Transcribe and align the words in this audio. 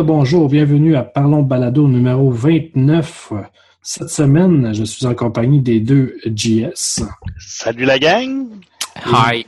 Le 0.00 0.06
bonjour, 0.06 0.48
bienvenue 0.48 0.96
à 0.96 1.02
Parlons 1.02 1.42
Balado 1.42 1.86
numéro 1.86 2.30
29. 2.30 3.34
Cette 3.82 4.08
semaine, 4.08 4.72
je 4.72 4.82
suis 4.82 5.04
en 5.04 5.14
compagnie 5.14 5.60
des 5.60 5.78
deux 5.78 6.16
GS. 6.24 7.02
Salut 7.38 7.84
la 7.84 7.98
gang! 7.98 8.46
Hi! 9.04 9.44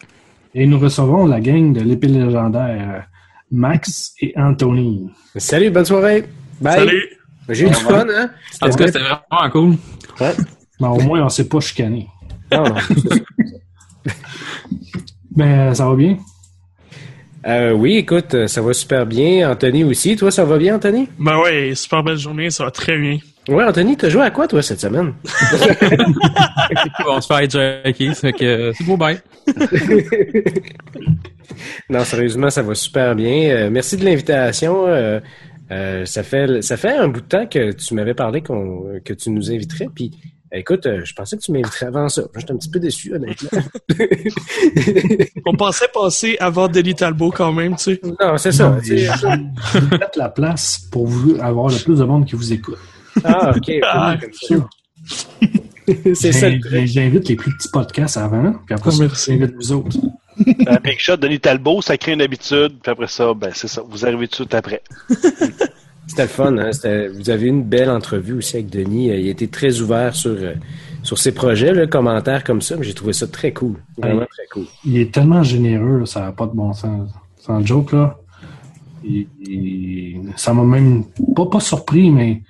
Et 0.52 0.66
nous 0.66 0.78
recevons 0.78 1.24
la 1.24 1.40
gang 1.40 1.72
de 1.72 1.80
l'épée 1.80 2.08
légendaire, 2.08 3.08
Max 3.50 4.12
et 4.20 4.34
Anthony. 4.36 5.08
Salut, 5.36 5.70
bonne 5.70 5.86
soirée! 5.86 6.26
Bye! 6.60 6.80
Salut! 6.80 7.08
J'ai 7.48 7.64
eu 7.64 7.68
du 7.68 7.74
fun, 7.74 8.06
hein? 8.14 8.30
En 8.60 8.68
tout 8.68 8.76
cas, 8.76 8.86
c'était 8.88 8.98
vraiment 8.98 9.50
cool. 9.50 9.76
Ouais. 10.20 10.34
Mais 10.82 10.88
au 10.88 11.00
moins, 11.00 11.24
on 11.24 11.30
s'est 11.30 11.48
pas 11.48 11.60
chicané. 11.60 12.08
Non, 12.52 12.64
non. 12.64 12.74
Ben, 15.30 15.72
ça 15.72 15.88
va 15.88 15.94
bien? 15.94 16.18
Euh, 17.46 17.72
oui, 17.72 17.96
écoute, 17.96 18.46
ça 18.46 18.62
va 18.62 18.72
super 18.72 19.06
bien. 19.06 19.50
Anthony 19.50 19.84
aussi. 19.84 20.16
Toi, 20.16 20.30
ça 20.30 20.44
va 20.44 20.58
bien, 20.58 20.76
Anthony? 20.76 21.08
Ben 21.18 21.38
ouais, 21.38 21.74
super 21.74 22.02
belle 22.02 22.18
journée, 22.18 22.50
ça 22.50 22.64
va 22.64 22.70
très 22.70 22.96
bien. 22.96 23.18
Ouais, 23.48 23.64
Anthony, 23.64 23.96
t'as 23.96 24.08
joué 24.08 24.22
à 24.22 24.30
quoi, 24.30 24.46
toi, 24.46 24.62
cette 24.62 24.80
semaine? 24.80 25.14
on 27.08 27.20
se 27.20 27.26
fait 27.26 27.44
hijacker, 27.44 28.32
que 28.32 28.44
euh, 28.44 28.72
c'est 28.72 28.84
beau 28.84 28.96
bye. 28.96 29.18
non, 31.90 32.04
sérieusement, 32.04 32.50
ça 32.50 32.62
va 32.62 32.76
super 32.76 33.16
bien. 33.16 33.50
Euh, 33.50 33.70
merci 33.70 33.96
de 33.96 34.04
l'invitation. 34.04 34.86
Euh, 34.86 35.18
euh, 35.72 36.04
ça 36.04 36.22
fait 36.22 36.62
ça 36.62 36.76
fait 36.76 36.96
un 36.96 37.08
bout 37.08 37.20
de 37.20 37.26
temps 37.26 37.46
que 37.46 37.72
tu 37.72 37.94
m'avais 37.94 38.14
parlé 38.14 38.42
qu'on 38.42 39.00
que 39.04 39.12
tu 39.12 39.30
nous 39.30 39.50
inviterais, 39.50 39.88
puis 39.92 40.12
Écoute, 40.54 40.84
euh, 40.84 41.00
je 41.02 41.14
pensais 41.14 41.38
que 41.38 41.42
tu 41.42 41.50
m'inviterais 41.50 41.86
avant 41.86 42.10
ça. 42.10 42.24
J'étais 42.36 42.52
un 42.52 42.56
petit 42.56 42.68
peu 42.68 42.78
déçu, 42.78 43.14
honnêtement. 43.14 43.62
On 45.46 45.54
pensait 45.54 45.88
passer 45.88 46.36
avant 46.40 46.68
Denis 46.68 46.94
Talbot 46.94 47.30
quand 47.30 47.52
même, 47.52 47.74
tu 47.76 47.84
sais. 47.84 48.00
Non, 48.20 48.36
c'est 48.36 48.52
ça. 48.52 48.78
Je 48.82 48.92
vais 48.92 49.98
mettre 49.98 50.18
la 50.18 50.28
place 50.28 50.78
pour 50.90 51.06
vous 51.06 51.36
avoir 51.40 51.68
le 51.68 51.82
plus 51.82 51.98
de 51.98 52.04
monde 52.04 52.26
qui 52.26 52.36
vous 52.36 52.52
écoute. 52.52 52.76
Ah, 53.24 53.54
OK. 53.56 53.72
Ah, 53.82 54.16
c'est 56.14 56.32
ça. 56.32 56.50
J'invite 56.84 57.28
les 57.28 57.36
plus 57.36 57.56
petits 57.56 57.70
podcasts 57.70 58.18
avant, 58.18 58.52
puis 58.66 58.74
après, 58.74 58.90
oh, 58.92 59.04
j'invite 59.26 59.54
vous 59.54 59.72
autres. 59.72 59.96
Un 60.66 60.76
big 60.76 60.98
shot, 60.98 61.16
Denis 61.16 61.40
Talbot, 61.40 61.80
ça 61.80 61.96
crée 61.96 62.12
une 62.12 62.22
habitude, 62.22 62.78
puis 62.82 62.90
après 62.90 63.06
ça, 63.06 63.32
ben 63.34 63.50
c'est 63.54 63.68
ça, 63.68 63.82
vous 63.86 64.04
arrivez 64.04 64.28
tout 64.28 64.44
de 64.44 64.50
suite 64.50 64.54
après. 64.54 64.82
C'était 66.06 66.22
le 66.22 66.28
fun. 66.28 66.56
Hein? 66.58 66.70
Vous 67.14 67.30
avez 67.30 67.46
eu 67.46 67.48
une 67.48 67.64
belle 67.64 67.90
entrevue 67.90 68.34
aussi 68.34 68.56
avec 68.56 68.70
Denis. 68.70 69.08
Il 69.08 69.28
était 69.28 69.46
très 69.46 69.80
ouvert 69.80 70.14
sur, 70.14 70.36
sur 71.02 71.18
ses 71.18 71.32
projets, 71.32 71.72
le 71.72 71.86
commentaire 71.86 72.44
comme 72.44 72.60
ça. 72.60 72.76
J'ai 72.80 72.94
trouvé 72.94 73.12
ça 73.12 73.26
très 73.26 73.52
cool. 73.52 73.76
Vraiment 73.98 74.26
très 74.26 74.46
cool. 74.52 74.64
Il 74.84 74.98
est 74.98 75.12
tellement 75.12 75.42
généreux, 75.42 76.06
ça 76.06 76.20
n'a 76.20 76.32
pas 76.32 76.46
de 76.46 76.52
bon 76.52 76.72
sens. 76.72 77.10
Sans 77.38 77.64
joke, 77.64 77.92
là. 77.92 78.18
ça 80.36 80.52
m'a 80.52 80.64
même 80.64 81.04
pas, 81.34 81.46
pas 81.46 81.60
surpris, 81.60 82.10
mais 82.10 82.42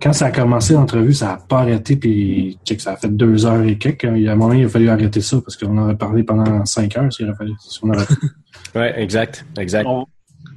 quand 0.00 0.12
ça 0.12 0.26
a 0.26 0.30
commencé 0.30 0.74
l'entrevue, 0.74 1.14
ça 1.14 1.26
n'a 1.26 1.36
pas 1.36 1.60
arrêté, 1.60 1.96
puis 1.96 2.58
ça 2.78 2.92
a 2.92 2.96
fait 2.96 3.08
deux 3.08 3.46
heures 3.46 3.62
et 3.62 3.78
quelques. 3.78 4.04
Il 4.04 4.22
y 4.22 4.28
a 4.28 4.32
un 4.32 4.36
moment, 4.36 4.52
il 4.52 4.64
a 4.64 4.68
fallu 4.68 4.88
arrêter 4.88 5.20
ça 5.20 5.40
parce 5.40 5.56
qu'on 5.56 5.76
aurait 5.78 5.96
parlé 5.96 6.22
pendant 6.22 6.64
cinq 6.66 6.96
heures 6.96 7.12
s'il 7.12 7.26
aurait 7.26 7.36
fallu. 7.36 7.52
Si 7.58 7.80
on 7.82 7.90
ouais, 8.78 9.00
exact, 9.00 9.44
exact. 9.58 9.86
On, 9.88 10.06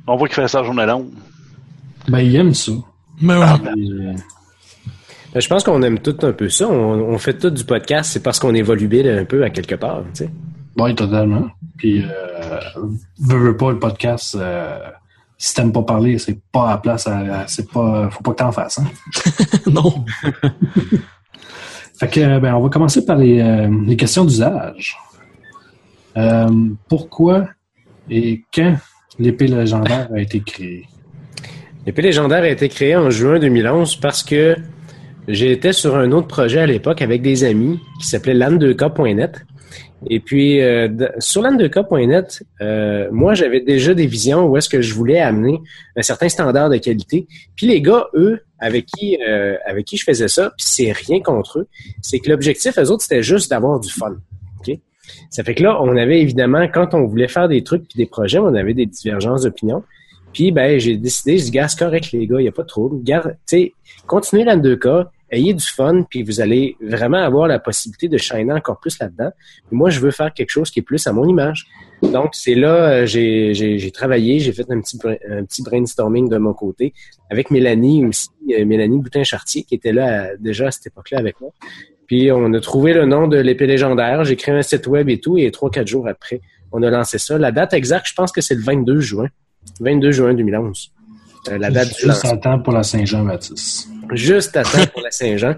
on 0.07 0.15
voit 0.15 0.27
qu'il 0.27 0.35
fait 0.35 0.47
ça 0.47 0.59
la 0.59 0.65
journée 0.65 0.85
longue. 0.85 1.07
Ben, 2.07 2.19
il 2.19 2.35
aime 2.35 2.53
ça. 2.53 2.71
Mais 3.21 3.33
ah, 3.35 3.59
ben, 3.63 4.15
je 5.39 5.47
pense 5.47 5.63
qu'on 5.63 5.81
aime 5.83 5.99
tout 5.99 6.17
un 6.23 6.33
peu 6.33 6.49
ça. 6.49 6.67
On, 6.67 7.17
fait 7.17 7.37
tout 7.37 7.49
du 7.49 7.63
podcast, 7.63 8.11
c'est 8.11 8.23
parce 8.23 8.39
qu'on 8.39 8.53
évolue 8.53 8.87
bien 8.87 9.17
un 9.17 9.25
peu 9.25 9.43
à 9.43 9.49
quelque 9.49 9.75
part, 9.75 10.03
tu 10.13 10.25
sais. 10.25 10.29
Oui, 10.77 10.95
totalement. 10.95 11.47
Puis, 11.77 12.03
euh, 12.03 12.59
veux, 13.19 13.55
pas 13.55 13.71
le 13.71 13.79
podcast, 13.79 14.35
euh, 14.39 14.79
si 15.37 15.53
t'aimes 15.53 15.71
pas 15.71 15.83
parler, 15.83 16.17
c'est 16.17 16.39
pas 16.51 16.71
à 16.71 16.77
place, 16.77 17.07
c'est 17.47 17.69
pas, 17.71 18.09
faut 18.09 18.23
pas 18.23 18.31
que 18.31 18.37
t'en 18.37 18.51
fasses, 18.51 18.79
hein? 18.79 18.87
non. 19.71 20.05
fait 21.99 22.07
que, 22.09 22.39
ben, 22.39 22.55
on 22.55 22.61
va 22.61 22.69
commencer 22.69 23.05
par 23.05 23.17
les, 23.17 23.41
euh, 23.41 23.69
les 23.85 23.95
questions 23.95 24.25
d'usage. 24.25 24.97
Euh, 26.17 26.69
pourquoi 26.89 27.47
et 28.09 28.43
quand 28.53 28.75
l'épée 29.17 29.47
légendaire 29.47 30.09
a 30.13 30.19
été 30.19 30.41
créée? 30.41 30.85
L'épée 31.85 32.03
légendaire 32.03 32.43
a 32.43 32.49
été 32.49 32.69
créée 32.69 32.95
en 32.95 33.09
juin 33.09 33.39
2011 33.39 33.95
parce 33.95 34.21
que 34.21 34.55
j'étais 35.27 35.73
sur 35.73 35.95
un 35.95 36.11
autre 36.11 36.27
projet 36.27 36.59
à 36.59 36.67
l'époque 36.67 37.01
avec 37.01 37.23
des 37.23 37.43
amis 37.43 37.79
qui 37.99 38.07
s'appelait 38.07 38.35
lan2k.net. 38.35 39.43
Et 40.07 40.19
puis, 40.19 40.61
euh, 40.61 40.87
sur 41.17 41.41
lan2k.net, 41.41 42.43
euh, 42.61 43.07
moi, 43.11 43.33
j'avais 43.33 43.61
déjà 43.61 43.95
des 43.95 44.05
visions 44.05 44.45
où 44.45 44.57
est-ce 44.57 44.69
que 44.69 44.81
je 44.81 44.93
voulais 44.93 45.19
amener 45.19 45.59
un 45.95 46.03
certain 46.03 46.29
standard 46.29 46.69
de 46.69 46.77
qualité. 46.77 47.27
Puis 47.55 47.65
les 47.65 47.81
gars, 47.81 48.07
eux, 48.13 48.41
avec 48.59 48.85
qui, 48.85 49.17
euh, 49.27 49.57
avec 49.65 49.85
qui 49.85 49.97
je 49.97 50.03
faisais 50.03 50.27
ça, 50.27 50.53
c'est 50.57 50.91
rien 50.91 51.19
contre 51.19 51.59
eux, 51.59 51.67
c'est 52.03 52.19
que 52.19 52.29
l'objectif, 52.29 52.77
eux 52.77 52.91
autres, 52.91 53.01
c'était 53.01 53.23
juste 53.23 53.49
d'avoir 53.49 53.79
du 53.79 53.91
fun. 53.91 54.17
OK? 54.59 54.77
Ça 55.31 55.43
fait 55.43 55.55
que 55.55 55.63
là, 55.63 55.81
on 55.81 55.97
avait 55.97 56.21
évidemment, 56.21 56.67
quand 56.67 56.93
on 56.93 57.05
voulait 57.05 57.27
faire 57.27 57.47
des 57.47 57.63
trucs 57.63 57.87
puis 57.87 57.97
des 57.97 58.05
projets, 58.05 58.37
on 58.37 58.53
avait 58.53 58.75
des 58.75 58.85
divergences 58.85 59.43
d'opinion. 59.43 59.83
Puis, 60.33 60.51
ben, 60.51 60.79
j'ai 60.79 60.97
décidé, 60.97 61.37
je 61.37 61.45
dis, 61.45 61.51
gars, 61.51 61.67
c'est 61.67 61.79
correct, 61.79 62.11
les 62.11 62.27
gars, 62.27 62.39
il 62.39 62.43
n'y 62.43 62.49
a 62.49 62.53
pas 62.53 62.63
de 62.63 62.67
trouble. 62.67 63.03
Garde, 63.03 63.35
continuez 64.07 64.45
dans 64.45 64.57
deux 64.57 64.77
cas, 64.77 65.09
ayez 65.31 65.53
du 65.53 65.65
fun, 65.65 66.03
puis 66.09 66.23
vous 66.23 66.41
allez 66.41 66.75
vraiment 66.81 67.17
avoir 67.17 67.47
la 67.47 67.59
possibilité 67.59 68.07
de 68.07 68.17
shiner 68.17 68.53
encore 68.53 68.79
plus 68.79 68.99
là-dedans. 68.99 69.31
Moi, 69.71 69.89
je 69.89 69.99
veux 69.99 70.11
faire 70.11 70.33
quelque 70.33 70.49
chose 70.49 70.69
qui 70.69 70.79
est 70.79 70.83
plus 70.83 71.05
à 71.07 71.13
mon 71.13 71.27
image. 71.27 71.67
Donc, 72.01 72.31
c'est 72.33 72.55
là, 72.55 72.91
euh, 72.91 73.05
j'ai, 73.05 73.53
j'ai, 73.53 73.91
travaillé, 73.91 74.39
j'ai 74.39 74.51
fait 74.51 74.69
un 74.69 74.81
petit, 74.81 74.97
un 75.29 75.45
petit 75.45 75.63
brainstorming 75.63 76.29
de 76.29 76.37
mon 76.37 76.53
côté 76.53 76.93
avec 77.29 77.51
Mélanie 77.51 78.05
aussi, 78.05 78.29
euh, 78.49 78.65
Mélanie 78.65 78.99
Boutin-Chartier, 78.99 79.63
qui 79.63 79.75
était 79.75 79.93
là 79.93 80.31
euh, 80.31 80.37
déjà 80.39 80.67
à 80.67 80.71
cette 80.71 80.87
époque-là 80.87 81.19
avec 81.19 81.39
moi. 81.39 81.51
Puis, 82.07 82.31
on 82.31 82.53
a 82.53 82.59
trouvé 82.59 82.93
le 82.93 83.05
nom 83.05 83.27
de 83.27 83.37
l'épée 83.37 83.67
légendaire, 83.67 84.25
j'ai 84.25 84.35
créé 84.35 84.53
un 84.53 84.61
site 84.61 84.87
web 84.87 85.09
et 85.09 85.19
tout, 85.19 85.37
et 85.37 85.49
trois, 85.51 85.69
quatre 85.69 85.87
jours 85.87 86.07
après, 86.07 86.41
on 86.71 86.83
a 86.83 86.89
lancé 86.89 87.17
ça. 87.17 87.37
La 87.37 87.51
date 87.51 87.73
exacte, 87.73 88.07
je 88.07 88.13
pense 88.15 88.31
que 88.31 88.41
c'est 88.41 88.55
le 88.55 88.61
22 88.61 88.99
juin. 88.99 89.27
22 89.79 90.11
juin 90.11 90.33
2011. 90.33 90.91
Euh, 91.49 91.57
la 91.57 91.71
date 91.71 91.97
Juste 91.97 92.25
à 92.25 92.37
temps 92.37 92.59
pour 92.59 92.73
la 92.73 92.83
Saint-Jean, 92.83 93.23
Mathis. 93.23 93.89
Juste 94.11 94.55
à 94.57 94.63
temps 94.63 94.85
pour 94.93 95.01
la 95.01 95.11
Saint-Jean. 95.11 95.55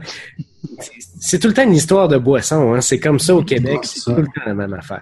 C'est 1.19 1.39
tout 1.39 1.47
le 1.47 1.53
temps 1.53 1.63
une 1.63 1.73
histoire 1.73 2.07
de 2.07 2.17
boisson. 2.17 2.73
Hein. 2.73 2.81
C'est 2.81 2.99
comme 2.99 3.19
ça 3.19 3.35
au 3.35 3.43
Québec. 3.43 3.79
C'est 3.83 4.13
tout 4.13 4.21
le 4.21 4.25
temps 4.25 4.45
la 4.45 4.53
même 4.53 4.73
affaire. 4.73 5.01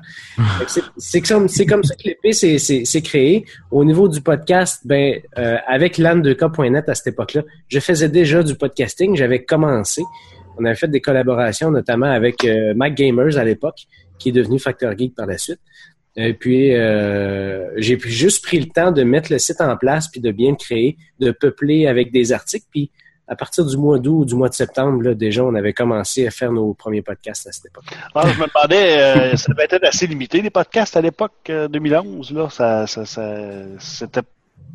C'est 0.98 1.22
comme, 1.22 1.48
comme 1.68 1.84
ça 1.84 1.96
que 1.96 2.04
l'épée 2.06 2.34
s'est 2.34 3.02
créé. 3.02 3.46
Au 3.70 3.84
niveau 3.86 4.08
du 4.08 4.22
podcast, 4.22 4.82
ben, 4.86 5.20
euh, 5.38 5.58
avec 5.68 5.98
l'âne2k.net 5.98 6.90
à 6.90 6.96
cette 6.96 7.08
époque-là, 7.08 7.44
je 7.68 7.80
faisais 7.80 8.10
déjà 8.10 8.44
du 8.44 8.56
podcasting. 8.56 9.16
J'avais 9.16 9.44
commencé. 9.44 10.04
On 10.58 10.66
avait 10.66 10.76
fait 10.76 10.88
des 10.88 11.02
collaborations, 11.02 11.72
notamment 11.72 12.12
avec 12.12 12.44
euh, 12.44 12.74
Mac 12.76 12.96
Gamers 12.96 13.38
à 13.38 13.44
l'époque, 13.44 13.88
qui 14.20 14.30
est 14.30 14.34
devenu 14.34 14.60
Factor 14.60 14.98
Geek 14.98 15.16
par 15.16 15.26
la 15.26 15.38
suite. 15.38 15.60
Et 16.18 16.34
puis, 16.34 16.76
euh, 16.76 17.70
j'ai 17.78 17.98
juste 18.00 18.44
pris 18.44 18.60
le 18.60 18.68
temps 18.68 18.92
de 18.92 19.04
mettre 19.04 19.32
le 19.32 19.40
site 19.40 19.62
en 19.62 19.78
place, 19.78 20.10
puis 20.10 20.20
de 20.20 20.32
bien 20.32 20.52
le 20.52 20.58
créer, 20.58 20.98
de 21.20 21.32
peupler 21.32 21.88
avec 21.88 22.12
des 22.12 22.34
articles. 22.34 22.66
Puis, 22.70 22.92
à 23.28 23.36
partir 23.36 23.66
du 23.66 23.78
mois 23.78 23.98
d'août 23.98 24.24
ou 24.24 24.26
du 24.26 24.36
mois 24.36 24.50
de 24.50 24.54
septembre, 24.54 25.02
là, 25.04 25.14
déjà, 25.14 25.44
on 25.44 25.56
avait 25.56 25.72
commencé 25.72 26.28
à 26.28 26.32
faire 26.32 26.52
nos 26.52 26.74
premiers 26.74 27.02
podcasts 27.02 27.48
à 27.48 27.54
cette 27.54 27.68
époque. 27.68 27.86
Ah, 28.14 28.28
je 28.28 28.42
me 28.42 28.48
demandais, 28.48 29.00
euh, 29.00 29.36
ça 29.38 29.54
devait 29.54 29.68
être 29.70 29.86
assez 29.86 30.06
limité, 30.06 30.42
les 30.42 30.50
podcasts 30.50 30.98
à 30.98 31.02
l'époque 31.02 31.50
2011. 31.50 32.32
Euh, 32.32 32.36
là, 32.36 32.50
ça, 32.50 32.88
ça, 32.88 33.06
ça 33.06 33.46
c'était 33.80 34.22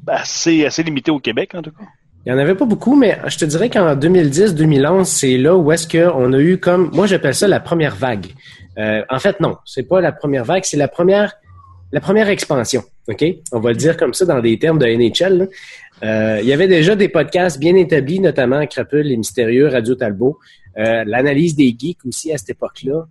assez, 0.06 0.64
assez 0.64 0.82
limité 0.82 1.10
au 1.10 1.18
Québec, 1.18 1.54
en 1.54 1.60
tout 1.60 1.72
cas. 1.72 1.84
Il 2.24 2.32
n'y 2.32 2.38
en 2.40 2.42
avait 2.42 2.56
pas 2.56 2.64
beaucoup, 2.64 2.96
mais 2.96 3.20
je 3.26 3.38
te 3.38 3.44
dirais 3.44 3.70
qu'en 3.70 3.94
2010-2011, 3.94 5.04
c'est 5.04 5.38
là 5.38 5.54
où 5.56 5.70
est-ce 5.70 5.86
qu'on 5.86 6.32
a 6.32 6.38
eu 6.40 6.58
comme, 6.58 6.90
moi 6.92 7.06
j'appelle 7.06 7.36
ça 7.36 7.46
la 7.46 7.60
première 7.60 7.94
vague. 7.94 8.26
Euh, 8.78 9.02
en 9.08 9.19
fait, 9.19 9.40
non, 9.40 9.56
c'est 9.64 9.84
pas 9.84 10.00
la 10.00 10.12
première 10.12 10.44
vague, 10.44 10.64
c'est 10.64 10.76
la 10.76 10.88
première, 10.88 11.34
la 11.93 12.00
première 12.00 12.28
expansion. 12.28 12.82
OK? 13.08 13.25
On 13.52 13.61
va 13.61 13.70
le 13.70 13.76
dire 13.76 13.96
comme 13.96 14.14
ça 14.14 14.25
dans 14.25 14.40
des 14.40 14.58
termes 14.58 14.78
de 14.78 14.87
NHL. 14.87 15.49
Euh, 16.02 16.38
il 16.43 16.46
y 16.46 16.52
avait 16.52 16.69
déjà 16.69 16.94
des 16.94 17.08
podcasts 17.08 17.58
bien 17.58 17.75
établis, 17.75 18.20
notamment 18.20 18.67
Crapule, 18.67 19.06
Les 19.06 19.17
Mystérieux, 19.17 19.69
Radio 19.69 19.94
Talbot, 19.94 20.38
euh, 20.76 21.05
l'analyse 21.06 21.55
des 21.56 21.75
geeks 21.78 22.05
aussi 22.05 22.32
à 22.32 22.38
cette 22.38 22.50
époque-là. 22.50 23.06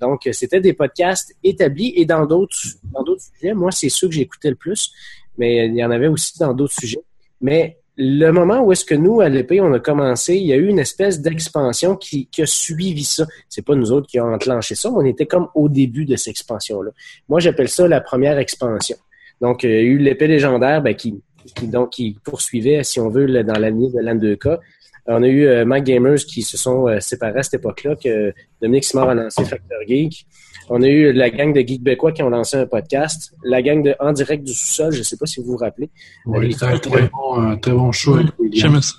donc, 0.00 0.28
c'était 0.32 0.60
des 0.60 0.72
podcasts 0.72 1.34
établis 1.42 1.92
et 1.96 2.06
dans 2.06 2.24
d'autres 2.24 2.56
dans 2.94 3.02
d'autres 3.02 3.24
sujets. 3.34 3.52
Moi, 3.52 3.70
c'est 3.72 3.88
ceux 3.88 4.08
que 4.08 4.14
j'écoutais 4.14 4.50
le 4.50 4.56
plus, 4.56 4.92
mais 5.36 5.66
il 5.66 5.74
y 5.74 5.84
en 5.84 5.90
avait 5.90 6.06
aussi 6.06 6.38
dans 6.38 6.54
d'autres 6.54 6.76
sujets. 6.80 7.02
Mais 7.40 7.76
le 7.96 8.30
moment 8.30 8.62
où 8.62 8.72
est-ce 8.72 8.84
que 8.84 8.94
nous, 8.94 9.20
à 9.20 9.28
l'épée, 9.28 9.60
on 9.60 9.72
a 9.72 9.80
commencé, 9.80 10.36
il 10.36 10.46
y 10.46 10.52
a 10.52 10.56
eu 10.56 10.66
une 10.66 10.78
espèce 10.78 11.20
d'expansion 11.20 11.96
qui, 11.96 12.28
a 12.38 12.46
suivi 12.46 13.04
ça. 13.04 13.26
C'est 13.48 13.64
pas 13.64 13.74
nous 13.74 13.90
autres 13.90 14.06
qui 14.06 14.18
avons 14.18 14.34
enclenché 14.34 14.74
ça, 14.74 14.90
on 14.90 15.04
était 15.04 15.26
comme 15.26 15.48
au 15.54 15.68
début 15.68 16.04
de 16.04 16.16
cette 16.16 16.32
expansion-là. 16.32 16.90
Moi, 17.28 17.40
j'appelle 17.40 17.68
ça 17.68 17.88
la 17.88 18.00
première 18.00 18.38
expansion. 18.38 18.96
Donc, 19.40 19.62
il 19.62 19.70
y 19.70 19.74
a 19.74 19.80
eu 19.80 19.98
l'épée 19.98 20.26
légendaire 20.26 20.82
ben, 20.82 20.94
qui, 20.94 21.22
donc, 21.62 21.90
qui 21.90 22.18
poursuivait, 22.22 22.84
si 22.84 23.00
on 23.00 23.08
veut, 23.08 23.42
dans 23.42 23.58
l'année 23.58 23.90
de 23.90 24.00
l'an 24.00 24.14
2K. 24.16 24.58
On 25.08 25.22
a 25.22 25.28
eu 25.28 25.46
euh, 25.46 25.64
Mac 25.64 25.84
Gamers 25.84 26.18
qui 26.18 26.42
se 26.42 26.56
sont 26.56 26.88
euh, 26.88 27.00
séparés 27.00 27.38
à 27.38 27.42
cette 27.42 27.54
époque-là, 27.54 27.96
que 27.96 28.32
Dominique 28.60 28.84
Simard 28.84 29.10
a 29.10 29.14
lancé 29.14 29.44
Factor 29.44 29.78
Geek. 29.86 30.26
On 30.68 30.82
a 30.82 30.88
eu 30.88 31.12
la 31.12 31.30
gang 31.30 31.52
de 31.52 31.60
Geek 31.60 31.82
Becois 31.82 32.12
qui 32.12 32.22
ont 32.22 32.30
lancé 32.30 32.56
un 32.56 32.66
podcast. 32.66 33.32
La 33.44 33.62
gang 33.62 33.82
de 33.82 33.94
En 34.00 34.12
direct 34.12 34.42
du 34.44 34.52
sous-sol, 34.52 34.92
je 34.92 34.98
ne 34.98 35.04
sais 35.04 35.16
pas 35.16 35.26
si 35.26 35.40
vous 35.40 35.52
vous 35.52 35.56
rappelez. 35.56 35.90
Oui, 36.26 36.52
c'était 36.52 36.66
un 36.66 36.78
très 36.78 37.08
bon, 37.08 37.40
un 37.40 37.56
très 37.56 37.72
bon 37.72 37.92
show. 37.92 38.18
J'aime 38.52 38.80
ça. 38.82 38.94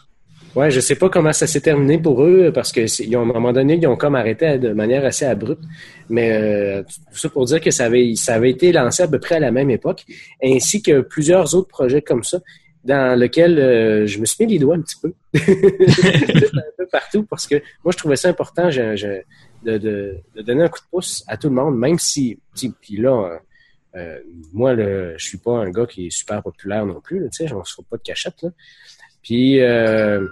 Ouais, 0.58 0.72
je 0.72 0.80
sais 0.80 0.96
pas 0.96 1.08
comment 1.08 1.34
ça 1.34 1.46
s'est 1.46 1.62
terminé 1.62 2.00
pour 2.00 2.24
eux 2.24 2.52
parce 2.52 2.72
que 2.72 2.82
ils 3.04 3.16
ont, 3.16 3.20
à 3.20 3.24
un 3.24 3.26
moment 3.26 3.54
donné, 3.54 3.76
ils 3.76 3.86
ont 3.86 3.96
comme 3.96 4.16
arrêté 4.16 4.58
de 4.58 4.74
manière 4.74 5.06
assez 5.06 5.24
abrupte. 5.24 5.62
Mais 6.10 6.32
euh, 6.32 6.82
tout 7.12 7.18
ça 7.18 7.30
pour 7.30 7.46
dire 7.46 7.62
que 7.62 7.70
ça 7.70 7.86
avait, 7.86 8.16
ça 8.16 8.34
avait 8.34 8.50
été 8.50 8.72
lancé 8.72 9.04
à 9.04 9.08
peu 9.08 9.20
près 9.20 9.36
à 9.36 9.40
la 9.40 9.52
même 9.52 9.70
époque, 9.70 10.04
ainsi 10.44 10.82
que 10.82 11.02
plusieurs 11.02 11.54
autres 11.54 11.68
projets 11.68 12.02
comme 12.02 12.24
ça, 12.24 12.40
dans 12.88 13.20
lesquels 13.20 13.60
euh, 13.60 14.08
je 14.08 14.20
me 14.20 14.26
suis 14.26 14.46
mis 14.46 14.54
les 14.54 14.60
doigts 14.60 14.76
un 14.76 14.82
petit 14.82 14.96
peu, 15.02 15.14
un 15.36 16.72
peu 16.78 16.88
partout, 16.92 17.24
parce 17.24 17.46
que 17.46 17.56
moi 17.84 17.92
je 17.92 17.98
trouvais 17.98 18.16
ça 18.16 18.30
important 18.30 18.70
de, 18.70 20.18
donner 20.42 20.64
un 20.64 20.70
coup 20.70 20.80
de 20.80 20.90
pouce 20.90 21.24
à 21.28 21.38
tout 21.38 21.50
le 21.50 21.56
monde, 21.56 21.78
même 21.78 22.00
si, 22.00 22.40
puis 22.82 22.98
là. 22.98 23.12
euh, 23.12 23.38
euh, 23.96 24.20
moi, 24.54 24.74
le, 24.74 25.16
je 25.18 25.26
suis 25.26 25.38
pas 25.38 25.58
un 25.58 25.72
gars 25.72 25.86
qui 25.86 26.08
est 26.08 26.10
super 26.10 26.44
populaire 26.44 26.86
non 26.86 27.02
plus, 27.02 27.20
tu 27.32 27.38
sais, 27.38 27.48
je 27.48 27.56
se 27.64 27.82
pas 27.82 27.98
de 27.98 28.04
cachette. 28.04 28.42
Là. 28.44 28.50
Puis, 29.24 29.60
euh, 29.62 30.28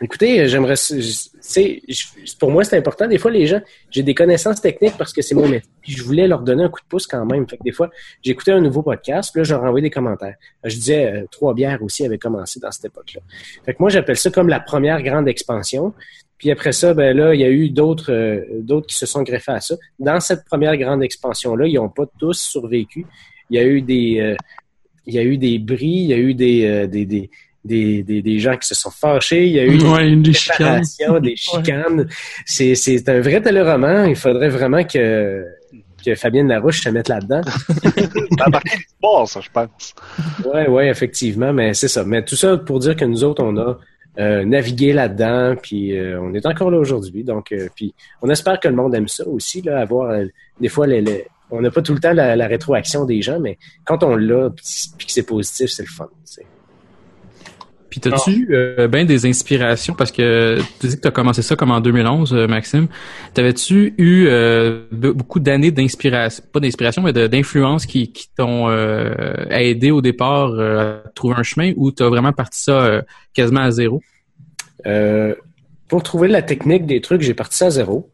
écoutez, 0.00 0.48
j'aimerais, 0.48 0.74
je- 0.76 2.36
pour 2.38 2.50
moi, 2.50 2.64
c'est 2.64 2.76
important. 2.76 3.06
Des 3.06 3.18
fois, 3.18 3.30
les 3.30 3.46
gens, 3.46 3.60
j'ai 3.90 4.02
des 4.02 4.14
connaissances 4.14 4.60
techniques 4.60 4.96
parce 4.96 5.12
que 5.12 5.22
c'est 5.22 5.34
mon 5.34 5.48
métier. 5.48 5.68
Je 5.86 6.02
voulais 6.02 6.26
leur 6.28 6.40
donner 6.42 6.64
un 6.64 6.68
coup 6.68 6.80
de 6.80 6.86
pouce 6.88 7.06
quand 7.06 7.24
même. 7.24 7.48
Fait 7.48 7.56
que 7.56 7.62
des 7.62 7.72
fois, 7.72 7.90
j'écoutais 8.22 8.52
un 8.52 8.60
nouveau 8.60 8.82
podcast, 8.82 9.30
puis 9.32 9.40
là, 9.40 9.44
je 9.44 9.54
leur 9.54 9.64
envoyais 9.64 9.82
des 9.82 9.90
commentaires. 9.90 10.34
Je 10.64 10.74
disais, 10.74 11.06
euh, 11.12 11.24
Trois 11.30 11.54
bières 11.54 11.82
aussi 11.82 12.04
avaient 12.04 12.18
commencé 12.18 12.60
dans 12.60 12.70
cette 12.70 12.86
époque-là. 12.86 13.20
Fait 13.64 13.72
que 13.74 13.78
moi, 13.80 13.90
j'appelle 13.90 14.16
ça 14.16 14.30
comme 14.30 14.48
la 14.48 14.60
première 14.60 15.02
grande 15.02 15.28
expansion. 15.28 15.92
Puis 16.38 16.50
après 16.52 16.72
ça, 16.72 16.94
ben 16.94 17.16
là, 17.16 17.34
il 17.34 17.40
y 17.40 17.44
a 17.44 17.50
eu 17.50 17.68
d'autres 17.70 18.12
euh, 18.12 18.44
d'autres 18.60 18.86
qui 18.86 18.96
se 18.96 19.06
sont 19.06 19.22
greffés 19.22 19.52
à 19.52 19.60
ça. 19.60 19.74
Dans 19.98 20.20
cette 20.20 20.44
première 20.44 20.76
grande 20.76 21.02
expansion-là, 21.02 21.66
ils 21.66 21.74
n'ont 21.74 21.88
pas 21.88 22.04
tous 22.18 22.38
survécu. 22.38 23.06
Il 23.50 23.56
y 23.56 23.60
a 23.60 23.64
eu 23.66 23.82
des 23.82 24.20
euh, 24.20 24.36
il 25.06 25.14
y 25.14 25.18
a 25.18 25.22
eu 25.24 25.36
des 25.38 25.58
bris, 25.58 25.86
il 25.86 26.06
y 26.06 26.12
a 26.12 26.18
eu 26.18 26.34
des, 26.34 26.64
euh, 26.66 26.86
des, 26.86 27.06
des, 27.06 27.30
des, 27.64 28.02
des, 28.02 28.22
des 28.22 28.38
gens 28.38 28.56
qui 28.56 28.66
se 28.68 28.74
sont 28.74 28.90
fâchés, 28.90 29.46
il 29.46 29.52
y 29.52 29.58
a 29.60 29.64
eu 29.66 29.76
des 29.78 29.84
Ouais, 29.84 30.08
une 30.08 30.22
des 30.22 30.32
chicanes. 30.32 30.82
des 31.22 31.36
chicanes. 31.36 32.08
C'est, 32.46 32.74
c'est 32.74 33.08
un 33.08 33.20
vrai 33.20 33.40
téléroman. 33.42 34.06
Il 34.08 34.16
faudrait 34.16 34.48
vraiment 34.48 34.84
que, 34.84 35.44
que 36.04 36.14
Fabienne 36.14 36.48
Larouche 36.48 36.80
se 36.82 36.88
mette 36.88 37.08
là-dedans. 37.08 37.40
A 38.40 38.48
marqué 38.50 38.76
l'histoire, 38.76 39.28
ça, 39.28 39.40
je 39.40 39.48
pense. 39.50 39.94
Ouais, 40.44 40.68
ouais, 40.68 40.88
effectivement, 40.88 41.52
mais 41.52 41.74
c'est 41.74 41.88
ça. 41.88 42.04
Mais 42.04 42.24
tout 42.24 42.36
ça 42.36 42.56
pour 42.56 42.78
dire 42.78 42.96
que 42.96 43.04
nous 43.04 43.24
autres, 43.24 43.42
on 43.42 43.56
a 43.58 43.78
euh, 44.18 44.44
navigué 44.44 44.92
là-dedans, 44.92 45.54
puis 45.60 45.96
euh, 45.96 46.20
on 46.20 46.32
est 46.34 46.46
encore 46.46 46.70
là 46.70 46.78
aujourd'hui. 46.78 47.22
Donc, 47.24 47.52
euh, 47.52 47.68
puis 47.74 47.94
on 48.22 48.30
espère 48.30 48.58
que 48.60 48.68
le 48.68 48.74
monde 48.74 48.94
aime 48.94 49.08
ça 49.08 49.26
aussi, 49.26 49.62
là, 49.62 49.80
avoir 49.80 50.10
euh, 50.10 50.24
des 50.60 50.68
fois 50.68 50.86
les, 50.86 51.00
les- 51.00 51.26
on 51.50 51.60
n'a 51.60 51.70
pas 51.70 51.82
tout 51.82 51.94
le 51.94 52.00
temps 52.00 52.12
la, 52.12 52.34
la 52.36 52.46
rétroaction 52.46 53.04
des 53.04 53.22
gens, 53.22 53.40
mais 53.40 53.58
quand 53.84 54.02
on 54.02 54.16
l'a, 54.16 54.50
puis 54.50 55.06
que 55.06 55.12
c'est 55.12 55.22
positif, 55.26 55.70
c'est 55.70 55.82
le 55.84 55.88
fun. 55.88 56.08
tu 56.26 56.32
sais. 56.34 56.46
Puis 57.90 58.00
t'as-tu 58.00 58.30
eu 58.32 58.48
euh, 58.52 58.86
ben 58.88 59.06
des 59.06 59.26
inspirations? 59.26 59.94
Parce 59.94 60.12
que 60.12 60.58
tu 60.80 60.86
dis 60.88 60.96
que 60.96 61.00
t'as 61.00 61.10
commencé 61.10 61.40
ça 61.42 61.56
comme 61.56 61.70
en 61.70 61.80
2011, 61.80 62.34
euh, 62.34 62.46
Maxime. 62.46 62.86
T'avais-tu 63.34 63.94
eu 63.96 64.26
euh, 64.26 64.82
be- 64.92 65.12
beaucoup 65.12 65.40
d'années 65.40 65.70
d'inspiration, 65.70 66.44
pas 66.52 66.60
d'inspiration, 66.60 67.02
mais 67.02 67.12
d'influence 67.12 67.86
qui, 67.86 68.12
qui 68.12 68.28
t'ont 68.36 68.68
euh, 68.68 69.12
aidé 69.50 69.90
au 69.90 70.02
départ 70.02 70.50
euh, 70.50 71.00
à 71.06 71.08
trouver 71.10 71.36
un 71.38 71.42
chemin 71.42 71.72
ou 71.76 71.90
t'as 71.90 72.08
vraiment 72.08 72.32
parti 72.32 72.60
ça 72.62 72.72
euh, 72.82 73.02
quasiment 73.32 73.60
à 73.60 73.70
zéro? 73.70 74.02
Pour 75.88 76.02
trouver 76.02 76.28
la 76.28 76.42
technique 76.42 76.84
des 76.86 77.00
trucs, 77.00 77.22
j'ai 77.22 77.34
parti 77.34 77.56
ça 77.56 77.66
à 77.66 77.70
zéro. 77.70 78.10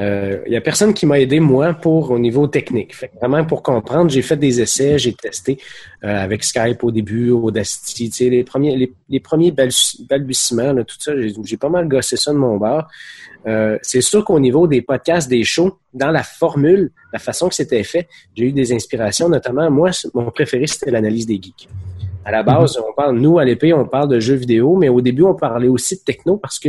Il 0.00 0.50
n'y 0.50 0.56
a 0.56 0.60
personne 0.60 0.94
qui 0.94 1.06
m'a 1.06 1.18
aidé, 1.18 1.40
moi, 1.40 1.74
pour 1.74 2.12
au 2.12 2.20
niveau 2.20 2.46
technique. 2.46 2.94
Fait 2.94 3.10
vraiment, 3.20 3.44
pour 3.44 3.64
comprendre, 3.64 4.10
j'ai 4.10 4.22
fait 4.22 4.36
des 4.36 4.60
essais, 4.60 4.96
j'ai 4.96 5.12
testé 5.12 5.58
euh, 6.04 6.22
avec 6.22 6.44
Skype 6.44 6.84
au 6.84 6.92
début, 6.92 7.30
Audacity, 7.30 8.30
les 8.30 8.44
premiers, 8.44 8.76
les, 8.76 8.92
les 9.08 9.18
premiers 9.18 9.50
balbu- 9.50 10.06
balbutiements, 10.08 10.72
là, 10.72 10.84
tout 10.84 10.96
ça, 11.00 11.20
j'ai 11.20 11.34
j'ai 11.42 11.56
pas 11.56 11.68
mal 11.68 11.88
gossé 11.88 12.16
ça 12.16 12.32
de 12.32 12.38
mon 12.38 12.58
bord. 12.58 12.86
Euh, 13.46 13.76
c'est 13.82 14.00
sûr 14.00 14.24
qu'au 14.24 14.38
niveau 14.38 14.68
des 14.68 14.82
podcasts, 14.82 15.28
des 15.28 15.42
shows, 15.42 15.76
dans 15.92 16.10
la 16.10 16.22
formule, 16.22 16.92
la 17.12 17.18
façon 17.18 17.48
que 17.48 17.56
c'était 17.56 17.82
fait, 17.82 18.06
j'ai 18.36 18.44
eu 18.44 18.52
des 18.52 18.72
inspirations, 18.72 19.28
notamment, 19.28 19.68
moi, 19.68 19.90
mon 20.14 20.30
préféré, 20.30 20.68
c'était 20.68 20.92
l'analyse 20.92 21.26
des 21.26 21.40
geeks. 21.42 21.68
À 22.24 22.30
la 22.30 22.42
base, 22.42 22.78
on 22.78 22.92
parle, 22.92 23.16
nous, 23.16 23.38
à 23.38 23.44
l'épée, 23.44 23.72
on 23.72 23.86
parle 23.86 24.08
de 24.10 24.20
jeux 24.20 24.34
vidéo, 24.34 24.76
mais 24.76 24.88
au 24.88 25.00
début, 25.00 25.22
on 25.22 25.34
parlait 25.34 25.68
aussi 25.68 25.96
de 25.96 26.02
techno 26.02 26.36
parce 26.36 26.58
que 26.58 26.68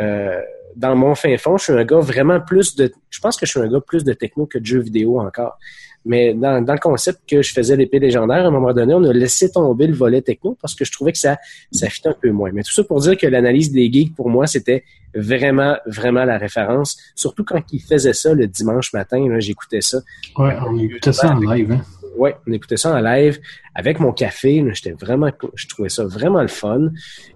euh, 0.00 0.40
dans 0.76 0.96
mon 0.96 1.14
fin 1.14 1.36
fond, 1.36 1.56
je 1.56 1.64
suis 1.64 1.72
un 1.72 1.84
gars 1.84 2.00
vraiment 2.00 2.40
plus 2.40 2.76
de. 2.76 2.92
Je 3.10 3.20
pense 3.20 3.36
que 3.36 3.46
je 3.46 3.50
suis 3.52 3.60
un 3.60 3.68
gars 3.68 3.80
plus 3.80 4.04
de 4.04 4.12
techno 4.12 4.46
que 4.46 4.58
de 4.58 4.66
jeux 4.66 4.80
vidéo 4.80 5.20
encore. 5.20 5.58
Mais 6.06 6.34
dans, 6.34 6.62
dans 6.62 6.74
le 6.74 6.78
concept 6.78 7.20
que 7.26 7.40
je 7.40 7.52
faisais 7.52 7.76
l'épée 7.76 7.98
légendaire, 7.98 8.44
à 8.44 8.48
un 8.48 8.50
moment 8.50 8.74
donné, 8.74 8.92
on 8.92 9.02
a 9.04 9.12
laissé 9.12 9.50
tomber 9.50 9.86
le 9.86 9.94
volet 9.94 10.20
techno 10.20 10.56
parce 10.60 10.74
que 10.74 10.84
je 10.84 10.92
trouvais 10.92 11.12
que 11.12 11.18
ça, 11.18 11.38
ça 11.72 11.88
fit 11.88 12.06
un 12.06 12.12
peu 12.12 12.30
moins. 12.30 12.50
Mais 12.52 12.62
tout 12.62 12.72
ça 12.72 12.84
pour 12.84 13.00
dire 13.00 13.16
que 13.16 13.26
l'analyse 13.26 13.72
des 13.72 13.90
geeks, 13.90 14.14
pour 14.14 14.28
moi, 14.28 14.46
c'était 14.46 14.84
vraiment, 15.14 15.76
vraiment 15.86 16.24
la 16.24 16.36
référence. 16.36 16.98
Surtout 17.14 17.44
quand 17.44 17.62
ils 17.72 17.80
faisaient 17.80 18.12
ça 18.12 18.34
le 18.34 18.46
dimanche 18.46 18.92
matin, 18.92 19.26
j'écoutais 19.38 19.80
ça. 19.80 20.00
Ouais, 20.36 20.54
on 20.66 20.78
écoutait 20.78 21.12
ça 21.12 21.30
en 21.34 21.38
live. 21.38 21.72
Hein. 21.72 21.80
Ouais, 22.18 22.36
on 22.46 22.52
écoutait 22.52 22.76
ça 22.76 22.92
en 22.92 23.00
live 23.00 23.40
avec 23.74 23.98
mon 23.98 24.12
café. 24.12 24.64
J'étais 24.72 24.92
vraiment, 24.92 25.30
je 25.54 25.66
trouvais 25.68 25.88
ça 25.88 26.04
vraiment 26.04 26.42
le 26.42 26.48
fun. 26.48 26.90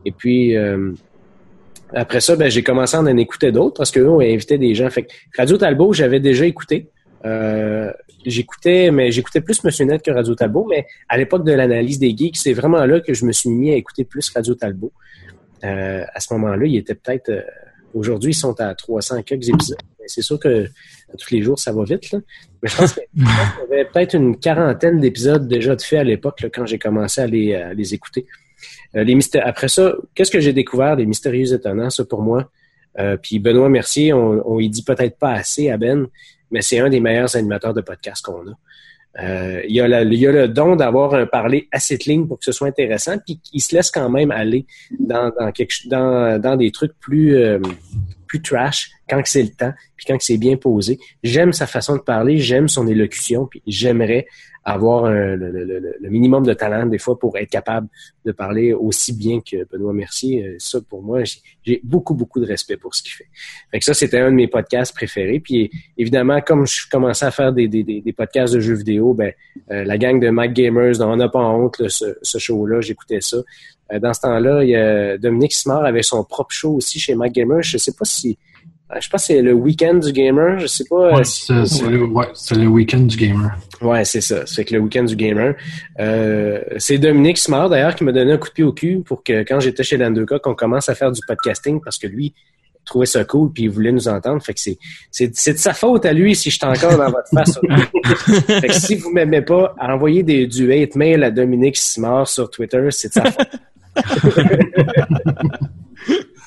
Et 0.05 0.13
puis 0.13 0.57
euh, 0.57 0.93
après 1.93 2.21
ça, 2.21 2.37
ben, 2.37 2.51
j'ai 2.51 2.63
commencé 2.63 2.97
à 2.97 3.01
en 3.01 3.07
écouter 3.17 3.53
d'autres 3.53 3.77
parce 3.77 3.91
qu'eux 3.91 4.09
ont 4.09 4.21
invité 4.21 4.59
des 4.59 4.75
gens. 4.75 4.89
Fait 4.91 5.05
que 5.05 5.13
Radio 5.37 5.57
Talbot, 5.57 5.93
j'avais 5.93 6.21
déjà 6.21 6.45
écouté. 6.45 6.89
Euh, 7.25 7.91
j'écoutais, 8.25 8.91
mais 8.91 9.11
j'écoutais 9.11 9.41
plus 9.41 9.63
Monsieur 9.65 9.85
Net 9.85 10.03
que 10.03 10.11
Radio 10.11 10.35
Talbot. 10.35 10.67
Mais 10.69 10.87
à 11.09 11.17
l'époque 11.17 11.45
de 11.45 11.53
l'analyse 11.53 11.99
des 11.99 12.17
geeks, 12.17 12.37
c'est 12.37 12.53
vraiment 12.53 12.85
là 12.85 13.01
que 13.01 13.15
je 13.15 13.25
me 13.25 13.33
suis 13.33 13.51
mis 13.51 13.73
à 13.73 13.77
écouter 13.77 14.05
plus 14.05 14.29
Radio 14.31 14.55
Talbot. 14.55 14.93
Euh, 15.65 16.05
à 16.13 16.21
ce 16.21 16.33
moment-là, 16.35 16.67
il 16.67 16.77
était 16.77 16.95
peut-être. 16.95 17.31
euh, 17.31 17.43
Aujourd'hui, 17.95 18.33
ils 18.33 18.35
sont 18.35 18.61
à 18.61 18.75
300 18.75 19.23
quelques 19.23 19.49
épisodes. 19.49 19.79
C'est 20.07 20.23
sûr 20.23 20.39
que 20.39 20.67
tous 21.19 21.31
les 21.31 21.41
jours, 21.41 21.59
ça 21.59 21.73
va 21.73 21.85
vite. 21.85 22.13
Là. 22.13 22.19
Mais 22.63 22.69
je 22.69 22.77
pense 22.77 22.93
qu'il 22.93 23.03
y 23.17 23.73
avait 23.73 23.87
peut-être 23.87 24.15
une 24.15 24.39
quarantaine 24.39 25.01
d'épisodes 25.01 25.49
déjà 25.49 25.75
de 25.75 25.81
faits 25.81 26.01
à 26.01 26.05
l'époque 26.05 26.47
quand 26.53 26.67
j'ai 26.67 26.79
commencé 26.79 27.23
à 27.23 27.27
les, 27.27 27.55
à 27.55 27.73
les 27.73 27.95
écouter. 27.95 28.27
Euh, 28.97 29.05
les 29.05 29.15
mystères- 29.15 29.47
Après 29.47 29.69
ça, 29.69 29.95
qu'est-ce 30.15 30.31
que 30.31 30.41
j'ai 30.41 30.53
découvert 30.53 30.97
des 30.97 31.07
mystérieux 31.07 31.53
étonnants, 31.53 31.91
ça 31.91 32.05
pour 32.05 32.23
moi? 32.23 32.51
Euh, 32.99 33.17
puis 33.17 33.39
Benoît 33.39 33.69
Mercier, 33.69 34.13
on, 34.13 34.59
y 34.59 34.69
dit 34.69 34.83
peut-être 34.83 35.19
pas 35.19 35.33
assez 35.33 35.71
à 35.71 35.77
Ben, 35.77 36.07
mais 36.51 36.63
c'est 36.63 36.79
un 36.79 36.89
des 36.89 37.01
meilleurs 37.01 37.37
animateurs 37.37 37.75
de 37.75 37.81
podcast 37.81 38.25
qu'on 38.25 38.49
a. 38.49 38.55
Euh, 39.21 39.63
il, 39.69 39.81
a 39.81 40.05
le 40.05 40.47
don 40.47 40.77
d'avoir 40.77 41.15
un 41.15 41.27
parler 41.27 41.69
assez 41.73 41.99
clean 41.99 42.27
pour 42.27 42.39
que 42.39 42.45
ce 42.45 42.53
soit 42.53 42.69
intéressant, 42.69 43.17
puis 43.19 43.41
il 43.53 43.61
se 43.61 43.75
laisse 43.75 43.91
quand 43.91 44.09
même 44.11 44.31
aller 44.31 44.67
dans, 44.99 46.57
des 46.57 46.71
trucs 46.71 46.93
plus, 47.01 47.37
plus 48.27 48.43
trash 48.43 48.91
quand 49.09 49.21
c'est 49.25 49.43
le 49.43 49.51
temps, 49.51 49.73
puis 49.97 50.07
quand 50.07 50.17
c'est 50.21 50.39
bien 50.39 50.57
posé. 50.57 50.99
J'aime 51.25 51.53
sa 51.53 51.67
façon 51.67 51.97
de 51.97 52.03
parler, 52.03 52.39
j'aime 52.39 52.69
son 52.69 52.87
élocution, 52.87 53.47
puis 53.47 53.63
j'aimerais 53.67 54.27
avoir 54.73 55.05
un- 55.07 55.37
le, 55.37 55.51
le- 55.51 55.97
le- 56.01 56.11
minimum 56.11 56.45
de 56.45 56.53
talent 56.55 56.87
des 56.87 56.99
fois 56.99 57.19
pour 57.19 57.37
être 57.39 57.51
capable 57.51 57.89
de 58.25 58.33
parler 58.33 58.73
aussi 58.73 59.13
bien 59.13 59.41
que 59.41 59.65
Benoît 59.71 59.93
Mercier. 59.93 60.45
Euh, 60.47 60.57
Ça, 60.59 60.81
pour 60.81 61.03
moi, 61.03 61.23
j'ai- 61.65 61.81
beaucoup, 61.85 62.15
beaucoup 62.15 62.41
de 62.41 62.47
respect 62.47 62.77
pour 62.77 62.95
ce 62.95 63.03
qu'il 63.03 63.13
fait. 63.13 63.27
Fait 63.71 63.79
que 63.79 63.85
ça, 63.85 63.95
c'était 63.95 64.19
un 64.19 64.31
de 64.31 64.37
mes 64.37 64.49
podcasts 64.49 64.95
préférés. 64.95 65.41
Puis 65.41 65.71
évidemment, 65.97 66.41
comme 66.41 66.67
je 66.67 66.89
commençais 66.91 67.27
à 67.27 67.31
faire 67.31 67.53
des, 67.53 67.69
des, 67.69 67.83
des, 67.83 68.13
podcasts 68.13 68.55
de 68.55 68.61
jeux 68.61 68.75
vidéo, 68.75 69.15
ben 69.15 69.33
euh, 69.71 69.85
la 69.85 69.97
gang 69.99 70.21
de 70.21 70.29
Mac 70.31 70.53
Gamers, 70.53 71.01
on 71.01 71.17
n'a 71.17 71.29
pas 71.29 71.41
honte, 71.45 71.79
là, 71.79 71.89
ce, 71.89 72.17
ce 72.23 72.39
show-là, 72.39 72.81
j'écoutais 72.81 73.21
ça. 73.21 73.39
Euh, 73.93 73.99
dans 73.99 74.13
ce 74.13 74.21
temps-là, 74.21 75.17
Dominique 75.19 75.53
Simard 75.55 75.85
avait 75.85 76.03
son 76.03 76.23
propre 76.25 76.53
show 76.53 76.75
aussi 76.75 76.99
chez 77.01 77.15
Mac 77.15 77.33
Gamers. 77.33 77.63
Je 77.63 77.79
sais 77.79 77.93
pas 77.93 78.05
si 78.05 78.31
euh, 78.31 78.58
je 79.01 79.09
pense 79.09 79.23
que 79.23 79.27
c'est 79.35 79.43
le 79.43 79.53
week-end 79.53 79.95
du 79.95 80.13
gamer. 80.13 80.59
Je 80.59 80.67
sais 80.67 80.85
pas. 80.89 80.97
euh, 80.97 81.17
Ouais, 81.17 81.25
si- 81.25 81.53
c'est 81.67 81.87
le, 81.89 82.05
ouais, 82.05 82.27
c'est 82.35 82.55
le 82.57 82.67
week-end 82.67 83.01
du 83.01 83.17
gamer. 83.17 83.51
Ouais, 83.83 84.05
c'est 84.05 84.21
ça. 84.21 84.47
C'est 84.47 84.65
que 84.65 84.75
le 84.75 84.81
week-end 84.81 85.05
du 85.05 85.17
gamer. 85.17 85.55
Euh, 86.01 86.61
c'est 86.79 86.99
Dominique 86.99 87.39
Smart, 87.39 87.69
d'ailleurs, 87.69 87.95
qui 87.95 88.05
m'a 88.05 88.13
donné 88.13 88.33
un 88.33 88.39
coup 88.39 88.49
de 88.49 88.53
pied 88.55 88.65
au 88.65 88.73
cul 88.73 89.03
pour 89.05 89.23
que 89.23 89.43
quand 89.43 89.61
j'étais 89.61 89.83
chez 89.83 89.97
Landoka, 89.99 90.39
qu'on 90.39 90.55
commence 90.55 90.89
à 90.89 90.95
faire 90.95 91.13
du 91.13 91.21
podcasting 91.27 91.81
parce 91.83 91.99
que 91.99 92.07
lui 92.07 92.35
trouvait 92.85 93.05
ça 93.05 93.23
cool 93.23 93.53
puis 93.53 93.65
il 93.65 93.71
voulait 93.71 93.93
nous 93.93 94.09
entendre. 94.09 94.43
Fait 94.43 94.55
que 94.55 94.61
c'est, 94.61 94.79
c'est, 95.11 95.29
de 95.53 95.59
sa 95.59 95.75
faute 95.75 96.07
à 96.07 96.15
lui 96.15 96.35
si 96.35 96.49
je 96.51 96.57
suis 96.57 96.67
encore 96.67 96.97
dans 96.97 97.11
votre 97.11 97.29
face. 97.35 97.59
fait 98.61 98.67
que 98.69 98.73
si 98.73 98.97
vous 98.97 99.13
m'aimez 99.13 99.43
pas, 99.43 99.75
envoyez 99.79 100.23
des, 100.23 100.47
du 100.47 100.73
hate 100.73 100.95
mail 100.97 101.23
à 101.23 101.31
Dominique 101.31 101.77
Simard 101.77 102.27
sur 102.27 102.49
Twitter, 102.51 102.89
c'est 102.91 103.09
de 103.09 103.13
sa 103.13 103.25
faute. 103.31 103.49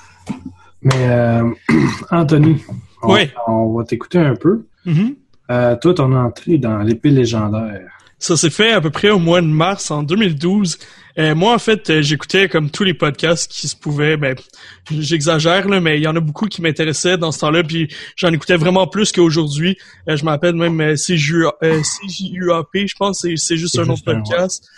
Mais 0.83 0.93
euh, 1.09 1.43
Anthony, 2.11 2.57
on, 3.03 3.13
Oui. 3.13 3.29
on 3.47 3.73
va 3.77 3.83
t'écouter 3.83 4.19
un 4.19 4.35
peu. 4.35 4.65
Mhm. 4.85 5.15
Euh, 5.51 5.75
toi, 5.81 5.93
ton 5.93 6.13
entrée 6.15 6.57
dans 6.57 6.79
l'épée 6.79 7.09
légendaire, 7.09 7.81
Ça 8.19 8.37
s'est 8.37 8.49
fait 8.51 8.71
à 8.71 8.79
peu 8.81 8.89
près 8.89 9.09
au 9.09 9.19
mois 9.19 9.41
de 9.41 9.47
mars 9.47 9.91
en 9.91 10.03
2012. 10.03 10.77
Euh, 11.17 11.35
moi, 11.35 11.53
en 11.53 11.57
fait, 11.59 11.89
euh, 11.89 12.01
j'écoutais 12.01 12.47
comme 12.47 12.69
tous 12.69 12.83
les 12.85 12.93
podcasts 12.93 13.51
qui 13.51 13.67
se 13.67 13.75
pouvaient. 13.75 14.15
Ben, 14.15 14.35
j'exagère 14.89 15.67
là, 15.67 15.81
mais 15.81 15.97
il 15.97 16.03
y 16.03 16.07
en 16.07 16.15
a 16.15 16.19
beaucoup 16.21 16.45
qui 16.45 16.61
m'intéressaient 16.61 17.17
dans 17.17 17.31
ce 17.33 17.39
temps-là. 17.39 17.63
Puis 17.63 17.89
j'en 18.15 18.31
écoutais 18.31 18.55
vraiment 18.55 18.87
plus 18.87 19.11
qu'aujourd'hui. 19.11 19.77
Euh, 20.07 20.15
je 20.15 20.23
m'appelle 20.23 20.55
même 20.55 20.79
euh, 20.79 20.95
CJUAP, 20.95 22.67
je 22.87 22.95
pense. 22.97 23.19
C'est, 23.21 23.35
c'est 23.35 23.57
juste 23.57 23.77
un 23.77 23.89
autre 23.89 24.03
podcast. 24.05 24.69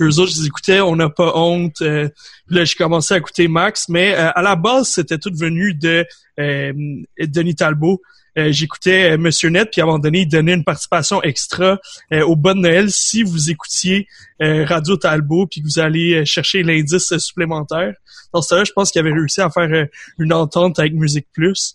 Eux 0.00 0.18
autres, 0.18 0.32
je 0.32 0.40
les 0.40 0.46
écoutais, 0.46 0.80
on 0.80 0.96
n'a 0.96 1.08
pas 1.10 1.32
honte. 1.36 1.82
Euh, 1.82 2.08
là, 2.48 2.64
j'ai 2.64 2.74
commencé 2.74 3.14
à 3.14 3.18
écouter 3.18 3.46
Max, 3.48 3.88
mais 3.88 4.14
euh, 4.14 4.30
à 4.34 4.42
la 4.42 4.56
base, 4.56 4.88
c'était 4.88 5.18
tout 5.18 5.32
venu 5.34 5.74
de 5.74 6.06
euh, 6.40 6.72
Denis 7.18 7.54
Talbot. 7.54 8.00
Euh, 8.38 8.50
j'écoutais 8.50 9.12
euh, 9.12 9.18
Monsieur 9.18 9.50
Net, 9.50 9.68
puis 9.70 9.80
à 9.82 9.84
un 9.84 9.86
moment 9.88 9.98
donné, 9.98 10.20
il 10.20 10.28
donnait 10.28 10.54
une 10.54 10.64
participation 10.64 11.22
extra 11.22 11.78
au 12.10 12.36
bon 12.36 12.58
Noël 12.60 12.90
si 12.90 13.22
vous 13.22 13.50
écoutiez 13.50 14.06
Radio 14.40 14.96
Talbot, 14.96 15.46
puis 15.46 15.60
que 15.60 15.66
vous 15.66 15.78
allez 15.78 16.24
chercher 16.26 16.62
l'indice 16.62 17.16
supplémentaire. 17.18 17.94
Dans 18.32 18.42
ce 18.42 18.48
temps-là, 18.48 18.64
je 18.64 18.72
pense 18.72 18.90
qu'il 18.90 19.00
avait 19.00 19.12
réussi 19.12 19.40
à 19.40 19.50
faire 19.50 19.86
une 20.18 20.32
entente 20.32 20.78
avec 20.78 20.94
Musique 20.94 21.28
Plus. 21.32 21.74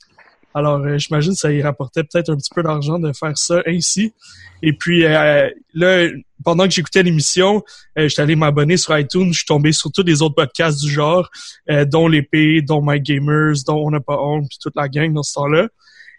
Alors, 0.57 0.79
euh, 0.79 0.97
j'imagine 0.97 1.33
que 1.33 1.37
ça 1.37 1.51
y 1.51 1.61
rapportait 1.61 2.03
peut-être 2.03 2.31
un 2.31 2.35
petit 2.35 2.49
peu 2.53 2.63
d'argent 2.63 2.97
de 2.97 3.13
faire 3.13 3.37
ça 3.37 3.61
ainsi. 3.67 4.11
Et 4.63 4.73
puis, 4.73 5.05
euh, 5.05 5.47
là, 5.75 6.07
pendant 6.43 6.63
que 6.63 6.71
j'écoutais 6.71 7.03
l'émission, 7.03 7.63
euh, 7.99 8.09
j'étais 8.09 8.23
allé 8.23 8.35
m'abonner 8.35 8.75
sur 8.75 8.97
iTunes, 8.97 9.31
je 9.33 9.37
suis 9.37 9.45
tombé 9.45 9.71
sur 9.71 9.91
tous 9.91 10.01
les 10.01 10.23
autres 10.23 10.33
podcasts 10.33 10.81
du 10.81 10.91
genre, 10.91 11.29
dont 11.85 12.07
l'épée, 12.07 12.63
dont 12.63 12.81
My 12.83 12.99
Gamers, 12.99 13.53
dont 13.67 13.85
On 13.85 13.91
n'a 13.91 13.99
pas 13.99 14.19
honte, 14.19 14.47
puis 14.49 14.57
toute 14.59 14.75
la 14.75 14.89
gang 14.89 15.13
dans 15.13 15.21
ce 15.21 15.35
temps-là. 15.35 15.67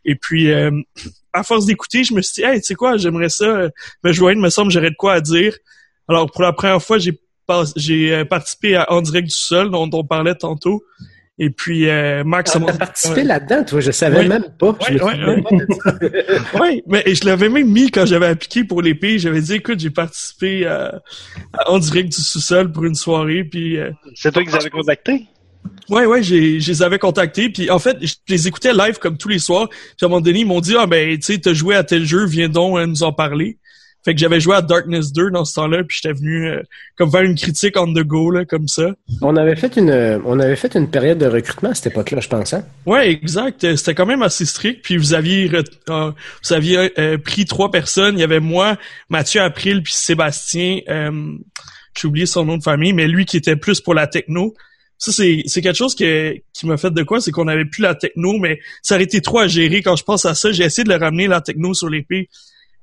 Et 0.04 0.14
puis, 0.14 0.52
à 0.52 1.42
force 1.42 1.66
d'écouter, 1.66 2.04
je 2.04 2.14
me 2.14 2.22
suis 2.22 2.40
dit, 2.40 2.48
hey, 2.48 2.60
tu 2.60 2.66
sais 2.66 2.74
quoi, 2.76 2.96
j'aimerais 2.96 3.30
ça 3.30 3.68
me 4.04 4.12
joindre, 4.12 4.40
me 4.40 4.50
semble, 4.50 4.70
j'aurais 4.70 4.90
de 4.90 4.96
quoi 4.96 5.14
à 5.14 5.20
dire. 5.20 5.56
Alors, 6.06 6.30
pour 6.30 6.42
la 6.42 6.52
première 6.52 6.80
fois, 6.80 6.98
j'ai 6.98 7.18
j'ai 7.74 8.24
participé 8.24 8.76
à 8.76 8.92
En 8.92 9.00
direct 9.00 9.26
du 9.26 9.34
sol, 9.34 9.70
dont 9.70 9.90
on 9.92 10.04
parlait 10.04 10.36
tantôt. 10.36 10.84
Et 11.40 11.50
puis, 11.50 11.88
euh, 11.88 12.24
Max... 12.24 12.50
Tu 12.52 12.58
a 12.58 12.68
as 12.68 12.72
participé 12.72 13.22
là-dedans, 13.22 13.64
toi, 13.64 13.80
je 13.80 13.92
savais 13.92 14.20
Oui. 14.20 14.28
même 14.28 14.46
pas. 14.58 14.76
Ça. 14.80 14.92
Oui, 16.60 16.82
mais 16.86 17.02
et 17.06 17.14
je 17.14 17.24
l'avais 17.24 17.48
même 17.48 17.70
mis 17.70 17.90
quand 17.90 18.06
j'avais 18.06 18.26
appliqué 18.26 18.64
pour 18.64 18.82
l'épée. 18.82 19.18
J'avais 19.18 19.40
dit, 19.40 19.54
écoute, 19.54 19.78
j'ai 19.78 19.90
participé 19.90 20.66
à, 20.66 21.00
à 21.52 21.70
En 21.70 21.78
direct 21.78 22.08
du 22.10 22.20
sous-sol 22.20 22.72
pour 22.72 22.84
une 22.84 22.96
soirée. 22.96 23.44
Puis, 23.44 23.76
euh, 23.78 23.90
C'est 24.14 24.32
toi 24.32 24.42
qui 24.42 24.48
les 24.50 24.56
avais 24.56 24.70
contactés? 24.70 25.26
ouais, 25.90 26.06
ouais, 26.06 26.22
j'ai, 26.22 26.60
je 26.60 26.70
les 26.72 26.82
avais 26.82 26.98
contactés. 26.98 27.50
Puis, 27.50 27.70
en 27.70 27.78
fait, 27.78 27.96
je 28.00 28.14
les 28.28 28.48
écoutais 28.48 28.72
live 28.72 28.98
comme 28.98 29.16
tous 29.16 29.28
les 29.28 29.38
soirs. 29.38 29.68
Puis, 29.68 29.78
à 30.02 30.06
un 30.06 30.08
moment 30.08 30.20
donné, 30.20 30.40
ils 30.40 30.46
m'ont 30.46 30.60
dit, 30.60 30.74
ah, 30.76 30.86
ben, 30.86 31.16
tu 31.18 31.22
sais, 31.34 31.38
t'as 31.38 31.52
joué 31.52 31.76
à 31.76 31.84
tel 31.84 32.04
jeu, 32.04 32.26
viens 32.26 32.48
donc 32.48 32.78
euh, 32.78 32.86
nous 32.86 33.02
en 33.04 33.12
parler. 33.12 33.58
Fait 34.04 34.14
que 34.14 34.20
j'avais 34.20 34.40
joué 34.40 34.54
à 34.54 34.62
Darkness 34.62 35.12
2 35.12 35.30
dans 35.30 35.44
ce 35.44 35.54
temps-là, 35.54 35.82
puis 35.84 35.98
j'étais 36.00 36.14
venu 36.14 36.46
euh, 36.46 36.62
comme 36.96 37.10
faire 37.10 37.22
une 37.22 37.34
critique 37.34 37.76
on 37.76 37.92
the 37.92 38.04
go, 38.04 38.30
là, 38.30 38.44
comme 38.44 38.68
ça. 38.68 38.94
On 39.20 39.36
avait 39.36 39.56
fait 39.56 39.76
une, 39.76 39.90
euh, 39.90 40.18
on 40.24 40.38
avait 40.38 40.56
fait 40.56 40.74
une 40.76 40.88
période 40.88 41.18
de 41.18 41.26
recrutement 41.26 41.70
à 41.70 41.74
cette 41.74 41.88
époque-là, 41.88 42.20
je 42.20 42.28
pense. 42.28 42.52
Hein? 42.54 42.64
Ouais, 42.86 43.10
exact. 43.10 43.64
Euh, 43.64 43.76
C'était 43.76 43.94
quand 43.94 44.06
même 44.06 44.22
assez 44.22 44.46
strict. 44.46 44.82
Puis 44.82 44.96
vous 44.96 45.14
aviez 45.14 45.50
euh, 45.54 46.12
vous 46.44 46.52
aviez 46.52 46.92
euh, 46.98 47.18
pris 47.18 47.44
trois 47.44 47.70
personnes. 47.70 48.16
Il 48.16 48.20
y 48.20 48.24
avait 48.24 48.40
moi, 48.40 48.76
Mathieu 49.08 49.40
April, 49.42 49.82
puis 49.82 49.92
Sébastien. 49.92 50.78
Euh, 50.88 51.32
J'ai 52.00 52.08
oublié 52.08 52.26
son 52.26 52.44
nom 52.44 52.56
de 52.56 52.62
famille, 52.62 52.92
mais 52.92 53.08
lui 53.08 53.26
qui 53.26 53.36
était 53.36 53.56
plus 53.56 53.80
pour 53.80 53.94
la 53.94 54.06
techno. 54.06 54.54
Ça, 54.96 55.12
c'est 55.12 55.42
c'est 55.46 55.60
quelque 55.60 55.76
chose 55.76 55.94
que, 55.94 56.34
qui 56.52 56.66
m'a 56.66 56.76
fait 56.76 56.90
de 56.92 57.02
quoi, 57.02 57.20
c'est 57.20 57.30
qu'on 57.30 57.46
avait 57.46 57.64
plus 57.64 57.82
la 57.82 57.94
techno, 57.94 58.36
mais 58.38 58.58
ça 58.82 58.94
aurait 58.94 59.04
été 59.04 59.20
trop 59.20 59.38
à 59.40 59.46
gérer. 59.48 59.82
Quand 59.82 59.94
je 59.96 60.02
pense 60.04 60.24
à 60.24 60.34
ça, 60.34 60.50
j'ai 60.50 60.64
essayé 60.64 60.82
de 60.84 60.88
le 60.88 60.96
ramener 60.96 61.26
la 61.28 61.40
techno 61.40 61.72
sur 61.74 61.88
l'épée. 61.88 62.28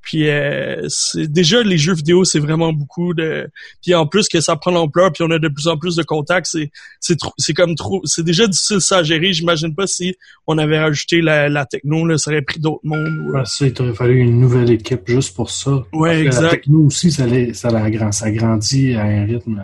Puis 0.05 0.29
euh, 0.29 0.85
c'est 0.87 1.27
déjà 1.29 1.61
les 1.63 1.77
jeux 1.79 1.95
vidéo, 1.95 2.23
c'est 2.23 2.39
vraiment 2.39 2.71
beaucoup 2.71 3.13
de. 3.15 3.49
Puis 3.83 3.93
en 3.95 4.05
plus 4.05 4.29
que 4.29 4.39
ça 4.39 4.55
prend 4.55 4.69
l'ampleur, 4.71 5.11
puis 5.11 5.23
on 5.27 5.31
a 5.31 5.39
de 5.39 5.47
plus 5.47 5.67
en 5.67 5.77
plus 5.77 5.95
de 5.95 6.03
contacts, 6.03 6.45
c'est 6.45 6.71
c'est 6.99 7.17
trop, 7.17 7.33
c'est 7.39 7.53
comme 7.55 7.73
trop, 7.75 8.01
c'est 8.05 8.23
déjà 8.23 8.45
difficile 8.47 8.79
ça 8.81 8.97
à 8.99 9.03
gérer. 9.03 9.33
J'imagine 9.33 9.73
pas 9.73 9.87
si 9.87 10.15
on 10.47 10.57
avait 10.59 10.79
rajouté 10.79 11.21
la, 11.21 11.49
la 11.49 11.65
techno, 11.65 12.05
là, 12.05 12.17
ça 12.19 12.29
aurait 12.31 12.43
pris 12.43 12.59
d'autres 12.59 12.81
mondes. 12.83 13.45
ça, 13.45 13.65
il 13.65 13.73
t'aurait 13.73 13.93
fallu 13.95 14.19
une 14.19 14.39
nouvelle 14.39 14.69
équipe 14.71 15.01
juste 15.07 15.35
pour 15.35 15.49
ça. 15.49 15.83
Ouais, 15.91 16.23
Parce 16.23 16.37
que 16.37 16.41
La 16.41 16.47
exact. 16.47 16.49
techno 16.51 16.79
aussi, 16.85 17.11
ça, 17.11 17.25
ça, 17.53 17.69
la 17.71 17.89
grand- 17.89 18.11
ça 18.11 18.29
grandit 18.31 18.93
à 18.93 19.03
un 19.05 19.25
rythme 19.25 19.63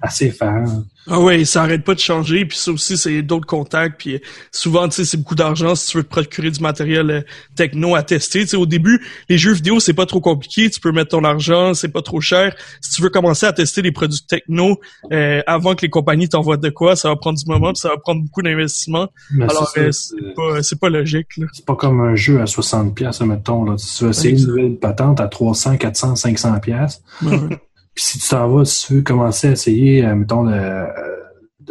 assez 0.00 0.26
effarant. 0.26 0.84
Ah 1.06 1.18
ouais, 1.18 1.44
ça 1.44 1.62
arrête 1.62 1.82
pas 1.82 1.94
de 1.94 2.00
changer, 2.00 2.44
puis 2.44 2.56
ça 2.56 2.70
aussi 2.70 2.96
c'est 2.96 3.22
d'autres 3.22 3.46
contacts, 3.46 3.98
puis 3.98 4.14
euh, 4.16 4.18
souvent 4.52 4.88
tu 4.88 4.96
sais 4.96 5.04
c'est 5.04 5.16
beaucoup 5.16 5.34
d'argent 5.34 5.74
si 5.74 5.90
tu 5.90 5.96
veux 5.96 6.04
te 6.04 6.08
procurer 6.08 6.50
du 6.50 6.60
matériel 6.60 7.10
euh, 7.10 7.20
techno 7.56 7.94
à 7.94 8.02
tester. 8.02 8.40
Tu 8.40 8.48
sais 8.48 8.56
au 8.56 8.66
début, 8.66 9.04
les 9.28 9.38
jeux 9.38 9.52
vidéo 9.52 9.80
c'est 9.80 9.94
pas 9.94 10.06
trop 10.06 10.20
compliqué, 10.20 10.70
tu 10.70 10.78
peux 10.78 10.92
mettre 10.92 11.10
ton 11.10 11.24
argent, 11.24 11.74
c'est 11.74 11.88
pas 11.88 12.02
trop 12.02 12.20
cher. 12.20 12.54
Si 12.80 12.92
tu 12.92 13.02
veux 13.02 13.08
commencer 13.08 13.46
à 13.46 13.52
tester 13.52 13.82
les 13.82 13.92
produits 13.92 14.20
techno 14.26 14.78
euh, 15.12 15.42
avant 15.46 15.74
que 15.74 15.82
les 15.82 15.90
compagnies 15.90 16.28
t'envoient 16.28 16.58
de 16.58 16.70
quoi, 16.70 16.96
ça 16.96 17.08
va 17.08 17.16
prendre 17.16 17.38
du 17.38 17.46
moment, 17.46 17.72
puis 17.72 17.80
ça 17.80 17.88
va 17.88 17.96
prendre 17.96 18.22
beaucoup 18.22 18.42
d'investissement. 18.42 19.08
Alors 19.40 19.68
c'est 19.74 19.88
euh, 19.88 20.34
pas 20.36 20.60
pas 20.80 20.88
logique 20.88 21.28
c'est 21.52 21.64
pas 21.64 21.76
comme 21.76 22.00
un 22.00 22.14
jeu 22.14 22.40
à 22.40 22.46
60 22.46 22.94
pièces 22.94 23.20
mettons. 23.22 23.64
Là. 23.64 23.76
Si 23.78 23.98
tu 23.98 24.04
veux 24.04 24.10
essayer 24.10 24.38
une 24.38 24.46
nouvelle 24.46 24.76
patente 24.76 25.20
à 25.20 25.28
300, 25.28 25.76
400, 25.76 26.16
500 26.16 26.60
pièces, 26.60 27.02
Ouais, 27.22 27.32
ouais. 27.32 27.58
puis 27.94 28.04
si 28.04 28.18
tu 28.18 28.28
t'en 28.28 28.48
vas, 28.48 28.64
si 28.64 28.86
tu 28.86 28.94
veux 28.94 29.02
commencer 29.02 29.48
à 29.48 29.52
essayer, 29.52 30.04
euh, 30.04 30.14
mettons, 30.14 30.42
le, 30.42 30.54
euh, 30.54 30.86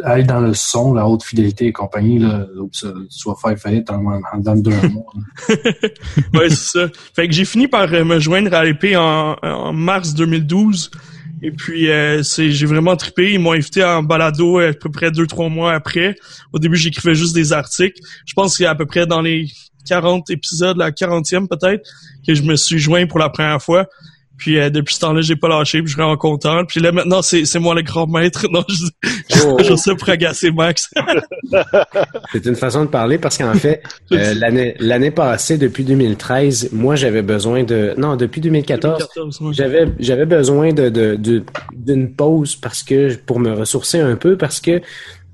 aller 0.04 0.24
dans 0.24 0.40
le 0.40 0.54
son, 0.54 0.94
la 0.94 1.06
haute 1.06 1.22
fidélité 1.22 1.66
et 1.66 1.72
compagnie, 1.72 2.18
là, 2.18 2.46
tu 2.72 2.86
vas 3.26 3.34
faire 3.34 3.58
faillite 3.58 3.90
en, 3.90 4.04
en, 4.06 4.38
dans 4.38 4.56
deux 4.56 4.70
mois. 4.88 5.12
ouais, 6.34 6.48
c'est 6.48 6.78
ça. 6.78 6.88
Fait 7.14 7.26
que 7.26 7.34
j'ai 7.34 7.44
fini 7.44 7.68
par 7.68 7.92
euh, 7.92 8.04
me 8.04 8.18
joindre 8.18 8.54
à 8.54 8.64
l'épée 8.64 8.96
en, 8.96 9.72
mars 9.72 10.14
2012. 10.14 10.90
Et 11.42 11.52
puis, 11.52 11.86
j'ai 11.86 12.66
vraiment 12.66 12.96
trippé. 12.96 13.32
Ils 13.32 13.40
m'ont 13.40 13.52
invité 13.52 13.82
en 13.82 14.02
balado 14.02 14.58
à 14.58 14.74
peu 14.74 14.90
près 14.90 15.10
deux, 15.10 15.26
trois 15.26 15.48
mois 15.48 15.72
après. 15.72 16.14
Au 16.52 16.58
début, 16.58 16.76
j'écrivais 16.76 17.14
juste 17.14 17.34
des 17.34 17.54
articles. 17.54 17.98
Je 18.26 18.34
pense 18.34 18.58
qu'il 18.58 18.64
y 18.64 18.66
a 18.66 18.70
à 18.72 18.74
peu 18.74 18.84
près 18.84 19.06
dans 19.06 19.22
les 19.22 19.46
40 19.86 20.28
épisodes, 20.28 20.76
la 20.76 20.90
40e 20.90 21.48
peut-être, 21.48 21.88
que 22.26 22.34
je 22.34 22.42
me 22.42 22.56
suis 22.56 22.78
joint 22.78 23.06
pour 23.06 23.18
la 23.18 23.30
première 23.30 23.62
fois. 23.62 23.86
Puis 24.40 24.58
euh, 24.58 24.70
depuis 24.70 24.94
ce 24.94 25.00
temps-là, 25.00 25.20
j'ai 25.20 25.36
pas 25.36 25.48
lâché, 25.48 25.78
puis 25.78 25.88
je 25.88 25.92
suis 25.92 26.00
vraiment 26.02 26.16
content. 26.16 26.64
Puis 26.64 26.80
là, 26.80 26.90
maintenant, 26.90 27.22
c'est, 27.22 27.44
c'est 27.44 27.58
moi 27.60 27.74
le 27.74 27.82
grand 27.82 28.06
maître. 28.08 28.46
Non, 28.50 28.64
je, 28.68 28.86
je, 29.04 29.40
Oh. 29.46 29.58
je 29.62 29.74
sais 29.76 29.94
pour 29.94 30.08
agacer 30.08 30.50
Max. 30.50 30.90
C'est 32.32 32.44
une 32.46 32.56
façon 32.56 32.84
de 32.84 32.90
parler 32.90 33.18
parce 33.18 33.38
qu'en 33.38 33.54
fait, 33.54 33.82
euh, 34.12 34.34
l'année 34.34 34.74
l'année 34.80 35.10
passée, 35.10 35.56
depuis 35.58 35.84
2013, 35.84 36.70
moi 36.72 36.96
j'avais 36.96 37.22
besoin 37.22 37.62
de. 37.64 37.94
Non, 37.96 38.16
depuis 38.16 38.40
2014, 38.40 38.98
2014, 39.14 39.40
ouais. 39.40 39.54
J'avais 39.54 39.86
j'avais 39.98 40.26
besoin 40.26 40.72
de 40.72 40.88
de- 40.88 41.16
de- 41.16 41.44
d'une 41.74 42.12
pause 42.12 42.56
parce 42.56 42.82
que 42.82 43.14
pour 43.16 43.40
me 43.40 43.52
ressourcer 43.52 44.00
un 44.00 44.16
peu 44.16 44.36
parce 44.36 44.60
que 44.60 44.80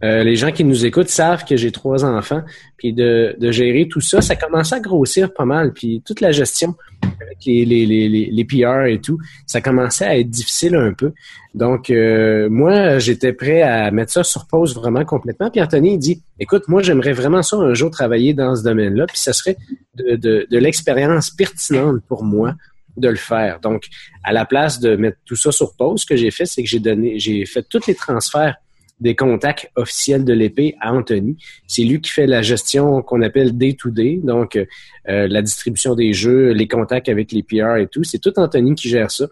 euh, 0.06 0.22
les 0.22 0.36
gens 0.36 0.52
qui 0.52 0.64
nous 0.64 0.86
écoutent 0.86 1.08
savent 1.08 1.44
que 1.44 1.56
j'ai 1.56 1.72
trois 1.72 2.04
enfants. 2.04 2.42
Puis 2.76 2.92
de, 2.92 3.36
gérer 3.50 3.88
tout 3.88 4.00
ça 4.00 4.20
ça 4.20 4.36
commençait 4.36 4.76
à 4.76 4.80
grossir 4.80 5.32
pas 5.32 5.44
mal. 5.44 5.72
Puis 5.72 6.02
toute 6.04 6.20
la 6.20 6.32
gestion 6.32 6.74
avec 7.02 7.38
les 7.44 8.46
PR 8.48 8.84
et 8.86 9.00
tout 9.00 9.18
ça 9.46 9.60
commençait 9.60 10.04
à 10.04 10.18
être 10.18 10.30
difficile 10.30 10.76
un 10.76 10.92
peu. 10.92 11.12
Donc 11.54 11.90
euh, 11.90 12.48
moi 12.50 12.98
j'étais 12.98 13.32
prêt 13.32 13.62
à 13.62 13.90
mettre 13.90 14.12
ça 14.12 14.22
sur 14.22 14.46
pause 14.46 14.74
vraiment 14.74 15.04
complètement. 15.04 15.50
Puis 15.50 15.60
Anthony 15.60 15.98
dit 15.98 16.22
écoute 16.38 16.64
moi 16.68 16.82
j'aimerais 16.82 17.12
vraiment 17.12 17.42
ça 17.42 17.56
un 17.56 17.74
jour 17.74 17.90
travailler 17.90 18.34
dans 18.34 18.54
ce 18.54 18.62
domaine-là. 18.62 19.06
Puis 19.06 19.18
ça 19.18 19.32
serait 19.32 19.56
de 19.94 20.16
de, 20.16 20.46
de 20.50 20.58
l'expérience 20.58 21.30
pertinente 21.30 22.02
pour 22.06 22.24
moi 22.24 22.54
de 22.96 23.08
le 23.08 23.16
faire. 23.16 23.60
Donc, 23.60 23.88
à 24.24 24.32
la 24.32 24.44
place 24.44 24.80
de 24.80 24.96
mettre 24.96 25.18
tout 25.24 25.36
ça 25.36 25.52
sur 25.52 25.74
pause, 25.76 26.00
ce 26.00 26.06
que 26.06 26.16
j'ai 26.16 26.30
fait, 26.30 26.46
c'est 26.46 26.62
que 26.62 26.68
j'ai 26.68 26.80
donné, 26.80 27.18
j'ai 27.18 27.44
fait 27.44 27.62
tous 27.68 27.86
les 27.86 27.94
transferts 27.94 28.56
des 29.00 29.14
contacts 29.14 29.70
officiels 29.76 30.24
de 30.24 30.32
l'épée 30.32 30.74
à 30.80 30.92
Anthony. 30.92 31.36
C'est 31.66 31.82
lui 31.82 32.00
qui 32.00 32.10
fait 32.10 32.26
la 32.26 32.42
gestion 32.42 33.02
qu'on 33.02 33.22
appelle 33.22 33.56
day-to-day, 33.56 34.20
donc 34.22 34.56
euh, 34.56 35.28
la 35.28 35.42
distribution 35.42 35.94
des 35.94 36.12
jeux, 36.12 36.52
les 36.52 36.66
contacts 36.66 37.08
avec 37.08 37.32
les 37.32 37.42
PR 37.42 37.76
et 37.76 37.88
tout. 37.88 38.04
C'est 38.04 38.18
tout 38.18 38.32
Anthony 38.36 38.74
qui 38.74 38.88
gère 38.88 39.10
ça. 39.10 39.26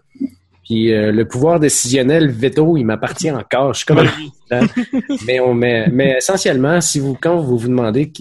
Puis 0.63 0.93
euh, 0.93 1.11
le 1.11 1.27
pouvoir 1.27 1.59
décisionnel 1.59 2.29
veto, 2.29 2.77
il 2.77 2.85
m'appartient 2.85 3.31
encore. 3.31 3.73
Je 3.73 3.79
suis 3.79 3.85
comme 3.85 3.99
un 4.51 4.67
mais 5.25 5.39
on 5.39 5.53
met, 5.53 5.87
mais 5.91 6.17
essentiellement, 6.17 6.81
si 6.81 6.99
vous 6.99 7.15
quand 7.15 7.37
vous 7.37 7.57
vous 7.57 7.67
demandez 7.67 8.11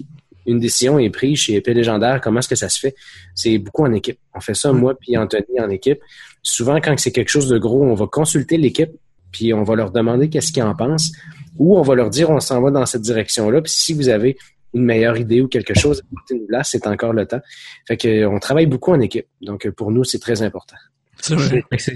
une 0.46 0.58
décision 0.58 0.98
est 0.98 1.10
prise 1.10 1.38
chez 1.38 1.54
Épée 1.54 1.72
Légendaire, 1.72 2.20
comment 2.20 2.40
est-ce 2.40 2.48
que 2.48 2.54
ça 2.54 2.68
se 2.68 2.78
fait? 2.78 2.94
C'est 3.34 3.56
beaucoup 3.58 3.84
en 3.84 3.92
équipe. 3.92 4.18
On 4.34 4.40
fait 4.40 4.54
ça, 4.54 4.72
moi 4.72 4.94
puis 4.98 5.16
Anthony, 5.16 5.60
en 5.60 5.70
équipe. 5.70 6.00
Souvent, 6.42 6.76
quand 6.76 6.98
c'est 6.98 7.12
quelque 7.12 7.30
chose 7.30 7.48
de 7.48 7.58
gros, 7.58 7.82
on 7.82 7.94
va 7.94 8.06
consulter 8.06 8.58
l'équipe, 8.58 8.90
puis 9.32 9.54
on 9.54 9.62
va 9.62 9.74
leur 9.74 9.90
demander 9.90 10.28
qu'est-ce 10.28 10.52
qu'ils 10.52 10.62
en 10.62 10.74
pensent, 10.74 11.12
ou 11.58 11.78
on 11.78 11.82
va 11.82 11.94
leur 11.94 12.10
dire 12.10 12.30
on 12.30 12.40
s'en 12.40 12.60
va 12.60 12.70
dans 12.70 12.86
cette 12.86 13.02
direction-là, 13.02 13.62
puis 13.62 13.72
si 13.72 13.92
vous 13.94 14.08
avez 14.08 14.36
une 14.74 14.84
meilleure 14.84 15.16
idée 15.16 15.40
ou 15.40 15.46
quelque 15.48 15.72
chose, 15.74 16.02
là, 16.48 16.64
c'est 16.64 16.86
encore 16.88 17.12
le 17.12 17.26
temps. 17.26 17.40
Fait 17.86 17.96
que 17.96 18.08
euh, 18.08 18.28
on 18.28 18.38
travaille 18.40 18.66
beaucoup 18.66 18.90
en 18.92 19.00
équipe. 19.00 19.26
Donc, 19.40 19.66
euh, 19.66 19.70
pour 19.72 19.92
nous, 19.92 20.02
c'est 20.04 20.18
très 20.18 20.42
important. 20.42 20.76
C'est- 21.20 21.36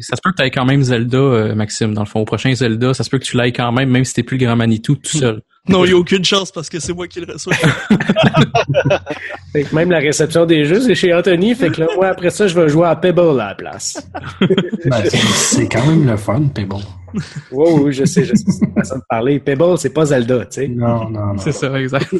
Ça 0.02 0.16
se 0.16 0.20
peut 0.22 0.30
que 0.30 0.36
tu 0.36 0.42
aies 0.44 0.50
quand 0.50 0.64
même 0.64 0.82
Zelda, 0.82 1.18
euh, 1.18 1.54
Maxime, 1.54 1.92
dans 1.92 2.02
le 2.02 2.06
fond. 2.06 2.20
Au 2.20 2.24
prochain 2.24 2.54
Zelda, 2.54 2.94
ça 2.94 3.02
se 3.04 3.10
peut 3.10 3.18
que 3.18 3.24
tu 3.24 3.36
l'ailles 3.36 3.52
quand 3.52 3.72
même, 3.72 3.90
même 3.90 4.04
si 4.04 4.14
t'es 4.14 4.22
plus 4.22 4.38
le 4.38 4.46
grand 4.46 4.56
Manitou 4.56 4.94
tout 4.94 5.18
seul. 5.18 5.42
Non, 5.68 5.84
il 5.84 5.88
n'y 5.88 5.94
a 5.94 5.98
aucune 5.98 6.24
chance 6.24 6.50
parce 6.50 6.68
que 6.68 6.80
c'est 6.80 6.92
moi 6.94 7.06
qui 7.08 7.20
le 7.20 7.32
reçois. 7.32 7.54
Fait 9.52 9.64
que 9.64 9.74
même 9.74 9.90
la 9.90 9.98
réception 9.98 10.46
des 10.46 10.64
jeux, 10.64 10.80
c'est 10.80 10.94
chez 10.94 11.12
Anthony. 11.14 11.54
Fait 11.54 11.70
que 11.70 11.80
là, 11.80 11.86
moi, 11.96 12.08
après 12.08 12.30
ça, 12.30 12.46
je 12.46 12.54
vais 12.58 12.68
jouer 12.68 12.86
à 12.86 12.96
Pebble 12.96 13.40
à 13.40 13.48
la 13.48 13.54
place. 13.54 14.06
Ben, 14.40 15.04
c'est- 15.10 15.68
quand 15.68 15.84
même 15.86 16.06
le 16.06 16.16
fun, 16.16 16.42
mais 16.56 16.64
bon. 16.64 16.80
Oui, 17.52 17.66
oui, 17.82 17.92
je 17.92 18.04
sais, 18.04 18.24
je 18.24 18.34
sais. 18.34 18.44
C'est 18.50 18.66
une 18.66 18.74
façon 18.74 18.96
de 18.96 19.02
parler. 19.08 19.38
Pebble, 19.40 19.78
c'est 19.78 19.90
pas 19.92 20.06
Zelda, 20.06 20.40
tu 20.46 20.46
sais. 20.62 20.68
Non, 20.68 21.08
non, 21.10 21.34
non. 21.34 21.38
C'est 21.38 21.52
ça, 21.52 21.78
exact. 21.80 22.14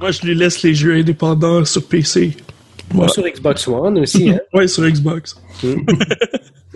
moi, 0.00 0.10
je 0.10 0.22
lui 0.22 0.34
laisse 0.34 0.62
les 0.62 0.74
jeux 0.74 0.94
indépendants 0.94 1.64
sur 1.64 1.86
PC. 1.86 2.36
Ou 2.94 3.08
sur 3.08 3.22
Xbox 3.24 3.66
One 3.68 3.98
aussi, 3.98 4.30
hein. 4.30 4.38
Ouais, 4.52 4.68
sur 4.68 4.84
Xbox. 4.88 5.36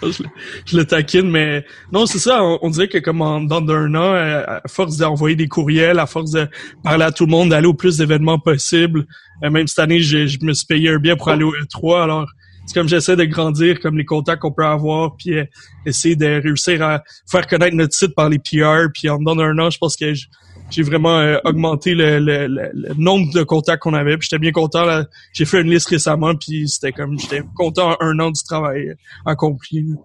Mm. 0.03 0.11
je, 0.13 0.23
le- 0.23 0.29
je 0.67 0.77
le 0.77 0.85
taquine, 0.85 1.31
mais 1.31 1.65
non, 1.91 2.05
c'est 2.05 2.19
ça. 2.19 2.45
On, 2.45 2.59
on 2.61 2.69
dirait 2.71 2.87
que 2.89 2.99
comme 2.99 3.23
en, 3.23 3.41
dans 3.41 3.67
un 3.73 3.95
an, 3.95 4.13
euh, 4.15 4.45
à 4.47 4.61
force 4.69 4.99
d'envoyer 4.99 5.35
des 5.37 5.49
courriels, 5.49 5.99
à 5.99 6.05
force 6.07 6.33
de 6.33 6.47
parler 6.85 7.05
à 7.05 7.11
tout 7.13 7.25
le 7.25 7.31
monde, 7.31 7.49
d'aller 7.49 7.67
au 7.67 7.73
plus 7.75 7.97
d'événements 7.97 8.39
possible. 8.39 9.07
euh, 9.43 9.49
même 9.51 9.67
cette 9.67 9.79
année, 9.79 10.01
j'ai- 10.01 10.29
je 10.29 10.39
me 10.45 10.53
suis 10.53 10.67
payé 10.67 10.91
un 10.91 10.99
billet 10.99 11.17
pour 11.17 11.31
aller 11.31 11.45
au 11.45 11.53
E3. 11.53 12.03
Alors, 12.03 12.27
c'est 12.67 12.75
comme 12.75 12.89
j'essaie 12.89 13.17
de 13.17 13.25
grandir, 13.25 13.81
comme 13.81 13.97
les 13.97 14.05
contacts 14.05 14.43
qu'on 14.43 14.53
peut 14.53 14.67
avoir, 14.67 15.17
puis 15.17 15.35
euh, 15.39 15.45
essayer 15.87 16.15
de 16.15 16.43
réussir 16.43 16.83
à 16.83 17.03
faire 17.31 17.47
connaître 17.47 17.75
notre 17.75 17.95
site 17.95 18.15
par 18.15 18.29
les 18.29 18.39
PR. 18.39 18.89
Puis 18.93 19.09
en 19.09 19.19
dans 19.19 19.39
un 19.39 19.59
an, 19.59 19.71
je 19.71 19.79
pense 19.79 19.97
que 19.97 20.13
j- 20.13 20.27
j'ai 20.71 20.83
vraiment 20.83 21.19
euh, 21.19 21.37
augmenté 21.45 21.95
le, 21.95 22.19
le- 22.19 22.47
le- 22.47 22.71
le 22.75 22.95
nombre 22.95 23.33
de 23.33 23.43
contacts 23.43 23.83
qu'on 23.83 23.95
avait. 23.95 24.17
Puis 24.19 24.29
j'étais 24.31 24.41
bien 24.41 24.53
content. 24.53 24.85
là. 24.85 25.07
J'ai 25.33 25.45
fait 25.45 25.61
une 25.61 25.71
liste 25.71 25.89
récemment, 25.89 26.35
puis 26.35 26.69
c'était 26.69 26.93
comme 26.93 27.19
j'étais 27.19 27.43
content 27.55 27.93
en 27.93 27.97
un 28.01 28.19
an 28.21 28.31
du 28.31 28.43
travail 28.43 28.89
euh, 28.89 28.95
accompli. 29.25 29.83
là. 29.83 29.97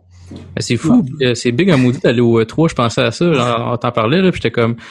Mais 0.56 0.62
c'est 0.62 0.78
fou, 0.78 1.06
euh, 1.22 1.36
c'est 1.36 1.52
big 1.52 1.70
en 1.72 1.78
maudit 1.78 2.00
d'aller 2.00 2.22
au 2.22 2.42
E3, 2.42 2.70
je 2.70 2.76
pensais 2.76 3.02
à 3.02 3.12
ça, 3.12 3.26
là, 3.26 3.68
on 3.74 3.76
t'en 3.76 3.92
parlait, 3.92 4.22
là, 4.22 4.32
puis 4.32 4.40
j'étais 4.42 4.50
comme, 4.52 4.78
tu 4.78 4.82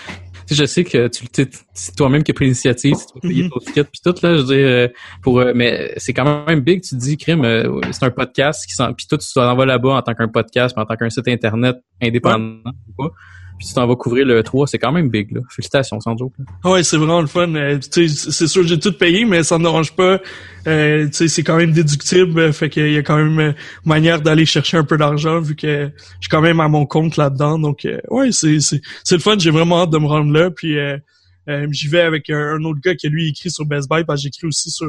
sais, 0.48 0.54
je 0.54 0.64
sais 0.66 0.84
que 0.84 1.08
tu 1.08 1.24
c'est 1.72 1.96
toi-même 1.96 2.22
qui 2.22 2.32
as 2.32 2.34
pris 2.34 2.44
l'initiative, 2.44 2.94
tu 2.94 3.14
vas 3.14 3.20
payer 3.26 3.48
ton 3.48 3.58
ticket 3.58 3.84
puis 3.84 4.00
tout 4.04 4.14
là, 4.22 4.34
je 4.36 4.40
veux 4.42 4.54
dire, 4.54 4.66
euh, 4.66 4.88
pour, 5.22 5.42
mais 5.54 5.94
c'est 5.96 6.12
quand 6.12 6.44
même 6.46 6.60
big, 6.60 6.82
tu 6.82 6.90
te 6.90 6.96
dis, 6.96 7.16
crime, 7.16 7.42
c'est 7.90 8.04
un 8.04 8.10
podcast 8.10 8.66
qui 8.68 8.74
s'en, 8.74 8.92
puis 8.92 9.06
toi 9.06 9.16
tu 9.16 9.32
t'en 9.32 9.56
vas 9.56 9.64
là-bas 9.64 9.94
en 9.94 10.02
tant 10.02 10.12
qu'un 10.12 10.28
podcast, 10.28 10.74
puis 10.74 10.82
en 10.82 10.84
tant 10.84 10.96
qu'un 10.96 11.08
site 11.08 11.26
internet 11.28 11.76
indépendant 12.02 12.58
ou 12.98 13.04
puis 13.60 13.68
tu 13.68 13.74
t'en 13.74 13.86
vas 13.86 13.94
couvrir 13.94 14.24
le 14.24 14.40
E3, 14.40 14.68
c'est 14.68 14.78
quand 14.78 14.90
même 14.90 15.10
big 15.10 15.32
là. 15.32 15.42
Félicitations, 15.50 16.00
sans 16.00 16.16
joke. 16.16 16.32
Là. 16.38 16.70
Ouais, 16.70 16.82
c'est 16.82 16.96
vraiment 16.96 17.20
le 17.20 17.26
fun. 17.26 17.54
Euh, 17.54 17.78
c'est 17.82 18.46
sûr, 18.46 18.66
j'ai 18.66 18.78
tout 18.78 18.94
payé, 18.94 19.26
mais 19.26 19.42
ça 19.42 19.58
ne 19.58 19.64
dérange 19.64 19.94
pas. 19.94 20.18
Euh, 20.66 21.08
c'est 21.12 21.42
quand 21.42 21.58
même 21.58 21.70
déductible, 21.70 22.40
euh, 22.40 22.52
fait 22.52 22.70
qu'il 22.70 22.90
y 22.90 22.96
a 22.96 23.02
quand 23.02 23.18
même 23.18 23.38
euh, 23.38 23.52
manière 23.84 24.22
d'aller 24.22 24.46
chercher 24.46 24.78
un 24.78 24.84
peu 24.84 24.96
d'argent 24.96 25.40
vu 25.40 25.56
que 25.56 25.90
je 25.94 26.22
suis 26.22 26.30
quand 26.30 26.40
même 26.40 26.58
à 26.58 26.68
mon 26.68 26.86
compte 26.86 27.18
là-dedans. 27.18 27.58
Donc, 27.58 27.84
euh, 27.84 28.00
ouais, 28.08 28.32
c'est 28.32 28.56
le 29.10 29.18
fun. 29.18 29.36
J'ai 29.38 29.50
vraiment 29.50 29.82
hâte 29.82 29.90
de 29.90 29.98
me 29.98 30.06
rendre 30.06 30.32
là. 30.32 30.50
Puis, 30.50 30.76
j'y 31.46 31.88
vais 31.88 32.00
avec 32.00 32.30
un, 32.30 32.54
un 32.54 32.64
autre 32.64 32.80
gars 32.82 32.94
qui 32.94 33.10
lui 33.10 33.28
écrit 33.28 33.50
sur 33.50 33.66
Best 33.66 33.90
Buy, 33.90 34.04
parce 34.04 34.20
que 34.20 34.24
j'écris 34.24 34.46
aussi 34.46 34.70
sur 34.70 34.88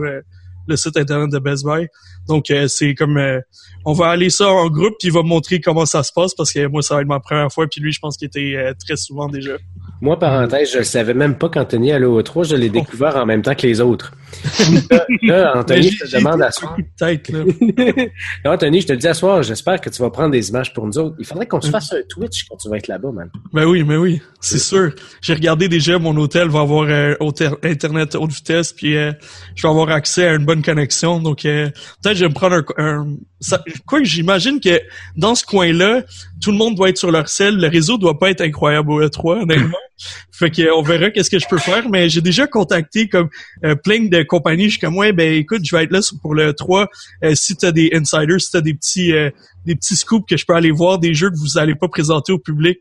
le 0.72 0.78
site 0.78 0.98
internet 0.98 1.30
de 1.30 1.40
Best 1.40 1.66
Buy. 1.66 1.88
Donc, 2.28 2.50
euh, 2.50 2.68
c'est 2.68 2.96
comme 2.96 3.18
euh, 3.18 3.40
on 3.86 3.94
va 3.94 4.08
aller 4.08 4.30
ça 4.30 4.50
en 4.50 4.70
groupe, 4.70 4.96
puis 5.00 5.10
il 5.10 5.14
va 5.14 5.24
montrer 5.24 5.60
comment 5.60 5.86
ça 5.86 6.04
se 6.04 6.12
passe 6.12 6.34
parce 6.34 6.52
que 6.52 6.66
moi, 6.68 6.82
ça 6.82 6.96
va 6.96 7.02
être 7.02 7.08
ma 7.08 7.20
première 7.20 7.52
fois. 7.52 7.68
Puis 7.68 7.82
lui, 7.82 7.92
je 7.92 8.00
pense 8.00 8.18
qu'il 8.18 8.28
était 8.28 8.56
euh, 8.56 8.74
très 8.80 8.96
souvent 8.96 9.28
déjà. 9.28 9.58
Moi, 10.02 10.18
parenthèse, 10.18 10.72
je 10.74 10.80
le 10.80 10.84
savais 10.84 11.14
même 11.14 11.38
pas 11.38 11.48
qu'Anthony 11.48 11.92
allait 11.92 12.08
au 12.08 12.20
3, 12.24 12.44
je 12.44 12.56
l'ai 12.56 12.70
découvert 12.70 13.16
en 13.18 13.28
même 13.28 13.44
temps 13.44 13.54
que 13.54 13.68
les 13.68 13.82
autres. 13.82 14.14
Là, 14.90 15.06
là, 15.22 15.58
Anthony, 15.58 15.92
je 15.92 16.06
te 16.06 16.18
demande 16.18 16.42
à 16.42 16.52
soir. 16.52 16.74
coup 16.74 16.82
de 16.82 16.88
tête, 16.98 17.30
là. 17.30 17.44
Là, 18.46 18.54
Anthony, 18.54 18.82
je 18.82 18.88
te 18.88 18.94
le 18.94 18.98
dis 18.98 19.08
à 19.08 19.14
soir, 19.14 19.44
j'espère 19.44 19.80
que 19.80 19.90
tu 19.90 20.02
vas 20.02 20.10
prendre 20.10 20.32
des 20.32 20.50
images 20.50 20.74
pour 20.74 20.88
nous 20.88 20.98
autres. 20.98 21.16
Il 21.20 21.26
faudrait 21.26 21.46
qu'on 21.46 21.62
se 21.62 21.70
fasse 21.70 21.94
un 21.94 22.02
Twitch 22.10 22.46
quand 22.50 22.56
tu 22.56 22.70
vas 22.70 22.78
être 22.78 22.88
là-bas, 22.88 23.12
man. 23.12 23.30
Ben 23.54 23.66
oui, 23.66 23.84
mais 23.84 23.98
oui, 23.98 24.22
c'est 24.40 24.58
sûr. 24.58 24.92
J'ai 25.22 25.34
regardé 25.34 25.68
déjà, 25.68 26.00
mon 26.00 26.16
hôtel 26.18 26.48
va 26.48 26.62
avoir 26.62 26.88
euh, 26.90 27.14
Internet 27.62 28.16
haute 28.16 28.32
vitesse, 28.32 28.74
puis 28.74 28.98
euh, 28.98 29.12
je 29.56 29.62
vais 29.62 29.70
avoir 29.70 29.90
accès 29.90 30.26
à 30.26 30.34
une 30.34 30.46
bonne 30.46 30.64
connexion. 30.64 31.20
Donc, 31.20 31.46
euh, 31.46 31.70
peut-être 32.02 32.18
je 32.18 32.24
vais 32.26 32.30
me 32.30 32.34
prendre 32.34 32.64
un... 32.78 33.02
un 33.02 33.08
ça, 33.40 33.64
quoi 33.88 34.00
que 34.00 34.06
j'imagine 34.06 34.60
que 34.60 34.80
dans 35.18 35.36
ce 35.36 35.46
coin-là, 35.46 36.04
tout 36.42 36.52
le 36.52 36.58
monde 36.58 36.76
doit 36.76 36.90
être 36.90 36.98
sur 36.98 37.12
leur 37.12 37.30
selle. 37.30 37.56
Le 37.58 37.68
réseau 37.68 37.98
doit 37.98 38.18
pas 38.20 38.30
être 38.32 38.42
incroyable 38.42 38.92
au 38.92 39.02
E3, 39.02 39.44
honnêtement. 39.44 39.78
fait 40.32 40.50
que 40.50 40.74
on 40.74 40.82
verra 40.82 41.12
qu'est-ce 41.12 41.30
que 41.30 41.40
je 41.40 41.48
peux 41.48 41.58
faire. 41.60 41.88
Mais 41.90 42.10
j'ai 42.10 42.22
déjà 42.22 42.48
contacté 42.48 43.08
comme 43.08 43.30
euh, 43.64 43.76
plein 43.76 44.06
de 44.06 44.24
compagnies. 44.24 44.66
Je 44.66 44.70
suis 44.72 44.80
comme, 44.80 44.98
ouais, 44.98 45.14
ben 45.14 45.34
écoute, 45.34 45.62
je 45.64 45.76
vais 45.76 45.84
être 45.84 45.92
là 45.92 46.00
pour 46.22 46.34
le 46.34 46.52
E3. 46.52 46.88
Euh, 47.24 47.36
si 47.36 47.56
tu 47.56 47.66
as 47.66 47.72
des 47.72 47.92
insiders, 47.94 48.42
si 48.42 48.52
tu 48.52 48.58
as 48.58 48.62
des 48.62 48.74
petits... 48.74 49.14
euh, 49.14 49.30
des 49.64 49.76
petits 49.76 49.96
scoops 49.96 50.28
que 50.28 50.38
je 50.38 50.44
peux 50.48 50.56
aller 50.56 50.72
voir, 50.72 50.98
des 50.98 51.14
jeux 51.14 51.30
que 51.30 51.38
vous 51.38 51.60
allez 51.60 51.76
pas 51.76 51.88
présenter 51.88 52.34
au 52.34 52.40
public. 52.40 52.80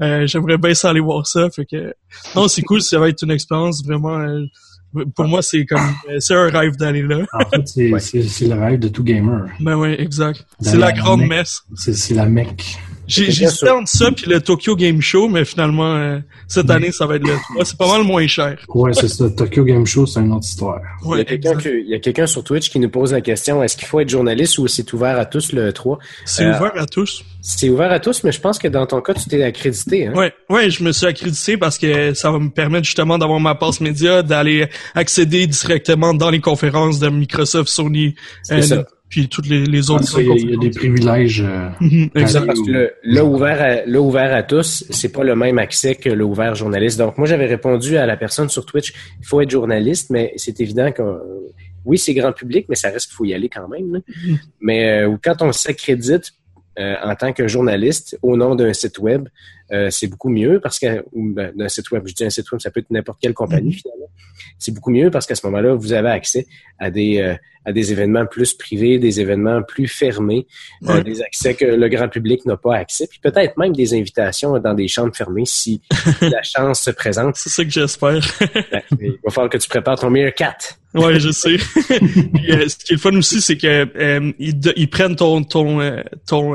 Euh, 0.00 0.28
J'aimerais 0.28 0.58
bien 0.58 0.74
ça 0.74 0.90
aller 0.90 1.00
voir 1.00 1.26
ça. 1.26 1.50
Fait 1.50 1.64
que 1.66 1.92
non, 2.36 2.46
c'est 2.46 2.62
cool, 2.62 2.80
ça 2.82 3.00
va 3.00 3.08
être 3.08 3.22
une 3.24 3.32
expérience 3.32 3.84
vraiment. 3.84 4.16
pour 5.16 5.24
moi, 5.24 5.42
c'est 5.42 5.66
comme 5.66 5.80
c'est 6.20 6.34
un 6.34 6.48
rêve 6.48 6.76
d'aller 6.76 7.02
là. 7.02 7.24
En 7.32 7.40
fait, 7.50 7.66
c'est 7.66 7.90
Ouais. 7.92 8.00
le 8.48 8.54
rêve 8.54 8.78
de 8.78 8.86
tout 8.86 9.02
gamer. 9.02 9.46
Ben 9.58 9.74
ouais, 9.74 10.00
exact. 10.00 10.46
C'est 10.60 10.76
la 10.76 10.92
grande 10.92 11.22
messe. 11.26 11.62
C'est 11.74 11.94
c'est 11.94 12.14
la 12.14 12.26
mecque. 12.26 12.76
Sûr. 13.10 13.74
entre 13.76 13.88
ça 13.88 14.10
puis 14.12 14.26
le 14.30 14.40
Tokyo 14.40 14.76
Game 14.76 15.00
Show, 15.00 15.28
mais 15.28 15.44
finalement 15.44 15.94
euh, 15.96 16.18
cette 16.48 16.70
année, 16.70 16.92
ça 16.92 17.06
va 17.06 17.16
être 17.16 17.26
le 17.26 17.34
3. 17.54 17.64
C'est 17.64 17.76
pas 17.76 17.88
mal 17.88 18.02
moins 18.04 18.26
cher. 18.26 18.56
Ouais, 18.68 18.92
c'est 18.92 19.08
ça. 19.08 19.28
Tokyo 19.30 19.64
Game 19.64 19.86
Show, 19.86 20.06
c'est 20.06 20.20
une 20.20 20.32
autre 20.32 20.46
histoire. 20.46 20.80
il 21.02 21.06
y 21.06 21.10
Ouais, 21.10 21.20
a 21.20 21.24
quelqu'un 21.24 21.50
exact. 21.50 21.64
que- 21.64 21.80
il 21.80 21.88
y 21.88 21.94
a 21.94 21.98
quelqu'un 21.98 22.26
sur 22.26 22.44
Twitch 22.44 22.70
qui 22.70 22.78
nous 22.78 22.88
pose 22.90 23.12
la 23.12 23.20
question, 23.20 23.62
est-ce 23.62 23.76
qu'il 23.76 23.86
faut 23.88 24.00
être 24.00 24.08
journaliste 24.08 24.58
ou 24.58 24.66
c'est 24.68 24.92
ouvert 24.92 25.18
à 25.18 25.24
tous 25.26 25.52
le 25.52 25.72
3? 25.72 25.98
C'est 26.24 26.44
Euh, 26.44 26.56
ouvert 26.56 26.72
à 26.76 26.86
tous. 26.86 27.24
C'est 27.42 27.68
ouvert 27.70 27.90
à 27.90 28.00
tous, 28.00 28.22
mais 28.22 28.32
je 28.32 28.40
pense 28.40 28.58
que 28.58 28.68
dans 28.68 28.86
ton 28.86 29.00
cas, 29.00 29.14
tu 29.14 29.24
t'es 29.28 29.42
accrédité, 29.42 30.06
hein? 30.08 30.12
Ouais, 30.14 30.32
ouais, 30.50 30.68
je 30.70 30.84
me 30.84 30.92
suis 30.92 31.06
accrédité 31.06 31.56
parce 31.56 31.78
que 31.78 32.12
ça 32.14 32.30
va 32.30 32.38
me 32.38 32.50
permettre 32.50 32.84
justement 32.84 33.16
d'avoir 33.18 33.40
ma 33.40 33.54
passe 33.54 33.80
média, 33.80 34.22
d'aller 34.22 34.68
accéder 34.94 35.46
directement 35.46 36.12
dans 36.14 36.30
les 36.30 36.40
conférences 36.40 36.98
de 36.98 37.08
Microsoft, 37.08 37.68
Sony, 37.70 38.14
C'est 38.42 38.54
euh, 38.56 38.62
ça. 38.62 38.84
Puis 39.10 39.28
toutes 39.28 39.48
les, 39.48 39.66
les 39.66 39.90
autres 39.90 40.18
Il 40.20 40.26
y, 40.26 40.30
a- 40.30 40.34
il 40.36 40.50
y 40.50 40.54
a 40.54 40.56
des 40.56 40.70
privilèges. 40.70 41.42
euh, 41.46 41.68
Mhm, 41.80 42.10
exact. 42.14 42.46
Parce 42.46 42.60
que 42.62 42.70
le, 42.70 42.92
le 43.02 43.22
ouvert 43.22 43.60
à, 43.60 43.84
le 43.84 43.98
ouvert 44.00 44.32
à 44.34 44.42
tous, 44.42 44.84
c'est 44.88 45.10
pas 45.12 45.24
le 45.24 45.36
même 45.36 45.58
accès 45.58 45.94
que 45.96 46.08
le 46.08 46.24
ouvert 46.24 46.54
journaliste. 46.54 46.98
Donc, 46.98 47.18
moi, 47.18 47.26
j'avais 47.26 47.46
répondu 47.46 47.96
à 47.98 48.06
la 48.06 48.16
personne 48.16 48.48
sur 48.48 48.64
Twitch, 48.64 48.94
il 49.20 49.26
faut 49.26 49.40
être 49.42 49.50
journaliste, 49.50 50.08
mais 50.10 50.32
c'est 50.36 50.58
évident 50.60 50.90
que, 50.92 51.02
euh, 51.02 51.18
oui, 51.84 51.98
c'est 51.98 52.14
grand 52.14 52.32
public, 52.32 52.66
mais 52.68 52.76
ça 52.76 52.88
reste 52.90 53.08
qu'il 53.08 53.16
faut 53.16 53.24
y 53.24 53.34
aller 53.34 53.48
quand 53.48 53.68
même. 53.68 53.92
là. 53.94 53.98
Mais 54.60 55.02
euh, 55.02 55.16
quand 55.22 55.42
on 55.42 55.52
s'accrédite 55.52 56.32
euh, 56.78 56.94
en 57.02 57.14
tant 57.16 57.32
que 57.32 57.48
journaliste 57.48 58.16
au 58.22 58.36
nom 58.36 58.54
d'un 58.54 58.72
site 58.72 58.98
web, 59.00 59.26
euh, 59.72 59.88
c'est 59.90 60.06
beaucoup 60.08 60.28
mieux 60.30 60.60
parce 60.60 60.78
que, 60.78 61.04
ou 61.12 61.32
ben, 61.32 61.52
d'un 61.54 61.68
site 61.68 61.90
web, 61.90 62.02
je 62.06 62.14
dis 62.14 62.24
un 62.24 62.30
site 62.30 62.50
web, 62.52 62.60
ça 62.60 62.70
peut 62.70 62.80
être 62.80 62.90
n'importe 62.90 63.18
quelle 63.20 63.34
compagnie 63.34 63.68
Mhm. 63.70 63.74
finalement. 63.74 64.06
C'est 64.58 64.72
beaucoup 64.74 64.90
mieux 64.90 65.10
parce 65.10 65.26
qu'à 65.26 65.34
ce 65.34 65.46
moment-là, 65.46 65.74
vous 65.74 65.92
avez 65.92 66.08
accès 66.10 66.46
à 66.78 66.90
des, 66.90 67.18
euh, 67.18 67.34
à 67.66 67.72
des 67.72 67.92
événements 67.92 68.24
plus 68.26 68.54
privés, 68.54 68.98
des 68.98 69.20
événements 69.20 69.62
plus 69.62 69.86
fermés, 69.86 70.46
euh, 70.88 71.02
des 71.02 71.20
accès 71.22 71.54
que 71.54 71.64
le 71.66 71.88
grand 71.88 72.08
public 72.08 72.46
n'a 72.46 72.56
pas 72.56 72.76
accès, 72.76 73.06
puis 73.06 73.20
peut-être 73.22 73.56
même 73.58 73.74
des 73.74 73.92
invitations 73.94 74.58
dans 74.58 74.72
des 74.74 74.88
chambres 74.88 75.14
fermées 75.14 75.44
si 75.46 75.82
la 76.22 76.42
chance 76.42 76.80
se 76.80 76.90
présente. 76.90 77.36
C'est 77.36 77.50
ça 77.50 77.64
que 77.64 77.70
j'espère. 77.70 78.20
Ben, 78.72 78.82
il 79.00 79.18
va 79.24 79.30
falloir 79.30 79.50
que 79.50 79.58
tu 79.58 79.68
prépares 79.68 79.98
ton 79.98 80.10
Meerkat. 80.10 80.56
Ouais, 80.94 81.20
je 81.20 81.30
sais. 81.30 81.56
Euh, 82.50 82.68
ce 82.68 82.76
qui 82.76 82.92
est 82.92 82.96
le 82.96 82.98
fun 82.98 83.14
aussi, 83.16 83.40
c'est 83.40 83.56
que 83.56 83.66
euh, 83.96 84.32
ils, 84.40 84.58
de- 84.58 84.72
ils 84.76 84.88
prennent 84.90 85.14
ton 85.14 85.44
ton 85.44 85.78
ton 86.26 86.54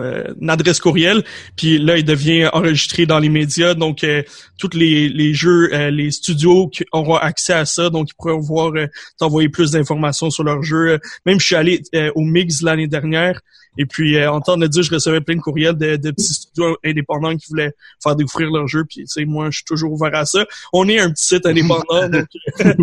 adresse 0.50 0.80
courriel, 0.82 1.24
puis 1.56 1.78
là, 1.78 1.98
il 1.98 2.04
devient 2.04 2.50
enregistré 2.52 3.05
dans 3.06 3.20
les 3.20 3.30
médias. 3.30 3.74
Donc, 3.74 4.04
euh, 4.04 4.24
tous 4.58 4.72
les, 4.74 5.10
les 5.10 5.34
jeux, 5.34 5.74
euh, 5.74 5.92
les 5.92 6.12
studios 6.12 6.68
qui 6.68 6.84
auront 6.92 7.16
accès 7.16 7.54
à 7.54 7.66
ça, 7.66 7.90
donc 7.90 8.10
ils 8.10 8.16
pourront 8.16 8.40
voir 8.40 8.72
euh, 8.76 8.88
t'envoyer 9.18 9.50
plus 9.50 9.72
d'informations 9.72 10.30
sur 10.30 10.44
leurs 10.44 10.64
jeux. 10.64 11.00
Même 11.26 11.40
je 11.40 11.46
suis 11.46 11.56
allé 11.56 11.82
euh, 11.94 12.12
au 12.16 12.22
Mix 12.22 12.62
l'année 12.62 12.88
dernière, 12.88 13.42
et 13.78 13.86
puis 13.86 14.18
euh, 14.18 14.32
en 14.32 14.42
temps 14.42 14.58
de 14.58 14.68
dire, 14.68 14.84
je 14.84 14.94
recevais 14.94 15.22
plein 15.22 15.36
de 15.36 15.42
courriels 15.42 15.78
de, 15.78 15.96
de 15.96 16.12
petits 16.12 16.34
studios 16.34 16.78
indépendants 16.84 17.36
qui 17.36 17.48
voulaient 17.50 17.74
faire 18.02 18.16
découvrir 18.16 18.52
leurs 18.52 18.68
jeux. 18.68 18.86
Puis, 18.86 19.02
tu 19.02 19.08
sais, 19.08 19.26
moi, 19.26 19.48
je 19.52 19.58
suis 19.58 19.66
toujours 19.66 19.92
ouvert 19.94 20.16
à 20.16 20.26
ça. 20.26 20.46
On 20.74 20.88
est 20.88 21.00
un 21.00 21.12
petit 21.12 21.26
site 21.26 21.46
indépendant, 21.46 22.10
donc 22.10 22.28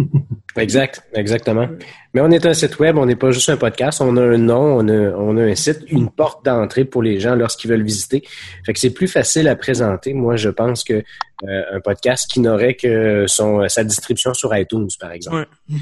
Exact, 0.56 1.02
exactement. 1.14 1.66
Mais 2.12 2.20
on 2.20 2.30
est 2.30 2.44
un 2.44 2.52
site 2.52 2.78
web, 2.78 2.98
on 2.98 3.06
n'est 3.06 3.16
pas 3.16 3.30
juste 3.30 3.48
un 3.48 3.56
podcast, 3.56 4.02
on 4.02 4.18
a 4.18 4.22
un 4.22 4.36
nom, 4.36 4.76
on 4.78 4.88
a, 4.88 5.10
on 5.16 5.36
a 5.38 5.42
un 5.44 5.54
site, 5.54 5.80
une 5.88 6.10
porte 6.10 6.44
d'entrée 6.44 6.84
pour 6.84 7.02
les 7.02 7.20
gens 7.20 7.34
lorsqu'ils 7.34 7.70
veulent 7.70 7.82
visiter. 7.82 8.22
Fait 8.66 8.74
que 8.74 8.78
c'est 8.78 8.90
plus 8.90 9.08
facile 9.08 9.48
à 9.48 9.56
présenter. 9.56 10.12
Moi, 10.12 10.36
je 10.36 10.50
pense 10.50 10.84
que 10.84 11.02
euh, 11.44 11.62
un 11.72 11.80
podcast 11.80 12.30
qui 12.30 12.40
n'aurait 12.40 12.74
que 12.74 13.24
son 13.26 13.66
sa 13.68 13.82
distribution 13.82 14.34
sur 14.34 14.54
iTunes, 14.54 14.88
par 15.00 15.12
exemple. 15.12 15.46
ouais. 15.70 15.76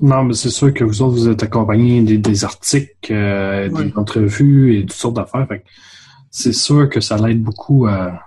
Non, 0.00 0.24
mais 0.24 0.34
c'est 0.34 0.50
sûr 0.50 0.74
que 0.74 0.82
vous 0.84 1.02
autres, 1.02 1.14
vous 1.14 1.28
êtes 1.28 1.42
accompagnés 1.42 2.02
des, 2.02 2.18
des 2.18 2.44
articles, 2.44 2.90
euh, 3.12 3.68
Ouais. 3.68 3.84
des 3.84 3.92
entrevues 3.96 4.76
et 4.78 4.80
toutes 4.82 4.92
sortes 4.92 5.14
d'affaires. 5.16 5.46
Fait 5.48 5.60
que 5.60 5.64
c'est 6.30 6.52
sûr 6.52 6.88
que 6.90 7.00
ça 7.00 7.16
l'aide 7.16 7.42
beaucoup 7.42 7.86
à, 7.86 8.20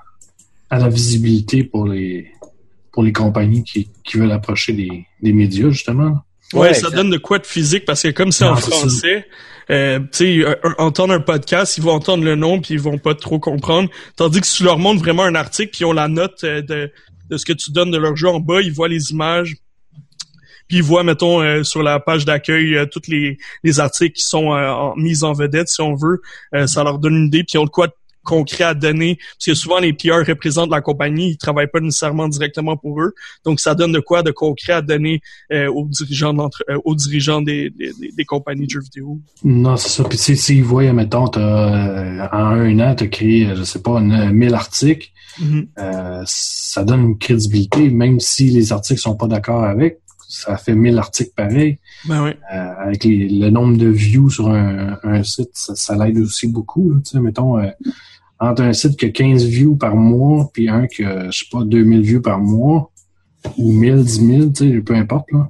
à 0.69 0.79
la 0.79 0.89
visibilité 0.89 1.63
pour 1.63 1.87
les 1.87 2.31
pour 2.93 3.03
les 3.03 3.13
compagnies 3.13 3.63
qui, 3.63 3.89
qui 4.03 4.17
veulent 4.17 4.31
approcher 4.31 4.73
des, 4.73 5.05
des 5.21 5.31
médias, 5.33 5.69
justement. 5.69 6.23
Ouais, 6.53 6.59
Ouais, 6.61 6.73
ça 6.73 6.87
exact. 6.87 6.95
donne 6.95 7.09
de 7.11 7.17
quoi 7.17 7.37
de 7.39 7.45
physique 7.45 7.85
parce 7.85 8.01
que 8.01 8.07
comme 8.07 8.31
c'est 8.31 8.45
en 8.45 8.55
français, 8.55 9.27
euh, 9.69 9.99
tu 10.13 10.41
sais, 10.43 10.57
entendre 10.79 11.13
un 11.13 11.19
podcast, 11.19 11.77
ils 11.77 11.83
vont 11.83 11.91
entendre 11.91 12.23
le 12.23 12.35
nom 12.35 12.59
puis 12.61 12.73
ils 12.75 12.79
vont 12.79 12.97
pas 12.97 13.13
trop 13.13 13.37
comprendre. 13.37 13.89
Tandis 14.15 14.39
que 14.41 14.47
si 14.47 14.57
tu 14.57 14.63
leur 14.63 14.79
montres 14.79 14.99
vraiment 15.01 15.23
un 15.23 15.35
article 15.35 15.71
puis 15.71 15.81
ils 15.81 15.85
ont 15.85 15.91
la 15.93 16.07
note 16.07 16.43
euh, 16.45 16.61
de 16.61 16.89
de 17.29 17.35
ce 17.37 17.43
que 17.45 17.51
tu 17.53 17.71
donnes 17.71 17.91
de 17.91 17.97
leur 17.97 18.15
jeu 18.15 18.29
en 18.29 18.39
bas, 18.39 18.61
ils 18.61 18.71
voient 18.71 18.87
les 18.87 19.11
images, 19.11 19.57
puis 20.67 20.77
ils 20.77 20.83
voient, 20.83 21.03
mettons, 21.03 21.41
euh, 21.41 21.63
sur 21.63 21.81
la 21.81 21.99
page 21.99 22.25
d'accueil, 22.25 22.75
euh, 22.75 22.85
tous 22.85 23.07
les, 23.07 23.37
les 23.63 23.79
articles 23.79 24.15
qui 24.15 24.23
sont 24.23 24.53
euh, 24.53 24.69
en, 24.69 24.95
mis 24.95 25.23
en 25.23 25.33
vedette, 25.33 25.69
si 25.69 25.81
on 25.81 25.95
veut. 25.95 26.21
ça 26.65 26.83
leur 26.83 26.99
donne 26.99 27.15
une 27.15 27.27
idée, 27.27 27.43
puis 27.43 27.53
ils 27.55 27.59
ont 27.59 27.65
de 27.65 27.69
quoi 27.69 27.87
concret 28.23 28.65
à 28.65 28.73
donner. 28.73 29.17
Parce 29.37 29.45
que 29.45 29.53
souvent, 29.53 29.79
les 29.79 29.93
PR 29.93 30.27
représentent 30.27 30.69
la 30.69 30.81
compagnie, 30.81 31.31
ils 31.31 31.37
travaillent 31.37 31.71
pas 31.71 31.79
nécessairement 31.79 32.27
directement 32.27 32.75
pour 32.75 33.01
eux. 33.01 33.13
Donc, 33.45 33.61
ça 33.61 33.73
donne 33.73 33.93
de 33.93 34.01
quoi 34.01 34.21
de 34.21 34.31
concret 34.31 34.73
à 34.73 34.81
donner 34.81 35.21
aux 35.49 35.87
dirigeants 35.89 36.35
aux 36.83 36.95
dirigeants 36.95 37.41
des, 37.41 37.69
des, 37.69 37.93
des, 37.93 38.25
compagnies 38.25 38.65
de 38.65 38.71
jeux 38.71 38.81
vidéo. 38.81 39.21
Non, 39.45 39.77
c'est 39.77 39.87
ça. 39.89 40.03
Puis 40.03 40.17
s'ils 40.17 40.37
si, 40.37 40.59
voient, 40.59 40.91
mettons, 40.91 41.23
en 41.23 41.37
un 41.37 42.79
an, 42.81 42.95
tu 42.95 43.05
as 43.05 43.07
créé, 43.07 43.55
je 43.55 43.63
sais 43.63 43.81
pas, 43.81 44.01
1000 44.01 44.53
articles, 44.53 45.09
mm-hmm. 45.41 46.23
ça 46.25 46.83
donne 46.83 47.03
une 47.03 47.17
crédibilité, 47.17 47.89
même 47.89 48.19
si 48.19 48.49
les 48.49 48.73
articles 48.73 48.99
sont 48.99 49.15
pas 49.15 49.27
d'accord 49.27 49.63
avec 49.63 50.01
ça 50.27 50.57
fait 50.57 50.75
1000 50.75 50.97
articles 50.97 51.31
pareils. 51.35 51.79
Ben 52.07 52.23
oui. 52.23 52.31
Euh, 52.53 52.73
avec 52.79 53.03
le 53.05 53.49
nombre 53.49 53.77
de 53.77 53.87
views 53.87 54.29
sur 54.29 54.49
un, 54.49 54.97
un 55.03 55.23
site, 55.23 55.51
ça, 55.53 55.95
l'aide 55.95 56.17
aussi 56.17 56.47
beaucoup. 56.47 56.93
tu 57.03 57.11
sais, 57.11 57.19
mettons, 57.19 57.57
euh, 57.57 57.69
entre 58.39 58.63
un 58.63 58.73
site 58.73 58.97
qui 58.97 59.05
a 59.05 59.09
15 59.09 59.45
views 59.45 59.75
par 59.75 59.95
mois, 59.95 60.49
puis 60.53 60.69
un 60.69 60.87
qui 60.87 61.03
a, 61.03 61.29
je 61.31 61.39
sais 61.39 61.45
pas, 61.51 61.63
2000 61.63 62.01
views 62.01 62.21
par 62.21 62.39
mois, 62.39 62.91
ou 63.57 63.71
1000, 63.71 64.03
10 64.03 64.27
000, 64.27 64.49
tu 64.49 64.69
sais, 64.69 64.81
peu 64.81 64.95
importe, 64.95 65.31
là 65.31 65.49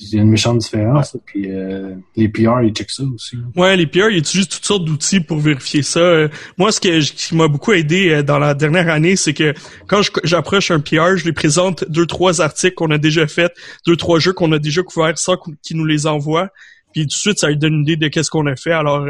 il 0.00 0.14
y 0.14 0.18
a 0.18 0.22
une 0.22 0.30
méchante 0.30 0.58
différence. 0.58 1.16
Puis 1.26 1.50
euh, 1.50 1.94
les 2.16 2.28
PR, 2.28 2.62
ils 2.62 2.72
checkent 2.72 2.90
ça 2.90 3.02
aussi. 3.14 3.36
Ouais, 3.54 3.76
les 3.76 3.86
PR, 3.86 4.10
ils 4.10 4.18
utilisent 4.18 4.48
toutes 4.48 4.64
sortes 4.64 4.84
d'outils 4.84 5.20
pour 5.20 5.38
vérifier 5.38 5.82
ça. 5.82 6.00
Euh, 6.00 6.28
moi, 6.56 6.72
ce, 6.72 6.80
que, 6.80 7.00
qui 7.00 7.34
m'a 7.34 7.48
beaucoup 7.48 7.72
aidé 7.72 8.10
euh, 8.10 8.22
dans 8.22 8.38
la 8.38 8.54
dernière 8.54 8.88
année, 8.88 9.16
c'est 9.16 9.34
que 9.34 9.54
quand 9.86 10.00
j'approche 10.24 10.70
un 10.70 10.80
PR, 10.80 11.16
je 11.16 11.24
lui 11.24 11.32
présente 11.32 11.84
deux, 11.88 12.06
trois 12.06 12.40
articles 12.40 12.74
qu'on 12.74 12.90
a 12.90 12.98
déjà 12.98 13.26
fait, 13.26 13.52
deux, 13.86 13.96
trois 13.96 14.18
jeux 14.18 14.32
qu'on 14.32 14.52
a 14.52 14.58
déjà 14.58 14.82
couverts, 14.82 15.18
ça, 15.18 15.34
qui 15.62 15.74
nous 15.74 15.86
les 15.86 16.06
envoie. 16.06 16.48
Puis 16.92 17.02
tout 17.02 17.08
de 17.08 17.12
suite, 17.12 17.38
ça 17.38 17.48
lui 17.48 17.56
donne 17.56 17.74
une 17.74 17.82
idée 17.82 17.96
de 17.96 18.08
qu'est-ce 18.08 18.30
qu'on 18.30 18.46
a 18.46 18.56
fait. 18.56 18.72
Alors, 18.72 19.06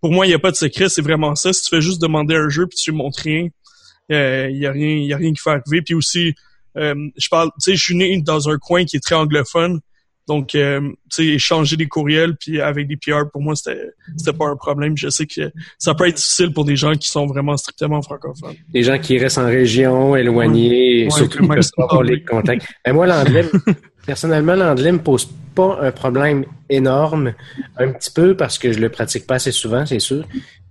pour 0.00 0.12
moi, 0.12 0.26
il 0.26 0.28
n'y 0.28 0.34
a 0.34 0.38
pas 0.38 0.50
de 0.50 0.56
secret, 0.56 0.88
c'est 0.90 1.00
vraiment 1.00 1.34
ça. 1.34 1.52
Si 1.52 1.62
tu 1.62 1.68
fais 1.70 1.80
juste 1.80 2.02
demander 2.02 2.34
un 2.34 2.50
jeu 2.50 2.66
puis 2.66 2.76
tu 2.76 2.90
lui 2.90 2.98
montres 2.98 3.20
rien, 3.22 3.48
il 4.10 4.58
y 4.58 4.66
a 4.66 4.72
rien, 4.72 4.96
il 4.96 5.06
y 5.06 5.14
a 5.14 5.16
rien 5.16 5.32
qui 5.32 5.40
fait 5.40 5.50
arriver. 5.50 5.80
Puis 5.80 5.94
aussi, 5.94 6.34
je 6.76 7.28
parle, 7.30 7.48
tu 7.62 7.70
sais, 7.70 7.76
je 7.76 7.82
suis 7.82 7.96
né 7.96 8.20
dans 8.20 8.50
un 8.50 8.58
coin 8.58 8.84
qui 8.84 8.96
est 8.96 9.00
très 9.00 9.14
anglophone. 9.14 9.80
Donc, 10.26 10.54
euh, 10.54 10.80
tu 10.80 10.96
sais, 11.10 11.26
échanger 11.26 11.76
des 11.76 11.86
courriels 11.86 12.34
puis 12.36 12.60
avec 12.60 12.88
des 12.88 12.96
PR, 12.96 13.28
pour 13.30 13.42
moi, 13.42 13.54
c'était 13.54 13.90
c'était 14.16 14.36
pas 14.36 14.46
un 14.46 14.56
problème. 14.56 14.96
Je 14.96 15.08
sais 15.08 15.26
que 15.26 15.52
ça 15.78 15.94
peut 15.94 16.08
être 16.08 16.16
difficile 16.16 16.52
pour 16.52 16.64
des 16.64 16.76
gens 16.76 16.94
qui 16.94 17.10
sont 17.10 17.26
vraiment 17.26 17.56
strictement 17.56 18.00
francophones. 18.00 18.54
Des 18.68 18.82
gens 18.82 18.98
qui 18.98 19.18
restent 19.18 19.38
en 19.38 19.46
région, 19.46 20.16
éloignés, 20.16 21.08
surtout 21.10 21.42
qui 21.42 21.48
peuvent 21.48 21.70
avoir 21.76 22.02
les 22.02 22.22
contacts. 22.22 22.66
Mais 22.86 22.92
moi, 22.92 23.06
l'anglais, 23.06 23.44
personnellement, 24.06 24.54
l'anglais 24.54 24.92
me 24.92 24.98
pose 24.98 25.28
pas 25.54 25.78
un 25.82 25.92
problème 25.92 26.44
énorme. 26.70 27.34
Un 27.76 27.92
petit 27.92 28.10
peu 28.10 28.36
parce 28.36 28.58
que 28.58 28.72
je 28.72 28.80
le 28.80 28.88
pratique 28.88 29.26
pas 29.26 29.34
assez 29.34 29.52
souvent, 29.52 29.84
c'est 29.84 30.00
sûr. 30.00 30.24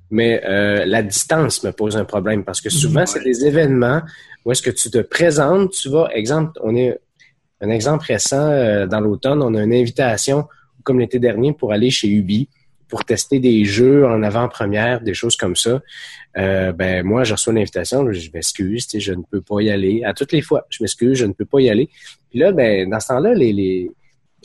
Mais 0.09 0.41
euh, 0.45 0.85
la 0.85 1.01
distance 1.01 1.63
me 1.63 1.71
pose 1.71 1.95
un 1.97 2.05
problème 2.05 2.43
parce 2.43 2.61
que 2.61 2.69
souvent, 2.69 3.05
c'est 3.05 3.23
des 3.23 3.45
événements 3.45 4.01
où 4.45 4.51
est-ce 4.51 4.61
que 4.61 4.69
tu 4.69 4.89
te 4.89 4.99
présentes, 4.99 5.71
tu 5.71 5.89
vas, 5.89 6.09
exemple, 6.13 6.59
on 6.61 6.75
est 6.75 6.99
un 7.63 7.69
exemple 7.69 8.06
récent, 8.06 8.49
euh, 8.49 8.86
dans 8.86 8.99
l'automne, 8.99 9.41
on 9.41 9.56
a 9.56 9.63
une 9.63 9.73
invitation, 9.73 10.47
comme 10.84 10.99
l'été 10.99 11.17
dernier, 11.17 11.54
pour 11.54 11.71
aller 11.71 11.89
chez 11.89 12.10
Ubi 12.10 12.49
pour 12.89 13.06
tester 13.06 13.39
des 13.39 13.65
jeux 13.65 14.06
en 14.06 14.21
avant-première, 14.21 15.02
des 15.02 15.15
choses 15.15 15.36
comme 15.36 15.56
ça. 15.56 15.82
Euh, 16.38 16.71
ben 16.73 17.04
moi, 17.04 17.23
je 17.23 17.34
reçois 17.34 17.52
l'invitation, 17.52 18.12
je 18.12 18.30
m'excuse, 18.32 18.88
je 18.93 19.13
ne 19.13 19.23
peux 19.23 19.41
pas 19.41 19.62
y 19.62 19.71
aller. 19.71 20.04
À 20.04 20.13
toutes 20.13 20.32
les 20.32 20.43
fois, 20.43 20.67
je 20.69 20.84
m'excuse, 20.84 21.17
je 21.17 21.26
ne 21.26 21.34
peux 21.34 21.45
pas 21.45 21.60
y 21.60 21.71
aller. 21.71 21.89
Puis 22.30 22.38
là, 22.38 22.52
ben 22.52 22.88
dans 22.88 22.99
ce 22.99 23.08
temps-là, 23.08 23.34
les, 23.34 23.52
les 23.52 23.89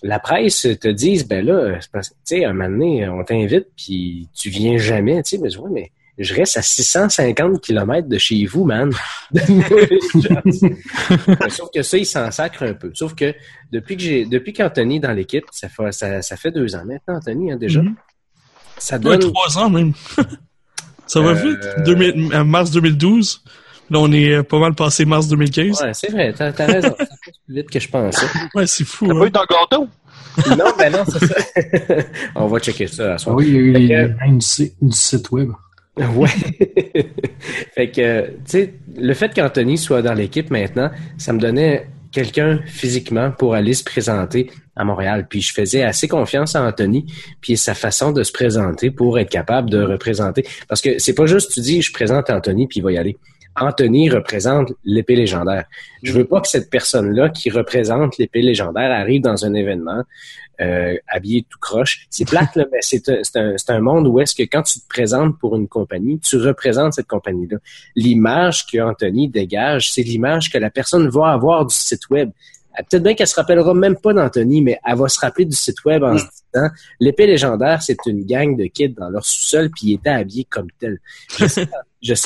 la 0.03 0.19
presse 0.19 0.67
te 0.81 0.89
dit, 0.89 1.23
ben 1.29 1.45
là, 1.45 1.79
tu 1.79 2.01
sais, 2.25 2.45
un 2.47 2.55
moment 2.55 2.71
donné, 2.71 3.07
on 3.09 3.23
t'invite, 3.23 3.67
puis 3.77 4.29
tu 4.33 4.49
viens 4.49 4.79
jamais, 4.79 5.23
tu 5.25 5.37
sais, 5.37 5.43
mais 5.43 5.51
mais 5.71 5.93
je 6.19 6.35
reste 6.35 6.57
à 6.57 6.63
650 6.63 7.61
km 7.61 8.09
de 8.09 8.19
chez 8.19 8.45
vous, 8.47 8.65
man. 8.65 8.91
Sauf 11.49 11.71
que 11.73 11.83
ça, 11.83 11.97
il 11.97 12.07
s'en 12.07 12.31
sacre 12.33 12.65
un 12.65 12.75
peu. 12.75 12.91
Sauf 12.93 13.15
que 13.15 13.33
depuis 13.71 13.97
que 13.97 14.03
j'ai, 14.03 14.27
depuis 14.27 14.53
qu'Anthony 14.53 14.97
est 14.97 15.01
dans 15.01 15.13
l'équipe, 15.13 15.45
ça 15.53 15.69
fait, 15.69 15.93
ça, 15.93 16.37
fait 16.37 16.51
deux 16.51 16.75
ans 16.75 16.85
maintenant, 16.85 17.17
Anthony, 17.17 17.53
hein, 17.53 17.57
déjà. 17.57 17.81
Mm-hmm. 17.81 17.95
Ça 18.79 18.99
donne... 18.99 19.21
trois 19.21 19.59
ans 19.59 19.71
même. 19.71 19.93
ça 21.07 21.21
va 21.21 21.35
vite. 21.35 21.65
Euh, 21.87 22.45
mars 22.45 22.73
2012. 22.73 23.45
Là, 23.91 24.01
on 24.01 24.13
est 24.13 24.43
pas 24.43 24.59
mal 24.59 24.75
passé 24.75 25.05
mars 25.05 25.29
2015. 25.29 25.81
Ouais, 25.83 25.95
c'est 25.95 26.11
vrai, 26.11 26.35
t'as, 26.37 26.49
as 26.49 26.67
raison. 26.67 26.89
ça 26.99 27.07
passe 27.07 27.39
plus 27.47 27.55
vite 27.55 27.71
que 27.71 27.81
je 27.81 27.89
pensais. 27.89 28.27
Ouais, 28.55 28.67
c'est 28.67 28.85
fou. 28.85 29.07
T'as 29.07 29.15
hein. 29.15 29.21
pas 29.21 29.27
eu 29.27 29.33
ton 29.33 29.41
gâteau? 29.49 29.89
non, 30.57 30.73
ben 30.77 30.93
non, 30.93 31.05
c'est 31.07 31.27
ça. 31.27 31.35
on 32.35 32.47
va 32.49 32.59
checker 32.59 32.87
ça 32.87 33.15
à 33.15 33.19
soir. 33.19 33.37
Oui, 33.37 33.47
il 33.49 33.55
y 33.55 33.57
a 33.57 33.61
eu 33.61 33.73
liens 33.73 34.17
du 34.37 34.93
site 34.93 35.31
web. 35.31 35.51
Ouais. 35.99 36.29
fait 37.75 37.91
que, 37.91 38.27
tu 38.27 38.37
sais, 38.47 38.75
le 38.97 39.15
fait 39.15 39.35
qu'Anthony 39.35 39.79
soit 39.79 40.03
dans 40.03 40.15
l'équipe 40.15 40.51
maintenant, 40.51 40.91
ça 41.17 41.33
me 41.33 41.41
donnait 41.41 41.89
quelqu'un 42.13 42.61
physiquement 42.67 43.31
pour 43.31 43.55
aller 43.55 43.75
se 43.75 43.85
présenter 43.85 44.51
à 44.77 44.85
Montréal. 44.85 45.27
Puis 45.29 45.43
je 45.43 45.53
faisais 45.53 45.83
assez 45.83 46.09
confiance 46.09 46.57
à 46.57 46.63
Anthony, 46.63 47.07
puis 47.41 47.57
sa 47.57 47.75
façon 47.75 48.13
de 48.13 48.23
se 48.23 48.33
présenter 48.33 48.91
pour 48.91 49.19
être 49.19 49.31
capable 49.31 49.71
de 49.71 49.83
représenter. 49.83 50.45
Parce 50.69 50.81
que 50.81 50.99
c'est 50.99 51.15
pas 51.15 51.27
juste 51.27 51.53
tu 51.53 51.61
dis 51.61 51.83
je 51.83 51.93
présente 51.93 52.31
Anthony 52.31 52.67
puis 52.67 52.79
il 52.81 52.83
va 52.83 52.93
y 52.93 52.99
aller. 52.99 53.17
Anthony 53.61 54.11
représente 54.11 54.73
l'épée 54.85 55.17
légendaire. 55.17 55.65
Je 56.03 56.13
veux 56.13 56.25
pas 56.25 56.41
que 56.41 56.49
cette 56.49 56.71
personne-là 56.71 57.29
qui 57.31 57.51
représente 57.51 58.19
l'épée 58.19 58.43
légendaire 58.43 58.91
arrive 58.91 59.23
dans 59.23 59.45
un 59.45 59.55
événement 59.55 60.03
euh, 60.61 60.97
habillé 61.07 61.47
tout 61.49 61.59
croche. 61.61 62.07
C'est 62.11 62.25
plate, 62.29 62.57
là, 62.57 62.65
mais 62.73 62.79
c'est 62.83 63.09
un, 63.37 63.55
un, 63.69 63.81
monde 63.81 64.07
où 64.09 64.19
est-ce 64.21 64.35
que 64.35 64.43
quand 64.43 64.63
tu 64.63 64.81
te 64.81 64.89
présentes 64.89 65.39
pour 65.39 65.57
une 65.57 65.69
compagnie, 65.69 66.19
tu 66.19 66.37
représentes 66.37 66.95
cette 66.95 67.07
compagnie-là. 67.07 67.59
L'image 67.95 68.67
que 68.67 68.79
Anthony 68.79 69.29
dégage, 69.29 69.93
c'est 69.93 70.03
l'image 70.03 70.51
que 70.51 70.59
la 70.59 70.71
personne 70.71 71.09
va 71.09 71.29
avoir 71.29 71.65
du 71.65 71.75
site 71.75 72.11
web. 72.11 72.31
Peut-être 72.89 73.03
bien 73.03 73.15
qu'elle 73.15 73.27
se 73.27 73.35
rappellera 73.35 73.75
même 73.75 73.97
pas 73.97 74.13
d'Anthony, 74.13 74.63
mais 74.63 74.79
elle 74.87 74.97
va 74.97 75.09
se 75.09 75.19
rappeler 75.19 75.45
du 75.45 75.57
site 75.57 75.85
web 75.85 76.05
en 76.05 76.17
se 76.17 76.25
disant 76.25 76.69
l'épée 77.01 77.27
légendaire, 77.27 77.83
c'est 77.83 77.99
une 78.07 78.25
gang 78.25 78.57
de 78.57 78.67
kids 78.67 78.95
dans 78.97 79.11
leur 79.11 79.25
sous-sol, 79.25 79.71
puis 79.71 79.89
ils 79.89 79.95
étaient 79.95 80.11
habillés 80.11 80.47
comme 80.49 80.69
tel. 80.79 81.01
Je 81.39 81.47
sais, 81.47 81.69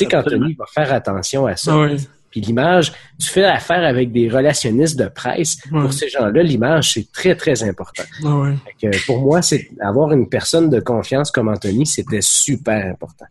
qu'Anthony 0.05 0.53
va 0.53 0.65
faire 0.65 0.93
attention 0.93 1.45
à 1.45 1.55
ça. 1.55 1.87
Puis 2.29 2.41
l'image, 2.41 2.91
tu 3.19 3.29
fais 3.29 3.43
affaire 3.43 3.85
avec 3.85 4.11
des 4.11 4.27
relationnistes 4.27 4.97
de 4.97 5.07
presse. 5.07 5.57
Pour 5.69 5.93
ces 5.93 6.09
gens-là, 6.09 6.41
l'image, 6.41 6.93
c'est 6.93 7.11
très, 7.11 7.35
très 7.35 7.61
important. 7.63 8.03
pour 9.05 9.21
moi, 9.21 9.43
c'est 9.43 9.69
avoir 9.79 10.11
une 10.11 10.27
personne 10.27 10.69
de 10.69 10.79
confiance 10.79 11.29
comme 11.29 11.47
Anthony, 11.47 11.85
c'était 11.85 12.21
super 12.21 12.87
important. 12.87 13.25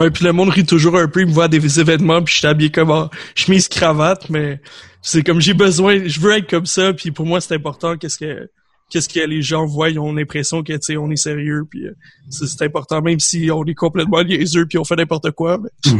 Ouais, 0.00 0.10
puis 0.10 0.24
le 0.24 0.32
monde 0.32 0.48
rit 0.48 0.64
toujours 0.64 0.96
un 0.96 1.06
peu, 1.06 1.20
il 1.20 1.26
me 1.26 1.32
voit 1.32 1.44
à 1.44 1.48
des 1.48 1.80
événements, 1.80 2.22
puis 2.22 2.32
je 2.32 2.38
suis 2.38 2.46
habillé 2.46 2.70
comme 2.70 2.90
en 2.90 3.10
chemise 3.34 3.68
cravate, 3.68 4.30
mais 4.30 4.60
c'est 5.02 5.22
comme 5.22 5.40
j'ai 5.40 5.54
besoin, 5.54 6.06
je 6.06 6.18
veux 6.18 6.32
être 6.32 6.48
comme 6.48 6.66
ça, 6.66 6.92
puis 6.94 7.10
pour 7.10 7.26
moi 7.26 7.40
c'est 7.40 7.54
important 7.54 7.96
qu'est-ce 7.96 8.18
que 8.18 8.50
qu'est-ce 8.90 9.08
que 9.08 9.20
les 9.20 9.42
gens 9.42 9.66
voient, 9.66 9.90
ils 9.90 9.98
ont 9.98 10.12
l'impression 10.12 10.62
que 10.62 10.72
tu 10.72 10.78
sais 10.82 10.96
on 10.96 11.10
est 11.10 11.16
sérieux, 11.16 11.64
puis 11.68 11.86
euh, 11.86 11.94
c'est 12.30 12.64
important 12.64 13.02
même 13.02 13.20
si 13.20 13.50
on 13.50 13.64
est 13.64 13.74
complètement 13.74 14.20
liaiseux 14.20 14.66
puis 14.66 14.78
on 14.78 14.84
fait 14.84 14.96
n'importe 14.96 15.30
quoi. 15.32 15.58
Mais... 15.58 15.92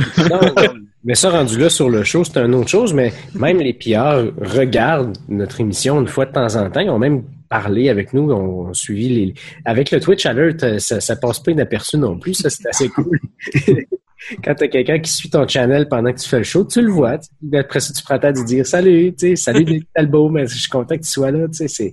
Mais 1.06 1.14
ça, 1.14 1.30
rendu 1.30 1.56
là 1.56 1.70
sur 1.70 1.88
le 1.88 2.02
show, 2.02 2.24
c'est 2.24 2.36
une 2.38 2.52
autre 2.56 2.68
chose, 2.68 2.92
mais 2.92 3.12
même 3.32 3.58
les 3.58 3.72
PR 3.72 4.24
regardent 4.40 5.16
notre 5.28 5.60
émission 5.60 6.00
une 6.00 6.08
fois 6.08 6.26
de 6.26 6.32
temps 6.32 6.56
en 6.56 6.68
temps. 6.68 6.80
Ils 6.80 6.90
ont 6.90 6.98
même 6.98 7.22
parlé 7.48 7.88
avec 7.88 8.12
nous, 8.12 8.32
ont 8.32 8.74
suivi 8.74 9.08
les. 9.08 9.34
Avec 9.64 9.92
le 9.92 10.00
Twitch 10.00 10.26
Alert, 10.26 10.64
euh, 10.64 10.80
ça, 10.80 11.00
ça 11.00 11.14
passe 11.14 11.38
pas 11.38 11.52
inaperçu 11.52 11.96
non 11.96 12.18
plus. 12.18 12.34
Ça, 12.34 12.50
c'est 12.50 12.68
assez 12.68 12.88
cool. 12.88 13.20
Quand 14.42 14.54
t'as 14.54 14.68
quelqu'un 14.68 14.98
qui 14.98 15.12
suit 15.12 15.30
ton 15.30 15.46
channel 15.46 15.88
pendant 15.88 16.12
que 16.12 16.18
tu 16.18 16.28
fais 16.28 16.38
le 16.38 16.44
show, 16.44 16.64
tu 16.64 16.80
le 16.80 16.90
vois. 16.90 17.18
Après 17.54 17.80
ça, 17.80 17.92
tu 17.92 18.02
prends 18.02 18.16
à 18.16 18.32
dire 18.32 18.66
salut, 18.66 19.14
salut 19.36 19.82
Talbot, 19.94 20.30
mais 20.30 20.46
je 20.46 20.56
suis 20.56 20.70
content 20.70 20.96
que 20.96 21.02
tu 21.02 21.08
sois 21.08 21.30
là. 21.30 21.46
C'est, 21.50 21.92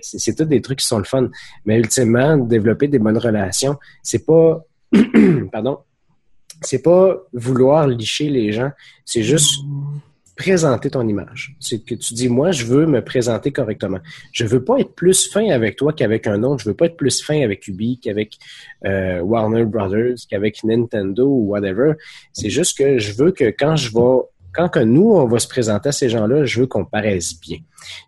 c'est 0.00 0.34
tout 0.36 0.44
des 0.44 0.60
trucs 0.60 0.78
qui 0.78 0.86
sont 0.86 0.98
le 0.98 1.04
fun. 1.04 1.28
Mais 1.64 1.78
ultimement, 1.78 2.36
développer 2.36 2.88
des 2.88 2.98
bonnes 2.98 3.18
relations, 3.18 3.76
c'est 4.02 4.24
pas, 4.24 4.64
pardon, 5.52 5.78
c'est 6.60 6.82
pas 6.82 7.16
vouloir 7.32 7.86
licher 7.86 8.28
les 8.28 8.52
gens, 8.52 8.70
c'est 9.04 9.22
juste 9.22 9.60
présenter 10.36 10.90
ton 10.90 11.06
image. 11.06 11.56
C'est 11.60 11.84
que 11.84 11.94
tu 11.94 12.14
dis, 12.14 12.28
moi, 12.28 12.50
je 12.50 12.64
veux 12.64 12.86
me 12.86 13.02
présenter 13.02 13.52
correctement. 13.52 14.00
Je 14.32 14.44
veux 14.44 14.64
pas 14.64 14.78
être 14.78 14.94
plus 14.94 15.28
fin 15.28 15.50
avec 15.50 15.76
toi 15.76 15.92
qu'avec 15.92 16.26
un 16.26 16.42
autre. 16.42 16.62
Je 16.62 16.68
veux 16.68 16.74
pas 16.74 16.86
être 16.86 16.96
plus 16.96 17.22
fin 17.22 17.40
avec 17.42 17.68
Ubi 17.68 17.98
qu'avec 17.98 18.38
euh, 18.84 19.20
Warner 19.20 19.64
Brothers, 19.64 20.16
qu'avec 20.28 20.64
Nintendo 20.64 21.26
ou 21.26 21.50
whatever. 21.50 21.92
C'est 22.32 22.50
juste 22.50 22.76
que 22.76 22.98
je 22.98 23.12
veux 23.12 23.30
que 23.30 23.44
quand 23.44 23.76
je 23.76 23.92
vais, 23.92 24.22
quand 24.52 24.76
nous, 24.84 25.12
on 25.12 25.26
va 25.26 25.38
se 25.38 25.48
présenter 25.48 25.88
à 25.88 25.92
ces 25.92 26.08
gens-là, 26.08 26.44
je 26.44 26.60
veux 26.60 26.66
qu'on 26.66 26.84
paraisse 26.84 27.38
bien. 27.38 27.58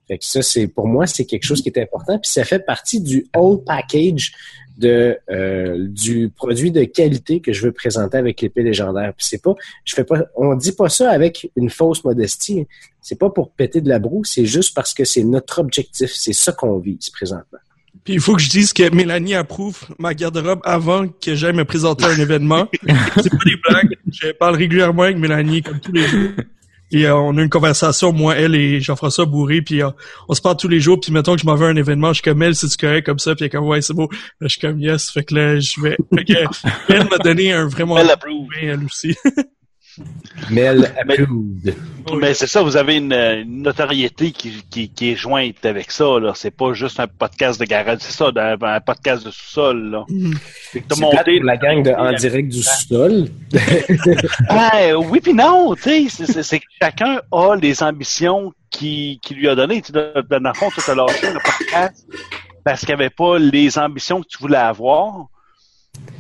Fait 0.09 0.19
que 0.19 0.25
ça, 0.25 0.43
c'est, 0.43 0.69
pour 0.69 0.87
moi, 0.87 1.07
c'est 1.07 1.27
quelque 1.27 1.45
chose 1.45 1.63
qui 1.63 1.69
est 1.69 1.79
important. 1.81 2.19
Puis 2.19 2.31
ça 2.31 2.45
fait 2.45 2.65
partie 2.65 3.01
du 3.01 3.27
whole 3.37 3.63
package 3.65 4.33
de 4.77 5.19
euh, 5.31 5.87
du 5.89 6.29
produit 6.29 6.71
de 6.71 6.85
qualité 6.85 7.41
que 7.41 7.53
je 7.53 7.63
veux 7.63 7.73
présenter 7.73 8.19
avec 8.19 8.41
l'épée 8.41 8.63
légendaire. 8.63 9.13
Puis 9.17 9.27
c'est 9.29 9.43
pas, 9.43 9.55
je 9.85 9.95
fais 9.95 10.05
pas, 10.05 10.25
on 10.37 10.55
dit 10.55 10.73
pas 10.73 10.89
ça 10.89 11.11
avec 11.11 11.51
une 11.57 11.71
fausse 11.71 12.05
modestie. 12.05 12.67
C'est 13.01 13.19
pas 13.19 13.31
pour 13.31 13.51
péter 13.53 13.81
de 13.81 13.89
la 13.89 13.99
broue, 13.99 14.25
c'est 14.25 14.47
juste 14.47 14.75
parce 14.75 14.93
que 14.93 15.05
c'est 15.05 15.25
notre 15.25 15.61
objectif, 15.61 16.11
c'est 16.13 16.33
ça 16.33 16.53
qu'on 16.53 16.79
vise 16.79 17.11
présentement. 17.11 17.59
Puis 18.05 18.15
il 18.15 18.21
faut 18.21 18.37
que 18.37 18.43
je 18.43 18.51
dise 18.51 18.73
que 18.73 18.89
Mélanie 18.95 19.35
approuve 19.35 19.81
ma 19.99 20.15
garde-robe 20.15 20.61
avant 20.63 21.09
que 21.09 21.35
j'aille 21.35 21.55
me 21.55 21.65
présenter 21.65 22.05
à 22.05 22.09
un 22.09 22.19
événement. 22.19 22.69
c'est 23.17 23.31
pas 23.31 23.45
des 23.45 23.57
blagues. 23.69 23.97
Je 24.13 24.31
parle 24.33 24.57
régulièrement 24.57 25.03
avec 25.03 25.19
Mélanie 25.19 25.63
comme 25.63 25.81
tous 25.81 25.93
les 25.93 26.07
jours. 26.07 26.31
Et 26.93 27.07
euh, 27.07 27.17
on 27.17 27.37
a 27.37 27.43
une 27.43 27.49
conversation, 27.49 28.13
moi, 28.13 28.37
elle 28.37 28.55
et 28.55 28.81
Jean-François 28.81 29.27
Bourré, 29.27 29.61
puis 29.61 29.83
euh, 29.83 29.91
on 30.29 30.35
se 30.35 30.41
parle 30.41 30.57
tous 30.57 30.69
les 30.69 30.81
jours, 30.81 31.01
puis 31.01 31.13
mettons 31.13 31.35
que 31.35 31.41
je 31.41 31.47
m'en 31.47 31.57
vais 31.57 31.67
à 31.67 31.69
un 31.69 31.77
événement, 31.77 32.09
je 32.09 32.15
suis 32.15 32.23
comme 32.23 32.43
elle, 32.43 32.55
c'est 32.55 32.75
correct 32.77 33.05
comme 33.05 33.19
ça, 33.19 33.35
puis 33.35 33.45
elle 33.45 33.47
est 33.47 33.51
comme 33.51 33.67
ouais, 33.67 33.83
c'est 33.83 33.95
beau. 33.95 34.09
Là, 34.41 34.47
je 34.47 34.49
suis 34.49 34.61
comme 34.61 34.79
yes, 34.79 35.11
fait 35.11 35.25
que 35.25 35.35
là, 35.35 35.59
je 35.59 35.81
vais. 35.81 35.97
Fait 36.15 36.25
que, 36.25 36.33
elle 36.93 37.09
m'a 37.09 37.19
donné 37.19 37.53
un 37.53 37.67
vraiment 37.67 37.99
Elle 37.99 38.11
approuve. 38.11 38.49
elle 38.61 38.85
aussi. 38.85 39.17
Mel 40.51 40.93
approved. 41.01 41.75
Mais 42.21 42.35
c'est 42.35 42.47
ça, 42.47 42.63
vous 42.63 42.77
avez 42.77 42.97
une, 42.97 43.13
une 43.13 43.63
notoriété 43.63 44.31
qui, 44.31 44.63
qui, 44.71 44.89
qui 44.91 45.11
est 45.13 45.17
jointe 45.17 45.65
avec 45.65 45.91
ça. 45.91 46.21
là. 46.21 46.33
C'est 46.35 46.51
pas 46.51 46.73
juste 46.73 47.01
un 47.01 47.07
podcast 47.09 47.59
de 47.59 47.65
garage, 47.65 47.99
c'est 48.01 48.13
ça, 48.13 48.31
un, 48.37 48.57
un 48.61 48.81
podcast 48.81 49.25
de 49.27 49.31
sous-sol. 49.31 49.91
là. 49.91 50.05
C'est 50.71 50.81
que 50.83 50.87
t'as 50.89 50.95
C'est 50.95 51.01
plate 51.11 51.27
monté. 51.27 51.37
pour 51.39 51.47
la 51.47 51.57
gang 51.57 51.83
de 51.83 51.91
En 51.97 52.13
direct 52.13 52.49
du 52.51 52.63
sous-sol. 52.63 53.29
Ouais, 54.51 54.93
oui 54.95 55.21
puis 55.21 55.35
non, 55.35 55.75
tu 55.75 56.09
sais, 56.09 56.43
c'est- 56.43 56.59
que 56.61 56.65
chacun 56.81 57.21
a 57.33 57.55
les 57.57 57.83
ambitions 57.83 58.53
qui, 58.71 59.19
qui 59.23 59.35
lui 59.35 59.49
a 59.49 59.55
données. 59.55 59.81
Tu 59.83 59.93
sais, 59.93 59.93
dans 59.93 60.39
dans 60.41 60.51
le 60.51 60.55
fond, 60.55 60.69
tu 60.71 60.91
as 60.91 60.95
lâché 60.95 61.27
le 61.33 61.41
podcast 61.41 62.07
parce 62.65 62.81
qu'il 62.81 62.89
n'y 62.91 62.95
avait 63.03 63.11
pas 63.11 63.39
les 63.39 63.79
ambitions 63.79 64.21
que 64.23 64.27
tu 64.29 64.39
voulais 64.39 64.57
avoir. 64.59 65.27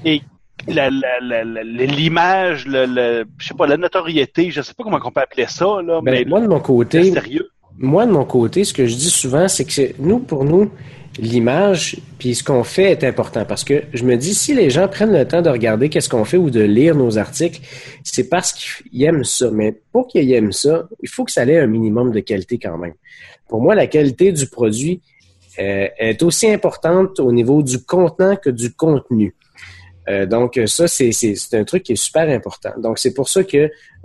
Et 0.04 0.22
la- 0.68 0.90
la- 0.90 1.20
la- 1.20 1.44
la- 1.44 1.62
l'image, 1.62 2.66
le, 2.66 2.86
le, 2.86 3.24
je 3.38 3.48
sais 3.48 3.54
pas, 3.54 3.66
la 3.66 3.76
notoriété, 3.76 4.50
je 4.50 4.62
sais 4.62 4.72
pas 4.74 4.84
comment 4.84 4.98
on 5.04 5.10
peut 5.10 5.20
appeler 5.20 5.46
ça, 5.48 5.64
là, 5.84 6.00
mais 6.02 6.24
Ben, 6.24 6.28
moi, 6.28 6.40
de 6.40 6.46
mon 6.48 6.60
côté, 6.60 7.12
sérieux. 7.12 7.48
moi, 7.78 8.06
de 8.06 8.12
mon 8.12 8.24
côté, 8.24 8.64
ce 8.64 8.72
que 8.74 8.86
je 8.86 8.94
dis 8.96 9.10
souvent, 9.10 9.48
c'est 9.48 9.64
que 9.64 9.92
nous, 10.00 10.18
pour 10.18 10.44
nous, 10.44 10.70
l'image, 11.18 11.96
puis 12.18 12.34
ce 12.34 12.44
qu'on 12.44 12.62
fait 12.64 12.90
est 12.92 13.04
important. 13.04 13.44
Parce 13.46 13.64
que 13.64 13.84
je 13.94 14.04
me 14.04 14.16
dis, 14.16 14.34
si 14.34 14.54
les 14.54 14.68
gens 14.68 14.86
prennent 14.86 15.12
le 15.16 15.26
temps 15.26 15.40
de 15.40 15.48
regarder 15.48 15.88
qu'est-ce 15.88 16.08
qu'on 16.10 16.24
fait 16.26 16.36
ou 16.36 16.50
de 16.50 16.60
lire 16.60 16.94
nos 16.94 17.16
articles, 17.16 17.60
c'est 18.04 18.28
parce 18.28 18.52
qu'ils 18.52 19.02
aiment 19.04 19.24
ça. 19.24 19.50
Mais 19.50 19.74
pour 19.92 20.08
qu'ils 20.08 20.30
aiment 20.32 20.52
ça, 20.52 20.86
il 21.02 21.08
faut 21.08 21.24
que 21.24 21.32
ça 21.32 21.44
ait 21.46 21.58
un 21.58 21.66
minimum 21.66 22.12
de 22.12 22.20
qualité 22.20 22.58
quand 22.58 22.76
même. 22.76 22.92
Pour 23.48 23.62
moi, 23.62 23.74
la 23.74 23.86
qualité 23.86 24.30
du 24.32 24.46
produit 24.46 25.00
euh, 25.58 25.88
est 25.98 26.22
aussi 26.22 26.50
importante 26.50 27.18
au 27.18 27.32
niveau 27.32 27.62
du 27.62 27.82
contenant 27.82 28.36
que 28.36 28.50
du 28.50 28.74
contenu. 28.74 29.34
Euh, 30.08 30.24
donc 30.26 30.60
ça, 30.66 30.86
c'est 30.86 31.10
c'est- 31.12 31.34
c'est 31.34 31.56
un 31.58 31.64
truc 31.64 31.82
qui 31.82 31.92
est 31.92 31.96
super 31.96 32.28
important. 32.28 32.72
Donc 32.78 32.98
c'est 32.98 33.12
pour 33.14 33.28
ça 33.28 33.42
que 33.44 33.56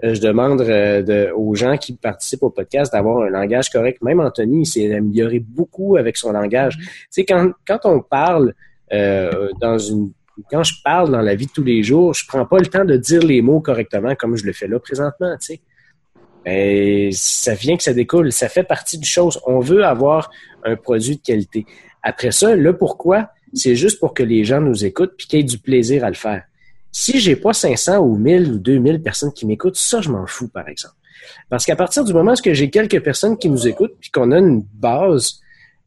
euh, 0.03 0.13
je 0.15 0.19
demande 0.21 0.61
euh, 0.61 1.01
de- 1.03 1.31
aux 1.35 1.53
gens 1.55 1.77
qui 1.77 1.93
participent 1.95 2.43
au 2.43 2.49
podcast 2.49 2.91
d'avoir 2.91 3.23
un 3.23 3.29
langage 3.29 3.69
correct. 3.69 4.01
Même 4.01 4.19
Anthony, 4.19 4.61
il 4.61 4.65
s'est 4.65 4.93
amélioré 4.95 5.39
beaucoup 5.39 5.97
avec 5.97 6.17
son 6.17 6.31
langage. 6.31 6.77
Tu 6.77 6.85
sais, 7.11 7.25
quand, 7.25 7.51
quand 7.67 7.79
on 7.85 8.01
parle 8.01 8.53
euh, 8.93 9.49
dans 9.61 9.77
une 9.77 10.11
quand 10.49 10.63
je 10.63 10.73
parle 10.83 11.11
dans 11.11 11.21
la 11.21 11.35
vie 11.35 11.45
de 11.45 11.51
tous 11.51 11.63
les 11.63 11.83
jours, 11.83 12.13
je 12.15 12.25
prends 12.27 12.45
pas 12.47 12.57
le 12.57 12.65
temps 12.65 12.83
de 12.85 12.95
dire 12.97 13.21
les 13.21 13.41
mots 13.43 13.59
correctement 13.59 14.15
comme 14.15 14.35
je 14.37 14.45
le 14.45 14.53
fais 14.53 14.67
là 14.67 14.79
présentement, 14.79 15.35
tu 15.39 15.53
sais. 15.53 15.59
Et 16.45 17.09
ça 17.13 17.53
vient 17.53 17.77
que 17.77 17.83
ça 17.83 17.93
découle, 17.93 18.31
ça 18.31 18.49
fait 18.49 18.63
partie 18.63 18.97
du 18.97 19.07
chose. 19.07 19.39
On 19.45 19.59
veut 19.59 19.85
avoir 19.85 20.31
un 20.63 20.75
produit 20.75 21.17
de 21.17 21.21
qualité. 21.21 21.65
Après 22.01 22.31
ça, 22.31 22.55
le 22.55 22.75
pourquoi, 22.75 23.29
c'est 23.53 23.75
juste 23.75 23.99
pour 23.99 24.13
que 24.13 24.23
les 24.23 24.43
gens 24.43 24.61
nous 24.61 24.85
écoutent 24.85 25.13
puis 25.17 25.27
qu'ils 25.27 25.39
aient 25.39 25.43
du 25.43 25.57
plaisir 25.57 26.03
à 26.03 26.09
le 26.09 26.15
faire. 26.15 26.43
Si 26.91 27.19
j'ai 27.19 27.35
pas 27.35 27.53
500 27.53 27.99
ou 27.99 28.17
1000 28.17 28.51
ou 28.51 28.57
2000 28.57 29.01
personnes 29.01 29.31
qui 29.31 29.45
m'écoutent, 29.45 29.77
ça, 29.77 30.01
je 30.01 30.09
m'en 30.09 30.25
fous, 30.27 30.49
par 30.49 30.67
exemple. 30.67 30.95
Parce 31.49 31.65
qu'à 31.65 31.75
partir 31.75 32.03
du 32.03 32.13
moment 32.13 32.33
où 32.33 32.53
j'ai 32.53 32.69
quelques 32.69 33.01
personnes 33.01 33.37
qui 33.37 33.49
nous 33.49 33.67
écoutent 33.67 33.95
puis 33.99 34.09
qu'on 34.09 34.31
a 34.31 34.39
une 34.39 34.61
base 34.73 35.39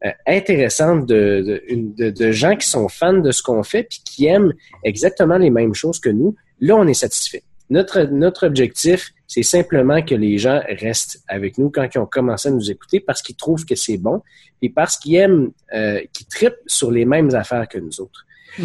euh, 0.05 0.11
intéressante 0.25 1.05
de, 1.05 1.61
de, 1.97 2.09
de 2.09 2.31
gens 2.31 2.55
qui 2.55 2.67
sont 2.67 2.87
fans 2.87 3.13
de 3.13 3.31
ce 3.31 3.41
qu'on 3.43 3.63
fait 3.63 3.83
puis 3.83 4.01
qui 4.03 4.25
aiment 4.25 4.53
exactement 4.83 5.37
les 5.37 5.49
mêmes 5.49 5.73
choses 5.73 5.99
que 5.99 6.09
nous, 6.09 6.35
là, 6.59 6.75
on 6.75 6.87
est 6.87 6.93
satisfait. 6.93 7.43
Notre, 7.69 8.03
notre 8.03 8.45
objectif, 8.45 9.11
c'est 9.27 9.43
simplement 9.43 10.01
que 10.01 10.13
les 10.13 10.37
gens 10.37 10.61
restent 10.67 11.23
avec 11.27 11.57
nous 11.57 11.69
quand 11.69 11.87
ils 11.93 11.97
ont 11.97 12.05
commencé 12.05 12.49
à 12.49 12.51
nous 12.51 12.69
écouter 12.69 12.99
parce 12.99 13.21
qu'ils 13.21 13.35
trouvent 13.35 13.65
que 13.65 13.75
c'est 13.75 13.97
bon 13.97 14.21
et 14.61 14.69
parce 14.69 14.97
qu'ils 14.97 15.15
aiment, 15.15 15.51
euh, 15.73 16.01
qu'ils 16.13 16.27
trippent 16.27 16.61
sur 16.67 16.91
les 16.91 17.05
mêmes 17.05 17.33
affaires 17.33 17.67
que 17.67 17.79
nous 17.79 18.01
autres. 18.01 18.25
Que 18.57 18.63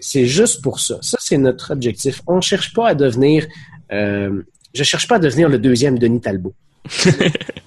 C'est 0.00 0.26
juste 0.26 0.62
pour 0.62 0.80
ça. 0.80 0.98
Ça, 1.00 1.16
c'est 1.20 1.38
notre 1.38 1.72
objectif. 1.72 2.22
On 2.26 2.36
ne 2.36 2.40
cherche 2.40 2.74
pas 2.74 2.88
à 2.88 2.94
devenir... 2.94 3.46
Euh, 3.92 4.42
je 4.74 4.84
cherche 4.84 5.08
pas 5.08 5.16
à 5.16 5.18
devenir 5.18 5.48
le 5.48 5.58
deuxième 5.58 5.98
Denis 5.98 6.20
Talbot. 6.20 6.54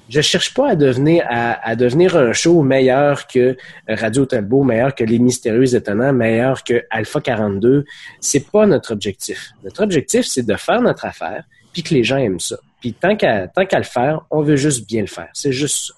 Je 0.09 0.21
cherche 0.21 0.53
pas 0.53 0.71
à 0.71 0.75
devenir 0.75 1.23
à, 1.29 1.75
devenir 1.75 2.15
un 2.15 2.33
show 2.33 2.61
meilleur 2.61 3.27
que 3.27 3.55
Radio 3.87 4.25
Talbot, 4.25 4.63
meilleur 4.63 4.95
que 4.95 5.03
Les 5.03 5.19
Mystérieux 5.19 5.75
Étonnants, 5.75 6.13
meilleur 6.13 6.63
que 6.63 6.83
Alpha 6.89 7.21
42. 7.21 7.85
C'est 8.19 8.51
pas 8.51 8.65
notre 8.65 8.93
objectif. 8.93 9.51
Notre 9.63 9.83
objectif, 9.83 10.25
c'est 10.25 10.45
de 10.45 10.55
faire 10.55 10.81
notre 10.81 11.05
affaire, 11.05 11.43
puis 11.71 11.83
que 11.83 11.93
les 11.93 12.03
gens 12.03 12.17
aiment 12.17 12.39
ça. 12.39 12.57
Puis 12.81 12.93
tant 12.93 13.15
qu'à 13.15 13.47
tant 13.47 13.65
qu'à 13.65 13.77
le 13.77 13.85
faire, 13.85 14.25
on 14.29 14.41
veut 14.41 14.55
juste 14.55 14.87
bien 14.87 15.01
le 15.01 15.07
faire. 15.07 15.29
C'est 15.33 15.53
juste 15.53 15.87
ça. 15.87 15.93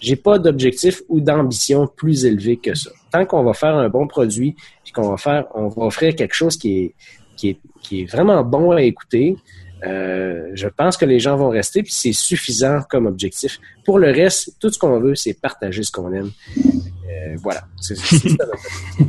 J'ai 0.00 0.16
pas 0.16 0.38
d'objectif 0.38 1.02
ou 1.08 1.20
d'ambition 1.20 1.86
plus 1.86 2.24
élevé 2.24 2.56
que 2.56 2.74
ça. 2.74 2.90
Tant 3.12 3.26
qu'on 3.26 3.42
va 3.42 3.52
faire 3.52 3.74
un 3.74 3.90
bon 3.90 4.06
produit, 4.06 4.56
puis 4.82 4.92
qu'on 4.92 5.10
va 5.10 5.18
faire, 5.18 5.44
on 5.54 5.68
va 5.68 5.82
offrir 5.82 6.14
quelque 6.16 6.34
chose 6.34 6.56
qui 6.56 6.78
est 6.78 6.94
qui 7.36 7.50
est, 7.50 7.58
qui 7.82 8.02
est 8.02 8.04
vraiment 8.04 8.42
bon 8.44 8.72
à 8.72 8.82
écouter, 8.82 9.36
euh, 9.84 10.50
je 10.54 10.68
pense 10.68 10.96
que 10.96 11.04
les 11.04 11.18
gens 11.20 11.36
vont 11.36 11.48
rester, 11.48 11.82
puis 11.82 11.92
c'est 11.92 12.12
suffisant 12.12 12.80
comme 12.88 13.06
objectif. 13.06 13.58
Pour 13.84 13.98
le 13.98 14.10
reste, 14.10 14.56
tout 14.60 14.70
ce 14.70 14.78
qu'on 14.78 15.00
veut, 15.00 15.14
c'est 15.14 15.34
partager 15.34 15.82
ce 15.82 15.90
qu'on 15.90 16.12
aime. 16.12 16.30
Euh, 16.58 17.36
voilà. 17.42 17.64
C'est 17.80 17.96
ça. 17.96 18.26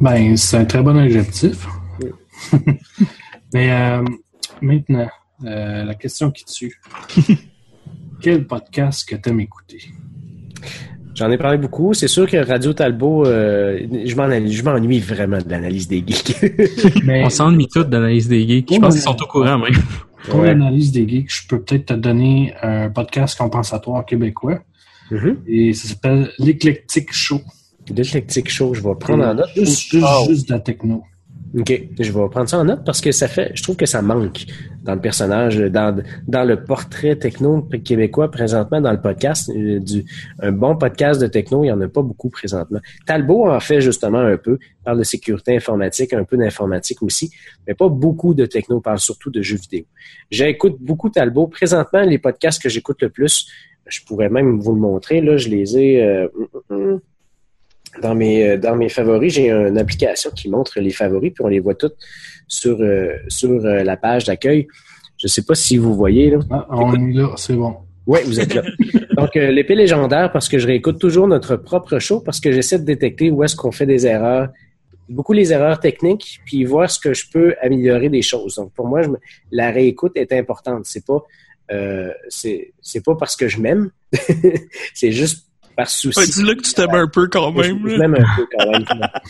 Ben, 0.00 0.36
c'est 0.36 0.58
un 0.58 0.64
très 0.64 0.80
bon 0.80 0.96
objectif. 0.96 1.66
Mais 3.52 3.72
euh, 3.72 4.04
maintenant, 4.62 5.08
la 5.40 5.94
question 5.96 6.30
qui 6.30 6.44
tue. 6.44 6.80
Quel 8.20 8.46
podcast 8.46 9.08
que 9.08 9.16
tu 9.16 9.28
aimes 9.28 9.40
écouter? 9.40 9.80
J'en 11.18 11.30
ai 11.30 11.36
parlé 11.38 11.58
beaucoup. 11.58 11.94
C'est 11.94 12.06
sûr 12.08 12.28
que 12.30 12.36
Radio 12.36 12.72
Talbot, 12.72 13.26
euh, 13.26 13.80
je 14.04 14.14
m'en- 14.14 14.28
je 14.48 14.62
m'ennuie 14.62 15.00
vraiment 15.00 15.38
de 15.38 15.48
l'analyse 15.50 15.88
des 15.88 16.04
geeks. 16.06 16.36
Mais 17.04 17.24
On 17.24 17.30
s'ennuie 17.30 17.66
tous 17.66 17.84
d'analyse 17.84 18.28
des 18.28 18.46
geeks. 18.46 18.72
Je 18.72 18.78
pense 18.78 18.94
qu'ils 18.94 19.02
sont 19.02 19.20
au 19.20 19.26
courant, 19.26 19.58
même. 19.58 19.72
pour 20.28 20.40
Ouais. 20.40 20.48
l'analyse 20.48 20.92
des 20.92 21.08
geeks, 21.08 21.30
je 21.34 21.48
peux 21.48 21.60
peut-être 21.60 21.86
te 21.86 21.94
donner 21.94 22.54
un 22.62 22.88
podcast 22.90 23.36
compensatoire 23.36 24.04
québécois. 24.06 24.60
Mhm. 25.10 25.38
Et 25.48 25.72
ça 25.72 25.88
s'appelle 25.88 26.30
l'Éclectique 26.38 27.12
Show. 27.12 27.40
L'éclectique 27.96 28.50
show, 28.50 28.74
je 28.74 28.82
vais 28.82 28.94
prendre 29.00 29.24
en 29.24 29.34
note. 29.34 29.48
Juste, 29.56 29.90
juste, 29.92 30.06
Oh. 30.06 30.26
juste 30.28 30.48
de 30.48 30.52
la 30.54 30.60
techno. 30.60 31.02
OK, 31.56 31.82
je 31.98 32.12
vais 32.12 32.28
prendre 32.28 32.48
ça 32.48 32.58
en 32.58 32.64
note 32.64 32.84
parce 32.84 33.00
que 33.00 33.10
ça 33.10 33.26
fait, 33.26 33.52
je 33.54 33.62
trouve 33.62 33.76
que 33.76 33.86
ça 33.86 34.02
manque 34.02 34.44
dans 34.82 34.94
le 34.94 35.00
personnage, 35.00 35.58
dans, 35.58 36.02
dans 36.26 36.44
le 36.44 36.62
portrait 36.62 37.16
techno 37.16 37.62
québécois 37.84 38.30
présentement 38.30 38.80
dans 38.80 38.92
le 38.92 39.00
podcast. 39.00 39.50
euh, 39.54 39.80
du, 39.80 40.04
un 40.40 40.52
bon 40.52 40.76
podcast 40.76 41.20
de 41.20 41.26
techno, 41.26 41.62
il 41.64 41.68
n'y 41.68 41.72
en 41.72 41.80
a 41.80 41.88
pas 41.88 42.02
beaucoup 42.02 42.28
présentement. 42.28 42.80
Talbot 43.06 43.48
en 43.48 43.60
fait 43.60 43.80
justement 43.80 44.18
un 44.18 44.36
peu, 44.36 44.58
parle 44.84 44.98
de 44.98 45.04
sécurité 45.04 45.56
informatique, 45.56 46.12
un 46.12 46.24
peu 46.24 46.36
d'informatique 46.36 47.02
aussi, 47.02 47.30
mais 47.66 47.74
pas 47.74 47.88
beaucoup 47.88 48.34
de 48.34 48.44
techno, 48.44 48.80
parle 48.80 48.98
surtout 48.98 49.30
de 49.30 49.40
jeux 49.40 49.56
vidéo. 49.56 49.84
J'écoute 50.30 50.76
beaucoup 50.80 51.08
Talbot. 51.08 51.46
Présentement, 51.46 52.02
les 52.02 52.18
podcasts 52.18 52.62
que 52.62 52.68
j'écoute 52.68 53.00
le 53.02 53.08
plus, 53.08 53.46
je 53.86 54.00
pourrais 54.06 54.28
même 54.28 54.60
vous 54.60 54.74
le 54.74 54.80
montrer, 54.80 55.20
là, 55.22 55.38
je 55.38 55.48
les 55.48 55.78
ai... 55.78 56.02
euh, 56.02 56.28
hum, 56.36 56.48
hum, 56.70 56.82
hum. 56.92 57.00
Dans 58.00 58.14
mes, 58.14 58.50
euh, 58.50 58.56
dans 58.58 58.76
mes 58.76 58.88
favoris, 58.88 59.34
j'ai 59.34 59.50
une 59.50 59.78
application 59.78 60.30
qui 60.30 60.48
montre 60.48 60.80
les 60.80 60.90
favoris, 60.90 61.32
puis 61.34 61.44
on 61.44 61.48
les 61.48 61.60
voit 61.60 61.74
toutes 61.74 61.96
sur, 62.46 62.80
euh, 62.80 63.12
sur 63.28 63.50
euh, 63.50 63.82
la 63.82 63.96
page 63.96 64.24
d'accueil. 64.24 64.66
Je 65.16 65.26
ne 65.26 65.28
sais 65.28 65.44
pas 65.44 65.54
si 65.54 65.76
vous 65.76 65.94
voyez. 65.94 66.30
Là. 66.30 66.38
Ah, 66.50 66.66
on 66.70 66.94
est 66.94 67.12
là, 67.12 67.30
c'est 67.36 67.54
bon. 67.54 67.76
Oui, 68.06 68.20
vous 68.24 68.40
êtes 68.40 68.54
là. 68.54 68.62
Donc, 69.16 69.36
euh, 69.36 69.50
l'épée 69.50 69.74
légendaire, 69.74 70.30
parce 70.32 70.48
que 70.48 70.58
je 70.58 70.66
réécoute 70.66 70.98
toujours 70.98 71.26
notre 71.28 71.56
propre 71.56 71.98
show, 71.98 72.20
parce 72.20 72.40
que 72.40 72.52
j'essaie 72.52 72.78
de 72.78 72.84
détecter 72.84 73.30
où 73.30 73.42
est-ce 73.42 73.56
qu'on 73.56 73.72
fait 73.72 73.84
des 73.86 74.06
erreurs, 74.06 74.48
beaucoup 75.08 75.32
les 75.32 75.52
erreurs 75.52 75.80
techniques, 75.80 76.40
puis 76.46 76.64
voir 76.64 76.88
ce 76.90 77.00
que 77.00 77.12
je 77.14 77.24
peux 77.30 77.54
améliorer 77.60 78.08
des 78.08 78.22
choses. 78.22 78.54
Donc, 78.54 78.72
pour 78.72 78.86
moi, 78.86 79.02
je 79.02 79.08
me- 79.08 79.18
la 79.50 79.70
réécoute 79.70 80.12
est 80.16 80.32
importante. 80.32 80.82
C'est 80.86 81.04
pas, 81.04 81.22
c'est 82.30 83.04
pas 83.04 83.14
parce 83.16 83.36
que 83.36 83.48
je 83.48 83.60
m'aime, 83.60 83.90
c'est 84.94 85.12
juste 85.12 85.47
par 85.78 85.88
souci. 85.88 86.18
Ouais, 86.18 86.26
Dis-le 86.26 86.54
que 86.56 86.62
tu 86.62 86.74
t'aimes 86.74 86.94
un 86.94 87.06
peu 87.06 87.28
quand 87.28 87.52
même. 87.52 87.88
je 87.88 87.96
m'aime 87.96 88.16
un 88.16 88.36
peu 88.36 88.46
quand 88.50 88.68
même. 88.68 88.84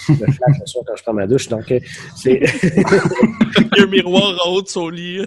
Je 0.07 0.13
me 0.13 0.17
flatte 0.17 0.61
le 0.61 0.67
soir 0.67 0.85
quand 0.87 0.97
je 0.97 1.03
prends 1.03 1.13
ma 1.13 1.27
douche. 1.27 1.49
Donc, 1.49 1.71
euh, 1.71 1.79
c'est. 2.17 2.41
Il 2.63 3.69
y 3.77 3.81
a 3.81 3.83
un 3.83 3.87
miroir 3.87 4.35
en 4.47 4.53
haut 4.53 4.63
de 4.63 4.69
son 4.69 4.89
lit. 4.89 5.21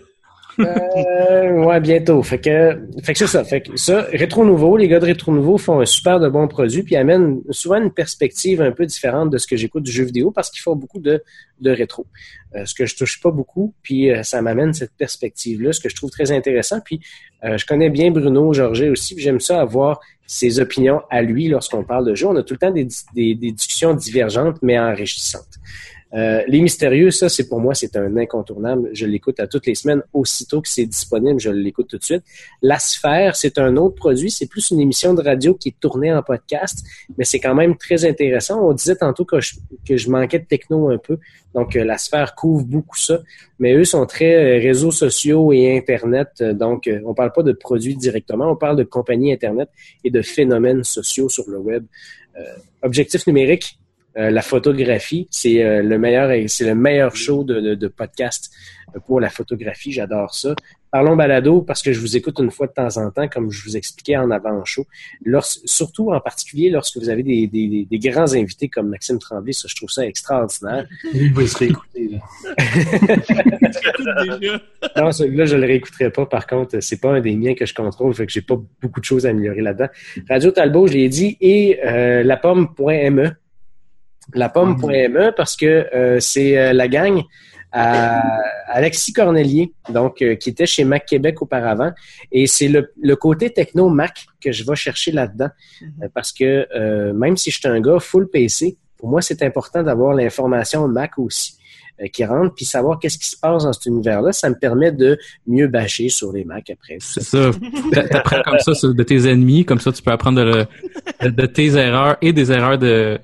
Euh, 0.60 1.64
ouais, 1.64 1.80
bientôt. 1.80 2.22
Fait 2.24 2.40
que, 2.40 2.78
fait 3.04 3.14
que 3.14 3.20
c'est 3.20 3.28
ça. 3.28 3.44
Fait 3.44 3.62
que 3.62 3.78
ça, 3.78 4.08
Rétro 4.12 4.44
Nouveau, 4.44 4.78
les 4.78 4.88
gars 4.88 5.00
de 5.00 5.06
Rétro 5.06 5.32
Nouveau 5.32 5.58
font 5.58 5.80
un 5.80 5.86
super 5.86 6.20
de 6.20 6.28
bons 6.28 6.48
produits 6.48 6.84
puis 6.84 6.96
amènent 6.96 7.42
souvent 7.52 7.82
une 7.82 7.92
perspective 7.92 8.62
un 8.62 8.72
peu 8.72 8.86
différente 8.86 9.30
de 9.30 9.38
ce 9.38 9.48
que 9.48 9.56
j'écoute 9.56 9.84
du 9.84 9.92
jeu 9.92 10.04
vidéo 10.04 10.32
parce 10.32 10.50
qu'ils 10.50 10.62
font 10.62 10.76
beaucoup 10.76 11.00
de, 11.00 11.24
de 11.60 11.72
rétro. 11.72 12.06
Euh, 12.56 12.66
ce 12.66 12.74
que 12.76 12.86
je 12.86 12.96
touche 12.96 13.22
pas 13.22 13.32
beaucoup, 13.32 13.74
puis 13.82 14.12
euh, 14.12 14.24
ça 14.24 14.42
m'amène 14.42 14.74
cette 14.74 14.92
perspective-là, 14.98 15.72
ce 15.72 15.80
que 15.80 15.88
je 15.88 15.96
trouve 15.96 16.10
très 16.10 16.32
intéressant. 16.32 16.82
Puis 16.82 17.00
euh, 17.44 17.58
je 17.58 17.66
connais 17.66 17.90
bien 17.90 18.12
Bruno 18.12 18.54
Georget 18.54 18.90
aussi, 18.90 19.16
puis 19.16 19.24
j'aime 19.24 19.40
ça 19.40 19.62
avoir 19.62 20.00
ses 20.28 20.60
opinions 20.60 21.02
à 21.10 21.22
lui 21.22 21.48
lorsqu'on 21.48 21.84
parle 21.84 22.06
de 22.06 22.16
jeu. 22.16 22.28
On 22.28 22.36
a 22.36 22.44
tout 22.44 22.54
le 22.54 22.60
temps 22.60 22.72
des, 22.72 22.88
des, 23.14 23.36
des 23.36 23.52
discussions 23.52 23.94
divergentes 23.94 24.58
mais 24.62 24.80
enrichissantes. 24.80 25.60
Euh, 26.14 26.44
les 26.48 26.62
mystérieux, 26.62 27.10
ça, 27.12 27.30
c'est 27.30 27.48
pour 27.48 27.60
moi, 27.60 27.74
c'est 27.74 27.96
un 27.96 28.18
incontournable. 28.18 28.90
Je 28.94 29.06
l'écoute 29.06 29.40
à 29.40 29.48
toutes 29.48 29.66
les 29.66 29.76
semaines. 29.76 30.04
Aussitôt 30.14 30.62
que 30.62 30.68
c'est 30.68 30.86
disponible, 30.86 31.40
je 31.40 31.50
l'écoute 31.50 31.88
tout 31.88 31.98
de 31.98 32.04
suite. 32.04 32.24
La 32.62 32.80
Sphère, 32.80 33.36
c'est 33.36 33.58
un 33.58 33.78
autre 33.78 33.96
produit. 33.96 34.30
C'est 34.30 34.48
plus 34.48 34.72
une 34.72 34.80
émission 34.80 35.14
de 35.14 35.22
radio 35.22 35.54
qui 35.54 35.70
est 35.70 35.80
tournée 35.80 36.14
en 36.14 36.22
podcast, 36.22 36.84
mais 37.18 37.24
c'est 37.24 37.40
quand 37.40 37.56
même 37.56 37.78
très 37.78 38.06
intéressant. 38.06 38.62
On 38.62 38.74
disait 38.74 38.96
tantôt 38.96 39.26
que 39.26 39.40
je, 39.40 39.56
que 39.88 39.96
je 39.96 40.10
manquais 40.10 40.40
de 40.40 40.46
techno 40.46 40.90
un 40.90 40.98
peu. 40.98 41.18
Donc, 41.54 41.76
euh, 41.76 41.84
la 41.84 41.98
Sphère 41.98 42.36
couvre 42.36 42.66
beaucoup 42.66 42.98
ça. 42.98 43.22
Mais 43.60 43.74
eux 43.74 43.86
sont 43.86 44.06
très 44.06 44.36
euh, 44.36 44.62
réseaux 44.62 44.92
sociaux 44.92 45.54
et 45.54 45.78
Internet. 45.78 46.44
donc, 46.44 46.90
on 47.06 47.14
parle 47.14 47.32
pas 47.32 47.44
de 47.44 47.54
produits 47.54 47.96
directement. 47.96 48.52
On 48.52 48.56
parle 48.56 48.76
de 48.76 48.84
compagnies 48.84 49.32
Internet 49.32 49.70
et 50.04 50.12
de 50.12 50.22
phénomènes 50.22 50.84
sociaux 50.84 51.30
sur 51.30 51.50
le 51.50 51.58
web. 51.58 51.86
objectif 52.82 53.28
numérique, 53.28 53.81
euh, 54.18 54.30
la 54.30 54.42
photographie, 54.42 55.28
c'est 55.32 55.64
euh, 55.64 55.82
le 55.82 55.98
meilleur, 55.98 56.30
c'est 56.48 56.66
le 56.66 56.76
meilleur 56.76 57.16
show 57.16 57.44
de, 57.44 57.76
de, 57.76 57.88
podcast 57.88 58.52
pour 59.06 59.22
la 59.22 59.30
photographie. 59.30 59.92
J'adore 59.94 60.36
ça. 60.36 60.54
Parlons 60.92 61.16
balado 61.16 61.62
parce 61.62 61.82
que 61.82 61.94
je 61.94 62.02
vous 62.02 62.18
écoute 62.18 62.38
une 62.40 62.52
fois 62.52 62.68
de 62.68 62.74
temps 62.74 62.98
en 62.98 63.10
temps, 63.12 63.30
comme 63.30 63.50
je 63.50 63.64
vous 63.64 63.78
expliquais 63.78 64.18
en 64.18 64.30
avant 64.30 64.66
show. 64.66 64.86
surtout 65.40 66.12
en 66.12 66.20
particulier 66.20 66.70
lorsque 66.70 66.98
vous 66.98 67.08
avez 67.08 67.24
des, 67.24 67.48
des, 67.48 67.88
des, 67.90 68.00
grands 68.00 68.34
invités 68.34 68.68
comme 68.68 68.90
Maxime 68.90 69.18
Tremblay, 69.18 69.54
ça, 69.54 69.70
je 69.70 69.76
trouve 69.78 69.90
ça 69.90 70.06
extraordinaire. 70.06 70.86
Il 71.14 71.34
va 71.34 71.48
se 71.48 71.58
réécouter. 71.58 72.20
non, 74.98 75.14
celui-là, 75.14 75.46
je 75.46 75.56
le 75.56 75.66
réécouterai 75.66 76.12
pas. 76.12 76.26
Par 76.26 76.46
contre, 76.46 76.82
c'est 76.82 77.00
pas 77.00 77.14
un 77.14 77.22
des 77.22 77.38
miens 77.38 77.56
que 77.56 77.66
je 77.66 77.74
contrôle, 77.74 78.14
fait 78.14 78.26
que 78.26 78.34
j'ai 78.34 78.42
pas 78.42 78.60
beaucoup 78.82 79.00
de 79.00 79.06
choses 79.06 79.26
à 79.26 79.30
améliorer 79.30 79.62
là-dedans. 79.62 79.88
Radio 80.30 80.52
Talbot, 80.52 80.88
je 80.88 80.94
l'ai 80.94 81.08
dit, 81.08 81.38
et 81.40 81.80
euh, 81.86 82.24
la 82.24 82.36
pomme.me 82.36 83.32
la 84.34 84.50
pomme.me 84.50 85.32
parce 85.36 85.56
que 85.56 85.66
euh, 85.94 86.20
c'est 86.20 86.58
euh, 86.58 86.74
la 86.74 86.88
gang 86.88 87.22
à 87.74 88.22
Alexis 88.68 89.14
Cornelier, 89.14 89.72
donc 89.90 90.22
euh, 90.22 90.36
qui 90.36 90.50
était 90.50 90.66
chez 90.66 90.84
Mac 90.84 91.06
Québec 91.06 91.42
auparavant. 91.42 91.92
Et 92.32 92.46
c'est 92.46 92.68
le, 92.68 93.16
côté 93.16 93.50
techno 93.50 93.88
Mac 93.88 94.26
que 94.42 94.52
je 94.52 94.66
vais 94.66 94.76
chercher 94.76 95.12
là-dedans. 95.12 95.50
Mhm. 95.82 96.10
parce 96.14 96.34
que 96.34 97.12
même 97.14 97.38
si 97.38 97.50
je 97.52 97.60
suis 97.60 97.68
un 97.68 97.80
gars 97.80 98.00
full 98.00 98.30
PC, 98.30 98.78
pour 98.98 99.10
moi, 99.10 99.22
c'est 99.22 99.42
important 99.42 99.84
d'avoir 99.84 100.14
l'information 100.14 100.88
Mac 100.88 101.18
aussi 101.18 101.58
qui 102.14 102.26
rentre, 102.26 102.56
puis 102.56 102.66
savoir 102.66 102.98
qu'est-ce 102.98 103.20
qui 103.20 103.28
se 103.28 103.38
passe 103.38 103.64
dans 103.64 103.74
cet 103.74 103.86
univers-là, 103.86 104.32
ça 104.32 104.50
me 104.50 104.56
permet 104.56 104.92
de 104.92 105.20
mieux 105.46 105.68
bâcher 105.68 106.10
sur 106.10 106.32
les 106.34 106.44
Macs 106.44 106.72
après. 106.72 106.98
C'est 107.00 107.22
ça. 107.22 107.52
T'apprends 108.10 108.42
comme 108.42 108.58
ça 108.60 108.88
de 108.88 109.04
tes 109.04 109.30
ennemis, 109.30 109.66
comme 109.66 109.80
ça 109.80 109.92
tu 109.92 110.02
peux 110.02 110.12
apprendre 110.12 110.68
de 111.22 111.46
tes 111.46 111.76
erreurs 111.76 112.18
et 112.22 112.34
des 112.34 112.52
erreurs 112.52 112.80
de, 112.80 113.20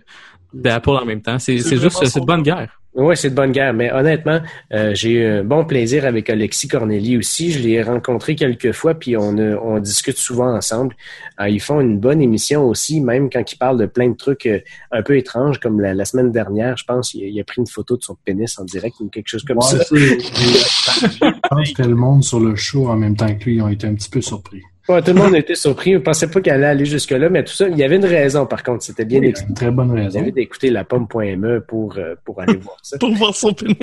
d'Apple 0.53 0.89
en 0.89 1.05
même 1.05 1.21
temps. 1.21 1.39
C'est 1.39 1.57
juste, 1.57 2.05
c'est 2.05 2.19
de 2.19 2.25
bonne 2.25 2.43
guerre. 2.43 2.77
Oui, 2.97 3.15
c'est 3.15 3.29
de 3.29 3.35
bonne 3.35 3.51
guerre. 3.51 3.75
Mais 3.75 3.91
honnêtement, 3.91 4.41
euh, 4.73 4.95
j'ai 4.95 5.11
eu 5.11 5.25
un 5.25 5.43
bon 5.43 5.65
plaisir 5.65 6.03
avec 6.03 6.31
Alexis 6.31 6.67
Corneli 6.67 7.15
aussi. 7.15 7.51
Je 7.51 7.59
l'ai 7.59 7.83
rencontré 7.83 8.35
quelques 8.35 8.71
fois, 8.71 8.95
puis 8.95 9.15
on, 9.15 9.37
on 9.37 9.77
discute 9.77 10.17
souvent 10.17 10.55
ensemble. 10.55 10.95
Euh, 11.39 11.47
ils 11.47 11.59
font 11.59 11.79
une 11.79 11.99
bonne 11.99 12.21
émission 12.21 12.65
aussi, 12.65 12.99
même 12.99 13.29
quand 13.29 13.51
ils 13.51 13.57
parlent 13.57 13.77
de 13.77 13.85
plein 13.85 14.09
de 14.09 14.15
trucs 14.15 14.47
euh, 14.47 14.61
un 14.91 15.03
peu 15.03 15.15
étranges, 15.15 15.59
comme 15.59 15.79
la, 15.79 16.05
semaine 16.05 16.31
dernière, 16.31 16.75
je 16.75 16.85
pense, 16.85 17.13
il, 17.13 17.39
a 17.39 17.43
pris 17.43 17.61
une 17.61 17.67
photo 17.67 17.97
de 17.97 18.03
son 18.03 18.17
pénis 18.25 18.57
en 18.57 18.65
direct 18.65 18.95
ou 18.99 19.09
quelque 19.09 19.27
chose 19.27 19.43
comme 19.43 19.61
ça. 19.61 19.77
je 19.91 21.39
pense 21.49 21.73
que 21.73 21.83
le 21.83 21.95
monde 21.95 22.23
sur 22.23 22.39
le 22.39 22.55
show 22.55 22.87
en 22.87 22.95
même 22.95 23.15
temps 23.15 23.31
que 23.35 23.45
lui, 23.45 23.57
ils 23.57 23.61
ont 23.61 23.69
été 23.69 23.85
un 23.85 23.93
petit 23.93 24.09
peu 24.09 24.21
surpris 24.21 24.63
tout 24.87 25.01
le 25.07 25.13
monde 25.13 25.35
était 25.35 25.55
surpris. 25.55 25.97
On 25.97 26.01
pensait 26.01 26.29
pas 26.29 26.39
qu'elle 26.39 26.55
allait 26.55 26.67
aller 26.67 26.85
jusque-là, 26.85 27.29
mais 27.29 27.43
tout 27.43 27.53
ça, 27.53 27.67
il 27.67 27.77
y 27.77 27.83
avait 27.83 27.97
une 27.97 28.05
raison, 28.05 28.45
par 28.45 28.63
contre. 28.63 28.83
C'était 28.83 29.03
bien 29.03 29.19
oui, 29.19 29.33
Une 29.47 29.53
très 29.53 29.69
bonne 29.69 29.91
raison. 29.91 30.19
Il 30.19 30.21
avait 30.21 30.31
d'écouter 30.31 30.69
la 30.69 30.85
pomme.me 30.85 31.59
pour, 31.59 31.97
euh, 31.97 32.15
pour 32.23 32.39
aller 32.39 32.55
voir 32.55 32.77
ça. 32.81 32.97
pour 32.99 33.13
voir 33.13 33.35
son 33.35 33.53
pénis. 33.53 33.77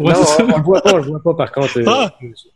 non, 0.00 0.12
on, 0.40 0.42
ne 0.46 0.56
le 0.56 0.62
voit 0.62 0.82
pas, 0.82 0.94
on 0.94 0.96
le 0.96 1.02
voit 1.04 1.22
pas, 1.22 1.34
par 1.34 1.52
contre, 1.52 1.78
euh, 1.78 1.84
ah! 1.86 2.12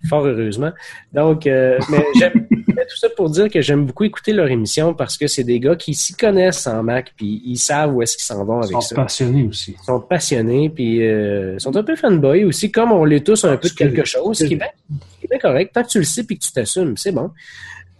fort 0.08 0.26
heureusement. 0.26 0.72
Donc, 1.12 1.46
euh, 1.46 1.78
mais 1.90 2.04
j'aime 2.18 2.46
tout 2.48 2.96
ça 2.96 3.08
pour 3.16 3.30
dire 3.30 3.48
que 3.48 3.60
j'aime 3.60 3.86
beaucoup 3.86 4.02
écouter 4.02 4.32
leur 4.32 4.48
émission 4.48 4.94
parce 4.94 5.16
que 5.16 5.28
c'est 5.28 5.44
des 5.44 5.60
gars 5.60 5.76
qui 5.76 5.94
s'y 5.94 6.14
connaissent 6.14 6.66
en 6.66 6.82
Mac, 6.82 7.12
puis 7.16 7.40
ils 7.46 7.58
savent 7.58 7.94
où 7.94 8.02
est-ce 8.02 8.16
qu'ils 8.16 8.24
s'en 8.24 8.44
vont 8.44 8.58
avec 8.58 8.72
ça. 8.72 8.78
Ils 8.78 8.82
sont 8.82 8.94
passionnés 8.96 9.46
aussi. 9.48 9.76
Ils 9.80 9.84
sont 9.84 10.00
passionnés, 10.00 10.70
puis 10.70 10.96
ils 10.96 11.60
sont 11.60 11.76
un 11.76 11.84
peu 11.84 11.94
fanboy 11.94 12.44
aussi, 12.44 12.72
comme 12.72 12.90
on 12.90 13.04
l'est 13.04 13.24
tous 13.24 13.44
un 13.44 13.56
peu 13.56 13.68
de 13.68 13.74
quelque 13.74 14.04
chose, 14.04 14.38
ce 14.38 14.44
qui 14.44 14.54
est 14.54 15.28
bien 15.30 15.38
correct. 15.38 15.72
Tant 15.72 15.84
que 15.84 15.88
tu 15.88 15.98
le 15.98 16.04
sais 16.04 16.24
puis 16.24 16.36
que 16.36 16.44
tu 16.44 16.50
t'assumes, 16.50 16.96
c'est 16.96 17.12
bon. 17.12 17.30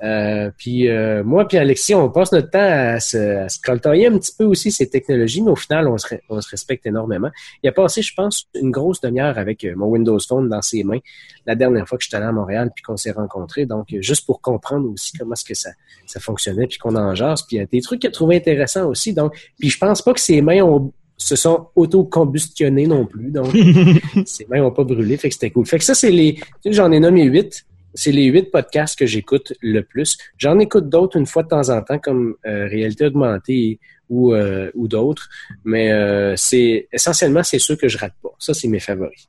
Euh, 0.02 0.50
puis 0.58 0.88
euh, 0.88 1.22
moi 1.22 1.46
puis 1.46 1.58
Alexis, 1.58 1.94
on 1.94 2.10
passe 2.10 2.32
notre 2.32 2.50
temps 2.50 2.58
à 2.58 2.98
se, 2.98 3.16
à 3.16 3.44
un 3.44 4.18
petit 4.18 4.32
peu 4.36 4.44
aussi 4.44 4.72
ces 4.72 4.88
technologies, 4.88 5.42
mais 5.42 5.52
au 5.52 5.56
final, 5.56 5.86
on 5.86 5.96
se, 5.96 6.06
on 6.28 6.40
se 6.40 6.48
respecte 6.50 6.86
énormément. 6.86 7.30
Il 7.62 7.68
a 7.68 7.72
passé, 7.72 8.02
je 8.02 8.12
pense, 8.14 8.48
une 8.54 8.70
grosse 8.70 9.00
demi-heure 9.00 9.38
avec 9.38 9.64
euh, 9.64 9.74
mon 9.76 9.86
Windows 9.86 10.18
Phone 10.18 10.48
dans 10.48 10.62
ses 10.62 10.82
mains 10.82 10.98
la 11.46 11.54
dernière 11.54 11.86
fois 11.86 11.98
que 11.98 12.04
j'étais 12.04 12.16
allé 12.16 12.26
à 12.26 12.32
Montréal 12.32 12.70
puis 12.74 12.82
qu'on 12.82 12.96
s'est 12.96 13.12
rencontrés. 13.12 13.66
Donc, 13.66 13.88
juste 14.00 14.26
pour 14.26 14.40
comprendre 14.40 14.90
aussi 14.90 15.12
comment 15.16 15.34
est-ce 15.34 15.44
que 15.44 15.54
ça, 15.54 15.70
ça 16.06 16.18
fonctionnait 16.18 16.66
puis 16.66 16.78
qu'on 16.78 16.96
en 16.96 17.14
jase. 17.14 17.42
Puis 17.42 17.56
il 17.56 17.60
y 17.60 17.62
a 17.62 17.66
des 17.66 17.80
trucs 17.80 18.00
qu'il 18.00 18.08
a 18.08 18.12
trouvé 18.12 18.36
intéressants 18.36 18.88
aussi. 18.88 19.12
Donc, 19.12 19.34
puis 19.58 19.70
je 19.70 19.78
pense 19.78 20.02
pas 20.02 20.12
que 20.12 20.20
ses 20.20 20.40
mains 20.40 20.62
ont 20.62 20.92
se 21.18 21.36
sont 21.36 21.68
auto-combustionnées 21.76 22.88
non 22.88 23.06
plus. 23.06 23.30
Donc, 23.30 23.54
ses 24.26 24.44
mains 24.46 24.62
ont 24.62 24.72
pas 24.72 24.82
brûlé. 24.82 25.16
Fait 25.16 25.28
que 25.28 25.34
c'était 25.34 25.50
cool. 25.50 25.66
Fait 25.66 25.78
que 25.78 25.84
ça, 25.84 25.94
c'est 25.94 26.10
les. 26.10 26.40
J'en 26.66 26.90
ai 26.90 26.98
nommé 26.98 27.22
huit 27.24 27.64
c'est 27.94 28.12
les 28.12 28.24
huit 28.26 28.50
podcasts 28.50 28.98
que 28.98 29.06
j'écoute 29.06 29.52
le 29.60 29.82
plus. 29.82 30.16
J'en 30.38 30.58
écoute 30.58 30.88
d'autres 30.88 31.16
une 31.16 31.26
fois 31.26 31.42
de 31.42 31.48
temps 31.48 31.68
en 31.68 31.82
temps, 31.82 31.98
comme 31.98 32.34
euh, 32.46 32.66
Réalité 32.66 33.06
augmentée 33.06 33.78
ou, 34.08 34.34
euh, 34.34 34.70
ou 34.74 34.88
d'autres, 34.88 35.28
mais 35.64 35.92
euh, 35.92 36.34
c'est 36.36 36.88
essentiellement 36.92 37.42
c'est 37.42 37.58
ceux 37.58 37.76
que 37.76 37.88
je 37.88 37.98
rate 37.98 38.14
pas. 38.22 38.30
Ça, 38.38 38.54
c'est 38.54 38.68
mes 38.68 38.80
favoris. 38.80 39.28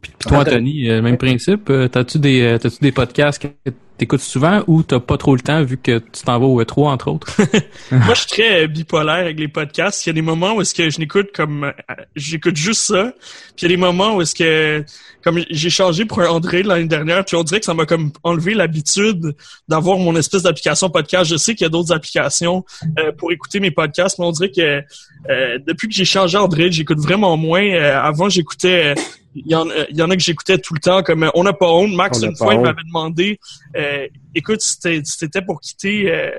Puis 0.00 0.12
toi, 0.18 0.38
Anthony, 0.38 0.88
même 0.88 1.16
principe. 1.16 1.70
T'as-tu 1.90 2.18
des, 2.18 2.58
t'as-tu 2.60 2.78
des 2.80 2.92
podcasts 2.92 3.40
que 3.40 3.70
t'écoutes 3.98 4.20
souvent 4.20 4.62
ou 4.66 4.82
t'as 4.82 5.00
pas 5.00 5.16
trop 5.16 5.34
le 5.34 5.40
temps 5.40 5.62
vu 5.62 5.76
que 5.76 5.98
tu 5.98 6.22
t'en 6.24 6.38
vas 6.38 6.46
au 6.46 6.62
E3 6.62 6.88
entre 6.88 7.10
autres? 7.10 7.36
Moi, 7.90 8.14
je 8.14 8.20
suis 8.20 8.28
très 8.28 8.68
bipolaire 8.68 9.14
avec 9.14 9.38
les 9.38 9.48
podcasts. 9.48 10.04
Il 10.06 10.08
y 10.08 10.10
a 10.10 10.12
des 10.14 10.22
moments 10.22 10.54
où 10.54 10.60
est-ce 10.60 10.74
que 10.74 10.90
je 10.90 10.98
n'écoute 10.98 11.28
comme 11.34 11.72
j'écoute 12.16 12.56
juste 12.56 12.82
ça, 12.82 13.12
puis 13.56 13.66
il 13.66 13.70
y 13.70 13.74
a 13.74 13.76
des 13.76 13.80
moments 13.80 14.16
où 14.16 14.22
est-ce 14.22 14.34
que 14.34 14.84
comme 15.22 15.40
j'ai 15.48 15.70
changé 15.70 16.04
pour 16.04 16.20
un 16.20 16.28
André 16.28 16.62
l'année 16.62 16.84
dernière, 16.84 17.24
puis 17.24 17.36
on 17.36 17.42
dirait 17.42 17.60
que 17.60 17.66
ça 17.66 17.72
m'a 17.72 17.86
comme 17.86 18.12
enlevé 18.22 18.52
l'habitude 18.52 19.34
d'avoir 19.68 19.98
mon 19.98 20.14
espèce 20.16 20.42
d'application 20.42 20.90
podcast. 20.90 21.30
Je 21.30 21.36
sais 21.36 21.54
qu'il 21.54 21.64
y 21.64 21.66
a 21.66 21.70
d'autres 21.70 21.92
applications 21.92 22.64
euh, 22.98 23.10
pour 23.12 23.32
écouter 23.32 23.58
mes 23.58 23.70
podcasts, 23.70 24.18
mais 24.18 24.26
on 24.26 24.32
dirait 24.32 24.50
que 24.50 24.82
euh, 25.30 25.58
depuis 25.66 25.88
que 25.88 25.94
j'ai 25.94 26.04
changé 26.04 26.36
Android, 26.36 26.70
j'écoute 26.70 26.98
vraiment 26.98 27.36
moins. 27.38 27.64
Euh, 27.64 27.98
avant, 27.98 28.28
j'écoutais 28.28 28.94
il 29.34 29.50
y, 29.50 29.54
en, 29.54 29.66
il 29.90 29.96
y 29.96 30.02
en 30.02 30.10
a 30.10 30.16
que 30.16 30.22
j'écoutais 30.22 30.58
tout 30.58 30.74
le 30.74 30.80
temps, 30.80 31.02
comme 31.02 31.28
On 31.34 31.42
n'a 31.42 31.52
pas 31.52 31.68
honte. 31.68 31.92
Max, 31.92 32.22
une 32.22 32.36
fois, 32.36 32.54
il 32.54 32.60
m'avait 32.60 32.84
demandé 32.86 33.40
euh, 33.76 34.06
Écoute, 34.36 34.60
si 34.60 34.78
c'était 35.04 35.42
pour 35.42 35.60
quitter 35.60 36.10
euh, 36.10 36.30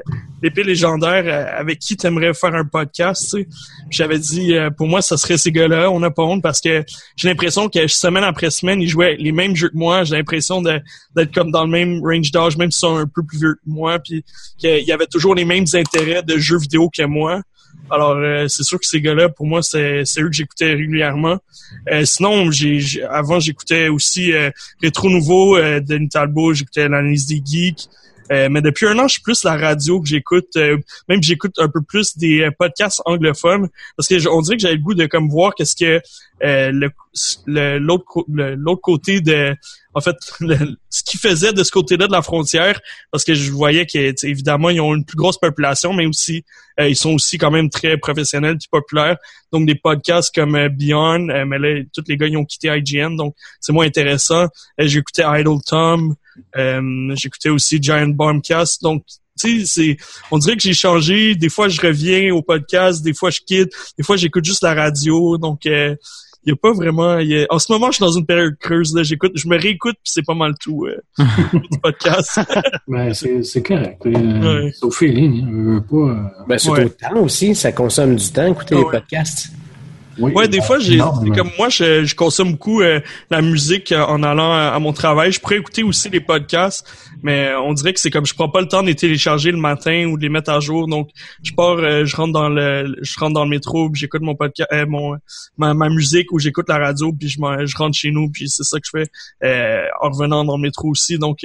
l'épée 0.41 0.63
légendaire, 0.63 1.23
euh, 1.25 1.59
avec 1.59 1.79
qui 1.79 1.95
t'aimerais 1.97 2.33
faire 2.33 2.53
un 2.53 2.65
podcast? 2.65 3.21
Tu 3.23 3.29
sais? 3.41 3.47
J'avais 3.89 4.19
dit 4.19 4.53
pour 4.77 4.87
moi, 4.87 5.01
ça 5.01 5.17
serait 5.17 5.37
ces 5.37 5.51
gars-là, 5.51 5.91
On 5.91 5.99
n'a 5.99 6.09
pas 6.09 6.23
honte, 6.23 6.41
parce 6.41 6.61
que 6.61 6.83
j'ai 7.17 7.27
l'impression 7.27 7.69
que 7.69 7.87
semaine 7.87 8.23
après 8.23 8.49
semaine, 8.49 8.81
ils 8.81 8.89
jouaient 8.89 9.17
les 9.17 9.31
mêmes 9.31 9.55
jeux 9.55 9.69
que 9.69 9.77
moi. 9.77 10.03
J'ai 10.05 10.15
l'impression 10.15 10.61
d'être 10.61 11.33
comme 11.33 11.51
dans 11.51 11.65
le 11.65 11.71
même 11.71 12.01
range 12.01 12.31
d'âge, 12.31 12.57
même 12.57 12.71
s'ils 12.71 12.79
sont 12.79 12.95
un 12.95 13.07
peu 13.07 13.23
plus 13.23 13.39
vieux 13.39 13.55
que 13.55 13.69
moi, 13.69 13.99
puis 13.99 14.23
qu'il 14.57 14.83
y 14.83 14.91
avait 14.91 15.07
toujours 15.07 15.35
les 15.35 15.45
mêmes 15.45 15.65
intérêts 15.73 16.23
de 16.23 16.37
jeux 16.37 16.59
vidéo 16.59 16.89
que 16.89 17.03
moi. 17.03 17.41
Alors, 17.91 18.11
euh, 18.11 18.47
c'est 18.47 18.63
sûr 18.63 18.79
que 18.79 18.85
ces 18.85 19.01
gars-là, 19.01 19.29
pour 19.29 19.45
moi, 19.45 19.61
c'est 19.61 20.03
eux 20.17 20.27
que 20.27 20.33
j'écoutais 20.33 20.73
régulièrement. 20.73 21.37
Euh, 21.91 22.03
sinon, 22.05 22.51
j'ai 22.51 23.03
avant, 23.03 23.39
j'écoutais 23.39 23.89
aussi 23.89 24.33
euh, 24.33 24.49
Rétro 24.81 25.09
Nouveau, 25.09 25.59
Denis 25.59 26.09
Talbot, 26.09 26.53
j'écoutais 26.53 26.87
l'analyse 26.87 27.27
des 27.27 27.41
geeks. 27.45 27.87
Euh, 28.31 28.49
mais 28.49 28.61
depuis 28.61 28.87
un 28.87 28.97
an, 28.99 29.07
je 29.07 29.13
suis 29.13 29.21
plus 29.21 29.43
la 29.43 29.55
radio 29.55 30.01
que 30.01 30.07
j'écoute. 30.07 30.55
Euh, 30.57 30.77
même 31.07 31.21
j'écoute 31.21 31.53
un 31.59 31.69
peu 31.69 31.81
plus 31.81 32.17
des 32.17 32.41
euh, 32.41 32.51
podcasts 32.57 33.01
anglophones 33.05 33.69
parce 33.95 34.07
que 34.07 34.27
on 34.27 34.41
dirait 34.41 34.57
que 34.57 34.61
j'avais 34.61 34.75
le 34.75 34.81
goût 34.81 34.93
de 34.93 35.05
comme 35.05 35.29
voir 35.29 35.53
qu'est-ce 35.55 35.75
que 35.75 36.01
le 36.41 36.89
l'autre 37.77 38.05
l'autre 38.27 38.81
côté 38.81 39.21
de 39.21 39.55
en 39.95 40.01
fait 40.01 40.15
ce 40.89 41.03
qu'ils 41.03 41.19
faisaient 41.19 41.53
de 41.53 41.63
ce 41.63 41.71
côté-là 41.71 42.05
de 42.05 42.11
la 42.11 42.21
frontière 42.21 42.79
parce 43.11 43.23
que 43.23 43.33
je 43.33 43.51
voyais 43.51 43.87
que 43.87 44.25
évidemment 44.27 44.69
ils 44.69 44.81
ont 44.81 44.93
une 44.93 45.05
plus 45.05 45.17
grosse 45.17 45.39
population 45.39 45.93
mais 45.93 46.05
aussi 46.05 46.45
ils 46.77 46.95
sont 46.95 47.13
aussi 47.13 47.37
quand 47.37 47.51
même 47.51 47.69
très 47.69 47.97
professionnels 47.97 48.55
et 48.55 48.67
populaires 48.69 49.17
donc 49.51 49.65
des 49.65 49.75
podcasts 49.75 50.35
comme 50.35 50.67
Beyond 50.67 51.45
mais 51.47 51.57
là 51.57 51.81
tous 51.93 52.03
les 52.07 52.17
gars 52.17 52.27
ils 52.27 52.37
ont 52.37 52.45
quitté 52.45 52.67
IGN 52.67 53.15
donc 53.15 53.33
c'est 53.59 53.71
moins 53.73 53.87
intéressant 53.87 54.47
j'écoutais 54.77 55.23
Idle 55.25 55.61
Tom 55.65 56.15
euh, 56.57 57.15
j'écoutais 57.15 57.49
aussi 57.49 57.81
Giant 57.81 58.07
Bombcast. 58.07 58.81
Donc, 58.81 59.03
c'est, 59.35 59.97
on 60.31 60.37
dirait 60.37 60.55
que 60.55 60.61
j'ai 60.61 60.73
changé. 60.73 61.35
Des 61.35 61.49
fois, 61.49 61.67
je 61.67 61.79
reviens 61.81 62.33
au 62.33 62.41
podcast, 62.41 63.03
des 63.03 63.13
fois, 63.13 63.29
je 63.29 63.41
quitte, 63.45 63.71
des 63.97 64.03
fois, 64.03 64.15
j'écoute 64.15 64.45
juste 64.45 64.63
la 64.63 64.73
radio. 64.73 65.37
Donc, 65.37 65.65
euh, 65.65 65.95
y 66.45 66.51
a 66.51 66.55
pas 66.55 66.73
vraiment. 66.73 67.17
En 67.49 67.59
ce 67.59 67.71
moment, 67.71 67.87
je 67.87 67.95
suis 67.95 68.05
dans 68.05 68.11
une 68.11 68.25
période 68.25 68.55
creuse. 68.59 68.93
Là, 68.95 69.03
j'écoute, 69.03 69.31
je 69.35 69.47
me 69.47 69.59
réécoute, 69.59 69.95
puis 70.03 70.11
c'est 70.11 70.25
pas 70.25 70.33
mal 70.33 70.53
tout 70.59 70.85
euh, 70.85 71.01
du 71.53 71.79
podcast. 71.81 72.39
ben, 72.87 73.13
c'est 73.13 73.63
correct. 73.63 74.01
C'est 74.03 74.83
au 74.83 74.91
feeling. 74.91 75.43
Hein, 75.43 75.85
pas, 75.89 76.45
ben, 76.47 76.57
c'est 76.57 76.69
au 76.69 76.89
temps 76.89 77.21
aussi. 77.21 77.55
Ça 77.55 77.71
consomme 77.71 78.15
du 78.15 78.31
temps 78.31 78.47
écouter 78.47 78.75
les 78.75 78.83
podcasts. 78.83 79.49
Oui, 80.17 80.31
ouais, 80.31 80.47
des 80.47 80.61
fois, 80.61 80.79
j'ai 80.79 80.97
comme 80.97 81.49
moi, 81.57 81.69
je, 81.69 82.05
je 82.05 82.15
consomme 82.15 82.51
beaucoup 82.51 82.81
euh, 82.81 82.99
la 83.29 83.41
musique 83.41 83.91
euh, 83.91 84.03
en 84.05 84.23
allant 84.23 84.53
à, 84.53 84.77
mon 84.79 84.93
travail. 84.93 85.31
Je 85.31 85.39
pourrais 85.39 85.57
écouter 85.57 85.83
aussi 85.83 86.09
les 86.09 86.19
podcasts, 86.19 86.87
mais 87.21 87.53
on 87.55 87.73
dirait 87.73 87.93
que 87.93 87.99
c'est 87.99 88.09
comme 88.09 88.25
je 88.25 88.33
prends 88.33 88.49
pas 88.49 88.61
le 88.61 88.67
temps 88.67 88.81
de 88.81 88.87
les 88.87 88.95
télécharger 88.95 89.51
le 89.51 89.57
matin 89.57 90.05
ou 90.05 90.17
de 90.17 90.21
les 90.21 90.29
mettre 90.29 90.51
à 90.51 90.59
jour. 90.59 90.87
Donc, 90.87 91.09
je 91.43 91.53
pars, 91.53 91.77
euh, 91.77 92.05
je 92.05 92.15
rentre 92.15 92.33
dans 92.33 92.49
le, 92.49 92.95
je 93.01 93.19
rentre 93.19 93.33
dans 93.33 93.43
le 93.43 93.49
métro, 93.49 93.89
puis 93.89 93.99
j'écoute 93.99 94.21
mon 94.21 94.35
podcast, 94.35 94.69
mon 94.87 95.15
ma, 95.57 95.73
ma, 95.73 95.89
musique 95.89 96.31
ou 96.31 96.39
j'écoute 96.39 96.69
la 96.69 96.77
radio, 96.77 97.11
puis 97.11 97.27
je, 97.27 97.37
je 97.39 97.77
rentre 97.77 97.97
chez 97.97 98.11
nous, 98.11 98.29
puis 98.29 98.49
c'est 98.49 98.63
ça 98.63 98.79
que 98.79 98.85
je 98.85 98.99
fais 98.99 99.89
en 100.01 100.09
revenant 100.09 100.45
dans 100.45 100.55
le 100.55 100.61
métro 100.61 100.89
aussi. 100.89 101.17
Donc 101.17 101.39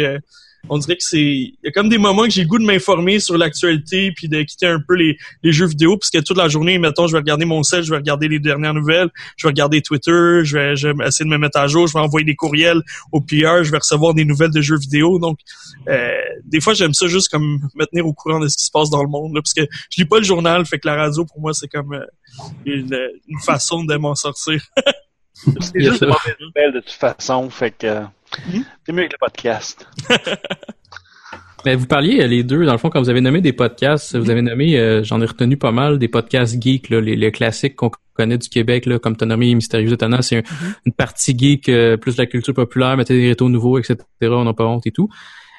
on 0.69 0.79
dirait 0.79 0.97
que 0.97 1.03
c'est 1.03 1.19
il 1.19 1.57
y 1.65 1.69
a 1.69 1.73
comme 1.73 1.89
des 1.89 1.99
moments 1.99 2.25
que 2.25 2.31
j'ai 2.31 2.43
le 2.43 2.49
goût 2.49 2.59
de 2.59 2.65
m'informer 2.65 3.19
sur 3.19 3.39
l'actualité 3.39 4.13
puis 4.15 4.29
de 4.29 4.43
quitter 4.43 4.67
un 4.67 4.81
peu 4.81 4.95
les, 4.95 5.17
les 5.43 5.53
jeux 5.53 5.67
vidéo 5.67 5.97
parce 5.97 6.11
que 6.11 6.19
toute 6.19 6.37
la 6.37 6.49
journée 6.49 6.79
mettons 6.79 7.07
je 7.07 7.13
vais 7.13 7.19
regarder 7.19 7.45
mon 7.45 7.63
sel 7.63 7.83
je 7.83 7.91
vais 7.91 7.97
regarder 7.97 8.29
les 8.29 8.39
dernières 8.39 8.75
nouvelles 8.75 9.09
je 9.37 9.47
vais 9.47 9.51
regarder 9.51 9.81
Twitter 9.83 10.45
je 10.45 10.57
vais, 10.57 10.77
je 10.77 10.89
vais 10.89 11.07
essayer 11.07 11.25
de 11.25 11.31
me 11.31 11.39
mettre 11.39 11.59
à 11.59 11.67
jour 11.67 11.87
je 11.87 11.95
vais 11.95 12.01
envoyer 12.01 12.25
des 12.25 12.37
courriels 12.37 12.83
au 13.13 13.21
PR 13.21 13.63
je 13.63 13.71
vais 13.71 13.79
recevoir 13.79 14.15
des 14.15 14.25
nouvelles 14.25 14.51
de 14.51 14.61
jeux 14.61 14.79
vidéo. 14.79 15.19
Donc 15.19 15.39
euh, 15.89 16.21
des 16.45 16.61
fois 16.61 16.75
j'aime 16.75 16.95
ça 16.95 17.07
juste 17.07 17.29
comme 17.29 17.61
me 17.75 17.85
tenir 17.87 18.07
au 18.07 18.13
courant 18.13 18.41
de 18.41 18.49
ce 18.49 18.57
qui 18.57 18.65
se 18.65 18.71
passe 18.71 18.91
dans 18.91 19.03
le 19.03 19.09
monde 19.09 19.35
parce 19.35 19.55
que 19.55 19.63
je 19.91 20.01
lis 20.01 20.09
pas 20.09 20.19
le 20.19 20.25
journal 20.25 20.65
fait 20.67 20.79
que 20.79 20.89
la 20.89 20.97
radio 20.97 21.25
pour 21.25 21.41
moi 21.41 21.53
c'est 21.55 21.69
comme 21.69 21.95
euh, 21.95 22.05
une, 22.65 22.99
une 23.29 23.41
façon 23.41 23.85
de 23.85 23.97
m'en 23.97 24.15
sortir. 24.15 24.63
C'est 25.43 25.81
juste 25.81 26.03
une 26.03 26.09
mauvaise 26.09 26.37
nouvelle 26.39 26.73
de 26.75 26.81
toute 26.81 26.91
façon 26.91 27.49
fait 27.49 27.71
que 27.71 28.03
Mhm. 28.47 28.65
C'est 28.85 28.93
mieux 28.93 29.07
que 29.07 29.13
le 29.13 29.19
podcast. 29.19 29.87
Mais 31.65 31.75
vous 31.77 31.87
parliez 31.87 32.23
euh, 32.23 32.27
les 32.27 32.43
deux, 32.43 32.65
dans 32.65 32.73
le 32.73 32.79
fond, 32.79 32.91
quand 32.91 33.01
vous 33.01 33.11
avez 33.11 33.21
nommé 33.21 33.41
des 33.41 33.53
podcasts, 33.53 34.17
vous 34.17 34.31
avez 34.31 34.43
nommé, 34.43 34.79
euh, 34.79 35.03
j'en 35.03 35.21
ai 35.21 35.27
retenu 35.27 35.57
pas 35.57 35.73
mal, 35.73 35.99
des 35.99 36.09
podcasts 36.09 36.61
geeks, 36.61 36.89
là, 36.91 37.01
les, 37.01 37.33
classiques 37.33 37.77
qu'on 37.77 37.91
connaît 38.15 38.39
du 38.39 38.49
Québec, 38.49 38.87
là, 38.87 38.99
comme 38.99 39.17
tu 39.17 39.25
as 39.25 39.27
nommé 39.27 39.55
Mystérieux 39.55 39.93
Étonnant, 39.93 40.23
c'est 40.23 40.39
mhm. 40.39 40.75
une 40.87 40.93
partie 40.93 41.37
geek, 41.37 41.69
euh, 41.69 41.97
plus 41.97 42.17
de 42.17 42.23
la 42.23 42.27
culture 42.27 42.55
populaire, 42.55 42.97
mettez 42.97 43.15
des 43.15 43.29
rétos 43.29 43.49
nouveaux, 43.49 43.79
etc. 43.79 43.97
On 44.23 44.45
n'a 44.45 44.55
pas 44.55 44.67
honte 44.67 44.87
et 44.87 44.93
tout. 44.93 45.09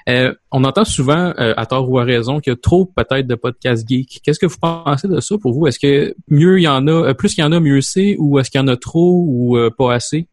on 0.08 0.64
entend 0.64 0.86
souvent, 0.86 1.34
à 1.38 1.66
tort 1.66 1.90
ou 1.90 2.00
à 2.00 2.04
raison, 2.04 2.40
qu'il 2.40 2.52
y 2.52 2.56
a 2.56 2.58
trop 2.58 2.86
peut-être 2.86 3.28
de 3.28 3.36
podcasts 3.36 3.88
geeks. 3.88 4.22
Qu'est-ce 4.24 4.40
que 4.40 4.48
vous 4.48 4.58
pensez 4.60 5.08
de 5.08 5.20
ça 5.20 5.36
pour 5.38 5.54
vous? 5.54 5.68
Est-ce 5.68 5.80
que 5.80 6.16
mieux 6.28 6.60
il 6.60 6.64
y 6.64 6.68
en 6.68 6.88
a, 6.88 7.14
plus 7.14 7.38
il 7.38 7.42
y 7.42 7.44
en 7.44 7.52
a, 7.52 7.60
mieux 7.60 7.82
c'est, 7.82 8.16
ou 8.18 8.40
est-ce 8.40 8.50
qu'il 8.50 8.60
y 8.60 8.64
en 8.64 8.68
a 8.68 8.78
trop 8.78 9.24
ou 9.28 9.58
pas 9.78 9.94
assez? 9.94 10.28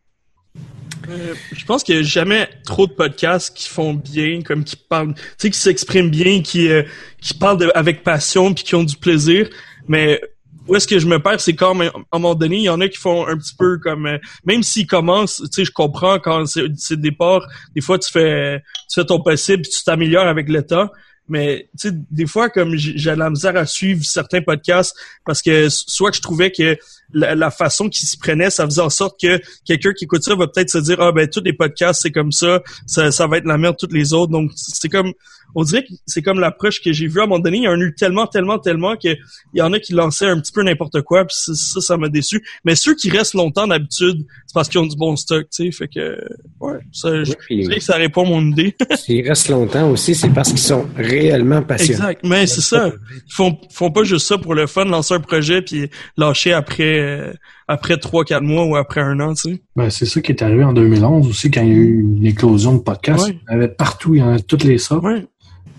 Euh, 1.08 1.34
je 1.52 1.64
pense 1.64 1.82
qu'il 1.82 1.96
n'y 1.96 2.00
a 2.02 2.04
jamais 2.04 2.48
trop 2.64 2.86
de 2.86 2.92
podcasts 2.92 3.56
qui 3.56 3.68
font 3.68 3.94
bien, 3.94 4.42
comme 4.42 4.64
qui 4.64 4.76
parlent, 4.76 5.14
tu 5.14 5.22
sais, 5.38 5.50
qui 5.50 5.58
s'expriment 5.58 6.10
bien, 6.10 6.42
qui 6.42 6.68
euh, 6.68 6.82
qui 7.20 7.34
parlent 7.34 7.70
avec 7.74 8.02
passion 8.02 8.52
puis 8.52 8.64
qui 8.64 8.74
ont 8.74 8.84
du 8.84 8.96
plaisir. 8.96 9.48
Mais 9.86 10.20
où 10.66 10.76
est-ce 10.76 10.86
que 10.86 10.98
je 10.98 11.06
me 11.06 11.18
perds, 11.18 11.40
c'est 11.40 11.54
quand 11.54 11.78
à 11.80 11.86
un 11.86 12.18
moment 12.18 12.34
donné, 12.34 12.56
il 12.56 12.62
y 12.64 12.68
en 12.68 12.80
a 12.80 12.88
qui 12.88 12.98
font 12.98 13.26
un 13.26 13.38
petit 13.38 13.54
peu 13.58 13.78
comme 13.78 14.06
euh, 14.06 14.18
même 14.44 14.62
s'ils 14.62 14.86
commencent, 14.86 15.42
tu 15.44 15.48
sais, 15.50 15.64
je 15.64 15.72
comprends 15.72 16.18
quand 16.18 16.46
c'est 16.46 16.62
le 16.62 16.96
départ, 16.96 17.46
des 17.74 17.80
fois 17.80 17.98
tu 17.98 18.10
fais 18.10 18.62
tu 18.88 19.00
fais 19.00 19.06
ton 19.06 19.20
possible 19.20 19.62
puis 19.62 19.70
tu 19.70 19.84
t'améliores 19.84 20.26
avec 20.26 20.48
le 20.48 20.64
temps. 20.64 20.90
Mais 21.30 21.68
tu 21.78 21.88
sais, 21.88 21.94
des 22.10 22.26
fois, 22.26 22.48
comme 22.48 22.74
j'ai 22.76 23.14
la 23.14 23.28
misère 23.28 23.54
à 23.56 23.66
suivre 23.66 24.02
certains 24.02 24.40
podcasts 24.40 24.96
parce 25.26 25.42
que 25.42 25.68
soit 25.68 26.10
que 26.10 26.16
je 26.16 26.22
trouvais 26.22 26.50
que 26.50 26.78
la, 27.12 27.50
façon 27.50 27.88
qu'ils 27.88 28.06
s'y 28.06 28.18
prenaient, 28.18 28.50
ça 28.50 28.64
faisait 28.64 28.82
en 28.82 28.90
sorte 28.90 29.20
que 29.20 29.40
quelqu'un 29.64 29.92
qui 29.92 30.04
écoute 30.04 30.22
ça 30.22 30.34
va 30.34 30.46
peut-être 30.46 30.70
se 30.70 30.78
dire 30.78 31.00
ah 31.00 31.12
ben 31.12 31.28
tous 31.28 31.42
les 31.42 31.52
podcasts 31.52 32.02
c'est 32.02 32.10
comme 32.10 32.32
ça, 32.32 32.62
ça, 32.86 33.10
ça 33.10 33.26
va 33.26 33.38
être 33.38 33.46
la 33.46 33.58
merde 33.58 33.76
toutes 33.78 33.92
les 33.92 34.12
autres. 34.12 34.30
Donc 34.30 34.50
c'est 34.54 34.88
comme 34.88 35.12
on 35.54 35.64
dirait 35.64 35.82
que 35.82 35.92
c'est 36.06 36.22
comme 36.22 36.40
l'approche 36.40 36.80
que 36.82 36.92
j'ai 36.92 37.06
vue 37.06 37.20
à 37.20 37.24
un 37.24 37.26
moment 37.26 37.40
donné. 37.40 37.58
Il 37.58 37.62
y 37.64 37.68
en 37.68 37.80
a 37.80 37.84
eu 37.84 37.94
tellement, 37.94 38.26
tellement, 38.26 38.58
tellement 38.58 38.96
que 38.96 39.08
il 39.08 39.58
y 39.58 39.62
en 39.62 39.72
a 39.72 39.78
qui 39.78 39.92
lançaient 39.92 40.26
un 40.26 40.38
petit 40.40 40.52
peu 40.52 40.62
n'importe 40.62 41.02
quoi, 41.02 41.24
puis 41.24 41.36
ça, 41.36 41.80
ça 41.80 41.96
m'a 41.96 42.08
déçu. 42.08 42.44
Mais 42.64 42.74
ceux 42.74 42.94
qui 42.94 43.10
restent 43.10 43.34
longtemps 43.34 43.66
d'habitude, 43.66 44.26
c'est 44.46 44.54
parce 44.54 44.68
qu'ils 44.68 44.80
ont 44.80 44.86
du 44.86 44.96
bon 44.96 45.16
stock, 45.16 45.46
tu 45.50 45.64
sais. 45.64 45.72
Fait 45.72 45.88
que, 45.88 46.18
ouais, 46.60 46.78
ça, 46.92 47.24
je, 47.24 47.32
dirais 47.50 47.76
que 47.76 47.84
ça 47.84 47.96
répond 47.96 48.24
à 48.24 48.28
mon 48.28 48.46
idée. 48.50 48.74
S'ils 48.96 49.26
restent 49.26 49.48
longtemps 49.48 49.90
aussi, 49.90 50.14
c'est 50.14 50.30
parce 50.30 50.50
qu'ils 50.50 50.58
sont 50.58 50.86
réellement 50.96 51.62
passionnés. 51.62 52.00
Exact, 52.00 52.24
mais 52.24 52.46
c'est 52.46 52.60
ça. 52.60 52.92
Ils 53.26 53.32
font, 53.32 53.58
font 53.70 53.90
pas 53.90 54.04
juste 54.04 54.26
ça 54.26 54.38
pour 54.38 54.54
le 54.54 54.66
fun, 54.66 54.84
lancer 54.84 55.14
un 55.14 55.20
projet 55.20 55.62
puis 55.62 55.90
lâcher 56.16 56.52
après, 56.52 56.97
euh, 56.98 57.32
après 57.66 57.98
trois, 57.98 58.24
quatre 58.24 58.42
mois 58.42 58.64
ou 58.64 58.76
après 58.76 59.00
un 59.00 59.20
an, 59.20 59.34
tu 59.34 59.54
sais. 59.54 59.62
Ben, 59.76 59.90
c'est 59.90 60.06
ça 60.06 60.20
qui 60.20 60.32
est 60.32 60.42
arrivé 60.42 60.64
en 60.64 60.72
2011 60.72 61.28
aussi, 61.28 61.50
quand 61.50 61.62
il 61.62 61.68
y 61.68 61.72
a 61.72 61.74
eu 61.74 62.00
une 62.00 62.26
éclosion 62.26 62.74
de 62.74 62.80
podcasts. 62.80 63.28
Il 63.28 63.34
y 63.34 63.52
en 63.52 63.54
avait 63.54 63.68
partout, 63.68 64.14
il 64.14 64.20
y 64.20 64.22
en 64.22 64.30
avait 64.30 64.40
toutes 64.40 64.64
les 64.64 64.78
sortes. 64.78 65.04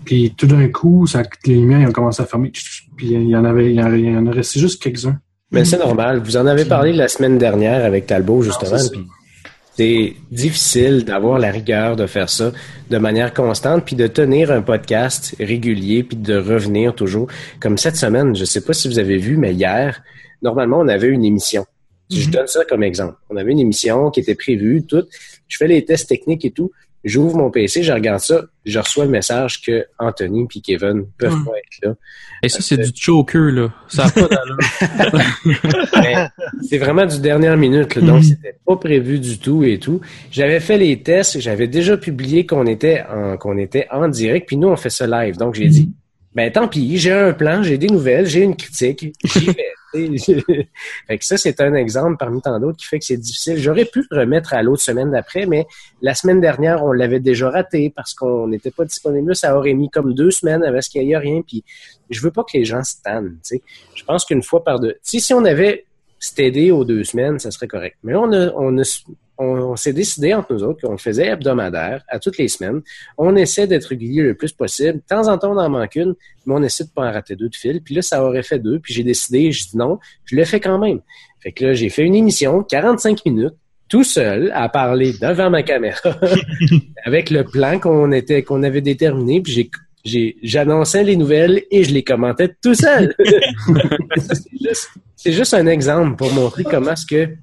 Puis 0.04 0.34
tout 0.36 0.46
d'un 0.46 0.68
coup, 0.68 1.06
ça, 1.06 1.22
les 1.46 1.54
lumières 1.54 1.88
ont 1.88 1.92
commencé 1.92 2.22
à 2.22 2.26
fermer. 2.26 2.50
Puis 2.50 3.08
il 3.08 3.28
y 3.28 3.36
en 3.36 3.44
avait, 3.44 3.72
il 3.72 3.76
y 3.76 4.16
en 4.16 4.26
a 4.26 4.30
resté 4.30 4.58
juste 4.58 4.82
quelques-uns. 4.82 5.18
Mais 5.50 5.64
c'est 5.64 5.78
normal. 5.78 6.20
Vous 6.24 6.36
en 6.36 6.46
avez 6.46 6.64
parlé 6.64 6.92
la 6.92 7.08
semaine 7.08 7.38
dernière 7.38 7.84
avec 7.84 8.06
Talbot, 8.06 8.42
justement. 8.42 8.78
c'est 9.76 10.14
difficile 10.30 11.04
d'avoir 11.04 11.38
la 11.38 11.50
rigueur 11.50 11.96
de 11.96 12.06
faire 12.06 12.28
ça 12.28 12.52
de 12.90 12.98
manière 12.98 13.32
constante, 13.34 13.84
puis 13.84 13.96
de 13.96 14.06
tenir 14.06 14.52
un 14.52 14.62
podcast 14.62 15.34
régulier, 15.40 16.02
puis 16.02 16.16
de 16.16 16.36
revenir 16.36 16.94
toujours. 16.94 17.28
Comme 17.58 17.78
cette 17.78 17.96
semaine, 17.96 18.36
je 18.36 18.44
sais 18.44 18.60
pas 18.60 18.74
si 18.74 18.88
vous 18.88 18.98
avez 18.98 19.16
vu, 19.16 19.36
mais 19.36 19.54
hier, 19.54 20.02
normalement, 20.42 20.80
on 20.80 20.88
avait 20.88 21.08
une 21.08 21.24
émission. 21.24 21.64
Je 22.10 22.26
mhm. 22.26 22.32
donne 22.32 22.46
ça 22.46 22.64
comme 22.64 22.82
exemple. 22.82 23.16
On 23.30 23.36
avait 23.36 23.52
une 23.52 23.60
émission 23.60 24.10
qui 24.10 24.20
était 24.20 24.34
prévue, 24.34 24.84
tout. 24.84 25.04
Je 25.48 25.56
fais 25.56 25.68
les 25.68 25.84
tests 25.84 26.08
techniques 26.08 26.44
et 26.44 26.50
tout. 26.50 26.72
J'ouvre 27.02 27.36
mon 27.36 27.50
PC, 27.50 27.82
je 27.82 27.92
regarde 27.92 28.20
ça, 28.20 28.42
je 28.66 28.78
reçois 28.78 29.06
le 29.06 29.10
message 29.10 29.62
que 29.62 29.86
Anthony 29.98 30.46
et 30.54 30.60
Kevin 30.60 31.06
peuvent 31.16 31.44
pas 31.44 31.52
être 31.56 31.88
là. 31.88 31.94
Et 32.42 32.50
ça, 32.50 32.60
c'est 32.60 32.76
du 32.76 32.90
choker, 32.94 33.52
là. 33.52 33.72
Ça 33.88 34.04
n'a 34.04 34.10
pas 34.10 34.28
d'allure. 34.28 34.58
c'est 36.68 36.76
vraiment 36.76 37.06
du 37.06 37.20
dernière 37.20 37.56
minute, 37.56 37.94
là, 37.94 38.02
donc 38.02 38.16
mhm. 38.16 38.22
c'était 38.22 38.56
pas 38.66 38.76
prévu 38.76 39.18
du 39.18 39.38
tout 39.38 39.64
et 39.64 39.78
tout. 39.78 40.02
J'avais 40.30 40.60
fait 40.60 40.76
les 40.76 41.02
tests, 41.02 41.40
j'avais 41.40 41.68
déjà 41.68 41.96
publié 41.96 42.44
qu'on 42.44 42.66
était 42.66 43.02
en 43.10 43.38
qu'on 43.38 43.56
était 43.56 43.86
en 43.90 44.08
direct, 44.08 44.46
puis 44.46 44.58
nous 44.58 44.68
on 44.68 44.76
fait 44.76 44.90
ça 44.90 45.06
live. 45.06 45.38
Donc 45.38 45.54
j'ai 45.54 45.68
dit, 45.68 45.90
ben 46.34 46.52
tant 46.52 46.68
pis, 46.68 46.98
j'ai 46.98 47.12
un 47.12 47.32
plan, 47.32 47.62
j'ai 47.62 47.78
des 47.78 47.88
nouvelles, 47.88 48.26
j'ai 48.26 48.42
une 48.42 48.56
critique, 48.56 49.16
j'y 49.24 49.46
vais. 49.46 49.72
fait 51.06 51.18
que 51.18 51.24
ça, 51.24 51.36
c'est 51.36 51.60
un 51.60 51.74
exemple 51.74 52.16
parmi 52.18 52.40
tant 52.40 52.58
d'autres 52.60 52.78
qui 52.78 52.86
fait 52.86 52.98
que 52.98 53.04
c'est 53.04 53.16
difficile. 53.16 53.56
J'aurais 53.58 53.84
pu 53.84 54.06
remettre 54.10 54.54
à 54.54 54.62
l'autre 54.62 54.82
semaine 54.82 55.10
d'après, 55.10 55.46
mais 55.46 55.66
la 56.02 56.14
semaine 56.14 56.40
dernière, 56.40 56.84
on 56.84 56.92
l'avait 56.92 57.20
déjà 57.20 57.50
raté 57.50 57.90
parce 57.94 58.14
qu'on 58.14 58.48
n'était 58.48 58.70
pas 58.70 58.84
disponible. 58.84 59.34
Ça 59.34 59.56
aurait 59.56 59.74
mis 59.74 59.90
comme 59.90 60.14
deux 60.14 60.30
semaines 60.30 60.62
avec 60.62 60.82
ce 60.82 60.90
qu'il 60.90 61.04
n'y 61.06 61.14
a 61.14 61.18
rien. 61.18 61.42
Puis 61.42 61.64
je 62.08 62.20
veux 62.20 62.30
pas 62.30 62.44
que 62.44 62.56
les 62.56 62.64
gens 62.64 62.84
se 62.84 62.96
tannent. 63.02 63.36
Je 63.94 64.04
pense 64.04 64.24
qu'une 64.24 64.42
fois 64.42 64.62
par 64.64 64.80
deux. 64.80 64.96
Si, 65.02 65.20
si 65.20 65.34
on 65.34 65.44
avait 65.44 65.84
stédé 66.18 66.70
aux 66.70 66.84
deux 66.84 67.02
semaines, 67.04 67.38
ça 67.38 67.50
serait 67.50 67.68
correct. 67.68 67.96
Mais 68.02 68.12
là, 68.12 68.20
on 68.56 68.78
a 68.78 68.84
on, 69.40 69.76
s'est 69.76 69.92
décidé 69.92 70.34
entre 70.34 70.52
nous 70.52 70.62
autres 70.62 70.86
qu'on 70.86 70.92
le 70.92 70.98
faisait 70.98 71.26
hebdomadaire, 71.28 72.04
à 72.08 72.18
toutes 72.18 72.38
les 72.38 72.48
semaines. 72.48 72.82
On 73.16 73.34
essaie 73.36 73.66
d'être 73.66 73.86
régulier 73.86 74.22
le 74.22 74.34
plus 74.34 74.52
possible. 74.52 74.98
De 74.98 75.02
temps 75.08 75.28
en 75.28 75.38
temps, 75.38 75.52
on 75.52 75.58
en 75.58 75.70
manque 75.70 75.96
une, 75.96 76.14
mais 76.46 76.54
on 76.54 76.62
essaie 76.62 76.84
de 76.84 76.90
pas 76.90 77.08
en 77.08 77.12
rater 77.12 77.36
deux 77.36 77.48
de 77.48 77.56
fil. 77.56 77.80
Puis 77.82 77.94
là, 77.94 78.02
ça 78.02 78.22
aurait 78.22 78.42
fait 78.42 78.58
deux. 78.58 78.78
Puis 78.78 78.92
j'ai 78.92 79.02
décidé, 79.02 79.50
je 79.50 79.68
dis 79.68 79.76
non, 79.76 79.98
je 80.24 80.36
le 80.36 80.44
fais 80.44 80.60
quand 80.60 80.78
même. 80.78 81.00
Fait 81.40 81.52
que 81.52 81.64
là, 81.64 81.72
j'ai 81.72 81.88
fait 81.88 82.02
une 82.02 82.14
émission, 82.14 82.62
45 82.62 83.24
minutes, 83.24 83.54
tout 83.88 84.04
seul, 84.04 84.52
à 84.54 84.68
parler 84.68 85.12
devant 85.20 85.50
ma 85.50 85.62
caméra, 85.62 86.16
avec 87.04 87.30
le 87.30 87.44
plan 87.44 87.78
qu'on 87.78 88.12
était, 88.12 88.42
qu'on 88.42 88.62
avait 88.62 88.82
déterminé. 88.82 89.40
Puis 89.40 89.52
j'ai 89.52 89.70
j'ai 90.02 90.36
j'annonçais 90.42 91.04
les 91.04 91.16
nouvelles 91.16 91.64
et 91.70 91.84
je 91.84 91.92
les 91.92 92.02
commentais 92.02 92.54
tout 92.62 92.74
seul. 92.74 93.14
c'est 94.16 94.58
juste, 94.60 94.90
juste, 95.26 95.54
un 95.54 95.66
exemple 95.66 96.16
pour 96.16 96.32
montrer 96.32 96.64
comment 96.64 96.92
est-ce 96.92 97.06
que 97.06 97.34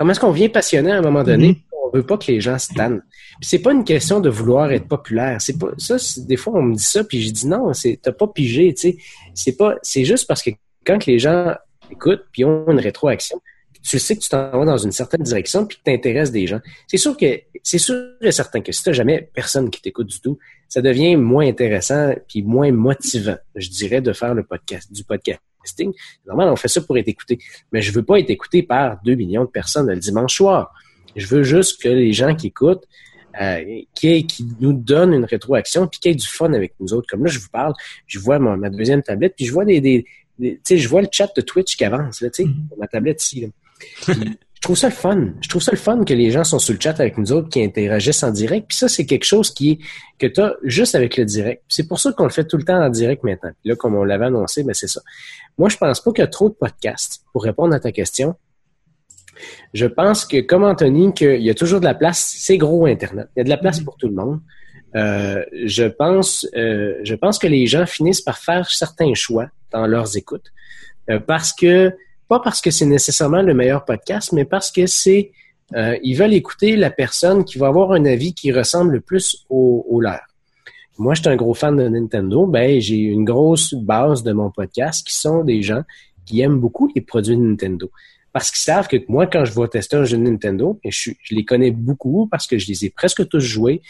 comment 0.00 0.12
est-ce 0.12 0.20
qu'on 0.20 0.30
vient 0.30 0.48
passionné 0.48 0.92
à 0.92 0.96
un 0.96 1.02
moment 1.02 1.22
donné, 1.22 1.52
mm-hmm. 1.52 1.62
on 1.72 1.88
On 1.88 1.96
veut 1.98 2.06
pas 2.06 2.16
que 2.16 2.32
les 2.32 2.40
gens 2.40 2.58
se 2.58 2.72
tannent. 2.72 3.02
Puis 3.38 3.50
c'est 3.50 3.58
pas 3.58 3.72
une 3.72 3.84
question 3.84 4.18
de 4.18 4.30
vouloir 4.30 4.72
être 4.72 4.88
populaire. 4.88 5.38
C'est 5.42 5.58
pas 5.58 5.72
ça. 5.76 5.96
Des 6.22 6.38
fois, 6.38 6.54
on 6.56 6.62
me 6.62 6.74
dit 6.74 6.82
ça, 6.82 7.04
puis 7.04 7.20
je 7.20 7.30
dis 7.30 7.46
non, 7.46 7.70
t'as 8.00 8.12
pas 8.12 8.26
pigé. 8.26 8.72
Tu 8.72 8.80
sais, 8.80 8.96
c'est 9.34 9.58
pas. 9.58 9.74
C'est 9.82 10.06
juste 10.06 10.26
parce 10.26 10.42
que 10.42 10.50
quand 10.86 11.04
les 11.04 11.18
gens 11.18 11.54
écoutent 11.90 12.24
puis 12.32 12.46
ont 12.46 12.64
une 12.70 12.80
rétroaction, 12.80 13.42
tu 13.82 13.98
sais 13.98 14.16
que 14.16 14.22
tu 14.22 14.30
t'en 14.30 14.50
vas 14.50 14.64
dans 14.64 14.78
une 14.78 14.92
certaine 14.92 15.22
direction 15.22 15.66
puis 15.66 15.76
que 15.76 15.82
t'intéresses 15.82 16.32
des 16.32 16.46
gens. 16.46 16.60
C'est 16.88 16.96
sûr 16.96 17.14
que 17.14 17.42
c'est 17.62 17.78
sûr 17.78 18.02
et 18.22 18.32
certain 18.32 18.62
que 18.62 18.72
si 18.72 18.82
t'as 18.82 18.92
jamais 18.92 19.28
personne 19.34 19.68
qui 19.68 19.82
t'écoute 19.82 20.06
du 20.06 20.20
tout, 20.22 20.38
ça 20.66 20.80
devient 20.80 21.16
moins 21.16 21.46
intéressant 21.46 22.14
puis 22.26 22.42
moins 22.42 22.72
motivant, 22.72 23.36
je 23.54 23.68
dirais, 23.68 24.00
de 24.00 24.14
faire 24.14 24.34
le 24.34 24.44
podcast, 24.44 24.90
du 24.90 25.04
podcasting. 25.60 25.92
Normalement, 26.26 26.52
on 26.52 26.56
fait 26.56 26.68
ça 26.68 26.80
pour 26.80 26.96
être 26.98 27.08
écouté, 27.08 27.38
mais 27.72 27.82
je 27.82 27.92
veux 27.92 28.02
pas 28.02 28.18
être 28.18 28.30
écouté 28.30 28.62
par 28.62 29.00
deux 29.04 29.14
millions 29.14 29.44
de 29.44 29.50
personnes 29.50 29.88
le 29.88 29.96
dimanche 29.96 30.36
soir. 30.36 30.72
Je 31.16 31.26
veux 31.26 31.42
juste 31.42 31.82
que 31.82 31.88
les 31.88 32.12
gens 32.12 32.34
qui 32.34 32.48
écoutent 32.48 32.86
euh, 33.40 33.82
qui, 33.94 34.26
qui, 34.26 34.46
nous 34.60 34.72
donnent 34.72 35.14
une 35.14 35.24
rétroaction 35.24 35.86
puis 35.86 36.00
qui 36.00 36.08
aient 36.08 36.14
du 36.14 36.26
fun 36.26 36.52
avec 36.52 36.74
nous 36.80 36.92
autres. 36.92 37.06
Comme 37.08 37.24
là, 37.24 37.30
je 37.30 37.38
vous 37.38 37.48
parle, 37.50 37.74
je 38.06 38.18
vois 38.18 38.38
ma, 38.38 38.70
deuxième 38.70 39.02
tablette, 39.02 39.34
puis 39.36 39.46
je 39.46 39.52
vois 39.52 39.64
des, 39.64 39.80
des, 39.80 40.04
tu 40.38 40.58
sais, 40.64 40.78
je 40.78 40.88
vois 40.88 41.00
le 41.00 41.08
chat 41.10 41.30
de 41.36 41.40
Twitch 41.40 41.76
qui 41.76 41.84
avance, 41.84 42.20
là, 42.22 42.30
tu 42.30 42.42
sais, 42.42 42.48
mm-hmm. 42.48 42.78
ma 42.78 42.88
tablette 42.88 43.22
ici. 43.22 43.52
Là 44.08 44.14
je 44.60 44.66
trouve 44.66 44.76
ça 44.76 44.88
le 44.88 44.94
fun. 44.94 45.32
Je 45.40 45.48
trouve 45.48 45.62
ça 45.62 45.72
le 45.72 45.78
fun 45.78 46.04
que 46.04 46.12
les 46.12 46.30
gens 46.30 46.44
sont 46.44 46.58
sur 46.58 46.74
le 46.74 46.80
chat 46.80 47.00
avec 47.00 47.16
nous 47.16 47.32
autres, 47.32 47.48
qui 47.48 47.62
interagissent 47.62 48.22
en 48.22 48.30
direct. 48.30 48.66
Puis 48.68 48.76
ça, 48.76 48.88
c'est 48.88 49.06
quelque 49.06 49.24
chose 49.24 49.50
qui 49.50 49.70
est 49.70 49.78
que 50.18 50.26
tu 50.26 50.38
as 50.38 50.54
juste 50.64 50.94
avec 50.94 51.16
le 51.16 51.24
direct. 51.24 51.62
C'est 51.66 51.88
pour 51.88 51.98
ça 51.98 52.12
qu'on 52.12 52.24
le 52.24 52.30
fait 52.30 52.44
tout 52.44 52.58
le 52.58 52.64
temps 52.64 52.78
en 52.78 52.90
direct 52.90 53.24
maintenant. 53.24 53.52
Puis 53.62 53.70
là, 53.70 53.76
comme 53.76 53.94
on 53.94 54.04
l'avait 54.04 54.26
annoncé, 54.26 54.62
ben 54.62 54.74
c'est 54.74 54.86
ça. 54.86 55.00
Moi, 55.56 55.70
je 55.70 55.78
pense 55.78 56.02
pas 56.02 56.12
qu'il 56.12 56.20
y 56.20 56.24
a 56.24 56.28
trop 56.28 56.50
de 56.50 56.54
podcasts 56.54 57.22
pour 57.32 57.42
répondre 57.42 57.74
à 57.74 57.80
ta 57.80 57.90
question. 57.90 58.34
Je 59.72 59.86
pense 59.86 60.26
que, 60.26 60.42
comme 60.42 60.64
Anthony, 60.64 61.14
qu'il 61.14 61.40
y 61.40 61.48
a 61.48 61.54
toujours 61.54 61.80
de 61.80 61.86
la 61.86 61.94
place. 61.94 62.34
C'est 62.36 62.58
gros 62.58 62.84
Internet. 62.84 63.28
Il 63.36 63.38
y 63.38 63.42
a 63.42 63.44
de 63.44 63.48
la 63.48 63.56
place 63.56 63.80
pour 63.80 63.96
tout 63.96 64.08
le 64.08 64.14
monde. 64.14 64.40
Euh, 64.94 65.42
je 65.64 65.84
pense, 65.84 66.46
euh, 66.54 66.98
je 67.02 67.14
pense 67.14 67.38
que 67.38 67.46
les 67.46 67.66
gens 67.66 67.86
finissent 67.86 68.20
par 68.20 68.36
faire 68.36 68.68
certains 68.70 69.14
choix 69.14 69.46
dans 69.70 69.86
leurs 69.86 70.18
écoutes 70.18 70.52
euh, 71.08 71.18
parce 71.18 71.54
que 71.54 71.94
pas 72.30 72.38
parce 72.38 72.60
que 72.60 72.70
c'est 72.70 72.86
nécessairement 72.86 73.42
le 73.42 73.54
meilleur 73.54 73.84
podcast, 73.84 74.32
mais 74.32 74.44
parce 74.44 74.70
que 74.70 74.86
c'est 74.86 75.32
euh, 75.74 75.98
ils 76.04 76.14
veulent 76.14 76.32
écouter 76.32 76.76
la 76.76 76.90
personne 76.90 77.44
qui 77.44 77.58
va 77.58 77.66
avoir 77.66 77.90
un 77.90 78.04
avis 78.04 78.34
qui 78.34 78.52
ressemble 78.52 78.92
le 78.92 79.00
plus 79.00 79.44
au, 79.50 79.84
au 79.88 80.00
leur. 80.00 80.20
Moi, 80.96 81.14
je 81.14 81.22
suis 81.22 81.28
un 81.28 81.34
gros 81.34 81.54
fan 81.54 81.76
de 81.76 81.88
Nintendo. 81.88 82.46
Ben, 82.46 82.80
j'ai 82.80 82.98
une 82.98 83.24
grosse 83.24 83.74
base 83.74 84.22
de 84.22 84.32
mon 84.32 84.48
podcast 84.52 85.04
qui 85.04 85.16
sont 85.16 85.42
des 85.42 85.60
gens 85.62 85.82
qui 86.24 86.40
aiment 86.40 86.60
beaucoup 86.60 86.88
les 86.94 87.00
produits 87.00 87.36
de 87.36 87.42
Nintendo. 87.42 87.90
Parce 88.32 88.52
qu'ils 88.52 88.60
savent 88.60 88.86
que 88.86 88.98
moi, 89.08 89.26
quand 89.26 89.44
je 89.44 89.52
vais 89.52 89.66
tester 89.66 89.96
un 89.96 90.04
jeu 90.04 90.16
de 90.16 90.22
Nintendo, 90.22 90.78
et 90.84 90.92
je, 90.92 91.10
je 91.20 91.34
les 91.34 91.44
connais 91.44 91.72
beaucoup 91.72 92.28
parce 92.30 92.46
que 92.46 92.58
je 92.58 92.68
les 92.68 92.84
ai 92.84 92.90
presque 92.90 93.26
tous 93.28 93.40
joués, 93.40 93.82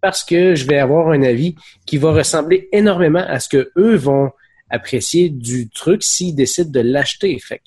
parce 0.00 0.22
que 0.22 0.54
je 0.54 0.64
vais 0.64 0.78
avoir 0.78 1.08
un 1.08 1.22
avis 1.22 1.56
qui 1.86 1.98
va 1.98 2.12
ressembler 2.12 2.68
énormément 2.70 3.24
à 3.26 3.40
ce 3.40 3.48
que 3.48 3.72
eux 3.76 3.96
vont 3.96 4.30
apprécier 4.70 5.28
du 5.28 5.68
truc 5.68 6.02
s'ils 6.02 6.34
décident 6.34 6.70
de 6.70 6.80
l'acheter. 6.80 7.38
Fait 7.38 7.60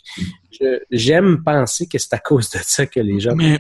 j'aime 0.92 1.44
penser 1.44 1.88
que 1.88 1.98
c'est 1.98 2.14
à 2.14 2.20
cause 2.20 2.50
de 2.52 2.60
ça 2.62 2.86
que 2.86 3.00
les 3.00 3.20
gens. 3.20 3.36
Mais 3.36 3.60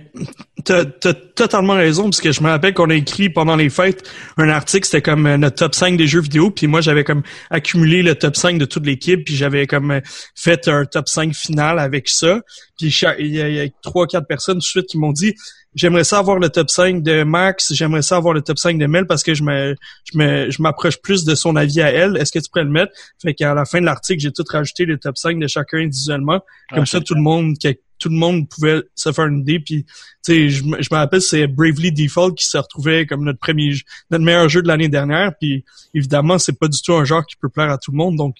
t'as 0.63 0.83
as 1.03 1.13
totalement 1.13 1.73
raison 1.73 2.03
parce 2.03 2.21
que 2.21 2.31
je 2.31 2.41
me 2.41 2.49
rappelle 2.49 2.73
qu'on 2.73 2.89
a 2.89 2.95
écrit 2.95 3.29
pendant 3.29 3.55
les 3.55 3.69
fêtes 3.69 4.09
un 4.37 4.49
article, 4.49 4.85
c'était 4.85 5.01
comme 5.01 5.25
euh, 5.25 5.37
notre 5.37 5.57
top 5.57 5.75
5 5.75 5.97
des 5.97 6.07
jeux 6.07 6.21
vidéo, 6.21 6.51
puis 6.51 6.67
moi 6.67 6.81
j'avais 6.81 7.03
comme 7.03 7.23
accumulé 7.49 8.03
le 8.03 8.15
top 8.15 8.35
5 8.35 8.57
de 8.57 8.65
toute 8.65 8.85
l'équipe, 8.85 9.25
puis 9.25 9.35
j'avais 9.35 9.67
comme 9.67 9.91
euh, 9.91 10.01
fait 10.35 10.67
un 10.67 10.85
top 10.85 11.09
5 11.09 11.33
final 11.33 11.79
avec 11.79 12.07
ça. 12.07 12.41
Puis 12.77 12.95
il 13.19 13.27
y 13.27 13.59
a 13.59 13.67
trois 13.81 14.07
quatre 14.07 14.27
personnes 14.27 14.55
tout 14.55 14.61
de 14.61 14.63
suite 14.63 14.87
qui 14.87 14.97
m'ont 14.97 15.11
dit 15.11 15.35
j'aimerais 15.75 16.03
ça 16.03 16.19
avoir 16.19 16.39
le 16.39 16.49
top 16.49 16.69
5 16.69 17.03
de 17.03 17.23
Max, 17.23 17.73
j'aimerais 17.73 18.01
ça 18.01 18.17
avoir 18.17 18.33
le 18.33 18.41
top 18.41 18.57
5 18.57 18.77
de 18.77 18.85
Mel 18.85 19.05
parce 19.07 19.23
que 19.23 19.33
je 19.33 19.43
me 19.43 19.75
je 20.11 20.17
me 20.17 20.49
je 20.49 20.61
m'approche 20.61 20.97
plus 21.01 21.25
de 21.25 21.35
son 21.35 21.55
avis 21.55 21.81
à 21.81 21.91
elle. 21.91 22.17
Est-ce 22.17 22.31
que 22.31 22.39
tu 22.39 22.49
pourrais 22.49 22.65
le 22.65 22.71
mettre? 22.71 22.93
Fait 23.21 23.33
qu'à 23.33 23.53
la 23.53 23.65
fin 23.65 23.79
de 23.79 23.85
l'article, 23.85 24.21
j'ai 24.21 24.31
tout 24.31 24.43
rajouté 24.49 24.85
le 24.85 24.97
top 24.97 25.17
5 25.17 25.39
de 25.39 25.47
chacun 25.47 25.79
individuellement. 25.79 26.41
Comme 26.69 26.85
ça 26.85 27.01
tout 27.01 27.15
le 27.15 27.21
monde 27.21 27.55
tout 27.99 28.09
le 28.09 28.15
monde 28.15 28.49
pouvait 28.49 28.81
se 28.95 29.11
faire 29.11 29.27
une 29.27 29.39
idée. 29.39 29.59
Puis 29.59 29.85
tu 29.85 29.93
sais 30.23 30.49
je, 30.49 30.63
je 30.63 30.89
me 30.91 30.95
rappelle 30.95 31.21
c'est 31.21 31.47
Bravely 31.47 31.91
Default 31.91 32.33
qui 32.33 32.45
se 32.45 32.57
retrouvait 32.57 33.05
comme 33.05 33.23
notre 33.23 33.39
premier 33.39 33.73
notre 34.11 34.23
meilleur 34.23 34.49
jeu 34.49 34.61
de 34.61 34.67
l'année 34.67 34.89
dernière. 34.89 35.31
Puis 35.39 35.63
évidemment 35.93 36.37
c'est 36.37 36.57
pas 36.57 36.67
du 36.67 36.81
tout 36.81 36.93
un 36.93 37.05
genre 37.05 37.25
qui 37.25 37.35
peut 37.35 37.49
plaire 37.49 37.71
à 37.71 37.77
tout 37.77 37.91
le 37.91 37.97
monde. 37.97 38.15
Donc 38.17 38.35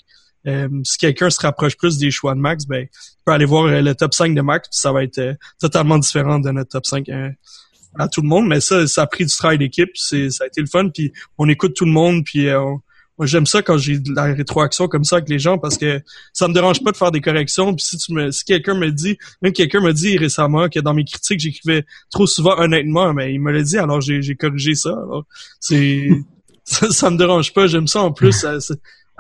euh, 0.48 0.68
si 0.84 0.98
quelqu'un 0.98 1.30
se 1.30 1.40
rapproche 1.40 1.78
plus 1.78 1.98
des 1.98 2.12
choix 2.12 2.36
de 2.36 2.40
Max, 2.40 2.66
ben, 2.66 2.88
il 2.92 3.18
peut 3.26 3.32
aller 3.32 3.46
voir 3.46 3.66
euh, 3.66 3.82
le 3.82 3.96
top 3.96 4.14
5 4.14 4.36
de 4.36 4.42
Max, 4.42 4.68
puis 4.70 4.80
ça 4.80 4.92
va 4.92 5.04
être 5.04 5.20
euh, 5.20 5.34
totalement 5.60 5.98
différent 5.98 6.40
de 6.40 6.52
notre 6.52 6.70
top 6.70 6.86
5 6.86 7.10
à 7.98 8.08
tout 8.08 8.22
le 8.22 8.28
monde. 8.28 8.48
Mais 8.48 8.60
ça, 8.60 8.88
ça 8.88 9.04
a 9.04 9.08
pris 9.08 9.26
du 9.26 9.36
travail 9.36 9.58
d'équipe, 9.58 9.92
c'est, 9.96 10.30
ça 10.30 10.44
a 10.44 10.48
été 10.48 10.62
le 10.62 10.68
fun, 10.68 10.90
puis 10.90 11.14
on 11.38 11.48
écoute 11.48 11.76
tout 11.76 11.86
le 11.86 11.92
monde, 11.92 12.24
puis 12.26 12.48
moi 13.18 13.28
j'aime 13.28 13.46
ça 13.46 13.62
quand 13.62 13.78
j'ai 13.78 14.00
de 14.00 14.14
la 14.14 14.24
rétroaction 14.34 14.88
comme 14.88 15.04
ça 15.04 15.18
avec 15.18 15.30
les 15.30 15.38
gens 15.38 15.60
parce 15.60 15.78
que 15.78 16.02
ça 16.34 16.48
me 16.48 16.54
dérange 16.54 16.84
pas 16.84 16.92
de 16.92 16.98
faire 16.98 17.12
des 17.12 17.22
corrections. 17.22 17.76
Puis 17.76 17.86
si 17.86 17.98
tu 17.98 18.12
me, 18.12 18.32
si 18.32 18.44
quelqu'un 18.44 18.74
me 18.74 18.90
dit, 18.90 19.18
même 19.44 19.54
quelqu'un 19.54 19.82
me 19.82 19.94
dit 19.94 20.18
récemment 20.18 20.68
que 20.68 20.80
dans 20.80 20.96
mes 20.96 21.06
critiques 21.06 21.40
j'écrivais 21.40 21.86
trop 22.10 22.26
souvent 22.26 22.58
honnêtement, 22.58 23.14
mais 23.14 23.32
il 23.32 23.40
me 23.40 23.52
l'a 23.52 23.62
dit 23.62 23.78
alors 23.78 24.02
j'ai, 24.02 24.36
corrigé 24.36 24.74
ça. 24.74 24.90
Alors 24.90 25.26
c'est 25.60 26.10
ça, 26.64 27.12
me 27.12 27.18
dérange 27.18 27.54
pas, 27.54 27.68
j'aime 27.68 27.88
ça 27.88 28.02
en 28.02 28.12
plus. 28.12 28.46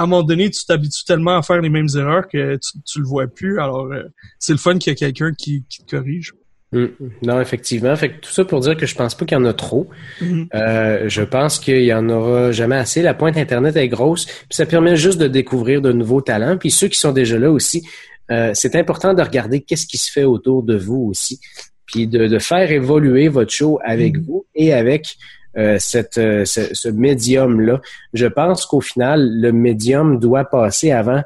À 0.03 0.05
un 0.05 0.09
moment 0.09 0.23
donné, 0.23 0.49
tu 0.49 0.65
t'habitues 0.65 1.05
tellement 1.05 1.37
à 1.37 1.41
faire 1.41 1.61
les 1.61 1.69
mêmes 1.69 1.87
erreurs 1.95 2.27
que 2.27 2.55
tu, 2.57 2.81
tu 2.85 2.99
le 2.99 3.05
vois 3.05 3.27
plus. 3.27 3.59
Alors, 3.59 3.85
euh, 3.85 4.03
c'est 4.37 4.51
le 4.51 4.59
fun 4.59 4.77
qu'il 4.77 4.91
y 4.91 4.95
a 4.95 4.95
quelqu'un 4.95 5.33
qui, 5.33 5.63
qui, 5.69 5.83
te 5.83 5.95
corrige. 5.95 6.33
Mm. 6.73 6.87
Non, 7.21 7.39
effectivement. 7.39 7.95
Fait 7.95 8.09
que 8.09 8.19
tout 8.19 8.31
ça 8.31 8.43
pour 8.43 8.59
dire 8.59 8.75
que 8.75 8.85
je 8.85 8.95
pense 8.95 9.15
pas 9.15 9.25
qu'il 9.25 9.37
y 9.37 9.41
en 9.41 9.45
a 9.45 9.53
trop. 9.53 9.89
Mm-hmm. 10.21 10.47
euh, 10.55 11.03
je 11.07 11.21
pense 11.21 11.57
qu'il 11.57 11.83
y 11.83 11.93
en 11.93 12.09
aura 12.09 12.51
jamais 12.51 12.75
assez. 12.75 13.01
La 13.01 13.13
pointe 13.13 13.37
Internet 13.37 13.77
est 13.77 13.87
grosse, 13.87 14.25
puis 14.25 14.47
ça 14.51 14.65
permet 14.65 14.97
juste 14.97 15.19
de 15.19 15.27
découvrir 15.27 15.81
de 15.81 15.93
nouveaux 15.93 16.21
talents. 16.21 16.57
Puis 16.57 16.71
ceux 16.71 16.89
qui 16.89 16.99
sont 16.99 17.13
déjà 17.13 17.39
là 17.39 17.49
aussi, 17.49 17.87
euh, 18.29 18.51
c'est 18.53 18.75
important 18.75 19.13
de 19.13 19.21
regarder 19.21 19.61
qu'est-ce 19.61 19.87
qui 19.87 19.97
se 19.97 20.11
fait 20.11 20.25
autour 20.25 20.63
de 20.63 20.75
vous 20.75 21.07
aussi, 21.09 21.39
puis 21.85 22.07
de, 22.07 22.27
de 22.27 22.39
faire 22.39 22.71
évoluer 22.71 23.29
votre 23.29 23.51
show 23.51 23.79
avec 23.85 24.17
mm-hmm. 24.17 24.25
vous 24.25 24.45
et 24.53 24.73
avec 24.73 25.15
euh, 25.57 25.77
cette, 25.79 26.17
euh, 26.17 26.45
ce, 26.45 26.89
médium-là. 26.89 27.81
Je 28.13 28.25
pense 28.25 28.65
qu'au 28.65 28.81
final, 28.81 29.39
le 29.39 29.51
médium 29.51 30.19
doit 30.19 30.45
passer 30.45 30.91
avant, 30.91 31.21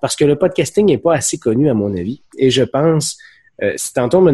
parce 0.00 0.16
que 0.16 0.24
le 0.24 0.36
podcasting 0.36 0.86
n'est 0.86 0.98
pas 0.98 1.14
assez 1.14 1.38
connu 1.38 1.68
à 1.68 1.74
mon 1.74 1.96
avis. 1.96 2.22
Et 2.36 2.50
je 2.50 2.62
pense, 2.62 3.18
euh, 3.62 3.72
si 3.76 3.92
tantôt, 3.92 4.26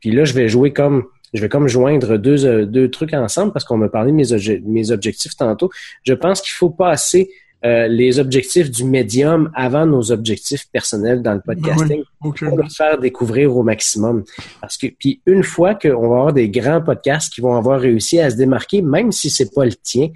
puis 0.00 0.10
là, 0.10 0.24
je 0.24 0.34
vais 0.34 0.48
jouer 0.48 0.72
comme, 0.72 1.04
je 1.32 1.40
vais 1.40 1.48
comme 1.48 1.66
joindre 1.66 2.16
deux, 2.16 2.46
euh, 2.46 2.64
deux 2.64 2.90
trucs 2.90 3.12
ensemble 3.12 3.52
parce 3.52 3.64
qu'on 3.64 3.76
m'a 3.76 3.88
parlé 3.88 4.12
de 4.12 4.16
mes, 4.16 4.60
mes 4.64 4.90
objectifs 4.90 5.36
tantôt. 5.36 5.70
Je 6.04 6.14
pense 6.14 6.40
qu'il 6.40 6.52
faut 6.52 6.70
passer 6.70 7.30
euh, 7.64 7.88
les 7.88 8.18
objectifs 8.18 8.70
du 8.70 8.84
médium 8.84 9.50
avant 9.54 9.86
nos 9.86 10.12
objectifs 10.12 10.66
personnels 10.70 11.22
dans 11.22 11.32
le 11.32 11.40
podcasting 11.40 12.02
pour 12.20 12.34
le 12.42 12.68
faire 12.68 12.98
découvrir 12.98 13.56
au 13.56 13.62
maximum. 13.62 14.22
Parce 14.60 14.76
que 14.76 14.88
puis 14.88 15.22
une 15.24 15.42
fois 15.42 15.74
qu'on 15.74 16.08
va 16.08 16.16
avoir 16.16 16.32
des 16.34 16.50
grands 16.50 16.82
podcasts 16.82 17.32
qui 17.32 17.40
vont 17.40 17.56
avoir 17.56 17.80
réussi 17.80 18.20
à 18.20 18.28
se 18.28 18.36
démarquer, 18.36 18.82
même 18.82 19.12
si 19.12 19.30
c'est 19.30 19.54
pas 19.54 19.64
le 19.64 19.72
tien, 19.72 20.08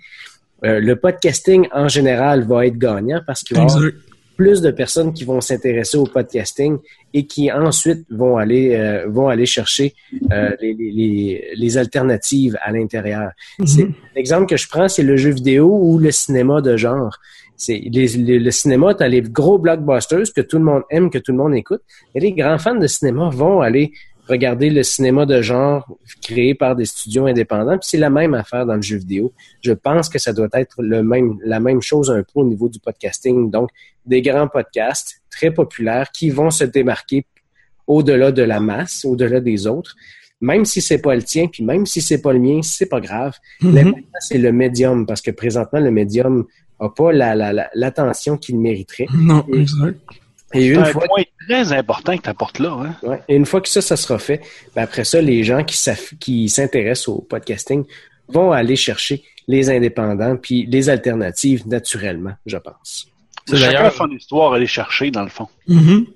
euh, 0.66 0.78
le 0.78 0.96
podcasting 0.96 1.68
en 1.72 1.88
général 1.88 2.46
va 2.46 2.66
être 2.66 2.76
gagnant 2.76 3.22
parce 3.26 3.42
qu'il 3.42 3.56
va 3.56 3.62
y 3.62 3.66
avoir 3.66 3.82
plus 4.36 4.60
de 4.60 4.70
personnes 4.70 5.14
qui 5.14 5.24
vont 5.24 5.40
s'intéresser 5.40 5.96
au 5.96 6.04
podcasting 6.04 6.76
et 7.14 7.26
qui 7.26 7.50
ensuite 7.50 8.04
vont 8.10 8.36
aller 8.36 8.74
euh, 8.74 9.06
vont 9.08 9.28
aller 9.28 9.46
chercher 9.46 9.94
les, 10.60 10.74
les, 10.74 11.50
les, 11.56 11.78
alternatives 11.78 12.58
à 12.60 12.72
l'intérieur. 12.72 13.30
Mm-hmm. 13.58 13.92
L'exemple 14.14 14.46
que 14.46 14.58
je 14.58 14.68
prends, 14.68 14.88
c'est 14.88 15.02
le 15.02 15.16
jeu 15.16 15.30
vidéo 15.30 15.78
ou 15.80 15.98
le 15.98 16.10
cinéma 16.10 16.60
de 16.60 16.76
genre 16.76 17.18
c'est 17.58 17.82
le 17.84 18.50
cinéma, 18.50 18.94
tu 18.94 19.02
as 19.02 19.08
les 19.08 19.20
gros 19.20 19.58
blockbusters 19.58 20.32
que 20.34 20.40
tout 20.40 20.58
le 20.58 20.64
monde 20.64 20.82
aime, 20.90 21.10
que 21.10 21.18
tout 21.18 21.32
le 21.32 21.38
monde 21.38 21.56
écoute. 21.56 21.82
Et 22.14 22.20
les 22.20 22.32
grands 22.32 22.58
fans 22.58 22.76
de 22.76 22.86
cinéma 22.86 23.30
vont 23.30 23.60
aller 23.60 23.92
regarder 24.28 24.70
le 24.70 24.84
cinéma 24.84 25.26
de 25.26 25.42
genre 25.42 25.98
créé 26.22 26.54
par 26.54 26.76
des 26.76 26.84
studios 26.84 27.26
indépendants. 27.26 27.78
Puis 27.78 27.88
c'est 27.90 27.98
la 27.98 28.10
même 28.10 28.34
affaire 28.34 28.64
dans 28.64 28.76
le 28.76 28.82
jeu 28.82 28.98
vidéo. 28.98 29.32
Je 29.60 29.72
pense 29.72 30.08
que 30.08 30.20
ça 30.20 30.32
doit 30.32 30.48
être 30.52 30.76
le 30.82 31.02
même, 31.02 31.38
la 31.44 31.58
même 31.58 31.82
chose 31.82 32.10
un 32.10 32.22
peu 32.22 32.40
au 32.40 32.44
niveau 32.44 32.68
du 32.68 32.78
podcasting. 32.78 33.50
Donc, 33.50 33.70
des 34.06 34.22
grands 34.22 34.48
podcasts 34.48 35.20
très 35.28 35.50
populaires 35.50 36.12
qui 36.12 36.30
vont 36.30 36.50
se 36.50 36.64
démarquer 36.64 37.26
au-delà 37.88 38.30
de 38.30 38.42
la 38.42 38.60
masse, 38.60 39.04
au-delà 39.04 39.40
des 39.40 39.66
autres. 39.66 39.96
Même 40.40 40.64
si 40.64 40.80
c'est 40.80 40.98
pas 40.98 41.16
le 41.16 41.22
tien, 41.22 41.48
puis 41.48 41.64
même 41.64 41.86
si 41.86 42.00
c'est 42.00 42.22
pas 42.22 42.32
le 42.32 42.38
mien, 42.38 42.60
c'est 42.62 42.86
pas 42.86 43.00
grave. 43.00 43.34
Mm 43.60 43.92
c'est 44.20 44.38
le 44.38 44.52
médium, 44.52 45.06
parce 45.06 45.20
que 45.20 45.30
présentement, 45.30 45.80
le 45.80 45.90
médium 45.92 46.44
n'a 46.80 46.88
pas 46.88 47.12
l'attention 47.74 48.34
la, 48.34 48.38
qu'il 48.38 48.58
mériterait. 48.58 49.06
Non, 49.12 49.44
exact. 49.52 50.00
Et 50.54 50.66
une 50.66 50.84
fois, 50.84 51.04
un 51.04 51.06
point 51.06 51.22
très 51.46 51.72
important 51.72 52.16
que 52.16 52.22
tu 52.22 52.28
apportes 52.28 52.58
là. 52.58 52.70
Hein? 52.70 52.96
Ouais, 53.02 53.20
et 53.28 53.36
une 53.36 53.44
fois 53.44 53.60
que 53.60 53.68
ça, 53.68 53.82
ça 53.82 53.96
sera 53.96 54.18
fait, 54.18 54.40
ben 54.74 54.82
après 54.82 55.04
ça, 55.04 55.20
les 55.20 55.44
gens 55.44 55.62
qui, 55.62 55.78
qui 56.18 56.48
s'intéressent 56.48 57.08
au 57.08 57.20
podcasting 57.20 57.84
vont 58.28 58.52
aller 58.52 58.76
chercher 58.76 59.22
les 59.46 59.70
indépendants 59.70 60.36
puis 60.36 60.66
les 60.66 60.88
alternatives 60.88 61.66
naturellement, 61.68 62.34
je 62.46 62.56
pense. 62.56 63.08
C'est 63.46 63.60
d'ailleurs 63.60 63.94
une 64.06 64.16
histoire 64.16 64.52
à 64.52 64.56
aller 64.56 64.66
chercher, 64.66 65.10
dans 65.10 65.22
le 65.22 65.30
fond. 65.30 65.48
Mm-hmm. 65.68 66.06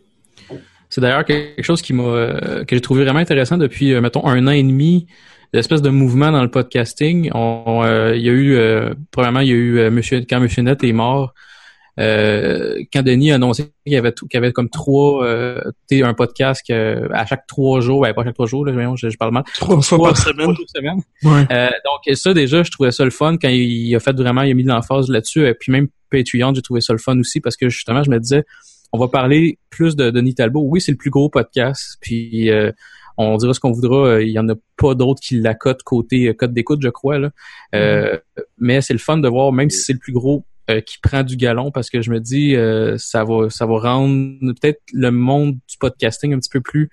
C'est 0.90 1.00
d'ailleurs 1.00 1.24
quelque 1.24 1.62
chose 1.62 1.80
qui 1.80 1.94
m'a 1.94 2.02
euh, 2.02 2.64
que 2.64 2.76
j'ai 2.76 2.82
trouvé 2.82 3.04
vraiment 3.04 3.20
intéressant 3.20 3.56
depuis, 3.56 3.94
euh, 3.94 4.02
mettons, 4.02 4.26
un 4.26 4.46
an 4.46 4.50
et 4.50 4.62
demi, 4.62 5.06
l'espèce 5.52 5.82
de 5.82 5.90
mouvement 5.90 6.32
dans 6.32 6.42
le 6.42 6.50
podcasting. 6.50 7.30
On, 7.34 7.82
euh, 7.84 8.16
il 8.16 8.22
y 8.22 8.28
a 8.28 8.32
eu, 8.32 8.94
premièrement, 9.10 9.40
il 9.40 9.48
y 9.48 9.52
a 9.52 9.54
eu 9.54 9.90
Monsieur 9.90 10.24
quand 10.28 10.40
Monsieur 10.40 10.62
Net 10.62 10.82
est 10.84 10.92
mort. 10.92 11.34
quand 11.98 13.02
Denis 13.02 13.32
a 13.32 13.34
annoncé 13.34 13.72
qu'il 13.84 13.92
y 13.92 13.96
avait 13.96 14.12
qu'il 14.12 14.28
y 14.32 14.36
avait 14.36 14.52
comme 14.52 14.70
trois 14.70 15.26
un 15.26 16.14
podcast 16.14 16.62
à 16.70 17.26
chaque 17.26 17.46
trois 17.46 17.80
jours, 17.80 18.02
ben 18.02 18.14
pas 18.14 18.24
chaque 18.24 18.34
trois 18.34 18.46
jours, 18.46 18.64
là, 18.64 18.94
je, 18.96 19.08
je 19.08 19.16
parle 19.16 19.32
mal. 19.32 19.44
Trois 19.54 19.80
fois 19.82 19.98
par 19.98 20.16
semaine. 20.16 20.54
donc 21.22 22.16
ça 22.16 22.34
déjà, 22.34 22.62
je 22.62 22.70
trouvais 22.70 22.92
ça 22.92 23.04
le 23.04 23.10
fun 23.10 23.36
quand 23.36 23.50
il, 23.50 23.94
a 23.94 24.00
fait 24.00 24.16
vraiment, 24.16 24.42
il 24.42 24.52
a 24.52 24.54
mis 24.54 24.64
l'emphase 24.64 25.08
là-dessus. 25.08 25.46
Et 25.46 25.54
puis 25.54 25.70
même 25.70 25.88
Patreon, 26.10 26.54
j'ai 26.54 26.62
trouvé 26.62 26.80
ça 26.80 26.92
le 26.92 26.98
fun 26.98 27.18
aussi 27.18 27.40
parce 27.40 27.56
que 27.56 27.68
justement, 27.68 28.02
je 28.02 28.10
me 28.10 28.18
disais, 28.18 28.44
on 28.92 28.98
va 28.98 29.08
parler 29.08 29.58
plus 29.70 29.96
de 29.96 30.10
Denis 30.10 30.34
Talbot. 30.34 30.62
Oui, 30.62 30.80
c'est 30.80 30.92
le 30.92 30.98
plus 30.98 31.10
gros 31.10 31.30
podcast, 31.30 31.96
puis 32.00 32.50
euh, 32.50 32.70
on 33.16 33.36
dira 33.36 33.54
ce 33.54 33.60
qu'on 33.60 33.72
voudra. 33.72 34.06
Euh, 34.06 34.22
il 34.22 34.30
y 34.30 34.38
en 34.38 34.48
a 34.48 34.54
pas 34.76 34.94
d'autres 34.94 35.20
qui 35.20 35.40
l'accotent 35.40 35.82
côté 35.82 36.28
euh, 36.28 36.32
code 36.32 36.52
d'écoute, 36.52 36.80
je 36.82 36.88
crois. 36.88 37.18
Là. 37.18 37.30
Mm-hmm. 37.72 38.20
Mais 38.58 38.80
c'est 38.80 38.94
le 38.94 38.98
fun 38.98 39.18
de 39.18 39.28
voir, 39.28 39.52
même 39.52 39.70
si 39.70 39.78
c'est 39.78 39.92
le 39.92 39.98
plus 39.98 40.12
gros, 40.12 40.44
qui 40.86 40.96
prend 41.02 41.22
du 41.22 41.36
galon, 41.36 41.70
parce 41.70 41.90
que 41.90 42.00
je 42.00 42.10
me 42.10 42.18
dis, 42.18 42.56
ça 42.98 43.24
va, 43.24 43.50
ça 43.50 43.66
va 43.66 43.78
rendre 43.78 44.38
peut-être 44.54 44.80
le 44.94 45.10
monde 45.10 45.52
du 45.68 45.76
podcasting 45.78 46.32
un 46.32 46.38
petit 46.38 46.48
peu 46.48 46.60
plus 46.60 46.88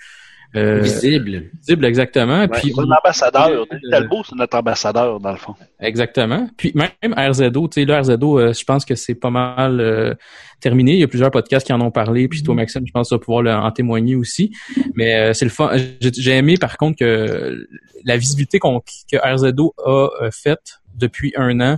euh, 0.56 0.80
visible. 0.82 1.52
Visible, 1.60 1.86
exactement. 1.86 2.48
Puis 2.48 2.74
c'est 2.74 2.82
un 2.82 2.92
ambassadeur. 2.92 3.66
Talbot, 3.92 4.24
c'est 4.28 4.36
notre 4.36 4.58
ambassadeur, 4.58 5.20
dans 5.20 5.32
le 5.32 5.38
fond. 5.38 5.56
Exactement. 5.80 6.50
Puis 6.58 6.74
même 6.76 7.14
RZO, 7.14 7.68
tu 7.68 7.82
sais, 7.82 7.86
là, 7.86 8.02
RZO, 8.02 8.40
euh, 8.40 8.54
je 8.54 8.64
pense 8.64 8.84
que 8.84 8.96
c'est 8.96 9.16
pas 9.16 9.30
mal 9.30 9.80
euh, 9.80 10.16
terminé. 10.60 10.94
Il 10.94 11.00
y 11.00 11.04
a 11.04 11.08
plusieurs 11.08 11.30
podcasts 11.30 11.68
qui 11.68 11.74
en 11.74 11.82
ont 11.82 11.92
parlé. 11.92 12.28
Puis 12.28 12.42
toi, 12.42 12.56
Maxime, 12.56 12.84
je 12.86 12.92
pense 12.92 13.10
que 13.10 13.16
tu 13.16 13.20
vas 13.20 13.24
pouvoir 13.24 13.64
en 13.64 13.72
témoigner 13.72 14.16
aussi. 14.16 14.52
Mais 14.96 15.34
c'est 15.34 15.46
le 15.46 15.52
fun. 15.52 15.72
J'ai 16.02 16.38
aimé, 16.38 16.58
par 16.58 16.78
contre, 16.78 16.98
que 16.98 17.68
la 18.04 18.18
visibilité 18.18 18.58
qu'on 18.58 18.80
que 18.80 19.18
RZO 19.18 19.76
a 19.86 20.32
faite 20.32 20.80
depuis 20.96 21.32
un 21.36 21.60
an, 21.62 21.78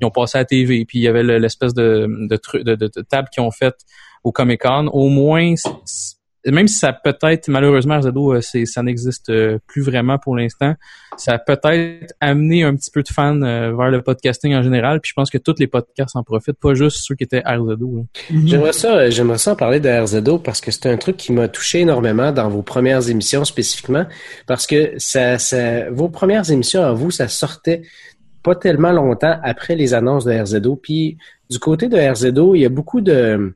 ils 0.00 0.06
ont 0.06 0.10
passé 0.10 0.38
à 0.38 0.42
la 0.42 0.44
TV. 0.46 0.84
Puis 0.86 0.98
il 0.98 1.02
y 1.02 1.08
avait 1.08 1.22
l'espèce 1.22 1.74
de, 1.74 2.06
de, 2.08 2.62
de, 2.62 2.74
de, 2.74 3.02
table 3.02 3.28
qu'ils 3.32 3.42
ont 3.42 3.50
faite 3.50 3.76
au 4.24 4.32
Comic 4.32 4.62
Con. 4.62 4.86
Au 4.86 5.08
moins, 5.08 5.54
même 6.52 6.68
si 6.68 6.78
ça 6.78 6.92
peut-être, 6.92 7.48
malheureusement, 7.48 8.00
Zado, 8.00 8.34
euh, 8.34 8.40
ça 8.40 8.82
n'existe 8.82 9.28
euh, 9.30 9.58
plus 9.66 9.82
vraiment 9.82 10.18
pour 10.18 10.36
l'instant, 10.36 10.74
ça 11.16 11.34
a 11.34 11.38
peut-être 11.38 12.14
amené 12.20 12.64
un 12.64 12.74
petit 12.74 12.90
peu 12.90 13.02
de 13.02 13.08
fans 13.08 13.40
euh, 13.42 13.74
vers 13.74 13.90
le 13.90 14.02
podcasting 14.02 14.54
en 14.54 14.62
général. 14.62 15.00
Puis 15.00 15.10
je 15.10 15.14
pense 15.14 15.30
que 15.30 15.38
tous 15.38 15.56
les 15.58 15.66
podcasts 15.66 16.16
en 16.16 16.22
profitent, 16.22 16.58
pas 16.60 16.74
juste 16.74 16.98
ceux 17.02 17.14
qui 17.14 17.24
étaient 17.24 17.42
RZO. 17.44 18.06
Mhm. 18.30 18.48
J'aimerais 18.48 18.72
ça, 18.72 19.10
j'aimerais 19.10 19.38
ça 19.38 19.52
en 19.52 19.56
parler 19.56 19.80
de 19.80 19.88
RZO 19.88 20.38
parce 20.38 20.60
que 20.60 20.70
c'est 20.70 20.86
un 20.86 20.96
truc 20.96 21.16
qui 21.16 21.32
m'a 21.32 21.48
touché 21.48 21.80
énormément 21.80 22.32
dans 22.32 22.48
vos 22.48 22.62
premières 22.62 23.08
émissions 23.08 23.44
spécifiquement, 23.44 24.06
parce 24.46 24.66
que 24.66 24.92
ça, 24.98 25.38
ça, 25.38 25.90
vos 25.90 26.08
premières 26.08 26.50
émissions 26.50 26.82
à 26.82 26.92
vous, 26.92 27.10
ça 27.10 27.28
sortait 27.28 27.82
pas 28.42 28.54
tellement 28.54 28.92
longtemps 28.92 29.38
après 29.42 29.74
les 29.74 29.94
annonces 29.94 30.24
de 30.24 30.32
RZO. 30.32 30.76
Puis 30.76 31.18
du 31.50 31.58
côté 31.58 31.88
de 31.88 31.96
RZO, 31.96 32.54
il 32.54 32.60
y 32.60 32.66
a 32.66 32.68
beaucoup 32.68 33.00
de 33.00 33.54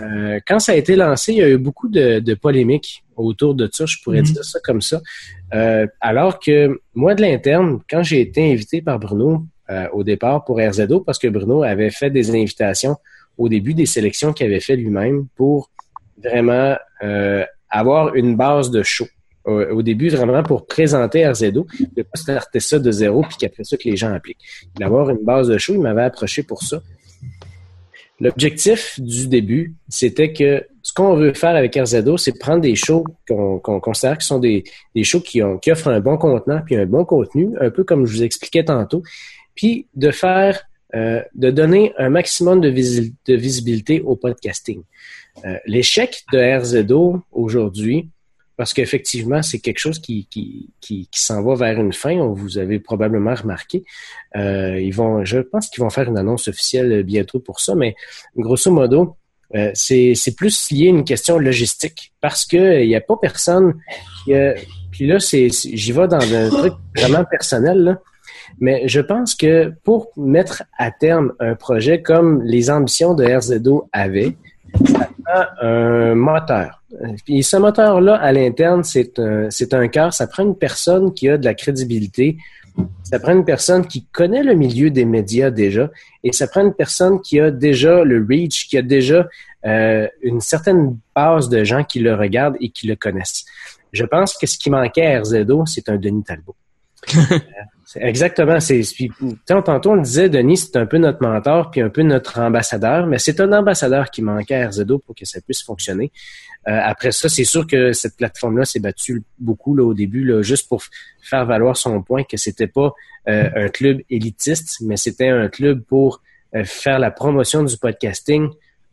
euh, 0.00 0.40
quand 0.46 0.58
ça 0.58 0.72
a 0.72 0.74
été 0.74 0.96
lancé, 0.96 1.32
il 1.32 1.38
y 1.38 1.42
a 1.42 1.48
eu 1.48 1.58
beaucoup 1.58 1.88
de, 1.88 2.34
polémiques 2.34 3.04
autour 3.16 3.54
de 3.54 3.68
ça, 3.72 3.86
je 3.86 3.96
pourrais 4.02 4.20
mhm. 4.20 4.26
dire 4.26 4.44
ça 4.44 4.58
comme 4.62 4.80
ça. 4.80 5.00
Euh, 5.54 5.86
alors 6.00 6.38
que 6.38 6.80
moi, 6.94 7.14
de 7.14 7.22
l'interne, 7.22 7.80
quand 7.88 8.02
j'ai 8.02 8.20
été 8.20 8.52
invité 8.52 8.82
par 8.82 8.98
Bruno 8.98 9.44
euh, 9.70 9.86
au 9.92 10.04
départ 10.04 10.44
pour 10.44 10.58
RZO, 10.58 11.00
parce 11.00 11.18
que 11.18 11.28
Bruno 11.28 11.62
avait 11.62 11.90
fait 11.90 12.10
des 12.10 12.30
invitations 12.30 12.96
au 13.38 13.48
début 13.48 13.74
des 13.74 13.86
sélections 13.86 14.32
qu'il 14.32 14.46
avait 14.46 14.60
fait 14.60 14.76
lui-même 14.76 15.26
pour 15.36 15.70
vraiment 16.22 16.76
avoir 17.68 18.14
une 18.14 18.36
base 18.36 18.70
de 18.70 18.82
show. 18.82 19.06
Au, 19.44 19.82
début, 19.82 20.08
vraiment 20.08 20.42
pour 20.42 20.66
présenter 20.66 21.28
RZO, 21.28 21.66
ne 21.96 22.02
pas 22.02 22.16
starter 22.16 22.58
ça 22.58 22.78
de 22.80 22.90
zéro, 22.90 23.22
puis 23.22 23.36
qu'après 23.38 23.62
ça, 23.62 23.76
que 23.76 23.84
les 23.84 23.96
gens 23.96 24.12
appliquent. 24.12 24.44
D'avoir 24.76 25.10
une 25.10 25.24
base 25.24 25.48
de 25.48 25.56
show, 25.58 25.74
il 25.74 25.80
m'avait 25.80 26.02
approché 26.02 26.42
pour 26.42 26.62
ça. 26.62 26.80
L'objectif 28.18 28.98
du 28.98 29.28
début, 29.28 29.74
c'était 29.88 30.32
que 30.32 30.64
ce 30.82 30.92
qu'on 30.92 31.16
veut 31.16 31.34
faire 31.34 31.54
avec 31.54 31.76
RZO, 31.76 32.16
c'est 32.16 32.38
prendre 32.38 32.62
des 32.62 32.74
shows 32.74 33.04
qu'on 33.28 33.80
considère 33.80 34.16
qui 34.16 34.26
sont 34.26 34.38
des, 34.38 34.64
des 34.94 35.04
shows 35.04 35.20
qui, 35.20 35.42
ont, 35.42 35.58
qui 35.58 35.70
offrent 35.70 35.88
un 35.88 36.00
bon 36.00 36.16
contenant 36.16 36.60
puis 36.64 36.76
un 36.76 36.86
bon 36.86 37.04
contenu, 37.04 37.50
un 37.60 37.70
peu 37.70 37.84
comme 37.84 38.06
je 38.06 38.12
vous 38.12 38.22
expliquais 38.22 38.64
tantôt, 38.64 39.02
puis 39.54 39.86
de 39.94 40.10
faire, 40.10 40.62
euh, 40.94 41.22
de 41.34 41.50
donner 41.50 41.92
un 41.98 42.08
maximum 42.08 42.60
de, 42.60 42.70
de 42.70 43.34
visibilité 43.34 44.00
au 44.00 44.16
podcasting. 44.16 44.82
Euh, 45.44 45.58
l'échec 45.66 46.24
de 46.32 46.38
RZO 46.38 47.20
aujourd'hui, 47.32 48.08
parce 48.56 48.72
qu'effectivement, 48.72 49.42
c'est 49.42 49.58
quelque 49.58 49.78
chose 49.78 49.98
qui, 49.98 50.26
qui, 50.30 50.70
qui, 50.80 51.08
qui 51.10 51.20
s'en 51.20 51.42
va 51.42 51.54
vers 51.54 51.80
une 51.80 51.92
fin. 51.92 52.16
Vous 52.26 52.58
avez 52.58 52.78
probablement 52.78 53.34
remarqué. 53.34 53.84
Euh, 54.36 54.80
ils 54.80 54.94
vont, 54.94 55.24
je 55.24 55.38
pense 55.38 55.68
qu'ils 55.68 55.82
vont 55.82 55.90
faire 55.90 56.08
une 56.08 56.18
annonce 56.18 56.48
officielle 56.48 57.02
bientôt 57.02 57.38
pour 57.38 57.60
ça, 57.60 57.74
mais 57.74 57.94
grosso 58.36 58.70
modo, 58.70 59.16
euh, 59.54 59.70
c'est 59.74 60.36
plus 60.36 60.70
lié 60.70 60.86
à 60.86 60.90
une 60.90 61.04
question 61.04 61.38
logistique 61.38 62.12
parce 62.20 62.44
que 62.44 62.82
il 62.82 62.88
n'y 62.88 62.96
a 62.96 63.00
pas 63.00 63.16
personne 63.16 63.74
qui 64.24 64.32
puis 64.96 65.06
là, 65.06 65.20
c'est 65.20 65.50
j'y 65.50 65.92
vais 65.92 66.08
dans 66.08 66.34
un 66.34 66.48
truc 66.48 66.72
vraiment 66.96 67.22
personnel, 67.24 67.78
là, 67.80 68.00
mais 68.60 68.88
je 68.88 69.00
pense 69.00 69.34
que 69.34 69.74
pour 69.84 70.10
mettre 70.16 70.62
à 70.78 70.90
terme 70.90 71.34
un 71.38 71.54
projet 71.54 72.00
comme 72.00 72.42
les 72.42 72.70
ambitions 72.70 73.12
de 73.12 73.26
RZO 73.26 73.90
avaient, 73.92 74.36
un 75.60 76.14
moteur. 76.14 76.82
Puis 77.24 77.42
ce 77.42 77.56
moteur-là, 77.56 78.16
à 78.16 78.32
l'interne, 78.32 78.84
c'est 78.84 79.18
un, 79.18 79.50
c'est 79.50 79.74
un 79.74 79.88
cœur. 79.88 80.12
Ça 80.12 80.26
prend 80.26 80.44
une 80.44 80.56
personne 80.56 81.12
qui 81.12 81.28
a 81.28 81.36
de 81.36 81.44
la 81.44 81.54
crédibilité. 81.54 82.36
Ça 83.02 83.18
prend 83.18 83.32
une 83.32 83.44
personne 83.44 83.86
qui 83.86 84.04
connaît 84.12 84.42
le 84.42 84.54
milieu 84.54 84.90
des 84.90 85.04
médias 85.04 85.50
déjà. 85.50 85.90
Et 86.22 86.32
ça 86.32 86.46
prend 86.46 86.62
une 86.62 86.74
personne 86.74 87.20
qui 87.20 87.40
a 87.40 87.50
déjà 87.50 88.04
le 88.04 88.24
reach, 88.28 88.68
qui 88.68 88.76
a 88.76 88.82
déjà 88.82 89.26
euh, 89.64 90.06
une 90.22 90.40
certaine 90.40 90.98
base 91.14 91.48
de 91.48 91.64
gens 91.64 91.84
qui 91.84 92.00
le 92.00 92.14
regardent 92.14 92.56
et 92.60 92.70
qui 92.70 92.86
le 92.86 92.96
connaissent. 92.96 93.44
Je 93.92 94.04
pense 94.04 94.36
que 94.36 94.46
ce 94.46 94.58
qui 94.58 94.70
manquait 94.70 95.06
à 95.06 95.20
RZO, 95.20 95.64
c'est 95.66 95.88
un 95.88 95.96
Denis 95.96 96.24
Talbot. 96.24 96.54
Exactement. 97.94 98.58
C'est, 98.58 98.82
tantôt, 99.46 99.90
on 99.92 99.94
le 99.94 100.02
disait, 100.02 100.28
Denis, 100.28 100.56
c'est 100.56 100.76
un 100.76 100.86
peu 100.86 100.98
notre 100.98 101.22
mentor 101.22 101.70
puis 101.70 101.80
un 101.80 101.88
peu 101.88 102.02
notre 102.02 102.40
ambassadeur, 102.40 103.06
mais 103.06 103.18
c'est 103.18 103.40
un 103.40 103.52
ambassadeur 103.52 104.10
qui 104.10 104.22
manquait 104.22 104.56
à 104.56 104.68
RZO 104.68 104.98
pour 104.98 105.14
que 105.14 105.24
ça 105.24 105.40
puisse 105.40 105.62
fonctionner. 105.62 106.10
Euh, 106.68 106.80
après 106.82 107.12
ça, 107.12 107.28
c'est 107.28 107.44
sûr 107.44 107.64
que 107.66 107.92
cette 107.92 108.16
plateforme-là 108.16 108.64
s'est 108.64 108.80
battue 108.80 109.22
beaucoup 109.38 109.76
là, 109.76 109.84
au 109.84 109.94
début, 109.94 110.24
là, 110.24 110.42
juste 110.42 110.68
pour 110.68 110.82
faire 111.20 111.46
valoir 111.46 111.76
son 111.76 112.02
point 112.02 112.24
que 112.24 112.36
c'était 112.36 112.66
pas 112.66 112.92
euh, 113.28 113.48
un 113.54 113.68
club 113.68 114.00
élitiste, 114.10 114.78
mais 114.80 114.96
c'était 114.96 115.28
un 115.28 115.48
club 115.48 115.80
pour 115.82 116.22
euh, 116.56 116.64
faire 116.64 116.98
la 116.98 117.12
promotion 117.12 117.62
du 117.62 117.76
podcasting 117.76 118.48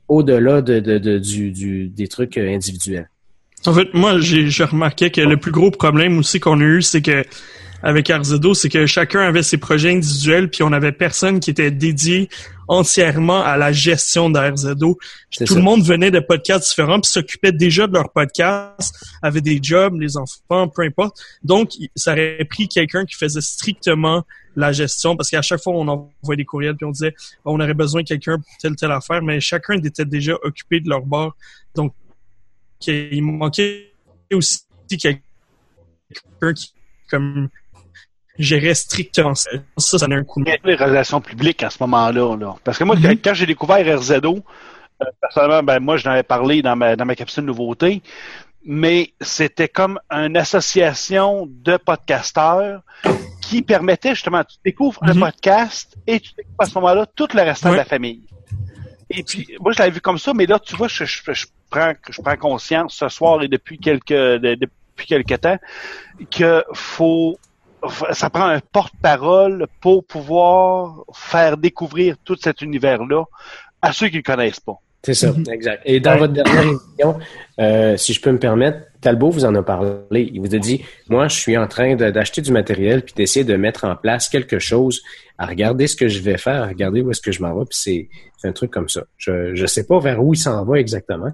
au-delà 0.08 0.62
de, 0.62 0.80
du, 1.18 1.88
des 1.88 2.08
trucs 2.08 2.38
individuels. 2.38 3.10
En 3.66 3.74
fait, 3.74 3.94
moi, 3.94 4.20
j'ai 4.20 4.66
remarqué 4.66 5.10
que 5.10 5.22
le 5.22 5.38
plus 5.38 5.52
gros 5.52 5.72
problème 5.72 6.20
aussi 6.20 6.40
qu'on 6.40 6.60
a 6.60 6.64
eu, 6.64 6.82
c'est 6.82 7.02
que 7.02 7.24
avec 7.84 8.10
Arzedo, 8.10 8.54
c'est 8.54 8.70
que 8.70 8.86
chacun 8.86 9.20
avait 9.20 9.44
ses 9.44 9.58
projets 9.58 9.92
individuels, 9.92 10.50
puis 10.50 10.64
on 10.64 10.72
avait 10.72 10.94
personne 10.94 11.42
qui 11.42 11.50
était 11.50 11.70
dédié 11.70 12.30
entièrement 12.70 13.44
à 13.44 13.58
la 13.58 13.74
gestion 13.74 14.30
d'Arzedo. 14.30 14.98
Tout 15.46 15.56
le 15.56 15.62
monde 15.62 15.84
venait 15.84 16.10
de 16.10 16.22
podcasts 16.22 16.70
différents, 16.70 17.02
puis 17.02 17.12
s'occupait 17.12 17.52
déjà 17.52 17.86
de 17.86 17.94
leur 17.94 18.12
podcast, 18.14 18.96
avait 19.22 19.42
des 19.42 19.60
jobs, 19.62 20.00
les 20.00 20.16
enfants, 20.16 20.70
peu 20.70 20.84
importe. 20.84 21.22
Donc, 21.44 21.72
ça 21.94 22.14
aurait 22.14 22.46
pris 22.50 22.70
quelqu'un 22.70 23.04
qui 23.04 23.16
faisait 23.16 23.42
strictement 23.42 24.24
la 24.56 24.72
gestion, 24.72 25.18
parce 25.18 25.30
qu'à 25.30 25.42
chaque 25.42 25.62
fois, 25.62 25.74
on 25.74 25.88
envoyait 25.88 26.38
des 26.38 26.46
courriels, 26.46 26.76
puis 26.78 26.86
on 26.86 26.92
disait, 26.92 27.14
on 27.44 27.60
aurait 27.60 27.74
besoin 27.74 28.02
de 28.02 28.08
quelqu'un 28.08 28.38
pour 28.38 28.58
telle 28.62 28.78
telle 28.78 28.92
affaire, 28.92 29.22
mais 29.22 29.42
chacun 29.42 29.74
était 29.74 30.06
déjà 30.06 30.36
occupé 30.44 30.80
de 30.80 30.88
leur 30.88 31.02
bord. 31.02 31.36
Donc, 31.76 31.94
il 32.88 33.24
manquait 33.24 33.92
aussi 34.32 34.62
quelqu'un 34.90 35.20
qui 36.54 36.74
comme 37.10 37.50
gérer 38.38 38.74
strictement 38.74 39.36
ça. 39.36 39.52
Ça, 39.78 39.98
ça 40.00 40.06
a 40.06 40.14
un 40.14 40.24
coup 40.24 40.44
de 40.44 40.52
les 40.64 40.76
relations 40.76 41.22
publiques 41.22 41.64
à 41.64 41.70
ce 41.70 41.78
moment-là. 41.82 42.36
Là. 42.38 42.56
Parce 42.64 42.78
que 42.78 42.84
moi, 42.84 42.96
quand 43.24 43.34
j'ai 43.34 43.46
découvert 43.46 44.00
RZO, 44.00 44.40
euh, 45.02 45.06
personnellement, 45.22 45.64
ben, 45.64 45.80
moi, 45.80 45.98
je 45.98 46.08
n'avais 46.08 46.24
parlé 46.24 46.62
dans 46.62 46.76
ma, 46.76 46.96
dans 46.96 47.06
ma 47.06 47.16
capsule 47.16 47.46
nouveauté, 47.46 48.02
mais 48.66 49.14
c'était 49.22 49.68
comme 49.68 50.00
une 50.10 50.38
association 50.38 51.48
de 51.50 51.78
podcasteurs 51.78 52.82
qui 53.42 53.62
permettait 53.62 54.16
justement, 54.16 54.44
tu 54.44 54.58
découvres 54.64 55.00
un 55.04 55.14
mm-hmm. 55.14 55.20
podcast 55.20 55.98
et 56.08 56.20
tu 56.20 56.32
découvres 56.38 56.62
à 56.62 56.66
ce 56.66 56.76
moment-là 56.76 57.06
tout 57.16 57.28
le 57.34 57.42
restant 57.42 57.72
de 57.72 57.76
la 57.76 57.86
famille. 57.86 58.22
Et 59.10 59.24
puis, 59.24 59.48
moi, 59.60 59.74
je 59.74 59.80
l'avais 59.80 59.92
vu 59.92 60.02
comme 60.02 60.18
ça, 60.18 60.34
mais 60.34 60.46
là, 60.46 60.60
tu 60.60 60.76
vois, 60.76 60.88
je, 60.88 61.04
je, 61.06 61.46
prends, 61.70 61.94
je 62.10 62.22
prends 62.22 62.38
conscience 62.38 62.96
ce 62.96 63.10
soir 63.10 63.44
et 63.44 63.48
depuis 63.48 63.78
quelques, 63.78 64.08
depuis 64.14 65.06
quelques 65.06 65.42
temps 65.42 65.58
que 66.32 66.64
faut 66.74 67.38
ça 68.12 68.30
prend 68.30 68.46
un 68.46 68.60
porte-parole 68.72 69.68
pour 69.82 70.06
pouvoir 70.06 71.04
faire 71.14 71.58
découvrir 71.58 72.16
tout 72.24 72.38
cet 72.40 72.62
univers-là 72.62 73.24
à 73.82 73.92
ceux 73.94 74.08
qui 74.08 74.18
ne 74.18 74.22
connaissent 74.22 74.60
pas. 74.60 74.76
C'est 75.06 75.14
ça, 75.16 75.34
exact. 75.52 75.82
Et 75.86 76.00
dans 76.00 76.12
Ouais. 76.14 76.20
votre 76.20 76.34
dernière 76.34 76.62
émission, 76.64 77.20
euh, 77.60 77.98
si 77.98 78.14
je 78.14 78.22
peux 78.22 78.32
me 78.32 78.40
permettre, 78.40 78.80
Talbot 79.02 79.32
vous 79.32 79.44
en 79.44 79.54
a 79.54 79.62
parlé. 79.62 80.30
Il 80.34 80.40
vous 80.40 80.56
a 80.56 80.60
dit, 80.60 80.86
moi, 81.10 81.28
je 81.28 81.36
suis 81.36 81.58
en 81.58 81.68
train 81.68 81.96
d'acheter 81.96 82.42
du 82.42 82.54
matériel 82.54 83.04
puis 83.04 83.14
d'essayer 83.14 83.44
de 83.44 83.56
mettre 83.58 83.84
en 83.84 83.98
place 83.98 84.30
quelque 84.30 84.60
chose, 84.60 85.02
à 85.38 85.46
regarder 85.46 85.88
ce 85.88 85.98
que 85.98 86.08
je 86.08 86.22
vais 86.22 86.38
faire, 86.38 86.64
à 86.64 86.68
regarder 86.68 87.02
où 87.02 87.12
est-ce 87.12 87.20
que 87.20 87.34
je 87.34 87.42
m'en 87.42 87.54
vais, 87.54 87.66
puis 87.66 87.78
c'est 88.38 88.48
un 88.48 88.54
truc 88.54 88.72
comme 88.72 88.88
ça. 88.88 89.02
Je 89.18 89.54
je 89.56 89.66
sais 89.66 89.86
pas 89.86 90.00
vers 90.00 90.24
où 90.24 90.34
il 90.34 90.38
s'en 90.38 90.64
va 90.64 90.80
exactement, 90.80 91.32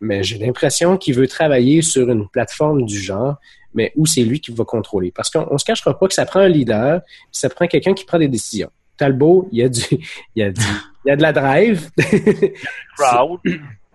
mais 0.00 0.22
j'ai 0.22 0.38
l'impression 0.38 0.96
qu'il 0.96 1.14
veut 1.16 1.26
travailler 1.26 1.82
sur 1.82 2.08
une 2.08 2.28
plateforme 2.28 2.84
du 2.84 3.00
genre, 3.00 3.34
mais 3.74 3.92
où 3.96 4.06
c'est 4.06 4.22
lui 4.22 4.40
qui 4.40 4.50
va 4.52 4.64
contrôler. 4.64 5.10
Parce 5.14 5.30
qu'on 5.30 5.46
on 5.50 5.58
se 5.58 5.64
cachera 5.64 5.98
pas 5.98 6.08
que 6.08 6.14
ça 6.14 6.24
prend 6.26 6.40
un 6.40 6.48
leader, 6.48 7.00
puis 7.02 7.16
ça 7.32 7.48
prend 7.48 7.66
quelqu'un 7.66 7.94
qui 7.94 8.04
prend 8.04 8.18
des 8.18 8.28
décisions. 8.28 8.70
Talbot, 8.96 9.48
il 9.52 9.58
y 9.58 9.62
a 9.62 9.68
du, 9.68 9.80
il 9.90 10.40
y 10.40 10.42
a 10.42 10.50
du, 10.50 10.60
il 11.04 11.08
y 11.08 11.10
a 11.12 11.16
de 11.16 11.22
la 11.22 11.32
drive. 11.32 11.90
Crowd. 12.96 13.40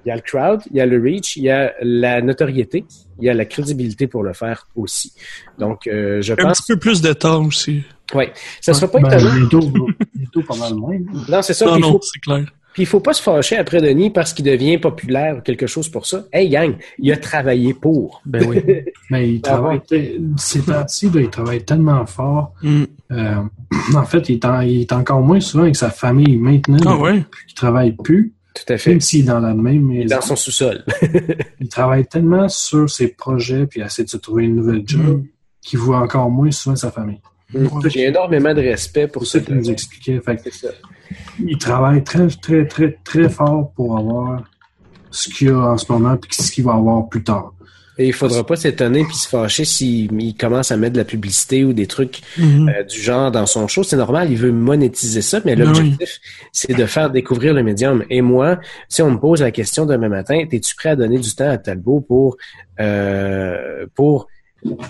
Il 0.06 0.10
y 0.10 0.12
a 0.12 0.16
le 0.16 0.22
crowd, 0.22 0.62
il 0.70 0.76
y 0.76 0.82
a 0.82 0.86
le 0.86 1.02
reach, 1.02 1.38
il 1.38 1.44
y 1.44 1.50
a 1.50 1.74
la 1.82 2.22
notoriété, 2.22 2.84
il 3.20 3.24
y 3.26 3.30
a 3.30 3.34
la 3.34 3.46
crédibilité 3.46 4.06
pour 4.06 4.22
le 4.22 4.34
faire 4.34 4.68
aussi. 4.76 5.14
Donc, 5.58 5.88
euh, 5.88 6.22
je 6.22 6.34
Un 6.34 6.36
pense, 6.36 6.60
petit 6.62 6.74
peu 6.74 6.80
plus 6.80 7.02
de 7.02 7.14
temps 7.14 7.46
aussi. 7.46 7.84
ouais, 8.14 8.34
ça 8.60 8.74
sera 8.74 8.92
pas 8.92 9.00
Ben, 9.00 9.18
étonnant. 9.46 9.88
bientôt 10.14 10.42
pas 10.46 10.58
mal 10.58 10.74
moins. 10.74 10.98
Non, 11.30 11.42
c'est 11.42 11.54
ça. 11.54 11.68
Non, 11.68 11.76
il 11.78 11.82
non, 11.82 11.92
faut, 11.94 12.02
c'est 12.02 12.20
clair. 12.20 12.46
Puis 12.74 12.84
il 12.84 12.86
faut 12.86 13.00
pas 13.00 13.14
se 13.14 13.22
fâcher 13.22 13.56
après 13.58 13.82
Denis 13.82 14.10
parce 14.10 14.34
qu'il 14.34 14.46
devient 14.46 14.78
populaire 14.78 15.38
ou 15.38 15.42
quelque 15.42 15.68
chose 15.68 15.90
pour 15.90 16.06
ça. 16.06 16.26
Hey 16.34 16.50
gang, 16.50 16.76
il 17.00 17.12
a 17.12 17.18
travaillé 17.18 17.74
pour. 17.74 18.22
Ben 18.26 18.44
oui. 18.48 18.62
Mais 19.10 19.30
il 19.30 19.42
Ah 19.44 19.50
travaille, 19.50 19.82
ces 20.38 20.62
temps-ci, 20.62 21.10
il 21.14 21.30
travaille 21.30 21.64
tellement 21.64 22.06
fort. 22.06 22.54
Mm. 22.64 22.84
Euh, 23.12 23.36
en 23.96 24.04
fait, 24.04 24.28
il 24.30 24.34
est, 24.36 24.46
en- 24.46 24.62
il 24.62 24.82
est 24.82 24.92
encore 24.94 25.22
moins 25.22 25.40
souvent 25.40 25.64
avec 25.64 25.76
sa 25.76 25.90
famille 25.92 26.36
maintenant. 26.38 26.78
Ah 26.86 26.98
ouais? 26.98 27.24
Il 27.50 27.54
travaille 27.54 27.92
plus, 27.92 28.34
Tout 28.56 28.74
à 28.74 28.78
fait. 28.78 28.90
même 28.92 29.02
s'il 29.02 29.22
est 29.22 29.28
dans 29.28 29.40
la 29.40 29.54
même 29.54 29.92
Il 29.92 29.98
est 29.98 30.04
maison. 30.04 30.16
dans 30.16 30.22
son 30.22 30.36
sous-sol. 30.36 30.84
Il 31.60 31.70
travaille 31.70 32.06
tellement 32.08 32.50
sur 32.50 32.90
ses 32.90 33.10
projets 33.10 33.66
puis 33.68 33.82
essaie 33.82 34.04
de 34.04 34.10
se 34.10 34.18
trouver 34.18 34.46
une 34.46 34.56
nouvelle 34.56 34.84
job 34.86 35.02
Mm. 35.02 35.24
qu'il 35.62 35.80
voit 35.80 36.00
encore 36.00 36.30
moins 36.30 36.52
souvent 36.52 36.76
sa 36.76 36.92
famille. 36.92 37.22
J'ai 37.86 38.06
énormément 38.08 38.54
de 38.54 38.62
respect 38.62 39.08
pour 39.08 39.28
ça. 39.28 39.40
qu'il 39.40 39.54
nous 39.56 39.70
expliquait. 39.70 40.20
Fait 40.26 40.38
que 40.38 40.42
C'est 40.46 40.68
ça. 40.68 40.74
Il 41.46 41.58
travaille 41.58 42.04
très, 42.04 42.28
très, 42.28 42.66
très, 42.68 42.98
très 43.04 43.30
fort 43.30 43.72
pour 43.76 43.98
avoir 43.98 44.44
ce 45.12 45.30
qu'il 45.30 45.50
a 45.50 45.58
en 45.74 45.78
ce 45.78 45.92
moment 45.92 46.18
puis 46.18 46.34
ce 46.34 46.52
qu'il 46.52 46.64
va 46.64 46.74
avoir 46.74 47.08
plus 47.10 47.24
tard. 47.24 47.54
Et 48.00 48.08
il 48.08 48.14
faudra 48.14 48.44
pas 48.44 48.56
s'étonner 48.56 49.04
puis 49.04 49.14
se 49.16 49.30
fâcher 49.30 49.66
s'il 49.66 50.12
il 50.20 50.34
commence 50.36 50.72
à 50.72 50.78
mettre 50.78 50.94
de 50.94 50.98
la 50.98 51.06
publicité 51.06 51.64
ou 51.64 51.74
des 51.74 51.86
trucs 51.86 52.22
Mhm. 52.40 52.68
euh, 52.70 52.84
du 52.84 53.00
genre 53.00 53.30
dans 53.30 53.46
son 53.46 53.68
show. 53.68 53.84
C'est 53.84 53.98
normal, 53.98 54.32
il 54.32 54.38
veut 54.38 54.52
monétiser 54.52 55.22
ça, 55.22 55.42
mais 55.46 55.56
Ben 55.56 55.66
l'objectif, 55.66 56.20
c'est 56.52 56.74
de 56.76 56.86
faire 56.88 57.12
découvrir 57.12 57.54
le 57.54 57.62
médium. 57.62 58.04
Et 58.10 58.24
moi, 58.24 58.60
si 58.90 59.04
on 59.04 59.12
me 59.12 59.18
pose 59.20 59.42
la 59.44 59.52
question 59.52 59.86
demain 59.86 60.10
matin, 60.10 60.44
es-tu 60.52 60.76
prêt 60.76 60.90
à 60.90 60.96
donner 60.96 61.20
du 61.20 61.36
temps 61.36 61.48
à 61.52 61.60
Talbot 61.60 62.02
pour, 62.02 62.38
euh, 62.80 63.86
pour 63.94 64.28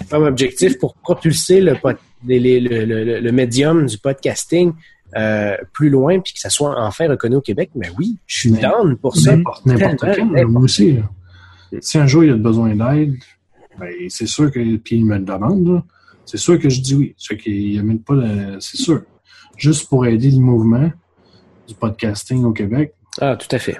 comme 0.09 0.23
objectif 0.23 0.77
pour 0.77 0.93
propulser 0.95 1.59
le, 1.59 1.73
pod- 1.75 1.97
les- 2.25 2.39
les- 2.39 2.59
le, 2.61 2.85
le- 2.85 3.19
le 3.19 3.31
médium 3.33 3.85
du 3.85 3.97
podcasting 3.97 4.71
euh, 5.17 5.55
plus 5.71 5.89
loin 5.89 6.19
puis 6.19 6.33
que 6.33 6.39
ça 6.39 6.49
soit 6.49 6.75
enfin 6.81 7.07
reconnu 7.07 7.35
au 7.37 7.41
Québec? 7.41 7.71
Mais 7.75 7.89
oui, 7.97 8.17
je 8.25 8.37
suis 8.39 8.51
down 8.51 8.95
pour 8.97 9.15
ça. 9.15 9.35
N'importe 9.65 10.05
quand, 10.15 10.47
moi 10.49 10.61
aussi. 10.61 10.93
là. 10.93 11.03
Si 11.81 11.97
un 11.97 12.05
jour 12.07 12.23
il 12.23 12.31
a 12.31 12.35
besoin 12.35 12.75
d'aide, 12.75 13.15
ben, 13.79 13.91
c'est 14.09 14.27
sûr 14.27 14.51
que. 14.51 14.77
Puis 14.77 14.97
il 14.97 15.05
me 15.05 15.17
le 15.17 15.23
demande, 15.23 15.81
c'est 16.25 16.37
sûr 16.37 16.59
que 16.59 16.69
je 16.69 16.81
dis 16.81 16.95
oui. 16.95 17.15
C'est 17.17 17.37
qu'il 17.37 17.53
n'y 17.71 17.79
a 17.79 17.97
pas 18.05 18.15
de. 18.15 18.59
C'est 18.59 18.77
sûr. 18.77 19.01
Juste 19.57 19.87
pour 19.89 20.05
aider 20.05 20.31
le 20.31 20.39
mouvement 20.39 20.91
du 21.67 21.73
podcasting 21.75 22.43
au 22.43 22.51
Québec, 22.51 22.93
Ah, 23.21 23.35
tout 23.35 23.47
à 23.55 23.59
fait. 23.59 23.77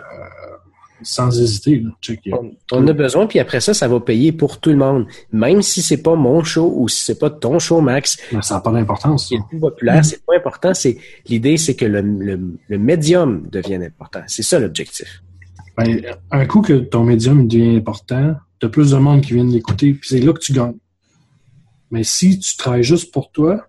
Sans 1.03 1.39
hésiter. 1.39 1.79
Là. 1.79 1.89
Check, 2.01 2.21
On, 2.31 2.51
on 2.71 2.87
a 2.87 2.93
besoin, 2.93 3.27
puis 3.27 3.39
après 3.39 3.61
ça, 3.61 3.73
ça 3.73 3.87
va 3.87 3.99
payer 3.99 4.31
pour 4.31 4.59
tout 4.59 4.69
le 4.69 4.77
monde. 4.77 5.05
Même 5.31 5.61
si 5.61 5.81
c'est 5.81 6.01
pas 6.01 6.15
mon 6.15 6.43
show 6.43 6.73
ou 6.75 6.87
si 6.87 7.03
c'est 7.03 7.19
pas 7.19 7.29
ton 7.29 7.59
show, 7.59 7.81
Max, 7.81 8.17
mais 8.31 8.41
ça 8.41 8.55
n'a 8.55 8.61
pas 8.61 8.71
d'importance. 8.71 9.27
qui 9.27 9.35
est 9.35 9.37
ça. 9.37 9.43
le 9.43 9.49
plus 9.49 9.59
populaire, 9.59 10.05
c'est 10.05 10.25
pas 10.25 10.35
important. 10.35 10.73
C'est 10.73 10.97
l'idée, 11.27 11.57
c'est 11.57 11.75
que 11.75 11.85
le, 11.85 12.01
le, 12.01 12.39
le 12.67 12.77
médium 12.77 13.47
devienne 13.51 13.83
important. 13.83 14.21
C'est 14.27 14.43
ça 14.43 14.59
l'objectif. 14.59 15.21
Ben, 15.77 16.01
un 16.31 16.45
coup 16.45 16.61
que 16.61 16.73
ton 16.73 17.03
médium 17.03 17.47
devient 17.47 17.77
important, 17.77 18.35
tu 18.59 18.65
as 18.67 18.69
plus 18.69 18.91
de 18.91 18.97
monde 18.97 19.21
qui 19.21 19.33
vient 19.33 19.43
l'écouter, 19.43 19.93
puis 19.93 20.07
c'est 20.07 20.19
là 20.19 20.31
que 20.33 20.39
tu 20.39 20.53
gagnes. 20.53 20.77
Mais 21.91 22.03
si 22.03 22.39
tu 22.39 22.55
travailles 22.57 22.83
juste 22.83 23.11
pour 23.11 23.31
toi, 23.31 23.67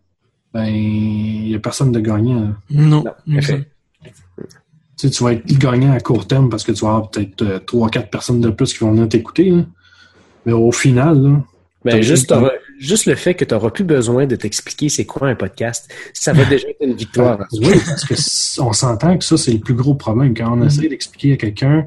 ben 0.52 0.66
il 0.66 1.48
n'y 1.48 1.54
a 1.54 1.58
personne 1.58 1.92
de 1.92 2.00
gagnant. 2.00 2.54
Non. 2.70 3.04
Non. 3.26 3.40
Tu 5.04 5.10
sais, 5.10 5.16
tu 5.18 5.24
vas 5.24 5.32
être 5.32 5.46
gagnant 5.58 5.92
à 5.92 6.00
court 6.00 6.26
terme 6.26 6.48
parce 6.48 6.64
que 6.64 6.72
tu 6.72 6.80
vas 6.84 6.92
avoir 6.92 7.10
peut-être 7.10 7.42
euh, 7.42 7.58
trois, 7.58 7.90
quatre 7.90 8.08
personnes 8.10 8.40
de 8.40 8.48
plus 8.50 8.72
qui 8.72 8.78
vont 8.78 8.92
venir 8.92 9.08
t'écouter. 9.08 9.52
Mais 10.46 10.52
au 10.52 10.72
final, 10.72 11.22
là, 11.22 11.42
Ben, 11.84 12.00
juste, 12.00 12.32
juste 12.78 13.04
le 13.04 13.14
fait 13.14 13.34
que 13.34 13.44
tu 13.44 13.52
n'auras 13.52 13.70
plus 13.70 13.84
besoin 13.84 14.26
de 14.26 14.34
t'expliquer 14.36 14.88
c'est 14.88 15.04
quoi 15.04 15.28
un 15.28 15.34
podcast, 15.34 15.92
ça 16.14 16.32
va 16.32 16.44
déjà 16.54 16.68
être 16.68 16.80
une 16.80 16.94
victoire. 16.94 17.38
oui, 17.52 17.74
parce 17.84 18.04
que 18.06 18.14
c- 18.14 18.60
on 18.62 18.72
s'entend 18.72 19.18
que 19.18 19.24
ça, 19.24 19.36
c'est 19.36 19.52
le 19.52 19.58
plus 19.58 19.74
gros 19.74 19.94
problème. 19.94 20.32
Quand 20.34 20.56
on 20.58 20.62
essaie 20.64 20.88
d'expliquer 20.88 21.34
à 21.34 21.36
quelqu'un 21.36 21.86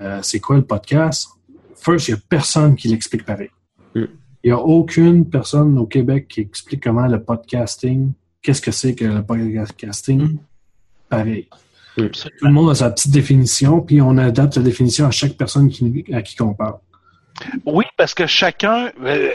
euh, 0.00 0.18
c'est 0.22 0.40
quoi 0.40 0.56
le 0.56 0.62
podcast, 0.62 1.28
first, 1.76 2.08
il 2.08 2.14
n'y 2.14 2.18
a 2.18 2.22
personne 2.28 2.74
qui 2.74 2.88
l'explique 2.88 3.24
pareil. 3.24 3.50
Mm. 3.94 4.00
Il 4.42 4.46
n'y 4.48 4.50
a 4.50 4.58
aucune 4.58 5.28
personne 5.30 5.78
au 5.78 5.86
Québec 5.86 6.26
qui 6.28 6.40
explique 6.40 6.82
comment 6.82 7.06
le 7.06 7.22
podcasting, 7.22 8.10
qu'est-ce 8.42 8.60
que 8.60 8.72
c'est 8.72 8.96
que 8.96 9.04
le 9.04 9.22
podcasting, 9.22 10.20
Mm. 10.22 10.38
pareil. 11.08 11.46
Tout 11.96 12.08
le 12.42 12.52
monde 12.52 12.70
a 12.70 12.74
sa 12.74 12.90
petite 12.90 13.10
définition, 13.10 13.80
puis 13.80 14.00
on 14.00 14.16
adapte 14.16 14.56
la 14.56 14.62
définition 14.62 15.06
à 15.06 15.10
chaque 15.10 15.34
personne 15.34 15.68
qui, 15.68 16.04
à 16.12 16.22
qui 16.22 16.40
on 16.40 16.54
parle. 16.54 16.76
Oui, 17.66 17.84
parce 17.96 18.14
que 18.14 18.26
chacun, 18.26 18.90
euh, 19.04 19.34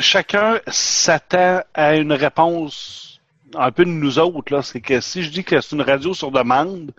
chacun 0.00 0.60
s'attend 0.66 1.60
à 1.74 1.96
une 1.96 2.12
réponse 2.12 3.20
un 3.54 3.70
peu 3.70 3.84
de 3.84 3.90
nous 3.90 4.18
autres. 4.18 4.52
Là. 4.52 4.62
C'est 4.62 4.80
que 4.80 5.00
si 5.00 5.22
je 5.22 5.30
dis 5.30 5.44
que 5.44 5.60
c'est 5.60 5.74
une 5.74 5.82
radio 5.82 6.14
sur 6.14 6.30
demande, 6.30 6.92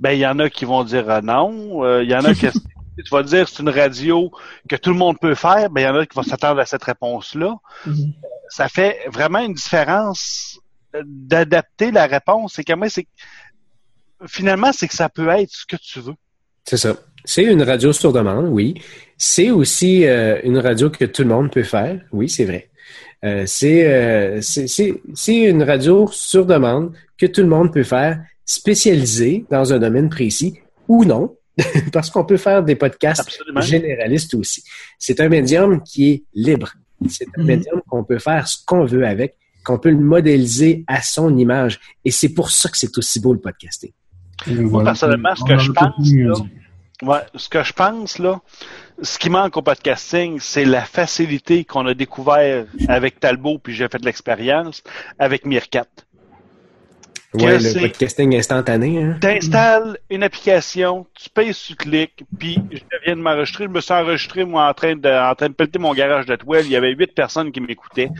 ben 0.00 0.12
il 0.12 0.20
y 0.20 0.26
en 0.26 0.38
a 0.38 0.48
qui 0.48 0.64
vont 0.64 0.84
dire 0.84 1.08
euh, 1.10 1.20
non. 1.20 1.84
Euh, 1.84 2.02
Il 2.02 2.10
y 2.10 2.14
en 2.14 2.24
a 2.24 2.34
qui 2.34 2.46
tu 3.04 3.10
vas 3.10 3.22
dire 3.22 3.48
c'est 3.48 3.62
une 3.62 3.70
radio 3.70 4.30
que 4.68 4.76
tout 4.76 4.90
le 4.90 4.96
monde 4.96 5.18
peut 5.18 5.34
faire, 5.34 5.70
ben 5.70 5.80
il 5.82 5.84
y 5.84 5.88
en 5.88 5.96
a 5.96 6.06
qui 6.06 6.14
vont 6.14 6.22
s'attendre 6.22 6.60
à 6.60 6.66
cette 6.66 6.84
réponse-là. 6.84 7.56
Mhm. 7.86 8.12
Ça 8.48 8.68
fait 8.68 9.00
vraiment 9.10 9.40
une 9.40 9.54
différence 9.54 10.60
d'adapter 11.04 11.90
la 11.90 12.06
réponse. 12.06 12.54
C'est 12.54 12.64
comment 12.64 12.88
c'est 12.88 13.06
finalement 14.26 14.72
c'est 14.72 14.88
que 14.88 14.94
ça 14.94 15.08
peut 15.08 15.28
être 15.28 15.50
ce 15.50 15.66
que 15.66 15.76
tu 15.76 16.00
veux. 16.00 16.14
C'est 16.64 16.76
ça. 16.76 16.96
C'est 17.24 17.44
une 17.44 17.62
radio 17.62 17.92
sur 17.92 18.12
demande, 18.12 18.48
oui. 18.48 18.74
C'est 19.16 19.50
aussi 19.50 20.04
euh, 20.06 20.40
une 20.44 20.58
radio 20.58 20.90
que 20.90 21.04
tout 21.04 21.22
le 21.22 21.28
monde 21.28 21.50
peut 21.52 21.62
faire, 21.62 22.00
oui, 22.12 22.28
c'est 22.28 22.44
vrai. 22.44 22.68
Euh, 23.24 23.44
c'est 23.46 23.86
euh, 23.86 24.40
c'est- 24.40 24.66
c'est- 24.66 25.00
c'est 25.14 25.36
une 25.36 25.62
radio 25.62 26.08
sur 26.10 26.44
demande 26.46 26.92
que 27.16 27.26
tout 27.26 27.42
le 27.42 27.46
monde 27.48 27.72
peut 27.72 27.84
faire, 27.84 28.20
spécialisée 28.44 29.44
dans 29.50 29.72
un 29.72 29.78
domaine 29.78 30.08
précis 30.08 30.58
ou 30.88 31.04
non, 31.04 31.36
parce 31.92 32.10
qu'on 32.10 32.24
peut 32.24 32.36
faire 32.36 32.62
des 32.62 32.74
podcasts 32.76 33.20
Absolument. 33.20 33.60
généralistes 33.60 34.34
aussi. 34.34 34.62
C'est 34.98 35.20
un 35.20 35.28
médium 35.28 35.82
qui 35.82 36.10
est 36.10 36.22
libre. 36.34 36.72
C'est 37.08 37.26
un 37.36 37.42
Mhm. 37.42 37.46
médium 37.46 37.82
qu'on 37.88 38.04
peut 38.04 38.18
faire 38.18 38.46
ce 38.48 38.56
qu'on 38.64 38.84
veut 38.84 39.06
avec, 39.06 39.36
qu'on 39.64 39.78
peut 39.78 39.90
le 39.90 39.98
modéliser 39.98 40.84
à 40.86 41.02
son 41.02 41.36
image. 41.36 41.78
Et 42.04 42.10
c'est 42.10 42.30
pour 42.30 42.50
ça 42.50 42.68
que 42.68 42.76
c'est 42.78 42.96
aussi 42.98 43.20
beau 43.20 43.32
le 43.32 43.40
podcasting. 43.40 43.92
Personnellement, 44.84 45.34
ce 45.34 45.44
que 45.44 45.58
je 45.58 45.72
pense, 45.72 46.12
là. 46.12 46.34
Ouais, 47.02 47.18
ce 47.34 47.48
que 47.48 47.64
je 47.64 47.72
pense, 47.72 48.20
là, 48.20 48.40
ce 49.02 49.18
qui 49.18 49.28
manque 49.28 49.56
au 49.56 49.62
podcasting, 49.62 50.38
c'est 50.40 50.64
la 50.64 50.82
facilité 50.82 51.64
qu'on 51.64 51.84
a 51.86 51.94
découvert 51.94 52.64
avec 52.86 53.18
Talbot, 53.18 53.58
puis 53.58 53.74
j'ai 53.74 53.88
fait 53.88 54.04
l'expérience, 54.04 54.84
avec 55.18 55.44
Meerkat. 55.44 55.86
Ouais, 57.34 57.58
le 57.58 57.80
podcasting 57.80 58.36
instantané. 58.36 59.02
Hein? 59.02 59.16
T'installes 59.20 59.96
une 60.10 60.22
application, 60.22 61.06
tu 61.14 61.30
payes 61.30 61.54
sur 61.54 61.76
clic, 61.76 62.24
puis 62.38 62.58
je 62.70 62.80
viens 63.06 63.16
de 63.16 63.22
m'enregistrer. 63.22 63.64
Je 63.64 63.70
me 63.70 63.80
suis 63.80 63.94
enregistré, 63.94 64.44
moi, 64.44 64.68
en 64.68 64.74
train 64.74 64.94
de, 64.96 65.08
en 65.08 65.34
train 65.34 65.48
de 65.48 65.54
pelleter 65.54 65.78
mon 65.78 65.94
garage 65.94 66.26
de 66.26 66.36
toile. 66.36 66.66
Il 66.66 66.72
y 66.72 66.76
avait 66.76 66.92
huit 66.92 67.14
personnes 67.14 67.50
qui 67.50 67.60
m'écoutaient. 67.60 68.10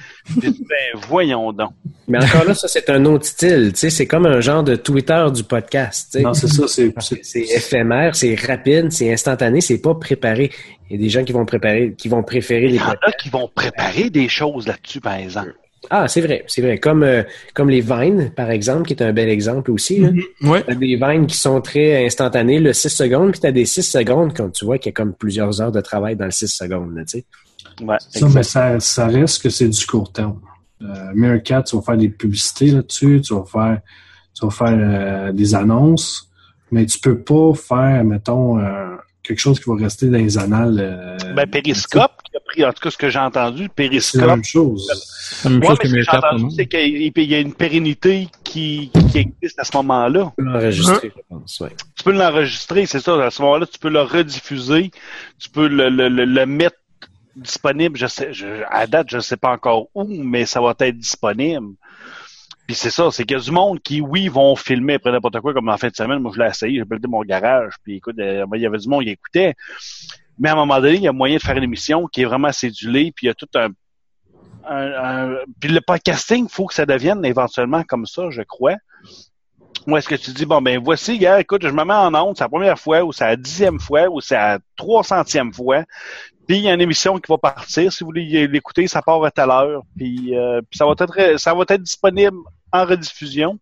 J'ai 0.43 0.51
dit, 0.51 0.65
ben, 0.67 1.01
voyons 1.09 1.53
donc. 1.53 1.73
Mais 2.09 2.25
encore 2.25 2.45
là, 2.45 2.55
ça, 2.55 2.69
c'est 2.69 2.89
un 2.89 3.05
autre 3.05 3.27
style. 3.27 3.73
Tu 3.75 3.81
sais, 3.81 3.91
c'est 3.91 4.07
comme 4.07 4.25
un 4.25 4.41
genre 4.41 4.63
de 4.63 4.77
Twitter 4.77 5.27
du 5.35 5.45
podcast. 5.45 6.09
tu 6.11 6.19
sais. 6.19 6.25
Non, 6.25 6.33
c'est 6.33 6.49
ça, 6.49 6.67
c'est. 6.67 7.41
Éphémère, 7.41 8.17
c'est 8.17 8.35
rapide, 8.35 8.91
c'est 8.93 9.13
instantané, 9.13 9.61
c'est 9.61 9.81
pas 9.81 9.95
préparé. 9.95 10.51
Il 10.89 10.97
y 10.97 10.99
a 10.99 11.03
des 11.03 11.11
gens 11.11 11.25
qui 11.25 11.33
vont 11.33 11.45
préparer, 11.45 11.95
qui 11.97 12.09
vont 12.09 12.23
préférer 12.23 12.67
Il 12.67 12.73
les 12.73 12.79
y 12.79 12.83
en 12.83 12.91
a 12.91 13.13
qui 13.13 13.29
vont 13.29 13.49
préparer 13.55 14.11
des 14.11 14.29
choses 14.29 14.67
là-dessus, 14.67 15.01
par 15.01 15.15
exemple. 15.15 15.55
Ah, 15.91 16.07
c'est 16.09 16.21
vrai, 16.21 16.45
c'est 16.47 16.63
vrai. 16.63 16.79
Comme, 16.79 17.03
euh, 17.03 17.23
comme 17.55 17.69
les 17.69 17.81
Vines, 17.81 18.31
par 18.35 18.51
exemple, 18.51 18.85
qui 18.87 18.95
est 18.95 19.03
un 19.03 19.13
bel 19.13 19.29
exemple 19.29 19.71
aussi. 19.71 19.99
là. 19.99 20.11
Ouais. 20.43 20.63
T'as 20.67 20.75
des 20.75 20.97
Vines 20.97 21.27
qui 21.27 21.37
sont 21.37 21.61
très 21.61 22.05
instantanés, 22.07 22.59
le 22.61 22.73
6 22.73 22.89
secondes, 22.91 23.33
puis 23.33 23.41
t'as 23.41 23.51
des 23.53 23.65
6 23.67 23.83
secondes, 23.83 24.33
quand 24.37 24.51
tu 24.51 24.65
vois 24.65 24.79
qu'il 24.79 24.91
y 24.91 24.93
a 24.93 24.97
comme 24.97 25.13
plusieurs 25.13 25.61
heures 25.61 25.73
de 25.73 25.81
travail 25.81 26.15
dans 26.17 26.25
le 26.27 26.31
6 26.31 26.47
secondes, 26.49 26.95
là, 26.95 27.05
tu 27.05 27.19
sais. 27.19 27.25
Ouais, 27.85 27.97
Ça, 28.11 28.29
mais 28.35 28.43
ça, 28.43 28.79
ça 28.81 29.07
reste 29.07 29.43
que 29.43 29.49
c'est 29.51 29.69
du 29.69 29.87
court 29.87 30.13
terme. 30.13 30.41
Euh, 30.83 30.87
Meerkat, 31.15 31.63
tu 31.63 31.77
vas 31.77 31.83
faire 31.83 31.97
des 31.97 32.09
publicités 32.11 32.67
là-dessus, 32.67 33.21
tu 33.25 33.35
vas 33.35 33.45
faire, 33.45 33.81
tu 34.39 34.45
vas 34.47 34.51
faire 34.53 34.79
euh, 34.79 35.33
des 35.33 35.55
annonces. 35.55 36.29
mais 36.71 36.87
tu 36.87 36.99
peux 36.99 37.19
pas 37.19 37.53
faire, 37.55 38.05
mettons, 38.05 38.59
euh, 38.59 38.97
quelque 39.23 39.39
chose 39.39 39.59
qui 39.61 39.69
va 39.69 39.77
rester 39.77 40.07
dans 40.07 40.19
les 40.19 40.39
annales. 40.39 40.79
euh, 40.81 41.35
Ben, 41.35 41.47
Périscope, 41.47 42.13
a 42.37 42.41
pris, 42.41 42.65
en 42.65 42.73
tout 42.73 42.81
cas, 42.83 42.91
ce 42.91 42.97
que 42.97 43.09
j'ai 43.11 43.19
entendu, 43.19 43.63
c'est 43.65 43.69
la 43.69 43.75
Périscope. 43.75 44.25
même 44.27 44.45
chose. 44.45 44.89
C'est 45.41 45.49
la 45.49 45.51
même 45.51 45.61
Ouais, 45.63 45.69
chose 45.69 45.79
mais 45.79 45.83
que 45.83 45.89
ce 45.89 45.95
que 45.95 46.03
j'ai 46.03 46.11
entendu, 46.19 46.43
non? 46.45 46.51
c'est 46.51 46.67
qu'il 46.67 47.13
il 47.17 47.31
y 47.31 47.35
a 47.35 47.39
une 47.41 47.55
pérennité 47.55 48.29
qui, 48.45 48.91
qui 49.11 49.19
existe 49.19 49.59
à 49.59 49.65
ce 49.65 49.77
moment-là. 49.77 50.33
Tu 50.39 50.45
peux 50.45 50.51
l'enregistrer, 50.51 51.13
je 51.15 51.23
pense. 51.29 51.63
Tu 51.97 52.05
peux 52.05 52.13
l'enregistrer, 52.13 52.87
c'est 52.87 53.01
ça. 53.01 53.25
À 53.25 53.31
ce 53.31 53.43
moment-là, 53.43 53.67
tu 53.67 53.79
peux 53.79 53.91
le 53.91 54.03
rediffuser. 54.03 54.91
Tu 55.39 55.51
peux 55.51 55.69
le, 55.69 55.89
le, 55.89 56.09
le, 56.09 56.25
le 56.25 56.47
mettre 56.47 56.77
disponible. 57.37 57.97
Je 57.97 58.07
sais, 58.07 58.33
je, 58.33 58.63
à 58.71 58.87
date, 58.87 59.09
je 59.11 59.17
ne 59.17 59.23
sais 59.23 59.37
pas 59.37 59.51
encore 59.53 59.89
où, 59.95 60.05
mais 60.23 60.47
ça 60.47 60.61
va 60.61 60.75
être 60.81 60.97
disponible. 60.99 61.75
Puis 62.67 62.77
c'est 62.77 62.91
ça, 62.91 63.11
c'est 63.11 63.25
qu'il 63.25 63.37
y 63.37 63.41
a 63.41 63.43
du 63.43 63.51
monde 63.51 63.81
qui, 63.83 64.01
oui, 64.01 64.29
vont 64.29 64.55
filmer 64.55 64.95
après 64.95 65.11
n'importe 65.11 65.41
quoi, 65.41 65.53
comme 65.53 65.69
en 65.69 65.77
fin 65.77 65.89
de 65.89 65.97
semaine. 65.97 66.21
Moi, 66.21 66.31
je 66.35 66.41
l'ai 66.41 66.49
essayé, 66.49 66.79
j'ai 66.79 66.85
buildé 66.85 67.09
mon 67.09 67.23
garage, 67.23 67.73
puis 67.83 67.97
écoute, 67.97 68.15
euh, 68.21 68.47
il 68.55 68.61
y 68.61 68.67
avait 68.67 68.79
du 68.79 68.89
monde 68.89 69.03
qui 69.03 69.11
écoutait. 69.11 69.55
Mais 70.39 70.49
à 70.49 70.53
un 70.53 70.57
moment 70.57 70.81
donné, 70.81 70.95
il 70.97 71.03
y 71.03 71.09
a 71.09 71.13
moyen 71.13 71.37
de 71.37 71.43
faire 71.43 71.57
une 71.57 71.63
émission 71.65 72.07
qui 72.07 72.23
est 72.23 72.25
vraiment 72.25 72.53
cédulée, 72.53 73.13
puis 73.15 73.27
il 73.27 73.29
y 73.29 73.31
a 73.31 73.35
tout 73.35 73.49
un... 73.55 73.69
un- 74.69 75.33
un- 75.33 75.37
puis 75.61 75.71
le 75.71 75.81
podcasting, 75.81 76.47
il 76.47 76.53
faut 76.53 76.67
que 76.67 76.75
ça 76.75 76.87
devienne 76.87 77.25
éventuellement 77.25 77.83
comme 77.85 78.07
ça, 78.07 78.31
je 78.31 78.43
crois. 78.43 78.77
Ou 79.87 79.97
est-ce 79.97 80.09
que 80.09 80.15
tu 80.15 80.31
dis, 80.33 80.47
bon, 80.47 80.63
ben 80.63 80.79
voici, 80.83 81.19
gars, 81.19 81.41
écoute, 81.41 81.63
je 81.63 81.69
me 81.73 81.85
mets 81.85 81.93
en 81.93 82.15
honte, 82.15 82.39
c'est 82.39 82.45
la 82.45 82.49
première 82.49 82.79
fois, 82.79 83.03
ou 83.03 83.13
c'est 83.13 83.25
la 83.25 83.37
dixième 83.37 83.81
fois, 83.81 84.09
ou 84.09 84.21
c'est 84.21 84.37
la 84.37 84.59
trois 84.77 85.03
centième 85.03 85.53
fois. 85.53 85.83
Puis 86.47 86.59
il 86.59 86.63
y 86.63 86.69
a 86.69 86.75
une 86.75 86.81
émission 86.81 87.19
qui 87.19 87.31
va 87.31 87.39
partir. 87.39 87.93
Si 87.93 88.01
vous 88.05 88.09
voulez 88.09 88.47
l'écouter, 88.47 88.87
ça 88.87 89.03
part 89.03 89.25
à 89.25 89.31
telle 89.31 89.51
heure. 89.51 89.83
Puis, 89.97 90.37
euh, 90.37 90.61
puis 90.69 90.79
ça 90.79 90.87
va 90.87 90.93
être 90.93 91.39
ça 91.39 91.55
va 91.55 91.63
être 91.69 91.83
disponible 91.83 92.37
en 92.73 92.85
rediffusion. 92.85 93.59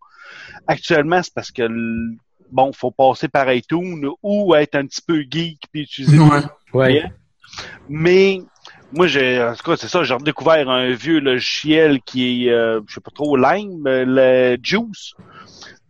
Actuellement, 0.67 1.23
c'est 1.23 1.33
parce 1.35 1.51
que 1.51 1.67
bon, 2.51 2.73
faut 2.73 2.91
passer 2.91 3.29
par 3.29 3.51
iTunes 3.53 4.07
ou 4.23 4.55
être 4.55 4.75
un 4.75 4.87
petit 4.87 5.03
peu 5.07 5.23
geek 5.31 5.61
puis 5.73 5.83
utiliser 5.83 6.19
Ouais. 6.19 6.41
Ouais. 6.73 7.05
Mais 7.89 8.41
moi, 8.93 9.07
j'ai, 9.07 9.43
en 9.43 9.55
tout 9.55 9.63
cas, 9.71 9.77
c'est 9.77 9.89
ça, 9.89 10.03
j'ai 10.03 10.15
redécouvert 10.15 10.69
un 10.69 10.91
vieux 10.93 11.21
logiciel 11.21 12.01
qui 12.03 12.49
est, 12.49 12.53
euh, 12.53 12.81
je 12.87 12.95
sais 12.95 13.01
pas 13.01 13.11
trop, 13.15 13.37
Lime, 13.37 13.87
euh, 13.87 14.05
le 14.07 14.59
Juice. 14.63 15.15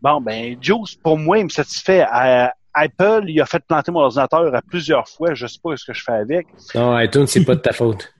Bon, 0.02 0.20
ben, 0.20 0.56
Juice, 0.60 0.94
pour 1.02 1.18
moi, 1.18 1.38
il 1.38 1.44
me 1.44 1.48
satisfait. 1.50 2.04
À- 2.08 2.52
Apple, 2.72 3.24
il 3.26 3.40
a 3.40 3.46
fait 3.46 3.58
planter 3.66 3.90
mon 3.90 3.98
ordinateur 4.00 4.54
à 4.54 4.62
plusieurs 4.62 5.08
fois. 5.08 5.34
Je 5.34 5.48
sais 5.48 5.58
pas 5.60 5.76
ce 5.76 5.84
que 5.84 5.92
je 5.92 6.04
fais 6.04 6.12
avec. 6.12 6.46
Non, 6.76 6.96
iTunes, 7.00 7.26
c'est 7.26 7.44
pas 7.44 7.56
de 7.56 7.60
ta 7.60 7.72
faute. 7.72 8.14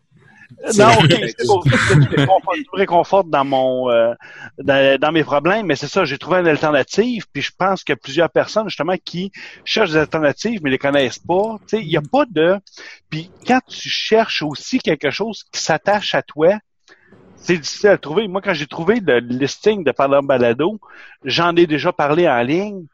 Non, 0.76 0.90
ok, 0.98 1.10
c'est. 1.10 1.36
Tu 1.36 1.46
me 1.46 2.76
réconfortes 2.76 3.30
dans 3.30 3.44
mon 3.44 3.90
euh, 3.90 4.14
dans, 4.58 4.98
dans 4.98 5.12
mes 5.12 5.22
problèmes, 5.22 5.66
mais 5.66 5.76
c'est 5.76 5.86
ça, 5.86 6.04
j'ai 6.04 6.18
trouvé 6.18 6.40
une 6.40 6.48
alternative, 6.48 7.26
puis 7.32 7.42
je 7.42 7.52
pense 7.56 7.84
que 7.84 7.92
plusieurs 7.92 8.30
personnes 8.30 8.68
justement 8.68 8.96
qui 9.04 9.30
cherchent 9.64 9.90
des 9.90 9.96
alternatives 9.96 10.60
mais 10.62 10.70
les 10.70 10.78
connaissent 10.78 11.18
pas. 11.18 11.56
Tu 11.60 11.76
sais, 11.76 11.82
il 11.82 11.88
y 11.88 11.96
a 11.96 12.02
pas 12.02 12.24
de. 12.26 12.56
Puis 13.08 13.30
quand 13.46 13.60
tu 13.66 13.88
cherches 13.88 14.42
aussi 14.42 14.78
quelque 14.78 15.10
chose 15.10 15.44
qui 15.52 15.60
s'attache 15.60 16.14
à 16.14 16.22
toi, 16.22 16.58
c'est 17.36 17.56
difficile 17.56 17.90
à 17.90 17.98
trouver. 17.98 18.28
Moi, 18.28 18.42
quand 18.42 18.54
j'ai 18.54 18.66
trouvé 18.66 19.00
le 19.00 19.18
listing 19.20 19.84
de 19.84 19.92
Parlant 19.92 20.22
Balado, 20.22 20.78
j'en 21.24 21.54
ai 21.56 21.66
déjà 21.66 21.92
parlé 21.92 22.28
en 22.28 22.42
ligne. 22.42 22.84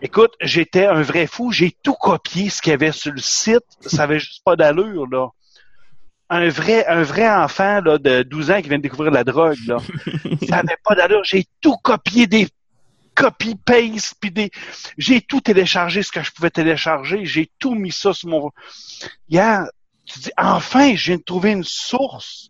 Écoute, 0.00 0.32
j'étais 0.40 0.86
un 0.86 1.02
vrai 1.02 1.28
fou. 1.28 1.52
J'ai 1.52 1.76
tout 1.82 1.94
copié 1.94 2.50
ce 2.50 2.60
qu'il 2.60 2.72
y 2.72 2.74
avait 2.74 2.90
sur 2.90 3.12
le 3.12 3.20
site. 3.20 3.62
Ça 3.82 4.02
avait 4.02 4.18
juste 4.18 4.42
pas 4.44 4.56
d'allure, 4.56 5.06
là 5.06 5.28
un 6.32 6.48
vrai, 6.48 6.86
un 6.86 7.02
vrai 7.02 7.28
enfant 7.28 7.80
là, 7.82 7.98
de 7.98 8.22
12 8.22 8.50
ans 8.50 8.62
qui 8.62 8.68
vient 8.68 8.78
de 8.78 8.82
découvrir 8.82 9.12
la 9.12 9.22
drogue. 9.22 9.58
Là. 9.66 9.76
Ça 10.48 10.62
n'avait 10.62 10.78
pas 10.82 10.94
d'allure. 10.94 11.22
J'ai 11.24 11.46
tout 11.60 11.76
copié 11.82 12.26
des 12.26 12.48
copy-paste, 13.14 14.14
puis 14.18 14.30
des. 14.30 14.50
J'ai 14.96 15.20
tout 15.20 15.42
téléchargé 15.42 16.02
ce 16.02 16.10
que 16.10 16.22
je 16.22 16.32
pouvais 16.32 16.50
télécharger. 16.50 17.26
J'ai 17.26 17.50
tout 17.58 17.74
mis 17.74 17.92
ça 17.92 18.14
sur 18.14 18.30
mon. 18.30 18.50
Hier, 19.28 19.66
tu 20.06 20.20
dis 20.20 20.30
enfin, 20.38 20.94
je 20.96 21.06
viens 21.06 21.16
de 21.18 21.22
trouver 21.22 21.50
une 21.52 21.64
source. 21.64 22.48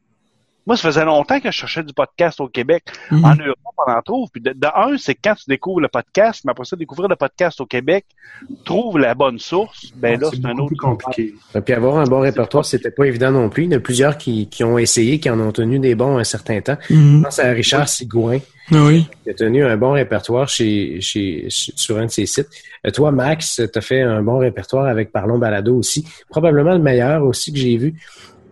Moi, 0.67 0.77
ça 0.77 0.89
faisait 0.89 1.05
longtemps 1.05 1.41
que 1.41 1.51
je 1.51 1.57
cherchais 1.57 1.83
du 1.83 1.93
podcast 1.93 2.41
au 2.41 2.47
Québec. 2.49 2.85
Mhm. 3.11 3.25
En 3.25 3.35
Europe, 3.35 3.59
on 3.87 3.91
en 3.91 4.01
trouve. 4.03 4.29
Puis 4.31 4.41
de, 4.41 4.53
de 4.53 4.67
un, 4.77 4.97
c'est 4.97 5.15
quand 5.17 5.35
tu 5.35 5.45
découvres 5.49 5.81
le 5.81 5.89
podcast, 5.89 6.43
mais 6.45 6.53
après 6.53 6.65
ça, 6.65 6.77
découvrir 6.77 7.09
le 7.09 7.17
podcast 7.17 7.61
au 7.61 7.67
Québec, 7.67 8.05
trouve 8.65 8.99
la 8.99 9.15
bonne 9.15 9.39
source, 9.41 9.93
ben 9.97 10.21
là, 10.21 10.29
c'est 10.33 10.45
un 10.47 10.53
autre. 10.53 10.67
plus 10.69 10.77
compliqué. 10.77 11.35
Et 11.55 11.61
puis 11.61 11.75
avoir 11.75 11.99
un 11.99 12.05
bon 12.05 12.21
répertoire, 12.21 12.65
c'était 12.65 12.93
pas 12.93 13.05
évident 13.07 13.33
non 13.33 13.49
plus. 13.49 13.65
Il 13.65 13.73
y 13.73 13.75
en 13.75 13.79
a 13.79 13.81
plusieurs 13.81 14.17
qui, 14.19 14.49
qui 14.49 14.63
ont 14.63 14.79
essayé, 14.79 15.19
qui 15.19 15.29
en 15.31 15.41
ont 15.41 15.51
tenu 15.53 15.81
des 15.81 15.95
bons 15.97 16.19
un 16.19 16.25
certain 16.25 16.61
temps. 16.61 16.77
Je 16.89 16.95
Mhm. 16.95 17.23
pense 17.25 17.39
à 17.41 17.51
Richard 17.51 17.89
Sigouin, 17.89 18.39
Ah 18.71 18.85
Oui. 18.87 19.07
qui 19.25 19.31
a 19.31 19.35
tenu 19.35 19.65
un 19.65 19.77
bon 19.77 19.93
répertoire 19.93 20.49
chez, 20.49 21.01
chez, 21.01 21.47
sur 21.49 21.99
un 21.99 22.07
de 22.07 22.11
ses 22.11 22.27
sites. 22.27 22.49
Euh, 22.87 22.91
Toi, 22.91 23.11
Max, 23.11 23.61
tu 23.73 23.79
as 23.79 23.81
fait 23.83 24.01
un 24.03 24.23
bon 24.23 24.39
répertoire 24.39 24.87
avec 24.87 25.11
Parlons 25.11 25.39
Balado 25.39 25.75
aussi. 25.77 26.07
Probablement 26.31 26.73
le 26.73 26.79
meilleur 26.79 27.25
aussi 27.25 27.53
que 27.53 27.59
j'ai 27.59 27.77
vu. 27.77 27.95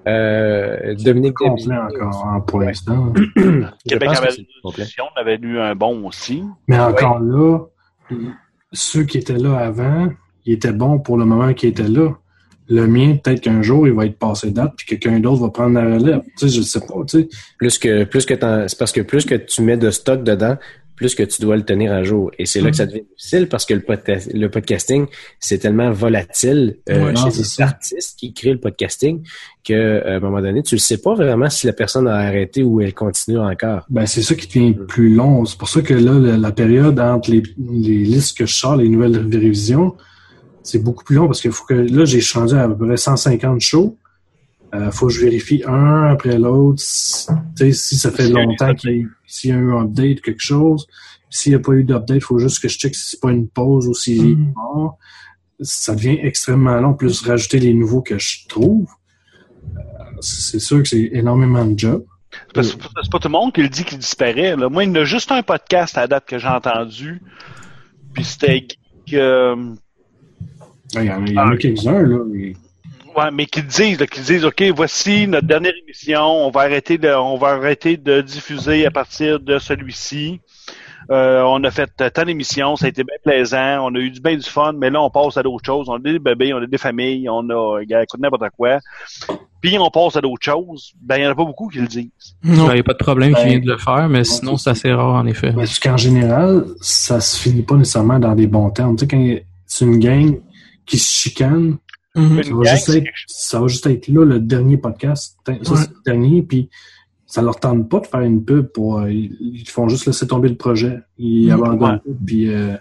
Euh, 0.09 0.94
Dominique 0.94 1.34
complet 1.34 1.76
encore 1.76 2.26
hein, 2.26 2.40
pour 2.46 2.61
l'instant. 2.61 3.12
Québec 3.86 4.09
avait 4.16 4.46
complet. 4.62 4.86
on 4.98 5.20
avait 5.20 5.38
eu 5.40 5.59
un 5.59 5.74
bon 5.74 6.07
aussi. 6.07 6.42
Mais 6.68 6.78
encore 6.78 7.20
là, 7.20 7.59
ceux 8.72 9.05
qui 9.05 9.18
étaient 9.18 9.38
là 9.38 9.59
avant, 9.59 10.09
ils 10.46 10.55
étaient 10.55 10.72
bons 10.72 10.98
pour 10.98 11.16
le 11.18 11.24
moment 11.24 11.53
qu'ils 11.53 11.70
étaient 11.70 11.82
là. 11.88 12.11
Le 12.68 12.86
mien, 12.86 13.16
peut-être 13.16 13.40
qu'un 13.40 13.62
jour, 13.62 13.88
il 13.88 13.94
va 13.94 14.07
être 14.07 14.18
passé 14.18 14.53
date, 14.53 14.74
puis 14.76 14.86
quelqu'un 14.86 15.18
d'autre 15.18 15.42
va 15.42 15.51
prendre 15.51 15.74
la 15.74 15.96
relève. 15.96 16.22
Tu 16.38 16.48
sais, 16.48 16.57
je 16.57 16.62
sais 16.62 16.78
pas, 16.78 16.94
tu 17.05 17.22
sais. 17.22 17.28
Plus 17.59 17.78
que, 17.78 18.05
plus 18.05 18.24
que 18.24 18.34
c'est 18.34 18.78
parce 18.78 18.92
que 18.92 19.01
plus 19.01 19.26
que 19.26 19.34
tu 19.34 19.62
mets 19.62 19.76
de 19.76 19.90
stock 19.90 20.22
dedans, 20.22 20.57
plus 21.01 21.14
que 21.14 21.22
tu 21.22 21.40
dois 21.40 21.57
le 21.57 21.62
tenir 21.64 21.94
à 21.94 22.03
jour. 22.03 22.30
Et 22.38 22.44
c'est 22.44 22.61
là 22.61 22.70
que 22.70 22.76
ça 22.76 22.84
devient 22.84 23.05
difficile 23.16 23.48
parce 23.48 23.64
que 23.64 23.72
le, 23.72 23.80
podca- 23.80 24.30
le 24.36 24.51
podcasting, 24.51 25.07
c'est 25.38 25.57
tellement 25.57 25.90
volatile 25.92 26.76
euh, 26.90 27.07
Ouais, 27.07 27.16
chez 27.16 27.30
les 27.38 27.61
artistes 27.62 28.18
qui 28.18 28.34
créent 28.34 28.53
le 28.53 28.61
podcasting 28.61 29.22
que 29.64 29.72
euh, 29.72 30.12
à 30.12 30.16
un 30.16 30.20
moment 30.20 30.42
donné, 30.42 30.62
tu 30.62 30.74
ne 30.74 30.78
sais 30.78 30.98
pas 30.98 31.14
vraiment 31.14 31.48
si 31.48 31.66
la 31.66 31.72
personne 31.72 32.07
a 32.07 32.16
arrêté 32.16 32.62
ou 32.62 32.82
elle 32.82 32.92
continue 32.92 33.38
encore. 33.38 33.86
Ben, 33.88 34.05
c'est 34.05 34.20
ça 34.20 34.34
qui 34.34 34.46
devient 34.46 34.74
plus 34.86 35.14
long. 35.14 35.46
C'est 35.46 35.57
pour 35.59 35.70
ça 35.70 35.80
que 35.80 35.94
là, 35.94 36.12
la, 36.18 36.36
la 36.36 36.53
période 36.53 37.01
entre 37.01 37.30
les, 37.30 37.42
les 37.59 37.98
listes 38.05 38.36
que 38.36 38.44
je 38.44 38.55
sors, 38.55 38.76
les 38.76 38.88
nouvelles 38.90 39.16
révisions, 39.16 39.94
c'est 40.62 40.82
beaucoup 40.82 41.05
plus 41.05 41.16
long 41.16 41.26
parce 41.28 41.40
qu'il 41.40 41.53
faut 41.53 41.64
que 41.64 41.72
là, 41.72 42.05
j'ai 42.05 42.20
changé 42.20 42.59
à 42.59 42.68
peu 42.68 42.86
près 42.86 42.98
150 42.98 43.59
shows. 43.62 43.96
Euh, 44.74 44.90
faut 44.92 45.08
que 45.08 45.12
je 45.12 45.20
vérifie 45.20 45.62
un 45.66 46.04
après 46.04 46.38
l'autre. 46.38 46.80
Si, 46.80 47.26
si 47.72 47.96
ça 47.98 48.10
fait 48.12 48.28
longtemps 48.28 48.74
qu'il 48.74 48.90
y 48.90 48.92
a 48.92 48.96
eu- 48.96 49.12
s'il 49.26 49.50
y 49.50 49.52
a 49.52 49.56
eu 49.56 49.72
un 49.72 49.82
update 49.84 50.18
ou 50.20 50.22
quelque 50.22 50.40
chose. 50.42 50.86
S'il 51.28 51.52
n'y 51.52 51.56
a 51.56 51.60
pas 51.60 51.72
eu 51.72 51.84
d'update, 51.84 52.16
il 52.18 52.20
faut 52.22 52.38
juste 52.38 52.60
que 52.60 52.68
je 52.68 52.78
check 52.78 52.94
si 52.94 53.10
c'est 53.10 53.20
pas 53.20 53.30
une 53.30 53.48
pause 53.48 53.88
ou 53.88 53.94
s'il 53.94 54.30
est 54.32 54.34
Mhm. 54.36 54.52
mort. 54.54 54.98
Ça 55.60 55.94
devient 55.94 56.18
extrêmement 56.22 56.80
long. 56.80 56.94
Plus 56.94 57.20
rajouter 57.22 57.58
les 57.58 57.74
nouveaux 57.74 58.00
que 58.02 58.18
je 58.18 58.46
trouve. 58.48 58.88
Euh, 59.76 59.80
c'est 60.20 60.60
sûr 60.60 60.82
que 60.82 60.88
c'est 60.88 61.10
énormément 61.12 61.64
de 61.64 61.78
job. 61.78 62.04
C'est 62.62 62.76
pas 63.10 63.18
tout 63.18 63.28
le 63.28 63.32
monde 63.32 63.52
qui 63.52 63.62
le 63.62 63.68
dit 63.68 63.84
qu'il 63.84 63.98
disparaît. 63.98 64.54
Là. 64.56 64.68
Moi, 64.68 64.84
il 64.84 64.88
y 64.88 64.92
en 64.92 64.94
a 64.96 65.04
juste 65.04 65.32
un 65.32 65.42
podcast 65.42 65.98
à 65.98 66.06
date 66.06 66.26
que 66.26 66.38
j'ai 66.38 66.46
entendu. 66.48 67.20
Puis 68.14 68.24
c'était 68.24 68.66
euh, 69.14 69.56
Il 70.94 71.02
y 71.04 71.10
en 71.10 71.22
a, 71.22 71.26
il 71.26 71.32
y 71.34 71.38
en 71.38 71.48
a 71.50 71.56
quelques-uns, 71.56 72.02
là. 72.02 72.18
mais- 72.30 72.54
ouais, 73.16 73.30
mais 73.32 73.46
qui 73.46 73.62
disent, 73.62 74.00
là, 74.00 74.06
qui 74.06 74.20
disent, 74.20 74.44
OK, 74.44 74.62
voici 74.74 75.26
notre 75.26 75.46
dernière 75.46 75.74
émission, 75.84 76.22
on 76.22 76.50
va 76.50 76.62
arrêter 76.62 76.98
de, 76.98 77.08
on 77.08 77.36
va 77.36 77.48
arrêter 77.48 77.96
de 77.96 78.20
diffuser 78.20 78.86
à 78.86 78.90
partir 78.90 79.40
de 79.40 79.58
celui-ci. 79.58 80.40
Euh, 81.11 81.42
on 81.42 81.64
a 81.64 81.70
fait 81.72 81.90
tant 82.12 82.24
d'émissions, 82.24 82.76
ça 82.76 82.86
a 82.86 82.88
été 82.88 83.02
bien 83.02 83.16
plaisant, 83.24 83.84
on 83.84 83.94
a 83.96 83.98
eu 83.98 84.11
du 84.11 84.20
bien 84.20 84.36
du 84.36 84.48
fun, 84.48 84.72
mais 84.74 84.90
là, 84.90 85.02
on 85.02 85.11
passe 85.11 85.36
à 85.36 85.42
d'autres 85.42 85.64
choses. 85.64 85.88
On 85.88 85.94
a 85.94 85.98
des 85.98 86.18
bébés, 86.20 86.54
on 86.54 86.58
a 86.58 86.66
des 86.66 86.78
familles, 86.78 87.28
on 87.28 87.48
a, 87.50 87.82
gars, 87.84 88.02
écoute 88.04 88.20
n'importe 88.20 88.50
quoi. 88.56 88.78
Puis 89.61 89.76
on 89.78 89.90
passe 89.90 90.16
à 90.16 90.20
d'autres 90.20 90.44
choses. 90.44 90.92
Ben, 91.02 91.16
il 91.16 91.24
y 91.24 91.26
en 91.26 91.30
a 91.30 91.34
pas 91.34 91.44
beaucoup 91.44 91.68
qui 91.68 91.78
le 91.78 91.88
disent. 91.88 92.36
Non. 92.44 92.70
Il 92.70 92.74
n'y 92.74 92.80
a 92.80 92.82
pas 92.84 92.92
de 92.92 92.98
problème 92.98 93.34
qui 93.34 93.42
Ben, 93.42 93.48
vient 93.48 93.58
de 93.58 93.66
le 93.72 93.78
faire, 93.78 94.08
mais 94.08 94.24
sinon, 94.24 94.56
c'est 94.56 94.70
assez 94.70 94.92
rare, 94.92 95.14
en 95.14 95.26
effet. 95.26 95.52
Parce 95.52 95.80
qu'en 95.80 95.96
général, 95.96 96.64
ça 96.80 97.20
se 97.20 97.40
finit 97.40 97.62
pas 97.62 97.74
nécessairement 97.74 98.18
dans 98.18 98.34
des 98.34 98.46
bons 98.46 98.70
termes. 98.70 98.94
Tu 98.94 99.00
sais, 99.00 99.08
quand 99.08 99.36
c'est 99.66 99.84
une 99.84 99.98
gang 99.98 100.38
qui 100.86 100.98
se 100.98 101.12
chicane, 101.12 101.76
Mhm. 102.16 102.42
ça 102.42 102.50
va, 102.54 102.62
gang, 102.64 102.74
juste 102.74 102.88
être, 102.88 102.94
quelque 103.04 103.11
chose. 103.14 103.36
ça 103.36 103.61
va 103.61 103.66
juste 103.68 103.86
être 103.86 104.08
là 104.08 104.24
le 104.24 104.40
dernier 104.40 104.76
podcast. 104.78 105.38
Ça, 105.46 105.52
Ouais. 105.52 105.58
c'est 105.62 105.88
le 105.90 106.02
dernier, 106.04 106.42
puis 106.42 106.68
ça 107.26 107.40
leur 107.42 107.61
tente 107.61 107.88
pas 107.88 108.00
de 108.00 108.06
faire 108.06 108.20
une 108.22 108.44
pub 108.44 108.66
pour. 108.72 108.98
euh, 108.98 109.12
ils, 109.12 109.36
ils 109.40 109.68
font 109.68 109.88
juste 109.88 110.06
laisser 110.06 110.26
tomber 110.26 110.48
le 110.48 110.56
projet. 110.56 110.98
Ils 111.18 111.46
Mhm. 111.46 111.52
abandonnent 111.52 112.00
puis 112.26 112.48
euh, 112.52 112.76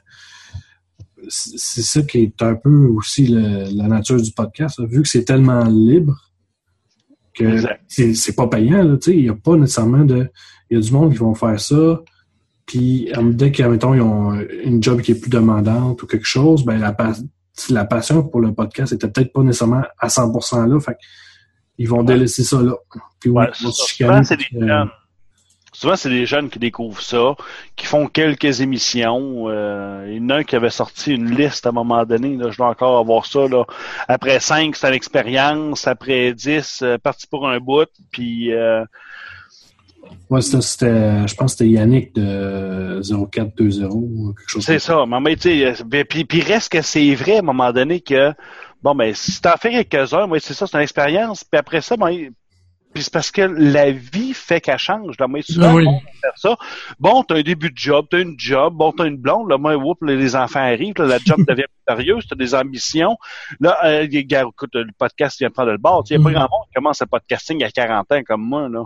c'est 1.27 1.81
ça 1.83 2.01
qui 2.01 2.19
est 2.19 2.41
un 2.41 2.55
peu 2.55 2.87
aussi 2.87 3.27
le- 3.27 3.65
la 3.75 3.87
nature 3.87 4.21
du 4.21 4.31
podcast. 4.31 4.79
là. 4.79 4.85
Vu 4.87 5.01
que 5.03 5.07
c'est 5.07 5.25
tellement 5.25 5.63
libre 5.65 6.31
que 7.35 7.61
c'est 7.87 8.35
pas 8.35 8.47
payant, 8.47 8.83
là, 8.83 8.97
tu 8.97 9.11
sais, 9.11 9.17
il 9.17 9.23
n'y 9.23 9.29
a 9.29 9.35
pas 9.35 9.55
nécessairement 9.55 10.03
de. 10.05 10.29
Il 10.69 10.75
y 10.75 10.77
a 10.77 10.81
du 10.81 10.91
monde 10.91 11.11
qui 11.11 11.17
vont 11.19 11.35
faire 11.35 11.59
ça. 11.59 12.01
Puis 12.65 13.11
euh, 13.15 13.31
dès 13.31 13.51
que, 13.51 13.63
mettons, 13.63 13.93
ils 13.93 14.01
ont 14.01 14.33
une 14.63 14.81
job 14.83 15.01
qui 15.01 15.11
est 15.11 15.19
plus 15.19 15.29
demandante 15.29 16.01
ou 16.03 16.07
quelque 16.07 16.25
chose, 16.27 16.63
ben 16.65 16.79
la, 16.79 16.95
la 17.69 17.85
passion 17.85 18.23
pour 18.23 18.41
le 18.41 18.53
podcast 18.53 18.93
était 18.93 19.07
peut-être 19.07 19.33
pas 19.33 19.41
nécessairement 19.41 19.83
à 19.99 20.07
100% 20.07 20.67
là. 20.67 20.79
Fait 20.79 20.97
ils 21.77 21.87
vont 21.87 22.03
délaisser 22.03 22.43
ça 22.43 22.61
là. 22.61 22.73
Puis 23.19 23.29
Ouais, 23.29 23.49
Souvent, 23.53 24.23
c'est 24.23 24.37
des 24.37 24.47
jeunes. 24.51 24.89
Souvent, 25.71 25.95
c'est 25.95 26.09
des 26.09 26.25
jeunes 26.25 26.49
qui 26.49 26.59
découvrent 26.59 27.01
ça, 27.01 27.35
qui 27.77 27.85
font 27.85 28.07
quelques 28.07 28.59
émissions. 28.59 29.45
Euh, 29.47 30.05
il 30.09 30.17
y 30.17 30.19
en 30.19 30.29
a 30.29 30.35
un 30.37 30.43
qui 30.43 30.55
avait 30.57 30.71
sorti 30.71 31.13
une 31.13 31.33
liste 31.33 31.65
à 31.65 31.69
un 31.69 31.73
moment 31.73 32.03
donné. 32.05 32.35
Là, 32.35 32.51
je 32.51 32.57
dois 32.57 32.67
encore 32.67 32.99
avoir 32.99 33.25
ça. 33.25 33.47
Là. 33.47 33.63
Après 34.09 34.39
5, 34.39 34.75
c'est 34.75 34.89
une 34.89 34.93
expérience. 34.93 35.87
Après 35.87 36.33
10, 36.33 36.79
euh, 36.81 36.97
parti 36.97 37.27
pour 37.27 37.47
un 37.47 37.59
bout. 37.59 37.87
Puis... 38.11 38.51
Ouais, 40.29 40.41
c'était, 40.41 40.61
c'était- 40.61 41.27
je 41.27 41.35
pense 41.35 41.53
que 41.53 41.57
c'était 41.59 41.69
Yannick 41.71 42.13
de 42.15 43.01
0420 43.01 43.87
ou 43.95 44.33
quelque 44.37 44.49
chose 44.49 44.63
C'est 44.65 44.73
comme 44.73 44.79
ça. 44.79 45.05
Mais, 45.07 45.19
mais, 45.21 45.35
tu 45.35 45.41
sais, 45.49 45.65
euh, 45.83 46.03
puis, 46.07 46.25
puis 46.25 46.41
reste 46.41 46.71
que 46.71 46.81
c'est 46.81 47.13
vrai 47.15 47.37
à 47.37 47.39
un 47.39 47.43
moment 47.43 47.71
donné 47.71 47.99
que, 48.01 48.33
bon, 48.83 48.93
ben, 48.95 49.13
si 49.13 49.41
t'en 49.41 49.57
fais 49.57 49.83
quelques-uns, 49.83 50.27
moi, 50.27 50.39
c'est 50.39 50.53
ça, 50.53 50.67
c'est 50.67 50.77
une 50.77 50.83
expérience. 50.83 51.43
Puis 51.43 51.57
après 51.59 51.81
ça, 51.81 51.97
ben, 51.97 52.29
puis 52.91 53.03
c'est 53.03 53.13
parce 53.13 53.29
que 53.29 53.41
la 53.43 53.91
vie 53.91 54.33
fait 54.33 54.61
qu'elle 54.61 54.79
change. 54.79 55.15
Là, 55.19 55.27
moi, 55.27 55.41
souvent, 55.43 55.73
oui. 55.75 55.85
on 55.87 55.93
va 55.93 55.99
faire 56.21 56.31
ça. 56.37 56.55
Bon, 56.99 57.21
t'as 57.23 57.35
un 57.37 57.41
début 57.43 57.69
de 57.69 57.77
job, 57.77 58.07
t'as 58.09 58.19
une 58.19 58.33
job, 58.37 58.73
bon, 58.75 58.91
t'as 58.91 59.05
une 59.05 59.17
blonde, 59.17 59.47
là, 59.49 59.59
moi, 59.59 59.75
whoop, 59.75 59.99
là, 60.01 60.15
les 60.15 60.35
enfants 60.35 60.59
arrivent, 60.59 60.95
là, 60.97 61.05
la 61.05 61.17
job 61.19 61.37
devient 61.47 61.65
plus 61.85 61.95
sérieuse, 61.95 62.25
t'as 62.27 62.35
des 62.35 62.55
ambitions. 62.55 63.15
Là, 63.59 63.77
euh, 63.85 64.07
les 64.09 64.25
gars, 64.25 64.41
écoute, 64.41 64.71
le 64.73 64.87
podcast 64.97 65.37
vient 65.37 65.49
de 65.49 65.53
prendre 65.53 65.71
le 65.71 65.77
bord. 65.77 66.03
Il 66.09 66.13
y 66.13 66.15
a 66.15 66.19
pas 66.23 66.29
Mm. 66.29 66.33
grand 66.33 66.41
monde 66.41 66.65
qui 66.67 66.73
commence 66.75 66.99
le 67.01 67.05
podcasting 67.07 67.63
à 67.63 67.69
40 67.69 68.11
ans 68.11 68.21
comme 68.27 68.41
moi, 68.41 68.67
là. 68.69 68.83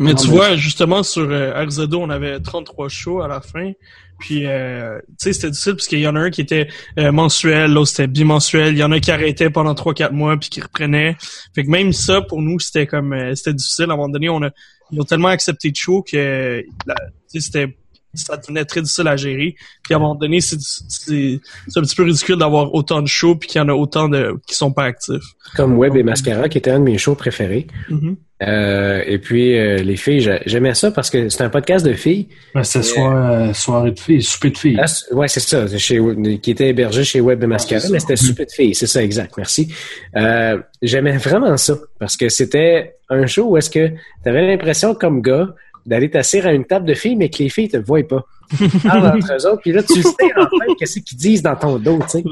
Mais 0.00 0.10
Non, 0.14 0.16
tu 0.16 0.28
mais- 0.28 0.34
vois, 0.36 0.56
justement, 0.56 1.02
sur 1.02 1.28
euh, 1.30 1.52
RZO, 1.64 2.00
on 2.00 2.10
avait 2.10 2.40
33 2.40 2.88
shows 2.88 3.20
à 3.20 3.28
la 3.28 3.40
fin. 3.40 3.72
Puis, 4.18 4.46
euh, 4.46 4.98
tu 5.08 5.14
sais, 5.18 5.32
c'était 5.32 5.50
difficile 5.50 5.74
parce 5.74 5.86
qu'il 5.86 6.00
y 6.00 6.06
en 6.08 6.14
a 6.16 6.20
un 6.20 6.30
qui 6.30 6.40
était 6.42 6.68
euh, 6.98 7.10
mensuel, 7.12 7.72
l'autre 7.72 7.88
c'était 7.88 8.06
bimensuel. 8.06 8.74
Il 8.74 8.78
y 8.78 8.82
en 8.82 8.92
a 8.92 9.00
qui 9.00 9.10
arrêtaient 9.10 9.48
pendant 9.50 9.74
3-4 9.74 10.12
mois 10.12 10.36
puis 10.36 10.50
qui 10.50 10.60
reprenaient. 10.60 11.16
Fait 11.54 11.64
que 11.64 11.70
même 11.70 11.92
ça, 11.92 12.20
pour 12.20 12.42
nous, 12.42 12.58
c'était 12.60 12.86
comme 12.86 13.12
euh, 13.14 13.34
c'était 13.34 13.54
difficile. 13.54 13.84
À 13.90 13.92
un 13.94 13.96
moment 13.96 14.08
donné, 14.10 14.28
on 14.28 14.42
a, 14.42 14.50
ils 14.90 15.00
ont 15.00 15.04
tellement 15.04 15.28
accepté 15.28 15.70
de 15.70 15.76
show 15.76 16.02
que 16.02 16.62
la- 16.86 16.94
tu 17.32 17.40
sais, 17.40 17.40
c'était 17.40 17.76
ça 18.14 18.36
devenait 18.36 18.64
très 18.64 18.82
difficile 18.82 19.06
à 19.08 19.16
gérer. 19.16 19.54
Puis 19.82 19.94
à 19.94 19.96
un 19.96 20.00
moment 20.00 20.14
donné, 20.14 20.40
c'est 20.40 20.56
un 20.56 21.80
petit 21.82 21.96
peu 21.96 22.02
ridicule 22.04 22.36
d'avoir 22.36 22.74
autant 22.74 23.02
de 23.02 23.08
shows 23.08 23.36
puis 23.36 23.48
qu'il 23.48 23.60
y 23.60 23.62
en 23.62 23.68
a 23.68 23.72
autant 23.72 24.08
de 24.08 24.34
qui 24.46 24.54
sont 24.54 24.72
pas 24.72 24.84
actifs. 24.84 25.22
Comme 25.56 25.76
Web 25.78 25.96
et 25.96 26.02
Mascara, 26.02 26.48
qui 26.48 26.58
était 26.58 26.70
un 26.70 26.78
de 26.80 26.84
mes 26.84 26.98
shows 26.98 27.14
préférés. 27.14 27.66
Mhm. 27.88 28.16
Euh, 28.42 29.02
et 29.06 29.18
puis, 29.18 29.58
euh, 29.58 29.82
les 29.82 29.96
filles, 29.96 30.20
j'a- 30.22 30.40
j'aimais 30.46 30.72
ça 30.72 30.90
parce 30.90 31.10
que 31.10 31.28
c'est 31.28 31.42
un 31.42 31.50
podcast 31.50 31.84
de 31.84 31.92
filles. 31.92 32.28
ça. 32.54 32.64
C'était 32.64 32.84
soir- 32.86 33.30
euh, 33.32 33.52
soirée 33.52 33.90
de 33.90 34.00
filles, 34.00 34.22
souper 34.22 34.48
de 34.50 34.56
filles. 34.56 34.78
Ah, 34.82 34.86
ouais, 35.14 35.28
c'est 35.28 35.40
ça, 35.40 35.66
chez, 35.76 36.00
qui 36.40 36.50
était 36.52 36.68
hébergé 36.68 37.04
chez 37.04 37.20
Web 37.20 37.42
et 37.44 37.46
Mascara, 37.46 37.80
c'est 37.80 37.88
ça. 37.88 37.92
mais 37.92 38.00
c'était 38.00 38.16
super 38.16 38.46
de 38.46 38.50
filles, 38.50 38.74
c'est 38.74 38.86
ça, 38.86 39.02
exact, 39.02 39.34
merci. 39.36 39.70
Euh, 40.16 40.58
J'aimais 40.80 41.18
vraiment 41.18 41.54
ça, 41.58 41.76
parce 41.98 42.16
que 42.16 42.30
c'était 42.30 42.94
un 43.10 43.26
show 43.26 43.50
où 43.50 43.56
est-ce 43.58 43.68
que 43.68 43.88
tu 43.88 44.28
avais 44.30 44.46
l'impression, 44.46 44.94
comme 44.94 45.20
gars, 45.20 45.54
d'aller 45.90 46.08
t'asseoir 46.08 46.46
à 46.46 46.52
une 46.54 46.64
table 46.64 46.86
de 46.86 46.94
filles, 46.94 47.16
mais 47.16 47.28
que 47.28 47.38
les 47.42 47.48
filles 47.50 47.68
te 47.68 47.76
voient 47.76 48.06
pas. 48.08 48.24
Ils 48.58 48.70
parlent 48.80 49.06
entre 49.18 49.32
eux 49.34 49.46
autres, 49.46 49.60
puis 49.60 49.72
là, 49.72 49.82
tu 49.82 50.00
sais 50.02 50.08
enfin 50.36 50.74
qu'est-ce 50.78 51.00
qu'ils 51.00 51.18
disent 51.18 51.42
dans 51.42 51.56
ton 51.56 51.78
dos, 51.78 51.98
tu 52.10 52.20
sais. 52.20 52.24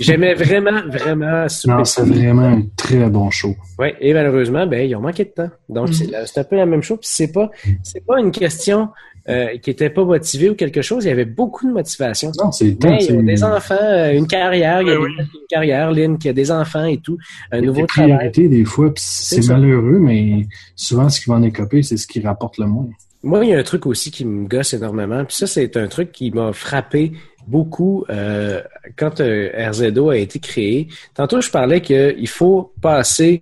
J'aimais 0.00 0.34
vraiment, 0.34 0.82
vraiment 0.88 1.48
super 1.48 1.78
Non, 1.78 1.84
c'est 1.84 2.02
vraiment 2.02 2.42
un 2.42 2.62
très 2.76 3.08
bon 3.08 3.30
show. 3.30 3.54
Ouais, 3.78 3.94
et 4.00 4.12
malheureusement, 4.12 4.66
ben 4.66 4.88
ils 4.88 4.94
ont 4.96 5.00
manqué 5.00 5.24
de 5.24 5.30
temps. 5.30 5.50
Donc 5.68 5.94
c'est 5.94 6.10
la- 6.10 6.26
c'est 6.26 6.40
un 6.40 6.44
peu 6.44 6.56
la 6.56 6.66
même 6.66 6.82
chose. 6.82 6.98
Puis 7.00 7.10
c'est 7.12 7.32
pas 7.32 7.48
c'est 7.82 8.04
pas 8.04 8.18
une 8.20 8.32
question 8.32 8.88
euh, 9.28 9.56
qui 9.58 9.70
était 9.70 9.90
pas 9.90 10.04
motivée 10.04 10.50
ou 10.50 10.54
quelque 10.54 10.82
chose. 10.82 11.04
Il 11.04 11.08
y 11.08 11.10
avait 11.10 11.24
beaucoup 11.24 11.66
de 11.66 11.72
motivation. 11.72 12.30
Non, 12.38 12.52
c'est 12.52 12.76
ils 12.82 13.12
ont 13.12 13.22
des 13.22 13.42
enfants, 13.42 13.74
euh, 13.80 14.12
une 14.12 14.26
carrière, 14.26 14.82
il 14.82 14.88
y 14.88 14.90
a 14.90 14.96
des 14.96 14.98
ont 14.98 15.06
une 15.06 15.46
carrière, 15.48 15.92
Lynn 15.92 16.18
qui 16.18 16.28
a 16.28 16.32
des 16.32 16.50
enfants 16.50 16.84
et 16.84 16.98
tout, 16.98 17.16
un 17.50 17.58
Il 17.58 17.64
y 17.64 17.66
nouveau 17.66 17.80
des 17.82 17.86
travail. 17.86 18.12
priorités 18.12 18.48
des 18.48 18.64
fois, 18.64 18.92
puis 18.92 19.02
c'est 19.06 19.46
malheureux, 19.48 19.98
mais 19.98 20.46
souvent 20.76 21.08
ce 21.08 21.20
qui 21.20 21.30
va 21.30 21.36
en 21.36 21.42
écoper, 21.42 21.82
c'est 21.82 21.96
ce 21.96 22.06
qui 22.06 22.20
rapporte 22.20 22.58
le 22.58 22.66
moins. 22.66 22.88
Moi, 23.22 23.44
il 23.46 23.50
y 23.50 23.54
a 23.54 23.58
un 23.58 23.62
truc 23.62 23.86
aussi 23.86 24.10
qui 24.10 24.26
me 24.26 24.46
gosse 24.46 24.74
énormément. 24.74 25.24
Puis 25.24 25.36
ça, 25.36 25.46
c'est 25.46 25.78
un 25.78 25.86
truc 25.86 26.12
qui 26.12 26.30
m'a 26.30 26.52
frappé 26.52 27.12
beaucoup 27.46 28.04
euh, 28.10 28.60
quand 28.96 29.20
euh, 29.20 29.50
RZO 29.70 30.10
a 30.10 30.18
été 30.18 30.38
créé. 30.38 30.88
Tantôt, 31.14 31.40
je 31.40 31.50
parlais 31.50 31.80
qu'il 31.80 32.28
faut 32.28 32.72
passer 32.82 33.40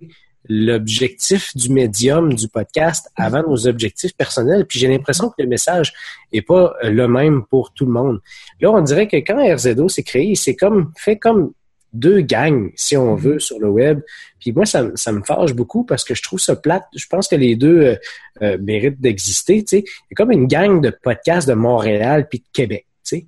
l'objectif 0.49 1.55
du 1.55 1.69
médium 1.69 2.33
du 2.33 2.47
podcast 2.47 3.09
avant 3.15 3.43
nos 3.43 3.67
objectifs 3.67 4.15
personnels. 4.15 4.65
Puis 4.65 4.79
j'ai 4.79 4.87
l'impression 4.87 5.29
que 5.29 5.35
le 5.41 5.47
message 5.47 5.93
est 6.31 6.41
pas 6.41 6.73
euh, 6.83 6.89
le 6.89 7.07
même 7.07 7.43
pour 7.45 7.73
tout 7.73 7.85
le 7.85 7.91
monde. 7.91 8.19
Là, 8.61 8.71
on 8.71 8.81
dirait 8.81 9.07
que 9.07 9.17
quand 9.17 9.37
RZO 9.55 9.87
s'est 9.89 10.03
créé, 10.03 10.35
c'est 10.35 10.55
comme 10.55 10.91
fait 10.97 11.17
comme 11.17 11.51
deux 11.93 12.21
gangs, 12.21 12.71
si 12.75 12.97
on 12.97 13.15
veut, 13.15 13.39
sur 13.39 13.59
le 13.59 13.69
web. 13.69 14.01
Puis 14.39 14.51
moi, 14.51 14.65
ça, 14.65 14.81
me- 14.83 14.95
ça 14.95 15.11
me 15.11 15.21
fâche 15.23 15.53
beaucoup 15.53 15.83
parce 15.83 16.03
que 16.03 16.15
je 16.15 16.23
trouve 16.23 16.39
ça 16.39 16.55
plate. 16.55 16.85
Je 16.95 17.05
pense 17.07 17.27
que 17.27 17.35
les 17.35 17.55
deux 17.55 17.81
euh, 17.81 17.95
euh, 18.41 18.57
méritent 18.59 18.99
d'exister. 18.99 19.63
Tu 19.63 19.77
sais, 19.77 19.83
il 19.85 20.07
y 20.11 20.13
a 20.13 20.15
comme 20.15 20.31
une 20.31 20.47
gang 20.47 20.81
de 20.81 20.89
podcasts 20.89 21.47
de 21.47 21.53
Montréal 21.53 22.27
puis 22.29 22.39
de 22.39 22.45
Québec. 22.51 22.87
Tu 23.05 23.17
sais. 23.19 23.25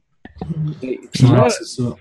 Et- 0.82 1.00
Puis 1.14 1.26
Ouais, 1.26 1.32
là, 1.38 1.50
c'est 1.50 1.66
ça. 1.66 1.96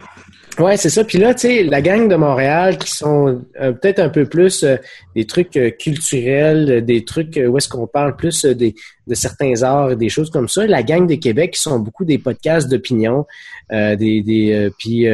Ouais, 0.59 0.77
c'est 0.77 0.91
ça. 0.91 1.03
Puis 1.03 1.19
là, 1.19 1.35
tu 1.35 1.41
sais, 1.41 1.63
la 1.65 1.83
gang 1.83 2.09
de 2.09 2.15
Montréal 2.15 2.79
qui 2.79 2.89
sont 2.89 3.43
euh, 3.61 3.73
peut-être 3.73 3.99
un 3.99 4.09
peu 4.09 4.25
plus 4.25 4.63
euh, 4.63 4.77
des 5.17 5.27
trucs 5.27 5.57
euh, 5.57 5.71
culturels, 5.71 6.85
des 6.85 7.05
trucs 7.05 7.41
où 7.45 7.59
est-ce 7.59 7.69
qu'on 7.69 7.89
parle 7.89 8.15
plus 8.15 8.45
de 8.45 8.73
certains 9.15 9.65
arts 9.65 9.93
et 9.93 9.97
des 9.97 10.09
choses 10.09 10.31
comme 10.31 10.49
ça. 10.49 10.65
La 10.65 10.85
gang 10.85 11.09
de 11.09 11.17
Québec 11.17 11.55
qui 11.55 11.61
sont 11.61 11.81
beaucoup 11.81 12.05
des 12.05 12.19
podcasts 12.19 12.69
d'opinion, 12.69 13.27
des, 13.71 13.97
des 13.97 14.71
puis 14.79 15.07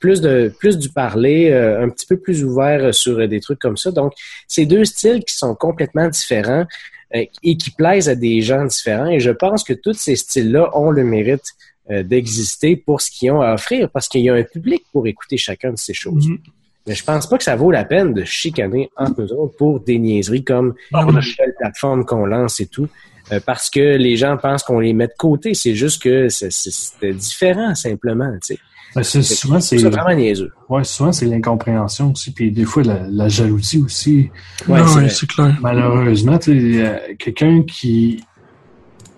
plus 0.00 0.20
de 0.20 0.52
plus 0.58 0.76
du 0.76 0.88
parler, 0.88 1.52
un 1.52 1.88
petit 1.88 2.06
peu 2.06 2.16
plus 2.16 2.44
ouvert 2.44 2.92
sur 2.92 3.26
des 3.28 3.40
trucs 3.40 3.60
comme 3.60 3.76
ça. 3.76 3.90
Donc, 3.92 4.12
c'est 4.48 4.66
deux 4.66 4.84
styles 4.84 5.24
qui 5.24 5.34
sont 5.34 5.54
complètement 5.54 6.08
différents 6.08 6.66
et 7.12 7.56
qui 7.56 7.70
plaisent 7.70 8.08
à 8.08 8.14
des 8.14 8.40
gens 8.40 8.64
différents. 8.64 9.06
Et 9.06 9.20
je 9.20 9.30
pense 9.30 9.62
que 9.62 9.72
tous 9.72 9.94
ces 9.94 10.16
styles-là 10.16 10.76
ont 10.76 10.90
le 10.90 11.04
mérite 11.04 11.54
d'exister 11.90 12.76
pour 12.76 13.00
ce 13.00 13.10
qu'ils 13.10 13.30
ont 13.32 13.40
à 13.42 13.54
offrir 13.54 13.90
parce 13.90 14.08
qu'il 14.08 14.22
y 14.22 14.30
a 14.30 14.34
un 14.34 14.42
public 14.42 14.82
pour 14.92 15.06
écouter 15.06 15.36
chacun 15.36 15.70
de 15.72 15.78
ces 15.78 15.94
choses. 15.94 16.28
Mhm. 16.28 16.38
Mais 16.86 16.94
je 16.94 17.02
pense 17.04 17.26
pas 17.28 17.38
que 17.38 17.44
ça 17.44 17.56
vaut 17.56 17.70
la 17.70 17.84
peine 17.84 18.12
de 18.12 18.24
chicaner 18.24 18.90
entre 18.96 19.22
nous 19.22 19.32
autres 19.32 19.56
pour 19.56 19.80
des 19.80 19.98
niaiseries 19.98 20.44
comme 20.44 20.74
Ah, 20.92 21.00
les 21.06 21.12
nouvelles 21.12 21.54
plateformes 21.58 22.04
qu'on 22.04 22.26
lance 22.26 22.60
et 22.60 22.66
tout. 22.66 22.88
euh, 23.32 23.40
parce 23.44 23.70
que 23.70 23.96
les 23.96 24.16
gens 24.18 24.36
pensent 24.36 24.62
qu'on 24.62 24.80
les 24.80 24.92
met 24.92 25.06
de 25.06 25.14
côté. 25.18 25.54
C'est 25.54 25.74
juste 25.74 26.02
que 26.02 26.28
c'était 26.28 27.14
différent, 27.14 27.74
simplement. 27.74 28.30
tu 28.42 28.54
sais. 28.54 28.58
Ben, 28.94 29.02
c'est- 29.02 29.22
souvent, 29.22 29.60
c'est 29.60 29.78
vraiment 29.78 30.14
niaiseux. 30.14 30.52
ouais, 30.68 30.84
souvent, 30.84 31.10
c'est 31.10 31.24
l'incompréhension 31.26 32.12
aussi, 32.12 32.32
puis 32.32 32.50
des 32.52 32.64
fois, 32.66 32.82
la, 32.84 33.06
la 33.08 33.28
jalousie 33.28 33.82
aussi. 33.82 34.30
Ouais, 34.68 34.78
non, 34.80 34.86
c'est 34.86 35.22
ouais, 35.22 35.26
clair. 35.26 35.58
Malheureusement, 35.62 36.38
tu 36.38 36.74
sais, 36.74 36.82
euh, 36.86 36.98
quelqu'un 37.18 37.62
qui, 37.62 38.22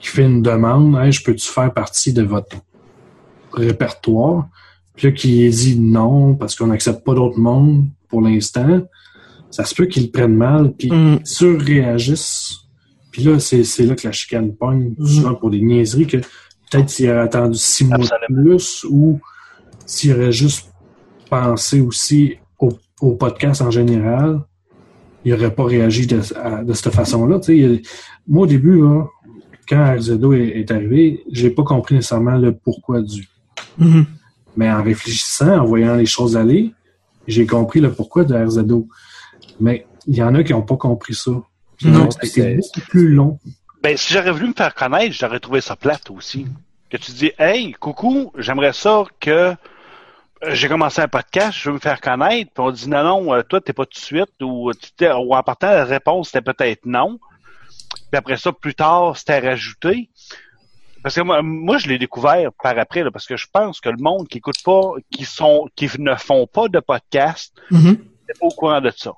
qui 0.01 0.09
fait 0.09 0.24
une 0.24 0.42
demande, 0.42 0.97
Hey, 0.99 1.12
je 1.12 1.22
peux-tu 1.24 1.47
faire 1.49 1.72
partie 1.72 2.12
de 2.12 2.22
votre 2.22 2.57
répertoire? 3.53 4.49
Puis 4.94 5.09
là, 5.09 5.12
qui 5.12 5.49
dit 5.51 5.78
non 5.78 6.34
parce 6.34 6.55
qu'on 6.55 6.68
n'accepte 6.68 7.05
pas 7.05 7.14
d'autres 7.14 7.38
mondes 7.38 7.86
pour 8.09 8.22
l'instant, 8.22 8.80
ça 9.51 9.64
se 9.64 9.74
peut 9.74 9.86
qu'ils 9.86 10.05
le 10.05 10.11
prennent 10.11 10.36
mal, 10.36 10.72
puis 10.72 10.90
Mm. 10.90 11.18
surréagissent. 11.24 12.61
Puis 13.11 13.22
là, 13.24 13.38
c'est 13.38 13.64
c'est 13.64 13.84
là 13.84 13.94
que 13.94 14.07
la 14.07 14.12
chicane 14.12 14.55
pogne, 14.55 14.94
souvent 15.05 15.34
pour 15.34 15.51
des 15.51 15.61
niaiseries 15.61 16.07
que 16.07 16.18
peut-être 16.70 16.88
s'il 16.90 17.09
aurait 17.11 17.20
attendu 17.20 17.59
six 17.59 17.84
mois 17.84 17.99
de 17.99 18.34
plus 18.34 18.84
ou 18.90 19.20
s'il 19.86 20.12
aurait 20.12 20.32
juste 20.32 20.70
pensé 21.30 21.80
aussi 21.80 22.34
au, 22.59 22.70
au 23.01 23.12
podcast 23.12 23.62
en 23.62 23.70
général, 23.70 24.40
il 25.24 25.32
n'aurait 25.32 25.55
pas 25.55 25.64
réagi 25.64 26.07
de, 26.07 26.20
à- 26.36 26.62
de 26.62 26.72
cette 26.72 26.92
façon-là. 26.92 27.40
Moi, 28.28 28.42
au 28.42 28.47
début, 28.47 28.80
là, 28.80 29.05
quand 29.68 29.96
RZO 29.96 30.32
est, 30.32 30.48
est 30.48 30.70
arrivé, 30.70 31.24
j'ai 31.30 31.50
pas 31.50 31.62
compris 31.62 31.96
nécessairement 31.96 32.36
le 32.36 32.52
pourquoi 32.52 33.02
du. 33.02 33.28
Mhm. 33.78 34.06
Mais 34.56 34.70
en 34.70 34.82
réfléchissant, 34.82 35.58
en 35.58 35.64
voyant 35.64 35.96
les 35.96 36.06
choses 36.06 36.36
aller, 36.36 36.72
j'ai 37.26 37.46
compris 37.46 37.80
le 37.80 37.92
pourquoi 37.92 38.24
de 38.24 38.34
RZO. 38.34 38.88
Mais 39.60 39.86
il 40.06 40.16
y 40.16 40.22
en 40.22 40.34
a 40.34 40.42
qui 40.42 40.52
n'ont 40.52 40.62
pas 40.62 40.76
compris 40.76 41.14
ça. 41.14 41.32
C'était 42.22 42.56
beaucoup 42.56 42.80
plus 42.88 43.08
long. 43.08 43.38
Ben, 43.82 43.96
si 43.96 44.14
j'aurais 44.14 44.32
voulu 44.32 44.48
me 44.48 44.54
faire 44.54 44.74
connaître, 44.74 45.14
j'aurais 45.14 45.40
trouvé 45.40 45.60
ça 45.60 45.76
plate 45.76 46.10
aussi. 46.10 46.46
Que 46.90 46.96
tu 46.96 47.12
dis, 47.12 47.32
hey, 47.38 47.72
coucou, 47.72 48.32
j'aimerais 48.38 48.72
ça 48.72 49.04
que 49.20 49.30
euh, 50.44 50.54
j'ai 50.54 50.68
commencé 50.68 51.00
un 51.00 51.08
podcast, 51.08 51.58
je 51.58 51.68
veux 51.68 51.74
me 51.74 51.80
faire 51.80 52.00
connaître, 52.00 52.50
puis 52.52 52.64
on 52.64 52.70
dit 52.70 52.88
non, 52.88 53.02
non, 53.02 53.34
euh, 53.34 53.42
toi, 53.42 53.60
t'es 53.60 53.72
pas 53.72 53.86
tout 53.86 53.98
de 53.98 54.04
suite, 54.04 54.30
ou, 54.42 54.70
ou 54.70 55.34
en 55.34 55.42
partant, 55.42 55.70
la 55.70 55.84
réponse 55.84 56.28
c'était 56.28 56.52
peut-être 56.52 56.84
non. 56.84 57.18
Puis 58.11 58.18
après 58.18 58.36
ça, 58.36 58.52
plus 58.52 58.74
tard, 58.74 59.16
c'était 59.16 59.38
rajouté. 59.40 60.09
Parce 61.02 61.14
que 61.14 61.20
moi, 61.20 61.40
moi 61.42 61.78
je 61.78 61.88
l'ai 61.88 61.98
découvert 61.98 62.50
par 62.62 62.76
après, 62.78 63.04
là, 63.04 63.11
parce 63.11 63.26
que 63.26 63.36
je 63.36 63.46
pense 63.52 63.80
que 63.80 63.88
le 63.88 63.96
monde 63.98 64.26
qui 64.28 64.38
écoute 64.38 64.57
pas, 64.64 64.92
qui 65.11 65.24
sont, 65.24 65.68
qui 65.76 65.88
ne 65.98 66.14
font 66.16 66.46
pas 66.46 66.68
de 66.68 66.80
podcast, 66.80 67.54
Mhm. 67.70 67.90
n'est 67.90 68.34
pas 68.40 68.46
au 68.46 68.50
courant 68.50 68.80
de 68.80 68.90
ça. 68.96 69.12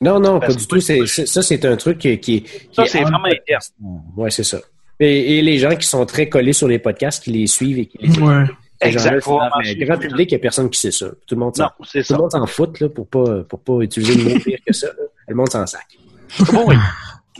Non, 0.00 0.20
non, 0.20 0.38
Parce 0.40 0.54
pas 0.54 0.60
du 0.60 0.66
tout. 0.66 0.80
C'est- 0.80 1.06
c'est- 1.06 1.26
ça, 1.26 1.42
c'est 1.42 1.64
un 1.64 1.76
truc 1.76 1.98
qui, 1.98 2.18
qui, 2.20 2.42
qui 2.42 2.68
Ça, 2.72 2.84
est 2.84 2.86
c'est 2.86 3.02
vraiment 3.02 3.20
podcast. 3.22 3.74
Ouais, 4.16 4.30
c'est 4.30 4.44
ça. 4.44 4.58
Et, 5.00 5.38
et 5.38 5.42
les 5.42 5.58
gens 5.58 5.74
qui 5.76 5.86
sont 5.86 6.06
très 6.06 6.28
collés 6.28 6.52
sur 6.52 6.68
les 6.68 6.78
podcasts, 6.78 7.22
qui 7.24 7.30
les 7.32 7.46
suivent 7.46 7.78
et 7.78 7.86
qui 7.86 7.98
les 7.98 8.08
Ouais. 8.20 8.44
Ces 8.80 8.92
gens-là, 8.92 9.16
Exact. 9.16 9.20
c'est 9.24 9.30
dans 9.30 9.80
le 9.80 9.84
grand 9.86 9.98
public, 9.98 10.30
il 10.30 10.34
n'y 10.34 10.36
a 10.36 10.38
personne 10.38 10.70
qui 10.70 10.78
sait 10.78 10.92
ça. 10.92 11.06
Tout 11.26 11.34
le 11.34 11.40
monde 11.40 11.56
s'en, 11.56 11.64
Non, 11.64 11.70
c'est 11.84 11.98
tout 12.02 12.04
ça. 12.06 12.14
le 12.14 12.20
monde 12.20 12.30
s'en 12.30 12.46
fout 12.46 12.78
là, 12.80 12.88
pour 12.88 13.08
pas 13.08 13.42
pour 13.42 13.58
pas 13.60 13.80
utiliser 13.80 14.14
le 14.14 14.34
mot 14.34 14.38
pire 14.40 14.58
que 14.64 14.72
ça. 14.72 14.86
là. 14.86 14.92
Le 15.26 15.34
monde 15.34 15.50
s'en 15.50 15.66
sac. 15.66 15.86
Oui, 16.38 16.46
oui. 16.68 16.76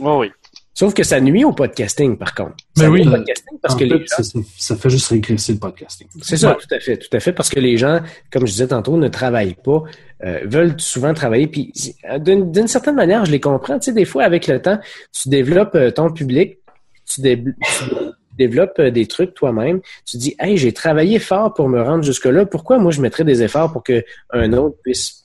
Oui, 0.01 0.11
oui. 0.17 0.31
Sauf 0.79 0.93
que 0.93 1.03
ça 1.03 1.19
nuit 1.19 1.43
au 1.43 1.51
podcasting, 1.51 2.15
par 2.15 2.33
contre. 2.33 2.55
Mais 2.77 2.83
ça 2.83 2.89
oui. 2.89 3.01
nuit 3.01 3.09
au 3.09 3.11
podcasting 3.11 3.59
parce 3.61 3.75
que 3.75 3.79
fait, 3.79 3.93
les 3.93 4.05
gens 4.05 4.43
ça, 4.57 4.75
fait 4.77 4.89
juste 4.89 5.07
régresser 5.09 5.51
le 5.51 5.59
podcasting. 5.59 6.07
C'est 6.21 6.37
ça, 6.37 6.55
tout 6.57 6.73
à 6.73 6.79
fait, 6.79 6.95
tout 6.95 7.09
à 7.11 7.19
fait, 7.19 7.33
parce 7.33 7.49
que 7.49 7.59
les 7.59 7.75
gens, 7.75 7.99
comme 8.31 8.47
je 8.47 8.53
disais 8.53 8.67
tantôt, 8.67 8.95
ne 8.95 9.09
travaillent 9.09 9.57
pas, 9.61 9.83
euh, 10.23 10.39
veulent 10.45 10.75
souvent 10.77 11.13
travailler. 11.13 11.47
Puis 11.47 11.73
euh, 12.09 12.17
d'une 12.17 12.69
certaine 12.69 12.95
manière, 12.95 13.25
je 13.25 13.31
les 13.31 13.41
comprends. 13.41 13.77
Tu 13.77 13.87
sais, 13.87 13.91
des 13.91 14.05
fois, 14.05 14.23
avec 14.23 14.47
le 14.47 14.61
temps, 14.61 14.79
tu 15.11 15.27
développes 15.27 15.75
euh, 15.75 15.91
ton 15.91 16.13
public, 16.13 16.59
tu, 17.05 17.19
dé- 17.19 17.43
tu 17.43 17.83
développes 18.37 18.79
des 18.79 19.05
trucs 19.05 19.33
toi-même. 19.33 19.81
Tu 20.05 20.15
dis, 20.15 20.33
hey, 20.39 20.55
j'ai 20.55 20.71
travaillé 20.71 21.19
fort 21.19 21.53
pour 21.53 21.67
me 21.67 21.81
rendre 21.81 22.05
jusque-là. 22.05 22.45
Pourquoi 22.45 22.79
moi 22.79 22.93
je 22.93 23.01
mettrais 23.01 23.25
des 23.25 23.43
efforts 23.43 23.73
pour 23.73 23.83
que 23.83 24.05
un 24.29 24.53
autre 24.53 24.77
puisse 24.81 25.18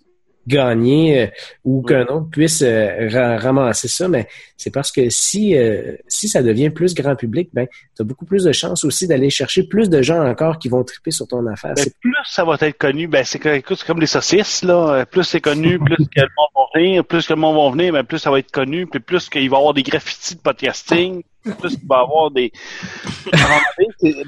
gagner 0.46 1.22
euh, 1.22 1.26
ou 1.64 1.82
qu'un 1.82 2.02
autre 2.06 2.28
puisse 2.30 2.62
euh, 2.62 3.08
ra- 3.10 3.38
ramasser 3.38 3.88
ça, 3.88 4.08
mais 4.08 4.26
c'est 4.56 4.70
parce 4.72 4.92
que 4.92 5.08
si 5.10 5.56
euh, 5.56 5.96
si 6.08 6.28
ça 6.28 6.42
devient 6.42 6.70
plus 6.70 6.94
grand 6.94 7.16
public, 7.16 7.48
ben 7.52 7.66
tu 7.96 8.02
as 8.02 8.04
beaucoup 8.04 8.24
plus 8.24 8.44
de 8.44 8.52
chances 8.52 8.84
aussi 8.84 9.06
d'aller 9.06 9.30
chercher 9.30 9.62
plus 9.64 9.88
de 9.90 10.02
gens 10.02 10.24
encore 10.26 10.58
qui 10.58 10.68
vont 10.68 10.84
triper 10.84 11.10
sur 11.10 11.26
ton 11.26 11.46
affaire. 11.46 11.74
Ben, 11.74 11.86
plus 12.00 12.14
ça 12.26 12.44
va 12.44 12.56
être 12.60 12.78
connu, 12.78 13.06
ben 13.08 13.24
c'est 13.24 13.38
comme 13.38 14.00
les 14.00 14.06
saucisses, 14.06 14.62
là. 14.64 15.04
Plus 15.06 15.24
c'est 15.24 15.40
connu, 15.40 15.78
plus 15.84 15.96
que 15.96 16.20
le 16.20 16.28
monde 16.36 16.48
va 16.54 16.78
venir, 16.80 17.04
plus 17.04 17.26
que 17.26 17.32
le 17.32 17.40
monde 17.40 17.56
va 17.56 17.70
venir, 17.76 17.92
ben 17.92 18.04
plus 18.04 18.18
ça 18.18 18.30
va 18.30 18.38
être 18.38 18.50
connu, 18.50 18.86
puis 18.86 19.00
plus 19.00 19.28
qu'il 19.28 19.48
va 19.50 19.56
y 19.56 19.58
avoir 19.58 19.74
des 19.74 19.82
graffitis 19.82 20.34
de 20.36 20.40
podcasting, 20.40 21.22
plus 21.60 21.72
il 21.74 21.88
va 21.88 21.96
y 21.96 22.00
avoir 22.02 22.30
des. 22.30 22.52
À 23.32 23.60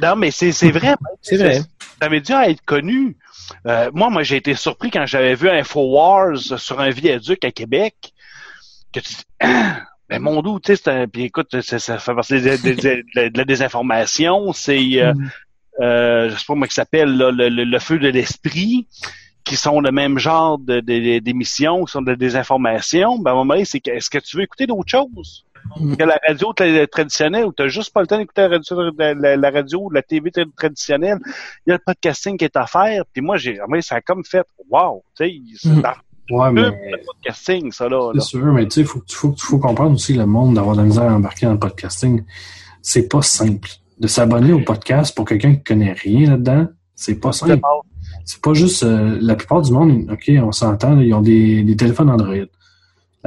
non, 0.03 0.17
mais 0.17 0.31
c'est 0.31 0.51
vrai. 0.71 0.95
ben, 1.01 1.11
C'est 1.23 1.37
vrai. 1.37 1.61
Ça 2.01 2.09
veut 2.09 2.21
dire 2.21 2.41
être 2.41 2.63
connu. 2.65 3.17
Euh, 3.67 3.91
moi, 3.95 4.11
moi, 4.11 4.23
j'ai 4.23 4.37
été 4.37 4.55
surpris 4.55 4.91
quand 4.91 5.07
j'avais 5.07 5.35
vu 5.35 5.49
Infowars 5.49 6.39
sur 6.59 6.81
un 6.81 6.91
viaduc 6.91 7.45
à 7.45 7.51
Québec, 7.53 7.95
que 8.93 9.01
tu 9.01 9.15
ben 10.09 10.21
mon 10.21 10.41
doux, 10.43 10.61
tu 10.61 10.77
sais, 10.77 11.07
puis 11.09 11.25
écoute, 11.25 11.61
ça, 11.63 11.79
ça 11.79 11.99
fait 11.99 12.15
partie 12.15 12.41
de, 12.41 12.57
de- 12.57 12.75
de- 12.75 13.05
de- 13.15 13.29
de 13.29 13.39
la 13.39 13.45
désinformation, 13.45 14.53
c'est 14.53 15.01
euh, 15.03 15.13
euh, 15.81 16.31
je 16.31 16.35
sais 16.37 16.45
pas 16.47 16.55
comment 16.55 16.65
il 16.67 16.73
s'appelle, 16.73 17.17
là, 17.17 17.31
le, 17.31 17.49
le- 17.49 17.65
le 17.65 17.79
feu 17.79 17.99
de 17.99 18.09
l'esprit, 18.09 18.87
qui 19.45 19.57
sont 19.57 19.81
le 19.81 19.93
même 19.93 20.19
genre 20.19 20.59
de, 20.59 20.81
de- 20.81 21.19
d'émissions, 21.21 21.85
qui 21.85 21.93
sont 21.93 22.03
de 22.03 22.15
désinformation, 22.15 23.19
ben 23.19 23.31
à 23.31 23.35
un 23.35 23.37
moment 23.37 23.55
donné, 23.55 23.65
c'est 23.65 23.81
que 23.81 23.91
est-ce 23.91 24.11
que 24.11 24.19
tu 24.19 24.37
veux 24.37 24.43
écouter 24.45 24.67
d'autres 24.67 24.91
choses? 24.91 25.46
Que 25.99 26.05
la 26.05 26.19
radio 26.27 26.53
tra- 26.53 26.87
traditionnelle 26.89 27.45
ou 27.45 27.53
t'as 27.53 27.69
juste 27.69 27.93
pas 27.93 28.01
le 28.01 28.07
temps 28.07 28.19
d'écouter 28.19 28.43
la 28.43 28.49
radio, 28.49 28.77
la, 28.99 29.15
la- 29.15 29.37
la 29.37 29.51
radio 29.51 29.81
ou 29.85 29.91
la 29.91 30.03
TV 30.03 30.31
tra- 30.31 30.47
traditionnelle, 30.57 31.19
il 31.67 31.71
y 31.71 31.73
a 31.73 31.77
le 31.77 31.83
podcasting 31.85 32.37
qui 32.37 32.45
est 32.45 32.57
à 32.57 32.67
faire, 32.67 33.05
puis 33.13 33.23
moi 33.23 33.37
j'ai, 33.37 33.59
moi, 33.69 33.81
ça 33.83 33.97
a 33.97 34.01
comme 34.01 34.25
fait, 34.25 34.47
wow, 34.71 35.03
tu 35.17 35.25
sais, 35.27 35.35
c'est 35.57 35.69
Mhm. 35.71 35.83
dans 35.83 35.91
Ouais, 36.29 36.49
le 36.49 36.71
mais 36.73 36.91
le 36.91 36.99
podcasting, 37.07 37.71
ça 37.71 37.89
là. 37.89 38.11
c'est 38.15 38.21
sûr, 38.23 38.45
mais 38.53 38.65
tu 38.67 38.81
sais, 38.81 38.85
faut, 38.85 39.01
faut, 39.09 39.35
faut 39.39 39.59
comprendre 39.59 39.95
aussi 39.95 40.13
le 40.15 40.27
monde 40.27 40.55
d'avoir 40.55 40.75
de 40.75 40.81
la 40.81 40.87
misère 40.89 41.05
à 41.05 41.15
embarquer 41.15 41.47
dans 41.47 41.53
le 41.53 41.59
podcasting. 41.61 42.25
C'est 42.83 43.09
pas 43.09 43.23
simple. 43.23 43.69
De 44.01 44.09
s'abonner 44.09 44.53
au 44.53 44.61
podcast 44.61 45.15
pour 45.17 45.25
quelqu'un 45.25 45.55
qui 45.55 45.63
connaît 45.63 45.93
rien 45.93 46.31
là-dedans, 46.31 46.67
c'est 46.97 47.15
pas 47.21 47.31
simple. 47.33 47.61
C'est 48.25 48.43
pas 48.43 48.55
juste 48.55 48.83
euh, 48.83 49.17
la 49.21 49.37
plupart 49.37 49.63
du 49.63 49.71
monde, 49.73 50.09
ok, 50.11 50.31
on 50.43 50.51
s'entend, 50.53 50.99
ils 51.01 51.15
ont 51.15 51.21
des, 51.23 51.63
des 51.63 51.77
téléphones 51.77 52.11
Android. 52.11 52.35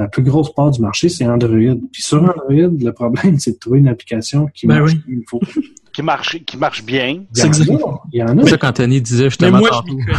La 0.00 0.08
plus 0.08 0.22
grosse 0.22 0.54
part 0.54 0.70
du 0.70 0.80
marché, 0.80 1.08
c'est 1.10 1.26
Android. 1.26 1.76
Puis 1.92 2.02
sur 2.02 2.22
Android, 2.22 2.48
le 2.48 2.90
problème, 2.92 3.38
c'est 3.38 3.52
de 3.52 3.58
trouver 3.58 3.80
une 3.80 3.88
application 3.88 4.46
qui 4.54 4.66
Ben 4.66 4.78
marche 4.78 4.92
oui. 4.92 5.00
comme 5.02 5.14
il 5.14 5.24
faut. 5.28 5.40
Qui 5.92 6.02
marche, 6.02 6.38
qui 6.46 6.56
marche 6.56 6.84
bien. 6.84 7.24
Il 7.34 7.38
y 7.38 7.42
en 7.42 7.46
exact. 7.46 7.70
a, 7.70 8.00
il 8.12 8.18
y 8.20 8.22
en 8.22 8.38
a. 8.38 8.42
C'est 8.44 8.50
ça 8.50 8.58
qu'Anthony 8.58 9.00
disait 9.02 9.24
Mais 9.24 9.30
justement 9.30 9.58
moi, 9.58 9.68
je 9.72 9.78
tantôt. 9.78 9.94
m'y 9.96 10.04
connais. 10.06 10.18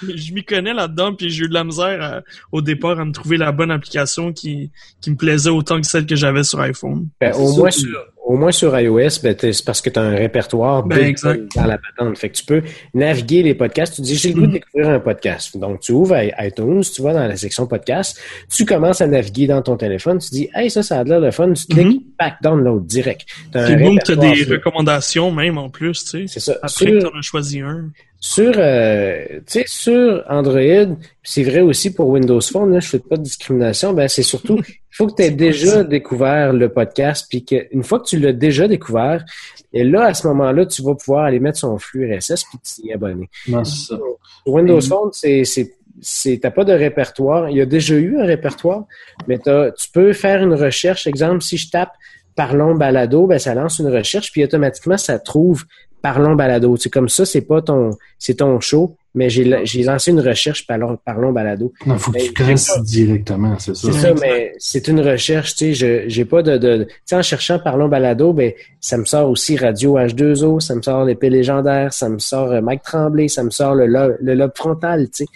tu 0.00 0.06
sais. 0.12 0.16
Je 0.18 0.34
m'y 0.34 0.44
connais 0.44 0.74
là-dedans, 0.74 1.14
puis 1.14 1.30
j'ai 1.30 1.44
eu 1.44 1.48
de 1.48 1.54
la 1.54 1.64
misère 1.64 2.02
à- 2.02 2.20
au 2.52 2.60
départ 2.60 3.00
à 3.00 3.04
me 3.04 3.12
trouver 3.12 3.36
la 3.38 3.50
bonne 3.50 3.70
application 3.70 4.32
qui, 4.32 4.70
qui 5.00 5.10
me 5.10 5.16
plaisait 5.16 5.50
autant 5.50 5.80
que 5.80 5.86
celle 5.86 6.06
que 6.06 6.14
j'avais 6.16 6.44
sur 6.44 6.60
iPhone. 6.60 7.08
Ben, 7.20 7.32
au, 7.34 7.56
moins 7.56 7.70
sur, 7.70 7.88
au 8.26 8.36
moins 8.36 8.50
sur 8.52 8.78
iOS, 8.78 9.20
ben, 9.22 9.36
c'est 9.38 9.64
parce 9.64 9.80
que 9.80 9.88
tu 9.88 9.98
as 10.00 10.02
un 10.02 10.16
répertoire 10.16 10.82
Ben, 10.82 11.14
dans 11.54 11.64
la 11.64 11.78
patente. 11.78 12.18
Fait 12.18 12.28
que 12.28 12.34
tu 12.34 12.44
peux 12.44 12.60
naviguer 12.92 13.42
les 13.44 13.54
podcasts. 13.54 13.94
Tu 13.94 14.02
dis, 14.02 14.16
j'ai 14.16 14.30
le 14.30 14.34
goût 14.34 14.40
de 14.42 14.46
Mhm. 14.48 14.52
découvrir 14.52 14.88
un 14.90 14.98
podcast. 15.00 15.56
Donc, 15.56 15.80
tu 15.80 15.92
ouvres 15.92 16.16
iTunes, 16.40 16.82
tu 16.82 17.02
vas 17.02 17.12
dans 17.14 17.26
la 17.26 17.36
section 17.36 17.66
podcast, 17.68 18.20
tu 18.54 18.64
commences 18.64 19.00
à 19.00 19.06
naviguer 19.06 19.46
dans 19.46 19.62
ton 19.62 19.76
téléphone, 19.76 20.18
tu 20.18 20.30
dis, 20.30 20.48
hey, 20.54 20.68
ça, 20.70 20.82
ça 20.82 20.98
a 21.00 21.04
l'air 21.04 21.20
de 21.20 21.30
fun, 21.30 21.52
tu 21.52 21.66
cliques, 21.66 22.04
back 22.18 22.34
download 22.42 22.84
direct. 22.84 23.26
Boum, 23.52 23.62
t'as 23.62 23.66
répertoire 23.76 24.18
des 24.32 24.34
sur- 24.42 24.50
recommandations 24.50 25.30
même 25.30 25.56
en 25.58 25.68
plus, 25.68 26.04
tu 26.04 26.10
sais. 26.10 26.24
C'est 26.26 26.40
ça. 26.40 26.52
Après 26.62 26.68
Sur- 26.68 26.86
que 26.86 26.98
t'en 27.04 27.16
as 27.18 27.22
choisi 27.22 27.60
un. 27.60 27.90
Sur, 28.18 28.52
euh, 28.56 29.24
tu 29.46 29.60
sais, 29.60 29.64
sur 29.66 30.24
Android, 30.28 30.96
c'est 31.22 31.42
vrai 31.42 31.60
aussi 31.60 31.92
pour 31.92 32.08
Windows 32.08 32.40
Phone, 32.40 32.72
là, 32.72 32.80
je 32.80 32.88
fais 32.88 32.98
pas 32.98 33.16
de 33.16 33.22
discrimination, 33.22 33.92
ben 33.92 34.08
c'est 34.08 34.22
surtout, 34.22 34.58
il 34.68 34.96
faut 34.96 35.06
que 35.06 35.14
tu 35.16 35.22
aies 35.22 35.30
déjà 35.30 35.84
découvert 35.84 36.52
le 36.52 36.70
podcast, 36.70 37.26
puis 37.28 37.44
qu'une 37.44 37.84
fois 37.84 38.00
que 38.00 38.06
tu 38.06 38.18
l'as 38.18 38.32
déjà 38.32 38.68
découvert, 38.68 39.24
et 39.72 39.84
là, 39.84 40.06
à 40.06 40.14
ce 40.14 40.26
moment-là, 40.28 40.64
tu 40.64 40.82
vas 40.82 40.94
pouvoir 40.94 41.24
aller 41.24 41.40
mettre 41.40 41.58
son 41.58 41.76
flux 41.78 42.10
RSS 42.10 42.44
puis 42.44 42.58
t'y 42.62 42.92
abonner. 42.92 43.28
Non, 43.46 43.64
ça. 43.64 43.98
Windows. 44.46 44.80
Phone, 44.80 45.10
c'est, 45.12 45.44
c'est, 45.44 45.74
c'est, 46.00 46.38
t'as 46.40 46.50
pas 46.50 46.64
de 46.64 46.72
répertoire. 46.72 47.50
Il 47.50 47.58
y 47.58 47.60
a 47.60 47.66
déjà 47.66 47.94
eu 47.96 48.18
un 48.18 48.24
répertoire, 48.24 48.84
mais 49.28 49.38
tu 49.38 49.90
peux 49.92 50.14
faire 50.14 50.42
une 50.42 50.54
recherche. 50.54 51.06
Exemple, 51.06 51.42
si 51.42 51.58
je 51.58 51.70
tape 51.70 51.92
Parlons 52.36 52.74
Balado, 52.74 53.26
ben, 53.26 53.38
ça 53.38 53.54
lance 53.54 53.78
une 53.78 53.88
recherche, 53.88 54.30
puis 54.30 54.44
automatiquement, 54.44 54.98
ça 54.98 55.18
trouve 55.18 55.64
Parlons 56.12 56.34
Balado. 56.36 56.76
C'est 56.76 56.90
comme 56.90 57.08
ça, 57.08 57.24
c'est 57.24 57.40
pas 57.40 57.62
ton, 57.62 57.90
c'est 58.18 58.34
ton 58.34 58.60
show, 58.60 58.96
mais 59.14 59.28
j'ai, 59.28 59.42
la- 59.44 59.64
j'ai 59.64 59.82
lancé 59.82 60.12
une 60.12 60.20
recherche 60.20 60.64
Parlons, 60.66 60.96
Parlons 61.04 61.32
Balado. 61.32 61.72
Non, 61.84 61.98
faut 61.98 62.12
que 62.12 62.18
Ben, 62.18 62.26
tu 62.26 62.32
classes 62.32 62.68
j'ai 62.68 62.74
pas- 62.76 62.82
directement, 62.84 63.58
c'est 63.58 63.74
ça. 63.74 63.90
C'est 63.92 63.98
ça, 63.98 64.14
mais 64.20 64.52
c'est 64.58 64.86
une 64.86 65.00
recherche, 65.00 65.56
tu 65.56 65.74
sais, 65.74 65.74
je, 65.74 66.08
j'ai 66.08 66.24
pas 66.24 66.42
de, 66.42 66.58
de 66.58 66.84
tu 66.84 66.94
sais, 67.06 67.16
en 67.16 67.22
cherchant 67.22 67.58
Parlons 67.58 67.88
Balado, 67.88 68.32
ben, 68.32 68.52
ça 68.80 68.96
me 68.98 69.04
sort 69.04 69.28
aussi 69.28 69.56
Radio 69.56 69.96
H2O, 69.98 70.60
ça 70.60 70.76
me 70.76 70.82
sort 70.82 71.04
l'épée 71.04 71.28
légendaire, 71.30 71.92
ça 71.92 72.08
me 72.08 72.18
sort 72.20 72.52
euh, 72.52 72.60
Mike 72.60 72.82
Tremblay, 72.82 73.26
ça 73.26 73.42
me 73.42 73.50
sort 73.50 73.74
le 73.74 73.86
lobe, 73.86 74.16
le 74.20 74.34
lobe 74.34 74.52
frontal, 74.54 75.06
tu 75.10 75.24
sais. 75.24 75.26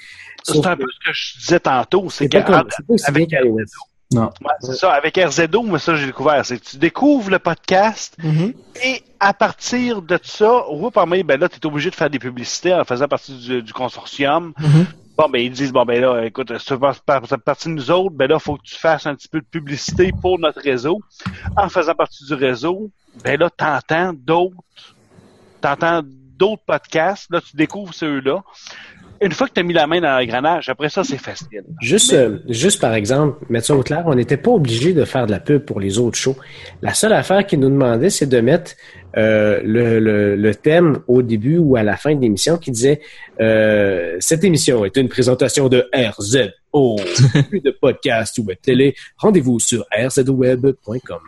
C'est 0.45 0.67
un 0.67 0.77
peu 0.77 0.85
ce 0.89 1.09
que 1.11 1.13
je 1.13 1.39
disais 1.41 1.61
tantôt, 1.61 2.09
c'est 2.11 2.29
que 2.29 2.39
avec-. 3.09 3.35
Non. 4.13 4.23
Ouais, 4.23 4.51
c'est 4.61 4.75
ça, 4.75 4.91
avec 4.93 5.17
RZO, 5.17 5.63
moi 5.63 5.79
ça 5.79 5.95
j'ai 5.95 6.07
découvert, 6.07 6.45
c'est 6.45 6.59
que 6.59 6.65
tu 6.65 6.77
découvres 6.79 7.31
le 7.31 7.39
podcast 7.39 8.17
et 8.85 9.03
à 9.21 9.35
partir 9.35 10.01
de 10.01 10.19
ça, 10.23 10.69
ouais, 10.71 10.91
parmi, 10.91 11.23
ben 11.23 11.39
là, 11.39 11.49
tu 11.49 11.57
es 11.57 11.67
obligé 11.67 11.91
de 11.91 11.95
faire 11.95 12.09
des 12.09 12.19
publicités 12.19 12.73
en 12.73 12.85
faisant 12.85 13.07
partie 13.07 13.37
du, 13.37 13.63
du 13.63 13.73
consortium. 13.73 14.55
Mhm. 14.59 14.87
Bon, 15.17 15.29
ben 15.29 15.43
ils 15.43 15.53
disent, 15.53 15.73
bon, 15.73 15.85
ben 15.85 16.01
là, 16.01 16.25
écoute, 16.25 16.57
si 16.59 16.65
tu 16.65 16.79
par- 16.79 16.99
par- 17.03 17.23
partie 17.45 17.69
de 17.69 17.75
nous 17.75 17.91
autres, 17.91 18.17
ben 18.17 18.27
là, 18.27 18.39
faut 18.39 18.57
que 18.57 18.63
tu 18.63 18.77
fasses 18.77 19.07
un 19.07 19.15
petit 19.15 19.29
peu 19.29 19.41
de 19.41 19.47
publicité 19.47 20.13
pour 20.23 20.39
notre 20.39 20.63
réseau. 20.63 21.01
En 21.57 21.69
faisant 21.69 21.95
partie 21.95 22.25
du 22.25 22.33
réseau, 22.33 22.91
ben 23.23 23.39
là, 23.39 23.51
t'entends 23.51 24.15
d'autres, 24.15 24.57
t'entends 25.61 26.01
d'autres 26.03 26.63
podcasts, 26.65 27.31
là, 27.31 27.43
tu 27.43 27.55
découvres 27.55 27.93
ceux-là. 27.93 28.43
Une 29.23 29.33
fois 29.33 29.47
que 29.49 29.53
tu 29.53 29.61
as 29.61 29.63
mis 29.63 29.75
la 29.75 29.87
main 29.87 30.01
dans 30.01 30.19
l'engrenage, 30.19 30.69
après 30.71 30.89
ça, 30.89 31.05
c'est 31.05 31.19
facile. 31.19 31.63
Juste, 31.83 32.15
euh, 32.15 32.39
juste 32.49 32.81
par 32.81 32.95
exemple, 32.95 33.45
mettre 33.51 33.67
ça 33.67 33.75
au 33.77 33.83
clair, 33.83 34.03
on 34.07 34.15
n'était 34.15 34.39
pas 34.39 34.51
obligé 34.51 34.95
de 34.95 35.05
faire 35.05 35.27
de 35.27 35.31
la 35.31 35.41
pub 35.41 35.63
pour 35.67 35.79
les 35.79 35.99
autres 35.99 36.17
shows. 36.17 36.37
La 36.81 36.95
seule 36.95 37.13
affaire 37.13 37.47
qu'ils 37.47 37.61
nous 37.61 37.69
demandaient, 37.69 38.09
c'est 38.09 38.27
de 38.27 38.41
mettre 38.41 38.73
euh, 39.19 39.61
le, 39.63 39.99
le, 40.01 40.37
le 40.37 40.55
thème 40.55 41.01
au 41.07 41.21
début 41.21 41.59
ou 41.59 41.77
à 41.77 41.83
la 41.83 41.97
fin 41.99 42.15
de 42.15 42.21
l'émission 42.23 42.57
qui 42.57 42.71
disait 42.71 43.01
euh, 43.41 44.17
Cette 44.21 44.43
émission 44.45 44.85
est 44.87 44.97
une 44.97 45.09
présentation 45.09 45.69
de 45.69 45.87
RZO, 45.95 46.97
plus 47.51 47.61
de 47.61 47.73
podcast 47.73 48.39
ou 48.39 48.45
web 48.45 48.57
télé. 48.63 48.95
Rendez-vous 49.19 49.59
sur 49.59 49.85
rzweb.com. 49.95 51.19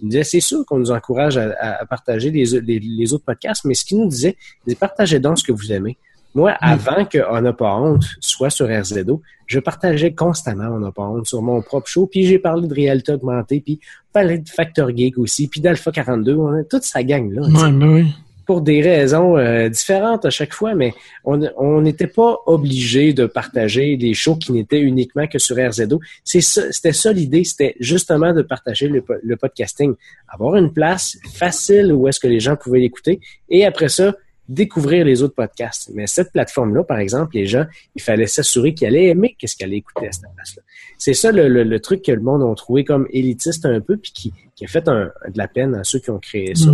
Il 0.00 0.04
nous 0.04 0.08
disait 0.10 0.24
C'est 0.24 0.40
sûr 0.40 0.64
qu'on 0.66 0.78
nous 0.78 0.90
encourage 0.90 1.38
à, 1.38 1.50
à- 1.60 1.82
à 1.82 1.86
partager 1.86 2.30
les, 2.30 2.44
les, 2.60 2.78
les 2.78 3.12
autres 3.14 3.24
podcasts, 3.24 3.64
mais 3.64 3.74
ce 3.74 3.84
qu'il 3.84 3.98
nous 3.98 4.08
disait, 4.08 4.36
c'est 4.66 4.78
partagez 4.78 5.18
donc 5.20 5.38
ce 5.38 5.44
que 5.44 5.52
vous 5.52 5.72
aimez. 5.72 5.96
Moi, 6.34 6.52
avant 6.60 7.04
que 7.04 7.18
On 7.30 7.40
n'a 7.40 7.52
pas 7.52 7.74
honte 7.74 8.04
soit 8.20 8.50
sur 8.50 8.68
RZO, 8.68 9.22
je 9.46 9.58
partageais 9.58 10.12
constamment 10.14 10.68
On 10.72 10.80
n'a 10.80 10.92
pas 10.92 11.02
honte 11.02 11.26
sur 11.26 11.42
mon 11.42 11.62
propre 11.62 11.88
show, 11.88 12.06
puis 12.06 12.24
j'ai 12.26 12.38
parlé 12.38 12.68
de 12.68 12.74
réalité 12.74 13.12
augmentée, 13.12 13.60
puis 13.60 13.80
parlé 14.12 14.38
de 14.38 14.48
Factor 14.48 14.90
Geek 14.94 15.18
aussi, 15.18 15.48
puis 15.48 15.60
d'Alpha 15.60 15.90
42, 15.90 16.36
on 16.36 16.52
a 16.60 16.64
toute 16.64 16.84
sa 16.84 17.02
gang 17.02 17.30
là. 17.32 17.46
tu 17.46 17.54
sais, 17.54 17.62
Ouais, 17.64 17.72
ben 17.72 17.88
oui. 17.88 18.06
Pour 18.46 18.62
des 18.62 18.80
raisons 18.80 19.36
euh, 19.36 19.68
différentes 19.68 20.24
à 20.24 20.30
chaque 20.30 20.54
fois, 20.54 20.74
mais 20.74 20.94
on 21.22 21.38
on 21.58 21.82
n'était 21.82 22.06
pas 22.06 22.38
obligé 22.46 23.12
de 23.12 23.26
partager 23.26 23.98
des 23.98 24.14
shows 24.14 24.36
qui 24.36 24.52
n'étaient 24.52 24.80
uniquement 24.80 25.26
que 25.26 25.38
sur 25.38 25.56
RZO. 25.56 26.00
C'était 26.24 26.92
ça 26.92 27.12
l'idée, 27.12 27.44
c'était 27.44 27.74
justement 27.78 28.32
de 28.32 28.40
partager 28.40 28.88
le, 28.88 29.04
le 29.22 29.36
podcasting, 29.36 29.94
avoir 30.28 30.56
une 30.56 30.72
place 30.72 31.18
facile 31.34 31.92
où 31.92 32.08
est-ce 32.08 32.20
que 32.20 32.26
les 32.26 32.40
gens 32.40 32.56
pouvaient 32.56 32.80
l'écouter, 32.80 33.20
et 33.50 33.66
après 33.66 33.90
ça, 33.90 34.14
découvrir 34.48 35.04
les 35.04 35.22
autres 35.22 35.34
podcasts. 35.34 35.90
Mais 35.94 36.06
cette 36.06 36.32
plateforme-là, 36.32 36.82
par 36.84 36.98
exemple, 36.98 37.34
les 37.34 37.46
gens, 37.46 37.66
il 37.94 38.00
fallait 38.02 38.26
s'assurer 38.26 38.72
qu'ils 38.74 38.86
allaient 38.88 39.06
aimer 39.08 39.36
qu'est-ce 39.38 39.56
qu'ils 39.56 39.66
allaient 39.66 39.76
écouter 39.76 40.08
à 40.08 40.12
cette 40.12 40.24
place-là. 40.34 40.62
C'est 40.96 41.14
ça 41.14 41.30
le, 41.32 41.48
le- 41.48 41.64
le 41.64 41.80
truc 41.80 42.02
que 42.02 42.12
le 42.12 42.20
monde 42.20 42.42
a 42.42 42.54
trouvé 42.54 42.82
comme 42.84 43.06
élitiste 43.12 43.66
un 43.66 43.80
peu, 43.80 43.96
puis 43.98 44.10
qui, 44.12 44.32
qui 44.56 44.64
a 44.64 44.68
fait 44.68 44.88
un- 44.88 45.12
de 45.28 45.36
la 45.38 45.48
peine 45.48 45.74
à 45.74 45.84
ceux 45.84 45.98
qui 45.98 46.10
ont 46.10 46.18
créé 46.18 46.54
ça. 46.54 46.70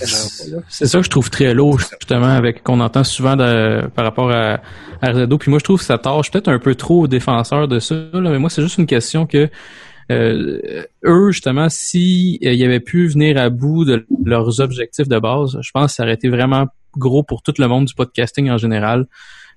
Gens-là. 0.00 0.62
C'est 0.68 0.86
ça 0.86 0.98
que 0.98 1.04
je 1.04 1.10
trouve 1.10 1.30
très 1.30 1.54
lourd, 1.54 1.78
justement, 1.78 2.26
avec 2.26 2.62
qu'on 2.62 2.80
entend 2.80 3.04
souvent 3.04 3.36
de- 3.36 3.86
par 3.94 4.04
rapport 4.04 4.30
à, 4.30 4.60
à 5.00 5.12
RZO. 5.12 5.38
Puis 5.38 5.50
moi, 5.50 5.58
je 5.58 5.64
trouve 5.64 5.78
que 5.78 5.84
ça 5.84 5.98
tâche 5.98 6.30
peut-être 6.30 6.48
un 6.48 6.58
peu 6.58 6.74
trop 6.74 7.02
aux 7.02 7.06
défenseurs 7.06 7.68
de 7.68 7.78
ça. 7.78 7.94
là, 8.12 8.30
mais 8.30 8.38
moi, 8.38 8.50
c'est 8.50 8.62
juste 8.62 8.78
une 8.78 8.86
question 8.86 9.26
que 9.26 9.48
euh, 10.10 10.84
eux, 11.04 11.30
justement, 11.30 11.68
si 11.68 12.38
euh, 12.44 12.64
avaient 12.64 12.80
pu 12.80 13.06
venir 13.06 13.38
à 13.38 13.50
bout 13.50 13.84
de 13.84 14.04
leurs 14.24 14.60
objectifs 14.60 15.08
de 15.08 15.18
base, 15.18 15.58
je 15.60 15.70
pense 15.72 15.92
que 15.92 15.96
ça 15.96 16.02
aurait 16.02 16.14
été 16.14 16.28
vraiment 16.28 16.66
gros 16.96 17.22
pour 17.22 17.42
tout 17.42 17.54
le 17.58 17.66
monde 17.68 17.86
du 17.86 17.94
podcasting 17.94 18.50
en 18.50 18.58
général. 18.58 19.06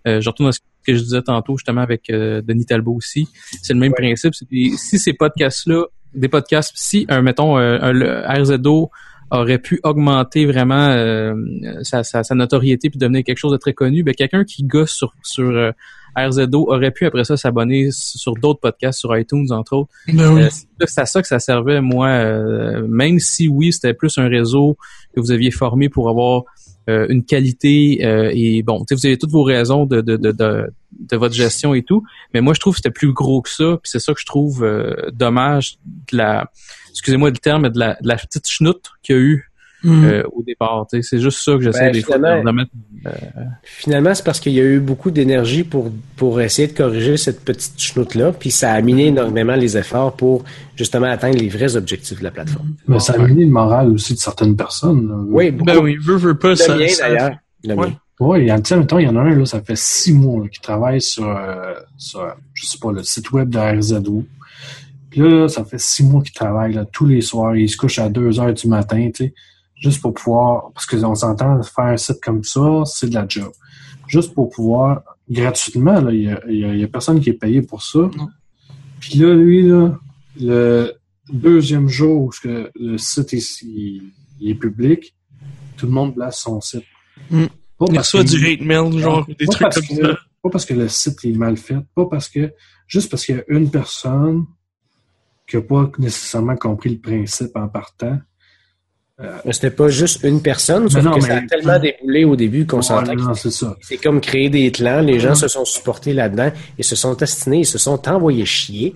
Euh, 0.08 0.22
je 0.22 0.30
retourne 0.30 0.50
à 0.50 0.52
ce 0.52 0.60
que 0.86 0.94
je 0.94 1.02
disais 1.02 1.22
tantôt, 1.22 1.58
justement, 1.58 1.82
avec 1.82 2.10
euh, 2.10 2.42
Denis 2.42 2.66
Talbot 2.66 2.96
aussi. 2.96 3.28
C'est 3.62 3.74
le 3.74 3.80
même 3.80 3.94
principe. 3.94 4.34
Si 4.36 4.78
ces 4.78 5.14
podcasts-là, 5.14 5.86
des 6.14 6.30
podcasts, 6.30 6.74
si, 6.76 7.06
un, 7.10 7.22
mettons, 7.22 7.58
un, 7.58 7.92
le 7.92 8.24
RZO 8.26 8.92
aurait 9.32 9.60
pu 9.60 9.80
augmenter 9.84 10.46
vraiment 10.46 10.90
euh, 10.90 11.36
sa, 11.82 12.04
sa, 12.04 12.24
sa, 12.24 12.36
notoriété 12.36 12.90
puis 12.90 13.00
devenir 13.00 13.24
quelque 13.24 13.38
chose 13.38 13.52
de 13.52 13.58
très 13.58 13.74
connu, 13.74 14.04
ben 14.04 14.14
quelqu'un 14.14 14.44
qui 14.44 14.64
gosse 14.64 14.92
sur, 14.92 15.14
sur 15.24 15.50
euh, 15.50 15.72
RZO 16.16 16.72
aurait 16.72 16.92
pu 16.92 17.06
après 17.06 17.24
ça 17.24 17.38
s'abonner 17.38 17.90
sur 17.92 18.34
d'autres 18.36 18.60
podcasts, 18.60 19.00
sur 19.00 19.18
iTunes 19.18 19.52
entre 19.52 19.76
autres. 19.76 19.90
Ben 20.08 20.34
oui. 20.34 20.44
Euh, 20.44 20.50
c'est 20.86 21.02
à 21.02 21.06
ça 21.06 21.22
que 21.22 21.28
ça 21.28 21.40
servait, 21.40 21.82
moi, 21.82 22.08
euh, 22.08 22.86
même 22.88 23.20
si 23.20 23.48
oui, 23.48 23.74
c'était 23.74 23.94
plus 23.94 24.18
un 24.18 24.28
réseau 24.28 24.78
que 25.16 25.20
vous 25.20 25.32
aviez 25.32 25.52
formé 25.52 25.90
pour 25.90 26.10
avoir 26.10 26.44
euh, 26.90 27.08
une 27.10 27.24
qualité 27.24 28.02
et 28.34 28.64
bon, 28.64 28.86
vous 28.90 29.06
avez 29.06 29.18
toutes 29.18 29.32
vos 29.32 29.44
raisons 29.44 29.86
de, 29.86 30.02
de, 30.02 30.18
de, 30.18 30.32
de, 30.32 30.68
de 31.00 31.18
votre 31.18 31.34
gestion 31.34 31.74
et 31.74 31.84
tout, 31.84 32.04
mais 32.34 32.42
moi 32.42 32.54
je 32.54 32.60
trouve 32.60 32.74
que 32.74 32.78
c'était 32.78 32.92
plus 32.92 33.12
gros 33.12 33.42
que 33.42 33.50
ça, 33.50 33.78
puis 33.82 33.90
c'est 33.90 34.00
ça 34.00 34.14
que 34.14 34.20
je 34.20 34.26
trouve 34.26 34.66
dommage 35.12 35.78
de 36.12 36.18
la 36.18 36.52
excusez-moi 36.92 37.30
le 37.30 37.38
terme, 37.38 37.70
de 37.70 37.80
la, 37.80 37.98
de 38.02 38.08
la 38.08 38.16
petite 38.16 38.48
chenoute 38.48 38.92
qu'il 39.04 39.16
y 39.16 39.20
a 39.20 39.22
eu 39.22 39.52
Mhm. 39.86 40.04
euh, 40.06 40.24
au 40.34 40.42
départ. 40.44 40.86
C'est 40.90 41.20
juste 41.20 41.40
ça 41.44 41.54
que 41.54 41.62
j'essaie 41.62 41.86
Ben, 41.88 41.92
des 41.94 42.02
fois 42.02 42.16
finalement- 42.16 42.52
de 42.52 42.56
mettre. 42.56 42.72
euh, 43.08 43.12
Finalement, 43.64 44.14
c'est 44.16 44.24
parce 44.26 44.40
qu'il 44.40 44.54
y 44.54 44.60
a 44.60 44.64
eu 44.64 44.80
beaucoup 44.80 45.12
d'énergie 45.12 45.64
pour, 45.64 45.92
pour 46.16 46.42
essayer 46.42 46.68
de 46.68 46.74
corriger 46.74 47.18
cette 47.18 47.44
petite 47.46 47.80
chenoute-là, 47.80 48.32
puis 48.34 48.52
ça 48.52 48.72
a 48.74 48.82
miné 48.82 49.08
énormément 49.08 49.56
les 49.56 49.78
efforts 49.78 50.16
pour 50.16 50.44
justement 50.76 51.08
atteindre 51.08 51.38
les 51.38 51.50
vrais 51.50 51.76
objectifs 51.76 52.20
de 52.20 52.24
la 52.24 52.32
plateforme. 52.32 52.74
Mais 52.88 53.00
ça 53.00 53.14
a 53.14 53.18
miné 53.20 53.46
le 53.46 53.52
moral 53.52 53.90
aussi 53.92 54.14
de 54.14 54.20
certaines 54.20 54.56
personnes. 54.56 55.08
là. 55.08 55.16
Oui, 55.28 55.52
beaucoup. 55.52 55.66
Ben 55.72 55.78
oui, 55.78 55.98
veut, 56.02 56.16
veut 56.18 56.38
pas, 56.38 56.50
le 56.50 56.56
ça, 56.56 56.76
mien 56.78 56.88
ça- 56.88 57.08
d'ailleurs. 57.10 57.32
Le 57.64 57.74
Ouais. 57.76 57.88
mien. 57.88 57.96
Oui, 58.22 58.40
il 58.44 58.48
y 58.48 58.52
en 58.52 58.56
a, 58.60 58.76
mettons, 58.78 58.98
il 59.00 59.06
y 59.06 59.10
en 59.10 59.16
a 59.18 59.20
un, 59.22 59.36
là, 59.36 59.46
ça 59.46 59.62
fait 59.62 59.76
six 59.78 60.14
mois 60.14 60.44
là, 60.44 60.48
qui 60.50 60.62
travaille 60.62 61.02
sur, 61.02 61.28
euh, 61.28 61.74
sur, 61.98 62.26
je 62.54 62.66
sais 62.66 62.78
pas, 62.82 62.92
le 62.94 63.04
site 63.04 63.30
web 63.32 63.50
de 63.50 63.58
RZO. 63.60 64.24
Puis 65.10 65.22
là, 65.22 65.48
ça 65.50 65.64
fait 65.66 65.80
six 65.80 66.04
mois 66.04 66.22
qu'il 66.24 66.34
travaille 66.34 66.74
là, 66.74 66.86
tous 66.86 67.06
les 67.06 67.22
soirs. 67.22 67.56
Il 67.56 67.70
se 67.70 67.78
couche 67.78 68.00
à 68.00 68.08
2 68.10 68.40
heures 68.40 68.54
du 68.54 68.68
matin, 68.68 69.10
tu 69.14 69.26
sais, 69.26 69.34
juste 69.76 70.02
pour 70.02 70.14
pouvoir, 70.14 70.72
parce 70.74 70.86
qu'on 70.86 71.16
s'entend, 71.16 71.62
faire 71.64 71.86
un 71.86 71.98
site 71.98 72.22
comme 72.22 72.44
ça, 72.44 72.84
c'est 72.86 73.10
de 73.10 73.14
la 73.14 73.26
job. 73.28 73.52
Juste 74.08 74.34
pour 74.34 74.50
pouvoir, 74.50 75.04
gratuitement, 75.30 76.00
là, 76.02 76.12
il 76.12 76.22
y 76.24 76.30
a, 76.30 76.42
il 76.48 76.60
y 76.60 76.64
a- 76.66 76.76
y 76.76 76.84
a 76.84 76.88
personne 76.88 77.20
qui 77.20 77.30
est 77.30 77.34
payé 77.34 77.62
pour 77.62 77.82
ça. 77.84 78.00
Non. 78.00 78.30
Puis 79.00 79.16
là, 79.20 79.34
lui, 79.34 79.68
là, 79.68 79.98
le 80.40 80.94
deuxième 81.32 81.88
jour 81.88 82.24
où 82.26 82.32
ce 82.32 82.40
que 82.42 82.72
le 82.76 82.98
site 82.98 83.34
est, 83.34 83.62
il, 83.64 84.12
il 84.40 84.52
est 84.52 84.56
public, 84.56 85.16
tout 85.78 85.86
le 85.88 85.92
monde 85.92 86.14
place 86.16 86.40
son 86.40 86.62
site. 86.62 86.84
Mm. 87.30 87.46
Pas 87.78 87.86
Il 87.90 87.96
parce 87.96 88.08
reçoit 88.14 88.24
du 88.24 88.46
hate 88.48 88.62
mail, 88.62 88.98
genre, 89.00 89.26
des 89.28 89.34
pas 89.46 89.46
trucs 89.52 89.60
parce 89.62 89.76
comme 89.88 89.98
que- 89.98 90.04
ça. 90.14 90.18
Pas 90.44 90.50
parce 90.52 90.66
que 90.66 90.74
le 90.76 90.88
site 90.88 91.26
est 91.26 91.32
mal 91.34 91.58
fait, 91.58 91.78
pas 91.96 92.06
parce 92.06 92.30
que 92.30 92.54
juste 92.88 93.10
parce 93.10 93.26
qu'il 93.26 93.36
y 93.36 93.40
a 93.40 93.44
une 93.48 93.70
personne 93.72 94.46
qui 95.50 95.56
n'a 95.56 95.64
pas 95.64 95.92
nécessairement 95.98 96.56
compris 96.56 96.92
le 96.92 97.00
principe 97.00 97.56
en 97.56 97.68
partant. 97.68 98.20
Mais 99.18 99.54
C'était 99.54 99.72
pas 99.72 99.88
juste 99.88 100.24
une 100.24 100.42
personne, 100.42 100.90
sauf 100.90 101.02
non, 101.04 101.14
que 101.14 101.22
ça 101.22 101.38
a 101.38 101.42
tellement 101.42 101.80
déboulé 101.80 102.26
au 102.26 102.36
début 102.36 102.66
qu'on 102.66 102.82
s'entend 102.82 103.14
c'est 103.82 103.98
comme 103.98 104.20
créer 104.20 104.50
des 104.50 104.72
clans, 104.72 105.00
les 105.00 105.20
gens 105.22 105.36
se 105.36 105.48
sont 105.48 105.64
supportés 105.64 106.12
là-dedans, 106.14 106.52
ils 106.78 106.84
se 106.84 106.98
sont 106.98 107.22
astinés, 107.24 107.60
ils 107.60 107.66
se 107.66 107.78
sont 107.78 108.10
envoyés 108.10 108.46
chier. 108.46 108.94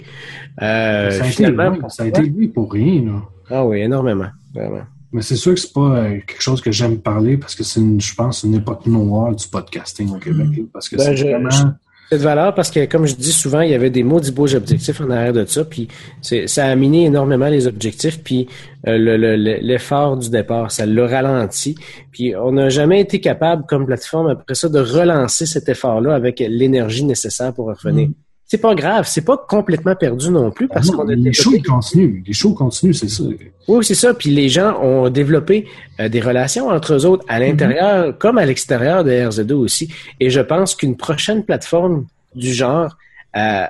Euh, 0.62 1.10
ça, 1.12 1.24
a 1.24 1.28
été, 1.28 1.36
finalement, 1.46 1.88
ça 1.90 2.04
a 2.04 2.08
été 2.08 2.22
lui 2.22 2.50
pour 2.50 2.72
rien. 2.72 3.02
Là. 3.06 3.22
Ah 3.50 3.66
oui, 3.66 3.80
énormément, 3.80 4.28
vraiment. 4.54 4.82
Mais 5.12 5.22
c'est 5.22 5.38
sûr 5.38 5.54
que 5.54 5.60
c'est 5.60 5.74
pas 5.74 5.80
euh, 5.98 6.10
quelque 6.28 6.42
chose 6.42 6.62
que 6.62 6.72
j'aime 6.72 7.00
parler 7.00 7.38
parce 7.38 7.56
que 7.56 7.64
c'est, 7.64 7.80
une, 7.80 8.00
je 8.02 8.14
pense, 8.14 8.44
une 8.44 8.56
époque 8.56 8.86
noire 8.86 9.34
du 9.34 9.48
podcasting 9.48 10.14
au 10.14 10.20
Québec. 10.20 10.48
là, 10.56 10.64
Parce 10.72 10.90
que 10.90 10.98
Ben, 10.98 11.16
c'est 11.16 11.24
vraiment... 11.24 11.50
je- 11.50 11.64
Cette 12.12 12.22
valeur, 12.22 12.56
parce 12.56 12.72
que 12.72 12.86
comme 12.86 13.06
je 13.06 13.14
dis 13.16 13.32
souvent, 13.32 13.62
il 13.62 13.70
y 13.70 13.76
avait 13.76 13.92
des 13.92 14.02
maudits 14.02 14.32
beaux 14.32 14.54
objectifs 14.56 15.00
en 15.00 15.12
arrière 15.12 15.32
de 15.34 15.46
ça, 15.46 15.64
puis 15.64 15.88
ça 16.22 16.66
a 16.66 16.76
miné 16.76 17.06
énormément 17.06 17.48
les 17.50 17.68
objectifs, 17.68 18.24
puis 18.24 18.48
euh, 18.88 18.98
le- 18.98 19.18
le- 19.18 19.36
l'effort 19.62 20.18
du 20.18 20.30
départ, 20.32 20.72
ça 20.72 20.88
l'a 20.88 21.06
ralenti. 21.08 21.76
Puis 22.12 22.36
on 22.36 22.54
n'a 22.54 22.70
jamais 22.70 23.00
été 23.02 23.20
capable, 23.22 23.64
comme 23.68 23.86
plateforme, 23.86 24.28
après 24.28 24.56
ça, 24.56 24.70
de 24.70 24.80
relancer 24.80 25.46
cet 25.46 25.70
effort-là 25.70 26.16
avec 26.16 26.40
l'énergie 26.40 27.04
nécessaire 27.04 27.54
pour 27.54 27.68
revenir. 27.68 28.08
C'est 28.52 28.58
pas 28.58 28.74
grave, 28.74 29.08
c'est 29.08 29.22
pas 29.24 29.38
complètement 29.38 29.96
perdu 29.96 30.32
non 30.32 30.50
plus, 30.50 30.68
parce 30.68 30.90
Ah 30.90 30.92
non, 30.92 30.98
qu'on 31.04 31.10
a 31.10 31.14
les 31.14 31.34
shows, 31.34 31.54
continuent. 31.64 32.24
Les 32.26 32.34
shows 32.34 32.56
continuent, 32.56 32.94
c'est 32.94 33.08
ça. 33.08 33.24
oui, 33.68 33.86
c'est 33.86 33.94
ça. 33.94 34.16
Puis 34.16 34.32
les 34.32 34.50
gens 34.50 34.82
ont 34.82 35.08
développé 35.12 35.68
euh, 36.00 36.10
des 36.10 36.20
relations 36.20 36.70
entre 36.70 36.96
eux 36.96 37.06
autres 37.06 37.24
à 37.28 37.40
l'intérieur 37.40 38.18
comme 38.18 38.40
à 38.40 38.46
l'extérieur 38.48 39.04
de 39.04 39.12
RZ2 39.12 39.54
aussi. 39.54 39.94
Et 40.20 40.32
je 40.32 40.42
pense 40.42 40.74
qu'une 40.74 40.98
prochaine 40.98 41.46
plateforme 41.46 42.08
du 42.34 42.52
genre 42.52 42.98
euh, 43.36 43.66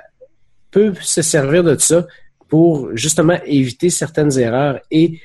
peut 0.70 0.94
se 1.02 1.20
servir 1.20 1.62
de 1.62 1.76
ça 1.76 2.06
pour 2.48 2.88
justement 2.96 3.36
éviter 3.44 3.90
certaines 3.90 4.38
erreurs 4.38 4.80
et 4.90 5.20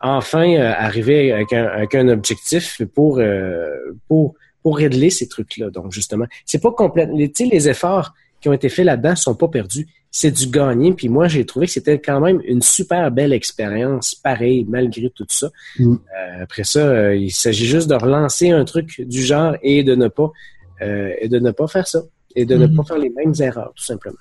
enfin 0.00 0.52
euh, 0.52 0.72
arriver 0.76 1.32
avec 1.32 1.52
un, 1.54 1.64
avec 1.64 1.94
un 1.94 2.08
objectif 2.08 2.82
pour, 2.94 3.20
euh, 3.20 3.70
pour, 4.06 4.34
pour 4.62 4.76
régler 4.76 5.08
ces 5.08 5.28
trucs-là. 5.28 5.70
Donc 5.70 5.92
justement, 5.92 6.26
c'est 6.44 6.60
pas 6.62 6.72
complètement... 6.72 7.16
Tu 7.16 7.30
sais, 7.34 7.44
les 7.46 7.70
efforts 7.70 8.12
qui 8.40 8.48
ont 8.48 8.52
été 8.52 8.68
faits 8.68 8.86
là-dedans 8.86 9.16
sont 9.16 9.34
pas 9.34 9.48
perdus 9.48 9.86
c'est 10.10 10.30
du 10.30 10.46
gagné. 10.46 10.94
Puis 10.94 11.08
moi, 11.10 11.28
j'ai 11.28 11.44
trouvé 11.44 11.66
que 11.66 11.72
c'était 11.72 12.00
quand 12.00 12.18
même 12.20 12.40
une 12.46 12.62
super 12.62 13.10
belle 13.10 13.32
expérience, 13.34 14.14
pareil, 14.14 14.64
malgré 14.68 15.10
tout 15.10 15.26
ça. 15.28 15.50
Mm. 15.78 15.92
Euh, 15.92 16.42
après 16.42 16.64
ça, 16.64 16.80
euh, 16.80 17.14
il 17.14 17.30
s'agit 17.30 17.66
juste 17.66 17.88
de 17.88 17.94
relancer 17.94 18.50
un 18.50 18.64
truc 18.64 19.02
du 19.02 19.22
genre 19.22 19.54
et 19.62 19.82
de 19.84 19.94
ne 19.94 20.08
pas 20.08 20.32
euh, 20.80 21.12
et 21.20 21.28
de 21.28 21.38
ne 21.38 21.50
pas 21.50 21.66
faire 21.66 21.86
ça 21.86 22.00
et 22.34 22.46
de 22.46 22.54
ne 22.56 22.66
Mhm. 22.66 22.76
pas 22.76 22.84
faire 22.84 22.98
les 22.98 23.10
mêmes 23.10 23.34
erreurs, 23.40 23.72
tout 23.76 23.84
simplement. 23.84 24.16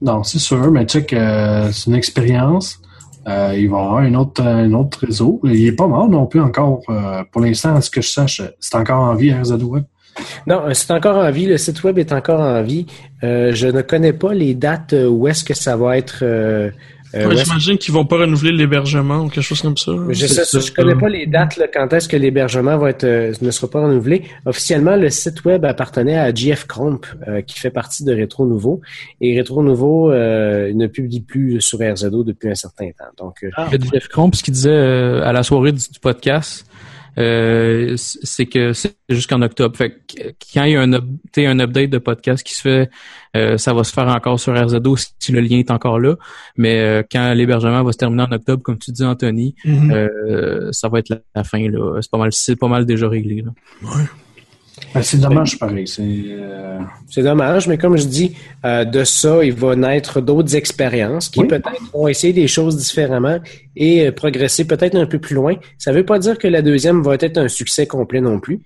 Non, 0.00 0.22
c'est 0.24 0.38
sûr, 0.38 0.70
mais 0.70 0.84
check, 0.86 1.10
c'est 1.10 1.86
une 1.90 1.94
expérience. 1.94 2.80
Euh, 3.28 3.52
il 3.56 3.68
va 3.68 3.76
y 3.76 3.80
avoir 3.80 3.96
un 3.98 4.14
autre, 4.14 4.42
un 4.42 4.72
autre 4.72 5.04
réseau. 5.04 5.40
Il 5.44 5.66
est 5.66 5.72
pas 5.72 5.86
mort 5.86 6.08
non 6.08 6.26
plus 6.26 6.40
encore. 6.40 6.80
euh, 6.88 7.22
pour 7.30 7.42
l'instant, 7.42 7.74
à 7.76 7.80
ce 7.80 7.90
que 7.90 8.00
je 8.00 8.08
sache, 8.08 8.40
c'est 8.58 8.74
encore 8.74 9.02
en 9.02 9.14
vie, 9.14 9.32
RZ 9.32 9.52
Web. 9.62 9.84
Non, 10.46 10.62
euh, 10.66 10.74
c'est 10.74 10.90
encore 10.92 11.16
en 11.16 11.30
vie. 11.30 11.46
Le 11.46 11.58
site 11.58 11.82
web 11.84 11.98
est 11.98 12.12
encore 12.12 12.40
en 12.40 12.62
vie. 12.62 12.86
Euh, 13.24 13.52
je 13.54 13.66
ne 13.68 13.82
connais 13.82 14.12
pas 14.12 14.34
les 14.34 14.54
dates 14.54 14.92
euh, 14.92 15.06
où 15.08 15.26
est-ce 15.28 15.44
que 15.44 15.54
ça 15.54 15.76
va 15.76 15.96
être. 15.98 16.20
euh, 16.22 16.70
euh, 17.14 17.26
Ouais, 17.26 17.36
J'imagine 17.36 17.78
qu'ils 17.78 17.94
vont 17.94 18.04
pas 18.04 18.18
renouveler 18.18 18.52
l'hébergement 18.52 19.20
ou 19.20 19.28
quelque 19.30 19.42
chose 19.42 19.62
comme 19.62 19.78
ça. 19.78 19.92
Je 20.10 20.26
ça. 20.26 20.58
je 20.60 20.70
connais 20.72 20.94
pas 20.94 21.08
les 21.08 21.24
dates, 21.26 21.56
là, 21.56 21.66
quand 21.72 21.90
est-ce 21.94 22.06
que 22.06 22.18
l'hébergement 22.18 22.76
va 22.76 22.90
être, 22.90 23.04
euh, 23.04 23.32
ne 23.40 23.50
sera 23.50 23.66
pas 23.70 23.80
renouvelé. 23.80 24.24
Officiellement, 24.44 24.94
le 24.94 25.08
site 25.08 25.42
web 25.46 25.64
appartenait 25.64 26.18
à 26.18 26.34
GF 26.34 26.66
Cromp, 26.66 27.00
euh, 27.26 27.40
qui 27.40 27.58
fait 27.58 27.70
partie 27.70 28.04
de 28.04 28.12
Rétro 28.14 28.46
Nouveau. 28.46 28.82
Et 29.22 29.34
Rétro 29.36 29.62
Nouveau 29.62 30.12
euh, 30.12 30.70
ne 30.74 30.86
publie 30.86 31.20
plus 31.20 31.62
sur 31.62 31.78
RZO 31.78 32.24
depuis 32.24 32.50
un 32.50 32.54
certain 32.54 32.88
temps. 32.90 33.24
Donc, 33.24 33.36
euh, 33.42 33.48
Ah, 33.56 33.68
Jeff 33.90 34.08
Cromp, 34.08 34.32
ce 34.34 34.42
qu'il 34.42 34.52
disait 34.52 34.68
euh, 34.70 35.22
à 35.24 35.32
la 35.32 35.42
soirée 35.42 35.72
du, 35.72 35.78
du 35.90 35.98
podcast, 36.00 36.66
euh, 37.16 37.94
c'est 37.96 38.46
que 38.46 38.72
c'est 38.72 38.96
jusqu'en 39.08 39.40
octobre. 39.42 39.76
Fait 39.76 39.90
que 39.90 40.22
quand 40.52 40.64
il 40.64 40.72
y 40.72 40.76
a 40.76 40.82
un, 40.82 40.92
un 40.92 41.60
update 41.60 41.90
de 41.90 41.98
podcast 41.98 42.42
qui 42.46 42.54
se 42.54 42.60
fait, 42.62 42.90
euh, 43.36 43.56
ça 43.58 43.72
va 43.72 43.84
se 43.84 43.92
faire 43.92 44.08
encore 44.08 44.38
sur 44.40 44.54
RZO 44.54 44.96
si 45.18 45.32
le 45.32 45.40
lien 45.40 45.58
est 45.58 45.70
encore 45.70 45.98
là. 46.00 46.16
Mais 46.56 46.80
euh, 46.80 47.02
quand 47.10 47.32
l'hébergement 47.34 47.82
va 47.82 47.92
se 47.92 47.98
terminer 47.98 48.22
en 48.24 48.32
octobre, 48.32 48.62
comme 48.62 48.78
tu 48.78 48.92
dis, 48.92 49.04
Anthony, 49.04 49.54
Mhm. 49.64 49.90
euh, 49.92 50.68
ça 50.72 50.88
va 50.88 50.98
être 50.98 51.08
la, 51.08 51.18
la 51.34 51.44
fin. 51.44 51.58
là. 51.68 51.98
C'est 52.02 52.10
pas 52.10 52.18
mal, 52.18 52.32
c'est 52.32 52.56
pas 52.56 52.68
mal 52.68 52.84
déjà 52.86 53.08
réglé. 53.08 53.42
Là. 53.42 53.52
Ben, 54.94 55.02
c'est 55.02 55.18
dommage, 55.18 55.58
pareil. 55.58 55.86
C'est, 55.86 56.02
euh, 56.02 56.78
c'est 57.08 57.22
dommage, 57.22 57.68
mais 57.68 57.78
comme 57.78 57.96
je 57.96 58.06
dis, 58.06 58.34
euh, 58.64 58.84
de 58.84 59.04
ça, 59.04 59.44
il 59.44 59.52
va 59.52 59.76
naître 59.76 60.20
d'autres 60.20 60.56
expériences 60.56 61.28
qui 61.28 61.40
Oui. 61.40 61.48
peut-être 61.48 61.90
vont 61.92 62.08
essayer 62.08 62.32
des 62.32 62.48
choses 62.48 62.76
différemment 62.76 63.38
et 63.76 64.06
euh, 64.06 64.12
progresser 64.12 64.66
peut-être 64.66 64.96
un 64.96 65.06
peu 65.06 65.18
plus 65.18 65.34
loin. 65.34 65.54
Ça 65.78 65.92
veut 65.92 66.04
pas 66.04 66.18
dire 66.18 66.38
que 66.38 66.48
la 66.48 66.62
deuxième 66.62 67.02
va 67.02 67.14
être 67.14 67.38
un 67.38 67.48
succès 67.48 67.86
complet 67.86 68.20
non 68.20 68.40
plus, 68.40 68.60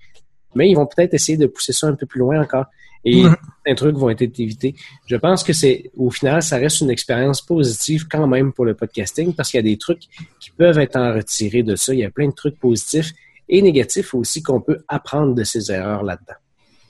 mais 0.55 0.69
ils 0.69 0.75
vont 0.75 0.85
peut-être 0.85 1.13
essayer 1.13 1.37
de 1.37 1.47
pousser 1.47 1.73
ça 1.73 1.87
un 1.87 1.95
peu 1.95 2.05
plus 2.05 2.19
loin 2.19 2.41
encore. 2.41 2.65
Et 3.05 3.21
certains 3.21 3.75
trucs 3.75 3.97
vont 3.97 4.09
être 4.09 4.21
évités. 4.21 4.75
Je 5.07 5.17
pense 5.17 5.43
que 5.43 5.51
c'est, 5.51 5.91
au 5.97 6.09
final, 6.09 6.41
ça 6.41 6.55
reste 6.55 6.79
une 6.79 6.89
expérience 6.89 7.41
positive 7.41 8.07
quand 8.09 8.27
même 8.27 8.53
pour 8.53 8.63
le 8.63 8.75
podcasting 8.75 9.33
parce 9.33 9.51
qu'il 9.51 9.57
y 9.57 9.59
a 9.59 9.69
des 9.69 9.75
trucs 9.77 10.03
qui 10.39 10.51
peuvent 10.57 10.79
être 10.79 10.95
en 10.95 11.13
retirés 11.13 11.63
de 11.63 11.75
ça. 11.75 11.93
Il 11.93 11.99
y 11.99 12.05
a 12.05 12.09
plein 12.09 12.27
de 12.29 12.33
trucs 12.33 12.57
positifs 12.57 13.11
et 13.49 13.61
négatifs 13.61 14.13
aussi 14.13 14.41
qu'on 14.41 14.61
peut 14.61 14.79
apprendre 14.87 15.33
de 15.35 15.43
ces 15.43 15.71
erreurs 15.71 16.03
là-dedans. 16.03 16.35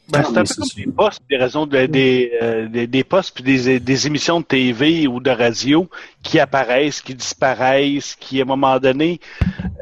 Ben, 0.09 0.21
c'est 0.21 0.37
un 0.37 0.43
peu 0.43 0.53
comme 0.55 0.67
des 0.75 0.91
postes, 0.91 1.21
des 1.29 1.37
raisons 1.37 1.65
de, 1.65 1.85
des, 1.85 2.31
euh, 2.41 2.67
des, 2.67 2.87
des 2.87 3.05
postes 3.05 3.33
puis 3.33 3.43
des, 3.43 3.79
des 3.79 4.07
émissions 4.07 4.41
de 4.41 4.45
TV 4.45 5.07
ou 5.07 5.21
de 5.21 5.29
radio 5.29 5.87
qui 6.21 6.39
apparaissent, 6.39 6.99
qui 6.99 7.15
disparaissent, 7.15 8.15
qui 8.19 8.39
à 8.39 8.43
un 8.43 8.45
moment 8.45 8.79
donné, 8.79 9.21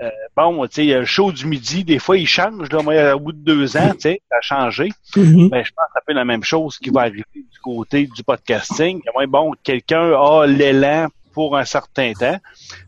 euh, 0.03 0.10
bon, 0.38 0.64
tu 0.68 0.76
sais, 0.76 0.84
il 0.84 0.89
y 0.89 0.93
a 0.93 0.99
le 0.99 1.06
show 1.06 1.31
du 1.31 1.48
midi, 1.48 1.84
des 1.84 1.98
fois 1.98 2.18
il 2.18 2.27
change, 2.27 2.69
là, 2.72 3.15
au 3.15 3.19
bout 3.19 3.31
de 3.31 3.39
deux 3.39 3.76
ans, 3.77 3.91
tu 3.93 4.02
sais, 4.02 4.22
ça 4.30 4.38
a 4.38 4.41
changé. 4.41 4.91
Mhm. 5.15 5.49
Ben, 5.49 5.64
je 5.65 5.72
pense 5.72 5.85
que 5.88 5.91
c'est 5.93 5.99
un 5.99 6.03
peu 6.06 6.14
la 6.14 6.26
même 6.26 6.43
chose 6.43 6.77
qui 6.77 6.91
va 6.91 7.02
arriver 7.02 7.26
du 7.34 7.60
côté 7.64 8.07
du 8.15 8.23
podcasting. 8.23 9.02
Bon, 9.27 9.53
quelqu'un 9.64 10.14
a 10.14 10.45
l'élan 10.45 11.07
pour 11.34 11.58
un 11.58 11.66
certain 11.66 12.14
temps. 12.14 12.38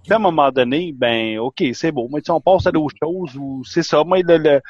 Puis 0.04 0.14
à 0.14 0.16
un 0.16 0.20
moment 0.20 0.52
donné, 0.52 0.94
ben 0.94 1.40
ok, 1.40 1.64
c'est 1.74 1.92
beau, 1.92 2.10
mais 2.12 2.22
on 2.30 2.42
passe 2.42 2.68
à 2.68 2.72
d'autres 2.72 2.96
choses 3.02 3.36
ou 3.38 3.64
c'est 3.66 3.84
ça. 3.84 4.04
Mais 4.06 4.22
le, 4.22 4.38
le, 4.38 4.62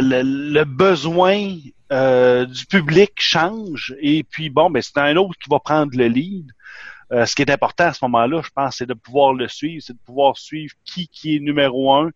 le, 0.00 0.22
le 0.22 0.64
besoin 0.64 1.56
euh, 1.92 2.46
du 2.46 2.66
public 2.66 3.12
change 3.16 3.94
et 4.00 4.24
puis 4.24 4.48
bon, 4.48 4.70
ben 4.70 4.82
c'est 4.82 4.98
un 4.98 5.16
autre 5.16 5.38
qui 5.42 5.50
va 5.50 5.58
prendre 5.58 5.92
le 5.96 6.06
lead. 6.06 6.50
Euh, 7.12 7.26
ce 7.26 7.34
qui 7.34 7.42
est 7.42 7.50
important 7.50 7.84
à 7.84 7.92
ce 7.92 8.02
moment-là, 8.06 8.40
je 8.42 8.48
pense, 8.54 8.78
c'est 8.78 8.86
de 8.86 8.94
pouvoir 8.94 9.34
le 9.34 9.46
suivre, 9.46 9.82
c'est 9.86 9.92
de 9.92 9.98
pouvoir 10.06 10.38
suivre 10.38 10.72
qui 10.84 11.08
qui 11.08 11.36
est 11.36 11.40
numéro 11.40 11.92
un, 11.92 12.10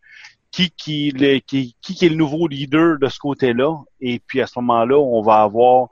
qui 0.50 0.70
qui, 0.70 1.10
le, 1.10 1.38
qui, 1.40 1.76
qui, 1.82 2.06
est 2.06 2.08
le 2.08 2.14
nouveau 2.14 2.48
leader 2.48 2.98
de 2.98 3.08
ce 3.08 3.18
côté-là. 3.18 3.76
Et 4.00 4.20
puis 4.26 4.40
à 4.40 4.46
ce 4.46 4.58
moment-là, 4.58 4.96
on 4.98 5.20
va 5.20 5.42
avoir 5.42 5.88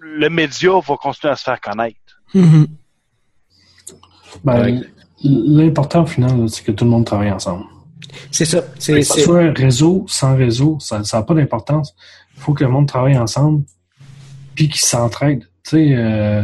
le 0.00 0.28
média 0.28 0.72
va 0.72 0.96
continuer 0.96 1.32
à 1.32 1.36
se 1.36 1.44
faire 1.44 1.60
connaître. 1.60 1.99
Mhm. 2.34 2.66
Ben, 4.44 4.84
L'important 5.22 6.04
au 6.04 6.06
final, 6.06 6.48
c'est 6.48 6.64
que 6.64 6.72
tout 6.72 6.84
le 6.84 6.90
monde 6.90 7.04
travaille 7.04 7.30
ensemble. 7.30 7.64
C'est 8.30 8.46
ça. 8.46 8.62
C'est, 8.78 8.94
que 8.94 9.02
ce 9.02 9.20
soit 9.20 9.40
un 9.40 9.52
réseau, 9.52 10.04
sans 10.08 10.34
réseau, 10.34 10.78
ça 10.80 11.02
n'a 11.12 11.22
pas 11.22 11.34
d'importance. 11.34 11.94
Il 12.36 12.40
faut 12.40 12.54
que 12.54 12.64
le 12.64 12.70
monde 12.70 12.88
travaille 12.88 13.18
ensemble 13.18 13.64
puis 14.54 14.68
qu'ils 14.68 14.80
s'entraident. 14.80 15.46
Tu 15.62 15.70
sais, 15.70 15.94
euh, 15.94 16.42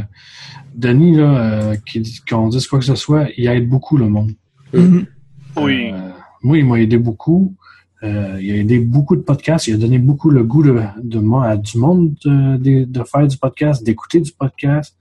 Denis, 0.75 1.17
là, 1.17 1.39
euh, 1.39 1.77
qu'on 2.29 2.49
dise 2.49 2.67
quoi 2.67 2.79
que 2.79 2.85
ce 2.85 2.95
soit, 2.95 3.29
il 3.39 3.49
aide 3.49 3.69
beaucoup 3.69 3.97
le 3.97 4.09
monde. 4.09 4.33
Mhm. 4.75 5.07
Oui. 5.57 5.91
Euh, 5.93 6.11
moi, 6.43 6.59
il 6.59 6.67
m'a 6.67 6.79
aidé 6.79 6.99
beaucoup. 6.99 7.55
Euh, 8.03 8.39
il 8.41 8.53
a 8.53 8.57
aidé 8.57 8.79
beaucoup 8.79 9.17
de 9.17 9.23
podcasts. 9.23 9.69
Il 9.69 9.75
a 9.75 9.79
donné 9.79 9.99
beaucoup 9.99 10.31
le 10.31 10.45
goût 10.45 10.63
de, 10.63 10.79
de 11.03 11.19
moi 11.19 11.47
à 11.47 11.57
du 11.57 11.79
monde 11.79 12.15
de, 12.25 12.85
de, 12.85 13.05
faire 13.05 13.27
du 13.27 13.39
podcast, 13.39 13.83
d'écouter 13.83 14.21
du 14.21 14.33
podcast. 14.33 14.97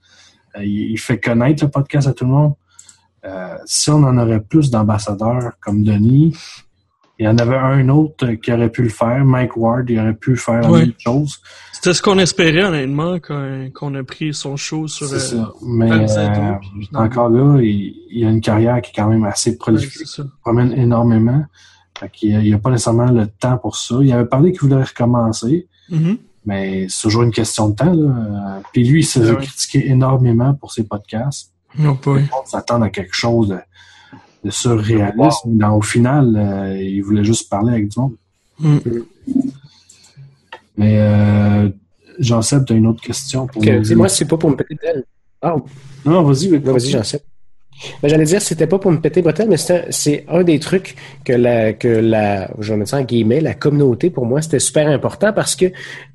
Euh, 0.56 0.64
il, 0.64 0.98
fait 0.98 1.18
connaître 1.18 1.64
le 1.64 1.70
podcast 1.70 2.08
à 2.08 2.12
tout 2.12 2.24
le 2.24 2.30
monde. 2.30 2.54
Euh, 3.24 3.56
si 3.64 3.90
on 3.90 4.02
en 4.04 4.16
aurait 4.18 4.40
plus 4.40 4.70
d'ambassadeurs 4.70 5.52
comme 5.60 5.82
Denis, 5.82 6.36
il 7.18 7.24
y 7.24 7.28
en 7.28 7.38
avait 7.38 7.56
un 7.56 7.88
autre 7.88 8.32
qui 8.32 8.52
aurait 8.52 8.70
pu 8.70 8.82
le 8.82 8.88
faire. 8.88 9.24
Mike 9.24 9.56
Ward, 9.56 9.88
il 9.88 9.98
aurait 9.98 10.14
pu 10.14 10.36
faire 10.36 10.60
la 10.60 10.78
même 10.78 10.92
chose. 10.98 11.40
C'était 11.72 11.94
ce 11.94 12.02
qu'on 12.02 12.18
espérait, 12.18 12.64
honnêtement, 12.64 13.18
quand, 13.18 13.68
on 13.80 13.94
a 13.94 14.04
pris 14.04 14.34
son 14.34 14.56
show 14.56 14.86
sur 14.86 15.06
C'est 15.06 15.20
ça. 15.20 15.50
Mais 15.62 15.90
euh, 15.90 16.54
encore 16.94 17.30
là, 17.30 17.58
il, 17.62 17.94
il, 18.10 18.26
a 18.26 18.30
une 18.30 18.40
carrière 18.40 18.80
qui 18.82 18.90
est 18.90 18.94
quand 18.94 19.08
même 19.08 19.24
assez 19.24 19.56
prolifique. 19.56 20.06
il 20.18 20.24
promène 20.42 20.72
énormément. 20.72 21.44
Fait 21.98 22.10
il 22.22 22.38
n'y 22.38 22.52
a, 22.52 22.58
pas 22.58 22.70
nécessairement 22.70 23.10
le 23.10 23.26
temps 23.26 23.56
pour 23.56 23.76
ça. 23.76 23.96
Il 24.02 24.12
avait 24.12 24.26
parlé 24.26 24.52
qu'il 24.52 24.60
voulait 24.60 24.82
recommencer, 24.82 25.68
mm-hmm. 25.90 26.18
Mais 26.46 26.86
c'est 26.88 27.02
toujours 27.02 27.24
une 27.24 27.32
question 27.32 27.68
de 27.68 27.74
temps. 27.74 27.92
Là. 27.92 28.62
Puis 28.72 28.84
lui, 28.84 29.00
il 29.00 29.04
s'est 29.04 29.22
fait 29.22 29.36
critiquer 29.36 29.88
énormément 29.88 30.54
pour 30.54 30.72
ses 30.72 30.84
podcasts. 30.84 31.52
Non, 31.76 31.96
pas. 31.96 32.12
On 32.12 32.46
s'attend 32.46 32.80
à 32.80 32.88
quelque 32.88 33.14
chose 33.14 33.48
de, 33.48 33.58
de 34.44 34.50
surréaliste. 34.50 35.44
Mais 35.46 35.66
au 35.66 35.82
final, 35.82 36.34
euh, 36.36 36.80
il 36.80 37.02
voulait 37.02 37.24
juste 37.24 37.50
parler 37.50 37.72
avec 37.72 37.88
du 37.88 38.00
monde. 38.00 38.14
Mm. 38.60 38.78
Mais 40.78 40.98
euh, 40.98 41.68
Jean-Seb, 42.18 42.64
tu 42.64 42.72
as 42.72 42.76
une 42.76 42.86
autre 42.86 43.02
question 43.02 43.46
pour 43.46 43.60
okay. 43.60 43.82
Moi, 43.94 44.08
c'est 44.08 44.24
pas 44.24 44.36
pour 44.36 44.50
me 44.50 44.56
péter 44.56 44.76
d'elle. 44.80 45.04
Oh. 45.42 45.64
Non, 46.04 46.22
vas-y. 46.22 46.56
Vas-y, 46.58 46.90
Jean-Seb. 46.90 47.20
Ben, 48.02 48.08
J'allais 48.08 48.24
dire, 48.24 48.40
c'était 48.40 48.66
pas 48.66 48.78
pour 48.78 48.90
me 48.90 49.00
péter 49.00 49.22
bretelle, 49.22 49.48
mais 49.48 49.56
c'est 49.56 50.24
un, 50.28 50.42
des 50.42 50.58
trucs 50.58 50.96
que 51.24 51.32
la, 51.32 51.72
que 51.72 51.88
la, 51.88 52.50
je 52.58 52.72
vais 52.72 52.86
ça 52.86 52.98
en 52.98 53.02
guillemets, 53.02 53.40
la 53.40 53.54
communauté, 53.54 54.10
pour 54.10 54.26
moi, 54.26 54.42
c'était 54.42 54.58
super 54.58 54.88
important 54.88 55.32
parce 55.32 55.56
que, 55.56 55.66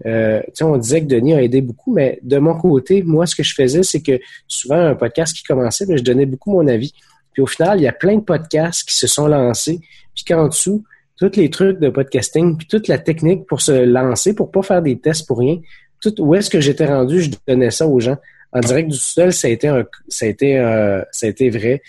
euh, 0.06 0.42
on 0.62 0.78
disait 0.78 1.02
que 1.02 1.08
Denis 1.08 1.34
a 1.34 1.42
aidé 1.42 1.62
beaucoup, 1.62 1.94
mais 1.94 2.20
de 2.24 2.38
mon 2.38 2.56
côté, 2.56 3.04
moi, 3.04 3.26
ce 3.26 3.36
que 3.36 3.44
je 3.44 3.54
faisais, 3.54 3.84
c'est 3.84 4.02
que 4.02 4.20
souvent, 4.48 4.80
un 4.80 4.96
podcast 4.96 5.36
qui 5.36 5.44
commençait, 5.44 5.86
ben, 5.86 5.98
je 5.98 6.04
donnais 6.04 6.26
beaucoup 6.26 6.52
mon 6.52 6.68
avis. 6.68 6.94
Puis 7.34 7.42
au 7.42 7.48
final, 7.48 7.80
il 7.80 7.84
y 7.84 7.88
a 7.88 7.94
plein 7.94 8.16
de 8.16 8.22
podcasts 8.22 8.88
qui 8.88 8.96
se 8.96 9.08
sont 9.08 9.28
lancés, 9.28 9.80
puis 10.14 10.26
qu'en 10.26 10.48
dessous, 10.48 10.84
tous 11.18 11.36
les 11.36 11.50
trucs 11.50 11.80
de 11.80 11.90
podcasting, 11.90 12.58
puis 12.58 12.68
toute 12.68 12.88
la 12.88 12.98
technique 12.98 13.46
pour 13.46 13.62
se 13.62 13.72
lancer, 13.72 14.34
pour 14.34 14.52
pas 14.52 14.64
faire 14.64 14.82
des 14.82 14.98
tests 14.98 15.28
pour 15.28 15.38
rien, 15.38 15.60
tout 16.02 16.20
où 16.20 16.34
est-ce 16.34 16.50
que 16.50 16.60
j'étais 16.60 16.88
rendu, 16.88 17.22
je 17.22 17.30
donnais 17.48 17.70
ça 17.70 17.88
aux 17.88 18.00
gens 18.00 18.18
en 18.53 18.60
direct 18.60 18.90
du 18.90 18.98
sol, 18.98 19.32
ça 19.32 19.48
a 19.48 19.52
été 19.52 19.68
un, 19.68 19.86
ça 20.07 20.26
a 20.26 20.30
été, 20.30 20.60
euh, 20.60 21.02
ça 21.11 21.26
a 21.26 21.30
été 21.30 21.49
vrai. 21.49 21.82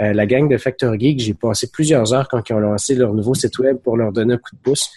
Euh, 0.00 0.12
la 0.12 0.26
gang 0.26 0.48
de 0.48 0.56
Factor 0.56 0.98
Geek, 0.98 1.20
j'ai 1.20 1.34
passé 1.34 1.68
plusieurs 1.72 2.12
heures 2.12 2.28
quand 2.28 2.48
ils 2.48 2.52
ont 2.52 2.60
lancé 2.60 2.94
leur 2.94 3.14
nouveau 3.14 3.34
site 3.34 3.58
web 3.58 3.78
pour 3.78 3.96
leur 3.96 4.12
donner 4.12 4.34
un 4.34 4.38
coup 4.38 4.54
de 4.54 4.60
pouce. 4.60 4.90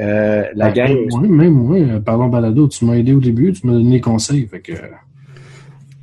Euh, 0.00 0.44
la 0.54 0.70
ben, 0.70 0.74
gang. 0.74 0.96
Oui, 1.12 1.28
même 1.28 1.52
moi, 1.52 2.00
parlons 2.04 2.28
balado, 2.28 2.68
tu 2.68 2.84
m'as 2.84 2.94
aidé 2.94 3.12
au 3.12 3.20
début, 3.20 3.52
tu 3.52 3.66
m'as 3.66 3.74
donné 3.74 3.92
des 3.92 4.00
conseils. 4.00 4.46
Fait 4.46 4.60
que... 4.60 4.72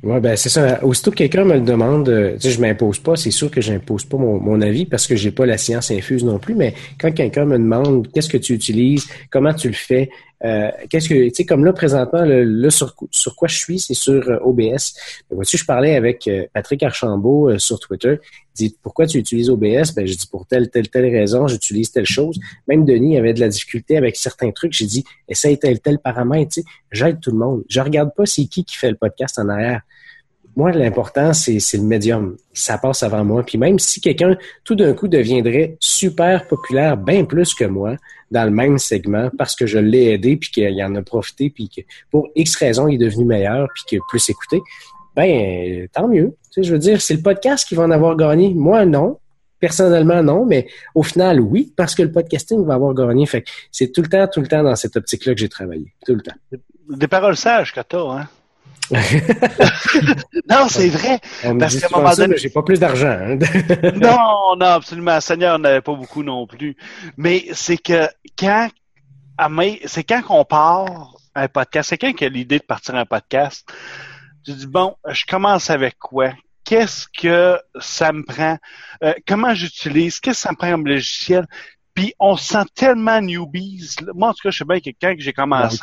Oui, 0.02 0.18
ben 0.20 0.34
c'est 0.34 0.48
ça. 0.48 0.82
Aussitôt 0.82 1.10
que 1.10 1.16
quelqu'un 1.16 1.44
me 1.44 1.54
le 1.54 1.60
demande, 1.60 2.08
euh, 2.08 2.34
tu 2.34 2.42
sais, 2.42 2.50
je 2.50 2.60
m'impose 2.60 3.00
pas, 3.00 3.16
c'est 3.16 3.30
sûr 3.30 3.50
que 3.50 3.60
j'impose 3.60 4.04
pas 4.06 4.16
mon, 4.16 4.40
mon, 4.40 4.62
avis 4.62 4.86
parce 4.86 5.06
que 5.06 5.14
j'ai 5.14 5.30
pas 5.30 5.44
la 5.44 5.58
science 5.58 5.90
infuse 5.90 6.24
non 6.24 6.38
plus, 6.38 6.54
mais 6.54 6.74
quand 6.98 7.12
quelqu'un 7.12 7.44
me 7.44 7.58
demande 7.58 8.08
qu'est-ce 8.10 8.30
que 8.30 8.38
tu 8.38 8.54
utilises, 8.54 9.06
comment 9.30 9.52
tu 9.52 9.68
le 9.68 9.74
fais, 9.74 10.08
euh, 10.44 10.70
qu'est-ce 10.88 11.08
que, 11.08 11.28
tu 11.28 11.34
sais, 11.34 11.44
comme 11.44 11.64
là, 11.64 11.72
présentement, 11.72 12.22
là, 12.24 12.70
sur, 12.70 12.94
sur 13.10 13.36
quoi 13.36 13.48
je 13.48 13.56
suis, 13.56 13.78
c'est 13.78 13.94
sur 13.94 14.28
euh, 14.28 14.38
OBS. 14.42 14.94
Ben, 15.28 15.36
vois-tu, 15.36 15.58
je 15.58 15.64
parlais 15.64 15.94
avec 15.96 16.26
euh, 16.28 16.46
Patrick 16.52 16.82
Archambault 16.82 17.58
sur 17.58 17.78
Twitter. 17.78 18.18
Il 18.58 18.68
dit, 18.68 18.76
pourquoi 18.82 19.06
tu 19.06 19.18
utilises 19.18 19.50
OBS? 19.50 19.94
Ben, 19.94 20.06
je 20.06 20.14
dis, 20.14 20.26
pour 20.30 20.46
telle, 20.46 20.70
telle, 20.70 20.88
telle 20.88 21.10
raison, 21.10 21.46
j'utilise 21.46 21.90
telle 21.90 22.06
chose. 22.06 22.38
Même 22.68 22.84
Denis 22.84 23.18
avait 23.18 23.34
de 23.34 23.40
la 23.40 23.48
difficulté 23.48 23.96
avec 23.96 24.16
certains 24.16 24.50
trucs. 24.50 24.72
J'ai 24.72 24.86
dit, 24.86 25.04
essaye 25.28 25.58
tel, 25.58 25.80
tel 25.80 25.98
paramètre, 25.98 26.52
tu 26.54 26.62
sais. 26.62 26.66
J'aide 26.90 27.20
tout 27.20 27.30
le 27.30 27.38
monde. 27.38 27.64
Je 27.68 27.80
regarde 27.80 28.10
pas 28.16 28.26
c'est 28.26 28.46
qui 28.46 28.64
qui 28.64 28.76
fait 28.76 28.90
le 28.90 28.96
podcast 28.96 29.38
en 29.38 29.48
arrière 29.48 29.82
moi, 30.56 30.72
l'important, 30.72 31.32
c'est 31.32 31.58
le 31.74 31.82
médium. 31.82 32.36
Ça 32.52 32.76
passe 32.76 33.02
avant 33.02 33.24
moi. 33.24 33.42
Puis 33.44 33.56
même 33.56 33.78
si 33.78 34.00
quelqu'un, 34.00 34.36
tout 34.64 34.74
d'un 34.74 34.92
coup, 34.94 35.08
deviendrait 35.08 35.76
super 35.80 36.46
populaire, 36.46 36.96
bien 36.96 37.24
plus 37.24 37.54
que 37.54 37.64
moi, 37.64 37.96
dans 38.30 38.44
le 38.44 38.50
même 38.50 38.78
segment, 38.78 39.30
parce 39.38 39.54
que 39.54 39.66
je 39.66 39.78
l'ai 39.78 40.12
aidé, 40.12 40.36
puis 40.36 40.50
qu'il 40.50 40.82
en 40.82 40.94
a 40.94 41.02
profité, 41.02 41.50
puis 41.50 41.68
que 41.68 41.82
pour 42.10 42.28
X 42.34 42.56
raisons, 42.56 42.88
il 42.88 42.96
est 42.96 43.04
devenu 43.04 43.24
meilleur, 43.24 43.68
puis 43.74 43.84
qu'il 43.86 43.98
est 43.98 44.08
plus 44.08 44.28
écouté, 44.28 44.60
ben 45.14 45.88
tant 45.92 46.08
mieux. 46.08 46.36
Tu 46.52 46.62
sais, 46.62 46.68
je 46.68 46.72
veux 46.72 46.78
dire, 46.78 47.00
c'est 47.00 47.14
le 47.14 47.22
podcast 47.22 47.66
qui 47.66 47.74
va 47.74 47.84
en 47.84 47.90
avoir 47.90 48.16
gagné. 48.16 48.52
Moi, 48.54 48.84
non. 48.84 49.18
Personnellement, 49.60 50.22
non, 50.22 50.46
mais 50.46 50.68
au 50.94 51.02
final, 51.02 51.38
oui, 51.38 51.70
parce 51.76 51.94
que 51.94 52.02
le 52.02 52.10
podcasting 52.10 52.64
va 52.64 52.74
avoir 52.74 52.94
gagné. 52.94 53.26
Fait 53.26 53.44
c'est 53.70 53.92
tout 53.92 54.00
le 54.00 54.08
temps, 54.08 54.26
tout 54.26 54.40
le 54.40 54.46
temps 54.46 54.62
dans 54.62 54.74
cette 54.74 54.96
optique-là 54.96 55.34
que 55.34 55.40
j'ai 55.40 55.50
travaillé. 55.50 55.92
Tout 56.06 56.14
le 56.14 56.22
temps. 56.22 56.34
Des 56.88 57.08
paroles 57.08 57.36
sages 57.36 57.74
que 57.74 57.80
hein? 57.94 58.26
non, 60.50 60.68
c'est 60.68 60.88
vrai. 60.88 61.20
parce 61.58 61.78
qu'à 61.78 61.86
un 61.92 61.98
moment 61.98 62.14
donné, 62.14 62.36
j'ai 62.36 62.50
pas 62.50 62.62
plus 62.62 62.80
d'argent. 62.80 63.08
Hein. 63.08 63.36
non, 63.94 64.56
non, 64.56 64.66
absolument. 64.66 65.20
Seigneur 65.20 65.58
n'avait 65.58 65.80
pas 65.80 65.94
beaucoup 65.94 66.22
non 66.22 66.46
plus. 66.46 66.76
Mais 67.16 67.46
c'est 67.52 67.78
que 67.78 68.08
quand, 68.38 68.68
c'est 69.86 70.04
quand 70.04 70.22
qu'on 70.22 70.44
part 70.44 71.14
un 71.34 71.48
podcast, 71.48 71.90
c'est 71.90 71.98
quand 71.98 72.12
qui 72.12 72.24
a 72.24 72.28
l'idée 72.28 72.58
de 72.58 72.64
partir 72.64 72.94
un 72.96 73.06
podcast, 73.06 73.70
tu 74.44 74.52
dis 74.52 74.66
bon, 74.66 74.96
je 75.08 75.24
commence 75.26 75.70
avec 75.70 75.98
quoi? 75.98 76.32
Qu'est-ce 76.64 77.06
que 77.16 77.58
ça 77.80 78.12
me 78.12 78.24
prend? 78.24 78.58
Euh, 79.02 79.14
comment 79.26 79.54
j'utilise? 79.54 80.20
Qu'est-ce 80.20 80.38
que 80.38 80.42
ça 80.42 80.50
me 80.52 80.56
prend 80.56 80.70
comme 80.70 80.86
logiciel? 80.86 81.46
Puis 81.94 82.14
on 82.18 82.36
se 82.36 82.52
sent 82.52 82.64
tellement 82.74 83.20
newbies. 83.20 83.96
Moi, 84.14 84.28
en 84.28 84.32
tout 84.32 84.42
cas, 84.42 84.50
je 84.50 84.58
sais 84.58 84.64
bien 84.64 84.80
quelqu'un 84.80 85.14
que 85.14 85.22
j'ai 85.22 85.32
commencé 85.32 85.78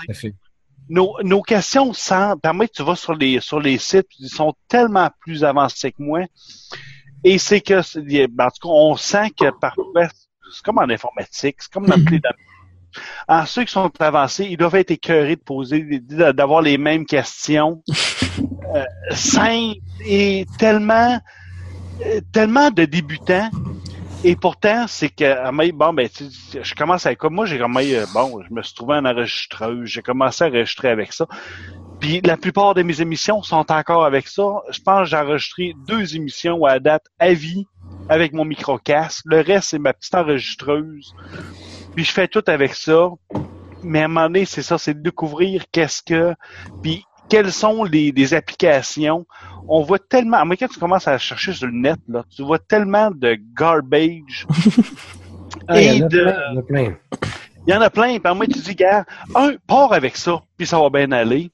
nos, 0.90 1.16
nos 1.24 1.42
questions 1.42 1.94
sans 1.94 2.38
permettre 2.38 2.74
tu 2.74 2.84
vas 2.84 2.96
sur 2.96 3.14
les 3.14 3.40
sur 3.40 3.60
les 3.60 3.78
sites, 3.78 4.08
ils 4.20 4.30
sont 4.30 4.54
tellement 4.68 5.10
plus 5.20 5.44
avancés 5.44 5.92
que 5.92 6.02
moi. 6.02 6.22
Et 7.24 7.38
c'est 7.38 7.62
que 7.62 7.82
ben, 8.28 8.46
en 8.46 8.50
tout 8.50 8.68
cas, 8.68 8.74
on 8.74 8.96
sent 8.96 9.32
que 9.40 9.50
parfois 9.60 10.08
c'est 10.52 10.64
comme 10.64 10.78
en 10.78 10.90
informatique, 10.90 11.58
c'est 11.60 11.72
comme 11.72 11.88
dans 11.88 11.96
les 12.12 12.22
en 13.28 13.46
ceux 13.46 13.64
qui 13.64 13.72
sont 13.72 13.92
avancés, 14.00 14.46
ils 14.50 14.58
doivent 14.58 14.76
être 14.76 14.92
écœurés 14.92 15.36
de 15.36 15.42
poser, 15.42 16.00
d'avoir 16.02 16.62
les 16.62 16.78
mêmes 16.78 17.06
questions, 17.06 17.84
euh, 18.76 18.84
simples 19.12 19.80
et 20.06 20.46
tellement, 20.58 21.20
euh, 22.06 22.22
tellement 22.32 22.72
de 22.72 22.86
débutants 22.86 23.50
et 24.28 24.36
pourtant, 24.36 24.88
c'est 24.88 25.08
que 25.08 25.72
bon, 25.72 25.94
ben, 25.94 26.10
je 26.62 26.76
commence 26.76 27.06
avec 27.06 27.18
comme 27.18 27.34
moi, 27.34 27.46
j'ai 27.46 27.58
comme 27.58 27.78
euh, 27.78 28.06
bon, 28.14 28.42
je 28.44 28.54
me 28.54 28.62
suis 28.62 28.76
trouvé 28.76 28.96
un 28.96 29.06
enregistreuse, 29.06 29.88
j'ai 29.88 30.02
commencé 30.02 30.44
à 30.44 30.48
enregistrer 30.48 30.90
avec 30.90 31.14
ça. 31.14 31.28
Puis 32.02 32.20
la 32.20 32.36
plupart 32.36 32.74
de 32.74 32.84
mes 32.84 33.00
émissions 33.00 33.42
sont 33.42 33.72
encore 33.72 34.04
avec 34.04 34.28
ça. 34.28 34.44
Je 34.70 34.82
pense 34.82 35.04
que 35.04 35.12
j'ai 35.12 35.16
enregistré 35.16 35.76
deux 35.88 36.18
émissions 36.18 36.66
à 36.66 36.80
date 36.80 37.06
à 37.20 37.32
vie 37.32 37.68
avec 38.10 38.34
mon 38.34 38.44
micro-casque. 38.44 39.24
Le 39.24 39.40
reste, 39.40 39.70
c'est 39.70 39.80
ma 39.80 39.94
petite 39.94 40.16
enregistreuse. 40.16 41.16
Puis 41.96 42.04
je 42.04 42.12
fais 42.12 42.28
tout 42.28 42.44
avec 42.48 42.74
ça. 42.74 43.08
Mais 43.82 44.02
à 44.02 44.06
un 44.06 44.08
moment 44.10 44.26
donné, 44.26 44.44
c'est 44.44 44.62
ça, 44.62 44.78
c'est 44.78 44.96
de 44.96 45.04
découvrir 45.04 45.64
qu'est-ce 45.72 46.04
que. 46.04 46.36
Puis 46.84 47.06
quelles 47.30 47.52
sont 47.52 47.84
les, 47.84 48.12
les 48.12 48.34
applications 48.34 49.26
on 49.68 49.82
voit 49.82 50.00
tellement, 50.00 50.46
mais 50.46 50.58
quand 50.58 50.68
tu 50.68 50.80
commences 50.80 51.08
à 51.08 51.18
chercher 51.18 51.54
sur 51.54 51.68
le 51.68 51.74
net, 51.74 52.00
là, 52.08 52.24
tu 52.34 52.44
vois 52.44 52.60
tellement 52.60 53.12
de 53.12 53.38
garbage. 53.58 54.48
ah, 55.68 55.80
il 55.82 55.98
y 55.98 56.02
en 56.02 56.06
a 56.06 56.10
plein, 56.10 56.22
il 56.24 56.54
y 56.54 56.54
en 56.54 56.60
a 56.60 56.62
plein. 56.62 56.94
Il 57.68 57.74
y 57.74 57.76
en 57.76 57.82
a 57.82 57.90
plein. 57.90 58.20
Puis 58.20 58.34
moi, 58.34 58.46
tu 58.48 58.60
dis, 58.60 58.76
gars, 58.76 59.06
un, 59.36 59.54
pars 59.68 59.92
avec 59.92 60.16
ça, 60.16 60.42
puis 60.58 60.66
ça 60.66 60.80
va 60.80 60.90
bien 60.90 61.12
aller. 61.12 61.52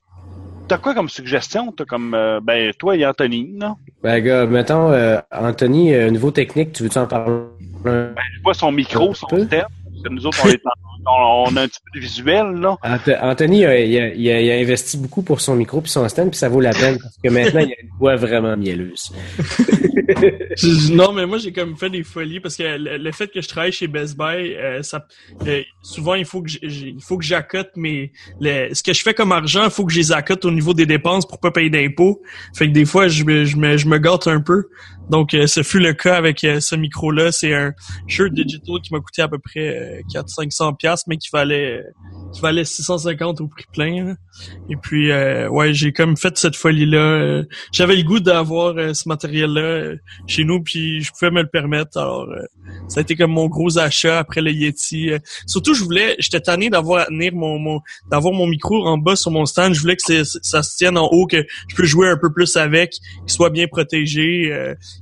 t'as 0.68 0.78
quoi 0.78 0.94
comme 0.94 1.10
suggestion? 1.10 1.72
T'as 1.72 1.86
comme, 1.86 2.14
euh, 2.14 2.40
ben, 2.42 2.72
toi 2.78 2.96
et 2.96 3.06
Anthony, 3.06 3.50
non? 3.52 3.76
Ben, 4.04 4.20
gars, 4.20 4.46
mettons, 4.46 4.92
euh, 4.92 5.20
Anthony, 5.32 5.94
euh, 5.94 6.12
niveau 6.12 6.30
technique, 6.30 6.74
tu 6.74 6.84
veux-tu 6.84 7.00
en 7.00 7.08
parler? 7.08 7.42
Ben, 7.84 8.14
je 8.36 8.44
vois 8.44 8.54
son 8.54 8.72
micro, 8.72 9.14
son 9.14 9.28
thème. 9.28 9.66
Nous 10.10 10.26
autres, 10.26 10.40
on, 10.44 10.50
est 10.50 10.62
en- 10.66 11.46
on, 11.48 11.52
on 11.52 11.56
a 11.58 11.62
un 11.64 11.68
petit 11.68 11.80
peu 11.92 12.00
de 12.00 12.04
visuel, 12.04 12.46
là. 12.60 12.78
Ant- 12.84 13.30
Anthony, 13.32 13.60
il, 13.60 13.66
a, 13.66 13.80
il 13.80 13.98
a- 14.30 14.42
il 14.42 14.52
a 14.52 14.56
investi 14.56 14.98
beaucoup 14.98 15.22
pour 15.22 15.42
son 15.42 15.56
micro 15.56 15.82
puis 15.82 15.92
son 15.92 16.08
stand, 16.10 16.30
puis 16.30 16.38
ça 16.38 16.50
vaut 16.50 16.62
la 16.62 16.72
peine 16.74 16.98
parce 17.00 17.18
que 17.24 17.30
maintenant, 17.30 17.60
il 17.62 17.72
a 17.74 17.82
une 17.82 17.90
voix 18.00 18.16
vraiment 18.16 18.56
mielleuse. 18.58 19.12
Non, 20.92 21.14
mais 21.14 21.26
moi, 21.26 21.38
j'ai 21.38 21.52
comme 21.52 21.76
fait 21.78 21.90
des 21.90 22.04
folies 22.04 22.40
parce 22.40 22.56
que 22.56 22.64
le, 22.64 22.98
le 22.98 23.12
fait 23.12 23.28
que 23.28 23.42
je 23.42 23.48
travaille 23.48 23.72
chez 23.72 23.88
Best 23.88 24.18
Buy, 24.18 24.54
euh, 24.56 24.84
ça, 24.84 25.06
euh, 25.48 25.62
souvent, 25.82 26.14
il 26.16 26.26
faut 26.26 26.42
que 26.42 26.50
j'ai- 26.50 26.60
j'ai- 26.64 26.90
il 26.90 27.02
faut 27.02 27.18
que 27.18 27.24
j'accote 27.24 27.72
mes, 27.76 28.12
les- 28.40 28.74
ce 28.74 28.84
que 28.84 28.94
je 28.94 29.02
fais 29.02 29.14
comme 29.14 29.32
argent, 29.32 29.64
il 29.66 29.72
faut 29.72 29.86
que 29.86 29.92
je 29.94 29.98
les 30.00 30.12
accote 30.12 30.46
au 30.46 30.52
niveau 30.52 30.74
des 30.74 30.86
dépenses 30.86 31.26
pour 31.28 31.40
pas 31.40 31.52
payer 31.52 31.70
d'impôts. 31.70 32.22
Fait 32.56 32.68
que 32.68 32.74
des 32.74 32.86
fois, 32.86 33.08
je 33.08 33.24
me, 33.24 33.46
je 33.46 33.56
me, 33.58 33.78
je 33.78 33.88
me 33.88 33.98
gâte 33.98 34.28
un 34.28 34.42
peu. 34.42 34.66
Donc, 35.10 35.34
euh, 35.34 35.48
ce 35.48 35.64
fut 35.64 35.80
le 35.80 35.94
cas 35.94 36.16
avec 36.16 36.44
euh, 36.44 36.60
ce 36.60 36.76
micro-là. 36.76 37.32
C'est 37.32 37.54
un 37.54 37.74
shirt 38.08 38.34
digital 38.34 38.76
qui 38.84 38.94
m'a 38.94 39.00
coûté 39.00 39.22
à 39.22 39.28
peu 39.28 39.40
près 39.40 40.02
400-500 40.14 40.76
pièces, 40.78 41.04
mais 41.08 41.18
qui 41.18 41.30
valait, 41.32 41.84
qui 42.34 42.42
valait 42.42 42.66
650 42.66 43.42
au 43.42 43.48
prix 43.48 43.66
plein. 43.72 44.06
là. 44.06 44.16
Et 44.70 44.76
puis, 44.76 45.12
euh, 45.12 45.48
ouais, 45.50 45.74
j'ai 45.74 45.92
comme 45.94 46.18
fait 46.18 46.38
cette 46.38 46.56
folie-là. 46.56 46.98
Euh, 46.98 47.44
J'avais 47.72 47.96
le 47.96 48.04
goût 48.04 48.20
d'avoir 48.20 48.76
euh, 48.78 48.94
ce 48.94 49.08
matériel-là 49.08 49.62
euh, 49.62 49.96
chez 50.28 50.44
nous, 50.44 50.62
puis 50.64 51.02
je 51.02 51.12
pouvais 51.12 51.32
me 51.32 51.42
le 51.42 51.48
permettre. 51.48 51.98
Alors, 51.98 52.30
euh, 52.30 52.42
ça 52.88 53.00
a 53.00 53.02
été 53.02 53.16
comme 53.16 53.32
mon 53.32 53.48
gros 53.48 53.78
achat 53.78 54.20
après 54.20 54.42
le 54.42 54.52
Yeti. 54.52 55.12
Euh, 55.12 55.20
surtout, 55.46 55.74
je 55.74 55.84
voulais, 55.84 56.16
j'étais 56.18 56.40
tanné 56.40 56.70
d'avoir 56.70 57.02
à 57.02 57.06
tenir 57.06 57.34
mon, 57.34 57.60
mon 57.60 57.82
d'avoir 58.10 58.34
mon 58.34 58.48
micro 58.48 58.86
en 58.88 58.98
bas 58.98 59.16
sur 59.16 59.32
mon 59.32 59.46
stand. 59.46 59.74
Je 59.74 59.82
voulais 59.82 59.96
que 59.96 60.24
ça 60.24 60.64
se 60.64 60.78
tienne 60.78 60.98
en 60.98 61.08
haut, 61.12 61.28
que 61.28 61.46
je 61.68 61.76
peux 61.76 61.86
jouer 61.86 62.10
un 62.10 62.18
peu 62.18 62.32
plus 62.34 62.56
avec, 62.58 62.92
qu'il 62.92 63.30
soit 63.30 63.50
bien 63.52 63.68
protégé, 63.68 64.52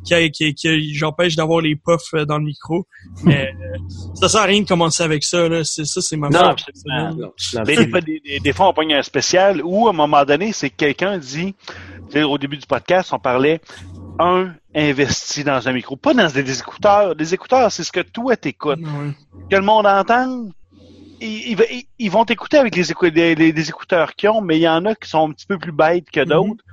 qu'il- 0.06 0.96
j'empêche 0.96 1.36
d'avoir 1.36 1.62
les 1.62 1.76
puffs 1.76 2.14
euh, 2.14 2.26
dans 2.26 2.38
le 2.38 2.46
micro. 2.46 2.86
Mais 3.24 3.52
euh, 3.62 3.78
ça 4.16 4.30
sert 4.30 4.42
à 4.42 4.46
rien 4.46 4.62
de 4.62 4.68
commencer 4.68 5.04
avec 5.04 5.24
ça. 5.24 5.48
Là. 5.50 5.64
C'est 5.64 5.86
ça, 5.86 6.02
c'est 6.02 6.18
ma 6.18 6.30
Non, 6.30 6.40
absolument. 6.40 7.10
Non, 7.16 7.32
non, 7.56 7.64
des, 7.64 7.88
fois, 7.90 8.02
des, 8.02 8.20
des- 8.20 8.40
des 8.40 8.54
fois, 8.54 8.70
on 8.70 8.74
pogne 8.74 8.94
un 8.94 9.02
spécial 9.04 9.62
où, 9.64 9.88
à 9.88 9.92
un 9.92 9.94
moment 9.94 10.24
donné, 10.26 10.52
c'est 10.54 10.70
que 10.70 10.76
quelqu'un 10.76 11.18
dit, 11.18 11.56
au 12.16 12.38
début 12.38 12.58
du 12.58 12.66
podcast, 12.68 13.12
on 13.14 13.20
parlait, 13.20 13.62
un, 14.20 14.54
investi 14.76 15.44
dans 15.44 15.68
un 15.68 15.72
micro, 15.74 15.96
pas 15.96 16.14
dans 16.14 16.28
des, 16.32 16.44
des 16.44 16.60
écouteurs. 16.60 17.14
Les 17.18 17.34
écouteurs, 17.34 17.72
c'est 17.72 17.84
ce 17.84 17.92
que 17.92 18.02
toi 18.02 18.36
t'écoutes. 18.36 18.80
Ouais. 18.80 19.12
Que 19.50 19.56
le 19.56 19.62
monde 19.64 19.86
entende, 19.88 20.52
ils, 21.22 21.52
ils- 21.52 21.66
ils- 21.72 21.86
ils 22.00 22.12
vont 22.12 22.26
t'écouter 22.26 22.58
avec 22.58 22.76
les, 22.76 22.92
écou- 22.92 23.06
les- 23.14 23.36
les- 23.36 23.52
les 23.52 23.70
écouteurs 23.70 24.14
qu'ils 24.16 24.30
ont, 24.30 24.42
mais 24.42 24.58
il 24.58 24.62
y 24.62 24.68
en 24.70 24.86
a 24.86 24.96
qui 24.96 25.10
sont 25.10 25.30
un 25.30 25.32
petit 25.32 25.46
peu 25.46 25.58
plus 25.58 25.72
bêtes 25.72 26.10
que 26.12 26.24
d'autres. 26.24 26.64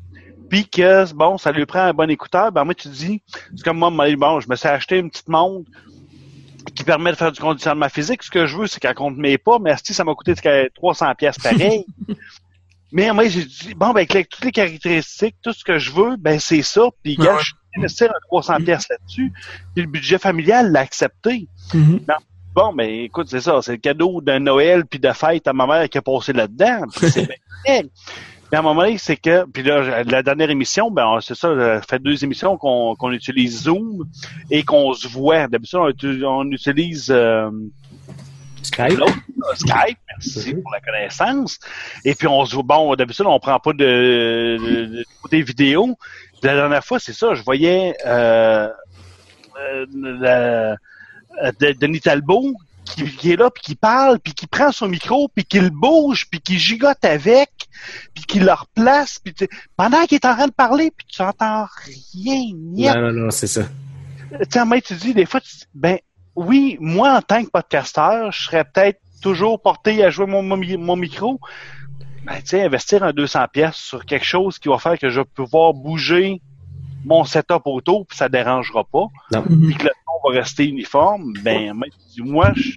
Puis 0.49 0.69
que, 0.69 1.13
bon, 1.13 1.39
ça 1.39 1.53
lui 1.53 1.67
prend 1.67 1.81
un 1.81 1.93
bon 1.93 2.09
écouteur. 2.11 2.53
Ben, 2.53 2.65
moi, 2.65 2.75
tu 2.75 2.89
dis, 2.89 3.23
c'est 3.55 3.63
comme 3.65 3.79
moi, 3.79 3.91
bon, 4.17 4.41
je 4.41 4.49
me 4.49 4.57
suis 4.57 4.69
acheté 4.69 4.99
une 4.99 5.11
petite 5.11 5.29
montre 5.29 5.71
qui 6.75 6.85
permet 6.85 7.11
de 7.11 7.17
faire 7.17 7.33
du 7.33 7.41
conditionnement 7.41 7.89
physique. 7.89 8.23
Ce 8.23 8.31
que 8.31 8.47
je 8.47 8.57
veux, 8.57 8.67
c'est 8.67 8.81
qu'elle 8.81 8.95
compte 8.95 9.17
mes 9.17 9.39
pas, 9.39 9.59
mais 9.59 9.75
si 9.83 9.95
ça 9.95 10.05
m'a 10.05 10.15
coûté 10.15 10.35
300 10.75 11.15
pièces 11.17 11.39
pareil. 11.39 11.85
mais 12.93 13.13
moi, 13.13 13.29
j'ai 13.29 13.45
dit, 13.45 13.75
bon, 13.75 13.93
ben, 13.93 14.07
avec 14.09 14.29
toutes 14.29 14.45
les 14.45 14.53
caractéristiques, 14.53 15.37
tout 15.43 15.53
ce 15.53 15.65
que 15.65 15.79
je 15.79 15.93
veux, 15.93 16.17
ben, 16.17 16.39
c'est 16.39 16.63
ça. 16.63 16.83
Puis, 17.03 17.17
gars, 17.17 17.35
Ouais. 17.37 17.43
je 17.43 17.53
vais 17.53 17.81
investir 17.83 18.11
un 18.11 18.21
300 18.29 18.57
pièces 18.65 18.89
là-dessus. 18.89 19.33
Puis, 19.75 19.85
le 19.85 19.91
budget 19.91 20.19
familial 20.19 20.73
l'a 20.73 20.81
accepté. 20.81 21.49
Mhm. 21.75 22.01
Bon, 22.55 22.73
ben 22.73 22.89
écoute, 22.89 23.29
c'est 23.31 23.43
ça, 23.43 23.61
c'est 23.63 23.73
le 23.73 23.79
cadeau 23.79 24.21
de 24.21 24.37
Noël 24.39 24.85
puis 24.85 24.99
de 24.99 25.13
fête 25.13 25.47
à 25.47 25.53
ma 25.53 25.65
mère 25.67 25.89
qui 25.89 25.99
a 25.99 26.03
passé 26.03 26.33
là-dedans. 26.33 26.87
C'est 26.91 27.29
bien 27.65 27.83
Puis 28.51 28.57
à 28.57 28.61
un 28.61 28.63
moment 28.63 28.81
donné, 28.83 28.97
c'est 28.99 29.17
que, 29.17 29.45
puis 29.53 29.63
là, 29.63 30.03
la 30.05 30.23
dernière 30.23 30.49
émission, 30.51 30.91
ben 30.91 31.19
c'est 31.21 31.35
ça, 31.35 31.55
ça 31.55 31.83
fait 31.89 31.99
deux 31.99 32.25
émissions 32.25 32.57
qu'on 32.57 32.95
qu'on 32.97 33.13
utilise 33.13 33.65
Zoom 33.65 34.05
et 34.51 34.63
qu'on 34.63 34.95
se 34.95 35.07
voit. 35.07 35.49
D'habitude, 35.49 35.79
on, 35.79 35.89
utilise- 35.91 36.25
on 36.25 36.51
utilise 36.51 37.07
euh, 37.11 37.51
Skype? 38.63 38.99
là, 38.99 39.07
Skype, 39.55 39.99
merci 40.09 40.55
Mhm. 40.55 40.63
pour 40.63 40.73
la 40.73 40.81
connaissance. 40.81 41.59
Et 42.07 42.15
puis 42.15 42.27
on 42.27 42.45
se 42.47 42.55
voit, 42.55 42.65
bon, 42.65 42.95
d'habitude, 42.95 43.27
on 43.27 43.39
prend 43.39 43.59
pas 43.59 43.73
de, 43.75 43.77
de, 44.59 44.85
de- 44.97 45.05
des 45.31 45.43
vidéos. 45.43 45.99
La 46.43 46.55
dernière 46.55 46.85
fois, 46.85 46.99
c'est 46.99 47.13
ça, 47.13 47.35
je 47.35 47.43
voyais 47.43 47.95
euh, 48.07 48.69
euh, 49.61 49.87
la- 49.93 50.73
euh, 50.73 51.53
de- 51.61 51.73
Denis 51.73 52.01
Talbot 52.01 52.55
qui, 52.95 53.05
qui 53.17 53.33
est 53.33 53.37
là, 53.37 53.51
puis 53.51 53.63
qui 53.63 53.75
parle, 53.75 54.19
puis 54.21 54.33
qui 54.35 54.47
prend 54.47 54.73
son 54.73 54.89
micro, 54.89 55.29
puis 55.35 55.45
qui 55.45 55.61
le 55.61 55.71
bouge, 55.71 56.27
puis 56.31 56.41
qui 56.41 56.59
gigote 56.59 57.05
avec, 57.05 57.51
puis 58.15 58.25
qui 58.25 58.41
le 58.41 58.53
replace, 58.53 59.19
puis 59.19 59.35
tu- 59.35 59.49
pendant 59.77 60.05
qu'il 60.07 60.17
est 60.17 60.25
en 60.27 60.35
train 60.35 60.47
de 60.47 60.53
parler, 60.53 60.91
puis 60.97 61.07
tu 61.09 61.23
entends 61.23 61.67
rien, 62.15 62.43
niet. 62.55 62.87
Non, 62.87 63.01
non, 63.01 63.13
non, 63.13 63.31
c'est 63.31 63.47
ça. 63.47 63.63
Tu 64.31 64.37
sais, 64.51 64.65
mais 64.65 64.81
tu 64.83 64.95
dis, 64.95 65.15
des 65.15 65.27
fois, 65.27 65.41
tu 65.41 65.57
dis, 65.57 65.65
ben 65.75 65.99
oui, 66.35 66.77
moi, 66.81 67.17
en 67.17 67.23
tant 67.23 67.43
que 67.45 67.51
podcasteur, 67.51 68.31
je 68.33 68.45
serais 68.45 68.65
peut-être 68.65 69.01
toujours 69.23 69.61
porté 69.61 70.05
à 70.05 70.11
jouer 70.11 70.27
mon, 70.27 70.43
mon, 70.43 70.57
mi- 70.57 70.77
mon 70.77 70.97
micro. 70.97 71.41
Ben, 72.25 72.37
tu 72.41 72.49
sais, 72.49 72.63
investir 72.63 73.03
un 73.03 73.13
200 73.13 73.47
pièces 73.53 73.77
sur 73.77 74.05
quelque 74.05 74.25
chose 74.25 74.59
qui 74.59 74.69
va 74.69 74.79
faire 74.79 74.99
que 74.99 75.09
je 75.09 75.21
vais 75.21 75.27
pouvoir 75.27 75.73
bouger 75.73 76.41
mon 77.05 77.25
setup 77.25 77.63
auto, 77.65 78.05
puis 78.05 78.19
ça 78.19 78.29
dérangera 78.29 78.85
pas, 78.85 79.07
puis 79.67 79.75
que 79.77 79.85
le 79.85 79.91
son 80.23 80.31
va 80.31 80.41
rester 80.41 80.67
uniforme, 80.67 81.33
ben, 81.43 81.75
moi, 82.19 82.53
je, 82.55 82.77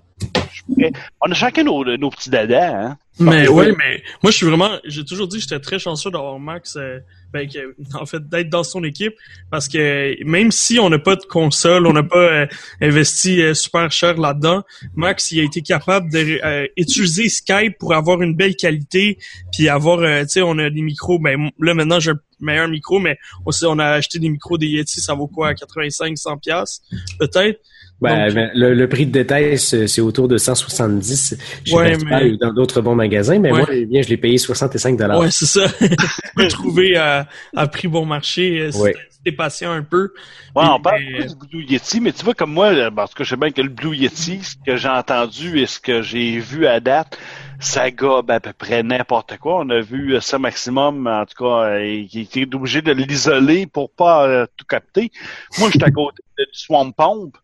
On 1.22 1.32
a 1.32 1.34
chacun 1.34 1.64
nos, 1.64 1.84
nos 1.98 2.10
petits 2.10 2.30
dadas, 2.30 2.74
hein. 2.76 2.98
Mais 3.20 3.46
que- 3.46 3.52
ouais, 3.52 3.74
mais 3.78 4.02
moi 4.24 4.32
je 4.32 4.38
suis 4.38 4.46
vraiment, 4.46 4.80
j'ai 4.86 5.04
toujours 5.04 5.28
dit 5.28 5.38
que 5.38 5.42
j'étais 5.44 5.60
très 5.60 5.78
chanceux 5.80 6.10
d'avoir 6.10 6.40
Max, 6.40 6.76
euh, 6.78 7.00
ben, 7.34 7.48
que- 7.48 7.76
en 8.00 8.06
fait 8.06 8.28
d'être 8.28 8.50
dans 8.50 8.64
son 8.64 8.84
équipe, 8.84 9.14
parce 9.52 9.68
que 9.68 10.16
même 10.24 10.52
si 10.52 10.80
on 10.80 10.90
n'a 10.90 10.98
pas 10.98 11.16
de 11.18 11.24
console, 11.26 11.86
on 11.88 11.94
n'a 11.94 12.04
pas 12.04 12.18
euh, 12.18 12.48
investi 12.82 13.42
euh, 13.42 13.54
super 13.54 13.92
cher 13.92 14.18
là-dedans, 14.18 14.64
Max 14.96 15.32
il 15.32 15.42
a 15.42 15.44
été 15.44 15.62
capable 15.62 16.10
de 16.12 16.40
euh, 16.44 16.68
utiliser 16.78 17.28
Skype 17.30 17.78
pour 17.78 17.94
avoir 17.94 18.22
une 18.22 18.36
belle 18.36 18.56
qualité, 18.56 19.18
puis 19.52 19.68
avoir, 19.70 20.00
euh, 20.00 20.22
tu 20.24 20.30
sais, 20.30 20.42
on 20.42 20.58
a 20.58 20.70
des 20.70 20.82
micros, 20.82 21.20
ben 21.20 21.50
là 21.60 21.74
maintenant 21.74 22.00
j'ai 22.00 22.12
un 22.12 22.20
meilleur 22.40 22.70
micro, 22.70 23.00
mais 23.00 23.18
on, 23.46 23.52
sait, 23.52 23.66
on 23.68 23.78
a 23.78 23.86
acheté 23.88 24.18
des 24.20 24.30
micros 24.30 24.58
des 24.58 24.68
Yeti, 24.68 25.00
ça 25.02 25.14
vaut 25.14 25.28
quoi, 25.28 25.54
85, 25.54 26.18
100 26.18 26.38
pièces 26.38 26.82
peut-être. 27.20 27.60
Ben, 28.02 28.26
Donc- 28.26 28.36
ben, 28.36 28.52
le, 28.56 28.74
le 28.74 28.90
prix 28.90 29.06
de 29.06 29.12
détail, 29.12 29.58
c'est 29.60 30.02
autour 30.02 30.28
de 30.28 30.38
170 30.38 31.38
chez 31.64 31.76
Ouais, 31.76 31.92
Best 31.92 32.04
Buy 32.06 32.10
mais- 32.12 32.32
ou 32.32 32.38
dans 32.38 32.52
d'autres 32.54 32.82
bons 32.82 32.96
magasins, 32.96 33.38
mais 33.40 33.52
Ouais. 33.52 33.60
moi, 33.60 33.68
eh 33.72 33.86
bien, 33.86 34.02
je 34.02 34.10
l'ai 34.10 34.18
payé 34.18 34.38
65 34.40 34.98
dollars. 34.98 35.20
Ouais, 35.20 35.30
c'est 35.32 35.46
ça. 35.46 35.68
tu 35.80 35.88
peux 36.36 36.48
trouver 36.48 36.96
à, 36.98 37.28
à 37.56 37.68
prix 37.68 37.88
bon 37.88 38.06
marché 38.06 38.60
euh, 38.62 38.72
si 38.72 38.82
Ouais. 38.82 38.94
t'es- 38.94 39.00
si 39.12 39.20
t'es 39.26 39.32
patient 39.34 39.72
un 39.72 39.84
peu. 39.84 40.14
Ouais, 40.56 40.64
on 40.68 40.80
parle 40.82 41.02
mais- 41.12 41.26
beaucoup 41.28 41.46
du 41.46 41.58
Blue 41.58 41.66
Yeti, 41.74 42.02
mais 42.02 42.12
tu 42.12 42.26
vois, 42.26 42.34
comme 42.34 42.54
moi, 42.54 42.68
euh, 42.74 42.90
parce 42.90 43.14
que 43.14 43.24
je 43.24 43.30
sais 43.30 43.38
bien 43.38 43.52
que 43.52 43.62
le 43.62 43.70
Blue 43.70 43.96
Yeti, 43.96 44.40
ce 44.44 44.56
que 44.66 44.78
j'ai 44.78 44.90
entendu 44.90 45.60
et 45.60 45.68
ce 45.68 45.80
que 45.80 46.02
j'ai 46.02 46.40
vu 46.40 46.66
à 46.66 46.80
date, 46.80 47.20
ça 47.60 47.92
gobe 47.92 48.32
à 48.32 48.40
peu 48.40 48.52
près 48.54 48.82
n'importe 48.82 49.38
quoi. 49.38 49.60
On 49.60 49.70
a 49.70 49.80
vu 49.80 50.16
euh, 50.16 50.22
ça 50.22 50.40
maximum, 50.40 51.06
en 51.06 51.24
tout 51.28 51.44
cas, 51.44 51.66
euh, 51.66 52.04
qui 52.10 52.26
qui 52.26 52.42
est 52.42 52.56
obligé 52.56 52.82
de 52.82 52.92
l'isoler 52.94 53.68
pour 53.68 53.92
pas 53.92 54.26
euh, 54.28 54.48
tout 54.58 54.66
capter. 54.66 55.12
Moi, 55.60 55.68
je 55.72 55.78
suis 55.78 55.84
à 55.84 55.92
côté 55.92 56.18
de- 56.40 56.44
du 56.46 56.50
Swamp 56.54 56.92
Pomp. 56.92 57.38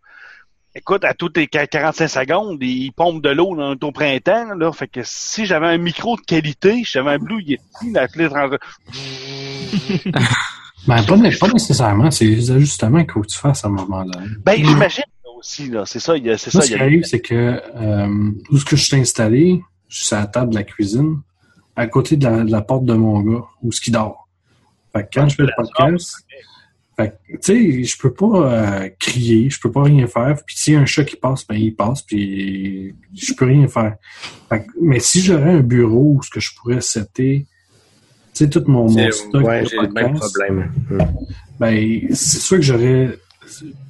Écoute, 0.78 1.04
à 1.06 1.16
toutes 1.16 1.38
les 1.38 1.48
45 1.48 2.08
secondes, 2.08 2.60
il 2.62 2.92
pompe 2.92 3.24
de 3.24 3.30
l'eau 3.30 3.56
dans- 3.56 3.76
au 3.88 3.92
printemps, 3.92 4.54
là. 4.56 4.72
Fait 4.72 4.88
que 4.88 5.02
si 5.04 5.46
j'avais 5.48 5.66
un 5.68 5.80
micro 5.80 6.16
de 6.16 6.22
qualité, 6.22 6.76
si 6.86 6.92
j'avais 6.94 7.12
un 7.12 7.18
Blue 7.18 7.42
Yeti, 7.42 7.92
la 7.92 8.08
clé 8.08 8.26
de 8.30 8.60
Ben, 10.88 11.04
pas, 11.04 11.18
pas 11.40 11.48
nécessairement. 11.54 12.12
C'est 12.12 12.26
les 12.26 12.52
ajustements 12.52 13.04
qu'il 13.04 13.12
faut 13.12 13.22
que 13.22 13.28
tu 13.28 13.38
fasses 13.38 13.66
à 13.66 13.68
un 13.68 13.72
moment-là. 13.72 14.20
Ben, 14.46 14.64
j'imagine 14.64 15.04
aussi, 15.38 15.68
là. 15.70 15.84
C'est 15.86 16.00
ça, 16.00 16.14
c'est 16.38 16.50
ça. 16.52 16.62
Ce 16.62 16.68
qui 16.68 16.76
arrive, 16.76 17.04
c'est 17.04 17.20
que 17.22 17.60
euh, 17.76 18.32
où 18.52 18.58
ce 18.58 18.64
que 18.66 18.76
je 18.76 18.84
suis 18.84 18.96
installé, 18.98 19.62
je 19.90 20.04
suis 20.04 20.16
à 20.16 20.20
la 20.20 20.28
table 20.28 20.52
de 20.52 20.56
la 20.58 20.64
cuisine, 20.64 21.22
à 21.76 21.88
côté 21.88 22.16
de 22.18 22.24
la, 22.26 22.44
de 22.44 22.52
la 22.52 22.62
porte 22.62 22.86
de 22.86 22.94
mon 22.94 23.20
gars, 23.22 23.44
où 23.64 23.72
ce 23.72 23.82
qui 23.82 23.92
dort. 23.92 24.28
Fait 24.94 25.04
que 25.04 25.08
quand 25.20 25.28
je 25.28 25.36
fais 25.36 25.44
le 25.44 25.52
podcast, 25.58 26.16
fait 27.00 27.10
que, 27.28 27.34
tu 27.34 27.38
sais, 27.42 27.84
je 27.84 27.98
peux 28.00 28.12
pas 28.12 28.26
euh, 28.54 28.90
crier, 29.00 29.50
je 29.50 29.60
peux 29.60 29.72
pas 29.72 29.84
rien 29.84 30.08
faire. 30.08 30.36
Puis 30.46 30.56
s'il 30.58 30.74
y 30.74 30.78
a 30.78 30.80
un 30.80 30.86
chat 30.86 31.04
qui 31.04 31.16
passe, 31.16 31.46
ben 31.48 31.56
il 31.56 31.76
passe, 31.76 32.02
puis 32.02 32.96
je 33.16 33.34
peux 33.34 33.46
rien 33.46 33.68
faire. 33.68 33.96
Fait 34.50 34.62
que- 34.62 34.72
mais 34.82 35.00
si 35.00 35.22
j'aurais 35.22 35.52
un 35.52 35.60
bureau 35.62 36.16
où 36.18 36.24
ce 36.24 36.30
que 36.32 36.40
je 36.40 36.50
pourrais 36.56 36.82
setter, 36.82 37.46
tu 38.34 38.44
sais, 38.46 38.50
tout 38.50 38.64
mon, 38.68 38.90
mon 38.90 39.12
stock 39.12 39.44
ouais, 39.46 39.64
de 39.64 39.70
j'ai 39.70 39.78
le 39.78 39.90
même 39.90 40.14
podcast, 40.14 40.34
problème. 40.36 40.72
Hmm. 40.90 40.98
ben, 41.60 42.02
c'est 42.14 42.40
sûr 42.40 42.58
que 42.58 42.64
j'aurais 42.64 43.18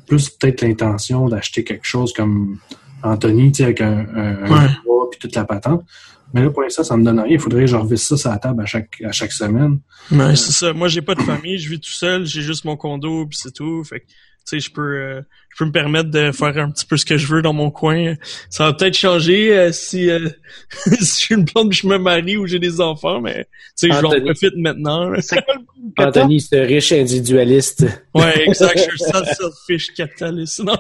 plus 0.08 0.30
peut-être 0.30 0.62
l'intention 0.62 1.28
d'acheter 1.30 1.64
quelque 1.64 1.86
chose 1.86 2.14
comme 2.14 2.58
Anthony, 3.04 3.52
tu 3.52 3.58
sais, 3.58 3.64
avec 3.64 3.82
un, 3.82 4.06
un, 4.16 4.44
un 4.44 4.50
Ouais. 4.50 4.68
bras 4.86 5.10
puis 5.12 5.20
toute 5.20 5.36
la 5.36 5.46
patente. 5.46 5.84
Mais 6.34 6.42
là, 6.44 6.50
pour 6.50 6.62
l'instant, 6.62 6.84
ça 6.84 6.98
me 6.98 7.04
donne 7.04 7.20
rien. 7.20 7.34
Il 7.34 7.40
faudrait 7.40 7.62
que 7.62 7.68
je 7.68 7.76
revisse 7.78 8.04
ça 8.08 8.18
sur 8.18 8.30
la 8.30 8.38
table 8.38 8.62
à 8.62 8.66
chaque, 8.66 9.02
à 9.06 9.12
chaque 9.12 9.32
semaine. 9.32 9.80
Ouais, 10.12 10.36
c'est 10.36 10.52
ça. 10.52 10.74
Moi, 10.74 10.88
j'ai 10.90 11.02
pas 11.02 11.16
de 11.16 11.22
famille, 11.22 11.58
je 11.58 11.70
vis 11.70 11.80
tout 11.80 11.90
seul, 11.92 12.26
j'ai 12.26 12.42
juste 12.42 12.66
mon 12.66 12.76
condo, 12.76 13.26
puis 13.26 13.38
c'est 13.42 13.54
tout. 13.54 13.84
Fait 13.86 14.02
que, 14.02 14.06
tu 14.06 14.12
sais, 14.46 14.60
je 14.60 14.72
peux, 14.72 14.82
euh, 14.82 15.22
je 15.50 15.58
peux 15.58 15.66
me 15.66 15.72
permettre 15.72 16.10
de 16.10 16.32
faire 16.32 16.58
un 16.58 16.70
petit 16.70 16.86
peu 16.86 16.96
ce 16.98 17.06
que 17.06 17.18
je 17.18 17.28
veux 17.28 17.42
dans 17.42 17.54
mon 17.54 17.72
coin. 17.72 18.14
Ça 18.50 18.66
va 18.66 18.74
peut-être 18.74 18.98
changer 18.98 19.58
euh, 19.58 19.72
si, 19.72 20.10
euh, 20.10 20.28
si 20.70 20.98
je 21.00 21.04
suis 21.06 21.36
une 21.36 21.46
blonde 21.46 21.72
je 21.74 21.88
me 21.88 21.98
marie 21.98 22.38
ou 22.38 22.46
j'ai 22.48 22.60
des 22.60 22.80
enfants, 22.82 23.20
mais 23.22 23.46
tu 23.78 23.88
sais, 23.88 23.92
j'en 23.92 24.08
Anthony. 24.10 24.26
profite 24.26 24.56
maintenant. 24.58 25.12
Anthony, 25.98 26.42
c'est 26.42 26.62
un 26.62 26.66
riche 26.66 26.92
individualiste. 26.92 27.86
Ouais, 28.14 28.48
exact. 28.48 28.88
Je 28.92 28.98
suis 28.98 29.16
un 29.18 29.24
selfish 29.34 29.94
capitaliste. 29.94 30.62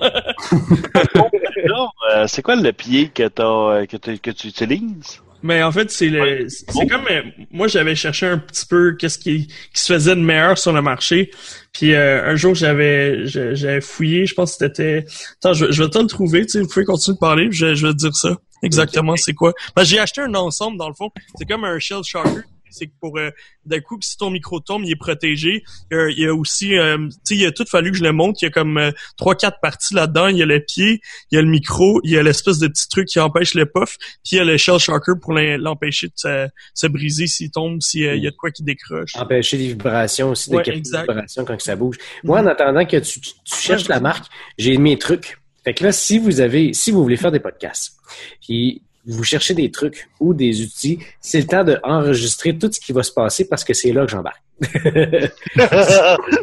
Euh, 2.15 2.25
c'est 2.27 2.41
quoi 2.41 2.55
le 2.55 2.71
pied 2.71 3.09
que 3.09 3.23
euh, 3.23 3.85
t'as- 3.85 4.17
que 4.17 4.31
tu 4.31 4.47
utilises? 4.47 5.19
Mais 5.43 5.61
en 5.61 5.71
fait, 5.71 5.91
c'est 5.91 6.09
le, 6.09 6.47
c'est 6.49 6.87
comme, 6.87 7.05
euh, 7.11 7.21
moi 7.51 7.67
j'avais 7.67 7.95
cherché 7.95 8.25
un 8.25 8.37
petit 8.39 8.65
peu 8.65 8.95
qu'est-ce 8.97 9.19
qui, 9.19 9.47
qui 9.47 9.81
se 9.81 9.93
faisait 9.93 10.15
de 10.15 10.21
meilleur 10.21 10.57
sur 10.57 10.73
le 10.73 10.81
marché. 10.81 11.29
Puis 11.73 11.93
euh, 11.93 12.25
un 12.25 12.35
jour 12.35 12.55
j'avais, 12.55 13.27
j'avais 13.27 13.81
fouillé, 13.81 14.25
je 14.25 14.33
pense 14.33 14.57
que 14.57 14.65
c'était, 14.65 15.05
attends, 15.39 15.53
je, 15.53 15.65
vais- 15.65 15.71
je 15.71 15.83
vais 15.83 15.89
te 15.89 15.99
le 15.99 16.07
trouver, 16.07 16.41
tu 16.45 16.53
sais, 16.53 16.61
vous 16.61 16.67
pouvez 16.67 16.85
continuer 16.85 17.15
de 17.15 17.19
parler, 17.19 17.47
je, 17.51 17.75
je 17.75 17.85
vais 17.87 17.93
te 17.93 17.97
dire 17.99 18.15
ça. 18.15 18.35
Exactement, 18.63 19.15
c'est 19.15 19.33
quoi? 19.35 19.53
Parce 19.75 19.87
que 19.87 19.93
j'ai 19.95 19.99
acheté 19.99 20.21
un 20.21 20.33
ensemble 20.33 20.77
dans 20.79 20.87
le 20.89 20.95
fond. 20.95 21.11
C'est 21.37 21.45
comme 21.45 21.63
un 21.63 21.77
shell 21.77 22.03
shocker. 22.03 22.41
C'est 22.69 22.87
que 22.87 22.93
pour 22.99 23.17
euh, 23.17 23.29
d'un 23.65 23.79
coup, 23.79 23.97
si 24.01 24.17
ton 24.17 24.29
micro 24.29 24.59
tombe, 24.59 24.83
il 24.85 24.91
est 24.91 24.95
protégé. 24.95 25.63
Il 25.91 25.97
y 25.97 25.99
a, 25.99 26.09
il 26.09 26.19
y 26.19 26.25
a 26.25 26.33
aussi, 26.33 26.75
euh, 26.77 26.97
tu 26.97 27.11
sais, 27.23 27.35
il 27.35 27.45
a 27.45 27.51
tout 27.51 27.65
fallu 27.69 27.91
que 27.91 27.97
je 27.97 28.03
le 28.03 28.11
monte. 28.11 28.41
Il 28.41 28.45
y 28.45 28.47
a 28.47 28.51
comme 28.51 28.77
euh, 28.77 28.91
trois, 29.17 29.35
quatre 29.35 29.59
parties 29.61 29.93
là-dedans. 29.93 30.27
Il 30.27 30.37
y 30.37 30.43
a 30.43 30.45
le 30.45 30.59
pied, 30.59 31.01
il 31.31 31.35
y 31.35 31.37
a 31.37 31.41
le 31.41 31.47
micro, 31.47 31.99
il 32.03 32.11
y 32.11 32.17
a 32.17 32.23
l'espèce 32.23 32.59
de 32.59 32.67
petit 32.67 32.87
truc 32.89 33.07
qui 33.07 33.19
empêche 33.19 33.53
le 33.53 33.65
puff, 33.65 33.97
puis 33.99 34.33
il 34.33 34.37
y 34.37 34.39
a 34.39 34.43
le 34.43 34.57
shell 34.57 34.79
shocker 34.79 35.13
pour 35.21 35.33
l'empêcher 35.33 36.07
de 36.07 36.13
se, 36.15 36.47
se 36.73 36.87
briser 36.87 37.27
s'il 37.27 37.51
tombe, 37.51 37.81
s'il 37.81 38.01
y 38.01 38.27
a 38.27 38.31
de 38.31 38.35
quoi 38.35 38.51
qui 38.51 38.63
décroche. 38.63 39.15
Empêcher 39.15 39.57
les 39.57 39.67
vibrations 39.69 40.29
aussi, 40.31 40.49
Ouais, 40.49 40.67
exact. 40.69 41.09
vibrations 41.09 41.45
quand 41.45 41.59
ça 41.61 41.75
bouge. 41.75 41.97
Moi, 42.23 42.39
en 42.41 42.45
attendant 42.47 42.85
que 42.85 42.97
tu, 42.97 43.19
tu- 43.21 43.31
tu 43.43 43.55
cherches 43.55 43.87
la 43.87 43.99
marque, 43.99 44.25
j'ai 44.57 44.77
mes 44.77 44.97
trucs. 44.97 45.37
Fait 45.63 45.73
que 45.73 45.83
là, 45.83 45.91
si 45.91 46.17
vous 46.17 46.39
avez, 46.39 46.71
si 46.73 46.91
vous 46.91 47.01
voulez 47.03 47.17
faire 47.17 47.31
des 47.31 47.39
podcasts, 47.41 47.93
puis 48.41 48.83
vous 49.07 49.23
cherchez 49.23 49.53
des 49.53 49.71
trucs 49.71 50.09
ou 50.19 50.33
des 50.33 50.61
outils, 50.61 50.99
c'est 51.21 51.39
le 51.39 51.47
temps 51.47 51.63
d'enregistrer 51.63 52.57
tout 52.57 52.71
ce 52.71 52.79
qui 52.79 52.91
va 52.91 53.03
se 53.03 53.11
passer 53.11 53.47
parce 53.47 53.63
que 53.63 53.73
c'est 53.73 53.91
là 53.93 54.05
que 54.05 54.11
j'embarque. 54.11 54.43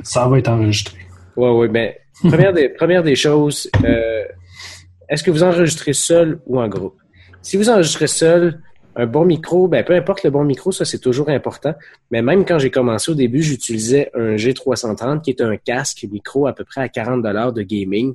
Ça 0.02 0.28
va 0.28 0.38
être 0.38 0.48
enregistré. 0.48 0.98
Ouais, 1.36 1.50
ouais, 1.50 1.66
mais 1.68 1.98
première 2.22 2.52
des, 2.52 2.68
première 2.68 3.02
des 3.02 3.16
choses, 3.16 3.68
euh, 3.84 4.22
est-ce 5.08 5.24
que 5.24 5.32
vous 5.32 5.42
enregistrez 5.42 5.92
seul 5.92 6.38
ou 6.46 6.60
en 6.60 6.68
groupe? 6.68 6.94
Si 7.42 7.56
vous 7.56 7.68
enregistrez 7.68 8.06
seul, 8.06 8.60
un 8.96 9.06
bon 9.06 9.24
micro, 9.24 9.68
ben 9.68 9.84
peu 9.84 9.94
importe 9.94 10.22
le 10.22 10.30
bon 10.30 10.44
micro, 10.44 10.70
ça 10.70 10.84
c'est 10.84 10.98
toujours 10.98 11.28
important. 11.28 11.74
Mais 12.10 12.22
même 12.22 12.44
quand 12.44 12.58
j'ai 12.58 12.70
commencé 12.70 13.10
au 13.10 13.14
début, 13.14 13.42
j'utilisais 13.42 14.10
un 14.14 14.36
G330 14.36 15.22
qui 15.22 15.30
est 15.30 15.40
un 15.40 15.56
casque 15.56 16.06
micro 16.10 16.46
à 16.46 16.52
peu 16.52 16.64
près 16.64 16.82
à 16.82 16.88
40 16.88 17.22
dollars 17.22 17.52
de 17.52 17.62
gaming. 17.62 18.14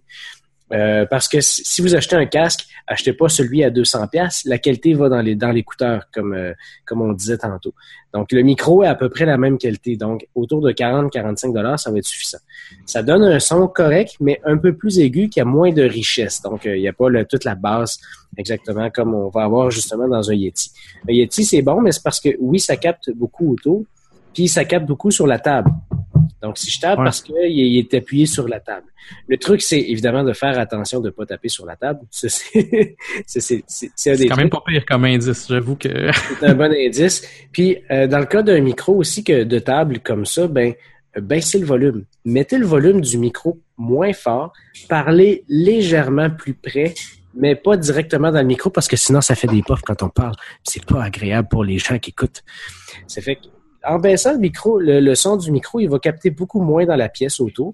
Euh, 0.72 1.06
parce 1.06 1.28
que 1.28 1.41
si 1.41 1.82
vous 1.82 1.96
achetez 1.96 2.16
un 2.16 2.26
casque, 2.28 2.68
achetez 2.88 3.14
pas 3.14 3.28
celui 3.28 3.64
à 3.64 3.70
200 3.72 4.08
pièces. 4.08 4.44
La 4.46 4.58
qualité 4.60 4.94
va 4.94 5.10
dans 5.10 5.22
les 5.22 5.36
dans 5.36 5.50
l'écouteur, 5.52 6.04
comme 6.14 6.34
euh, 6.34 6.54
comme 6.86 7.02
on 7.02 7.12
disait 7.14 7.38
tantôt. 7.40 7.74
Donc 8.14 8.32
le 8.32 8.41
micro 8.41 8.84
est 8.84 8.88
à 8.88 8.96
peu 8.96 9.10
près 9.10 9.26
la 9.26 9.38
même 9.38 9.58
qualité. 9.58 9.96
Donc 9.96 10.28
autour 10.36 10.62
de 10.62 10.72
40-45 10.72 11.54
dollars, 11.54 11.80
ça 11.80 11.91
va 11.91 11.98
être 11.98 12.06
suffisant. 12.06 12.38
Ça 12.86 13.02
donne 13.04 13.24
un 13.24 13.40
son 13.40 13.68
correct, 13.68 14.16
mais 14.20 14.40
un 14.46 14.58
peu 14.58 14.74
plus 14.74 15.00
aigu, 15.00 15.30
qui 15.30 15.40
a 15.41 15.46
moins 15.46 15.72
de 15.72 15.82
richesse. 15.84 16.41
Donc 16.41 16.66
euh, 16.66 16.76
il 16.78 16.82
n'y 16.82 16.88
a 16.88 16.94
pas 16.94 17.10
le- 17.10 17.26
toute 17.26 17.46
la 17.46 17.56
base 17.56 18.00
exactement 18.38 18.90
comme 18.91 19.14
on 19.16 19.30
va 19.30 19.44
avoir 19.44 19.72
justement 19.72 20.08
dans 20.08 20.30
un 20.30 20.34
Yeti. 20.36 20.72
Un 21.10 21.14
Yeti 21.14 21.44
c'est 21.46 21.62
bon, 21.64 21.82
mais 21.82 21.91
c'est 21.91 22.04
parce 22.04 22.20
que 22.20 22.30
oui, 22.40 22.60
ça 22.60 22.76
capte 22.78 23.10
beaucoup 23.12 23.54
autour, 23.54 23.84
puis 24.34 24.48
ça 24.48 24.66
capte 24.66 24.86
beaucoup 24.86 25.10
sur 25.12 25.26
la 25.28 25.40
table. 25.40 25.72
Donc, 26.41 26.57
si 26.57 26.72
je 26.72 26.80
tape 26.80 26.99
Ouais. 26.99 27.06
parce 27.06 27.22
qu'il 27.22 27.36
il 27.45 27.78
est 27.78 27.94
appuyé 27.94 28.26
sur 28.26 28.48
la 28.48 28.60
table. 28.60 28.88
Le 29.28 29.38
truc, 29.38 29.61
c'est 29.61 29.80
évidemment 29.80 30.24
de 30.24 30.34
faire 30.34 30.57
attention 30.57 30.99
de 30.99 31.07
ne 31.07 31.11
pas 31.11 31.26
taper 31.26 31.49
sur 31.49 31.66
la 31.66 31.76
table. 31.76 31.99
C'est 32.11 32.30
quand 34.28 34.38
même 34.38 34.49
pas 34.49 34.64
pire 34.66 34.86
comme 34.86 35.06
indice. 35.06 35.48
J'avoue 35.49 35.76
que 35.76 36.11
C'est 36.40 36.45
un 36.45 36.56
bon 36.56 36.72
indice. 36.74 37.28
Puis, 37.52 37.78
euh, 37.91 38.07
dans 38.07 38.20
le 38.20 38.26
cas 38.26 38.41
d'un 38.41 38.61
micro 38.61 38.95
aussi 38.95 39.24
que 39.24 39.44
de 39.44 39.60
table 39.60 39.99
comme 39.99 40.26
ça, 40.26 40.48
ben, 40.48 40.74
euh, 41.18 41.22
baissez 41.22 41.60
le 41.60 41.66
volume. 41.66 42.06
Mettez 42.26 42.57
le 42.57 42.66
volume 42.66 43.02
du 43.02 43.18
micro 43.18 43.60
moins 43.78 44.14
fort. 44.14 44.53
Parlez 44.88 45.44
légèrement 45.48 46.30
plus 46.30 46.53
près, 46.53 46.94
mais 47.34 47.56
pas 47.56 47.78
directement 47.78 48.32
dans 48.32 48.40
le 48.40 48.48
micro 48.48 48.70
parce 48.70 48.88
que 48.88 48.98
sinon, 48.98 49.22
ça 49.22 49.36
fait 49.36 49.48
des 49.48 49.61
puffs 49.64 49.82
quand 49.82 50.03
on 50.03 50.10
parle. 50.10 50.36
C'est 50.64 50.86
pas 50.86 51.03
agréable 51.03 51.48
pour 51.49 51.64
les 51.64 51.80
gens 51.80 51.98
qui 51.99 52.11
écoutent. 52.11 52.44
Ça 53.07 53.22
fait 53.22 53.36
que, 53.36 53.41
en 53.85 53.99
baissant 53.99 54.34
le 54.34 54.39
micro, 54.39 54.80
le, 54.80 54.99
le 54.99 55.15
son 55.15 55.38
du 55.38 55.51
micro, 55.51 55.80
il 55.80 55.88
va 55.89 55.99
capter 55.99 56.30
beaucoup 56.30 56.61
moins 56.61 56.85
dans 56.85 56.95
la 56.95 57.10
pièce 57.10 57.39
autour. 57.39 57.73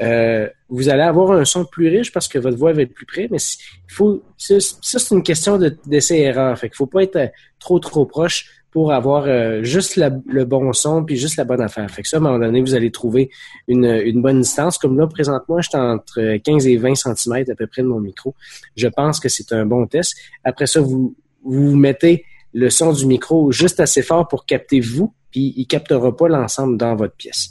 Euh, 0.00 0.48
vous 0.68 0.88
allez 0.88 1.02
avoir 1.02 1.32
un 1.32 1.44
son 1.44 1.64
plus 1.64 1.88
riche 1.88 2.12
parce 2.12 2.28
que 2.28 2.38
votre 2.38 2.56
voix 2.56 2.72
va 2.72 2.82
être 2.82 2.94
plus 2.94 3.06
près, 3.06 3.28
mais 3.30 3.38
il 3.38 3.92
faut, 3.92 4.22
ça, 4.36 4.56
c'est 4.60 5.10
une 5.14 5.22
question 5.22 5.58
de- 5.58 5.76
d'essai-erreur. 5.86 6.56
Fait 6.58 6.68
qu'il 6.68 6.76
faut 6.76 6.86
pas 6.86 7.02
être 7.02 7.16
euh, 7.16 7.26
trop, 7.58 7.78
trop 7.80 8.06
proche 8.06 8.46
pour 8.70 8.92
avoir 8.92 9.24
euh, 9.26 9.62
juste 9.62 9.96
le 9.96 10.44
bon 10.44 10.72
son 10.72 11.04
puis 11.04 11.16
juste 11.16 11.36
la 11.36 11.44
bonne 11.44 11.60
affaire. 11.60 11.90
Fait 11.90 12.02
que 12.02 12.08
ça, 12.08 12.16
à 12.16 12.20
un 12.20 12.22
moment 12.22 12.38
donné, 12.38 12.60
vous 12.62 12.74
allez 12.74 12.90
trouver 12.90 13.28
une, 13.68 13.84
une 13.84 14.22
bonne 14.22 14.40
distance. 14.40 14.78
Comme 14.78 14.96
là, 14.98 15.06
présentement, 15.06 15.60
je 15.60 15.68
suis 15.68 15.78
entre 15.78 16.36
15 16.38 16.66
et 16.68 16.76
20 16.78 16.94
cm 16.94 17.50
à 17.50 17.54
peu 17.54 17.66
près 17.66 17.82
de 17.82 17.88
mon 17.88 18.00
micro. 18.00 18.34
Je 18.76 18.88
pense 18.88 19.20
que 19.20 19.28
c'est 19.28 19.52
un 19.52 19.66
bon 19.66 19.86
test. 19.86 20.16
Après 20.42 20.66
ça, 20.66 20.80
vous, 20.80 21.14
vous 21.44 21.76
mettez 21.76 22.24
le 22.54 22.70
son 22.70 22.92
du 22.92 23.04
micro 23.04 23.52
juste 23.52 23.78
assez 23.80 24.02
fort 24.02 24.26
pour 24.28 24.46
capter 24.46 24.80
vous, 24.80 25.12
puis 25.32 25.52
il 25.56 25.66
captera 25.66 26.16
pas 26.16 26.28
l'ensemble 26.28 26.76
dans 26.76 26.94
votre 26.94 27.14
pièce. 27.14 27.50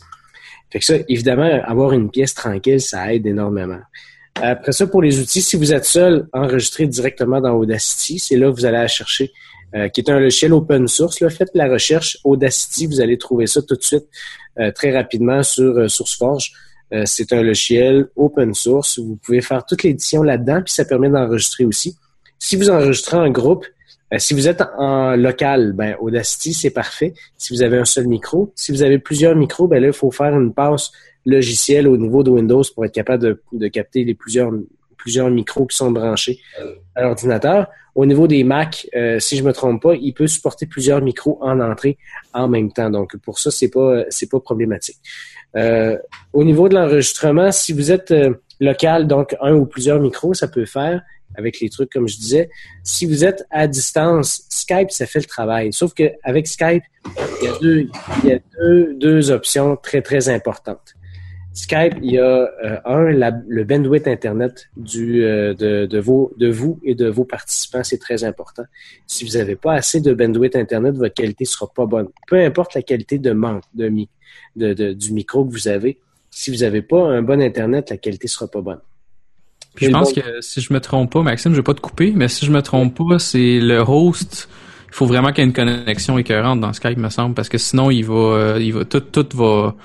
Fait 0.72 0.80
que 0.80 0.86
ça, 0.86 0.96
évidemment, 1.10 1.62
avoir 1.66 1.92
une 1.92 2.10
pièce 2.10 2.34
tranquille, 2.34 2.80
ça 2.80 3.14
aide 3.14 3.26
énormément. 3.26 3.82
Après 4.36 4.72
ça, 4.72 4.88
pour 4.88 5.02
les 5.02 5.20
outils, 5.20 5.42
si 5.42 5.58
vous 5.58 5.74
êtes 5.74 5.86
seul, 5.86 6.28
enregistrez 6.32 6.88
directement 6.88 7.42
dans 7.42 7.54
Audacity. 7.54 8.20
C'est 8.20 8.38
là 8.38 8.50
que 8.50 8.56
vous 8.56 8.66
allez 8.66 8.88
chercher, 8.88 9.32
euh, 9.76 9.90
qui 9.90 10.02
est 10.02 10.10
un 10.10 10.20
logiciel 10.20 10.54
open 10.54 10.88
source. 10.88 11.20
Là. 11.20 11.30
Faites 11.30 11.52
la 11.54 11.68
recherche 11.68 12.18
Audacity, 12.24 12.88
vous 12.88 13.02
allez 13.02 13.18
trouver 13.18 13.48
ça 13.48 13.62
tout 13.62 13.76
de 13.76 13.84
suite, 13.84 14.06
euh, 14.60 14.72
très 14.72 14.96
rapidement 14.96 15.44
sur 15.44 15.78
euh, 15.78 15.88
SourceForge. 15.88 16.54
C'est 17.06 17.32
un 17.32 17.42
logiciel 17.42 18.08
open 18.18 18.54
source. 18.54 19.00
Vous 19.00 19.18
pouvez 19.24 19.40
faire 19.40 19.66
toute 19.66 19.84
l'édition 19.84 20.24
là-dedans, 20.24 20.62
puis 20.62 20.74
ça 20.74 20.84
permet 20.84 21.10
d'enregistrer 21.10 21.64
aussi. 21.64 21.96
Si 22.38 22.58
vous 22.58 22.70
enregistrez 22.70 23.16
en 23.16 23.30
groupe, 23.30 23.66
euh, 24.14 24.20
si 24.20 24.34
vous 24.34 24.48
êtes 24.48 24.62
en 24.78 25.16
local, 25.16 25.74
ben 25.74 25.96
Audacity, 26.00 26.54
c'est 26.54 26.72
parfait. 26.72 27.14
Si 27.38 27.54
vous 27.54 27.62
avez 27.62 27.78
un 27.78 27.86
seul 27.86 28.08
micro, 28.08 28.52
si 28.56 28.72
vous 28.72 28.84
avez 28.84 29.00
plusieurs 29.00 29.36
micros, 29.36 29.68
ben 29.68 29.82
là, 29.82 29.88
il 29.88 29.94
faut 29.94 30.12
faire 30.12 30.38
une 30.38 30.54
passe 30.54 30.92
logicielle 31.26 31.88
au 31.88 31.98
niveau 31.98 32.24
de 32.24 32.32
Windows 32.32 32.64
pour 32.74 32.86
être 32.86 32.94
capable 32.94 33.24
de, 33.24 33.42
de 33.54 33.68
capter 33.68 34.04
les 34.04 34.16
plusieurs, 34.16 34.52
plusieurs 34.98 35.30
micros 35.30 35.66
qui 35.66 35.78
sont 35.78 35.92
branchés 35.92 36.40
à 36.96 37.04
l'ordinateur. 37.04 37.68
Au 37.94 38.06
niveau 38.06 38.28
des 38.28 38.44
Mac, 38.44 38.88
euh, 38.96 39.20
si 39.20 39.36
je 39.36 39.44
me 39.44 39.52
trompe 39.52 39.82
pas, 39.82 39.96
il 39.96 40.14
peut 40.14 40.28
supporter 40.28 40.66
plusieurs 40.66 41.02
micros 41.02 41.38
en 41.42 41.60
entrée 41.60 41.98
en 42.34 42.48
même 42.48 42.72
temps. 42.72 42.90
Donc 42.90 43.18
pour 43.18 43.40
ça, 43.40 43.52
c'est 43.52 43.70
pas 43.70 44.04
c'est 44.10 44.30
pas 44.30 44.40
problématique. 44.40 44.98
Euh, 45.58 45.98
au 46.32 46.44
niveau 46.44 46.70
de 46.70 46.76
l'enregistrement, 46.76 47.52
si 47.52 47.74
vous 47.74 47.92
êtes 47.92 48.12
euh, 48.12 48.34
local, 48.62 49.08
donc 49.08 49.36
un 49.42 49.54
ou 49.54 49.66
plusieurs 49.66 50.00
micros, 50.00 50.34
ça 50.34 50.48
peut 50.48 50.66
faire 50.66 51.02
avec 51.36 51.60
les 51.60 51.70
trucs 51.70 51.92
comme 51.92 52.08
je 52.08 52.18
disais. 52.18 52.50
Si 52.84 53.06
vous 53.06 53.24
êtes 53.26 53.46
à 53.50 53.68
distance, 53.68 54.44
Skype, 54.50 54.92
ça 54.92 55.06
fait 55.06 55.20
le 55.20 55.26
travail. 55.26 55.72
Sauf 55.74 55.94
qu'avec 55.94 56.48
Skype, 56.48 56.84
il 57.42 57.46
y 57.46 57.48
a, 57.48 57.60
deux, 57.60 57.90
il 58.24 58.30
y 58.30 58.34
a 58.34 58.40
deux, 58.60 58.94
deux 58.96 59.32
options 59.32 59.76
très, 59.76 60.02
très 60.02 60.30
importantes. 60.30 60.96
Skype, 61.54 61.96
il 62.02 62.12
y 62.12 62.18
a 62.18 62.24
euh, 62.64 62.78
un, 62.86 63.12
la- 63.12 63.38
le 63.46 63.66
bandwidth 63.66 64.08
Internet 64.08 64.70
du, 64.78 65.26
euh, 65.26 65.54
de, 65.54 65.86
de, 65.86 66.00
vos, 66.00 66.32
de 66.38 66.48
vous 66.50 66.80
et 66.86 66.96
de 66.96 67.08
vos 67.10 67.26
participants, 67.26 67.84
c'est 67.84 67.98
très 67.98 68.24
important. 68.24 68.64
Si 69.06 69.26
vous 69.26 69.34
n'avez 69.38 69.58
pas 69.58 69.74
assez 69.74 70.00
de 70.00 70.14
bandwidth 70.14 70.56
Internet, 70.56 70.96
votre 70.96 71.14
qualité 71.14 71.44
sera 71.44 71.68
pas 71.68 71.86
bonne. 71.86 72.08
Peu 72.28 72.38
importe 72.40 72.74
la 72.76 72.82
qualité 72.84 73.18
de 73.20 73.32
manque 73.34 73.64
de, 73.74 73.90
de, 74.56 74.74
de- 74.74 74.94
du 74.94 75.12
micro 75.12 75.44
que 75.44 75.52
vous 75.52 75.68
avez, 75.68 76.00
si 76.30 76.52
vous 76.52 76.60
n'avez 76.64 76.82
pas 76.82 77.02
un 77.04 77.22
bon 77.22 77.42
Internet, 77.42 77.90
la 77.90 77.98
qualité 77.98 78.30
sera 78.30 78.48
pas 78.50 78.62
bonne. 78.62 78.80
Puis 79.76 79.86
je 79.88 79.92
pense 79.92 80.14
bon. 80.14 80.22
que 80.22 80.42
si 80.42 80.62
je 80.62 80.74
me 80.74 80.80
trompe 80.80 81.12
pas, 81.12 81.22
Maxime, 81.22 81.52
je 81.52 81.58
vais 81.58 81.64
pas 81.64 81.74
te 81.74 81.82
couper, 81.82 82.14
mais 82.16 82.28
si 82.28 82.46
je 82.46 82.52
me 82.52 82.62
trompe 82.62 82.98
pas, 82.98 83.20
c'est 83.20 83.60
le 83.60 83.80
host. 83.80 84.50
Il 84.90 84.96
faut 84.96 85.06
vraiment 85.06 85.30
qu'il 85.30 85.40
y 85.40 85.42
ait 85.42 85.48
une 85.48 85.54
connexion 85.54 86.18
écœurante 86.18 86.60
dans 86.60 86.74
Skype, 86.74 86.98
me 86.98 87.10
semble, 87.10 87.34
parce 87.34 87.48
que 87.48 87.58
sinon 87.58 87.90
il 87.90 88.04
va, 88.04 88.14
euh, 88.14 88.60
il 88.60 88.74
va 88.74 88.84
tout, 88.84 89.00
tout 89.00 89.28
va. 89.34 89.76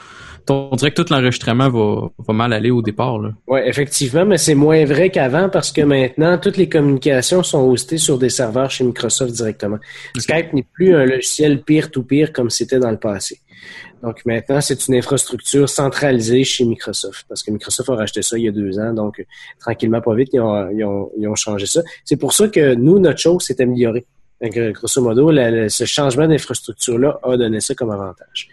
On 0.49 0.77
dirait 0.77 0.93
que 0.93 1.03
tout 1.03 1.13
l'enregistrement 1.13 1.69
va, 1.69 2.09
va 2.27 2.35
mal 2.35 2.53
aller 2.53 2.71
au 2.71 2.81
départ. 2.81 3.19
Là. 3.19 3.31
Oui, 3.49 3.61
effectivement, 3.65 4.25
mais 4.25 4.39
c'est 4.39 4.55
moins 4.55 4.85
vrai 4.85 5.11
qu'avant 5.11 5.49
parce 5.49 5.73
que 5.73 5.81
maintenant, 5.81 6.39
toutes 6.39 6.57
les 6.57 6.69
communications 6.69 7.43
sont 7.43 7.69
hostées 7.69 7.99
sur 7.99 8.17
des 8.19 8.29
serveurs 8.29 8.71
chez 8.71 8.85
Microsoft 8.85 9.33
directement. 9.33 9.79
Skype 10.17 10.53
n'est 10.53 10.67
plus 10.73 10.95
un 10.95 11.05
logiciel 11.05 11.63
peer-to-peer 11.63 12.33
comme 12.33 12.51
c'était 12.51 12.79
dans 12.79 12.93
le 12.93 12.99
passé. 12.99 13.41
Donc 14.03 14.25
maintenant, 14.27 14.61
c'est 14.61 14.87
une 14.89 14.95
infrastructure 14.95 15.69
centralisée 15.69 16.45
chez 16.45 16.65
Microsoft 16.65 17.25
parce 17.29 17.43
que 17.43 17.51
Microsoft 17.51 17.89
a 17.89 17.95
racheté 17.97 18.23
ça 18.23 18.37
il 18.39 18.45
y 18.45 18.49
a 18.49 18.53
deux 18.53 18.79
ans. 18.79 18.93
Donc, 18.93 19.21
euh, 19.21 19.25
tranquillement, 19.59 20.01
pas 20.01 20.15
vite, 20.15 20.31
ils 20.33 20.41
ont, 20.41 20.69
ils 20.71 20.85
ont, 20.85 21.11
ils 21.19 21.27
ont 21.29 21.35
changé 21.35 21.67
ça. 21.67 21.83
C'est 22.05 22.17
pour 22.17 22.33
ça 22.33 22.49
que 22.49 22.75
nous, 22.75 22.99
notre 22.99 23.19
chose 23.19 23.43
s'est 23.43 23.61
améliorée. 23.61 24.05
Donc, 24.43 24.55
grosso 24.75 25.01
modo, 25.01 25.33
ce 25.33 25.85
changement 25.87 26.29
d'infrastructure-là 26.29 27.21
a 27.23 27.37
donné 27.39 27.59
ça 27.61 27.75
comme 27.75 27.91
avantage. 27.91 28.49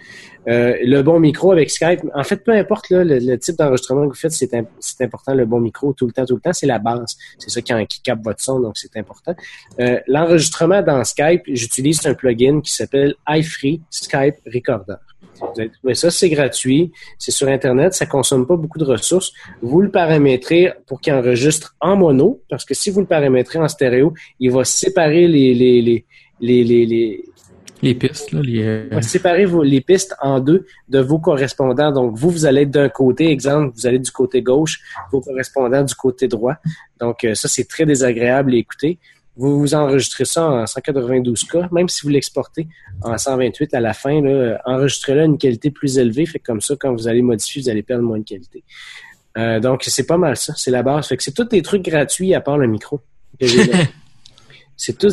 Euh, 0.48 0.78
le 0.82 1.02
bon 1.02 1.20
micro 1.20 1.52
avec 1.52 1.70
Skype, 1.70 2.00
en 2.16 2.24
fait, 2.24 2.38
peu 2.38 2.52
importe 2.54 2.90
là, 2.90 3.04
le, 3.04 3.20
le 3.20 3.38
type 3.38 3.58
d'enregistrement 3.58 4.04
que 4.08 4.14
vous 4.14 4.20
faites, 4.20 4.32
c'est 4.32 5.02
important, 5.04 5.34
le 5.34 5.46
bon 5.46 5.60
micro 5.60 5.92
tout 5.92 6.06
le 6.06 6.14
temps, 6.14 6.26
tout 6.26 6.36
le 6.36 6.42
temps, 6.42 6.54
c'est 6.54 6.68
la 6.68 6.80
base. 6.80 7.18
C'est 7.38 7.50
ça 7.50 7.62
qui, 7.62 7.74
en- 7.74 7.86
qui 7.86 8.02
capte 8.02 8.24
votre 8.24 8.42
son, 8.42 8.62
donc 8.62 8.78
c'est 8.78 8.96
important. 8.96 9.36
Euh, 9.82 10.00
L'enregistrement 10.08 10.82
dans 10.82 11.04
Skype, 11.04 11.44
j'utilise 11.48 12.06
un 12.08 12.14
plugin 12.14 12.62
qui 12.62 12.72
s'appelle 12.74 13.16
iFree 13.28 13.82
Skype 13.90 14.36
Recorder. 14.54 14.96
Vous 15.40 15.60
allez 15.60 15.70
trouver 15.72 15.96
ça, 15.96 16.10
c'est 16.12 16.30
gratuit, 16.30 16.92
c'est 17.18 17.32
sur 17.32 17.48
Internet, 17.48 17.94
ça 17.94 18.06
consomme 18.06 18.46
pas 18.48 18.56
beaucoup 18.56 18.80
de 18.80 18.86
ressources. 18.86 19.34
Vous 19.62 19.82
le 19.82 19.90
paramétrez 19.92 20.72
pour 20.88 21.02
qu'il 21.02 21.14
enregistre 21.14 21.76
en 21.82 21.96
mono, 21.98 22.42
parce 22.50 22.66
que 22.66 22.74
si 22.74 22.90
vous 22.92 23.02
le 23.02 23.06
paramétrez 23.08 23.60
en 23.60 23.68
stéréo, 23.68 24.14
il 24.40 24.52
va 24.52 24.64
séparer 24.64 25.28
les, 25.28 25.54
les, 25.54 25.82
les, 25.82 26.06
les, 26.40 26.64
les, 26.64 26.86
les- 26.86 27.24
Les 27.82 27.96
pistes, 27.96 28.32
là, 28.32 28.40
les... 28.42 28.64
euh, 28.64 29.46
vos- 29.46 29.64
les 29.64 29.82
pistes 29.82 30.16
en 30.22 30.40
deux 30.40 30.66
de 30.88 31.00
vos 31.00 31.20
correspondants. 31.20 31.92
Donc, 31.92 32.16
vous, 32.16 32.30
vous 32.30 32.46
allez 32.46 32.62
être 32.62 32.72
d'un 32.72 32.88
côté, 32.88 33.30
exemple, 33.30 33.74
vous 33.76 33.86
allez 33.86 34.00
du 34.00 34.12
côté 34.12 34.42
gauche, 34.42 34.80
vos 35.12 35.20
correspondants 35.20 35.84
du 35.84 35.94
côté 35.96 36.30
droit. 36.30 36.56
Donc, 37.02 37.26
euh, 37.26 37.36
ça, 37.36 37.50
c'est 37.50 37.68
très 37.68 37.86
désagréable 37.86 38.54
à 38.54 38.58
écouter. 38.58 39.00
Vous 39.36 39.60
vous 39.60 39.74
enregistrez 39.74 40.26
ça 40.26 40.48
en 40.48 40.64
192K, 40.66 41.74
même 41.74 41.90
si 41.90 42.04
vous 42.04 42.10
l'exportez 42.10 42.68
en 43.02 43.18
128 43.18 43.74
à 43.74 43.80
la 43.80 43.94
fin, 43.94 44.24
euh, 44.24 44.58
enregistrez-le 44.66 45.22
à 45.22 45.26
une 45.26 45.40
qualité 45.40 45.72
plus 45.72 45.98
élevée. 45.98 46.26
Fait 46.28 46.40
comme 46.40 46.62
ça, 46.62 46.76
quand 46.80 46.94
vous 46.94 47.08
allez 47.08 47.24
modifier, 47.24 47.64
vous 47.64 47.70
allez 47.70 47.82
perdre 47.82 48.04
moins 48.04 48.20
de 48.20 48.24
qualité. 48.24 48.64
Euh, 49.38 49.60
donc, 49.60 49.84
c'est 49.88 50.06
pas 50.06 50.18
mal 50.18 50.38
ça. 50.38 50.54
C'est 50.56 50.70
la 50.70 50.84
base. 50.84 51.08
Fait 51.08 51.18
que 51.18 51.24
c'est 51.24 51.34
tous 51.34 51.46
des 51.46 51.64
trucs 51.64 51.84
gratuits 51.84 52.36
à 52.36 52.42
part 52.42 52.60
le 52.60 52.68
micro. 52.68 53.00
c'est 54.78 54.98
tout 55.00 55.12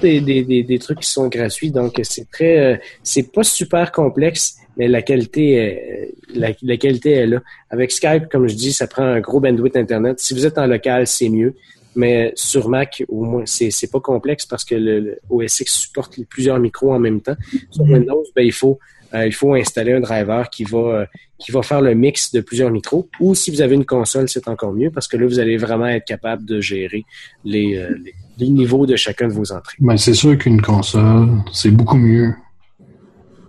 des, 0.00 0.20
des, 0.20 0.44
des, 0.44 0.62
des 0.62 0.78
trucs 0.78 1.00
qui 1.00 1.10
sont 1.10 1.26
gratuits. 1.26 1.72
Donc, 1.72 2.00
c'est 2.04 2.30
très, 2.30 2.58
euh, 2.58 2.76
c'est 3.02 3.32
pas 3.32 3.42
super 3.42 3.90
complexe, 3.90 4.58
mais 4.76 4.86
la 4.86 5.02
qualité, 5.02 5.54
est, 5.54 6.14
la, 6.32 6.50
la 6.62 6.76
qualité 6.76 7.10
est 7.12 7.26
là. 7.26 7.40
Avec 7.70 7.90
Skype, 7.90 8.28
comme 8.30 8.46
je 8.46 8.54
dis, 8.54 8.72
ça 8.72 8.86
prend 8.86 9.02
un 9.02 9.20
gros 9.20 9.40
bandwidth 9.40 9.76
Internet. 9.76 10.20
Si 10.20 10.32
vous 10.32 10.46
êtes 10.46 10.58
en 10.58 10.66
local, 10.66 11.08
c'est 11.08 11.28
mieux. 11.28 11.56
Mais 11.94 12.32
sur 12.34 12.68
Mac, 12.68 13.04
au 13.08 13.24
moins, 13.24 13.42
c'est, 13.46 13.70
c'est 13.70 13.90
pas 13.90 14.00
complex 14.00 14.46
parce 14.46 14.64
que 14.64 14.74
le, 14.74 15.00
le 15.00 15.18
OS 15.28 15.60
X 15.60 15.72
supporte 15.72 16.18
plusieurs 16.28 16.58
micros 16.58 16.92
en 16.92 16.98
même 16.98 17.20
temps. 17.20 17.36
Sur 17.70 17.84
Windows, 17.84 18.24
ben, 18.34 18.42
il 18.42 18.52
faut, 18.52 18.78
euh, 19.14 19.26
il 19.26 19.32
faut 19.32 19.54
installer 19.54 19.92
un 19.92 20.00
driver 20.00 20.48
qui 20.48 20.64
va, 20.64 20.78
euh, 20.78 21.06
qui 21.38 21.52
va 21.52 21.62
faire 21.62 21.82
le 21.82 21.94
mix 21.94 22.32
de 22.32 22.40
plusieurs 22.40 22.70
micros. 22.70 23.08
Ou 23.20 23.34
si 23.34 23.50
vous 23.50 23.60
avez 23.60 23.74
une 23.74 23.84
console, 23.84 24.28
c'est 24.28 24.48
encore 24.48 24.72
mieux 24.72 24.90
parce 24.90 25.06
que 25.06 25.16
là, 25.16 25.26
vous 25.26 25.38
allez 25.38 25.56
vraiment 25.56 25.86
être 25.86 26.06
capable 26.06 26.44
de 26.44 26.60
gérer 26.60 27.04
les, 27.44 27.76
euh, 27.76 27.94
les, 28.02 28.14
les 28.38 28.48
niveaux 28.48 28.86
de 28.86 28.96
chacun 28.96 29.28
de 29.28 29.32
vos 29.32 29.52
entrées. 29.52 29.76
Ben, 29.80 29.96
c'est 29.96 30.14
sûr 30.14 30.38
qu'une 30.38 30.62
console, 30.62 31.28
c'est 31.52 31.70
beaucoup 31.70 31.98
mieux 31.98 32.32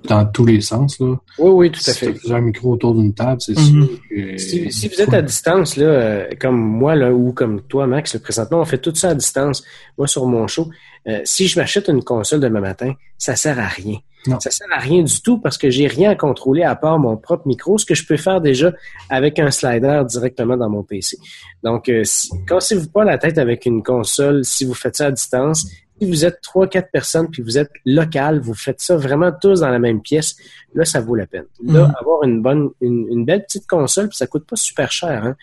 dans 0.07 0.25
tous 0.25 0.45
les 0.45 0.61
sens. 0.61 0.99
Là. 0.99 1.15
Oui, 1.39 1.49
oui, 1.51 1.71
tout 1.71 1.79
à 1.87 1.93
Si 1.93 1.99
fait. 1.99 2.11
plusieurs 2.13 2.41
micros 2.41 2.73
autour 2.73 2.93
d'une 2.95 3.13
table, 3.13 3.39
c'est 3.41 3.57
Mhm. 3.57 3.87
sûr 3.87 3.99
que... 4.09 4.37
Si, 4.37 4.71
si 4.71 4.87
vous 4.89 5.01
êtes 5.01 5.13
à 5.13 5.21
distance, 5.21 5.77
là, 5.77 5.85
euh, 5.85 6.27
comme 6.39 6.57
moi 6.59 6.95
là, 6.95 7.11
ou 7.13 7.31
comme 7.31 7.61
toi, 7.61 7.87
Max, 7.87 8.13
là, 8.13 8.19
présentement, 8.19 8.59
on 8.61 8.65
fait 8.65 8.77
tout 8.79 8.93
ça 8.95 9.09
à 9.09 9.15
distance. 9.15 9.63
Moi, 9.97 10.07
sur 10.07 10.25
mon 10.25 10.45
show, 10.47 10.69
euh, 11.07 11.21
si 11.23 11.47
je 11.47 11.59
m'achète 11.59 11.87
une 11.87 12.03
console 12.03 12.39
demain 12.39 12.61
matin, 12.61 12.93
ça 13.17 13.35
sert 13.35 13.59
à 13.59 13.67
rien. 13.67 13.97
Non. 14.25 14.39
Ça 14.39 14.51
sert 14.51 14.67
à 14.73 14.79
rien 14.79 15.03
du 15.03 15.21
tout 15.21 15.37
parce 15.37 15.57
que 15.57 15.69
j'ai 15.69 15.85
rien 15.87 16.11
à 16.11 16.15
contrôler 16.15 16.63
à 16.63 16.75
part 16.77 16.97
mon 16.97 17.17
propre 17.17 17.45
micro, 17.45 17.77
ce 17.77 17.85
que 17.85 17.93
je 17.93 18.05
peux 18.07 18.15
faire 18.15 18.39
déjà 18.39 18.71
avec 19.09 19.37
un 19.37 19.51
slider 19.51 20.01
directement 20.07 20.55
dans 20.55 20.69
mon 20.69 20.81
PC. 20.81 21.17
Donc, 21.61 21.89
euh, 21.89 22.03
si, 22.05 22.29
cassez-vous 22.47 22.87
pas 22.87 23.03
la 23.03 23.17
tête 23.17 23.37
avec 23.37 23.65
une 23.65 23.83
console 23.83 24.45
si 24.45 24.63
vous 24.63 24.73
faites 24.73 24.95
ça 24.95 25.07
à 25.07 25.11
distance. 25.11 25.67
Si 26.03 26.09
vous 26.09 26.25
êtes 26.25 26.41
trois, 26.41 26.67
quatre 26.67 26.91
personnes 26.91 27.29
puis 27.31 27.41
vous 27.41 27.57
êtes 27.57 27.71
local, 27.85 28.39
vous 28.41 28.53
faites 28.53 28.81
ça 28.81 28.97
vraiment 28.97 29.31
tous 29.31 29.61
dans 29.61 29.69
la 29.69 29.79
même 29.79 30.01
pièce, 30.01 30.35
là, 30.75 30.83
ça 30.83 30.99
vaut 30.99 31.15
la 31.15 31.25
peine. 31.27 31.45
Là, 31.65 31.87
Mhm. 31.87 31.93
avoir 31.99 32.23
une 32.23 32.41
bonne, 32.41 32.69
une, 32.81 33.07
une 33.09 33.23
belle 33.25 33.43
petite 33.45 33.67
console, 33.67 34.09
puis 34.09 34.17
ça 34.17 34.27
coûte 34.27 34.45
pas 34.45 34.57
super 34.57 34.91
cher, 34.91 35.23
hein. 35.23 35.35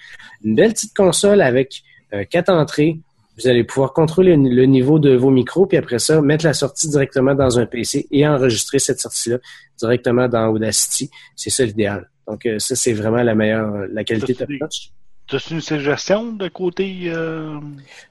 Une 0.45 0.55
belle 0.55 0.73
petite 0.74 0.95
console 0.95 1.41
avec 1.41 1.82
euh, 2.12 2.24
quatre 2.28 2.51
entrées, 2.51 3.01
vous 3.39 3.49
allez 3.49 3.65
pouvoir 3.65 3.95
contrôler 3.95 4.37
le, 4.37 4.65
niveau 4.66 4.99
de 4.99 5.15
vos 5.16 5.31
micros, 5.31 5.65
puis 5.65 5.78
après 5.78 5.99
ça, 5.99 6.20
mettre 6.20 6.45
la 6.45 6.53
sortie 6.53 6.91
directement 6.91 7.35
dans 7.35 7.59
un 7.59 7.65
PC 7.65 8.07
et 8.11 8.27
enregistrer 8.28 8.78
cette 8.81 9.01
sortie-là 9.01 9.39
directement 9.78 10.28
dans 10.28 10.49
Audacity. 10.49 11.09
C'est 11.37 11.49
ça 11.51 11.65
l'idéal. 11.65 12.11
Donc, 12.28 12.45
euh, 12.45 12.59
ça, 12.59 12.74
c'est 12.77 12.93
vraiment 12.93 13.23
la 13.23 13.35
meilleure, 13.35 13.87
la 13.93 14.05
qualité 14.05 14.35
T'as-tu 14.35 14.59
top 14.59 14.69
des- 14.69 14.93
T'as-tu 15.31 15.55
une 15.55 15.61
suggestion 15.61 16.32
de 16.32 16.48
côté 16.48 17.05
euh, 17.07 17.59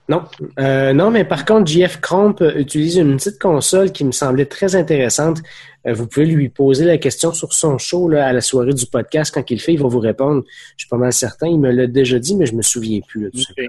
Non, 0.08 0.24
euh, 0.58 0.94
non, 0.94 1.12
mais 1.12 1.26
par 1.26 1.44
contre, 1.44 1.70
JF 1.70 2.00
Cromp 2.00 2.36
utilise 2.56 2.96
une 2.96 3.18
petite 3.18 3.40
console 3.40 3.92
qui 3.92 4.06
me 4.06 4.12
semblait 4.12 4.46
très 4.46 4.76
intéressante. 4.76 5.40
Euh, 5.86 5.94
vous 5.94 6.08
pouvez 6.08 6.26
lui 6.26 6.48
poser 6.48 6.86
la 6.86 6.98
question 6.98 7.34
sur 7.34 7.52
son 7.54 7.78
show 7.78 8.08
là, 8.08 8.26
à 8.26 8.32
la 8.32 8.42
soirée 8.42 8.74
du 8.74 8.86
podcast 8.86 9.34
quand 9.34 9.52
il 9.52 9.56
le 9.56 9.60
fait, 9.60 9.74
il 9.74 9.80
va 9.82 9.90
vous 9.90 10.00
répondre. 10.00 10.44
Je 10.78 10.84
suis 10.84 10.90
pas 10.90 10.98
mal 10.98 11.12
certain. 11.12 11.48
Il 11.48 11.60
me 11.60 11.72
l'a 11.72 11.88
déjà 11.88 12.20
dit, 12.20 12.36
mais 12.38 12.46
je 12.46 12.56
me 12.56 12.62
souviens 12.62 13.02
plus. 13.06 13.26
Là, 13.26 13.30
tout. 13.32 13.64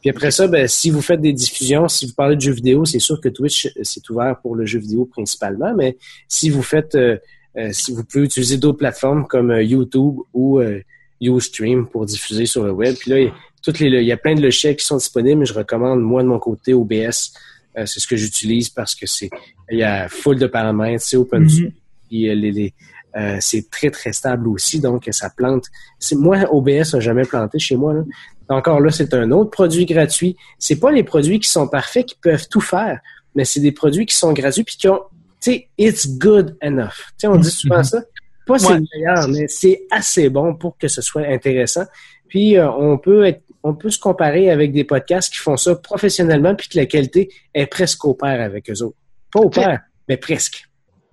Puis 0.00 0.10
après 0.10 0.30
ça, 0.30 0.48
ben, 0.48 0.66
si 0.66 0.90
vous 0.90 1.02
faites 1.02 1.20
des 1.20 1.32
diffusions, 1.32 1.88
si 1.88 2.06
vous 2.06 2.14
parlez 2.14 2.36
de 2.36 2.40
jeux 2.40 2.52
vidéo, 2.52 2.84
c'est 2.84 2.98
sûr 2.98 3.20
que 3.20 3.28
Twitch, 3.28 3.68
c'est 3.82 4.08
ouvert 4.10 4.36
pour 4.40 4.56
le 4.56 4.66
jeu 4.66 4.78
vidéo 4.78 5.04
principalement, 5.04 5.74
mais 5.74 5.96
si 6.28 6.50
vous 6.50 6.62
faites, 6.62 6.94
euh, 6.94 7.18
euh, 7.56 7.70
si 7.72 7.92
vous 7.92 8.04
pouvez 8.04 8.24
utiliser 8.24 8.56
d'autres 8.56 8.78
plateformes 8.78 9.26
comme 9.26 9.50
euh, 9.50 9.62
YouTube 9.62 10.16
ou 10.32 10.58
euh, 10.58 10.80
Ustream 11.20 11.86
pour 11.86 12.06
diffuser 12.06 12.46
sur 12.46 12.64
le 12.64 12.72
web. 12.72 12.94
Puis 12.98 13.10
là, 13.10 13.18
il 13.20 13.24
y 13.24 13.28
a, 13.28 13.32
toutes 13.62 13.78
les, 13.78 13.88
il 13.88 14.06
y 14.06 14.12
a 14.12 14.16
plein 14.16 14.34
de 14.34 14.42
logiciels 14.42 14.76
qui 14.76 14.84
sont 14.84 14.96
disponibles, 14.96 15.40
mais 15.40 15.46
je 15.46 15.54
recommande, 15.54 16.00
moi, 16.00 16.22
de 16.22 16.28
mon 16.28 16.38
côté, 16.38 16.74
OBS. 16.74 17.32
Euh, 17.76 17.86
c'est 17.86 17.98
ce 18.00 18.06
que 18.06 18.16
j'utilise 18.16 18.68
parce 18.68 18.94
que 18.94 19.06
c'est, 19.06 19.30
il 19.70 19.78
y 19.78 19.82
a 19.82 20.08
full 20.08 20.38
de 20.38 20.46
paramètres, 20.46 21.04
c'est 21.04 21.16
open 21.16 21.42
Mhm. 21.42 21.66
euh, 21.66 21.70
les, 22.10 22.52
les, 22.52 22.74
euh, 23.16 23.36
c'est 23.40 23.68
très, 23.70 23.90
très 23.90 24.12
stable 24.12 24.48
aussi, 24.48 24.80
donc 24.80 25.08
ça 25.10 25.30
plante. 25.30 25.64
C'est, 25.98 26.14
moi, 26.16 26.38
OBS 26.52 26.94
n'a 26.94 27.00
jamais 27.00 27.24
planté 27.24 27.58
chez 27.58 27.76
moi. 27.76 27.94
Là. 27.94 28.02
Encore 28.48 28.80
là, 28.80 28.90
c'est 28.90 29.14
un 29.14 29.30
autre 29.30 29.50
produit 29.50 29.86
gratuit. 29.86 30.36
C'est 30.58 30.78
pas 30.78 30.92
les 30.92 31.02
produits 31.02 31.40
qui 31.40 31.48
sont 31.48 31.66
parfaits, 31.66 32.06
qui 32.06 32.16
peuvent 32.20 32.46
tout 32.48 32.60
faire, 32.60 33.00
mais 33.34 33.44
c'est 33.44 33.60
des 33.60 33.72
produits 33.72 34.06
qui 34.06 34.16
sont 34.16 34.32
gratuits 34.32 34.64
puis 34.64 34.76
qui 34.76 34.88
ont, 34.88 35.00
tu 35.40 35.52
sais, 35.52 35.68
it's 35.78 36.06
good 36.18 36.56
enough. 36.62 36.88
Tu 36.88 37.12
sais, 37.18 37.26
on 37.26 37.36
dit 37.36 37.50
souvent 37.50 37.82
ça. 37.82 38.02
Pas 38.46 38.58
c'est 38.58 38.74
le 38.74 38.84
meilleur, 38.94 39.28
mais 39.28 39.48
c'est 39.48 39.82
assez 39.90 40.28
bon 40.28 40.54
pour 40.54 40.76
que 40.76 40.88
ce 40.88 41.00
soit 41.00 41.22
intéressant. 41.22 41.84
Puis 42.28 42.56
euh, 42.56 42.70
on 42.70 42.98
peut 42.98 43.24
être, 43.26 43.42
on 43.62 43.74
peut 43.74 43.90
se 43.90 43.98
comparer 43.98 44.50
avec 44.50 44.72
des 44.72 44.84
podcasts 44.84 45.32
qui 45.32 45.38
font 45.38 45.56
ça 45.56 45.74
professionnellement 45.76 46.54
puis 46.54 46.68
que 46.68 46.76
la 46.76 46.86
qualité 46.86 47.30
est 47.54 47.66
presque 47.66 48.04
au 48.04 48.14
pair 48.14 48.40
avec 48.40 48.70
eux 48.70 48.82
autres. 48.82 48.96
Pas 49.32 49.40
au 49.40 49.50
pair, 49.50 49.80
mais 50.08 50.16
presque. 50.16 50.66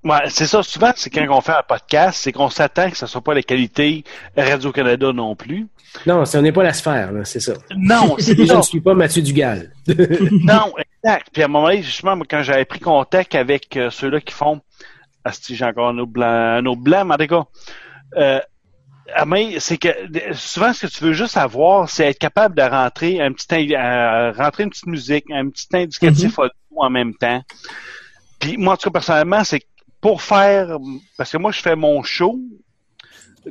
Ouais, 0.04 0.18
c'est 0.30 0.48
ça. 0.48 0.64
Souvent, 0.64 0.92
c'est 0.96 1.12
quand 1.12 1.26
on 1.30 1.42
fait 1.42 1.52
un 1.52 1.64
podcast, 1.64 2.20
c'est 2.24 2.32
qu'on 2.32 2.50
s'attend 2.50 2.90
que 2.90 2.98
ce 2.98 3.06
soit 3.06 3.22
pas 3.22 3.36
la 3.36 3.44
qualité 3.44 4.04
Radio-Canada 4.36 5.14
non 5.14 5.36
plus. 5.36 5.68
Non, 6.08 6.26
ce 6.26 6.38
n'est 6.40 6.52
pas 6.52 6.64
la 6.64 6.74
sphère, 6.74 7.12
là, 7.12 7.24
c'est 7.24 7.40
ça. 7.40 7.54
Non, 7.78 8.16
c'est 8.20 8.36
je 8.36 8.54
ne 8.54 8.62
suis 8.64 8.82
pas 8.82 8.96
Mathieu 8.96 9.22
Dugal. 9.22 9.72
Non, 10.32 10.74
exact. 11.04 11.28
Puis 11.32 11.44
à 11.44 11.46
un 11.46 11.50
moment 11.50 11.68
donné, 11.68 11.84
justement, 11.84 12.18
quand 12.28 12.42
j'avais 12.42 12.66
pris 12.66 12.80
contact 12.80 13.36
avec 13.36 13.78
euh, 13.78 13.92
ceux-là 13.92 14.22
qui 14.22 14.34
font 14.34 14.62
Asti, 15.24 15.56
j'ai 15.56 15.66
encore 15.66 15.90
un 15.90 15.98
autre 15.98 16.12
blanc, 16.12 16.28
un 16.28 16.66
autre 16.66 16.82
blanc, 16.82 17.06
mais 17.06 17.16
en 17.16 17.18
tout 17.18 17.28
cas, 17.28 17.46
euh, 18.18 18.40
mais 19.28 19.60
c'est 19.60 19.78
que 19.78 19.90
souvent 20.34 20.74
ce 20.74 20.86
que 20.86 20.92
tu 20.92 21.04
veux 21.04 21.14
juste 21.14 21.38
avoir, 21.38 21.90
c'est 21.90 22.08
être 22.08 22.20
capable 22.20 22.56
de 22.56 22.62
rentrer 22.62 23.22
un 23.22 23.32
petit 23.32 23.76
euh, 23.76 24.32
rentrer 24.32 24.64
une 24.64 24.70
petite 24.70 24.88
musique, 24.88 25.26
un 25.32 25.50
petit 25.50 25.68
indicatif 25.74 26.40
audio 26.40 26.52
en 26.78 26.90
même 26.90 27.14
temps. 27.16 27.42
Puis 28.40 28.58
moi, 28.58 28.74
en 28.74 28.78
tout 28.78 28.90
cas, 28.90 28.94
personnellement, 28.94 29.44
c'est 29.44 29.60
que 29.60 29.66
pour 30.00 30.22
faire 30.22 30.78
parce 31.18 31.32
que 31.32 31.38
moi, 31.38 31.52
je 31.52 31.62
fais 31.62 31.76
mon 31.76 32.04
show. 32.04 32.40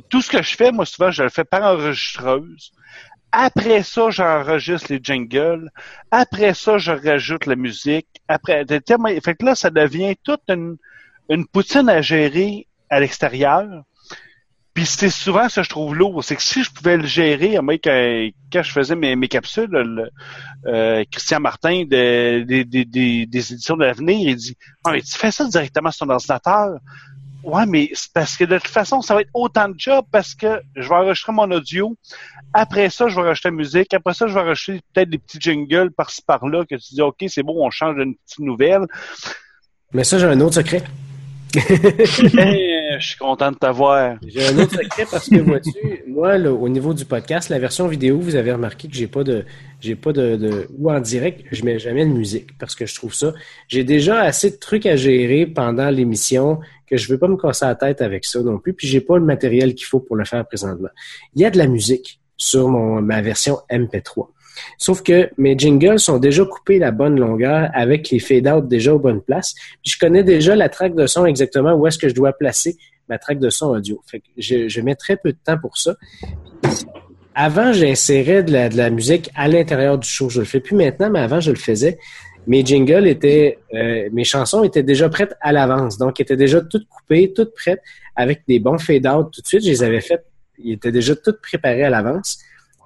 Tout 0.09 0.21
ce 0.21 0.29
que 0.29 0.41
je 0.41 0.55
fais, 0.55 0.71
moi, 0.71 0.85
souvent, 0.85 1.11
je 1.11 1.23
le 1.23 1.29
fais 1.29 1.43
par 1.43 1.63
enregistreuse. 1.63 2.71
Après 3.33 3.83
ça, 3.83 4.09
j'enregistre 4.09 4.91
les 4.91 4.99
jingles. 5.01 5.69
Après 6.11 6.53
ça, 6.53 6.77
je 6.77 6.91
rajoute 6.91 7.45
la 7.45 7.55
musique. 7.55 8.07
Après, 8.27 8.65
fait 8.65 9.35
que 9.35 9.45
là, 9.45 9.55
ça 9.55 9.69
devient 9.69 10.15
toute 10.23 10.41
une, 10.49 10.77
une 11.29 11.45
poutine 11.45 11.89
à 11.89 12.01
gérer 12.01 12.67
à 12.89 12.99
l'extérieur. 12.99 13.65
Puis 14.73 14.85
c'est 14.85 15.09
souvent 15.09 15.49
ce 15.49 15.57
que 15.59 15.63
je 15.63 15.69
trouve 15.69 15.93
lourd, 15.95 16.23
c'est 16.23 16.35
que 16.37 16.41
si 16.41 16.63
je 16.63 16.71
pouvais 16.71 16.95
le 16.95 17.05
gérer, 17.05 17.59
moi, 17.59 17.75
quand, 17.77 18.63
je 18.63 18.71
faisais 18.71 18.95
mes, 18.95 19.27
capsules, 19.27 19.67
le, 19.69 20.09
euh, 20.65 21.03
Christian 21.11 21.41
Martin 21.41 21.83
de- 21.85 22.43
des- 22.43 23.21
éditions 23.23 23.75
de 23.75 23.83
l'avenir, 23.83 24.29
il 24.29 24.35
dit 24.37 24.55
Ah, 24.85 24.91
mais 24.93 25.01
tu 25.01 25.11
fais 25.17 25.31
ça 25.31 25.45
directement 25.45 25.91
sur 25.91 26.05
ton 26.07 26.13
ordinateur. 26.13 26.79
Ouais, 27.43 27.65
mais 27.65 27.89
c'est 27.93 28.13
parce 28.13 28.37
que 28.37 28.45
de 28.45 28.57
toute 28.59 28.67
façon, 28.67 29.01
ça 29.01 29.15
va 29.15 29.21
être 29.21 29.29
autant 29.33 29.67
de 29.67 29.75
job 29.77 30.05
parce 30.11 30.35
que 30.35 30.61
je 30.75 30.87
vais 30.87 30.95
enregistrer 30.95 31.33
mon 31.33 31.49
audio. 31.51 31.97
Après 32.53 32.89
ça, 32.89 33.07
je 33.09 33.15
vais 33.15 33.27
rajouter 33.27 33.49
la 33.49 33.55
musique. 33.55 33.93
Après 33.93 34.13
ça, 34.13 34.27
je 34.27 34.33
vais 34.33 34.41
rajouter 34.41 34.79
peut-être 34.93 35.09
des 35.09 35.17
petits 35.17 35.39
jingles 35.41 35.91
par-ci 35.91 36.21
par-là 36.21 36.63
que 36.65 36.75
tu 36.75 36.93
dis 36.93 37.01
OK, 37.01 37.17
c'est 37.27 37.43
bon, 37.43 37.55
on 37.65 37.69
change 37.71 37.95
d'une 37.97 38.15
petite 38.15 38.39
nouvelle. 38.39 38.85
Mais 39.91 40.03
ça, 40.05 40.17
j'ai 40.17 40.27
un 40.27 40.39
autre 40.39 40.55
secret. 40.55 40.83
Je 41.53 42.97
suis 42.99 43.17
content 43.17 43.51
de 43.51 43.57
t'avoir. 43.57 44.17
J'ai 44.27 44.47
un 44.47 44.57
autre 44.57 44.71
secret 44.71 45.05
parce 45.09 45.29
que 45.29 45.37
vois-tu, 45.37 46.03
moi, 46.07 46.37
là, 46.37 46.51
au 46.51 46.69
niveau 46.69 46.93
du 46.93 47.05
podcast, 47.05 47.49
la 47.49 47.59
version 47.59 47.87
vidéo, 47.87 48.19
vous 48.19 48.35
avez 48.35 48.51
remarqué 48.51 48.87
que 48.87 48.95
j'ai 48.95 49.07
pas 49.07 49.23
de, 49.23 49.45
j'ai 49.79 49.95
pas 49.95 50.13
de, 50.13 50.35
de, 50.35 50.67
ou 50.77 50.91
en 50.91 50.99
direct, 50.99 51.45
je 51.51 51.63
mets 51.63 51.79
jamais 51.79 52.05
de 52.05 52.11
musique 52.11 52.57
parce 52.57 52.75
que 52.75 52.85
je 52.85 52.95
trouve 52.95 53.13
ça. 53.13 53.33
J'ai 53.67 53.83
déjà 53.83 54.21
assez 54.21 54.51
de 54.51 54.55
trucs 54.55 54.85
à 54.85 54.95
gérer 54.95 55.45
pendant 55.45 55.89
l'émission 55.89 56.59
que 56.87 56.97
je 56.97 57.07
veux 57.11 57.17
pas 57.17 57.27
me 57.27 57.37
casser 57.37 57.65
la 57.65 57.75
tête 57.75 58.01
avec 58.01 58.25
ça 58.25 58.41
non 58.41 58.59
plus. 58.59 58.73
Puis 58.73 58.87
j'ai 58.87 59.01
pas 59.01 59.17
le 59.17 59.25
matériel 59.25 59.75
qu'il 59.75 59.85
faut 59.85 59.99
pour 59.99 60.15
le 60.15 60.25
faire 60.25 60.45
présentement. 60.45 60.89
Il 61.35 61.41
y 61.41 61.45
a 61.45 61.49
de 61.49 61.57
la 61.57 61.67
musique 61.67 62.19
sur 62.37 62.67
mon, 62.67 63.01
ma 63.01 63.21
version 63.21 63.59
MP3. 63.69 64.27
Sauf 64.77 65.01
que 65.01 65.29
mes 65.37 65.57
jingles 65.57 65.99
sont 65.99 66.17
déjà 66.17 66.45
coupés 66.45 66.79
la 66.79 66.91
bonne 66.91 67.19
longueur 67.19 67.69
avec 67.73 68.09
les 68.09 68.19
fade-out 68.19 68.67
déjà 68.67 68.93
aux 68.93 68.99
bonnes 68.99 69.21
places. 69.21 69.55
Je 69.85 69.97
connais 69.99 70.23
déjà 70.23 70.55
la 70.55 70.69
traque 70.69 70.95
de 70.95 71.07
son 71.07 71.25
exactement 71.25 71.73
où 71.73 71.87
est-ce 71.87 71.97
que 71.97 72.09
je 72.09 72.15
dois 72.15 72.33
placer 72.33 72.77
ma 73.11 73.17
traque 73.17 73.39
de 73.39 73.49
son 73.49 73.67
audio. 73.67 74.01
Fait 74.09 74.19
que 74.19 74.25
je, 74.37 74.81
mets 74.81 74.95
très 74.95 75.17
peu 75.17 75.33
de 75.33 75.37
temps 75.43 75.57
pour 75.57 75.77
ça. 75.77 75.95
Avant, 77.35 77.73
j'insérais 77.73 78.43
de 78.43 78.51
la, 78.51 78.69
de 78.69 78.77
la 78.77 78.89
musique 78.89 79.29
à 79.35 79.47
l'intérieur 79.47 79.97
du 79.97 80.07
show. 80.07 80.29
Je 80.29 80.39
le 80.39 80.45
fais 80.45 80.61
plus 80.61 80.75
maintenant, 80.75 81.09
mais 81.09 81.19
avant, 81.19 81.39
je 81.39 81.51
le 81.51 81.57
faisais. 81.57 81.97
Mes 82.47 82.65
jingles 82.65 83.07
étaient, 83.07 83.59
euh, 83.73 84.09
mes 84.11 84.23
chansons 84.23 84.63
étaient 84.63 84.83
déjà 84.83 85.09
prêtes 85.09 85.35
à 85.41 85.51
l'avance. 85.51 85.97
Donc, 85.97 86.19
étaient 86.19 86.37
déjà 86.37 86.61
toutes 86.61 86.87
coupées, 86.87 87.33
toutes 87.33 87.53
prêtes, 87.53 87.81
avec 88.15 88.41
des 88.47 88.59
bons 88.59 88.77
fade-out 88.77 89.29
tout 89.31 89.41
de 89.41 89.47
suite. 89.47 89.63
Je 89.63 89.69
les 89.69 89.83
avais 89.83 90.01
faites, 90.01 90.25
ils 90.57 90.73
étaient 90.73 90.91
déjà 90.91 91.15
toutes 91.15 91.41
préparées 91.41 91.83
à 91.83 91.89
l'avance. 91.89 92.39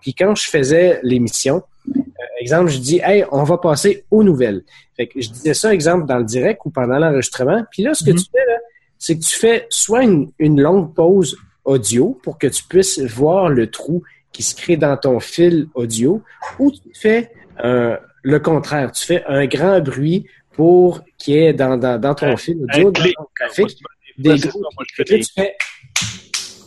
Puis 0.06 0.14
quand 0.14 0.36
je 0.36 0.48
faisais 0.48 1.00
l'émission, 1.02 1.64
euh, 1.98 2.02
exemple, 2.40 2.70
je 2.70 2.78
dis, 2.78 3.02
hey, 3.04 3.26
on 3.32 3.42
va 3.44 3.58
passer 3.58 4.04
aux 4.12 4.22
nouvelles. 4.22 4.62
Fait 4.96 5.08
que 5.08 5.20
je 5.20 5.30
disais 5.32 5.56
ça, 5.56 5.74
exemple, 5.74 6.06
dans 6.06 6.20
le 6.20 6.24
direct 6.24 6.62
ou 6.66 6.70
pendant 6.70 7.00
l'enregistrement. 7.00 7.64
Puis 7.72 7.82
là, 7.82 7.96
ce 7.96 8.04
que 8.04 8.12
Mhm. 8.12 8.18
tu 8.18 8.26
fais, 8.32 8.46
là, 8.46 8.58
c'est 9.00 9.18
que 9.18 9.24
tu 9.24 9.36
fais 9.36 9.66
soit 9.70 10.04
une, 10.04 10.30
une 10.38 10.62
longue 10.62 10.94
pause 10.94 11.36
audio 11.64 12.20
pour 12.22 12.38
que 12.38 12.46
tu 12.46 12.64
puisses 12.66 13.00
voir 13.00 13.50
le 13.50 13.72
trou 13.72 14.04
qui 14.32 14.44
se 14.44 14.54
crée 14.54 14.78
dans 14.78 14.96
ton 14.96 15.20
fil 15.20 15.70
audio, 15.74 16.22
ou 16.60 16.70
tu 16.70 16.80
fais 16.94 17.32
euh, 17.64 17.98
le 18.22 18.40
contraire. 18.40 18.92
Tu 18.92 19.06
fais 19.06 19.24
un 19.28 19.48
grand 19.48 19.80
bruit 19.80 20.28
pour 20.54 21.02
qu'il 21.18 21.34
y 21.34 21.38
ait 21.40 21.54
dans, 21.54 21.78
dans, 21.78 22.00
dans 22.00 22.14
ton 22.14 22.28
Un- 22.28 22.38
fil 22.38 22.58
audio, 22.62 22.92
dans 22.92 23.02
ton 23.04 23.26
graphique, 23.40 23.80
Des 24.20 24.38
gros 24.38 24.62
là, 24.62 24.70
tu 24.88 24.96
fais. 25.34 25.56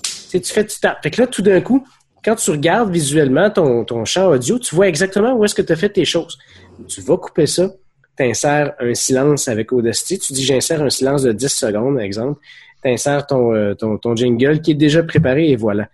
Tu 0.02 0.10
sais, 0.12 0.40
tu 0.40 0.52
fais, 0.52 0.66
tu 0.66 0.78
tapes. 0.80 1.02
Fait 1.02 1.10
que 1.10 1.20
là, 1.20 1.26
tout 1.26 1.40
d'un 1.42 1.60
coup, 1.60 1.86
quand 2.24 2.34
tu 2.34 2.50
regardes 2.50 2.90
visuellement 2.90 3.50
ton, 3.50 3.84
ton 3.84 4.04
champ 4.04 4.28
audio, 4.28 4.58
tu 4.58 4.74
vois 4.74 4.88
exactement 4.88 5.34
où 5.34 5.44
est-ce 5.44 5.54
que 5.54 5.62
tu 5.62 5.72
as 5.72 5.76
fait 5.76 5.88
tes 5.88 6.04
choses. 6.04 6.38
Tu 6.86 7.00
vas 7.00 7.16
couper 7.16 7.46
ça, 7.46 7.70
tu 8.16 8.24
insères 8.24 8.74
un 8.80 8.94
silence 8.94 9.48
avec 9.48 9.72
Audacity. 9.72 10.18
Tu 10.18 10.32
dis, 10.32 10.44
j'insère 10.44 10.82
un 10.82 10.90
silence 10.90 11.22
de 11.22 11.32
10 11.32 11.48
secondes, 11.48 11.98
exemple. 12.00 12.40
Tu 12.82 12.90
insères 12.90 13.26
ton, 13.26 13.54
euh, 13.54 13.74
ton, 13.74 13.98
ton 13.98 14.14
jingle 14.16 14.60
qui 14.60 14.72
est 14.72 14.74
déjà 14.74 15.02
préparé 15.02 15.50
et 15.50 15.56
voilà. 15.56 15.88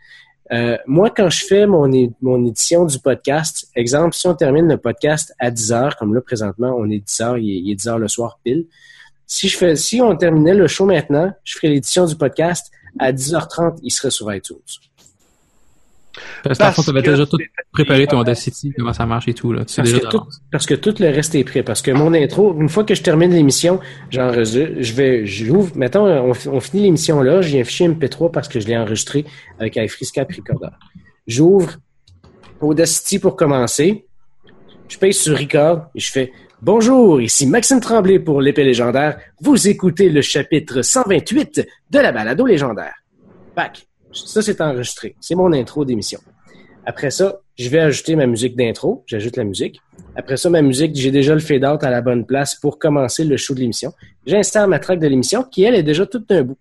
Euh, 0.53 0.77
moi, 0.87 1.11
quand 1.11 1.31
je 1.31 1.45
fais 1.45 1.67
mon, 1.67 1.91
mon 2.21 2.47
édition 2.47 2.85
du 2.85 2.99
podcast, 2.99 3.69
exemple, 3.75 4.15
si 4.15 4.27
on 4.27 4.35
termine 4.35 4.69
le 4.69 4.77
podcast 4.77 5.35
à 5.39 5.51
10 5.51 5.73
heures, 5.73 5.97
comme 5.97 6.15
là, 6.15 6.21
présentement, 6.21 6.75
on 6.79 6.91
est 6.91 6.99
10 6.99 7.21
heures, 7.21 7.39
il 7.39 7.51
est, 7.51 7.61
il 7.61 7.71
est 7.73 7.77
10 7.77 7.89
heures 7.89 7.99
le 7.99 8.09
soir 8.09 8.39
pile. 8.45 8.67
Si 9.27 9.49
je 9.49 9.57
fais, 9.57 9.75
si 9.77 10.03
on 10.03 10.15
terminait 10.17 10.55
le 10.55 10.67
show 10.67 10.85
maintenant, 10.85 11.33
je 11.45 11.57
ferais 11.57 11.69
l'édition 11.69 12.05
du 12.05 12.15
podcast 12.15 12.71
à 12.99 13.13
10h30, 13.13 13.79
il 13.83 13.91
serait 13.91 14.11
sur 14.11 14.33
iTunes. 14.33 14.59
Parce 16.43 16.59
que, 16.59 16.65
Parce 16.65 16.85
tu 16.85 16.91
avais 16.91 17.03
que 17.03 17.11
déjà 17.11 17.27
tout 17.27 17.39
préparé 17.73 18.07
ton 18.07 18.19
Audacity, 18.19 18.73
comment 18.77 18.93
ça 18.93 19.07
marche 19.07 19.29
et 19.29 19.35
tout, 19.35 19.53
là. 19.53 19.65
Tu 19.65 19.75
sais 19.75 19.83
Parce 19.83 19.93
déjà 19.93 20.07
que, 20.07 20.11
tout, 20.11 20.23
parce 20.51 20.67
que 20.67 20.75
le 21.03 21.11
reste 21.11 21.35
est 21.35 21.45
prêt. 21.45 21.63
Parce 21.63 21.83
que 21.83 21.91
mon 21.91 22.13
intro, 22.15 22.57
une 22.61 22.69
fois 22.69 22.85
que 22.85 22.95
je 22.95 23.03
termine 23.03 23.33
l'émission, 23.33 23.81
j'enregistre, 24.11 24.81
je 24.81 24.93
vais, 24.95 25.27
j'ouvre, 25.27 25.73
mettons, 25.77 26.07
on, 26.07 26.33
on 26.53 26.61
finit 26.61 26.85
l'émission 26.85 27.21
là, 27.23 27.43
j'ai 27.43 27.61
un 27.61 27.65
fichier 27.65 27.89
MP3 27.89 28.31
parce 28.31 28.49
que 28.49 28.61
je 28.61 28.67
l'ai 28.67 28.77
enregistré 28.77 29.25
avec 29.59 29.77
iFreescap 29.77 30.31
Recorder. 30.33 30.75
J'ouvre 31.27 31.77
Audacity 32.61 33.19
pour 33.19 33.37
commencer. 33.37 34.07
Je 34.89 34.99
paye 34.99 35.13
sur 35.13 35.39
Record 35.39 35.87
et 35.95 36.01
je 36.01 36.11
fais 36.11 36.33
Bonjour, 36.63 37.21
ici 37.21 37.47
Maxime 37.47 37.79
Tremblay 37.79 38.19
pour 38.19 38.41
l'épée 38.41 38.65
légendaire. 38.65 39.19
Vous 39.41 39.69
écoutez 39.69 40.09
le 40.09 40.23
chapitre 40.23 40.81
128 40.81 41.67
de 41.91 41.99
la 41.99 42.11
balado 42.11 42.47
légendaire. 42.47 42.95
Bac. 43.55 43.87
Ça, 44.15 44.43
c'est 44.43 44.61
enregistré. 44.61 45.17
C'est 45.21 45.35
mon 45.35 45.53
intro 45.53 45.85
d'émission. 45.85 46.21
Après 46.87 47.11
ça, 47.11 47.41
je 47.57 47.69
vais 47.69 47.81
ajouter 47.81 48.15
ma 48.17 48.27
musique 48.27 48.57
d'intro. 48.57 49.05
J'ajoute 49.07 49.37
la 49.37 49.45
musique. 49.45 49.81
Après 50.17 50.37
ça, 50.37 50.51
ma 50.51 50.63
musique, 50.63 50.95
j'ai 50.95 51.11
déjà 51.11 51.35
le 51.35 51.41
fade-out 51.41 51.83
à 51.83 51.91
la 51.91 52.01
bonne 52.03 52.27
place 52.27 52.55
pour 52.57 52.79
commencer 52.79 53.25
le 53.25 53.37
show 53.37 53.55
de 53.55 53.61
l'émission. 53.61 53.93
J'insère 54.27 54.69
ma 54.69 54.79
track 54.79 55.01
de 55.01 55.07
l'émission 55.07 55.43
qui, 55.45 55.65
elle, 55.65 55.75
est 55.75 55.83
déjà 55.83 56.07
toute 56.07 56.29
d'un 56.29 56.43
bout. 56.43 56.59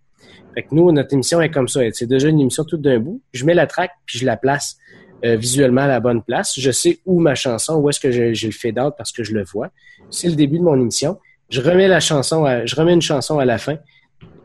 Fait 0.53 0.63
que 0.63 0.69
nous, 0.71 0.91
notre 0.91 1.13
émission 1.13 1.41
est 1.41 1.49
comme 1.49 1.67
ça. 1.67 1.81
C'est 1.91 2.05
déjà 2.05 2.29
une 2.29 2.39
émission 2.39 2.63
toute 2.63 2.81
d'un 2.81 2.99
bout. 2.99 3.21
Je 3.33 3.45
mets 3.45 3.53
la 3.53 3.67
track 3.67 3.91
puis 4.05 4.19
je 4.19 4.25
la 4.25 4.37
place 4.37 4.77
euh, 5.25 5.35
visuellement 5.35 5.81
à 5.81 5.87
la 5.87 5.99
bonne 5.99 6.23
place. 6.23 6.53
Je 6.57 6.71
sais 6.71 6.99
où 7.05 7.19
ma 7.19 7.35
chanson, 7.35 7.75
où 7.75 7.89
est-ce 7.89 7.99
que 7.99 8.11
j'ai 8.11 8.47
le 8.47 8.53
fade-out 8.53 8.93
parce 8.97 9.11
que 9.11 9.23
je 9.23 9.33
le 9.33 9.43
vois. 9.43 9.69
C'est 10.09 10.29
le 10.29 10.35
début 10.35 10.59
de 10.59 10.63
mon 10.63 10.79
émission. 10.79 11.19
Je 11.49 11.61
remets 11.61 11.87
la 11.87 11.99
chanson, 11.99 12.45
je 12.65 12.75
remets 12.75 12.93
une 12.93 13.01
chanson 13.01 13.39
à 13.39 13.45
la 13.45 13.57
fin 13.57 13.77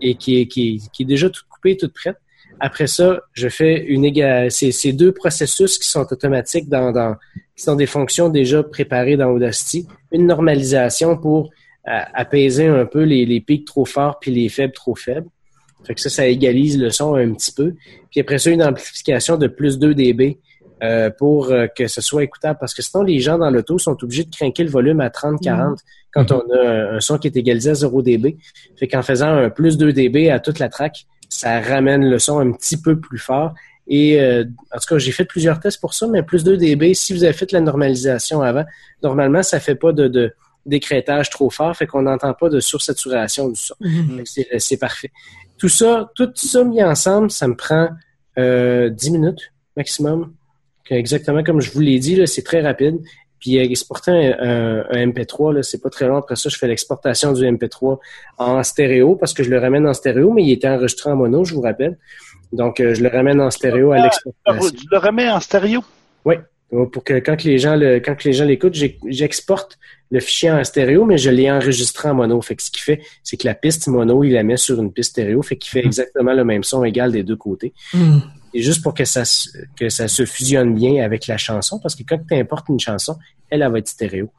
et 0.00 0.14
qui 0.16 0.40
est, 0.40 0.46
qui 0.46 0.74
est, 0.74 0.90
qui 0.92 1.02
est 1.04 1.06
déjà 1.06 1.30
toute 1.30 1.46
coupée, 1.48 1.76
toute 1.76 1.92
prête. 1.94 2.16
Après 2.60 2.86
ça, 2.86 3.20
je 3.32 3.48
fais 3.48 3.84
une 3.84 4.04
éga- 4.04 4.50
c'est 4.50 4.72
ces 4.72 4.92
deux 4.92 5.12
processus 5.12 5.78
qui 5.78 5.88
sont 5.88 6.06
automatiques 6.10 6.68
dans, 6.68 6.92
dans 6.92 7.14
qui 7.56 7.62
sont 7.64 7.76
des 7.76 7.86
fonctions 7.86 8.28
déjà 8.28 8.62
préparées 8.62 9.16
dans 9.16 9.30
Audacity. 9.30 9.86
Une 10.12 10.26
normalisation 10.26 11.16
pour 11.16 11.50
euh, 11.88 12.00
apaiser 12.14 12.66
un 12.66 12.84
peu 12.86 13.02
les, 13.02 13.26
les 13.26 13.40
pics 13.40 13.64
trop 13.64 13.84
forts 13.84 14.18
puis 14.20 14.30
les 14.32 14.48
faibles 14.48 14.72
trop 14.74 14.94
faibles. 14.94 15.26
Fait 15.84 15.94
que 15.94 16.00
ça, 16.00 16.10
ça 16.10 16.26
égalise 16.26 16.78
le 16.78 16.90
son 16.90 17.14
un 17.14 17.32
petit 17.32 17.52
peu. 17.52 17.74
Puis 18.10 18.20
après 18.20 18.38
ça, 18.38 18.50
une 18.50 18.62
amplification 18.62 19.36
de 19.36 19.46
plus 19.46 19.78
2 19.78 19.94
dB 19.94 20.38
euh, 20.82 21.10
pour 21.10 21.50
euh, 21.50 21.66
que 21.66 21.86
ce 21.86 22.00
soit 22.00 22.24
écoutable. 22.24 22.58
Parce 22.60 22.74
que 22.74 22.82
sinon, 22.82 23.02
les 23.04 23.20
gens 23.20 23.38
dans 23.38 23.50
l'auto 23.50 23.78
sont 23.78 23.96
obligés 24.02 24.24
de 24.24 24.30
craquer 24.34 24.64
le 24.64 24.70
volume 24.70 25.00
à 25.00 25.08
30-40 25.08 25.78
quand 26.12 26.30
on 26.32 26.40
a 26.52 26.68
un, 26.68 26.96
un 26.96 27.00
son 27.00 27.18
qui 27.18 27.28
est 27.28 27.36
égalisé 27.36 27.70
à 27.70 27.74
0 27.74 28.02
dB. 28.02 28.36
Fait 28.76 28.88
qu'en 28.88 29.02
faisant 29.02 29.28
un 29.28 29.50
plus 29.50 29.76
2 29.78 29.92
dB 29.92 30.30
à 30.30 30.40
toute 30.40 30.58
la 30.58 30.68
track, 30.68 31.06
ça 31.28 31.60
ramène 31.60 32.08
le 32.08 32.18
son 32.18 32.38
un 32.38 32.52
petit 32.52 32.80
peu 32.80 32.98
plus 32.98 33.18
fort. 33.18 33.54
Et 33.86 34.20
euh, 34.20 34.44
en 34.74 34.78
tout 34.78 34.86
cas, 34.88 34.98
j'ai 34.98 35.12
fait 35.12 35.24
plusieurs 35.24 35.60
tests 35.60 35.80
pour 35.80 35.94
ça, 35.94 36.06
mais 36.06 36.22
plus 36.22 36.44
2 36.44 36.56
dB, 36.56 36.94
si 36.94 37.14
vous 37.14 37.24
avez 37.24 37.32
fait 37.32 37.50
la 37.52 37.60
normalisation 37.60 38.42
avant, 38.42 38.64
normalement, 39.02 39.42
ça 39.42 39.60
fait 39.60 39.74
pas 39.74 39.92
de, 39.92 40.08
de 40.08 40.32
d'écrétage 40.66 41.30
trop 41.30 41.48
fort, 41.48 41.74
fait 41.74 41.86
qu'on 41.86 42.02
n'entend 42.02 42.34
pas 42.34 42.50
de 42.50 42.60
sursaturation 42.60 43.48
du 43.48 43.58
son. 43.58 43.74
Fait 43.80 44.22
que 44.22 44.28
C'est, 44.28 44.48
c'est 44.58 44.76
parfait. 44.76 45.10
Tout 45.56 45.70
ça, 45.70 46.10
tout 46.14 46.30
ça 46.34 46.62
mis 46.62 46.82
ensemble, 46.82 47.30
ça 47.30 47.48
me 47.48 47.56
prend 47.56 47.88
euh, 48.38 48.90
10 48.90 49.10
minutes 49.10 49.52
maximum. 49.76 50.34
Exactement 50.90 51.42
comme 51.42 51.60
je 51.60 51.70
vous 51.70 51.80
l'ai 51.80 51.98
dit, 51.98 52.16
là, 52.16 52.26
c'est 52.26 52.42
très 52.42 52.60
rapide. 52.60 53.00
Puis 53.40 53.58
euh, 53.58 53.62
exporter 53.62 54.10
un, 54.10 54.36
un- 54.40 54.84
un 54.90 55.06
MP3, 55.06 55.54
là, 55.54 55.62
c'est 55.62 55.82
pas 55.82 55.90
très 55.90 56.06
long. 56.08 56.16
Après 56.16 56.36
ça, 56.36 56.48
je 56.48 56.56
fais 56.58 56.66
l'exportation 56.68 57.32
du 57.32 57.42
MP3 57.44 57.98
en 58.38 58.62
stéréo 58.62 59.14
parce 59.16 59.32
que 59.34 59.42
je 59.42 59.50
le 59.50 59.58
ramène 59.58 59.86
en 59.86 59.94
stéréo, 59.94 60.32
mais 60.32 60.42
il 60.44 60.52
était 60.52 60.68
enregistré 60.68 61.10
en 61.10 61.16
mono, 61.16 61.44
je 61.44 61.54
vous 61.54 61.60
rappelle. 61.62 61.98
Donc, 62.52 62.80
euh, 62.80 62.94
je 62.94 63.02
le 63.02 63.08
ramène 63.08 63.40
en 63.40 63.50
stéréo 63.50 63.92
à 63.92 63.98
l'exportation. 64.02 64.70
Tu 64.76 64.86
le 64.90 64.98
remets 64.98 65.28
en 65.30 65.40
stéréo? 65.40 65.80
Donc, 66.70 66.92
pour 66.92 67.02
que 67.02 67.14
quand 67.14 67.44
les 67.44 67.56
gens 67.56 67.76
le, 67.76 67.98
quand 67.98 68.24
les 68.24 68.34
gens 68.34 68.44
l'écoutent, 68.44 68.76
j'exporte 69.06 69.78
le 70.10 70.20
fichier 70.20 70.50
en 70.50 70.62
stéréo, 70.64 71.06
mais 71.06 71.16
je 71.16 71.30
l'ai 71.30 71.50
enregistré 71.50 72.10
en 72.10 72.14
mono. 72.14 72.40
Fait 72.42 72.56
que 72.56 72.62
ce 72.62 72.70
qu'il 72.70 72.82
fait, 72.82 73.00
c'est 73.22 73.38
que 73.38 73.46
la 73.46 73.54
piste 73.54 73.88
mono, 73.88 74.22
il 74.22 74.34
la 74.34 74.42
met 74.42 74.58
sur 74.58 74.78
une 74.78 74.92
piste 74.92 75.12
stéréo, 75.12 75.40
fait 75.42 75.56
qu'il 75.56 75.70
fait 75.70 75.84
exactement 75.86 76.34
le 76.34 76.44
même 76.44 76.62
son 76.64 76.84
égal 76.84 77.10
des 77.10 77.22
deux 77.22 77.36
côtés. 77.36 77.72
Hmm. 77.94 78.18
Et 78.54 78.62
juste 78.62 78.82
pour 78.82 78.94
que 78.94 79.04
ça, 79.04 79.24
se- 79.24 79.50
que 79.78 79.88
ça 79.88 80.08
se 80.08 80.24
fusionne 80.24 80.74
bien 80.74 81.04
avec 81.04 81.26
la 81.26 81.36
chanson, 81.38 81.78
parce 81.78 81.94
que 81.94 82.02
quand 82.08 82.18
tu 82.28 82.34
importes 82.34 82.68
une 82.68 82.80
chanson, 82.80 83.16
elle, 83.50 83.62
elle 83.62 83.70
va 83.72 83.78
être 83.78 83.88
stéréo. 83.88 84.30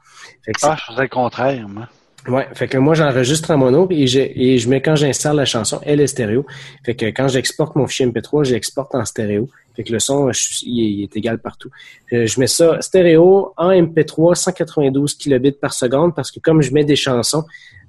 Fait 0.44 0.52
que 0.52 0.60
Ah, 0.64 0.76
je 0.80 0.92
faisais 0.94 1.04
le 1.04 1.08
contraire, 1.10 1.68
moi. 1.70 1.88
Ouais, 2.28 2.48
fait 2.54 2.68
que 2.68 2.78
moi 2.78 2.96
j'enregistre 2.96 3.50
en 3.52 3.58
mono 3.58 3.88
et, 3.90 4.06
j'ai- 4.06 4.52
et 4.54 4.58
je 4.58 4.68
mets 4.70 4.82
quand 4.82 4.96
j'installe 4.98 5.38
la 5.38 5.46
chanson, 5.46 5.80
elle 5.84 6.02
est 6.02 6.08
stéréo. 6.08 6.46
Fait 6.86 6.94
que 6.94 7.06
quand 7.06 7.30
j'exporte 7.30 7.76
mon 7.78 7.88
fichier 7.88 8.06
MP3, 8.08 8.44
j'exporte 8.44 8.94
en 8.94 9.06
stéréo. 9.06 9.50
Fait 9.76 9.84
que 9.86 9.94
le 9.94 10.00
son, 10.00 10.30
je 10.34 10.40
suis- 10.42 10.66
il, 10.68 10.80
est, 10.84 10.92
il 10.92 11.04
est 11.04 11.16
égal 11.16 11.40
partout. 11.40 11.70
Euh, 12.12 12.28
je 12.28 12.38
mets 12.40 12.48
ça 12.48 12.82
stéréo 12.82 13.54
en 13.56 13.72
MP3, 13.72 14.36
192 14.36 15.16
kilobits 15.16 15.54
par 15.54 15.74
seconde 15.74 16.14
parce 16.14 16.30
que 16.30 16.40
comme 16.42 16.62
je 16.62 16.74
mets 16.74 16.84
des 16.84 16.98
chansons, 16.98 17.46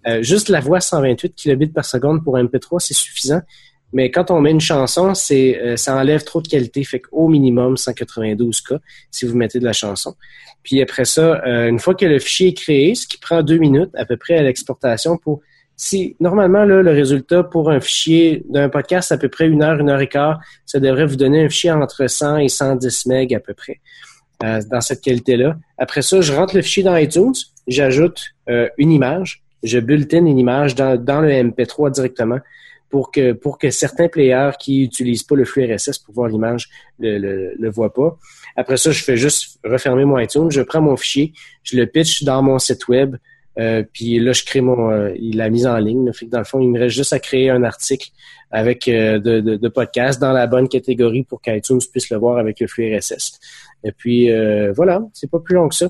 euh, 0.06 0.22
juste 0.22 0.48
la 0.48 0.60
voix 0.60 0.80
128 0.80 1.34
kilobits 1.34 1.66
par 1.66 1.84
seconde 1.84 2.22
pour 2.22 2.38
MP3, 2.38 2.78
c'est 2.78 2.94
suffisant. 2.94 3.40
Mais 3.92 4.10
quand 4.10 4.30
on 4.30 4.40
met 4.40 4.50
une 4.50 4.60
chanson, 4.60 5.14
c'est 5.14 5.60
euh, 5.60 5.76
ça 5.76 5.96
enlève 5.96 6.24
trop 6.24 6.40
de 6.40 6.48
qualité. 6.48 6.84
Fait 6.84 7.00
qu'au 7.00 7.28
minimum 7.28 7.76
192 7.76 8.60
K 8.60 8.74
si 9.10 9.26
vous 9.26 9.36
mettez 9.36 9.58
de 9.58 9.64
la 9.64 9.72
chanson. 9.72 10.14
Puis 10.62 10.80
après 10.82 11.04
ça, 11.04 11.42
euh, 11.46 11.68
une 11.68 11.78
fois 11.78 11.94
que 11.94 12.06
le 12.06 12.18
fichier 12.18 12.48
est 12.48 12.54
créé, 12.54 12.94
ce 12.94 13.06
qui 13.06 13.18
prend 13.18 13.42
deux 13.42 13.58
minutes 13.58 13.90
à 13.94 14.04
peu 14.04 14.16
près 14.16 14.36
à 14.36 14.42
l'exportation 14.42 15.16
pour 15.16 15.40
si 15.76 16.14
normalement 16.20 16.64
là, 16.66 16.82
le 16.82 16.90
résultat 16.90 17.42
pour 17.42 17.70
un 17.70 17.80
fichier 17.80 18.44
d'un 18.50 18.68
podcast, 18.68 19.12
à 19.12 19.16
peu 19.16 19.30
près 19.30 19.46
une 19.46 19.62
heure, 19.62 19.80
une 19.80 19.88
heure 19.88 20.02
et 20.02 20.08
quart, 20.08 20.38
ça 20.66 20.78
devrait 20.78 21.06
vous 21.06 21.16
donner 21.16 21.42
un 21.42 21.48
fichier 21.48 21.72
entre 21.72 22.06
100 22.06 22.36
et 22.36 22.48
110 22.48 23.06
MB 23.06 23.32
à 23.32 23.40
peu 23.40 23.54
près 23.54 23.80
euh, 24.42 24.60
dans 24.70 24.82
cette 24.82 25.00
qualité-là. 25.00 25.56
Après 25.78 26.02
ça, 26.02 26.20
je 26.20 26.34
rentre 26.34 26.54
le 26.54 26.60
fichier 26.60 26.82
dans 26.82 26.94
iTunes, 26.96 27.32
j'ajoute 27.66 28.20
euh, 28.50 28.68
une 28.76 28.92
image, 28.92 29.42
je 29.62 29.78
bulletine 29.78 30.26
une 30.26 30.38
image 30.38 30.74
dans, 30.74 31.02
dans 31.02 31.22
le 31.22 31.30
MP3 31.30 31.92
directement. 31.92 32.40
Pour 32.90 33.10
que 33.10 33.32
pour 33.32 33.58
que 33.58 33.70
certains 33.70 34.08
players 34.08 34.50
qui 34.58 34.82
utilisent 34.82 35.22
pas 35.22 35.36
le 35.36 35.44
flux 35.44 35.72
RSS 35.72 35.98
pour 35.98 36.14
voir 36.14 36.28
l'image 36.28 36.68
le, 36.98 37.18
le, 37.18 37.54
le 37.58 37.70
voient 37.70 37.94
pas. 37.94 38.18
Après 38.56 38.76
ça, 38.76 38.90
je 38.90 39.02
fais 39.02 39.16
juste 39.16 39.58
refermer 39.64 40.04
mon 40.04 40.18
iTunes, 40.18 40.50
je 40.50 40.60
prends 40.60 40.82
mon 40.82 40.96
fichier, 40.96 41.32
je 41.62 41.76
le 41.76 41.86
pitch 41.86 42.24
dans 42.24 42.42
mon 42.42 42.58
site 42.58 42.88
web, 42.88 43.16
euh, 43.58 43.82
puis 43.92 44.18
là, 44.18 44.32
je 44.32 44.44
crée 44.44 44.60
mon 44.60 44.90
euh, 44.90 45.12
la 45.18 45.50
mise 45.50 45.66
en 45.66 45.76
ligne. 45.78 46.12
Fait 46.12 46.26
que 46.26 46.30
dans 46.30 46.38
le 46.38 46.44
fond, 46.44 46.60
il 46.60 46.70
me 46.70 46.78
reste 46.78 46.96
juste 46.96 47.12
à 47.12 47.18
créer 47.18 47.50
un 47.50 47.62
article 47.62 48.10
avec 48.50 48.88
euh, 48.88 49.18
de, 49.18 49.40
de, 49.40 49.56
de, 49.56 49.68
podcast 49.68 50.20
dans 50.20 50.32
la 50.32 50.46
bonne 50.46 50.68
catégorie 50.68 51.24
pour 51.24 51.40
qu'iTunes 51.40 51.80
puisse 51.90 52.10
le 52.10 52.16
voir 52.16 52.38
avec 52.38 52.60
le 52.60 52.66
flux 52.66 52.96
RSS. 52.96 53.38
Et 53.84 53.92
puis 53.92 54.30
euh, 54.30 54.72
voilà, 54.72 55.00
c'est 55.12 55.30
pas 55.30 55.38
plus 55.38 55.54
long 55.54 55.68
que 55.68 55.74
ça. 55.74 55.88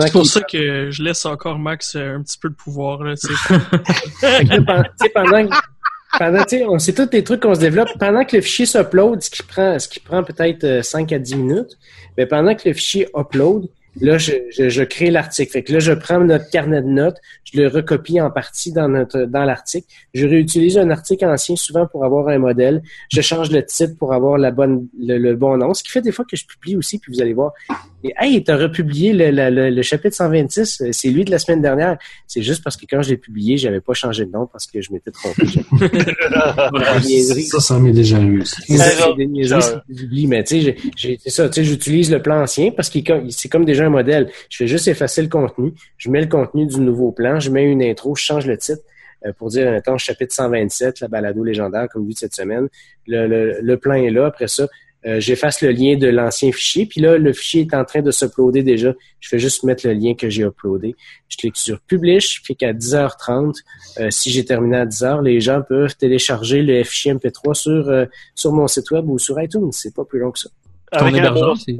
C'est 0.00 0.12
pour 0.12 0.24
ça 0.24 0.40
que 0.40 0.90
je 0.90 1.02
laisse 1.02 1.26
encore 1.26 1.58
Max 1.58 1.94
un 1.94 2.22
petit 2.22 2.38
peu 2.38 2.48
de 2.48 2.54
pouvoir. 2.54 3.02
Là, 3.04 3.14
pendant, 4.66 4.82
pendant, 5.14 5.56
on 6.68 6.78
sait 6.78 6.92
tous 6.92 7.08
les 7.12 7.24
trucs 7.24 7.40
qu'on 7.40 7.54
se 7.54 7.60
développe. 7.60 7.88
Pendant 7.98 8.24
que 8.24 8.36
le 8.36 8.42
fichier 8.42 8.66
s'upload, 8.66 9.22
ce 9.22 9.30
qui 9.30 9.42
prend, 9.42 9.78
ce 9.78 9.88
qui 9.88 10.00
prend 10.00 10.22
peut-être 10.22 10.84
5 10.84 11.12
à 11.12 11.18
10 11.18 11.36
minutes, 11.36 11.78
mais 12.16 12.26
pendant 12.26 12.54
que 12.54 12.68
le 12.68 12.74
fichier 12.74 13.08
upload, 13.16 13.68
Là, 14.00 14.18
je, 14.18 14.32
je, 14.50 14.68
je 14.68 14.82
crée 14.82 15.10
l'article. 15.10 15.52
Fait 15.52 15.62
que 15.62 15.72
là, 15.72 15.78
je 15.78 15.92
prends 15.92 16.18
notre 16.18 16.50
carnet 16.50 16.82
de 16.82 16.88
notes, 16.88 17.18
je 17.54 17.60
le 17.60 17.68
recopie 17.68 18.20
en 18.20 18.30
partie 18.30 18.72
dans 18.72 18.88
notre 18.88 19.24
dans 19.24 19.44
l'article. 19.44 19.86
Je 20.12 20.26
réutilise 20.26 20.78
un 20.78 20.90
article 20.90 21.24
ancien 21.26 21.56
souvent 21.56 21.86
pour 21.86 22.04
avoir 22.04 22.28
un 22.28 22.38
modèle. 22.38 22.82
Je 23.12 23.20
change 23.20 23.50
le 23.50 23.64
titre 23.64 23.96
pour 23.98 24.12
avoir 24.12 24.38
la 24.38 24.50
bonne 24.50 24.88
le, 24.98 25.34
bon 25.34 25.56
nom. 25.56 25.74
Ce 25.74 25.82
qui 25.82 25.90
fait 25.90 26.00
des 26.00 26.12
fois 26.12 26.24
que 26.24 26.36
je 26.36 26.46
publie 26.46 26.76
aussi, 26.76 26.98
puis 26.98 27.12
vous 27.12 27.20
allez 27.20 27.34
voir. 27.34 27.52
Et 28.02 28.12
hey, 28.18 28.42
t'as 28.44 28.56
republié 28.56 29.12
le, 29.12 29.30
le, 29.30 29.70
le, 29.70 29.82
chapitre 29.82 30.14
126, 30.14 30.84
c'est 30.92 31.08
lui 31.08 31.24
de 31.24 31.30
la 31.30 31.38
semaine 31.38 31.62
dernière. 31.62 31.96
C'est 32.26 32.42
juste 32.42 32.62
parce 32.62 32.76
que 32.76 32.84
quand 32.88 33.00
je 33.00 33.10
l'ai 33.10 33.16
publié, 33.16 33.56
j'avais 33.56 33.80
pas 33.80 33.94
changé 33.94 34.26
de 34.26 34.30
nom 34.30 34.46
parce 34.46 34.66
que 34.66 34.82
je 34.82 34.92
m'étais 34.92 35.10
trompé. 35.10 35.46
ça, 37.50 37.60
ça 37.60 37.78
m'est 37.78 37.92
déjà 37.92 38.20
eu. 38.20 38.42
Mais 40.28 40.44
tu 40.44 40.62
sais, 40.62 40.76
j'ai 40.96 41.18
ça, 41.26 41.48
tu 41.48 41.54
sais, 41.54 41.64
j'utilise 41.64 42.10
le 42.10 42.20
plan 42.20 42.42
ancien 42.42 42.72
parce 42.72 42.90
que 42.90 42.98
c'est 43.30 43.48
comme 43.48 43.64
déjà 43.64 43.86
un 43.86 43.90
modèle. 43.90 44.30
Je 44.50 44.58
fais 44.58 44.66
juste 44.66 44.88
effacer 44.88 45.22
le 45.22 45.28
contenu, 45.28 45.72
je 45.96 46.10
mets 46.10 46.20
le 46.20 46.28
contenu 46.28 46.66
du 46.66 46.80
nouveau 46.80 47.12
plan, 47.12 47.40
je 47.44 47.50
mets 47.50 47.64
une 47.64 47.82
intro, 47.82 48.14
je 48.14 48.22
change 48.22 48.46
le 48.46 48.58
titre 48.58 48.82
euh, 49.26 49.32
pour 49.32 49.48
dire, 49.48 49.70
mettons, 49.70 49.98
chapitre 49.98 50.34
127, 50.34 51.00
la 51.00 51.08
balado 51.08 51.42
légendaire, 51.44 51.88
comme 51.92 52.06
vu 52.06 52.12
cette 52.12 52.34
semaine. 52.34 52.68
Le, 53.06 53.60
le, 53.60 53.76
plan 53.78 53.94
est 53.94 54.10
là. 54.10 54.26
Après 54.26 54.48
ça, 54.48 54.66
euh, 55.06 55.20
j'efface 55.20 55.60
le 55.60 55.70
lien 55.70 55.96
de 55.96 56.08
l'ancien 56.08 56.52
fichier. 56.52 56.86
Puis 56.86 57.00
là, 57.00 57.18
le 57.18 57.32
fichier 57.32 57.62
est 57.62 57.74
en 57.74 57.84
train 57.84 58.02
de 58.02 58.10
s'uploader 58.10 58.62
déjà. 58.62 58.92
Je 59.20 59.28
fais 59.28 59.38
juste 59.38 59.62
mettre 59.62 59.86
le 59.86 59.94
lien 59.94 60.14
que 60.14 60.28
j'ai 60.28 60.42
uploadé. 60.42 60.94
Je 61.28 61.36
clique 61.36 61.56
sur 61.56 61.80
Publish. 61.80 62.42
Puis 62.42 62.56
qu'à 62.56 62.72
10h30, 62.72 63.54
euh, 64.00 64.10
si 64.10 64.30
j'ai 64.30 64.44
terminé 64.44 64.78
à 64.78 64.86
10h, 64.86 65.22
les 65.22 65.40
gens 65.40 65.62
peuvent 65.62 65.96
télécharger 65.96 66.62
le 66.62 66.82
fichier 66.84 67.14
MP3 67.14 67.54
sur, 67.54 68.06
sur 68.34 68.52
mon 68.52 68.66
site 68.66 68.90
web 68.90 69.08
ou 69.08 69.18
sur 69.18 69.40
iTunes. 69.40 69.72
C'est 69.72 69.94
pas 69.94 70.04
plus 70.04 70.18
long 70.18 70.30
que 70.30 70.38
ça. 70.38 70.50
Ton 70.92 71.08
hébergeur, 71.08 71.56
c'est... 71.56 71.76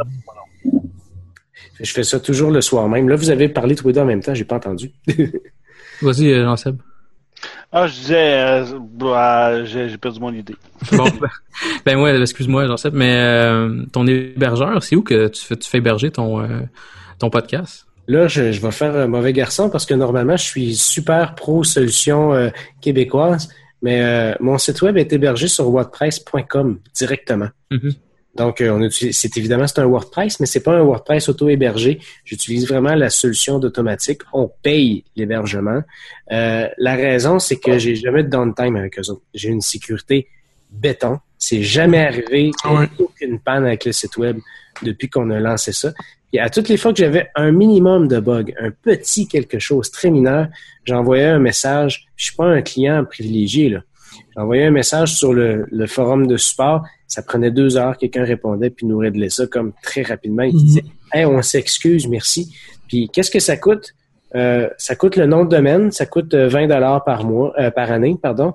Je 1.80 1.92
fais 1.92 2.04
ça 2.04 2.20
toujours 2.20 2.50
le 2.50 2.60
soir 2.60 2.88
même. 2.88 3.08
Là, 3.08 3.16
vous 3.16 3.30
avez 3.30 3.48
parlé 3.48 3.74
tous 3.74 3.88
les 3.88 3.94
deux 3.94 4.00
en 4.00 4.04
même 4.04 4.22
temps, 4.22 4.34
j'ai 4.34 4.44
pas 4.44 4.56
entendu. 4.56 4.92
Vas-y, 6.02 6.32
euh, 6.32 6.44
Jean-Seb. 6.44 6.76
Ah, 7.72 7.86
je 7.86 7.94
disais, 7.94 8.38
euh, 8.38 8.64
bah, 8.80 9.64
j'ai 9.64 9.98
perdu 9.98 10.20
mon 10.20 10.32
idée. 10.32 10.54
bon, 10.92 11.06
ben 11.84 12.00
ouais, 12.00 12.20
excuse-moi, 12.20 12.66
Jean-Seb, 12.66 12.94
mais 12.94 13.16
euh, 13.16 13.84
ton 13.92 14.06
hébergeur, 14.06 14.82
c'est 14.82 14.96
où 14.96 15.02
que 15.02 15.28
tu 15.28 15.44
fais, 15.44 15.56
tu 15.56 15.68
fais 15.68 15.78
héberger 15.78 16.10
ton, 16.10 16.46
ton 17.18 17.30
podcast? 17.30 17.86
Là, 18.06 18.28
je, 18.28 18.52
je, 18.52 18.60
vais 18.60 18.70
faire 18.70 18.94
un 18.94 19.06
mauvais 19.06 19.32
garçon 19.32 19.70
parce 19.70 19.86
que 19.86 19.94
normalement, 19.94 20.36
je 20.36 20.44
suis 20.44 20.76
super 20.76 21.34
pro 21.34 21.64
solution 21.64 22.50
québécoise, 22.80 23.48
mais 23.82 24.36
mon 24.40 24.58
site 24.58 24.80
web 24.82 24.96
est 24.96 25.12
hébergé 25.12 25.48
sur 25.48 25.68
WordPress.com 25.68 26.78
directement. 26.94 27.48
Mm-hmm. 27.72 27.94
Donc, 28.36 28.60
euh, 28.60 28.70
on 28.70 28.88
c'est 28.90 29.36
évidemment 29.36 29.66
c'est 29.66 29.78
un 29.78 29.86
WordPress, 29.86 30.40
mais 30.40 30.46
c'est 30.46 30.62
pas 30.62 30.72
un 30.72 30.82
WordPress 30.82 31.28
auto-hébergé. 31.28 32.00
J'utilise 32.24 32.66
vraiment 32.66 32.94
la 32.94 33.10
solution 33.10 33.58
d'automatique. 33.58 34.22
On 34.32 34.50
paye 34.62 35.04
l'hébergement. 35.14 35.82
Euh, 36.32 36.68
la 36.76 36.94
raison, 36.94 37.38
c'est 37.38 37.56
que 37.56 37.78
j'ai 37.78 37.94
jamais 37.94 38.24
de 38.24 38.28
downtime 38.28 38.76
avec 38.76 38.98
eux 38.98 39.10
autres. 39.10 39.22
J'ai 39.34 39.50
une 39.50 39.60
sécurité 39.60 40.28
béton. 40.70 41.20
C'est 41.38 41.62
jamais 41.62 42.04
arrivé 42.04 42.50
ah 42.64 42.86
aucune 42.98 43.38
panne 43.38 43.66
avec 43.66 43.84
le 43.84 43.92
site 43.92 44.16
web 44.16 44.38
depuis 44.82 45.08
qu'on 45.08 45.30
a 45.30 45.38
lancé 45.38 45.72
ça. 45.72 45.92
Et 46.32 46.40
à 46.40 46.50
toutes 46.50 46.68
les 46.68 46.76
fois 46.76 46.92
que 46.92 46.98
j'avais 46.98 47.30
un 47.36 47.52
minimum 47.52 48.08
de 48.08 48.18
bugs, 48.18 48.52
un 48.58 48.72
petit 48.72 49.28
quelque 49.28 49.60
chose 49.60 49.92
très 49.92 50.10
mineur, 50.10 50.48
j'envoyais 50.84 51.26
un 51.26 51.38
message. 51.38 52.08
Je 52.16 52.24
suis 52.24 52.34
pas 52.34 52.46
un 52.46 52.62
client 52.62 53.04
privilégié 53.04 53.68
là. 53.68 53.82
J'envoyais 54.36 54.64
un 54.64 54.70
message 54.70 55.14
sur 55.14 55.32
le, 55.32 55.66
le 55.70 55.86
forum 55.86 56.26
de 56.26 56.36
support 56.36 56.84
ça 57.14 57.22
prenait 57.22 57.52
deux 57.52 57.76
heures, 57.76 57.96
quelqu'un 57.96 58.24
répondait 58.24 58.70
puis 58.70 58.86
nous 58.86 58.98
réglait 58.98 59.30
ça 59.30 59.46
comme 59.46 59.72
très 59.82 60.02
rapidement. 60.02 60.42
Il 60.42 60.56
mhm. 60.56 60.64
disait 60.64 60.84
Hey, 61.12 61.24
on 61.24 61.40
s'excuse, 61.42 62.08
merci. 62.08 62.52
Puis 62.88 63.08
qu'est-ce 63.08 63.30
que 63.30 63.38
ça 63.38 63.56
coûte? 63.56 63.94
Euh, 64.34 64.68
ça 64.78 64.96
coûte 64.96 65.14
le 65.14 65.26
nom 65.26 65.44
de 65.44 65.50
domaine, 65.50 65.92
ça 65.92 66.06
coûte 66.06 66.34
20 66.34 66.64
euh, 66.64 66.66
dollars 66.66 67.04
par 67.04 67.24
mois, 67.24 67.52
euh, 67.56 67.70
par 67.70 67.92
année, 67.92 68.16
pardon, 68.20 68.54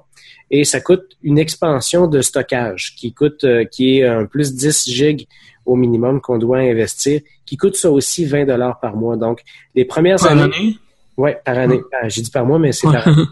et 0.51 0.65
ça 0.65 0.81
coûte 0.81 1.05
une 1.23 1.39
expansion 1.39 2.07
de 2.07 2.21
stockage 2.21 2.95
qui 2.97 3.13
coûte, 3.13 3.45
qui 3.71 3.99
est 3.99 4.05
un 4.05 4.25
plus 4.25 4.53
10 4.53 4.89
gigs 4.89 5.25
au 5.65 5.77
minimum 5.77 6.19
qu'on 6.19 6.37
doit 6.37 6.57
investir, 6.57 7.21
qui 7.45 7.55
coûte 7.55 7.77
ça 7.77 7.89
aussi 7.89 8.25
20 8.25 8.43
dollars 8.43 8.81
par 8.81 8.97
mois. 8.97 9.15
Donc, 9.15 9.41
les 9.73 9.85
premières 9.85 10.17
par 10.17 10.31
années. 10.31 10.41
année? 10.53 10.77
Ouais, 11.15 11.39
par 11.45 11.57
année. 11.57 11.79
Ah, 11.93 12.09
j'ai 12.09 12.23
dit 12.23 12.31
par 12.31 12.45
mois, 12.45 12.59
mais 12.59 12.73
c'est 12.73 12.87
par 12.87 13.07
année. 13.07 13.23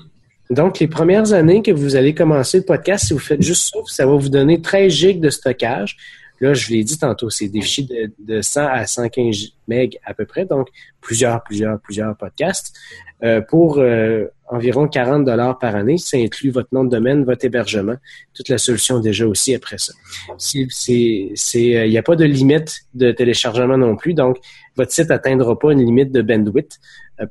Donc, 0.49 0.79
les 0.79 0.87
premières 0.87 1.33
années 1.33 1.61
que 1.61 1.71
vous 1.71 1.95
allez 1.95 2.13
commencer 2.13 2.59
le 2.59 2.63
podcast, 2.63 3.07
si 3.07 3.13
vous 3.13 3.19
faites 3.19 3.41
juste 3.41 3.73
ça, 3.73 3.79
ça 3.85 4.05
va 4.05 4.13
vous 4.13 4.29
donner 4.29 4.61
13 4.61 4.91
gigs 4.91 5.19
de 5.19 5.29
stockage. 5.29 5.97
Là, 6.39 6.53
je 6.53 6.69
l'ai 6.69 6.83
dit 6.83 6.97
tantôt, 6.97 7.29
c'est 7.29 7.47
des 7.47 7.61
fichiers 7.61 7.87
de, 8.19 8.41
100 8.41 8.67
à 8.67 8.85
115 8.85 9.53
MB 9.67 9.89
à 10.05 10.13
peu 10.13 10.25
près, 10.25 10.45
donc 10.45 10.67
plusieurs, 11.01 11.43
plusieurs, 11.43 11.79
plusieurs 11.79 12.15
podcasts 12.15 12.75
euh, 13.23 13.41
pour 13.41 13.79
euh, 13.79 14.25
environ 14.47 14.87
40 14.87 15.25
dollars 15.25 15.57
par 15.57 15.75
année. 15.75 15.97
Ça 15.97 16.17
inclut 16.17 16.51
votre 16.51 16.69
nom 16.71 16.83
de 16.83 16.89
domaine, 16.91 17.23
votre 17.23 17.43
hébergement, 17.43 17.95
toute 18.35 18.49
la 18.49 18.59
solution 18.59 18.99
déjà 18.99 19.25
aussi 19.25 19.55
après 19.55 19.79
ça. 19.79 19.93
Euh, 20.29 20.65
il 20.89 21.89
n'y 21.89 21.97
a 21.97 22.03
pas 22.03 22.15
de 22.15 22.25
limite 22.25 22.81
de 22.93 23.11
téléchargement 23.11 23.77
non 23.77 23.95
plus, 23.95 24.13
donc 24.13 24.37
votre 24.75 24.91
site 24.91 25.09
atteindra 25.09 25.57
pas 25.57 25.71
une 25.71 25.83
limite 25.83 26.11
de 26.11 26.21
bandwidth 26.21 26.79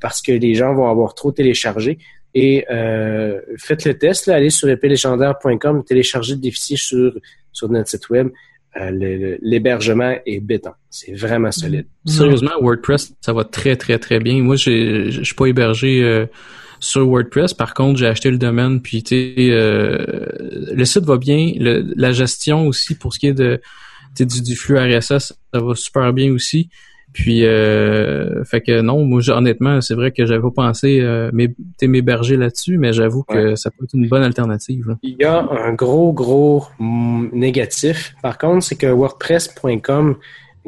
parce 0.01 0.21
que 0.21 0.33
les 0.33 0.53
gens 0.53 0.73
vont 0.73 0.89
avoir 0.89 1.15
trop 1.15 1.31
téléchargé. 1.31 1.97
Et 2.39 2.65
euh, 2.69 3.39
faites 3.57 3.83
le 3.83 3.97
test, 3.97 4.27
allez 4.27 4.51
sur 4.51 4.69
épélégendaire.com, 4.69 5.83
téléchargez 5.83 6.35
le 6.35 6.39
déficit 6.39 6.77
sur, 6.77 7.11
sur 7.51 7.67
notre 7.67 7.89
site 7.89 8.11
web. 8.11 8.29
Euh, 8.79 9.37
l'hébergement 9.41 10.15
est 10.23 10.39
béton. 10.39 10.69
C'est 10.91 11.13
vraiment 11.13 11.51
solide. 11.51 11.87
Sérieusement, 12.05 12.51
WordPress, 12.61 13.11
ça 13.21 13.33
va 13.33 13.43
très, 13.43 13.75
très, 13.75 13.97
très 13.97 14.19
bien. 14.19 14.43
Moi, 14.43 14.55
je 14.55 15.09
suis 15.23 15.33
pas 15.33 15.47
hébergé 15.47 16.03
euh, 16.03 16.27
sur 16.79 17.07
WordPress. 17.07 17.55
Par 17.55 17.73
contre, 17.73 17.97
j'ai 17.97 18.05
acheté 18.05 18.29
le 18.29 18.37
domaine, 18.37 18.83
puis 18.83 19.03
le 19.09 20.85
site 20.85 21.05
va 21.05 21.17
bien. 21.17 21.53
la 21.57 22.11
gestion 22.11 22.67
aussi, 22.67 22.93
pour 22.93 23.15
ce 23.15 23.19
qui 23.19 23.27
est 23.27 23.33
de 23.33 23.59
du 24.15 24.55
flux 24.55 24.77
RSS, 24.77 25.33
ça 25.51 25.59
va 25.59 25.73
super 25.73 26.13
bien 26.13 26.31
aussi. 26.31 26.69
Puis, 27.17 27.47
euh, 27.47 28.43
fait 28.43 28.61
que 28.61 28.81
non, 28.81 29.03
moi, 29.03 29.27
honnêtement, 29.31 29.81
c'est 29.81 29.95
vrai 29.95 30.11
que 30.11 30.27
j'avais 30.27 30.39
pas 30.39 30.51
pensé 30.51 30.99
euh, 31.01 31.31
m'héberger 31.81 32.37
là-dessus, 32.37 32.77
mais 32.77 32.93
j'avoue 32.93 33.23
que 33.23 33.55
ça 33.55 33.71
peut 33.71 33.85
être 33.85 33.95
une 33.95 34.07
bonne 34.07 34.21
alternative. 34.21 34.95
Il 35.01 35.15
y 35.19 35.23
a 35.23 35.39
un 35.49 35.73
gros, 35.73 36.13
gros 36.13 36.65
mm, 36.77 37.29
négatif. 37.33 38.13
Par 38.21 38.37
contre, 38.37 38.63
c'est 38.63 38.75
que 38.75 38.85
WordPress.com, 38.85 40.17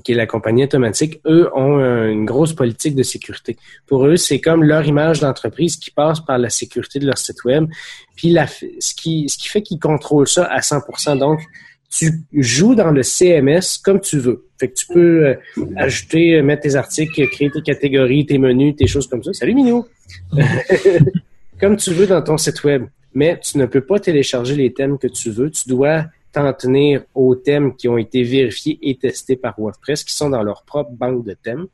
qui 0.04 0.14
est 0.14 0.16
la 0.16 0.26
compagnie 0.26 0.64
automatique, 0.64 1.22
eux 1.28 1.52
ont 1.54 1.78
une 1.78 2.26
grosse 2.26 2.54
politique 2.54 2.96
de 2.96 3.04
sécurité. 3.04 3.56
Pour 3.86 4.08
eux, 4.08 4.18
c'est 4.18 4.42
comme 4.42 4.64
leur 4.64 4.88
image 4.88 5.20
d'entreprise 5.20 5.76
qui 5.76 5.92
passe 5.92 6.20
par 6.20 6.40
la 6.40 6.50
sécurité 6.50 6.98
de 6.98 7.06
leur 7.06 7.20
site 7.20 7.44
web. 7.44 7.68
Puis, 8.16 8.32
la, 8.32 8.48
ce, 8.48 8.96
qui, 8.96 9.30
ce 9.30 9.38
qui 9.38 9.50
fait 9.50 9.62
qu'ils 9.62 9.80
contrôlent 9.80 10.28
ça 10.28 10.46
à 10.46 10.62
100%. 10.62 11.20
Donc, 11.20 11.42
tu 11.90 12.24
joues 12.34 12.76
dans 12.76 12.92
le 12.92 13.04
CMS 13.04 13.80
comme 13.84 14.00
tu 14.00 14.20
veux. 14.20 14.46
Fait 14.60 14.70
que 14.70 14.76
tu 14.76 14.86
peux 14.88 15.26
euh, 15.28 15.36
ajouter, 15.76 16.36
euh, 16.36 16.44
mettre 16.44 16.64
tes 16.64 16.76
articles, 16.76 17.28
créer 17.30 17.50
tes 17.50 17.62
catégories, 17.62 18.26
tes 18.26 18.38
menus, 18.38 18.76
tes 18.76 18.88
choses 18.88 19.08
comme 19.08 19.24
ça. 19.24 19.34
Salut 19.34 19.56
Minou! 19.56 19.86
comme 21.60 21.78
tu 21.78 21.92
veux 21.92 22.08
dans 22.08 22.22
ton 22.22 22.38
site 22.38 22.64
web. 22.64 22.86
Mais 23.14 23.40
tu 23.40 23.58
ne 23.58 23.66
peux 23.66 23.82
pas 23.82 24.00
télécharger 24.00 24.56
les 24.56 24.72
thèmes 24.72 25.00
que 25.00 25.08
tu 25.08 25.32
veux. 25.32 25.50
Tu 25.50 25.68
dois 25.68 26.06
t'en 26.32 26.54
tenir 26.54 27.04
aux 27.16 27.34
thèmes 27.34 27.76
qui 27.76 27.88
ont 27.88 27.98
été 27.98 28.22
vérifiés 28.22 28.78
et 28.84 28.96
testés 28.96 29.36
par 29.36 29.60
WordPress, 29.60 30.04
qui 30.04 30.14
sont 30.14 30.30
dans 30.30 30.44
leur 30.44 30.62
propre 30.64 30.92
banque 30.92 31.26
de 31.26 31.34
thèmes. 31.34 31.66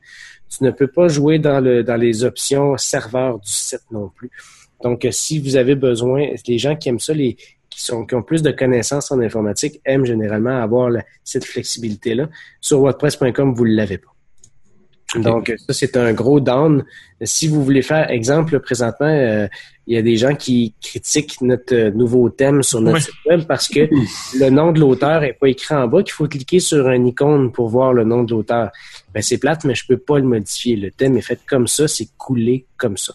Tu 0.48 0.64
ne 0.64 0.70
peux 0.70 0.86
pas 0.86 1.08
jouer 1.08 1.38
dans, 1.38 1.60
le, 1.60 1.84
dans 1.84 1.96
les 1.96 2.24
options 2.24 2.78
serveurs 2.78 3.38
du 3.38 3.50
site 3.50 3.84
non 3.90 4.08
plus. 4.08 4.30
Donc, 4.82 5.06
si 5.10 5.38
vous 5.38 5.56
avez 5.56 5.74
besoin, 5.74 6.28
les 6.46 6.58
gens 6.58 6.74
qui 6.74 6.88
aiment 6.88 7.00
ça, 7.00 7.12
les, 7.12 7.36
qui, 7.76 7.84
sont, 7.84 8.06
qui 8.06 8.14
ont 8.14 8.22
plus 8.22 8.42
de 8.42 8.50
connaissances 8.50 9.12
en 9.12 9.20
informatique 9.20 9.82
aiment 9.84 10.06
généralement 10.06 10.62
avoir 10.62 10.90
cette 11.24 11.44
flexibilité-là. 11.44 12.30
Sur 12.58 12.80
WordPress.com, 12.80 13.54
vous 13.54 13.66
ne 13.66 13.74
l'avez 13.74 13.98
pas. 13.98 14.12
Donc, 15.14 15.54
ça, 15.58 15.72
c'est 15.74 15.96
un 15.98 16.12
gros 16.14 16.40
down. 16.40 16.84
Si 17.22 17.48
vous 17.48 17.62
voulez 17.62 17.82
faire, 17.82 18.10
exemple, 18.10 18.58
présentement, 18.60 19.06
euh, 19.06 19.46
il 19.86 19.94
y 19.94 19.98
a 19.98 20.02
des 20.02 20.16
gens 20.16 20.34
qui 20.34 20.74
critiquent 20.82 21.40
notre 21.42 21.74
euh, 21.74 21.90
nouveau 21.90 22.28
thème 22.30 22.62
sur 22.62 22.80
notre 22.80 23.02
site 23.02 23.14
web 23.26 23.42
parce 23.46 23.68
que 23.68 23.88
le 24.38 24.50
nom 24.50 24.72
de 24.72 24.80
l'auteur 24.80 25.22
est 25.22 25.34
pas 25.34 25.48
écrit 25.48 25.74
en 25.74 25.86
bas, 25.86 26.02
qu'il 26.02 26.12
faut 26.12 26.26
cliquer 26.26 26.60
sur 26.60 26.88
un 26.88 27.04
icône 27.04 27.52
pour 27.52 27.68
voir 27.68 27.92
le 27.92 28.04
nom 28.04 28.24
de 28.24 28.32
l'auteur. 28.32 28.70
Ben, 29.16 29.22
c'est 29.22 29.38
plate, 29.38 29.64
mais 29.64 29.74
je 29.74 29.86
peux 29.86 29.96
pas 29.96 30.18
le 30.18 30.26
modifier. 30.26 30.76
Le 30.76 30.90
thème 30.90 31.16
est 31.16 31.22
fait 31.22 31.40
comme 31.48 31.66
ça, 31.66 31.88
c'est 31.88 32.10
coulé 32.18 32.66
comme 32.76 32.98
ça. 32.98 33.14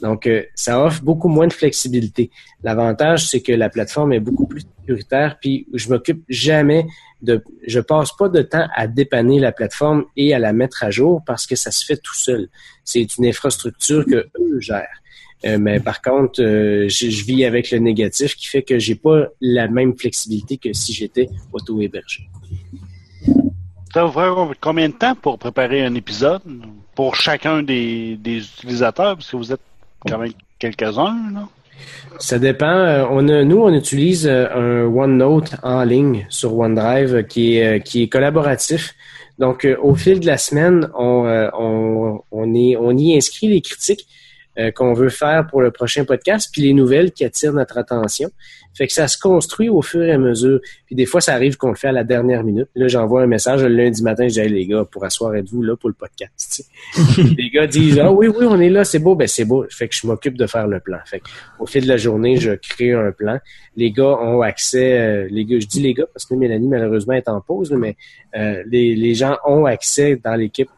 Donc, 0.00 0.28
euh, 0.28 0.44
ça 0.54 0.80
offre 0.80 1.02
beaucoup 1.02 1.26
moins 1.26 1.48
de 1.48 1.52
flexibilité. 1.52 2.30
L'avantage, 2.62 3.26
c'est 3.26 3.40
que 3.40 3.50
la 3.50 3.68
plateforme 3.68 4.12
est 4.12 4.20
beaucoup 4.20 4.46
plus 4.46 4.60
sécuritaire, 4.60 5.38
puis 5.40 5.66
je 5.74 5.88
m'occupe 5.88 6.22
jamais 6.28 6.86
de, 7.20 7.42
je 7.66 7.80
passe 7.80 8.12
pas 8.16 8.28
de 8.28 8.42
temps 8.42 8.68
à 8.76 8.86
dépanner 8.86 9.40
la 9.40 9.50
plateforme 9.50 10.04
et 10.16 10.32
à 10.34 10.38
la 10.38 10.52
mettre 10.52 10.84
à 10.84 10.92
jour 10.92 11.20
parce 11.26 11.48
que 11.48 11.56
ça 11.56 11.72
se 11.72 11.84
fait 11.84 11.96
tout 11.96 12.14
seul. 12.14 12.48
C'est 12.84 13.16
une 13.16 13.26
infrastructure 13.26 14.06
que 14.06 14.28
eux 14.38 14.60
gèrent. 14.60 15.02
Euh, 15.46 15.58
mais 15.58 15.80
par 15.80 16.00
contre, 16.00 16.40
euh, 16.44 16.88
je, 16.88 17.24
vis 17.24 17.44
avec 17.44 17.72
le 17.72 17.78
négatif 17.78 18.36
qui 18.36 18.46
fait 18.46 18.62
que 18.62 18.78
j'ai 18.78 18.94
pas 18.94 19.26
la 19.40 19.66
même 19.66 19.98
flexibilité 19.98 20.58
que 20.58 20.72
si 20.74 20.92
j'étais 20.92 21.28
auto-hébergé. 21.52 22.28
Ça 23.92 24.04
vous 24.04 24.52
combien 24.60 24.88
de 24.88 24.94
temps 24.94 25.14
pour 25.16 25.38
préparer 25.38 25.84
un 25.84 25.94
épisode 25.94 26.42
pour 26.94 27.16
chacun 27.16 27.62
des, 27.62 28.18
utilisateurs, 28.24 29.16
parce 29.16 29.30
que 29.30 29.36
vous 29.36 29.52
êtes 29.52 29.60
quand 30.06 30.18
même 30.18 30.32
quelques-uns, 30.58 31.32
là? 31.34 31.48
Ça 32.18 32.38
dépend. 32.38 32.66
Euh, 32.66 33.06
on 33.10 33.26
a, 33.28 33.42
nous, 33.42 33.56
on 33.56 33.72
utilise 33.72 34.28
un 34.28 34.84
OneNote 34.84 35.54
en 35.62 35.82
ligne 35.82 36.26
sur 36.28 36.56
OneDrive 36.58 37.26
qui 37.26 37.56
est, 37.56 37.82
qui 37.82 38.02
est 38.02 38.08
collaboratif. 38.08 38.94
Donc, 39.38 39.66
au 39.80 39.94
fil 39.94 40.20
de 40.20 40.26
la 40.26 40.36
semaine, 40.36 40.90
on, 40.94 41.48
on, 41.58 42.22
on, 42.30 42.54
est, 42.54 42.76
on 42.76 42.94
y 42.96 43.16
inscrit 43.16 43.48
les 43.48 43.62
critiques 43.62 44.06
euh, 44.60 44.70
qu'on 44.70 44.92
veut 44.92 45.08
faire 45.08 45.46
pour 45.46 45.62
le 45.62 45.70
prochain 45.70 46.04
podcast, 46.04 46.50
puis 46.52 46.62
les 46.62 46.74
nouvelles 46.74 47.12
qui 47.12 47.24
attirent 47.24 47.54
notre 47.54 47.78
attention. 47.78 48.30
Fait 48.74 48.86
que 48.86 48.92
ça 48.92 49.08
se 49.08 49.18
construit 49.18 49.68
au 49.68 49.82
fur 49.82 50.02
et 50.02 50.12
à 50.12 50.18
mesure. 50.18 50.60
Puis 50.86 50.94
des 50.94 51.06
fois, 51.06 51.20
ça 51.20 51.34
arrive 51.34 51.56
qu'on 51.56 51.70
le 51.70 51.74
fait 51.74 51.88
à 51.88 51.92
la 51.92 52.04
dernière 52.04 52.44
minute. 52.44 52.68
Là, 52.74 52.86
j'envoie 52.86 53.22
un 53.22 53.26
message 53.26 53.62
le 53.62 53.68
lundi 53.68 54.02
matin, 54.02 54.28
je 54.28 54.40
dis 54.40 54.48
les 54.48 54.66
gars, 54.66 54.84
pour 54.84 55.04
asseoir, 55.04 55.34
êtes-vous 55.34 55.62
là 55.62 55.76
pour 55.76 55.88
le 55.88 55.94
podcast? 55.94 56.64
les 57.36 57.50
gars 57.50 57.66
disent 57.66 57.98
Ah 57.98 58.12
oui, 58.12 58.28
oui, 58.28 58.46
on 58.48 58.60
est 58.60 58.70
là, 58.70 58.84
c'est 58.84 58.98
beau, 58.98 59.14
ben 59.14 59.26
c'est 59.26 59.44
beau. 59.44 59.64
Fait 59.70 59.88
que 59.88 59.94
je 59.94 60.06
m'occupe 60.06 60.36
de 60.36 60.46
faire 60.46 60.68
le 60.68 60.78
plan. 60.78 60.98
Fait 61.06 61.20
que, 61.20 61.28
au 61.58 61.66
fil 61.66 61.84
de 61.84 61.88
la 61.88 61.96
journée, 61.96 62.36
je 62.36 62.52
crée 62.52 62.92
un 62.92 63.12
plan. 63.12 63.38
Les 63.76 63.90
gars 63.90 64.18
ont 64.20 64.42
accès, 64.42 64.98
euh, 64.98 65.28
les 65.30 65.44
gars, 65.44 65.58
je 65.58 65.66
dis 65.66 65.80
les 65.80 65.94
gars 65.94 66.06
parce 66.12 66.26
que 66.26 66.34
Mélanie, 66.34 66.68
malheureusement, 66.68 67.14
est 67.14 67.28
en 67.28 67.40
pause, 67.40 67.72
mais 67.72 67.96
euh, 68.36 68.62
les, 68.66 68.94
les 68.94 69.14
gens 69.14 69.36
ont 69.46 69.64
accès 69.64 70.20
dans 70.22 70.34
l'équipe 70.34 70.68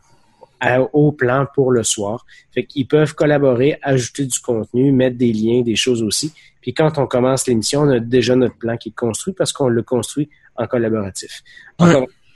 au 0.92 1.12
plan 1.12 1.46
pour 1.54 1.72
le 1.72 1.82
soir. 1.82 2.24
Fait 2.52 2.64
qu'ils 2.64 2.86
peuvent 2.86 3.14
collaborer, 3.14 3.78
ajouter 3.82 4.26
du 4.26 4.38
contenu, 4.38 4.92
mettre 4.92 5.16
des 5.16 5.32
liens, 5.32 5.62
des 5.62 5.76
choses 5.76 6.02
aussi. 6.02 6.32
Puis 6.60 6.72
quand 6.72 6.98
on 6.98 7.06
commence 7.06 7.46
l'émission, 7.46 7.82
on 7.82 7.90
a 7.90 8.00
déjà 8.00 8.36
notre 8.36 8.56
plan 8.56 8.76
qui 8.76 8.90
est 8.90 8.94
construit 8.94 9.34
parce 9.34 9.52
qu'on 9.52 9.68
le 9.68 9.82
construit 9.82 10.28
en 10.56 10.66
collaboratif. 10.66 11.42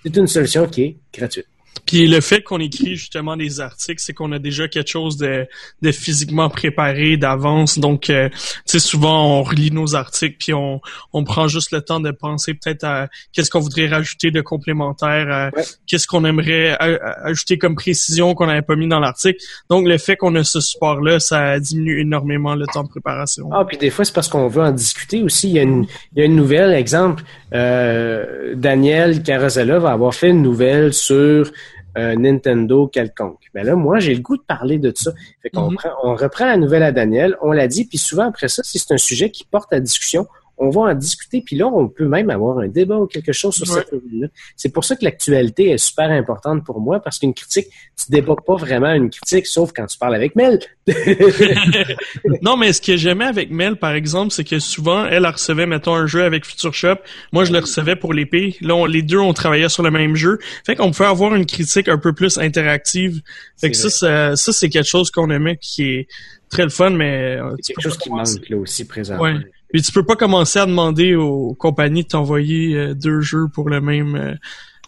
C'est 0.02 0.16
une 0.16 0.26
solution 0.26 0.66
qui 0.66 0.82
est 0.82 0.96
gratuite. 1.12 1.46
Puis 1.84 2.06
le 2.06 2.20
fait 2.20 2.42
qu'on 2.42 2.58
écrit 2.58 2.96
justement 2.96 3.36
des 3.36 3.60
articles, 3.60 4.02
c'est 4.02 4.12
qu'on 4.12 4.32
a 4.32 4.38
déjà 4.38 4.68
quelque 4.68 4.90
chose 4.90 5.16
de, 5.16 5.46
de 5.82 5.92
physiquement 5.92 6.48
préparé 6.48 7.16
d'avance. 7.16 7.78
Donc, 7.78 8.10
euh, 8.10 8.28
tu 8.30 8.38
sais, 8.66 8.78
souvent 8.78 9.38
on 9.38 9.42
relit 9.42 9.70
nos 9.70 9.94
articles 9.94 10.36
puis 10.38 10.54
on, 10.54 10.80
on 11.12 11.24
prend 11.24 11.48
juste 11.48 11.72
le 11.72 11.80
temps 11.82 12.00
de 12.00 12.10
penser 12.10 12.54
peut-être 12.54 12.84
à 12.84 13.08
qu'est-ce 13.32 13.50
qu'on 13.50 13.60
voudrait 13.60 13.88
rajouter 13.88 14.30
de 14.30 14.40
complémentaire, 14.40 15.50
qu'est-ce 15.86 16.06
qu'on 16.06 16.24
aimerait 16.24 16.76
ajouter 16.78 17.58
comme 17.58 17.74
précision 17.74 18.34
qu'on 18.34 18.46
n'avait 18.46 18.62
pas 18.62 18.76
mis 18.76 18.88
dans 18.88 19.00
l'article. 19.00 19.38
Donc, 19.70 19.86
le 19.86 19.98
fait 19.98 20.16
qu'on 20.16 20.34
a 20.34 20.44
ce 20.44 20.60
support-là, 20.60 21.20
ça 21.20 21.58
diminue 21.60 22.00
énormément 22.00 22.54
le 22.54 22.66
temps 22.66 22.84
de 22.84 22.88
préparation. 22.88 23.50
Ah, 23.52 23.64
puis 23.64 23.76
des 23.76 23.90
fois, 23.90 24.04
c'est 24.04 24.14
parce 24.14 24.28
qu'on 24.28 24.48
veut 24.48 24.62
en 24.62 24.72
discuter 24.72 25.22
aussi. 25.22 25.48
Il 25.48 25.54
y 25.54 25.58
a 25.58 25.62
une, 25.62 25.86
il 26.14 26.20
y 26.20 26.22
a 26.22 26.24
une 26.24 26.36
nouvelle, 26.36 26.72
exemple, 26.74 27.22
euh, 27.54 28.54
Daniel 28.54 29.22
Carosella 29.22 29.78
va 29.78 29.92
avoir 29.92 30.14
fait 30.14 30.30
une 30.30 30.42
nouvelle 30.42 30.92
sur 30.92 31.50
Nintendo 31.96 32.86
quelconque. 32.86 33.50
Mais 33.54 33.62
ben 33.62 33.68
là, 33.68 33.76
moi, 33.76 33.98
j'ai 33.98 34.14
le 34.14 34.20
goût 34.20 34.36
de 34.36 34.42
parler 34.42 34.78
de 34.78 34.92
ça. 34.94 35.12
Fait 35.42 35.50
qu'on 35.50 35.70
mhm. 35.70 35.78
on 36.02 36.14
reprend 36.14 36.46
la 36.46 36.56
nouvelle 36.56 36.82
à 36.82 36.92
Daniel, 36.92 37.36
on 37.40 37.52
l'a 37.52 37.68
dit, 37.68 37.86
puis 37.86 37.98
souvent 37.98 38.28
après 38.28 38.48
ça, 38.48 38.62
si 38.62 38.78
c'est 38.78 38.92
un 38.92 38.98
sujet 38.98 39.30
qui 39.30 39.44
porte 39.44 39.72
à 39.72 39.80
discussion, 39.80 40.26
on 40.58 40.70
va 40.70 40.80
en 40.82 40.94
discuter, 40.94 41.42
puis 41.44 41.56
là, 41.56 41.66
on 41.66 41.88
peut 41.88 42.06
même 42.06 42.30
avoir 42.30 42.58
un 42.58 42.68
débat 42.68 42.96
ou 42.96 43.06
quelque 43.06 43.32
chose 43.32 43.54
sur 43.54 43.66
cette 43.66 43.92
là 43.92 44.28
C'est 44.56 44.70
pour 44.70 44.84
ça 44.84 44.96
que 44.96 45.04
l'actualité 45.04 45.70
est 45.70 45.78
super 45.78 46.10
importante 46.10 46.64
pour 46.64 46.80
moi, 46.80 47.00
parce 47.00 47.18
qu'une 47.18 47.34
critique, 47.34 47.66
tu 47.96 48.10
débats 48.10 48.36
pas 48.46 48.56
vraiment 48.56 48.92
une 48.92 49.10
critique, 49.10 49.46
sauf 49.46 49.72
quand 49.74 49.86
tu 49.86 49.98
parles 49.98 50.14
avec 50.14 50.34
Mel. 50.34 50.58
non, 52.42 52.56
mais 52.56 52.72
ce 52.72 52.80
que 52.80 52.96
j'aimais 52.96 53.26
avec 53.26 53.50
Mel, 53.50 53.76
par 53.76 53.92
exemple, 53.92 54.32
c'est 54.32 54.44
que 54.44 54.58
souvent, 54.58 55.04
elle, 55.04 55.26
recevait, 55.26 55.66
mettons, 55.66 55.94
un 55.94 56.06
jeu 56.06 56.24
avec 56.24 56.46
Future 56.46 56.72
Shop. 56.72 56.96
Moi, 57.32 57.44
je 57.44 57.52
le 57.52 57.58
recevais 57.58 57.96
pour 57.96 58.14
l'épée. 58.14 58.56
Là, 58.62 58.86
les 58.86 59.02
deux, 59.02 59.18
on 59.18 59.34
travaillait 59.34 59.68
sur 59.68 59.82
le 59.82 59.90
même 59.90 60.16
jeu. 60.16 60.38
Fait 60.64 60.74
qu'on 60.74 60.90
pouvait 60.90 61.08
avoir 61.08 61.34
une 61.34 61.46
critique 61.46 61.88
un 61.88 61.98
peu 61.98 62.14
plus 62.14 62.38
interactive. 62.38 63.20
Fait 63.58 63.70
que 63.70 63.76
ça, 63.76 63.90
ça, 63.90 64.36
ça 64.36 64.52
c'est 64.52 64.68
quelque 64.70 64.88
chose 64.88 65.10
qu'on 65.10 65.30
aimait 65.30 65.58
qui 65.60 65.84
est 65.84 66.08
très 66.48 66.62
le 66.62 66.70
fun, 66.70 66.90
mais... 66.90 67.36
Euh, 67.36 67.54
c'est 67.60 67.74
quelque 67.74 67.82
chose 67.82 67.98
qui 67.98 68.10
manque, 68.10 68.48
là, 68.48 68.56
aussi, 68.56 68.86
présentement. 68.86 69.24
Ouais. 69.24 69.34
Puis 69.72 69.82
tu 69.82 69.92
peux 69.92 70.04
pas 70.04 70.16
commencer 70.16 70.58
à 70.58 70.66
demander 70.66 71.14
aux 71.14 71.54
compagnies 71.54 72.04
de 72.04 72.08
t'envoyer 72.08 72.76
euh, 72.76 72.94
deux 72.94 73.20
jeux 73.20 73.46
pour 73.52 73.68
le 73.68 73.80
même 73.80 74.14
euh, 74.14 74.34